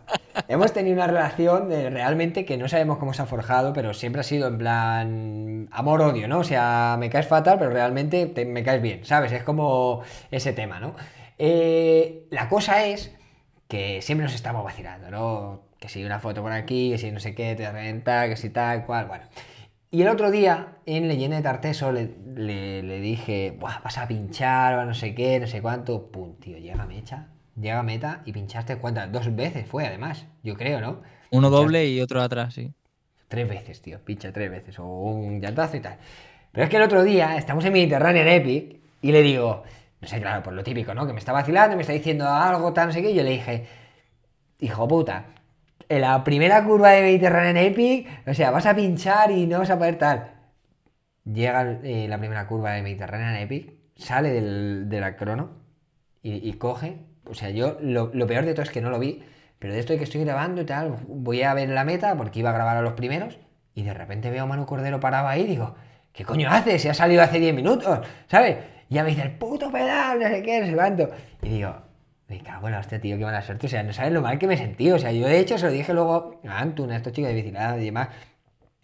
hemos 0.49 0.73
tenido 0.73 0.97
una 0.97 1.07
relación 1.07 1.69
de 1.69 1.91
realmente 1.91 2.45
que 2.45 2.57
no 2.57 2.67
sabemos 2.69 2.99
cómo 2.99 3.13
se 3.13 3.23
ha 3.23 3.27
forjado, 3.27 3.73
pero 3.75 3.93
siempre 3.93 4.21
ha 4.21 4.25
sido 4.25 4.49
en 4.49 4.59
plan 4.59 5.69
amor-odio, 5.71 6.29
¿no? 6.29 6.39
O 6.39 6.45
sea, 6.45 6.97
me 6.99 7.11
caes 7.11 7.27
fatal, 7.27 7.59
pero 7.59 7.71
realmente 7.71 8.33
me 8.47 8.63
caes 8.63 8.81
bien, 8.81 9.05
¿sabes? 9.05 9.33
Es 9.33 9.43
como 9.43 10.03
ese 10.31 10.53
tema, 10.55 10.81
¿no? 10.81 10.95
Eh, 11.39 12.27
la 12.31 12.49
cosa 12.49 12.87
es 12.87 13.15
que 13.69 14.01
siempre 14.03 14.25
nos 14.25 14.35
estamos 14.35 14.65
vacilando, 14.65 15.11
¿no? 15.11 15.61
Que 15.79 15.89
si 15.89 16.05
una 16.05 16.21
foto 16.21 16.43
por 16.43 16.53
aquí, 16.53 16.91
que 16.91 16.99
si 16.99 17.11
no 17.11 17.21
sé 17.21 17.35
qué, 17.35 17.55
te 17.55 17.71
renta, 17.71 18.29
que 18.29 18.37
si 18.37 18.49
tal, 18.49 18.87
cual, 18.87 19.07
bueno. 19.07 19.25
Y 19.95 20.03
el 20.03 20.09
otro 20.09 20.33
día, 20.33 20.79
en 20.87 21.07
Leyenda 21.07 21.37
de 21.37 21.45
Tarteso, 21.45 21.93
le, 21.93 22.09
le, 22.35 23.01
dije, 23.01 23.57
Buah, 23.57 23.79
vas 23.85 23.97
a 23.97 24.09
pinchar, 24.09 24.85
no 24.85 24.93
sé 24.93 25.15
qué, 25.15 25.39
no 25.39 25.47
sé 25.47 25.63
cuánto. 25.63 26.11
Pum, 26.11 26.35
tío, 26.41 26.59
llega 26.59 26.85
mecha, 26.85 27.29
llega 27.55 27.81
meta 27.85 28.23
y 28.25 28.33
pinchaste 28.33 28.79
cuántas, 28.79 29.13
dos 29.13 29.33
veces 29.37 29.69
fue 29.69 29.87
además, 29.87 30.27
yo 30.43 30.57
creo, 30.57 30.81
¿no? 30.81 31.01
Uno 31.31 31.49
doble 31.49 31.87
y 31.87 32.01
otro 32.01 32.21
atrás, 32.21 32.55
sí. 32.55 32.73
Tres 33.29 33.49
veces, 33.49 33.83
tío, 33.83 34.01
pincha 34.01 34.33
tres 34.33 34.51
veces, 34.51 34.81
o 34.81 34.85
un 34.85 35.41
llantazo 35.41 35.77
y 35.77 35.81
tal. 35.81 35.97
Pero 36.51 36.65
es 36.65 36.71
que 36.71 36.77
el 36.79 36.83
otro 36.83 37.05
día 37.05 37.37
estamos 37.37 37.65
en 37.65 37.75
Mediterráneo 37.75 38.23
en 38.23 38.29
Epic 38.29 38.81
y 39.01 39.13
le 39.13 39.23
digo, 39.23 39.63
no 40.01 40.09
sé, 40.09 40.21
claro, 40.21 40.43
por 40.43 40.55
lo 40.55 40.65
típico, 40.65 40.93
¿no? 40.93 41.07
Que 41.07 41.13
me 41.13 41.21
está 41.21 41.31
vacilando, 41.31 41.77
me 41.77 41.83
está 41.83 41.93
diciendo 41.93 42.29
algo, 42.29 42.73
tal, 42.73 42.89
no 42.89 42.93
sé 42.93 43.01
qué, 43.01 43.13
y 43.13 43.15
yo 43.15 43.23
le 43.23 43.31
dije, 43.31 43.69
hijo 44.59 44.89
puta, 44.89 45.27
en 45.89 46.01
la 46.01 46.25
primera 46.25 46.65
curva 46.65 46.91
de 46.91 47.03
Mediterráneo 47.03 47.63
Epic, 47.63 48.09
o 48.27 48.35
sea, 48.35 48.51
vas 48.51 48.67
a 48.67 48.75
pinchar 48.75 49.31
y 49.31 49.47
no 49.47 49.59
vas 49.59 49.71
a 49.71 49.79
poder 49.79 49.97
tal. 49.99 50.31
Llega 51.25 51.79
eh, 51.83 52.07
la 52.09 52.19
primera 52.19 52.47
curva 52.47 52.73
de 52.73 52.83
Mediterráneo 52.83 53.43
Epic, 53.43 53.73
sale 53.97 54.31
del, 54.31 54.89
de 54.89 55.01
la 55.01 55.17
crono 55.17 55.51
y, 56.23 56.53
coge. 56.55 56.99
O 57.27 57.35
sea, 57.35 57.51
yo 57.51 57.79
lo, 57.81 58.11
peor 58.27 58.45
de 58.45 58.53
todo 58.53 58.63
es 58.63 58.71
que 58.71 58.81
no 58.81 58.91
lo 58.91 58.99
vi, 58.99 59.23
pero 59.59 59.73
de 59.73 59.81
esto 59.81 59.97
que 59.97 60.05
estoy 60.05 60.25
grabando 60.25 60.63
y 60.63 60.65
tal, 60.65 60.97
voy 61.07 61.43
a 61.43 61.55
ver 61.55 61.69
la 61.69 61.85
meta 61.85 62.17
porque 62.17 62.41
iba 62.41 62.51
a 62.51 62.55
grabar 62.55 62.77
a 62.77 62.83
los 62.83 62.95
primeros 62.95 63.39
y 63.75 63.83
de 63.83 63.95
repente 63.95 64.31
veo 64.31 64.45
a 64.45 64.47
Manu 64.47 64.67
Cordero 64.67 65.01
parado 65.01 65.29
ahí 65.29 65.43
y 65.43 65.47
digo, 65.47 65.75
¿qué 66.13 66.25
coño 66.25 66.49
hace? 66.51 66.79
Se 66.79 66.91
ha 66.91 66.95
salido 66.95 67.23
hace 67.23 67.39
10 67.39 67.55
minutos, 67.55 68.01
¿sabes? 68.27 68.57
Y 68.89 68.95
ya 68.95 69.03
me 69.03 69.11
dice, 69.11 69.23
el 69.23 69.33
puto 69.33 69.71
pedal, 69.71 70.19
no 70.21 70.29
sé 70.29 70.43
qué, 70.43 70.61
no 70.61 70.67
sé 70.67 70.75
cuánto. 70.75 71.11
Y 71.43 71.49
digo, 71.49 71.75
me 72.29 72.41
cago 72.41 72.69
en 72.69 72.75
hostia, 72.75 73.01
tío, 73.01 73.19
qué 73.19 73.25
mala 73.25 73.43
suerte. 73.43 73.67
O 73.67 73.71
sea, 73.71 73.83
no 73.83 73.93
sabes 73.93 74.13
lo 74.13 74.23
mal 74.23 74.39
que 74.39 74.47
me 74.47 74.57
sentí. 74.57 74.91
O 74.91 74.99
sea, 74.99 75.13
yo 75.13 75.27
de 75.27 75.39
hecho 75.39 75.59
se 75.59 75.67
lo 75.67 75.73
dije 75.73 75.93
luego 75.93 76.41
a 76.47 76.61
Antun, 76.61 76.91
a 76.91 76.97
estos 76.97 77.13
chicos 77.13 77.29
de 77.29 77.35
bicicleta 77.35 77.77
y 77.79 77.85
demás. 77.85 78.09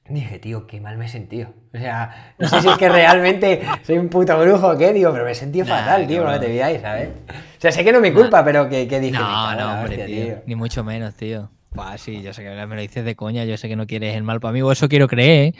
Dije, 0.09 0.41
tío, 0.41 0.67
qué 0.67 0.81
mal 0.81 0.99
me 0.99 1.07
he 1.07 1.09
sentido. 1.09 1.55
O 1.73 1.79
sea, 1.79 2.35
no 2.37 2.49
sé 2.49 2.61
si 2.61 2.69
es 2.69 2.77
que 2.77 2.89
realmente 2.91 3.63
soy 3.85 3.99
un 3.99 4.09
puto 4.09 4.39
brujo 4.41 4.71
o 4.71 4.77
qué, 4.77 4.93
digo, 4.93 5.13
pero 5.13 5.25
me 5.25 5.31
he 5.31 5.35
sentido 5.37 5.67
fatal, 5.67 6.07
tío, 6.07 6.25
no 6.25 6.41
te 6.41 6.49
veáis, 6.49 6.81
¿sabes? 6.81 7.11
O 7.29 7.61
sea, 7.61 7.71
sé 7.71 7.85
que 7.85 7.93
no 7.93 8.01
me 8.01 8.13
culpa, 8.13 8.45
pero 8.45 8.69
que, 8.69 8.89
que 8.89 8.99
dije, 8.99 9.17
no, 9.17 9.55
no, 9.55 9.81
hombre, 9.81 10.05
tío, 10.05 10.43
Ni 10.47 10.57
mucho 10.57 10.83
menos, 10.83 11.15
tío. 11.15 11.49
Pues 11.71 12.01
sí, 12.01 12.21
yo 12.23 12.33
sé 12.33 12.43
que 12.43 12.51
me 12.67 12.75
lo 12.75 12.81
dices 12.81 13.05
de 13.05 13.15
coña, 13.15 13.45
yo 13.45 13.57
sé 13.57 13.69
que 13.69 13.77
no 13.77 13.87
quieres 13.87 14.17
el 14.17 14.25
mal 14.25 14.41
para 14.41 14.53
mí, 14.53 14.61
o 14.61 14.73
eso 14.73 14.89
quiero 14.89 15.07
creer, 15.07 15.55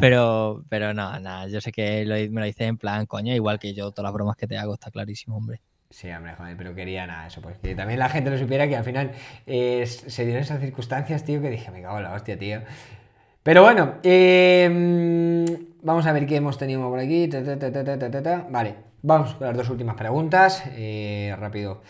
pero, 0.00 0.64
pero 0.68 0.92
no, 0.92 1.20
nada, 1.20 1.46
yo 1.46 1.60
sé 1.60 1.70
que 1.70 2.04
me 2.32 2.40
lo 2.40 2.46
dices 2.46 2.66
en 2.66 2.76
plan 2.76 3.06
coña, 3.06 3.36
igual 3.36 3.60
que 3.60 3.72
yo, 3.72 3.92
todas 3.92 4.08
las 4.08 4.12
bromas 4.12 4.36
que 4.36 4.48
te 4.48 4.58
hago, 4.58 4.74
está 4.74 4.90
clarísimo, 4.90 5.36
hombre. 5.36 5.60
Sí, 5.94 6.10
hombre, 6.10 6.34
joder, 6.34 6.56
pero 6.56 6.74
quería 6.74 7.06
nada 7.06 7.28
eso, 7.28 7.40
pues 7.40 7.56
que 7.58 7.76
también 7.76 8.00
la 8.00 8.08
gente 8.08 8.28
lo 8.28 8.36
supiera 8.36 8.66
que 8.66 8.76
al 8.76 8.82
final 8.82 9.12
eh, 9.46 9.86
se 9.86 10.24
dieron 10.24 10.42
esas 10.42 10.60
circunstancias, 10.60 11.24
tío, 11.24 11.40
que 11.40 11.50
dije, 11.50 11.70
me 11.70 11.82
cago 11.82 11.98
en 11.98 12.02
la 12.02 12.14
hostia, 12.14 12.36
tío. 12.36 12.62
Pero 13.44 13.62
bueno, 13.62 13.94
em, 14.02 15.44
vamos 15.82 16.04
a 16.06 16.12
ver 16.12 16.26
qué 16.26 16.34
hemos 16.34 16.58
tenido 16.58 16.80
por 16.90 16.98
aquí. 16.98 17.30
vale, 18.50 18.74
vamos 19.02 19.34
con 19.36 19.46
las 19.46 19.56
dos 19.56 19.70
últimas 19.70 19.94
preguntas. 19.94 20.64
Eh, 20.72 21.32
rápido. 21.38 21.80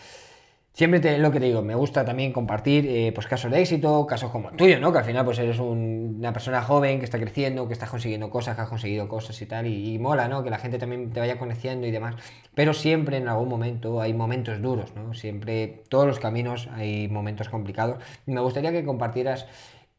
Siempre 0.75 0.99
te, 0.99 1.17
lo 1.19 1.31
que 1.31 1.39
te 1.39 1.45
digo, 1.45 1.61
me 1.61 1.73
gusta 1.73 2.03
también 2.03 2.33
compartir 2.33 2.85
eh, 2.85 3.13
pues 3.15 3.27
casos 3.27 3.49
de 3.49 3.61
éxito, 3.61 4.05
casos 4.05 4.29
como 4.29 4.49
el 4.49 4.57
tuyo, 4.57 4.77
¿no? 4.81 4.91
Que 4.91 4.97
al 4.97 5.05
final 5.05 5.23
pues 5.23 5.39
eres 5.39 5.57
una 5.57 6.33
persona 6.33 6.61
joven 6.61 6.99
que 6.99 7.05
está 7.05 7.17
creciendo, 7.17 7.65
que 7.65 7.71
está 7.71 7.87
consiguiendo 7.87 8.29
cosas, 8.29 8.57
que 8.57 8.61
has 8.63 8.67
conseguido 8.67 9.07
cosas 9.07 9.41
y 9.41 9.45
tal, 9.45 9.67
y, 9.67 9.97
mola, 9.99 10.27
¿no? 10.27 10.43
Que 10.43 10.49
la 10.49 10.57
gente 10.57 10.77
también 10.77 11.13
te 11.13 11.21
vaya 11.21 11.39
conociendo 11.39 11.87
y 11.87 11.91
demás. 11.91 12.15
Pero 12.53 12.73
siempre 12.73 13.15
en 13.15 13.29
algún 13.29 13.47
momento 13.47 14.01
hay 14.01 14.13
momentos 14.13 14.61
duros, 14.61 14.93
¿no? 14.97 15.13
Siempre, 15.13 15.83
todos 15.87 16.07
los 16.07 16.19
caminos 16.19 16.67
hay 16.73 17.07
momentos 17.07 17.47
complicados. 17.47 18.03
Me 18.25 18.41
gustaría 18.41 18.73
que 18.73 18.83
compartieras 18.83 19.47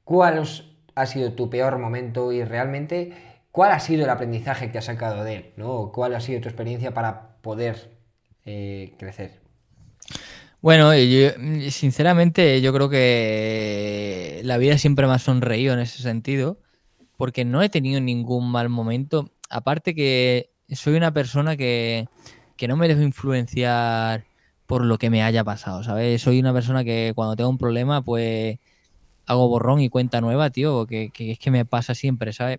cuál 0.04 0.42
ha 0.94 1.06
sido 1.06 1.32
tu 1.32 1.48
peor 1.48 1.78
momento 1.78 2.32
y 2.32 2.44
realmente 2.44 3.12
cuál 3.50 3.72
ha 3.72 3.80
sido 3.80 4.04
el 4.04 4.10
aprendizaje 4.10 4.70
que 4.70 4.76
has 4.76 4.84
sacado 4.84 5.24
de 5.24 5.36
él, 5.36 5.52
¿no? 5.56 5.90
¿Cuál 5.90 6.14
ha 6.14 6.20
sido 6.20 6.42
tu 6.42 6.48
experiencia 6.48 6.92
para 6.92 7.38
poder 7.40 7.92
eh, 8.44 8.92
crecer? 8.98 9.45
Bueno, 10.66 10.92
yo, 10.96 11.28
sinceramente 11.70 12.60
yo 12.60 12.72
creo 12.72 12.88
que 12.88 14.40
la 14.42 14.58
vida 14.58 14.78
siempre 14.78 15.06
me 15.06 15.12
ha 15.12 15.20
sonreído 15.20 15.72
en 15.74 15.78
ese 15.78 16.02
sentido, 16.02 16.58
porque 17.16 17.44
no 17.44 17.62
he 17.62 17.68
tenido 17.68 18.00
ningún 18.00 18.50
mal 18.50 18.68
momento. 18.68 19.30
Aparte 19.48 19.94
que 19.94 20.50
soy 20.72 20.96
una 20.96 21.12
persona 21.12 21.56
que, 21.56 22.08
que 22.56 22.66
no 22.66 22.76
me 22.76 22.88
dejo 22.88 23.02
influenciar 23.02 24.24
por 24.66 24.84
lo 24.84 24.98
que 24.98 25.08
me 25.08 25.22
haya 25.22 25.44
pasado, 25.44 25.84
¿sabes? 25.84 26.20
Soy 26.20 26.40
una 26.40 26.52
persona 26.52 26.82
que 26.82 27.12
cuando 27.14 27.36
tengo 27.36 27.50
un 27.50 27.58
problema, 27.58 28.02
pues 28.02 28.58
hago 29.26 29.48
borrón 29.48 29.80
y 29.80 29.88
cuenta 29.88 30.20
nueva, 30.20 30.50
tío, 30.50 30.84
que, 30.84 31.12
es 31.16 31.38
que 31.38 31.50
me 31.52 31.64
pasa 31.64 31.94
siempre, 31.94 32.32
¿sabes? 32.32 32.58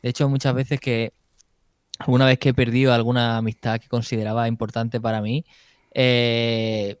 De 0.00 0.10
hecho, 0.10 0.28
muchas 0.28 0.54
veces 0.54 0.78
que 0.78 1.12
alguna 1.98 2.26
vez 2.26 2.38
que 2.38 2.50
he 2.50 2.54
perdido 2.54 2.94
alguna 2.94 3.36
amistad 3.36 3.80
que 3.80 3.88
consideraba 3.88 4.46
importante 4.46 5.00
para 5.00 5.20
mí, 5.20 5.44
eh, 5.92 6.98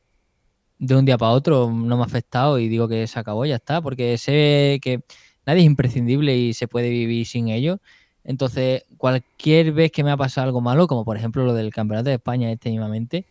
de 0.78 0.96
un 0.96 1.04
día 1.04 1.18
para 1.18 1.32
otro 1.32 1.70
no 1.72 1.96
me 1.96 2.02
ha 2.02 2.06
afectado 2.06 2.58
y 2.58 2.68
digo 2.68 2.88
que 2.88 3.06
se 3.06 3.18
acabó, 3.18 3.44
ya 3.46 3.56
está, 3.56 3.82
porque 3.82 4.16
sé 4.18 4.78
que 4.82 5.02
nadie 5.46 5.60
es 5.60 5.66
imprescindible 5.66 6.36
y 6.36 6.54
se 6.54 6.68
puede 6.68 6.90
vivir 6.90 7.26
sin 7.26 7.48
ello. 7.48 7.80
Entonces, 8.24 8.84
cualquier 8.98 9.72
vez 9.72 9.90
que 9.92 10.04
me 10.04 10.10
ha 10.10 10.16
pasado 10.16 10.46
algo 10.46 10.60
malo, 10.60 10.86
como 10.86 11.04
por 11.04 11.16
ejemplo 11.16 11.44
lo 11.44 11.54
del 11.54 11.72
Campeonato 11.72 12.10
de 12.10 12.16
España 12.16 12.50
este 12.52 12.70
mismamente, 12.70 13.26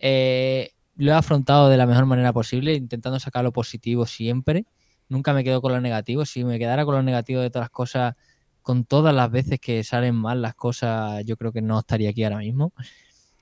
eh, 0.00 0.70
lo 0.96 1.12
he 1.12 1.14
afrontado 1.14 1.68
de 1.68 1.76
la 1.76 1.86
mejor 1.86 2.06
manera 2.06 2.32
posible, 2.32 2.74
intentando 2.74 3.20
sacar 3.20 3.44
lo 3.44 3.52
positivo 3.52 4.06
siempre. 4.06 4.66
Nunca 5.08 5.32
me 5.32 5.44
quedo 5.44 5.62
con 5.62 5.72
lo 5.72 5.80
negativo. 5.80 6.24
Si 6.24 6.44
me 6.44 6.58
quedara 6.58 6.84
con 6.84 6.94
lo 6.94 7.02
negativo 7.02 7.40
de 7.40 7.50
todas 7.50 7.64
las 7.64 7.70
cosas, 7.70 8.14
con 8.62 8.84
todas 8.84 9.14
las 9.14 9.30
veces 9.30 9.60
que 9.60 9.84
salen 9.84 10.14
mal 10.14 10.42
las 10.42 10.54
cosas, 10.54 11.24
yo 11.24 11.36
creo 11.36 11.52
que 11.52 11.62
no 11.62 11.78
estaría 11.78 12.10
aquí 12.10 12.24
ahora 12.24 12.38
mismo. 12.38 12.72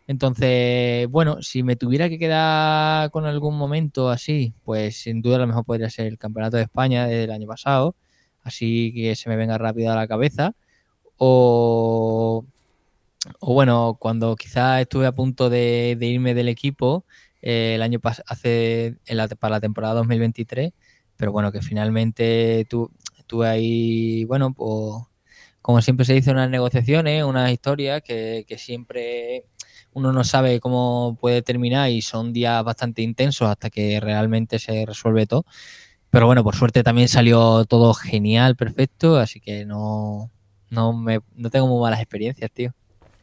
Entonces, 0.08 1.08
bueno, 1.08 1.42
si 1.42 1.62
me 1.62 1.76
tuviera 1.76 2.08
que 2.08 2.18
quedar 2.18 3.10
con 3.10 3.26
algún 3.26 3.56
momento 3.58 4.08
así, 4.08 4.54
pues 4.64 4.96
sin 4.96 5.20
duda 5.20 5.36
a 5.36 5.38
lo 5.40 5.46
mejor 5.48 5.64
podría 5.64 5.90
ser 5.90 6.06
el 6.06 6.18
Campeonato 6.18 6.56
de 6.56 6.64
España 6.64 7.06
del 7.06 7.30
año 7.32 7.48
pasado, 7.48 7.96
así 8.42 8.92
que 8.94 9.16
se 9.16 9.28
me 9.28 9.36
venga 9.36 9.58
rápido 9.58 9.92
a 9.92 9.96
la 9.96 10.06
cabeza. 10.06 10.54
O, 11.18 12.44
bueno, 13.40 13.96
cuando 14.00 14.36
quizás 14.36 14.82
estuve 14.82 15.06
a 15.06 15.12
punto 15.12 15.50
de, 15.50 15.96
irme 16.00 16.34
del 16.34 16.48
equipo 16.48 17.04
eh, 17.42 17.74
el 17.76 17.82
año 17.82 18.00
hace 18.26 18.96
para 19.38 19.56
la 19.56 19.60
temporada 19.60 19.94
2023, 19.94 20.72
pero 21.16 21.32
bueno, 21.32 21.52
que 21.52 21.62
finalmente 21.62 22.66
tu, 22.70 22.90
estuve 23.18 23.48
ahí, 23.48 24.24
bueno, 24.24 24.52
pues 24.54 25.04
como 25.62 25.82
siempre 25.82 26.06
se 26.06 26.14
dice, 26.14 26.30
unas 26.30 26.50
negociaciones, 26.50 27.24
unas 27.24 27.50
historias 27.50 28.02
que 28.02 28.44
siempre 28.58 29.46
uno 29.96 30.12
no 30.12 30.24
sabe 30.24 30.60
cómo 30.60 31.16
puede 31.18 31.40
terminar 31.40 31.88
y 31.90 32.02
son 32.02 32.34
días 32.34 32.62
bastante 32.62 33.00
intensos 33.00 33.48
hasta 33.48 33.70
que 33.70 33.98
realmente 33.98 34.58
se 34.58 34.84
resuelve 34.84 35.26
todo. 35.26 35.46
Pero 36.10 36.26
bueno, 36.26 36.44
por 36.44 36.54
suerte 36.54 36.82
también 36.82 37.08
salió 37.08 37.64
todo 37.64 37.94
genial, 37.94 38.56
perfecto, 38.56 39.16
así 39.16 39.40
que 39.40 39.64
no, 39.64 40.30
no, 40.68 40.92
me, 40.92 41.20
no 41.34 41.48
tengo 41.48 41.66
muy 41.66 41.80
malas 41.80 42.00
experiencias, 42.00 42.50
tío. 42.50 42.74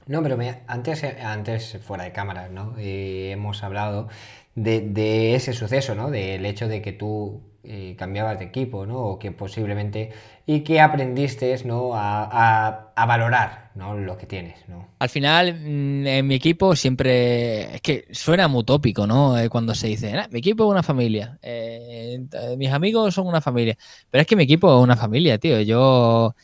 No, 0.08 0.24
pero 0.24 0.36
antes, 0.66 1.04
antes 1.24 1.78
fuera 1.84 2.06
de 2.06 2.12
cámara, 2.12 2.50
¿no? 2.50 2.74
Eh, 2.80 3.30
hemos 3.32 3.62
hablado 3.62 4.10
de, 4.56 4.82
de, 4.82 5.36
ese 5.36 5.54
suceso, 5.54 5.96
¿no? 5.96 6.10
Del 6.10 6.46
hecho 6.46 6.68
de 6.68 6.82
que 6.82 6.94
tú 6.94 7.42
eh, 7.66 7.96
cambiabas 7.98 8.40
de 8.40 8.46
equipo, 8.46 8.86
¿no? 8.86 8.98
O 8.98 9.20
que 9.20 9.32
posiblemente... 9.32 10.12
Y 10.46 10.60
que 10.66 10.82
aprendiste, 10.82 11.58
¿no? 11.64 11.92
A, 11.94 12.92
valorar, 13.08 13.72
¿no? 13.76 13.98
Lo 13.98 14.18
que 14.18 14.26
tienes, 14.26 14.68
¿no? 14.68 14.90
Al 15.00 15.08
final, 15.08 15.54
mm, 15.54 16.08
en 16.08 16.28
mi 16.28 16.36
equipo 16.36 16.76
siempre... 16.76 17.76
Es 17.76 17.82
que 17.82 18.06
suena 18.12 18.50
muy 18.50 18.66
tópico, 18.66 19.08
¿no? 19.08 19.38
Eh, 19.40 19.48
cuando 19.48 19.74
se 19.76 19.88
dice, 19.88 20.14
mi 20.32 20.40
equipo 20.40 20.66
es 20.66 20.72
una 20.72 20.84
familia. 20.84 21.40
Eh, 21.42 22.20
mis 22.58 22.70
amigos 22.70 23.14
son 23.14 23.28
una 23.28 23.40
familia. 23.40 23.78
Pero 24.12 24.22
es 24.24 24.28
que 24.28 24.36
mi 24.36 24.44
equipo 24.44 24.78
es 24.78 24.84
una 24.84 24.98
familia, 24.98 25.38
tío. 25.38 25.62
Yo... 25.62 26.36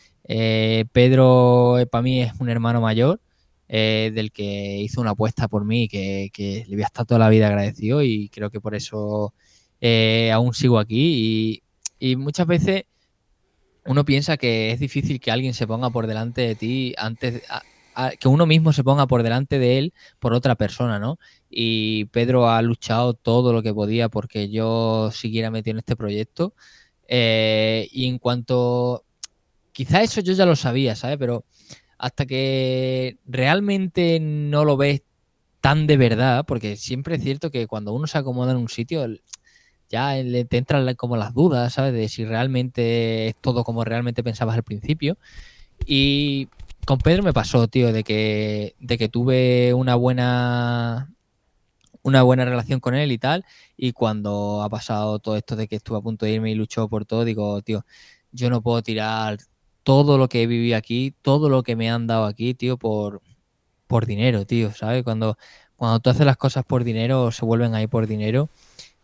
Pedro 0.94 1.77
para 1.91 2.02
mí 2.03 2.22
es 2.22 2.31
un 2.40 2.49
hermano 2.49 2.80
mayor. 2.81 3.19
Del 3.69 4.31
que 4.31 4.77
hizo 4.79 4.99
una 4.99 5.11
apuesta 5.11 5.47
por 5.47 5.63
mí 5.63 5.87
que, 5.87 6.31
que, 6.33 6.65
le 6.67 6.75
voy 6.75 6.83
a 6.83 6.87
estar 6.87 7.05
toda 7.05 7.19
la 7.19 7.29
vida 7.29 7.47
agradecido 7.47 8.01
y 8.01 8.29
creo 8.29 8.49
que 8.49 8.59
por 8.59 8.73
eso 8.73 9.33
eh, 9.81 10.31
aún 10.33 10.53
sigo 10.53 10.79
aquí 10.79 11.63
y, 11.99 12.15
muchas 12.15 12.47
veces 12.47 12.83
uno 13.85 14.05
piensa 14.05 14.37
que 14.37 14.71
es 14.71 14.79
difícil 14.79 15.19
que 15.19 15.31
alguien 15.31 15.53
se 15.53 15.67
ponga 15.67 15.89
por 15.89 16.07
delante 16.07 16.41
de 16.41 16.55
ti 16.55 16.93
antes, 16.97 17.43
que 18.19 18.27
uno 18.27 18.45
mismo 18.45 18.71
se 18.71 18.83
ponga 18.83 19.07
por 19.07 19.23
delante 19.23 19.59
de 19.59 19.77
él 19.77 19.93
por 20.19 20.33
otra 20.33 20.55
persona, 20.55 20.99
¿no? 20.99 21.17
Y 21.49 22.05
Pedro 22.05 22.49
ha 22.49 22.61
luchado 22.61 23.13
todo 23.13 23.51
lo 23.51 23.63
que 23.63 23.73
podía 23.73 24.09
porque 24.09 24.49
yo 24.49 25.11
siguiera 25.11 25.51
metido 25.51 25.73
en 25.73 25.79
este 25.79 25.95
proyecto. 25.95 26.53
Eh, 27.07 27.89
y 27.91 28.07
en 28.07 28.19
cuanto, 28.19 29.03
quizá 29.71 30.03
eso 30.03 30.21
yo 30.21 30.33
ya 30.33 30.45
lo 30.45 30.55
sabía, 30.55 30.95
¿sabes? 30.95 31.17
Pero 31.17 31.43
hasta 31.99 32.26
que 32.26 33.17
realmente 33.27 34.19
no 34.21 34.65
lo 34.65 34.77
ves 34.77 35.03
tan 35.61 35.85
de 35.88 35.97
verdad, 35.97 36.45
porque 36.45 36.77
siempre 36.77 37.15
es 37.17 37.23
cierto 37.23 37.51
que 37.51 37.67
cuando 37.67 37.93
uno 37.93 38.07
se 38.07 38.17
acomoda 38.17 38.51
en 38.51 38.57
un 38.57 38.69
sitio, 38.69 39.05
ya 39.89 40.13
te 40.49 40.57
entran 40.57 40.95
como 40.95 41.17
las 41.17 41.34
dudas, 41.34 41.73
¿sabes? 41.73 41.93
De 41.93 42.07
si 42.09 42.26
realmente 42.26 43.27
es 43.27 43.35
todo 43.35 43.63
como 43.63 43.84
realmente 43.84 44.23
pensabas 44.23 44.55
al 44.55 44.63
principio. 44.63 45.17
Y 45.85 46.49
con 46.85 46.99
Pedro 46.99 47.23
me 47.23 47.34
pasó, 47.34 47.67
tío, 47.67 47.91
de 47.93 48.03
que, 48.03 48.76
de 48.80 48.97
que 48.97 49.09
tuve 49.09 49.73
una 49.73 49.95
buena 49.95 51.09
una 52.01 52.23
buena 52.23 52.45
relación 52.45 52.80
con 52.80 52.95
él 52.95 53.11
y 53.11 53.17
tal. 53.17 53.45
Y 53.77 53.93
cuando 53.93 54.63
ha 54.63 54.69
pasado 54.69 55.19
todo 55.19 55.35
esto 55.38 55.55
de 55.55 55.67
que 55.67 55.77
estuve 55.77 55.97
a 55.97 56.01
punto 56.01 56.26
de 56.26 56.31
irme 56.34 56.51
y 56.51 56.55
luchó 56.55 56.88
por 56.88 57.05
todo, 57.05 57.26
digo, 57.26 57.61
tío, 57.61 57.85
yo 58.31 58.49
no 58.49 58.61
puedo 58.61 58.81
tirar 58.84 59.39
todo 59.84 60.18
lo 60.18 60.30
que 60.30 60.47
vivido 60.47 60.77
aquí, 60.77 61.14
todo 61.22 61.49
lo 61.49 61.64
que 61.64 61.76
me 61.76 61.89
han 61.89 62.07
dado 62.07 62.26
aquí, 62.26 62.53
tío, 62.53 62.77
por, 62.77 63.22
por 63.88 64.06
dinero, 64.06 64.45
tío, 64.45 64.72
¿sabes? 64.73 65.03
Cuando, 65.03 65.38
cuando 65.76 65.99
tú 65.99 66.10
haces 66.10 66.26
las 66.26 66.38
cosas 66.38 66.65
por 66.65 66.84
dinero, 66.84 67.31
se 67.31 67.45
vuelven 67.45 67.76
ahí 67.76 67.88
por 67.88 68.07
dinero. 68.07 68.49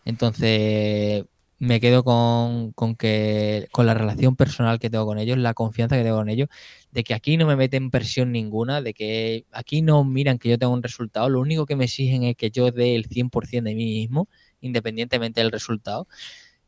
Entonces 0.06 1.26
me 1.58 1.80
quedo 1.80 2.04
con, 2.04 2.74
que 2.98 3.68
con 3.72 3.86
la 3.86 3.94
relación 3.94 4.36
personal 4.36 4.80
que 4.80 4.90
tengo 4.90 5.06
con 5.06 5.18
ellos, 5.20 5.38
la 5.38 5.54
confianza 5.54 5.98
que 5.98 6.04
tengo 6.04 6.18
con 6.18 6.30
ellos, 6.30 6.50
de 6.92 7.04
que 7.04 7.14
aquí 7.14 7.38
no 7.38 7.48
me 7.48 7.56
meten 7.56 7.92
presión 7.92 8.32
ninguna, 8.32 8.82
de 8.82 8.94
que 8.94 9.46
aquí 9.52 9.82
no 9.82 10.04
miran 10.04 10.38
que 10.38 10.50
yo 10.50 10.58
tengo 10.58 10.74
un 10.74 10.84
resultado, 10.84 11.30
lo 11.30 11.40
único 11.40 11.66
que 11.66 11.76
me 11.76 11.86
exigen 11.86 12.24
es 12.24 12.36
que 12.36 12.52
yo 12.52 12.72
dé 12.72 12.96
el 12.96 13.08
100% 13.08 13.70
de 13.70 13.76
mí 13.76 13.86
mismo, 13.86 14.28
independientemente 14.62 15.42
del 15.42 15.52
resultado. 15.52 16.08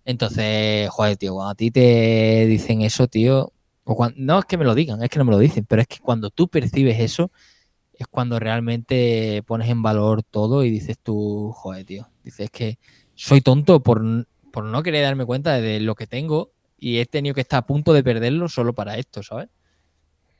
Entonces, 0.06 0.90
joder, 0.90 1.18
tío, 1.18 1.34
cuando 1.34 1.52
a 1.52 1.56
ti 1.56 1.72
te 1.72 2.46
dicen 2.48 2.82
eso, 2.82 3.08
tío, 3.08 3.52
no 4.16 4.40
es 4.40 4.46
que 4.46 4.58
me 4.58 4.66
lo 4.66 4.76
digan, 4.76 5.02
es 5.02 5.10
que 5.10 5.20
no 5.20 5.26
me 5.26 5.32
lo 5.32 5.40
dicen, 5.40 5.66
pero 5.66 5.82
es 5.82 5.88
que 5.88 6.00
cuando 6.00 6.30
tú 6.30 6.48
percibes 6.48 7.00
eso, 7.00 7.32
es 7.98 8.08
cuando 8.08 8.40
realmente 8.40 9.44
pones 9.46 9.70
en 9.70 9.82
valor 9.82 10.24
todo 10.24 10.64
y 10.64 10.70
dices 10.70 10.98
tú, 11.02 11.52
joder, 11.56 11.86
tío, 11.86 12.08
dices 12.24 12.50
que 12.52 12.78
soy 13.16 13.42
tonto 13.42 13.82
por, 13.82 14.02
no 14.02 14.84
querer 14.84 15.04
darme 15.04 15.26
cuenta 15.26 15.60
de 15.60 15.80
lo 15.80 15.96
que 15.96 16.08
tengo 16.08 16.52
y 16.78 17.00
he 17.00 17.06
tenido 17.06 17.34
que 17.34 17.42
estar 17.42 17.60
a 17.60 17.68
punto 17.68 17.94
de 17.94 18.04
perderlo 18.04 18.50
solo 18.50 18.74
para 18.74 18.98
esto, 18.98 19.24
¿sabes? 19.24 19.50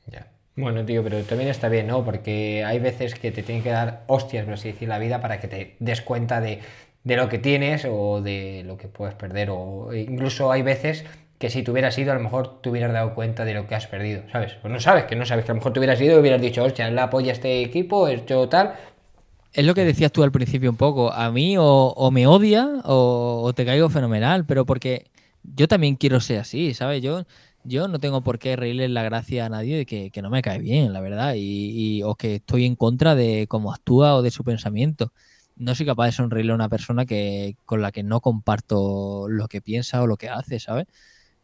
Ya. 0.06 0.30
Bueno, 0.56 0.84
tío, 0.84 1.04
pero 1.04 1.22
también 1.22 1.50
está 1.50 1.68
bien, 1.68 1.86
¿no? 1.86 2.04
Porque 2.04 2.64
hay 2.64 2.80
veces 2.80 3.14
que 3.14 3.30
te 3.30 3.44
tienen 3.44 3.62
que 3.62 3.70
dar 3.70 4.02
hostias, 4.08 4.44
por 4.44 4.54
así 4.54 4.72
decir, 4.72 4.88
la 4.88 4.98
vida 4.98 5.20
para 5.20 5.38
que 5.38 5.46
te 5.46 5.76
des 5.78 6.00
cuenta 6.02 6.40
de, 6.40 6.60
lo 7.04 7.28
que 7.28 7.38
tienes 7.38 7.86
o 7.88 8.20
de 8.20 8.64
lo 8.66 8.76
que 8.76 8.88
puedes 8.88 9.14
perder. 9.14 9.50
O 9.50 9.94
incluso 9.94 10.50
hay 10.50 10.62
veces 10.62 11.04
que 11.38 11.50
si 11.50 11.62
te 11.62 11.70
hubieras 11.70 11.96
ido, 11.98 12.12
a 12.12 12.14
lo 12.16 12.20
mejor 12.20 12.60
te 12.60 12.68
hubieras 12.68 12.92
dado 12.92 13.14
cuenta 13.14 13.44
de 13.44 13.54
lo 13.54 13.66
que 13.66 13.74
has 13.74 13.86
perdido, 13.86 14.22
¿sabes? 14.32 14.54
Pues 14.60 14.72
no 14.72 14.80
sabes, 14.80 15.04
que 15.04 15.16
no 15.16 15.24
sabes, 15.24 15.44
que 15.44 15.52
a 15.52 15.54
lo 15.54 15.60
mejor 15.60 15.72
te 15.72 15.78
hubieras 15.78 16.00
ido 16.00 16.16
y 16.16 16.20
hubieras 16.20 16.40
dicho, 16.40 16.64
hostia, 16.64 16.90
la 16.90 17.04
apoya 17.04 17.32
este 17.32 17.62
equipo, 17.62 18.08
he 18.08 18.14
hecho 18.14 18.48
tal, 18.48 18.74
es 19.52 19.64
lo 19.64 19.74
que 19.74 19.84
decías 19.84 20.12
tú 20.12 20.22
al 20.22 20.32
principio 20.32 20.70
un 20.70 20.76
poco. 20.76 21.12
A 21.12 21.30
mí 21.30 21.56
o, 21.58 22.10
me 22.12 22.26
odia 22.26 22.80
o, 22.84 23.52
te 23.54 23.64
caigo 23.64 23.88
fenomenal, 23.88 24.46
pero 24.46 24.66
porque 24.66 25.10
yo 25.42 25.68
también 25.68 25.96
quiero 25.96 26.20
ser 26.20 26.40
así, 26.40 26.74
¿sabes? 26.74 27.02
Yo, 27.02 27.24
yo 27.64 27.88
no 27.88 27.98
tengo 27.98 28.22
por 28.22 28.38
qué 28.38 28.56
reírle 28.56 28.88
la 28.88 29.02
gracia 29.02 29.46
a 29.46 29.48
nadie 29.48 29.76
de 29.78 29.86
que, 29.86 30.22
no 30.22 30.30
me 30.30 30.42
cae 30.42 30.58
bien, 30.58 30.92
la 30.92 31.00
verdad, 31.00 31.34
y, 31.36 32.02
o 32.04 32.14
que 32.14 32.36
estoy 32.36 32.66
en 32.66 32.76
contra 32.76 33.14
de 33.14 33.46
cómo 33.48 33.72
actúa 33.72 34.14
o 34.16 34.22
de 34.22 34.30
su 34.30 34.44
pensamiento. 34.44 35.12
No 35.56 35.74
soy 35.74 35.86
capaz 35.86 36.06
de 36.06 36.12
sonreírle 36.12 36.52
a 36.52 36.54
una 36.54 36.68
persona 36.68 37.04
que, 37.04 37.56
con 37.64 37.82
la 37.82 37.90
que 37.90 38.04
no 38.04 38.20
comparto 38.20 39.26
lo 39.28 39.48
que 39.48 39.60
piensa 39.60 40.02
o 40.02 40.06
lo 40.06 40.16
que 40.16 40.28
hace, 40.28 40.60
¿sabes? 40.60 40.86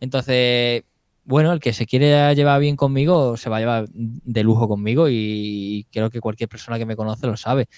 Entonces, 0.05 0.85
bueno, 1.25 1.53
el 1.53 1.61
que 1.61 1.73
se 1.73 1.87
quiere 1.87 2.35
llevar 2.35 2.61
bien 2.61 2.77
conmigo 2.77 3.37
se 3.37 3.51
va 3.51 3.57
a 3.59 3.61
llevar 3.61 3.89
de 3.93 4.43
lujo 4.45 4.69
conmigo 4.69 5.09
y 5.11 5.87
creo 5.93 6.11
que 6.11 6.21
cualquier 6.21 6.49
persona 6.49 6.79
que 6.79 6.87
me 6.87 6.97
conoce 6.97 7.27
lo 7.27 7.37
sabe. 7.37 7.69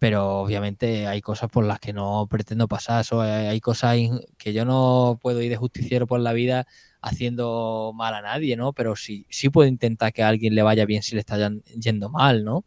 pero 0.00 0.40
obviamente 0.40 1.06
hay 1.06 1.20
cosas 1.20 1.50
por 1.50 1.64
las 1.66 1.78
que 1.80 1.92
no 1.92 2.26
pretendo 2.30 2.66
pasar, 2.68 3.04
hay 3.22 3.60
cosas 3.60 3.98
que 4.38 4.52
yo 4.54 4.64
no 4.64 5.18
puedo 5.22 5.42
ir 5.42 5.50
de 5.50 5.56
justiciero 5.56 6.06
por 6.06 6.20
la 6.20 6.32
vida 6.32 6.66
haciendo 7.02 7.92
mal 7.94 8.14
a 8.14 8.22
nadie, 8.22 8.56
¿no? 8.56 8.72
Pero 8.72 8.96
sí, 8.96 9.26
sí 9.30 9.50
puedo 9.50 9.68
intentar 9.68 10.12
que 10.12 10.22
a 10.22 10.28
alguien 10.28 10.54
le 10.54 10.62
vaya 10.62 10.86
bien 10.86 11.02
si 11.02 11.14
le 11.14 11.20
está 11.20 11.36
yendo 11.78 12.08
mal, 12.10 12.44
¿no? 12.44 12.64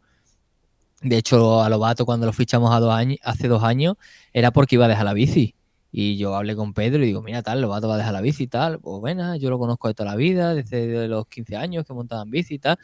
De 1.02 1.18
hecho, 1.18 1.62
a 1.62 1.68
Lobato 1.68 2.06
cuando 2.06 2.26
lo 2.26 2.32
fichamos 2.32 2.70
hace 3.22 3.48
dos 3.48 3.62
años 3.64 3.96
era 4.32 4.52
porque 4.52 4.76
iba 4.76 4.86
a 4.86 4.88
dejar 4.88 5.04
la 5.04 5.12
bici. 5.12 5.54
Y 5.96 6.16
yo 6.16 6.34
hablé 6.34 6.56
con 6.56 6.74
Pedro 6.74 7.04
y 7.04 7.06
digo, 7.06 7.22
mira, 7.22 7.44
tal, 7.44 7.60
Lobato 7.60 7.86
va 7.86 7.94
a 7.94 7.98
dejar 7.98 8.14
la 8.14 8.20
bici 8.20 8.42
y 8.42 8.46
tal. 8.48 8.80
Pues 8.80 8.98
bueno, 8.98 9.36
yo 9.36 9.48
lo 9.48 9.60
conozco 9.60 9.86
de 9.86 9.94
toda 9.94 10.10
la 10.10 10.16
vida, 10.16 10.52
desde 10.52 11.06
los 11.06 11.28
15 11.28 11.56
años 11.56 11.86
que 11.86 11.94
montaban 11.94 12.28
bici 12.32 12.54
y 12.54 12.58
tal. 12.58 12.78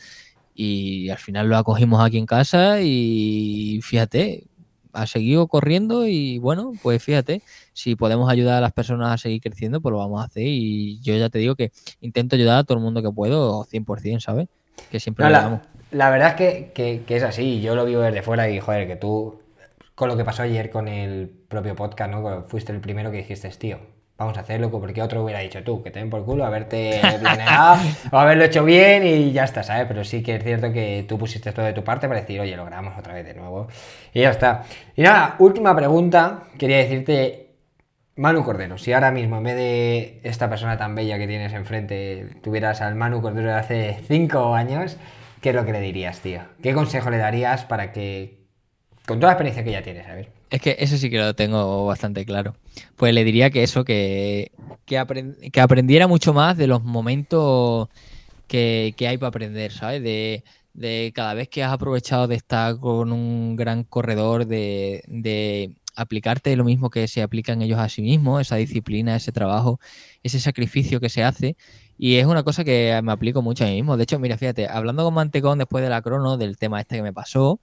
Y 0.55 1.11
al 1.11 1.19
final 1.19 1.49
lo 1.49 1.57
acogimos 1.57 2.01
aquí 2.05 2.19
en 2.19 2.27
casa 2.27 2.81
y 2.81 3.81
fíjate, 3.82 4.45
ha 4.93 5.09
seguido 5.09 5.49
corriendo 5.49 6.07
y 6.07 6.39
bueno, 6.39 6.70
pues 6.85 7.03
fíjate, 7.03 7.43
si 7.73 7.97
podemos 7.97 8.31
ayudar 8.31 8.59
a 8.59 8.61
las 8.61 8.73
personas 8.73 9.12
a 9.12 9.19
seguir 9.19 9.41
creciendo, 9.41 9.81
pues 9.81 9.91
lo 9.91 9.99
vamos 9.99 10.20
a 10.20 10.27
hacer 10.27 10.45
y 10.47 11.01
yo 11.01 11.16
ya 11.16 11.28
te 11.31 11.41
digo 11.41 11.57
que 11.57 11.73
intento 12.01 12.37
ayudar 12.37 12.59
a 12.59 12.65
todo 12.65 12.78
el 12.78 12.85
mundo 12.85 13.03
que 13.03 13.11
puedo, 13.11 13.65
100%, 13.65 14.20
¿sabes? 14.20 14.47
Que 14.89 15.01
siempre 15.01 15.24
lo 15.24 15.32
la, 15.32 15.62
la, 15.91 16.11
verdad 16.11 16.28
es 16.28 16.35
que, 16.73 17.03
que, 17.05 17.16
es 17.16 17.24
así, 17.24 17.61
yo 17.61 17.74
lo 17.74 17.85
vivo 17.85 18.03
desde 18.03 18.23
fuera 18.23 18.49
y 18.49 18.61
joder, 18.61 18.87
que 18.87 18.95
tú, 18.95 19.41
con 20.01 20.09
lo 20.09 20.16
que 20.16 20.24
pasó 20.24 20.44
ayer 20.44 20.70
con 20.70 20.89
el 20.89 21.28
propio 21.28 21.77
podcast, 21.77 22.10
¿no? 22.10 22.44
Fuiste 22.48 22.72
el 22.72 22.81
primero 22.81 23.10
que 23.10 23.18
dijiste, 23.18 23.51
tío, 23.51 23.81
vamos 24.16 24.35
a 24.39 24.40
hacerlo, 24.40 24.70
porque 24.70 25.02
otro 25.02 25.22
hubiera 25.22 25.40
dicho 25.40 25.62
tú, 25.62 25.82
que 25.82 25.90
te 25.90 25.98
den 25.98 26.09
por 26.09 26.24
culo, 26.24 26.47
haberte 26.47 27.02
planeado 27.20 27.82
o 28.10 28.16
haberlo 28.18 28.44
hecho 28.44 28.64
bien 28.64 29.06
y 29.06 29.31
ya 29.32 29.44
está, 29.44 29.62
¿sabes? 29.62 29.85
Pero 29.86 30.02
sí 30.02 30.22
que 30.22 30.36
es 30.36 30.43
cierto 30.43 30.72
que 30.72 31.05
tú 31.06 31.18
pusiste 31.18 31.52
todo 31.52 31.66
de 31.66 31.74
tu 31.74 31.85
parte 31.85 32.09
para 32.09 32.22
decir, 32.22 32.40
oye, 32.40 32.56
lo 32.56 32.64
grabamos 32.64 32.98
otra 32.98 33.12
vez 33.12 33.27
de 33.27 33.35
nuevo. 33.35 33.68
Y 34.14 34.22
ya 34.22 34.31
está. 34.31 34.62
Y 34.97 35.02
nada, 35.02 35.36
última 35.39 35.77
pregunta, 35.77 36.44
quería 36.56 36.78
decirte, 36.78 37.56
Manu 38.16 38.43
Cordero, 38.43 38.78
si 38.78 38.94
ahora 38.94 39.10
mismo 39.10 39.36
en 39.36 39.43
vez 39.43 39.56
de 39.56 40.20
esta 40.22 40.48
persona 40.48 40.78
tan 40.78 40.94
bella 40.94 41.18
que 41.18 41.27
tienes 41.27 41.52
enfrente, 41.52 42.36
tuvieras 42.43 42.81
al 42.81 42.94
Manu 42.94 43.20
Cordero 43.20 43.48
de 43.48 43.55
hace 43.55 44.01
cinco 44.09 44.55
años, 44.55 44.97
¿qué 45.43 45.51
es 45.51 45.55
lo 45.55 45.66
que 45.66 45.72
le 45.72 45.81
dirías, 45.82 46.20
tío? 46.20 46.40
¿Qué 46.62 46.72
consejo 46.72 47.10
le 47.10 47.18
darías 47.18 47.66
para 47.66 47.93
que, 47.93 48.40
con 49.11 49.19
toda 49.19 49.32
la 49.32 49.32
experiencia 49.32 49.65
que 49.65 49.73
ya 49.73 49.82
tienes, 49.82 50.07
a 50.07 50.15
ver? 50.15 50.28
Es 50.51 50.61
que 50.61 50.77
eso 50.78 50.97
sí 50.97 51.11
que 51.11 51.19
lo 51.19 51.35
tengo 51.35 51.85
bastante 51.85 52.24
claro. 52.24 52.55
Pues 52.95 53.12
le 53.12 53.24
diría 53.24 53.51
que 53.51 53.65
eso, 53.65 53.82
que, 53.85 54.53
que, 54.87 54.99
aprendiera 55.61 56.07
mucho 56.07 56.32
más 56.32 56.57
de 56.57 56.69
los 56.69 56.85
momentos 56.85 57.89
que, 58.47 58.95
hay 59.01 59.19
para 59.19 59.31
aprender, 59.31 59.73
¿sabes? 59.73 60.01
De, 60.01 61.12
cada 61.12 61.35
vez 61.35 61.49
que 61.49 61.65
has 61.65 61.73
aprovechado 61.73 62.28
de 62.28 62.37
estar 62.37 62.78
con 62.78 63.11
un 63.12 63.57
gran 63.57 63.82
corredor, 63.82 64.47
de, 64.47 65.73
aplicarte 65.97 66.55
lo 66.55 66.62
mismo 66.62 66.89
que 66.89 67.09
se 67.09 67.20
aplican 67.20 67.62
ellos 67.62 67.81
a 67.81 67.89
sí 67.89 68.03
mismos, 68.03 68.41
esa 68.43 68.55
disciplina, 68.55 69.16
ese 69.16 69.32
trabajo, 69.32 69.81
ese 70.23 70.39
sacrificio 70.39 71.01
que 71.01 71.09
se 71.09 71.24
hace. 71.24 71.57
Y 71.99 72.19
es 72.19 72.27
una 72.27 72.45
cosa 72.45 72.62
que 72.62 73.01
me 73.03 73.11
aplico 73.11 73.43
mucho 73.43 73.65
a 73.65 73.66
mí 73.66 73.74
mismo. 73.74 73.97
De 73.97 74.05
hecho, 74.05 74.20
mira, 74.20 74.39
fíjate, 74.39 74.69
hablando 74.69 75.03
con 75.03 75.15
Mantecón 75.15 75.59
después 75.59 75.82
de 75.82 75.91
la 75.91 76.01
crono, 76.01 76.37
del 76.37 76.57
tema 76.59 76.81
este 76.81 76.97
que 76.97 77.03
me 77.03 77.12
pasó, 77.12 77.61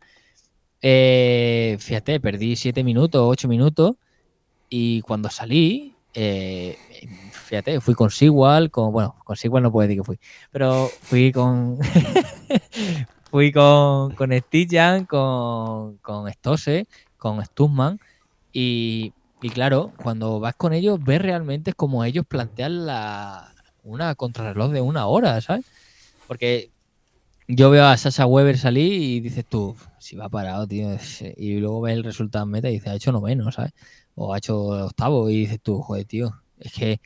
eh, 0.82 1.78
fíjate, 1.80 2.20
perdí 2.20 2.56
7 2.56 2.84
minutos, 2.84 3.22
8 3.24 3.48
minutos 3.48 3.95
y 4.70 5.02
cuando 5.02 5.30
salí, 5.30 5.95
eh, 6.14 6.78
fíjate, 7.32 7.80
fui 7.82 7.95
con 7.95 8.10
Sigual, 8.12 8.72
con, 8.72 8.91
bueno, 8.91 9.16
con 9.24 9.36
Sigual 9.36 9.64
no 9.64 9.72
puedo 9.72 9.88
decir 9.88 10.02
que 10.02 10.06
fui, 10.06 10.20
pero 10.52 10.88
fui 11.02 11.32
con, 11.32 11.80
fui 13.32 13.52
con, 13.52 14.14
con 14.16 14.32
Stijan, 14.32 15.06
con, 15.06 15.98
con 15.98 16.32
Stose, 16.32 16.88
con 17.18 17.44
Stussman 17.44 17.99
y, 18.52 19.14
y, 19.41 19.49
claro, 19.49 19.94
cuando 20.02 20.40
vas 20.40 20.56
con 20.56 20.74
ellos, 20.74 21.04
ves 21.04 21.22
realmente 21.22 21.74
como 21.74 22.04
ellos 22.04 22.26
plantean 22.28 22.86
la, 22.86 23.54
una 23.84 24.16
contrarreloj 24.16 24.72
de 24.72 24.82
una 24.82 25.08
hora, 25.08 25.40
¿sabes? 25.41 25.66
Porque 26.28 26.72
yo 27.48 27.69
veo 27.69 27.86
a 27.86 27.98
Sasha 27.98 28.26
Weber 28.26 28.57
salir 28.57 28.94
y 28.94 29.19
dices 29.22 29.45
tú, 29.45 29.76
si 29.99 30.15
va 30.15 30.30
parado, 30.30 30.68
tío. 30.68 30.90
Y 31.38 31.57
luego 31.60 31.82
ves 31.82 31.94
el 31.95 32.03
resultado 32.03 32.45
en 32.45 32.52
meta 32.52 32.69
y 32.69 32.74
dices, 32.74 32.90
ha 32.90 32.95
hecho 32.95 33.11
noveno, 33.11 33.52
¿sabes? 33.52 33.74
O 34.15 34.34
ha 34.34 34.38
hecho 34.38 34.57
octavo 34.57 35.30
y 35.30 35.38
dices 35.38 35.60
tú, 35.61 35.80
joder, 35.82 36.06
tío, 36.06 36.34
es 36.60 36.74
que 36.74 36.99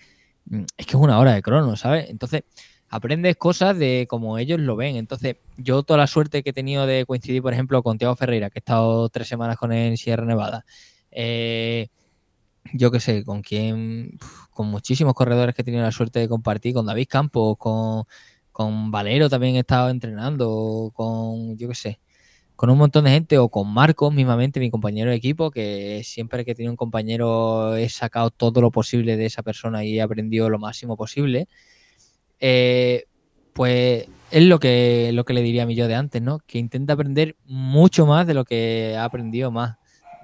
mm, 0.45 0.63
es 0.77 0.85
que 0.85 0.91
es 0.97 1.01
una 1.01 1.19
hora 1.19 1.33
de 1.33 1.41
crono, 1.41 1.75
¿sabes? 1.75 2.09
Entonces, 2.09 2.43
aprendes 2.89 3.37
cosas 3.37 3.77
de 3.77 4.07
cómo 4.09 4.37
ellos 4.37 4.59
lo 4.59 4.75
ven. 4.75 4.95
Entonces, 4.97 5.37
yo 5.57 5.83
toda 5.83 5.99
la 5.99 6.07
suerte 6.07 6.43
que 6.43 6.51
he 6.51 6.53
tenido 6.53 6.85
de 6.87 7.05
coincidir, 7.05 7.41
por 7.41 7.53
ejemplo, 7.53 7.83
con 7.83 7.97
Tiago 7.97 8.15
Ferreira, 8.15 8.49
que 8.49 8.59
he 8.59 8.61
estado 8.61 9.09
tres 9.09 9.27
semanas 9.27 9.57
con 9.57 9.71
él 9.71 9.91
en 9.91 9.97
Sierra 9.97 10.25
Nevada. 10.25 10.65
Eh, 11.11 11.87
yo 12.73 12.91
qué 12.91 12.99
sé, 12.99 13.23
con 13.23 13.41
quien, 13.41 14.17
con 14.51 14.67
muchísimos 14.67 15.13
corredores 15.13 15.55
que 15.55 15.61
he 15.61 15.65
tenido 15.65 15.83
la 15.83 15.91
suerte 15.91 16.19
de 16.19 16.29
compartir, 16.29 16.73
con 16.73 16.85
David 16.85 17.07
Campos, 17.09 17.57
con 17.57 18.05
con 18.61 18.91
Valero 18.91 19.29
también 19.29 19.55
he 19.55 19.59
estado 19.59 19.89
entrenando, 19.89 20.91
con, 20.93 21.57
yo 21.57 21.67
qué 21.69 21.75
sé, 21.75 21.99
con 22.55 22.69
un 22.69 22.77
montón 22.77 23.05
de 23.05 23.11
gente, 23.11 23.37
o 23.39 23.49
con 23.49 23.73
Marcos 23.73 24.13
mismamente, 24.13 24.59
mi 24.59 24.69
compañero 24.69 25.09
de 25.09 25.17
equipo, 25.17 25.49
que 25.51 26.01
siempre 26.03 26.45
que 26.45 26.55
he 26.57 26.69
un 26.69 26.75
compañero 26.75 27.75
he 27.75 27.89
sacado 27.89 28.29
todo 28.29 28.61
lo 28.61 28.71
posible 28.71 29.17
de 29.17 29.25
esa 29.25 29.41
persona 29.43 29.83
y 29.83 29.97
he 29.97 30.01
aprendido 30.01 30.49
lo 30.49 30.59
máximo 30.59 30.95
posible. 30.95 31.47
Eh, 32.39 33.05
pues 33.53 34.07
es 34.31 34.43
lo 34.43 34.59
que, 34.59 35.11
lo 35.13 35.25
que 35.25 35.33
le 35.33 35.41
diría 35.41 35.63
a 35.63 35.65
mí 35.65 35.75
yo 35.75 35.87
de 35.87 35.95
antes, 35.95 36.21
¿no? 36.21 36.39
Que 36.45 36.59
intenta 36.59 36.93
aprender 36.93 37.35
mucho 37.45 38.05
más 38.05 38.27
de 38.27 38.33
lo 38.35 38.45
que 38.45 38.95
ha 38.97 39.05
aprendido 39.05 39.51
más, 39.51 39.77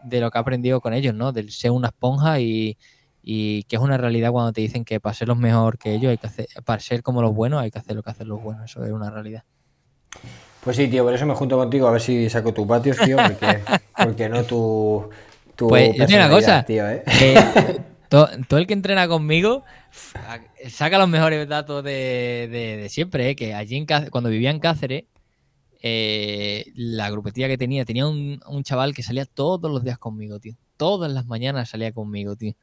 de 0.03 0.21
lo 0.21 0.29
que 0.31 0.37
ha 0.37 0.41
aprendido 0.41 0.79
con 0.79 0.93
ellos, 0.93 1.15
¿no? 1.15 1.31
Del 1.33 1.51
ser 1.51 1.71
una 1.71 1.87
esponja 1.87 2.39
y, 2.39 2.77
y 3.29 3.63
que 3.63 3.75
es 3.75 3.81
una 3.81 3.97
realidad 3.97 4.31
cuando 4.31 4.53
te 4.53 4.61
dicen 4.61 4.85
que 4.85 5.01
para 5.01 5.13
ser 5.13 5.27
los 5.27 5.37
mejor 5.37 5.77
que 5.77 5.93
ellos 5.93 6.11
hay 6.11 6.17
que 6.17 6.27
hacer, 6.27 6.47
para 6.63 6.79
ser 6.79 7.03
como 7.03 7.21
los 7.21 7.35
buenos 7.35 7.61
hay 7.61 7.69
que 7.69 7.77
hacer 7.77 7.93
lo 7.93 8.01
que 8.01 8.09
hacen 8.09 8.29
los 8.29 8.41
buenos, 8.41 8.63
eso 8.71 8.85
es 8.85 8.91
una 8.93 9.09
realidad. 9.09 9.43
Pues 10.63 10.77
sí, 10.77 10.87
tío, 10.87 11.03
por 11.03 11.13
eso 11.13 11.25
me 11.25 11.33
junto 11.33 11.57
contigo 11.57 11.89
a 11.89 11.91
ver 11.91 11.99
si 11.99 12.29
saco 12.29 12.53
tu 12.53 12.65
patio, 12.65 12.95
tío, 12.95 13.17
porque, 14.01 14.29
no 14.29 14.45
tu, 14.45 15.09
tu 15.57 15.67
Pues 15.67 15.93
yo 15.97 16.05
una 16.15 16.29
cosa, 16.29 16.63
tío, 16.63 16.89
¿eh? 16.89 17.03
todo, 18.07 18.29
el 18.51 18.65
que 18.65 18.73
entrena 18.73 19.09
conmigo 19.09 19.65
saca 20.69 20.97
los 20.97 21.09
mejores 21.09 21.49
datos 21.49 21.83
de, 21.83 22.87
siempre, 22.89 23.31
¿eh? 23.31 23.35
que 23.35 23.53
allí 23.53 23.75
en 23.75 23.85
cuando 24.09 24.29
vivía 24.29 24.51
en 24.51 24.61
Cáceres, 24.61 25.03
eh, 25.81 26.71
la 26.75 27.09
grupetilla 27.09 27.49
que 27.49 27.57
tenía, 27.57 27.83
tenía 27.83 28.07
un, 28.07 28.39
un 28.47 28.63
chaval 28.63 28.93
que 28.93 29.03
salía 29.03 29.25
todos 29.25 29.69
los 29.69 29.83
días 29.83 29.97
conmigo, 29.97 30.39
tío. 30.39 30.55
Todas 30.77 31.11
las 31.11 31.25
mañanas 31.25 31.69
salía 31.69 31.91
conmigo, 31.91 32.37
tío. 32.37 32.53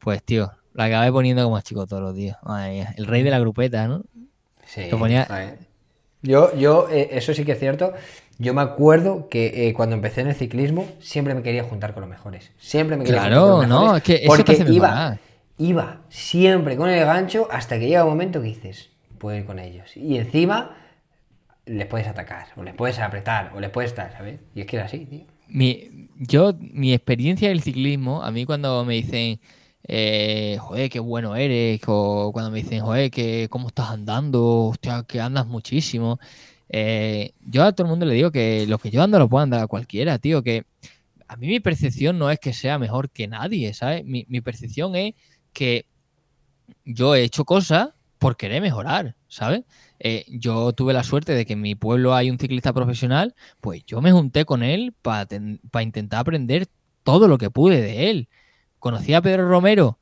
Pues, 0.00 0.22
tío, 0.22 0.52
la 0.74 0.84
acabé 0.84 1.10
poniendo 1.10 1.42
como 1.44 1.60
chico 1.60 1.86
todos 1.86 2.02
los 2.02 2.14
días. 2.14 2.36
el 2.96 3.06
rey 3.06 3.22
de 3.22 3.30
la 3.30 3.38
grupeta, 3.38 3.88
¿no? 3.88 4.04
Sí. 4.66 4.88
Yo, 6.22 6.54
yo 6.56 6.88
eh, 6.90 7.08
eso 7.12 7.32
sí 7.34 7.44
que 7.44 7.52
es 7.52 7.58
cierto. 7.58 7.92
Yo 8.38 8.52
me 8.52 8.60
acuerdo 8.60 9.28
que 9.28 9.68
eh, 9.68 9.72
cuando 9.72 9.96
empecé 9.96 10.20
en 10.20 10.28
el 10.28 10.34
ciclismo 10.34 10.86
siempre 10.98 11.34
me 11.34 11.42
quería 11.42 11.64
juntar 11.64 11.94
con 11.94 12.02
los 12.02 12.10
mejores. 12.10 12.50
Siempre 12.58 12.96
me 12.96 13.04
quería 13.04 13.22
juntar 13.22 13.38
con 13.38 13.48
los 13.48 13.68
mejores. 13.68 13.88
no, 13.88 13.96
es 13.96 14.02
que 14.02 14.14
eso 14.16 14.26
porque 14.26 14.64
iba, 14.68 15.18
iba 15.58 16.00
siempre 16.08 16.76
con 16.76 16.90
el 16.90 17.04
gancho 17.04 17.48
hasta 17.50 17.78
que 17.78 17.86
llega 17.86 18.04
un 18.04 18.10
momento 18.10 18.42
que 18.42 18.48
dices, 18.48 18.90
puedo 19.18 19.38
ir 19.38 19.46
con 19.46 19.58
ellos. 19.58 19.96
Y 19.96 20.16
encima 20.18 20.76
les 21.64 21.86
puedes 21.86 22.06
atacar, 22.06 22.48
o 22.56 22.62
les 22.62 22.74
puedes 22.74 22.98
apretar, 22.98 23.52
o 23.54 23.60
les 23.60 23.70
puedes 23.70 23.90
estar, 23.90 24.12
¿sabes? 24.12 24.40
Y 24.54 24.60
es 24.60 24.66
que 24.66 24.76
era 24.76 24.86
así, 24.86 24.98
tío. 25.06 25.24
Mi, 25.48 26.08
yo, 26.16 26.54
mi 26.58 26.92
experiencia 26.92 27.48
del 27.48 27.62
ciclismo, 27.62 28.22
a 28.22 28.30
mí 28.30 28.44
cuando 28.44 28.84
me 28.84 28.94
dicen, 28.94 29.40
eh, 29.88 30.58
joder, 30.60 30.90
qué 30.90 30.98
bueno 31.00 31.36
eres, 31.36 31.80
o 31.86 32.30
cuando 32.32 32.50
me 32.50 32.62
dicen, 32.62 32.80
joder, 32.80 33.10
que 33.10 33.48
cómo 33.50 33.68
estás 33.68 33.90
andando, 33.90 34.64
hostia, 34.66 35.04
que 35.06 35.20
andas 35.20 35.46
muchísimo. 35.46 36.18
Eh, 36.68 37.32
yo 37.40 37.64
a 37.64 37.72
todo 37.72 37.86
el 37.86 37.90
mundo 37.90 38.06
le 38.06 38.14
digo 38.14 38.32
que 38.32 38.66
lo 38.66 38.78
que 38.78 38.90
yo 38.90 39.02
ando 39.02 39.18
lo 39.18 39.28
puedo 39.28 39.42
andar 39.44 39.62
a 39.62 39.66
cualquiera, 39.68 40.18
tío, 40.18 40.42
que 40.42 40.64
a 41.28 41.36
mí 41.36 41.46
mi 41.46 41.60
percepción 41.60 42.18
no 42.18 42.30
es 42.30 42.38
que 42.40 42.52
sea 42.52 42.78
mejor 42.78 43.10
que 43.10 43.28
nadie, 43.28 43.74
¿sabes? 43.74 44.04
Mi, 44.04 44.24
percepción 44.40 44.96
es 44.96 45.14
que 45.52 45.86
yo 46.84 47.14
he 47.14 47.22
hecho 47.22 47.44
cosas 47.44 47.90
por 48.18 48.36
querer 48.36 48.62
mejorar, 48.62 49.16
¿sabes? 49.28 49.62
Eh, 50.00 50.24
yo 50.28 50.72
tuve 50.72 50.92
la 50.92 51.04
suerte 51.04 51.32
de 51.32 51.46
que 51.46 51.52
en 51.54 51.60
mi 51.60 51.74
pueblo 51.74 52.14
hay 52.14 52.30
un 52.30 52.38
ciclista 52.38 52.72
profesional, 52.72 53.34
pues 53.60 53.84
yo 53.86 54.00
me 54.00 54.12
junté 54.12 54.44
con 54.44 54.62
él 54.62 54.94
para 55.02 55.26
intentar 55.82 56.20
aprender 56.20 56.66
todo 57.02 57.28
lo 57.28 57.38
que 57.38 57.50
pude 57.50 57.80
de 57.80 58.10
él. 58.10 58.28
Conocí 58.86 59.14
a 59.14 59.20
Pedro 59.20 59.48
Romero, 59.48 59.98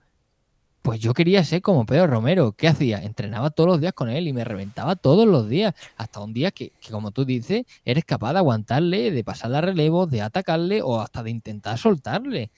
pues 0.82 1.00
yo 1.00 1.14
quería 1.14 1.42
ser 1.42 1.62
como 1.62 1.86
Pedro 1.86 2.06
Romero. 2.06 2.52
¿Qué 2.52 2.68
hacía? 2.68 3.02
Entrenaba 3.02 3.48
todos 3.48 3.66
los 3.66 3.80
días 3.80 3.94
con 3.94 4.10
él 4.10 4.28
y 4.28 4.34
me 4.34 4.44
reventaba 4.44 4.94
todos 4.94 5.26
los 5.26 5.48
días. 5.48 5.74
Hasta 5.96 6.20
un 6.20 6.34
día 6.34 6.50
que, 6.50 6.70
como 6.90 7.10
tú 7.10 7.24
dices, 7.24 7.64
eres 7.86 8.04
capaz 8.04 8.34
de 8.34 8.40
aguantarle, 8.40 9.10
de 9.10 9.24
pasar 9.24 9.54
a 9.54 9.62
relevo, 9.62 10.06
de 10.06 10.20
atacarle 10.20 10.82
o 10.82 11.00
hasta 11.00 11.22
de 11.22 11.30
intentar 11.30 11.78
soltarle. 11.78 12.50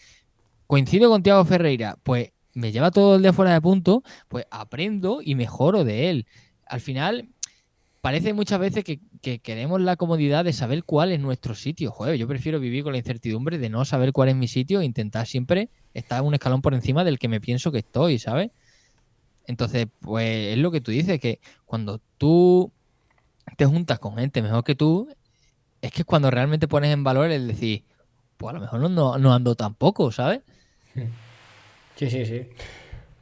Coincido 0.67 1.11
con 1.11 1.23
Tiago 1.23 1.45
Ferreira, 1.45 1.97
pues 2.03 2.33
me 2.55 2.73
lleva 2.73 2.91
todo 2.91 3.15
el 3.15 3.23
día 3.23 3.33
fuera 3.33 3.53
de 3.53 3.61
punto, 3.61 4.03
pues 4.27 4.47
aprendo 4.51 5.21
y 5.23 5.37
mejoro 5.37 5.85
de 5.85 6.11
él 6.11 6.27
al 6.67 6.81
final, 6.81 7.29
parece 8.07 8.33
muchas 8.35 8.61
veces 8.61 8.85
que, 8.85 9.01
queremos 9.41 9.81
la 9.81 9.97
comodidad 9.97 10.45
de 10.45 10.53
saber 10.53 10.85
cuál 10.85 11.11
es 11.11 11.19
nuestro 11.19 11.57
sitio. 11.57 11.91
Joder, 11.91 12.15
yo 12.15 12.29
prefiero 12.29 12.61
vivir 12.61 12.85
con 12.85 12.93
la 12.93 12.99
incertidumbre 12.99 13.59
de 13.59 13.69
no 13.69 13.85
saber 13.85 14.13
cuál 14.13 14.29
es 14.29 14.37
mi 14.37 14.47
sitio 14.47 14.81
e 14.81 14.85
intentar 14.85 15.27
siempre 15.27 15.71
estar 15.93 16.23
un 16.23 16.33
escalón 16.33 16.63
por 16.63 16.73
encima 16.73 17.03
del 17.03 17.19
que 17.19 17.27
me 17.27 17.41
pienso 17.41 17.73
que 17.73 17.79
estoy, 17.79 18.21
¿sabes? 18.21 18.53
Entonces, 19.49 19.89
pues 20.03 20.53
es 20.53 20.59
lo 20.59 20.71
que 20.71 20.81
tú 20.81 20.93
dices, 20.93 21.19
que 21.19 21.41
cuando 21.65 22.01
tú 22.17 22.71
te 23.57 23.67
juntas 23.67 23.99
con 23.99 24.19
gente 24.19 24.41
mejor 24.41 24.63
que 24.63 24.77
tú, 24.77 25.09
es 25.83 25.91
que 25.91 26.05
cuando 26.05 26.31
realmente 26.31 26.69
pones 26.69 26.93
en 26.93 27.03
valor 27.03 27.33
el 27.33 27.49
decir, 27.49 27.83
pues 28.37 28.51
a 28.51 28.55
lo 28.55 28.61
mejor 28.61 28.89
no, 28.89 29.19
no 29.19 29.35
ando 29.35 29.57
tampoco, 29.57 30.13
¿sabes? 30.13 30.43
Sí, 31.97 32.09
sí, 32.09 32.25
sí. 32.25 32.47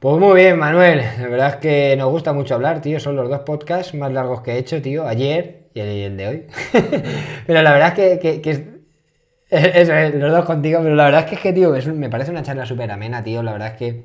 Pues 0.04 0.18
muy 0.20 0.34
bien, 0.34 0.58
Manuel. 0.58 0.98
La 1.18 1.28
verdad 1.28 1.48
es 1.48 1.56
que 1.56 1.96
nos 1.96 2.10
gusta 2.10 2.34
mucho 2.34 2.54
hablar, 2.54 2.82
tío. 2.82 3.00
Son 3.00 3.16
los 3.16 3.26
dos 3.30 3.40
podcasts 3.40 3.94
más 3.94 4.12
largos 4.12 4.42
que 4.42 4.52
he 4.52 4.58
hecho, 4.58 4.82
tío. 4.82 5.08
Ayer 5.08 5.70
y 5.72 5.80
el, 5.80 6.18
de 6.18 6.28
hoy. 6.28 6.46
pero 7.46 7.62
la 7.62 7.72
verdad 7.72 7.98
es 7.98 8.18
que, 8.20 8.42
es... 8.44 8.62
Eso 9.48 10.18
los 10.18 10.30
dos 10.30 10.44
contigo. 10.44 10.80
Pero 10.82 10.94
la 10.94 11.04
verdad 11.04 11.20
es 11.22 11.30
que, 11.30 11.34
es 11.36 11.40
que 11.40 11.52
tío, 11.54 11.72
me 11.94 12.10
parece 12.10 12.32
una 12.32 12.42
charla 12.42 12.66
súper 12.66 12.90
amena, 12.90 13.24
tío. 13.24 13.42
La 13.42 13.52
verdad 13.52 13.68
es 13.68 13.76
que 13.78 14.04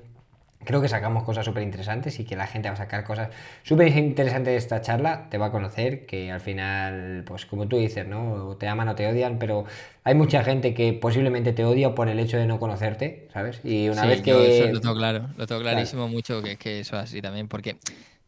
Creo 0.65 0.81
que 0.81 0.89
sacamos 0.89 1.23
cosas 1.23 1.45
súper 1.45 1.63
interesantes 1.63 2.19
y 2.19 2.25
que 2.25 2.35
la 2.35 2.45
gente 2.45 2.67
va 2.67 2.73
a 2.73 2.77
sacar 2.77 3.05
cosas 3.05 3.29
súper 3.63 3.87
interesantes 3.95 4.51
de 4.51 4.57
esta 4.57 4.81
charla, 4.81 5.29
te 5.29 5.37
va 5.37 5.47
a 5.47 5.51
conocer, 5.51 6.05
que 6.05 6.31
al 6.31 6.41
final, 6.41 7.23
pues 7.25 7.45
como 7.45 7.67
tú 7.67 7.77
dices, 7.77 8.05
¿no? 8.05 8.57
Te 8.57 8.67
aman 8.67 8.89
o 8.89 8.95
te 8.95 9.07
odian, 9.07 9.39
pero 9.39 9.63
hay 10.03 10.15
mucha 10.15 10.43
gente 10.43 10.73
que 10.73 10.91
posiblemente 10.91 11.53
te 11.53 11.63
odia 11.63 11.95
por 11.95 12.09
el 12.09 12.19
hecho 12.19 12.37
de 12.37 12.45
no 12.45 12.59
conocerte, 12.59 13.29
¿sabes? 13.33 13.61
Y 13.63 13.87
una 13.87 14.05
vez 14.05 14.21
que... 14.21 14.59
Eso 14.59 14.73
lo 14.73 14.81
tengo 14.81 14.95
claro, 14.95 15.29
lo 15.37 15.47
tengo 15.47 15.61
clarísimo 15.61 16.09
mucho 16.09 16.41
que, 16.41 16.57
que 16.57 16.81
eso 16.81 16.97
es 16.97 17.03
así 17.03 17.21
también, 17.21 17.47
porque 17.47 17.77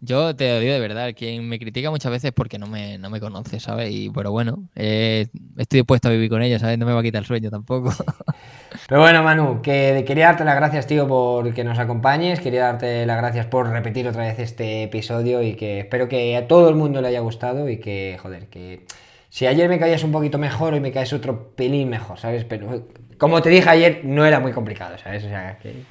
yo 0.02 0.36
te 0.36 0.60
digo 0.60 0.74
de 0.74 0.80
verdad, 0.80 1.14
quien 1.16 1.48
me 1.48 1.60
critica 1.60 1.92
muchas 1.92 2.12
veces 2.12 2.30
es 2.30 2.32
porque 2.34 2.58
no 2.58 2.66
me, 2.66 2.98
no 2.98 3.12
me 3.12 3.20
conoce, 3.20 3.60
¿sabes? 3.60 3.92
Y 3.92 4.10
pero 4.10 4.32
bueno, 4.32 4.68
eh, 4.76 5.28
estoy 5.58 5.82
dispuesto 5.82 6.08
a 6.08 6.12
vivir 6.12 6.28
con 6.28 6.42
ella, 6.42 6.58
¿sabes? 6.58 6.80
No 6.80 6.88
me 6.88 6.94
va 6.94 7.02
a 7.02 7.04
quitar 7.04 7.20
el 7.20 7.28
sueño 7.28 7.52
tampoco. 7.52 7.94
Pero 8.88 9.02
bueno, 9.02 9.22
Manu, 9.22 9.62
que 9.62 10.04
quería 10.08 10.26
darte 10.26 10.44
las 10.44 10.56
gracias, 10.56 10.88
tío, 10.88 11.08
por 11.08 11.54
que 11.54 11.64
nos 11.64 11.78
acompañes. 11.78 12.40
Quería 12.40 12.64
darte 12.64 13.06
las 13.06 13.18
gracias 13.18 13.46
por 13.46 13.70
repetir 13.70 14.08
otra 14.08 14.24
vez 14.24 14.40
este 14.40 14.84
episodio 14.84 15.42
y 15.44 15.54
que 15.56 15.82
espero 15.82 16.10
que 16.10 16.36
a 16.36 16.48
todo 16.48 16.68
el 16.70 16.76
mundo 16.76 17.02
le 17.02 17.10
haya 17.10 17.20
gustado 17.20 17.70
y 17.70 17.78
que, 17.78 18.18
joder, 18.22 18.48
que 18.48 18.86
si 19.30 19.46
ayer 19.46 19.70
me 19.70 19.78
caías 19.78 20.04
un 20.04 20.12
poquito 20.12 20.38
mejor, 20.40 20.74
hoy 20.74 20.80
me 20.80 20.92
caes 20.92 21.14
otro 21.14 21.54
pelín 21.56 21.90
mejor, 21.90 22.18
¿sabes? 22.18 22.44
Pero 22.46 22.88
como 23.18 23.42
te 23.42 23.50
dije 23.50 23.70
ayer, 23.70 24.02
no 24.04 24.26
era 24.26 24.40
muy 24.40 24.52
complicado, 24.52 24.98
¿sabes? 24.98 25.24
O 25.26 25.30
sea, 25.30 25.60
que... 25.60 25.86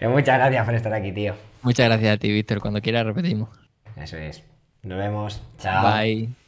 muchas 0.08 0.38
gracias 0.38 0.64
por 0.64 0.74
estar 0.74 0.92
aquí, 0.92 1.12
tío. 1.12 1.49
Muchas 1.62 1.86
gracias 1.86 2.14
a 2.14 2.18
ti, 2.18 2.30
Víctor. 2.32 2.60
Cuando 2.60 2.80
quieras 2.80 3.06
repetimos. 3.06 3.48
Eso 3.96 4.16
es. 4.16 4.42
Nos 4.82 4.98
vemos. 4.98 5.42
Chao. 5.58 5.92
Bye. 5.92 6.39